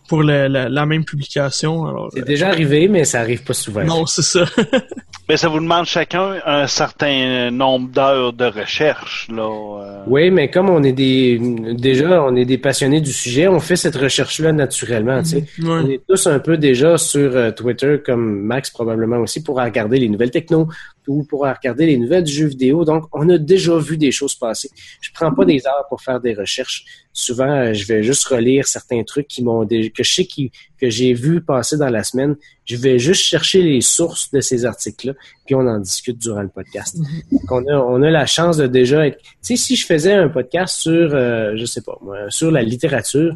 pour 0.09 0.23
la, 0.23 0.49
la, 0.49 0.87
même 0.87 1.05
publication. 1.05 2.09
C'est 2.15 2.25
déjà 2.25 2.49
arrivé, 2.49 2.89
mais 2.89 3.05
ça 3.05 3.21
arrive 3.21 3.45
pas 3.45 3.53
souvent. 3.53 3.85
Non, 3.85 4.07
c'est 4.07 4.23
ça. 4.23 4.47
mais 5.29 5.37
ça 5.37 5.49
vous 5.49 5.61
demande 5.61 5.85
chacun 5.85 6.37
un 6.47 6.67
certain 6.67 7.51
nombre 7.51 7.91
d'heures 7.91 8.33
de 8.33 8.47
recherche, 8.47 9.29
là. 9.31 9.43
Euh. 9.43 10.05
Oui, 10.07 10.31
mais 10.31 10.49
comme 10.49 10.71
on 10.71 10.83
est 10.83 10.95
des 10.95 11.39
déjà 11.77 12.23
on 12.25 12.35
est 12.37 12.47
des 12.47 12.57
passionnés 12.57 13.03
du 13.03 13.13
sujet, 13.13 13.49
on 13.49 13.61
fait 13.61 13.77
cette 13.77 13.97
recherche-là 13.97 14.53
naturellement. 14.53 15.23
Tu 15.23 15.29
sais. 15.29 15.45
On 15.63 15.87
est 15.87 16.01
tous 16.09 16.27
un 16.27 16.39
peu 16.39 16.57
déjà 16.57 16.97
sur 16.97 17.55
Twitter, 17.55 17.99
comme 18.03 18.41
Max 18.41 18.71
probablement 18.71 19.19
aussi, 19.19 19.43
pour 19.43 19.57
regarder 19.59 19.99
les 19.99 20.09
nouvelles 20.09 20.31
techno, 20.31 20.69
ou 21.09 21.25
pour 21.25 21.41
regarder 21.41 21.87
les 21.87 21.97
nouvelles 21.97 22.25
du 22.25 22.33
jeu 22.33 22.47
vidéo. 22.47 22.85
Donc, 22.85 23.05
on 23.13 23.29
a 23.29 23.39
déjà 23.39 23.77
vu 23.79 23.97
des 23.97 24.13
choses 24.13 24.35
passer. 24.35 24.71
Je 25.01 25.11
prends 25.13 25.33
pas 25.33 25.45
des 25.45 25.67
heures 25.67 25.87
pour 25.89 26.01
faire 26.01 26.21
des 26.21 26.35
recherches. 26.35 26.85
Souvent, 27.13 27.51
euh, 27.51 27.73
je 27.73 27.87
vais 27.87 28.03
juste 28.03 28.25
relire 28.27 28.69
certains 28.69 29.03
trucs 29.03 29.27
qui 29.27 29.43
m'ont 29.43 29.67
que 29.67 30.05
je 30.05 30.15
sais 30.15 30.25
qui, 30.25 30.53
que 30.81 30.89
j'ai 30.89 31.15
vu 31.15 31.41
passer 31.41 31.77
dans 31.77 31.89
la 31.89 32.05
semaine. 32.05 32.37
Je 32.65 32.77
vais 32.77 32.99
juste 32.99 33.23
chercher 33.23 33.63
les 33.63 33.81
sources 33.81 34.31
de 34.31 34.41
ces 34.41 34.65
articles-là, 34.65 35.15
puis 35.47 35.55
on 35.55 35.67
en 35.67 35.79
discute 35.79 36.19
durant 36.19 36.43
le 36.43 36.49
podcast. 36.49 36.97
Mm-hmm. 36.97 37.39
on, 37.51 37.67
a, 37.67 37.77
on 37.77 38.03
a 38.03 38.11
la 38.11 38.27
chance 38.27 38.59
de 38.59 38.67
déjà 38.67 39.07
être. 39.07 39.19
Tu 39.19 39.33
sais, 39.43 39.57
si 39.57 39.77
je 39.77 39.87
faisais 39.87 40.13
un 40.13 40.29
podcast 40.29 40.79
sur, 40.79 41.15
euh, 41.15 41.55
je 41.57 41.65
sais 41.65 41.83
pas, 41.83 41.99
moi, 42.03 42.19
sur 42.29 42.51
la 42.51 42.63
littérature, 42.63 43.35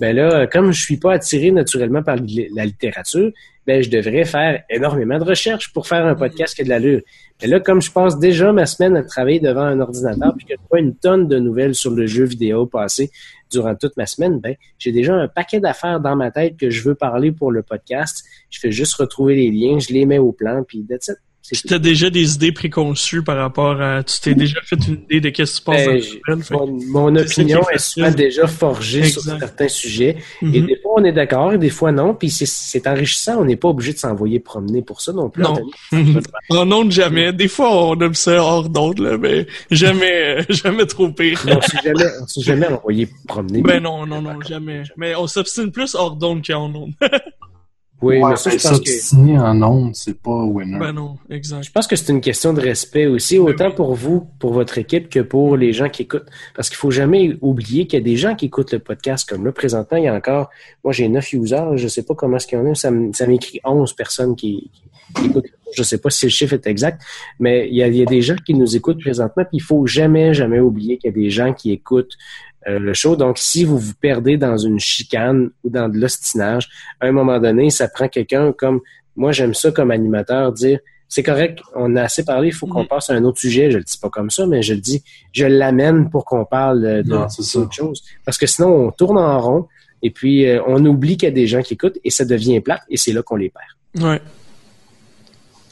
ben 0.00 0.16
là, 0.16 0.46
comme 0.46 0.72
je 0.72 0.82
suis 0.82 0.96
pas 0.96 1.12
attiré 1.12 1.50
naturellement 1.50 2.02
par 2.02 2.16
la 2.16 2.64
littérature, 2.64 3.30
ben 3.66 3.82
je 3.82 3.90
devrais 3.90 4.24
faire 4.24 4.62
énormément 4.70 5.18
de 5.18 5.24
recherches 5.24 5.72
pour 5.72 5.86
faire 5.86 6.06
un 6.06 6.14
podcast 6.14 6.54
qui 6.54 6.62
a 6.62 6.64
de 6.64 6.68
l'allure. 6.70 7.00
Mais 7.40 7.48
là, 7.48 7.60
comme 7.60 7.80
je 7.80 7.90
passe 7.90 8.18
déjà 8.18 8.52
ma 8.52 8.66
semaine 8.66 8.96
à 8.96 9.02
travailler 9.02 9.40
devant 9.40 9.62
un 9.62 9.80
ordinateur, 9.80 10.34
puis 10.36 10.46
que 10.46 10.54
je 10.54 10.68
vois 10.68 10.80
une 10.80 10.96
tonne 10.96 11.28
de 11.28 11.38
nouvelles 11.38 11.74
sur 11.74 11.90
le 11.92 12.06
jeu 12.06 12.24
vidéo 12.24 12.66
passer 12.66 13.10
durant 13.50 13.74
toute 13.74 13.96
ma 13.96 14.06
semaine, 14.06 14.40
ben 14.40 14.54
j'ai 14.78 14.92
déjà 14.92 15.14
un 15.14 15.28
paquet 15.28 15.60
d'affaires 15.60 16.00
dans 16.00 16.16
ma 16.16 16.30
tête 16.30 16.56
que 16.56 16.70
je 16.70 16.82
veux 16.82 16.94
parler 16.94 17.32
pour 17.32 17.52
le 17.52 17.62
podcast. 17.62 18.24
Je 18.50 18.58
fais 18.60 18.72
juste 18.72 18.94
retrouver 18.94 19.34
les 19.34 19.50
liens, 19.50 19.78
je 19.78 19.92
les 19.92 20.06
mets 20.06 20.18
au 20.18 20.32
plan, 20.32 20.64
puis 20.64 20.84
that's. 20.88 21.10
Tu 21.52 21.74
as 21.74 21.78
déjà 21.78 22.10
des 22.10 22.34
idées 22.34 22.52
préconçues 22.52 23.22
par 23.22 23.36
rapport 23.36 23.80
à. 23.80 24.02
Tu 24.02 24.20
t'es 24.20 24.34
déjà 24.34 24.60
fait 24.62 24.76
une 24.86 24.94
idée 24.94 25.20
de 25.20 25.30
qu'est-ce 25.30 25.52
qui 25.52 25.58
se 25.58 25.62
passe 25.62 25.84
dans 26.50 26.66
le 26.66 26.88
Mon, 26.88 27.16
opinion 27.16 27.60
est, 27.72 28.16
déjà 28.16 28.46
forgée 28.46 29.04
sur 29.04 29.22
certains 29.22 29.68
sujets. 29.68 30.16
Et 30.42 30.44
mm-hmm. 30.44 30.66
des 30.66 30.76
fois, 30.76 30.92
on 30.96 31.04
est 31.04 31.12
d'accord 31.12 31.52
et 31.52 31.58
des 31.58 31.70
fois, 31.70 31.92
non. 31.92 32.14
Puis 32.14 32.30
c'est 32.30 32.86
enrichissant. 32.86 33.40
On 33.40 33.44
n'est 33.44 33.56
pas 33.56 33.68
obligé 33.68 33.92
de 33.92 33.98
s'envoyer 33.98 34.40
promener 34.40 34.82
pour 34.82 35.00
ça 35.00 35.12
non 35.12 35.28
plus. 35.28 35.42
Non. 35.42 35.56
en 36.50 36.72
onde, 36.72 36.92
jamais. 36.92 37.32
Des 37.32 37.48
fois, 37.48 37.70
on 37.88 37.98
aime 38.00 38.14
ça 38.14 38.42
hors 38.42 38.68
d'onde, 38.68 39.18
mais 39.20 39.46
jamais, 39.70 40.44
jamais 40.48 40.86
trop 40.86 41.10
pire. 41.10 41.40
on 41.46 41.60
s'est 41.60 41.78
jamais, 41.82 42.10
jamais 42.38 42.66
envoyé 42.66 43.08
promener. 43.26 43.62
Ben 43.62 43.82
non, 43.82 44.06
non, 44.06 44.22
non, 44.22 44.40
jamais. 44.42 44.82
Mais 44.96 45.14
on 45.14 45.26
s'obstine 45.26 45.70
plus 45.70 45.94
hors 45.94 46.16
d'onde 46.16 46.46
qu'en 46.46 46.72
onde. 46.74 46.92
Oui, 48.02 48.20
mais 48.22 48.36
ça, 48.36 48.50
je 48.50 49.38
en 49.38 49.62
ondes, 49.62 49.94
c'est 49.94 50.20
pas 50.20 50.44
winner. 50.44 50.78
Ben 50.78 50.92
non, 50.92 51.18
exact. 51.28 51.64
Je 51.64 51.70
pense 51.70 51.86
que 51.86 51.96
c'est 51.96 52.12
une 52.12 52.20
question 52.20 52.54
de 52.54 52.60
respect 52.60 53.06
aussi, 53.06 53.38
ben 53.38 53.44
autant 53.44 53.70
pour 53.70 53.94
vous, 53.94 54.26
pour 54.38 54.52
votre 54.52 54.78
équipe, 54.78 55.10
que 55.10 55.20
pour 55.20 55.56
les 55.56 55.72
gens 55.72 55.88
qui 55.88 56.02
écoutent. 56.02 56.26
Parce 56.54 56.68
qu'il 56.68 56.78
faut 56.78 56.90
jamais 56.90 57.36
oublier 57.42 57.86
qu'il 57.86 57.98
y 57.98 58.02
a 58.02 58.04
des 58.04 58.16
gens 58.16 58.34
qui 58.34 58.46
écoutent 58.46 58.72
le 58.72 58.78
podcast. 58.78 59.28
Comme 59.28 59.44
là, 59.44 59.52
présentement, 59.52 59.98
il 59.98 60.04
y 60.04 60.08
a 60.08 60.14
encore, 60.14 60.48
moi 60.82 60.92
j'ai 60.92 61.08
neuf 61.08 61.32
users, 61.32 61.76
je 61.76 61.88
sais 61.88 62.02
pas 62.02 62.14
comment 62.14 62.38
est-ce 62.38 62.46
qu'il 62.46 62.58
y 62.58 62.62
en 62.62 62.70
a, 62.70 62.74
ça 62.74 62.90
m'écrit 63.26 63.60
11 63.64 63.92
personnes 63.92 64.34
qui, 64.34 64.70
écoutent. 65.24 65.46
Je 65.72 65.82
sais 65.82 65.98
pas 65.98 66.10
si 66.10 66.26
le 66.26 66.30
chiffre 66.30 66.54
est 66.54 66.66
exact, 66.66 67.02
mais 67.38 67.68
il 67.68 67.76
y 67.76 67.82
a, 67.82 67.86
il 67.86 67.96
y 67.96 68.02
a 68.02 68.06
des 68.06 68.22
gens 68.22 68.34
qui 68.34 68.54
nous 68.54 68.76
écoutent 68.76 69.00
présentement, 69.00 69.44
puis 69.44 69.58
il 69.58 69.62
faut 69.62 69.86
jamais, 69.86 70.34
jamais 70.34 70.58
oublier 70.58 70.98
qu'il 70.98 71.10
y 71.10 71.12
a 71.12 71.16
des 71.16 71.30
gens 71.30 71.52
qui 71.52 71.70
écoutent 71.70 72.16
euh, 72.68 72.78
le 72.78 72.92
show. 72.94 73.16
Donc, 73.16 73.38
si 73.38 73.64
vous 73.64 73.78
vous 73.78 73.94
perdez 74.00 74.36
dans 74.36 74.56
une 74.56 74.78
chicane 74.80 75.50
ou 75.64 75.70
dans 75.70 75.88
de 75.88 75.98
l'ostinage, 75.98 76.68
à 77.00 77.06
un 77.06 77.12
moment 77.12 77.38
donné, 77.38 77.70
ça 77.70 77.88
prend 77.88 78.08
quelqu'un 78.08 78.52
comme 78.52 78.80
moi, 79.16 79.32
j'aime 79.32 79.54
ça 79.54 79.70
comme 79.70 79.90
animateur 79.90 80.52
dire 80.52 80.78
c'est 81.08 81.24
correct, 81.24 81.58
on 81.74 81.96
a 81.96 82.02
assez 82.04 82.24
parlé, 82.24 82.48
il 82.48 82.54
faut 82.54 82.68
qu'on 82.68 82.82
Mhm. 82.82 82.86
passe 82.88 83.10
à 83.10 83.14
un 83.14 83.24
autre 83.24 83.40
sujet. 83.40 83.70
Je 83.72 83.78
le 83.78 83.82
dis 83.84 83.98
pas 83.98 84.08
comme 84.10 84.30
ça, 84.30 84.46
mais 84.46 84.62
je 84.62 84.74
le 84.74 84.80
dis, 84.80 85.02
je 85.32 85.44
l'amène 85.44 86.08
pour 86.08 86.24
qu'on 86.24 86.44
parle 86.44 87.02
d'autres 87.02 87.72
choses. 87.74 88.04
Parce 88.24 88.38
que 88.38 88.46
sinon, 88.46 88.86
on 88.86 88.90
tourne 88.92 89.18
en 89.18 89.40
rond 89.40 89.66
et 90.02 90.10
puis 90.10 90.46
euh, 90.46 90.62
on 90.68 90.84
oublie 90.86 91.16
qu'il 91.16 91.28
y 91.28 91.32
a 91.32 91.34
des 91.34 91.48
gens 91.48 91.62
qui 91.62 91.74
écoutent 91.74 91.98
et 92.04 92.10
ça 92.10 92.24
devient 92.24 92.60
plate 92.60 92.82
et 92.88 92.96
c'est 92.96 93.12
là 93.12 93.22
qu'on 93.22 93.36
les 93.36 93.50
perd. 93.50 94.06
Ouais. 94.06 94.20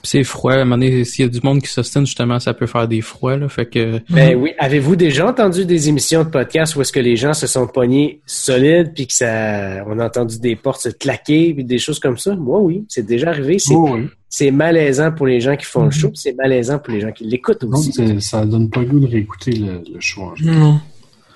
Puis 0.00 0.10
c'est 0.10 0.22
froid. 0.24 0.52
À 0.52 0.56
un 0.56 0.64
moment 0.64 0.76
donné, 0.78 1.04
s'il 1.04 1.24
y 1.24 1.28
a 1.28 1.30
du 1.30 1.40
monde 1.42 1.60
qui 1.60 1.68
s'ostine, 1.68 2.06
justement, 2.06 2.38
ça 2.38 2.54
peut 2.54 2.66
faire 2.66 2.86
des 2.86 3.00
froids, 3.00 3.36
là. 3.36 3.48
Fait 3.48 3.66
que, 3.66 4.00
Ben 4.10 4.36
oui, 4.36 4.52
avez-vous 4.58 4.94
déjà 4.94 5.26
entendu 5.28 5.64
des 5.64 5.88
émissions 5.88 6.22
de 6.24 6.28
podcast 6.28 6.76
où 6.76 6.80
est-ce 6.82 6.92
que 6.92 7.00
les 7.00 7.16
gens 7.16 7.34
se 7.34 7.46
sont 7.48 7.66
pognés 7.66 8.20
solides 8.24 8.92
puis 8.94 9.06
que 9.08 9.12
ça, 9.12 9.84
on 9.88 9.98
a 9.98 10.06
entendu 10.06 10.38
des 10.38 10.54
portes 10.54 10.80
se 10.82 10.88
claquer 10.90 11.52
puis 11.52 11.64
des 11.64 11.78
choses 11.78 11.98
comme 11.98 12.16
ça? 12.16 12.36
Moi, 12.36 12.60
oui, 12.60 12.84
c'est 12.88 13.04
déjà 13.06 13.30
arrivé. 13.30 13.58
C'est, 13.58 13.74
Oh, 13.74 13.90
oui. 13.94 14.06
c'est 14.28 14.50
malaisant 14.52 15.10
pour 15.10 15.26
les 15.26 15.40
gens 15.40 15.56
qui 15.56 15.66
font 15.66 15.84
le 15.86 15.90
show, 15.90 16.08
puis 16.10 16.18
c'est 16.18 16.34
malaisant 16.36 16.78
pour 16.78 16.94
les 16.94 17.00
gens 17.00 17.10
qui 17.10 17.24
l'écoutent 17.24 17.62
Donc, 17.62 17.74
aussi. 17.74 17.92
c'est- 17.92 18.20
ça 18.20 18.44
donne 18.46 18.70
pas 18.70 18.80
le 18.80 18.86
goût 18.86 19.00
de 19.00 19.06
réécouter 19.08 19.50
le, 19.52 19.82
le 19.92 20.00
show. 20.00 20.22
en. 20.22 20.34
Non. 20.42 20.80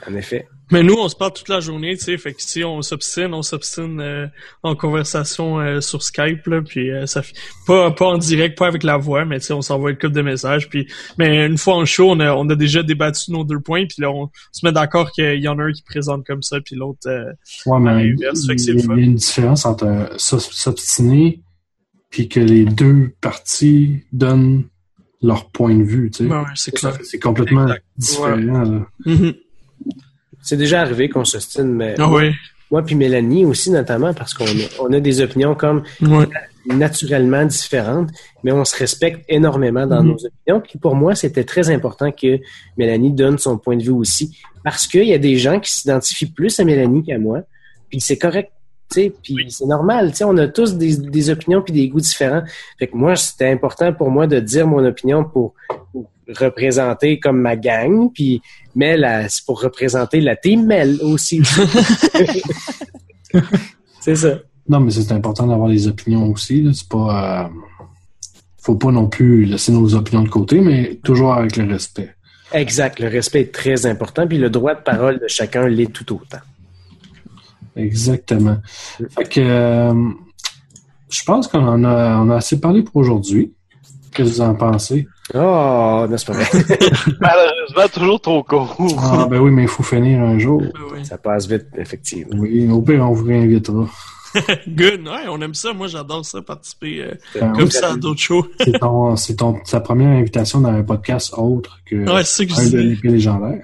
En 0.09 0.15
effet. 0.15 0.47
Mais 0.73 0.83
nous, 0.83 0.95
on 0.95 1.09
se 1.09 1.15
parle 1.15 1.33
toute 1.33 1.49
la 1.49 1.61
journée, 1.61 1.97
tu 1.97 2.05
sais, 2.05 2.19
fait 2.19 2.33
que 2.33 2.43
si 2.43 2.65
on 2.65 2.83
s'obstine, 2.83 3.33
on 3.35 3.43
s'obstine 3.43 4.01
euh, 4.01 4.27
en 4.63 4.75
conversation 4.75 5.61
euh, 5.61 5.81
sur 5.81 6.03
Skype, 6.03 6.47
là, 6.47 6.63
puis 6.63 6.91
euh, 6.91 7.07
ça 7.07 7.23
fait 7.23 7.35
pas 7.67 7.91
pas 7.93 8.07
en 8.07 8.19
direct, 8.19 8.59
pas 8.59 8.67
avec 8.67 8.83
la 8.83 8.97
voix, 8.97 9.25
mais 9.25 9.39
tu 9.39 9.47
sais, 9.47 9.53
on 9.53 9.63
s'envoie 9.63 9.91
une 9.91 9.97
couple 9.99 10.15
de 10.15 10.23
messages, 10.23 10.69
puis 10.69 10.87
mais 11.19 11.47
une 11.47 11.59
fois 11.59 11.75
en 11.77 11.85
show, 11.85 12.11
on 12.11 12.19
a 12.21 12.33
on 12.35 12.49
a 12.49 12.57
déjà 12.57 12.83
débattu 12.83 13.31
nos 13.33 13.45
deux 13.45 13.61
points, 13.61 13.85
puis 13.87 14.03
là 14.03 14.11
on 14.11 14.31
se 14.51 14.65
met 14.67 14.73
d'accord 14.73 15.13
qu'il 15.13 15.41
y 15.41 15.47
en 15.49 15.59
a 15.59 15.63
un 15.65 15.73
qui 15.73 15.83
présente 15.83 16.27
comme 16.27 16.43
ça, 16.43 16.61
puis 16.61 16.75
l'autre. 16.75 17.07
euh, 17.07 17.33
Ouais, 17.67 17.79
mais 17.79 18.09
il 18.09 18.19
y, 18.19 18.25
a- 18.27 18.95
une 18.97 19.15
différence 19.15 19.65
entre 19.67 19.85
euh, 19.87 20.07
s'obstiner 20.17 21.41
puis 22.11 22.29
que 22.29 22.41
les 22.41 22.65
deux 22.65 23.11
parties 23.21 24.05
donnent 24.13 24.65
leur 25.23 25.51
point 25.51 25.75
de 25.75 25.83
vue. 25.85 26.11
Tu 26.11 26.25
sais. 26.25 26.29
ben 26.29 26.41
ouais, 26.41 26.47
c'est 27.05 27.19
complètement 27.19 27.63
Exact. 27.63 27.85
différent. 27.97 28.37
Là. 28.37 28.87
Mhm. 29.07 29.35
C'est 30.43 30.57
déjà 30.57 30.81
arrivé 30.83 31.09
qu'on 31.09 31.25
s'ostine, 31.25 31.73
mais 31.73 31.95
Ah 31.99 32.11
moi 32.71 32.83
puis 32.83 32.95
Mélanie 32.95 33.45
aussi 33.45 33.71
notamment 33.71 34.13
parce 34.15 34.33
qu'on 34.35 34.45
a, 34.47 34.69
on 34.81 34.93
a 34.93 34.99
des 35.01 35.21
opinions 35.21 35.55
comme 35.55 35.83
ouais. 36.01 36.27
naturellement 36.67 37.45
différentes, 37.45 38.11
mais 38.43 38.53
on 38.53 38.65
se 38.65 38.77
respecte 38.77 39.25
énormément 39.29 39.87
dans 39.87 40.03
Mhm. 40.03 40.09
nos 40.11 40.17
opinions. 40.27 40.61
Puis 40.61 40.79
pour 40.79 40.95
moi, 40.95 41.15
c'était 41.15 41.45
très 41.45 41.71
important 41.71 42.11
que 42.13 42.39
Mélanie 42.77 43.13
donne 43.13 43.39
son 43.39 43.59
point 43.59 43.77
de 43.77 43.83
vue 43.83 43.91
aussi, 43.91 44.37
parce 44.65 44.87
qu'il 44.87 45.05
y 45.05 45.13
a 45.15 45.19
des 45.19 45.37
gens 45.37 45.61
qui 45.61 45.71
s'identifient 45.73 46.31
plus 46.31 46.59
à 46.61 46.65
Mélanie 46.65 47.03
qu'à 47.05 47.19
moi, 47.19 47.41
puis 47.91 48.01
c'est 48.01 48.19
correct. 48.19 48.53
tu 48.93 49.01
sais, 49.03 49.13
Puis 49.23 49.47
c'est 49.51 49.67
normal, 49.67 50.11
tu 50.11 50.19
sais, 50.19 50.25
on 50.25 50.37
a 50.37 50.47
tous 50.49 50.75
des, 50.77 50.97
des 50.97 51.31
opinions 51.31 51.63
puis 51.63 51.73
des 51.73 51.89
goûts 51.89 52.01
différents. 52.01 52.43
Fait 52.79 52.87
que 52.87 52.97
moi, 52.97 53.17
c'était 53.17 53.49
important 53.51 53.93
pour 53.93 54.11
moi 54.11 54.27
de 54.27 54.39
dire 54.39 54.67
mon 54.67 54.85
opinion 54.85 55.25
pour, 55.25 55.55
pour 55.93 56.11
représenter 56.29 57.19
comme 57.19 57.41
ma 57.41 57.57
gang, 57.57 58.11
puis 58.13 58.43
Mel, 58.75 59.27
c'est 59.29 59.45
pour 59.45 59.61
représenter 59.61 60.21
la 60.21 60.37
team 60.37 60.67
Mel 60.67 60.99
aussi. 61.03 61.43
c'est 64.01 64.17
ça. 64.17 64.39
Non, 64.69 64.81
mais 64.81 64.91
c'est 64.91 65.13
important 65.13 65.47
d'avoir 65.47 65.69
des 65.69 65.89
opinions 65.89 66.31
aussi. 66.31 66.67
C'est 66.73 66.89
pas. 66.89 67.45
euh, 67.45 67.49
faut 68.59 68.77
pas 68.77 68.93
non 68.93 69.09
plus 69.09 69.45
laisser 69.45 69.73
nos 69.73 69.95
opinions 69.95 70.23
de 70.23 70.29
côté, 70.29 70.61
mais 70.61 71.01
toujours 71.03 71.35
avec 71.35 71.57
le 71.57 71.65
respect. 71.65 72.15
Exact. 72.53 73.01
Le 73.01 73.09
respect 73.09 73.41
est 73.41 73.53
très 73.53 73.87
important, 73.87 74.29
puis 74.29 74.39
le 74.39 74.51
droit 74.51 74.75
de 74.75 74.83
parole 74.83 75.19
de 75.19 75.27
chacun 75.27 75.67
l'est 75.67 75.93
tout 75.93 76.15
autant. 76.15 76.39
Exactement. 77.75 78.59
Fait 79.17 79.29
que 79.29 79.41
euh, 79.41 80.11
je 81.11 81.23
pense 81.25 81.49
qu'on 81.49 81.67
en 81.67 81.83
a, 81.85 82.19
on 82.19 82.31
a 82.31 82.37
assez 82.37 82.61
parlé 82.61 82.83
pour 82.83 82.97
aujourd'hui. 82.97 83.53
Qu'est-ce 84.13 84.29
que 84.31 84.35
vous 84.35 84.41
en 84.43 84.55
pensez? 84.55 85.09
Oh, 85.35 86.07
c'est 86.17 86.27
pas? 86.27 86.33
Vrai. 86.35 86.45
Malheureusement, 87.21 87.89
toujours 87.93 88.21
trop 88.21 88.43
court. 88.43 88.77
Ah 89.03 89.27
ben 89.31 89.39
oui, 89.41 89.51
mais 89.51 89.63
il 89.63 89.69
faut 89.69 89.83
finir 89.83 90.21
un 90.21 90.39
jour. 90.39 90.61
Ben 90.61 90.97
ouais. 90.99 91.05
Ça 91.05 91.17
passe 91.19 91.47
vite, 91.49 91.67
effectivement. 91.77 92.37
Oui, 92.41 92.69
au 92.71 92.83
pire, 92.83 93.03
on 93.09 93.13
vous 93.13 93.25
réinvitera. 93.25 93.87
Good, 94.69 95.07
ouais, 95.07 95.29
on 95.29 95.41
aime 95.43 95.55
ça. 95.55 95.73
Moi, 95.73 95.87
j'adore 95.89 96.25
ça, 96.25 96.41
participer 96.43 97.03
euh, 97.03 97.15
Ben 97.35 97.53
comme 97.53 97.65
oui, 97.65 97.71
ça 97.71 97.93
à 97.93 97.97
d'autres 97.97 98.21
shows. 98.21 98.47
C'est 98.65 98.79
ton, 98.79 99.17
c'est 99.17 99.37
ton, 99.37 99.59
sa 99.65 99.81
première 99.81 100.09
invitation 100.19 100.61
dans 100.61 100.71
un 100.71 100.83
podcast 100.83 101.35
autre 101.37 101.79
que 101.87 101.97
Ouais, 102.11 102.25
c'est 102.25 102.47
que 102.47 102.55
je 102.55 102.61
un 102.61 102.71
de 102.71 102.79
l'épée 102.79 103.09
légendaire. 103.09 103.63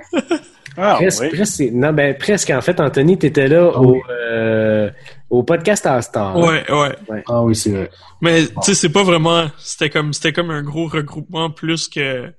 Ah, 0.76 0.94
presque, 0.96 1.22
oui. 1.22 1.28
presque, 1.30 1.62
non, 1.72 1.92
ben, 1.92 2.14
presque. 2.16 2.50
En 2.50 2.60
fait, 2.60 2.78
Anthony, 2.80 3.18
tu 3.18 3.26
étais 3.26 3.48
là 3.48 3.70
Ah 3.74 3.80
au, 3.80 3.94
oui. 3.94 4.00
euh, 4.10 4.90
au 5.30 5.42
podcast 5.42 5.84
à 5.86 6.00
Star. 6.02 6.36
Ouais, 6.38 6.64
ouais. 6.70 7.22
Ah 7.26 7.42
oui, 7.42 7.54
c'est 7.54 7.70
vrai. 7.70 7.90
Mais 8.20 8.46
tu 8.46 8.52
sais, 8.62 8.74
c'est 8.74 8.88
pas 8.88 9.02
vraiment. 9.02 9.50
C'était 9.58 9.90
comme 9.90 10.12
c'était 10.12 10.32
comme 10.32 10.50
un 10.50 10.62
gros 10.62 10.86
regroupement 10.86 11.50
plus 11.50 11.88
que 11.88 12.32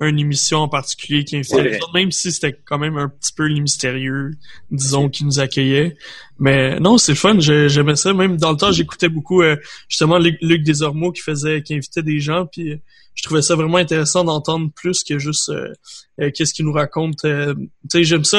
une 0.00 0.18
émission 0.18 0.58
en 0.58 0.68
particulier 0.68 1.24
qui 1.24 1.38
autres, 1.38 1.92
même 1.94 2.10
si 2.10 2.32
c'était 2.32 2.52
quand 2.64 2.78
même 2.78 2.98
un 2.98 3.08
petit 3.08 3.32
peu 3.32 3.44
les 3.46 3.60
mystérieux, 3.60 4.32
disons, 4.70 5.08
qui 5.08 5.24
nous 5.24 5.38
accueillaient. 5.38 5.96
Mais 6.38 6.78
non, 6.80 6.98
c'est 6.98 7.14
fun, 7.14 7.38
j'ai- 7.38 7.68
j'aimais 7.68 7.94
ça. 7.94 8.12
Même 8.12 8.36
dans 8.36 8.50
le 8.50 8.56
temps, 8.56 8.72
j'écoutais 8.72 9.08
beaucoup 9.08 9.42
euh, 9.42 9.56
justement 9.88 10.18
Luc, 10.18 10.36
Luc 10.42 10.64
Desormeaux 10.64 11.12
qui 11.12 11.22
faisait, 11.22 11.62
qui 11.62 11.74
invitait 11.74 12.02
des 12.02 12.18
gens, 12.18 12.44
puis 12.44 12.80
je 13.14 13.22
trouvais 13.22 13.42
ça 13.42 13.54
vraiment 13.54 13.76
intéressant 13.78 14.24
d'entendre 14.24 14.70
plus 14.74 15.04
que 15.04 15.18
juste 15.18 15.48
euh, 15.50 15.72
euh, 16.20 16.30
qu'est-ce 16.34 16.52
qu'il 16.52 16.64
nous 16.64 16.72
raconte. 16.72 17.24
euh, 17.24 17.54
tu 17.54 17.68
sais, 17.90 18.04
j'aime 18.04 18.24
ça 18.24 18.38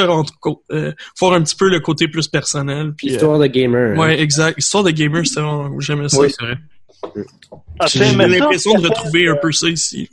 euh, 0.71 0.91
voir 1.19 1.33
un 1.33 1.41
petit 1.41 1.55
peu 1.55 1.69
le 1.69 1.79
côté 1.79 2.07
plus 2.07 2.27
personnel. 2.27 2.93
Puis, 2.95 3.09
euh, 3.09 3.13
Histoire 3.13 3.39
de 3.39 3.47
gamer. 3.47 3.93
hein. 3.95 3.99
ouais, 3.99 4.19
exact. 4.21 4.57
Histoire 4.59 4.83
de 4.83 4.91
gamer, 4.91 5.25
c'est 5.25 5.39
vraiment, 5.39 5.79
j'aimais 5.79 6.09
ça. 6.09 6.19
oui, 6.19 6.29
c'est 6.37 6.45
vrai. 6.45 6.57
Ah, 7.79 7.87
J'ai 7.87 8.11
l'impression 8.13 8.73
de 8.79 8.87
retrouver 8.87 9.27
un 9.29 9.35
peu 9.35 9.51
ça 9.51 9.67
ici. 9.69 10.09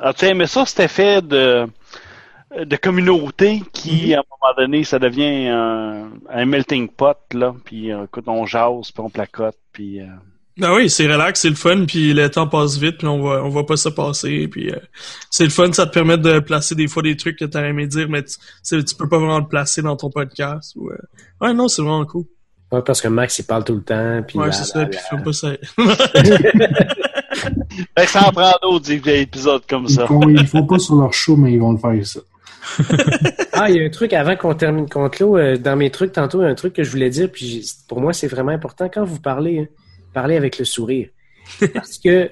Ah, 0.00 0.12
tu 0.12 0.26
aimais 0.26 0.46
ça, 0.46 0.66
cet 0.66 0.80
effet 0.80 1.22
de, 1.22 1.66
de 2.64 2.76
communauté 2.76 3.62
qui, 3.72 4.14
à 4.14 4.18
un 4.18 4.22
moment 4.30 4.54
donné, 4.56 4.84
ça 4.84 4.98
devient 4.98 5.48
un, 5.48 6.10
un 6.28 6.44
melting 6.44 6.88
pot, 6.88 7.16
là. 7.32 7.54
Puis, 7.64 7.90
écoute, 7.90 8.24
on 8.26 8.44
jase, 8.46 8.90
puis 8.92 9.02
on 9.02 9.10
placote, 9.10 9.56
puis... 9.72 10.00
euh, 10.00 10.06
Ben 10.58 10.74
oui, 10.74 10.88
c'est 10.88 11.06
relax, 11.06 11.40
c'est 11.40 11.50
le 11.50 11.54
fun, 11.54 11.84
puis 11.86 12.14
le 12.14 12.30
temps 12.30 12.46
passe 12.48 12.78
vite, 12.78 12.96
puis 12.98 13.06
on 13.06 13.18
voit, 13.20 13.44
on 13.44 13.48
voit 13.50 13.66
pas 13.66 13.76
ça 13.76 13.90
passer, 13.90 14.48
puis 14.48 14.70
euh, 14.70 14.76
c'est 15.30 15.44
le 15.44 15.50
fun, 15.50 15.70
ça 15.72 15.86
te 15.86 15.92
permet 15.92 16.16
de 16.16 16.38
placer 16.38 16.74
des 16.74 16.88
fois 16.88 17.02
des 17.02 17.14
trucs 17.14 17.38
que 17.38 17.44
t'aurais 17.44 17.68
aimé 17.70 17.86
dire, 17.86 18.08
mais 18.08 18.22
tu, 18.24 18.82
tu 18.84 18.94
peux 18.94 19.06
pas 19.08 19.18
vraiment 19.18 19.38
le 19.40 19.46
placer 19.48 19.82
dans 19.82 19.96
ton 19.96 20.08
podcast. 20.10 20.72
Ou, 20.76 20.88
euh, 20.90 20.96
Ouais, 21.42 21.52
non, 21.52 21.68
c'est 21.68 21.82
vraiment 21.82 22.06
cool. 22.06 22.24
Ouais, 22.72 22.80
parce 22.82 23.00
que 23.02 23.08
Max, 23.08 23.38
il 23.38 23.44
parle 23.44 23.64
tout 23.64 23.74
le 23.74 23.82
temps. 23.82 24.22
Puis 24.26 24.38
Ouais, 24.38 24.50
c'est 24.50 24.64
ça, 24.64 24.86
puis 24.86 24.96
là. 24.96 25.18
fais 25.18 25.22
pas 25.22 25.32
ça. 25.32 25.50
Fait 27.98 28.04
que 28.06 28.10
ça 28.10 28.26
en 28.28 28.32
prend 28.32 28.52
d'autres 28.62 28.86
des 28.86 29.20
épisodes 29.20 29.62
comme 29.68 29.84
Ils 29.88 29.94
ça. 29.94 30.06
font, 30.06 30.26
ils 30.28 30.46
font 30.46 30.66
pas 30.66 30.78
sur 30.78 30.96
leur 30.96 31.12
show, 31.12 31.36
mais 31.36 31.52
ils 31.52 31.60
vont 31.60 31.72
le 31.72 31.78
faire 31.78 32.06
ça. 32.06 32.20
Ah, 33.58 33.70
il 33.70 33.76
y 33.76 33.80
a 33.80 33.86
un 33.86 33.90
truc 33.90 34.12
avant 34.12 34.36
qu'on 34.36 34.54
termine 34.54 34.86
qu'on 34.86 35.08
clôt. 35.08 35.38
euh, 35.38 35.56
dans 35.56 35.76
mes 35.76 35.90
trucs, 35.90 36.12
tantôt, 36.12 36.40
il 36.42 36.44
y 36.44 36.46
a 36.46 36.50
un 36.50 36.54
truc 36.54 36.74
que 36.74 36.82
je 36.84 36.90
voulais 36.90 37.08
dire, 37.08 37.30
puis 37.32 37.46
j'ai- 37.46 37.62
pour 37.88 38.02
moi, 38.02 38.12
c'est 38.12 38.26
vraiment 38.26 38.50
important. 38.52 38.90
Quand 38.92 39.02
vous 39.04 39.18
parlez, 39.18 39.60
hein, 39.60 39.66
parlez 40.16 40.36
avec 40.36 40.58
le 40.58 40.64
sourire. 40.64 41.08
Parce 41.74 41.98
que 41.98 42.30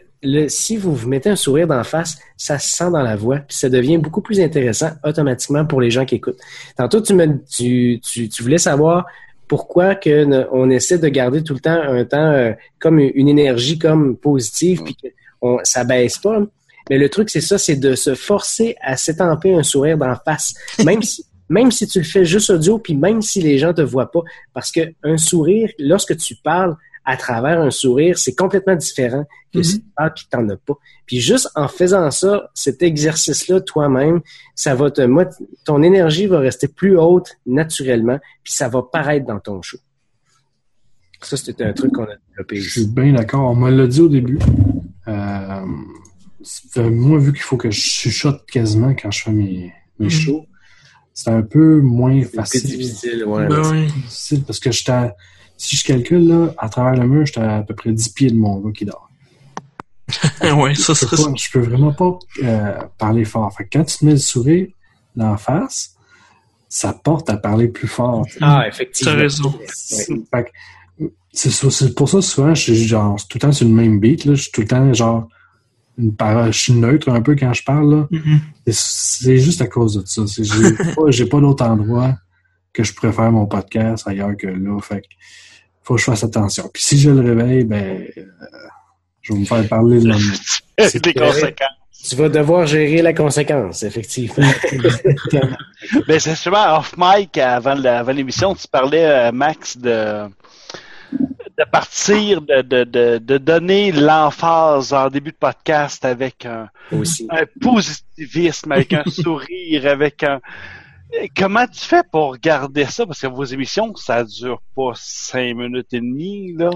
si 0.48 0.78
vous 0.78 0.94
vous 0.94 1.06
mettez 1.06 1.28
un 1.28 1.36
sourire 1.36 1.66
d'en 1.66 1.84
face, 1.84 2.16
ça 2.38 2.58
se 2.58 2.74
sent 2.74 2.90
dans 2.90 3.02
la 3.02 3.14
voix, 3.14 3.40
puis 3.40 3.56
ça 3.58 3.68
devient 3.68 3.98
beaucoup 3.98 4.22
plus 4.22 4.40
intéressant 4.40 4.92
automatiquement 5.04 5.66
pour 5.66 5.82
les 5.82 5.90
gens 5.90 6.06
qui 6.06 6.14
écoutent. 6.14 6.40
Tantôt, 6.78 7.02
tu, 7.02 7.12
me, 7.12 7.44
tu, 7.44 8.00
tu, 8.00 8.30
tu 8.30 8.42
voulais 8.42 8.56
savoir 8.56 9.04
pourquoi 9.48 9.94
que 9.94 10.46
on 10.50 10.70
essaie 10.70 10.96
de 10.98 11.08
garder 11.08 11.44
tout 11.44 11.52
le 11.52 11.60
temps 11.60 11.78
un 11.78 12.06
temps 12.06 12.32
euh, 12.32 12.52
comme 12.78 12.98
une 12.98 13.12
une 13.14 13.28
énergie 13.28 13.78
comme 13.78 14.16
positive, 14.16 14.82
puis 14.82 14.96
que 14.96 15.08
on, 15.42 15.58
ça 15.62 15.84
baisse 15.84 16.16
pas. 16.16 16.40
Mais 16.88 16.96
le 16.96 17.10
truc, 17.10 17.28
c'est 17.28 17.42
ça, 17.42 17.58
c'est 17.58 17.76
de 17.76 17.94
se 17.94 18.14
forcer 18.14 18.76
à 18.80 18.96
s'étamper 18.96 19.54
un 19.54 19.62
sourire 19.62 19.98
d'en 19.98 20.16
face. 20.24 20.54
Même 20.84 21.02
si, 21.02 21.22
même 21.50 21.70
si 21.70 21.86
tu 21.86 21.98
le 21.98 22.04
fais 22.04 22.24
juste 22.24 22.48
audio, 22.48 22.78
puis 22.78 22.94
même 22.94 23.20
si 23.20 23.42
les 23.42 23.58
gens 23.58 23.74
te 23.74 23.82
voient 23.82 24.10
pas. 24.10 24.22
Parce 24.54 24.72
que 24.72 24.80
un 25.02 25.18
sourire, 25.18 25.68
lorsque 25.78 26.16
tu 26.16 26.34
parles 26.36 26.76
à 27.04 27.16
travers 27.16 27.60
un 27.60 27.70
sourire, 27.70 28.16
c'est 28.18 28.34
complètement 28.34 28.76
différent 28.76 29.24
que 29.52 29.62
si 29.62 29.80
tu 29.80 29.86
parles 29.96 30.12
t'en 30.30 30.48
as 30.48 30.56
pas. 30.56 30.74
Puis 31.06 31.20
juste 31.20 31.48
en 31.54 31.68
faisant 31.68 32.10
ça, 32.10 32.50
cet 32.54 32.82
exercice-là 32.82 33.60
toi-même, 33.60 34.20
ça 34.54 34.74
va 34.74 34.90
te, 34.90 35.02
ton 35.64 35.82
énergie 35.82 36.26
va 36.26 36.38
rester 36.38 36.66
plus 36.68 36.98
haute 36.98 37.36
naturellement, 37.46 38.18
puis 38.42 38.52
ça 38.54 38.68
va 38.68 38.82
paraître 38.82 39.26
dans 39.26 39.38
ton 39.40 39.60
show. 39.62 39.78
Ça, 41.20 41.36
c'était 41.38 41.64
un 41.64 41.72
truc 41.72 41.92
qu'on 41.92 42.04
a 42.04 42.16
développé 42.30 42.56
Je 42.56 42.70
suis 42.70 42.86
bien 42.86 43.12
d'accord. 43.14 43.50
On 43.50 43.54
me 43.54 43.70
l'a 43.70 43.86
dit 43.86 44.00
au 44.02 44.08
début. 44.08 44.38
Euh, 45.08 45.60
c'est- 46.42 46.82
moi, 46.90 47.18
vu 47.18 47.32
qu'il 47.32 47.40
faut 47.42 47.56
que 47.56 47.70
je 47.70 47.80
chuchote 47.80 48.44
quasiment 48.46 48.94
quand 48.94 49.10
je 49.10 49.22
fais 49.22 49.30
mes, 49.32 49.72
mes 49.98 50.06
Mhm. 50.06 50.10
shows, 50.10 50.46
c'est 51.14 51.30
un 51.30 51.42
peu 51.42 51.80
moins 51.80 52.20
C'est 52.22 52.34
facile. 52.34 52.62
difficile, 52.64 53.24
ouais. 53.24 53.46
ben 53.46 53.62
oui. 53.70 53.86
difficile 53.86 54.42
parce 54.44 54.58
que 54.58 54.70
j'étais 54.70 54.92
à- 54.92 55.14
si 55.64 55.76
je 55.76 55.84
calcule 55.84 56.26
là, 56.28 56.54
à 56.58 56.68
travers 56.68 56.94
le 57.00 57.06
mur, 57.08 57.24
j'étais 57.26 57.40
à, 57.40 57.62
peu 57.62 57.74
près 57.74 57.90
10 57.92 58.08
pieds 58.10 58.30
de 58.30 58.36
mon 58.36 58.58
gars 58.60 58.72
qui 58.72 58.84
dort. 58.84 59.08
ouais, 60.42 60.74
ça 60.74 60.94
serait 60.94 61.16
pas- 61.16 61.32
je 61.34 61.50
peux 61.50 61.60
vraiment 61.60 61.92
pas 61.92 62.18
euh, 62.42 62.78
parler 62.98 63.24
fort. 63.24 63.50
Fait 63.56 63.64
que 63.64 63.78
quand 63.78 63.84
tu 63.84 63.96
te 63.98 64.04
mets 64.04 64.12
le 64.12 64.18
sourire 64.18 64.66
d'en 65.16 65.36
face, 65.38 65.94
ça 66.68 66.92
porte 66.92 67.30
à 67.30 67.36
parler 67.38 67.68
plus 67.68 67.88
fort. 67.88 68.26
Ah, 68.40 68.68
effectivement. 68.68 69.14
T'as 69.14 69.18
raison. 69.20 69.50
Que, 69.52 70.52
c'est 71.32 71.50
ça- 71.50 71.86
pour 71.96 72.08
ça 72.08 72.22
souvent 72.22 72.54
je 72.54 72.62
suis 72.62 72.86
genre 72.86 73.16
tout 73.28 73.38
le 73.38 73.40
temps 73.40 73.52
sur 73.52 73.66
le 73.66 73.72
même 73.74 73.98
beat 73.98 74.24
là, 74.24 74.34
je 74.34 74.42
suis 74.42 74.52
tout 74.52 74.60
le 74.60 74.68
temps 74.68 74.92
genre 74.92 75.28
une 75.98 76.14
parole, 76.14 76.52
je 76.52 76.58
suis 76.58 76.72
neutre 76.72 77.08
un 77.08 77.22
peu 77.22 77.34
quand 77.36 77.52
je 77.52 77.64
parle. 77.64 78.06
Mhm. 78.10 78.40
C'est- 78.66 79.38
juste 79.38 79.60
à 79.62 79.66
cause 79.66 79.94
de 79.94 80.06
ça. 80.06 80.22
J'ai 81.08 81.24
pas, 81.26 81.36
pas 81.36 81.40
d'autre 81.40 81.64
endroit 81.64 82.14
que 82.72 82.82
je 82.82 82.92
préfère 82.92 83.30
mon 83.32 83.46
podcast 83.46 84.06
ailleurs 84.06 84.36
que 84.36 84.48
là. 84.48 84.78
Fait 84.80 85.00
que 85.00 85.06
faut 85.84 85.94
que 85.94 86.00
je 86.00 86.06
fasse 86.06 86.24
attention. 86.24 86.68
Puis 86.72 86.82
si 86.82 86.98
je 86.98 87.10
le 87.10 87.20
réveille, 87.20 87.64
ben 87.64 88.06
euh, 88.16 88.22
je 89.22 89.32
vais 89.32 89.38
me 89.40 89.44
faire 89.44 89.68
parler 89.68 90.00
le 90.00 90.10
lendemain. 90.10 90.34
C'est 90.80 91.02
des 91.04 91.14
conséquences. 91.14 91.68
Tu 92.08 92.16
vas 92.16 92.28
devoir 92.28 92.66
gérer 92.66 93.00
la 93.00 93.14
conséquence, 93.14 93.82
effectivement. 93.82 94.44
Ben, 96.08 96.18
c'est 96.18 96.30
justement 96.30 96.78
off 96.78 96.94
mic 96.96 97.36
avant 97.36 97.74
l'émission, 98.10 98.54
tu 98.54 98.66
parlais, 98.66 99.04
euh, 99.04 99.32
Max, 99.32 99.76
de, 99.76 100.24
de 101.12 101.64
partir, 101.70 102.40
de, 102.40 102.62
de, 102.62 102.84
de, 102.84 103.18
de 103.18 103.38
donner 103.38 103.92
l'emphase 103.92 104.94
en 104.94 105.08
début 105.08 105.32
de 105.32 105.36
podcast 105.36 106.04
avec 106.04 106.46
un, 106.46 106.68
aussi. 106.90 107.28
un 107.30 107.44
positivisme, 107.60 108.72
avec 108.72 108.94
un 108.94 109.04
sourire, 109.10 109.86
avec 109.86 110.22
un. 110.22 110.40
Comment 111.36 111.66
tu 111.66 111.80
fais 111.80 112.02
pour 112.10 112.36
garder 112.38 112.86
ça? 112.86 113.06
Parce 113.06 113.20
que 113.20 113.26
vos 113.26 113.44
émissions, 113.44 113.94
ça 113.94 114.24
dure 114.24 114.60
pas 114.74 114.92
cinq 114.94 115.54
minutes 115.56 115.92
et 115.92 116.00
demie, 116.00 116.54
là. 116.54 116.70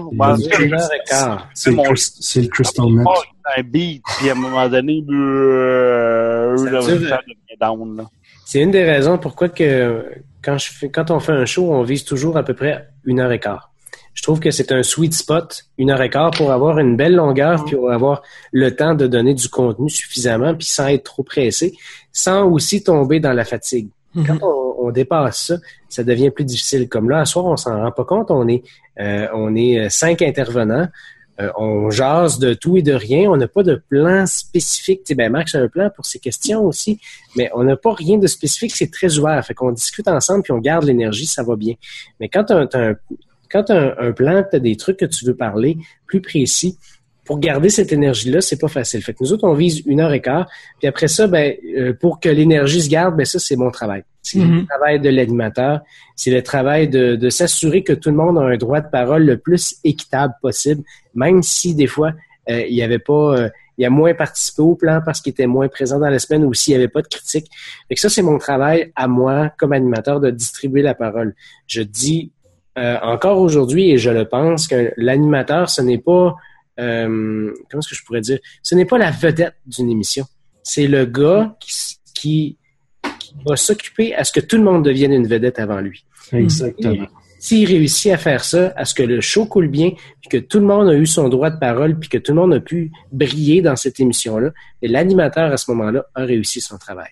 C'est 1.53 1.71
le, 1.71 2.47
Crystal 2.47 2.89
Meth. 2.89 3.07
un 3.57 3.63
beat, 3.63 4.03
puis 4.17 4.29
à 4.29 4.33
un 4.33 4.35
moment 4.35 4.69
donné, 4.69 5.03
euh, 5.09 6.55
down. 7.59 8.07
C'est 8.45 8.61
une 8.61 8.71
des 8.71 8.83
raisons 8.83 9.17
pourquoi 9.17 9.49
que 9.49 10.05
quand, 10.41 10.57
je 10.57 10.71
fais, 10.71 10.89
quand 10.89 11.11
on 11.11 11.19
fait 11.19 11.33
un 11.33 11.45
show, 11.45 11.71
on 11.71 11.83
vise 11.83 12.03
toujours 12.03 12.37
à 12.37 12.43
peu 12.43 12.53
près 12.53 12.87
une 13.05 13.19
heure 13.19 13.31
et 13.31 13.39
quart. 13.39 13.71
Je 14.13 14.23
trouve 14.23 14.39
que 14.39 14.51
c'est 14.51 14.71
un 14.71 14.83
sweet 14.83 15.13
spot, 15.13 15.65
une 15.77 15.91
heure 15.91 16.01
et 16.01 16.09
quart, 16.09 16.31
pour 16.31 16.51
avoir 16.51 16.79
une 16.79 16.97
belle 16.97 17.15
longueur, 17.15 17.63
puis 17.63 17.75
pour 17.75 17.91
avoir 17.91 18.21
le 18.51 18.75
temps 18.75 18.95
de 18.95 19.07
donner 19.07 19.33
du 19.33 19.47
contenu 19.49 19.89
suffisamment, 19.89 20.55
puis 20.55 20.67
sans 20.67 20.87
être 20.87 21.03
trop 21.03 21.23
pressé, 21.23 21.73
sans 22.11 22.45
aussi 22.45 22.83
tomber 22.83 23.19
dans 23.19 23.33
la 23.33 23.45
fatigue. 23.45 23.89
Quand 24.15 24.37
on, 24.41 24.87
on 24.87 24.91
dépasse 24.91 25.47
ça, 25.47 25.55
ça 25.87 26.03
devient 26.03 26.31
plus 26.31 26.45
difficile. 26.45 26.89
Comme 26.89 27.09
là, 27.09 27.19
à 27.19 27.25
soir, 27.25 27.45
on 27.45 27.57
s'en 27.57 27.81
rend 27.81 27.91
pas 27.91 28.05
compte. 28.05 28.31
On 28.31 28.47
est, 28.47 28.63
euh, 28.99 29.27
on 29.33 29.55
est 29.55 29.79
euh, 29.79 29.89
cinq 29.89 30.21
intervenants. 30.21 30.87
Euh, 31.39 31.51
on 31.57 31.89
jase 31.89 32.39
de 32.39 32.53
tout 32.53 32.75
et 32.77 32.81
de 32.81 32.93
rien. 32.93 33.29
On 33.29 33.37
n'a 33.37 33.47
pas 33.47 33.63
de 33.63 33.81
plan 33.89 34.25
spécifique. 34.25 35.01
Tu 35.03 35.09
sais, 35.09 35.15
ben 35.15 35.31
Max 35.31 35.55
a 35.55 35.59
un 35.59 35.67
plan 35.67 35.89
pour 35.95 36.05
ses 36.05 36.19
questions 36.19 36.65
aussi, 36.65 36.99
mais 37.35 37.49
on 37.53 37.63
n'a 37.63 37.77
pas 37.77 37.93
rien 37.93 38.17
de 38.17 38.27
spécifique. 38.27 38.75
C'est 38.75 38.91
très 38.91 39.17
ouvert. 39.17 39.43
Fait 39.45 39.53
qu'on 39.53 39.71
discute 39.71 40.07
ensemble 40.07 40.43
puis 40.43 40.51
on 40.51 40.59
garde 40.59 40.83
l'énergie, 40.83 41.27
ça 41.27 41.43
va 41.43 41.55
bien. 41.55 41.75
Mais 42.19 42.27
quand 42.27 42.45
tu 42.45 42.53
as, 42.53 42.67
un, 42.73 42.95
quand 43.49 43.69
un, 43.69 43.93
un 43.97 44.11
plan, 44.11 44.43
tu 44.49 44.57
as 44.57 44.59
des 44.59 44.75
trucs 44.75 44.97
que 44.97 45.05
tu 45.05 45.25
veux 45.25 45.35
parler 45.35 45.77
plus 46.07 46.21
précis, 46.21 46.77
pour 47.29 47.39
garder 47.39 47.69
cette 47.69 47.93
énergie-là, 47.93 48.41
c'est 48.41 48.57
pas 48.59 48.67
facile. 48.67 49.03
Fait 49.03 49.13
que 49.13 49.19
nous 49.21 49.31
autres, 49.31 49.47
on 49.47 49.53
vise 49.53 49.83
une 49.85 49.99
heure 49.99 50.11
et 50.13 50.19
quart. 50.19 50.47
Puis 50.79 50.87
après 50.87 51.07
ça, 51.07 51.27
ben, 51.27 51.53
euh, 51.77 51.93
pour 51.93 52.19
que 52.19 52.27
l'énergie 52.27 52.81
se 52.81 52.89
garde, 52.89 53.15
ben 53.15 53.23
ça, 53.23 53.37
c'est 53.37 53.55
mon 53.55 53.69
travail. 53.69 54.01
C'est 54.23 54.39
Mhm. 54.39 54.61
le 54.61 54.65
travail 54.65 54.99
de 54.99 55.09
l'animateur. 55.09 55.81
C'est 56.15 56.31
le 56.31 56.41
travail 56.41 56.87
de, 56.87 57.15
de 57.15 57.29
s'assurer 57.29 57.83
que 57.83 57.93
tout 57.93 58.09
le 58.09 58.15
monde 58.15 58.39
a 58.39 58.41
un 58.41 58.57
droit 58.57 58.81
de 58.81 58.89
parole 58.89 59.25
le 59.25 59.37
plus 59.37 59.75
équitable 59.83 60.33
possible, 60.41 60.81
même 61.13 61.43
si 61.43 61.75
des 61.75 61.85
fois, 61.85 62.13
euh, 62.49 62.63
il 62.67 62.73
y 62.75 62.81
avait 62.81 62.97
pas... 62.97 63.37
euh, 63.37 63.49
il 63.77 63.85
a 63.85 63.91
moins 63.91 64.15
participé 64.15 64.63
au 64.63 64.73
plan 64.73 64.99
parce 65.05 65.21
qu'il 65.21 65.29
était 65.29 65.45
moins 65.45 65.67
présent 65.67 65.99
dans 65.99 66.09
la 66.09 66.17
semaine 66.17 66.43
ou 66.45 66.53
s'il 66.55 66.71
n'y 66.73 66.77
avait 66.79 66.87
pas 66.87 67.03
de 67.03 67.07
critique. 67.07 67.45
Fait 67.87 67.93
que 67.93 68.01
ça, 68.01 68.09
c'est 68.09 68.23
mon 68.23 68.39
travail 68.39 68.91
à 68.95 69.07
moi, 69.07 69.53
comme 69.59 69.71
animateur, 69.71 70.19
de 70.19 70.31
distribuer 70.31 70.81
la 70.81 70.95
parole. 70.95 71.35
Je 71.67 71.83
dis 71.83 72.31
euh, 72.79 72.97
encore 73.03 73.37
aujourd'hui, 73.39 73.91
et 73.91 73.99
je 73.99 74.09
le 74.09 74.25
pense, 74.25 74.67
que 74.67 74.91
l'animateur, 74.97 75.69
ce 75.69 75.81
n'est 75.83 75.99
pas 75.99 76.35
euh, 76.79 77.53
comment 77.69 77.81
est-ce 77.81 77.89
que 77.89 77.95
je 77.95 78.03
pourrais 78.03 78.21
dire? 78.21 78.39
Ce 78.63 78.75
n'est 78.75 78.85
pas 78.85 78.97
la 78.97 79.11
vedette 79.11 79.55
d'une 79.65 79.89
émission. 79.89 80.25
C'est 80.63 80.87
le 80.87 81.05
gars 81.05 81.55
qui, 81.59 81.71
qui, 82.13 82.57
qui 83.19 83.35
va 83.45 83.55
s'occuper 83.55 84.15
à 84.15 84.23
ce 84.23 84.31
que 84.31 84.39
tout 84.39 84.57
le 84.57 84.63
monde 84.63 84.83
devienne 84.83 85.13
une 85.13 85.27
vedette 85.27 85.59
avant 85.59 85.81
lui. 85.81 86.05
Exactement. 86.31 87.07
S'il 87.39 87.65
réussit 87.67 88.11
à 88.11 88.17
faire 88.17 88.43
ça, 88.43 88.73
à 88.75 88.83
ce 88.83 88.93
que 88.93 89.03
le 89.03 89.21
show 89.21 89.45
coule 89.45 89.69
bien, 89.69 89.91
puis 90.21 90.29
que 90.29 90.37
tout 90.37 90.59
le 90.59 90.65
monde 90.65 90.89
a 90.89 90.95
eu 90.95 91.05
son 91.05 91.29
droit 91.29 91.49
de 91.49 91.57
parole, 91.57 91.97
puis 91.97 92.09
que 92.09 92.17
tout 92.17 92.33
le 92.33 92.41
monde 92.41 92.53
a 92.53 92.59
pu 92.59 92.91
briller 93.13 93.61
dans 93.61 93.77
cette 93.77 93.99
émission-là, 93.99 94.51
et 94.81 94.89
l'animateur 94.89 95.49
à 95.51 95.55
ce 95.55 95.71
moment-là 95.71 96.05
a 96.15 96.25
réussi 96.25 96.59
son 96.59 96.77
travail. 96.77 97.11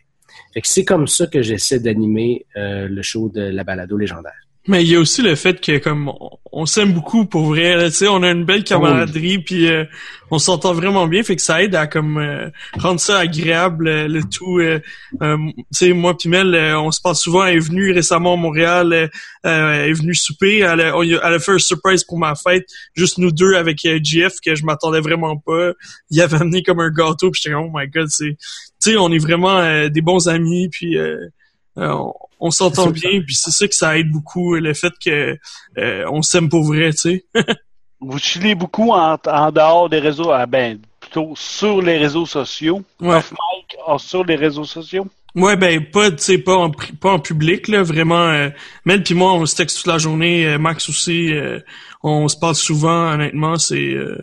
Fait 0.54 0.62
que 0.62 0.68
c'est 0.68 0.84
comme 0.84 1.08
ça 1.08 1.28
que 1.28 1.42
j'essaie 1.42 1.80
d'animer 1.80 2.46
euh, 2.58 2.90
le 2.90 3.02
show 3.02 3.30
de 3.34 3.42
la 3.42 3.64
balado 3.64 3.98
légendaire. 3.98 4.47
Mais 4.68 4.84
il 4.84 4.90
y 4.90 4.96
a 4.96 5.00
aussi 5.00 5.22
le 5.22 5.36
fait 5.36 5.62
que 5.62 5.78
comme 5.78 6.12
on, 6.52 6.66
s'aime 6.66 6.92
beaucoup 6.92 7.26
pour 7.26 7.46
vrai, 7.46 7.86
tu 7.86 7.92
sais, 7.92 8.08
on 8.08 8.22
a 8.22 8.32
une 8.32 8.44
belle 8.44 8.66
camaraderie 8.66 9.40
puis 9.40 9.68
euh, 9.68 9.86
on 10.30 10.40
s'entend 10.40 10.74
vraiment 10.74 11.08
bien, 11.08 11.24
fait 11.24 11.38
que 11.38 11.42
ça 11.42 11.64
aide 11.64 11.74
à 11.76 11.88
comme 11.88 12.18
euh, 12.18 12.50
rendre 12.78 13.00
ça 13.00 13.20
agréable 13.20 13.88
euh, 13.88 14.08
le 14.08 14.24
tout. 14.24 14.60
euh, 14.60 14.80
euh, 15.22 15.38
tu 15.56 15.64
sais, 15.72 15.94
moi 15.94 16.18
puis 16.18 16.28
Mel, 16.28 16.54
on 16.76 16.92
se 16.92 17.00
passe 17.02 17.22
souvent. 17.22 17.46
Elle 17.46 17.58
est 17.58 17.60
venue 17.60 17.92
récemment 17.92 18.34
à 18.34 18.38
Montréal, 18.38 19.10
elle 19.44 19.90
est 19.90 19.94
venue 19.94 20.16
souper, 20.16 20.60
elle 20.60 20.82
a, 20.82 20.98
on 20.98 21.04
elle 21.04 21.22
a 21.22 21.40
fait 21.40 21.54
un 21.54 21.60
surprise 21.60 22.04
pour 22.04 22.20
ma 22.20 22.36
fête, 22.36 22.66
juste 22.94 23.20
nous 23.20 23.32
deux 23.32 23.56
avec 23.56 23.80
GF 23.82 24.34
que 24.46 24.56
je 24.56 24.66
m'attendais 24.66 25.00
vraiment 25.00 25.38
pas. 25.38 25.72
Il 26.10 26.22
avait 26.22 26.38
amené 26.42 26.62
comme 26.62 26.82
un 26.82 26.90
gâteau 26.90 27.32
puis 27.32 27.42
j'étais 27.42 27.56
comme 27.56 27.70
oh 27.74 27.78
my 27.78 27.88
god, 27.88 28.08
c'est, 28.10 28.36
tu 28.82 28.92
sais, 28.92 28.98
on 28.98 29.12
est 29.12 29.18
vraiment 29.18 29.88
des 29.88 30.02
bons 30.02 30.28
amis 30.28 30.68
puis. 30.70 30.98
Euh, 31.78 31.84
euh, 31.84 31.94
on, 31.94 32.14
on 32.40 32.52
s'entend 32.52 32.90
bien, 32.90 33.22
puis 33.26 33.36
c'est 33.36 33.52
ça 33.52 33.68
que 33.68 33.76
ça 33.76 33.98
aide 33.98 34.12
beaucoup, 34.12 34.56
le 34.56 34.74
fait 34.74 34.94
que 35.04 35.38
euh, 35.78 36.06
on 36.12 36.22
s'aime 36.22 36.50
pour 36.50 36.64
vrai, 36.64 36.92
tu 36.92 36.98
sais. 36.98 37.26
Vous 38.00 38.20
chillez 38.20 38.54
beaucoup 38.54 38.92
en, 38.92 39.18
en 39.26 39.52
dehors 39.52 39.90
des 39.90 40.00
réseaux, 40.00 40.32
ah 40.32 40.46
ben, 40.46 40.80
plutôt 41.00 41.34
sur 41.36 41.82
les 41.82 41.98
réseaux 41.98 42.28
sociaux. 42.28 42.84
Ouais. 43.02 43.16
Off 43.16 43.32
mic, 43.32 43.76
ah, 43.88 43.98
sur 43.98 44.24
les 44.24 44.36
réseaux 44.36 44.66
sociaux? 44.66 45.08
Ouais, 45.36 45.56
ben 45.56 45.84
pas, 45.86 46.12
tu 46.12 46.18
sais, 46.20 46.38
pas 46.38 46.56
en 46.56 46.72
pas 46.72 47.12
en 47.12 47.20
public 47.20 47.68
là, 47.68 47.84
vraiment. 47.84 48.28
Euh, 48.30 48.50
Mel 48.86 49.04
puis 49.04 49.14
moi, 49.14 49.34
on 49.34 49.46
se 49.46 49.56
texte 49.56 49.78
toute 49.78 49.88
la 49.88 49.98
journée. 49.98 50.46
euh, 50.48 50.58
Max 50.58 50.90
aussi, 50.90 51.34
euh, 51.34 51.60
on 52.04 52.28
se 52.28 52.38
parle 52.38 52.56
souvent. 52.56 53.12
Honnêtement, 53.14 53.58
c'est 53.58 53.94
euh, 53.94 54.18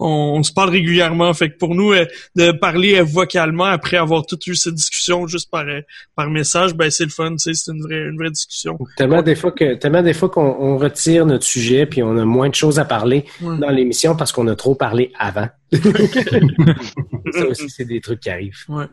on, 0.00 0.34
on 0.38 0.42
se 0.42 0.52
parle 0.52 0.70
régulièrement. 0.70 1.32
Fait 1.34 1.50
que 1.50 1.58
pour 1.58 1.74
nous, 1.74 1.92
euh, 1.92 2.06
de 2.36 2.52
parler 2.52 2.96
euh, 2.96 3.04
vocalement 3.04 3.64
après 3.64 3.96
avoir 3.96 4.26
tout 4.26 4.38
eu 4.46 4.54
cette 4.54 4.74
discussion 4.74 5.26
juste 5.26 5.50
par 5.50 5.66
euh, 5.68 5.80
par 6.16 6.28
message, 6.30 6.74
ben 6.74 6.90
c'est 6.90 7.04
le 7.04 7.10
fun, 7.10 7.30
tu 7.32 7.38
sais, 7.38 7.54
c'est 7.54 7.70
une 7.72 7.82
vraie 7.82 8.08
une 8.08 8.16
vraie 8.16 8.30
discussion. 8.30 8.78
Tellement 8.96 9.22
des 9.22 9.34
fois 9.34 9.52
que 9.52 9.74
tellement 9.74 10.02
des 10.02 10.14
fois 10.14 10.28
qu'on 10.28 10.56
on 10.58 10.78
retire 10.78 11.26
notre 11.26 11.44
sujet 11.44 11.86
puis 11.86 12.02
on 12.02 12.16
a 12.16 12.24
moins 12.24 12.48
de 12.48 12.54
choses 12.54 12.78
à 12.78 12.84
parler 12.84 13.24
Ouais. 13.42 13.58
dans 13.58 13.70
l'émission 13.70 14.16
parce 14.16 14.32
qu'on 14.32 14.46
a 14.48 14.56
trop 14.56 14.74
parlé 14.74 15.12
avant. 15.18 15.48
ça 15.72 17.46
aussi, 17.46 17.68
c'est 17.70 17.84
des 17.84 18.00
trucs 18.00 18.20
qui 18.20 18.30
arrivent. 18.30 18.56
Ouais. 18.68 18.86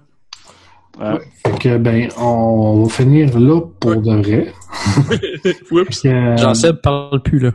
Ouais. 0.99 1.19
Fait 1.45 1.59
que, 1.59 1.77
ben, 1.77 2.09
on 2.17 2.83
va 2.83 2.89
finir 2.89 3.37
là 3.39 3.61
pour 3.79 3.95
de 3.95 4.11
vrai. 4.21 4.53
Oups. 5.71 6.01
Que, 6.01 6.37
Jean-Seb 6.37 6.77
parle 6.77 7.21
plus, 7.21 7.39
là. 7.39 7.51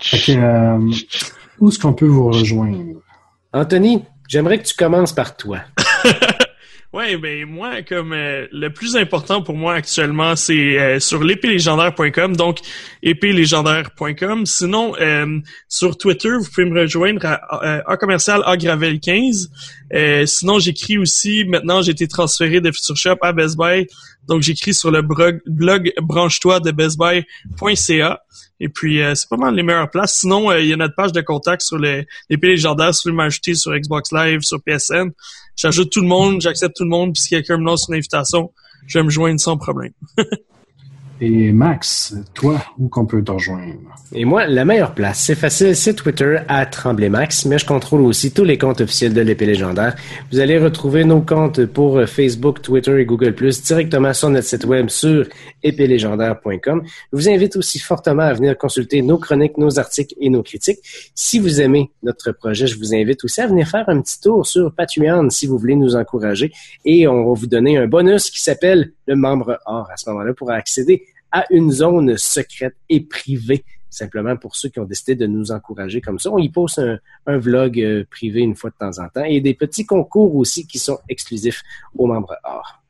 fait 0.00 0.18
que, 0.18 0.38
euh, 0.38 0.92
où 1.62 1.68
est-ce 1.68 1.78
qu'on 1.78 1.92
peut 1.92 2.06
vous 2.06 2.26
rejoindre? 2.26 3.00
Anthony, 3.52 4.04
j'aimerais 4.26 4.58
que 4.58 4.66
tu 4.66 4.74
commences 4.74 5.12
par 5.12 5.36
toi. 5.36 5.60
Ouais, 6.92 7.16
ben 7.16 7.46
moi, 7.46 7.80
comme 7.80 8.12
euh, 8.12 8.46
le 8.52 8.68
plus 8.68 8.96
important 8.96 9.42
pour 9.42 9.56
moi 9.56 9.72
actuellement, 9.72 10.36
c'est 10.36 10.78
euh, 10.78 11.00
sur 11.00 11.24
l'épélégendaire.com, 11.24 12.36
donc 12.36 12.58
épélégendaire.com. 13.02 14.44
Sinon, 14.44 14.94
euh, 15.00 15.40
sur 15.68 15.96
Twitter, 15.96 16.28
vous 16.38 16.44
pouvez 16.44 16.66
me 16.66 16.78
rejoindre 16.78 17.24
à, 17.24 17.34
à, 17.34 17.92
à 17.92 17.96
commercial 17.96 18.42
agravel 18.44 19.00
15. 19.00 19.50
Euh, 19.94 20.26
sinon, 20.26 20.58
j'écris 20.58 20.98
aussi. 20.98 21.46
Maintenant, 21.46 21.80
j'ai 21.80 21.92
été 21.92 22.06
transféré 22.06 22.60
de 22.60 22.70
Future 22.70 22.96
Shop 22.96 23.16
à 23.22 23.32
Best 23.32 23.56
Buy, 23.56 23.86
donc 24.28 24.42
j'écris 24.42 24.74
sur 24.74 24.90
le 24.90 25.00
blog, 25.00 25.92
branche-toi 26.02 26.60
de 26.60 26.72
bestbuy.ca. 26.72 28.20
Et 28.60 28.68
puis, 28.68 29.02
euh, 29.02 29.16
c'est 29.16 29.28
pas 29.28 29.36
mal 29.36 29.56
les 29.56 29.64
meilleures 29.64 29.90
places. 29.90 30.20
Sinon, 30.20 30.50
euh, 30.50 30.60
il 30.60 30.68
y 30.68 30.72
a 30.72 30.76
notre 30.76 30.94
page 30.94 31.10
de 31.10 31.20
contact 31.20 31.62
sur 31.62 31.78
les 31.78 32.06
l'épée 32.30 32.46
légendaire. 32.48 32.94
Si 32.94 33.02
vous 33.08 33.12
voulez 33.12 33.24
m'ajouter 33.24 33.54
sur 33.54 33.76
Xbox 33.76 34.12
Live, 34.12 34.42
sur 34.42 34.62
PSN, 34.62 35.10
j'ajoute 35.56 35.90
tout 35.90 36.00
le 36.00 36.08
monde, 36.08 36.40
j'accepte 36.40 36.76
tout 36.76 36.84
le 36.84 36.90
monde. 36.90 37.12
Puis 37.12 37.22
si 37.22 37.28
quelqu'un 37.30 37.58
me 37.58 37.64
lance 37.64 37.86
une 37.88 37.94
invitation, 37.94 38.52
je 38.86 38.98
vais 38.98 39.04
me 39.04 39.10
joindre 39.10 39.40
sans 39.40 39.56
problème. 39.56 39.92
Et 41.24 41.52
Max, 41.52 42.16
toi, 42.34 42.60
où 42.80 42.88
qu'on 42.88 43.06
peut 43.06 43.22
te 43.22 43.30
rejoindre? 43.30 43.94
Et 44.12 44.24
moi, 44.24 44.44
la 44.48 44.64
meilleure 44.64 44.92
place, 44.92 45.20
c'est 45.20 45.36
facile, 45.36 45.76
c'est 45.76 45.94
Twitter 45.94 46.38
à 46.48 46.66
Tremblay 46.66 47.08
Max, 47.08 47.44
mais 47.44 47.58
je 47.58 47.64
contrôle 47.64 48.00
aussi 48.00 48.32
tous 48.32 48.42
les 48.42 48.58
comptes 48.58 48.80
officiels 48.80 49.14
de 49.14 49.20
l'épée 49.20 49.46
légendaire. 49.46 49.94
Vous 50.32 50.40
allez 50.40 50.58
retrouver 50.58 51.04
nos 51.04 51.20
comptes 51.20 51.64
pour 51.66 51.98
euh, 51.98 52.06
Facebook, 52.06 52.60
Twitter 52.60 53.00
et 53.00 53.04
Google 53.04 53.36
Plus 53.36 53.62
directement 53.62 54.12
sur 54.12 54.30
notre 54.30 54.48
site 54.48 54.64
web 54.64 54.88
sur 54.88 55.24
épélégendaire.com. 55.62 56.82
Je 56.84 57.16
vous 57.16 57.28
invite 57.28 57.54
aussi 57.54 57.78
fortement 57.78 58.24
à 58.24 58.32
venir 58.32 58.58
consulter 58.58 59.00
nos 59.00 59.18
chroniques, 59.18 59.58
nos 59.58 59.78
articles 59.78 60.16
et 60.20 60.28
nos 60.28 60.42
critiques. 60.42 60.80
Si 61.14 61.38
vous 61.38 61.60
aimez 61.60 61.92
notre 62.02 62.32
projet, 62.32 62.66
je 62.66 62.76
vous 62.76 62.96
invite 62.96 63.22
aussi 63.22 63.40
à 63.40 63.46
venir 63.46 63.68
faire 63.68 63.84
un 63.86 64.00
petit 64.00 64.20
tour 64.20 64.44
sur 64.44 64.74
Patreon 64.74 65.30
si 65.30 65.46
vous 65.46 65.56
voulez 65.56 65.76
nous 65.76 65.94
encourager 65.94 66.50
et 66.84 67.06
on 67.06 67.28
va 67.28 67.32
vous 67.38 67.46
donner 67.46 67.78
un 67.78 67.86
bonus 67.86 68.28
qui 68.28 68.42
s'appelle 68.42 68.90
le 69.06 69.14
membre 69.14 69.60
or 69.66 69.88
à 69.88 69.96
ce 69.96 70.10
moment-là 70.10 70.32
pour 70.34 70.50
accéder 70.50 71.04
à 71.32 71.44
une 71.50 71.70
zone 71.70 72.16
secrète 72.16 72.76
et 72.88 73.00
privée 73.00 73.64
simplement 73.90 74.36
pour 74.36 74.56
ceux 74.56 74.70
qui 74.70 74.80
ont 74.80 74.84
décidé 74.84 75.14
de 75.14 75.26
nous 75.26 75.52
encourager 75.52 76.00
comme 76.00 76.18
ça. 76.18 76.30
On 76.30 76.38
y 76.38 76.48
poste 76.48 76.78
un, 76.78 76.98
un 77.26 77.38
vlog 77.38 77.78
euh, 77.78 78.04
privé 78.10 78.40
une 78.40 78.54
fois 78.54 78.70
de 78.70 78.76
temps 78.76 79.02
en 79.02 79.08
temps 79.08 79.24
et 79.24 79.40
des 79.40 79.52
petits 79.52 79.84
concours 79.84 80.34
aussi 80.36 80.66
qui 80.66 80.78
sont 80.78 80.98
exclusifs 81.10 81.62
aux 81.94 82.06
membres 82.06 82.34
or. 82.44 82.82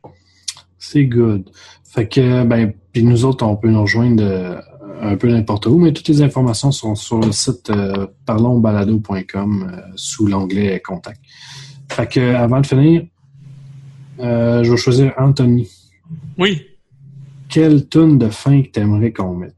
C'est 0.78 1.06
good. 1.06 1.50
Fait 1.84 2.08
que, 2.08 2.44
ben, 2.44 2.72
puis 2.92 3.02
nous 3.02 3.24
autres, 3.24 3.44
on 3.44 3.56
peut 3.56 3.68
nous 3.68 3.82
rejoindre 3.82 4.22
euh, 4.22 4.60
un 5.02 5.16
peu 5.16 5.28
n'importe 5.28 5.66
où, 5.66 5.78
mais 5.78 5.92
toutes 5.92 6.08
les 6.08 6.22
informations 6.22 6.70
sont 6.70 6.94
sur 6.94 7.20
le 7.20 7.32
site 7.32 7.70
euh, 7.70 8.06
parlonsbalado.com 8.24 9.70
euh, 9.72 9.80
sous 9.96 10.26
l'onglet 10.26 10.80
Contact. 10.80 11.20
Fait 11.90 12.06
que, 12.06 12.34
avant 12.34 12.60
de 12.60 12.66
finir, 12.66 13.02
euh, 14.20 14.62
je 14.62 14.70
vais 14.70 14.76
choisir 14.76 15.12
Anthony. 15.18 15.68
Oui. 16.38 16.66
Quelle 17.52 17.88
tune 17.88 18.18
de 18.18 18.28
fin 18.30 18.62
que 18.62 18.68
t'aimerais 18.68 19.12
qu'on 19.12 19.34
mette? 19.34 19.54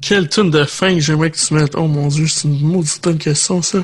Quelle 0.00 0.28
tune 0.28 0.50
de 0.50 0.64
fin 0.64 0.94
que 0.94 1.00
j'aimerais 1.00 1.30
que 1.32 1.36
tu 1.36 1.52
mettes? 1.54 1.74
Oh 1.74 1.86
mon 1.88 2.06
dieu, 2.08 2.26
c'est 2.28 2.46
une 2.46 2.60
maudite 2.60 3.02
bonne 3.02 3.18
question, 3.18 3.60
ça. 3.60 3.78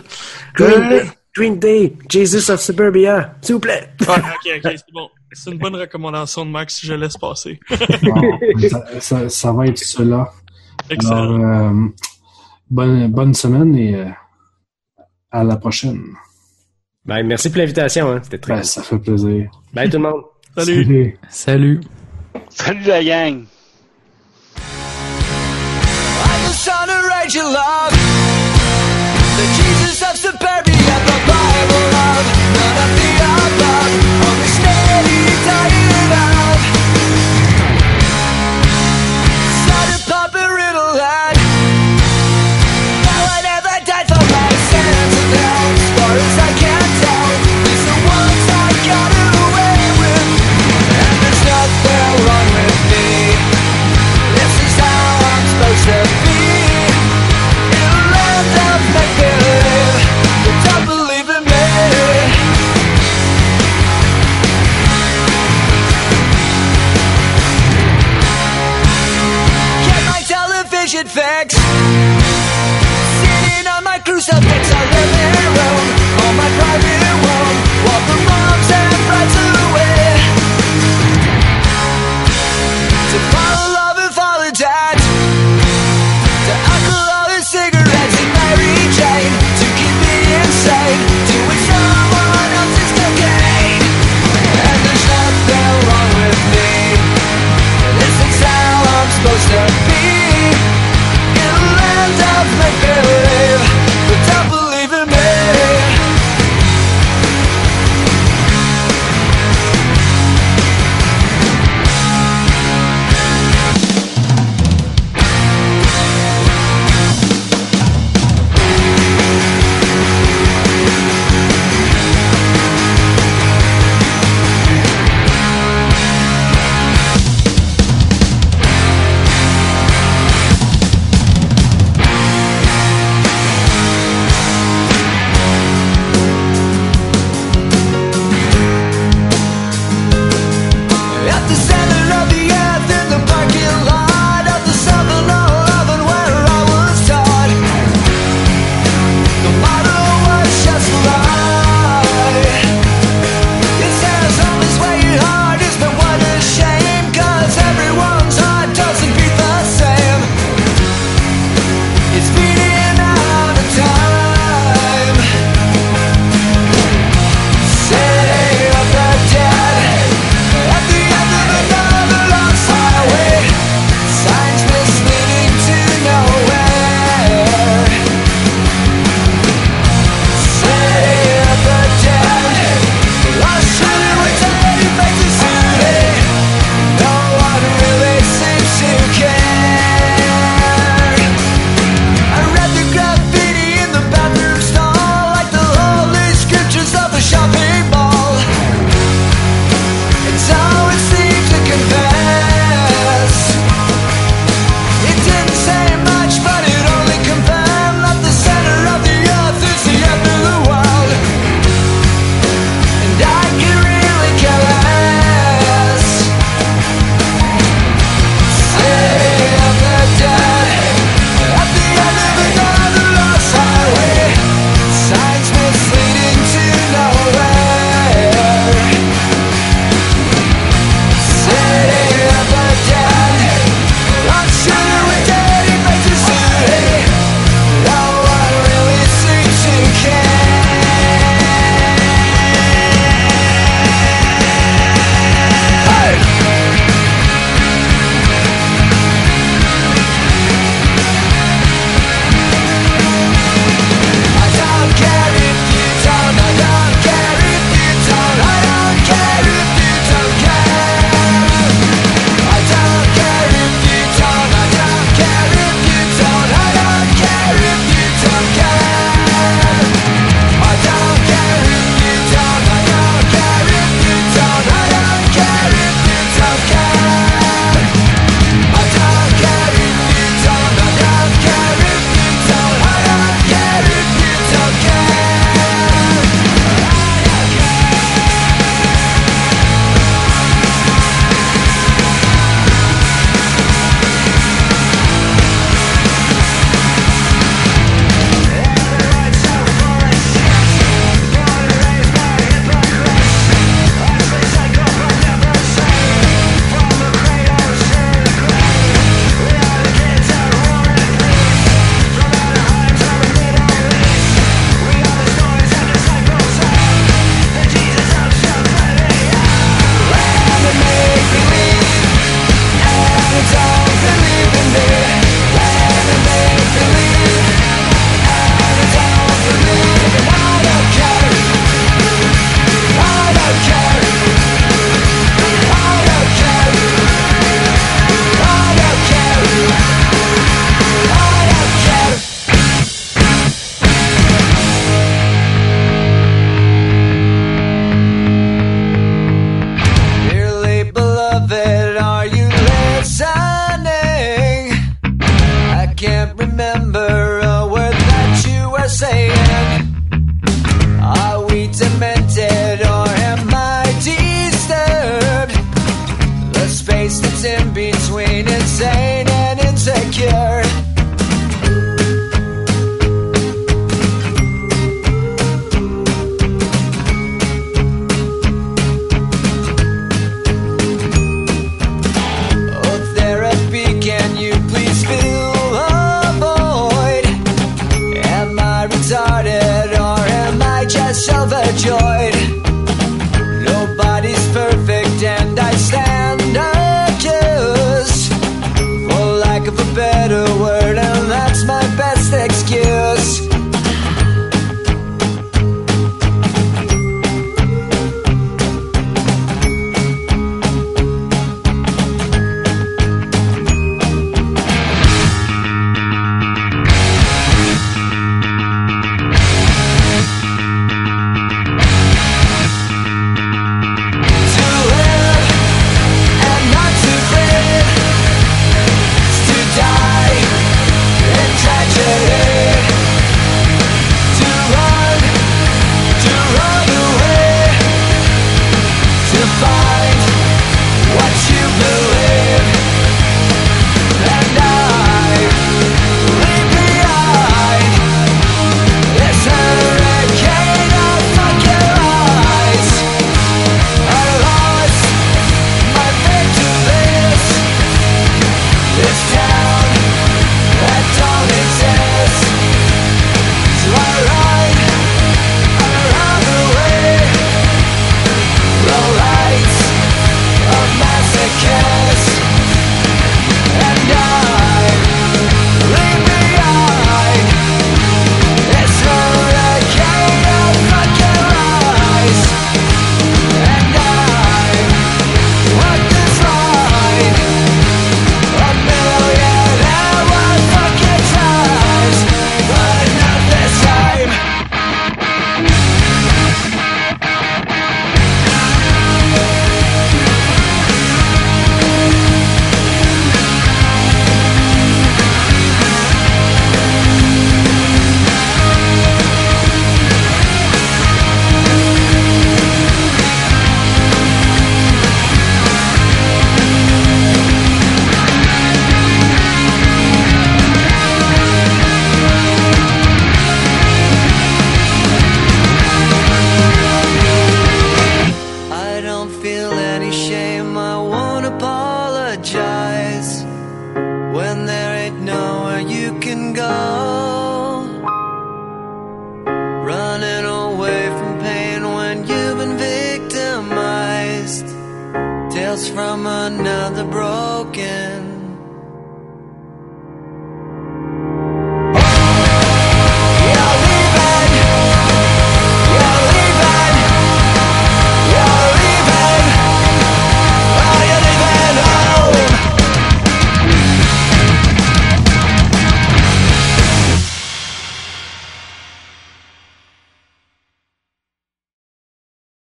Green, 0.54 0.80
Euh, 0.82 0.88
Day, 0.88 1.10
Green 1.34 1.58
Day, 1.58 1.96
Jesus 2.08 2.50
of 2.52 2.60
Suburbia, 2.60 3.34
s'il 3.42 3.54
vous 3.54 3.60
plaît. 3.60 3.90
ah, 4.06 4.18
ok, 4.18 4.52
ok, 4.64 4.72
c'est 4.76 4.92
bon. 4.92 5.08
C'est 5.32 5.50
une 5.50 5.58
bonne 5.58 5.74
recommandation 5.76 6.44
de 6.44 6.50
Max, 6.50 6.80
je 6.84 6.92
laisse 6.94 7.16
passer. 7.16 7.58
Bon, 8.02 8.38
ça, 8.68 9.00
ça- 9.00 9.28
ça 9.28 9.52
va 9.52 9.66
être 9.66 9.78
cela. 9.78 10.16
Alors, 10.16 10.30
Excellent. 10.90 11.40
euh, 11.40 11.88
bonne, 12.70 13.08
bonne 13.10 13.34
semaine 13.34 13.74
et 13.74 13.94
euh, 13.96 14.04
à 15.30 15.42
la 15.42 15.56
prochaine. 15.56 16.04
Ben, 17.04 17.22
merci 17.26 17.48
pour 17.48 17.58
l'invitation, 17.58 18.10
hein. 18.12 18.20
C'était 18.22 18.38
très 18.38 18.54
Ben, 18.56 18.62
ça 18.62 18.82
fait 18.82 18.98
plaisir. 18.98 19.50
Bye 19.72 19.88
tout 19.88 19.96
le 19.96 20.02
monde. 20.02 20.22
Salut. 20.56 20.84
Salut. 20.84 21.18
Salut 21.30 21.80
la 22.86 23.02
gang! 23.02 23.46
I'm 26.24 26.42
the 26.44 26.52
son 26.52 26.90
of 26.90 27.04
Rachel 27.04 27.50
Love, 27.50 27.92
the 29.36 29.46
Jesus 29.56 30.02
of 30.02 30.16
suburbia, 30.16 30.94
the 31.06 31.18
Bible 31.26 32.01
unrelated 71.02 71.10
facts. 71.10 71.54
Sitting 73.22 73.66
on 73.66 73.84
my 73.84 73.98
crucifix, 73.98 74.72
I 74.72 74.84
read 74.84 75.08
their. 75.14 76.26
All 76.26 76.32
my 76.34 76.48
private. 76.58 76.91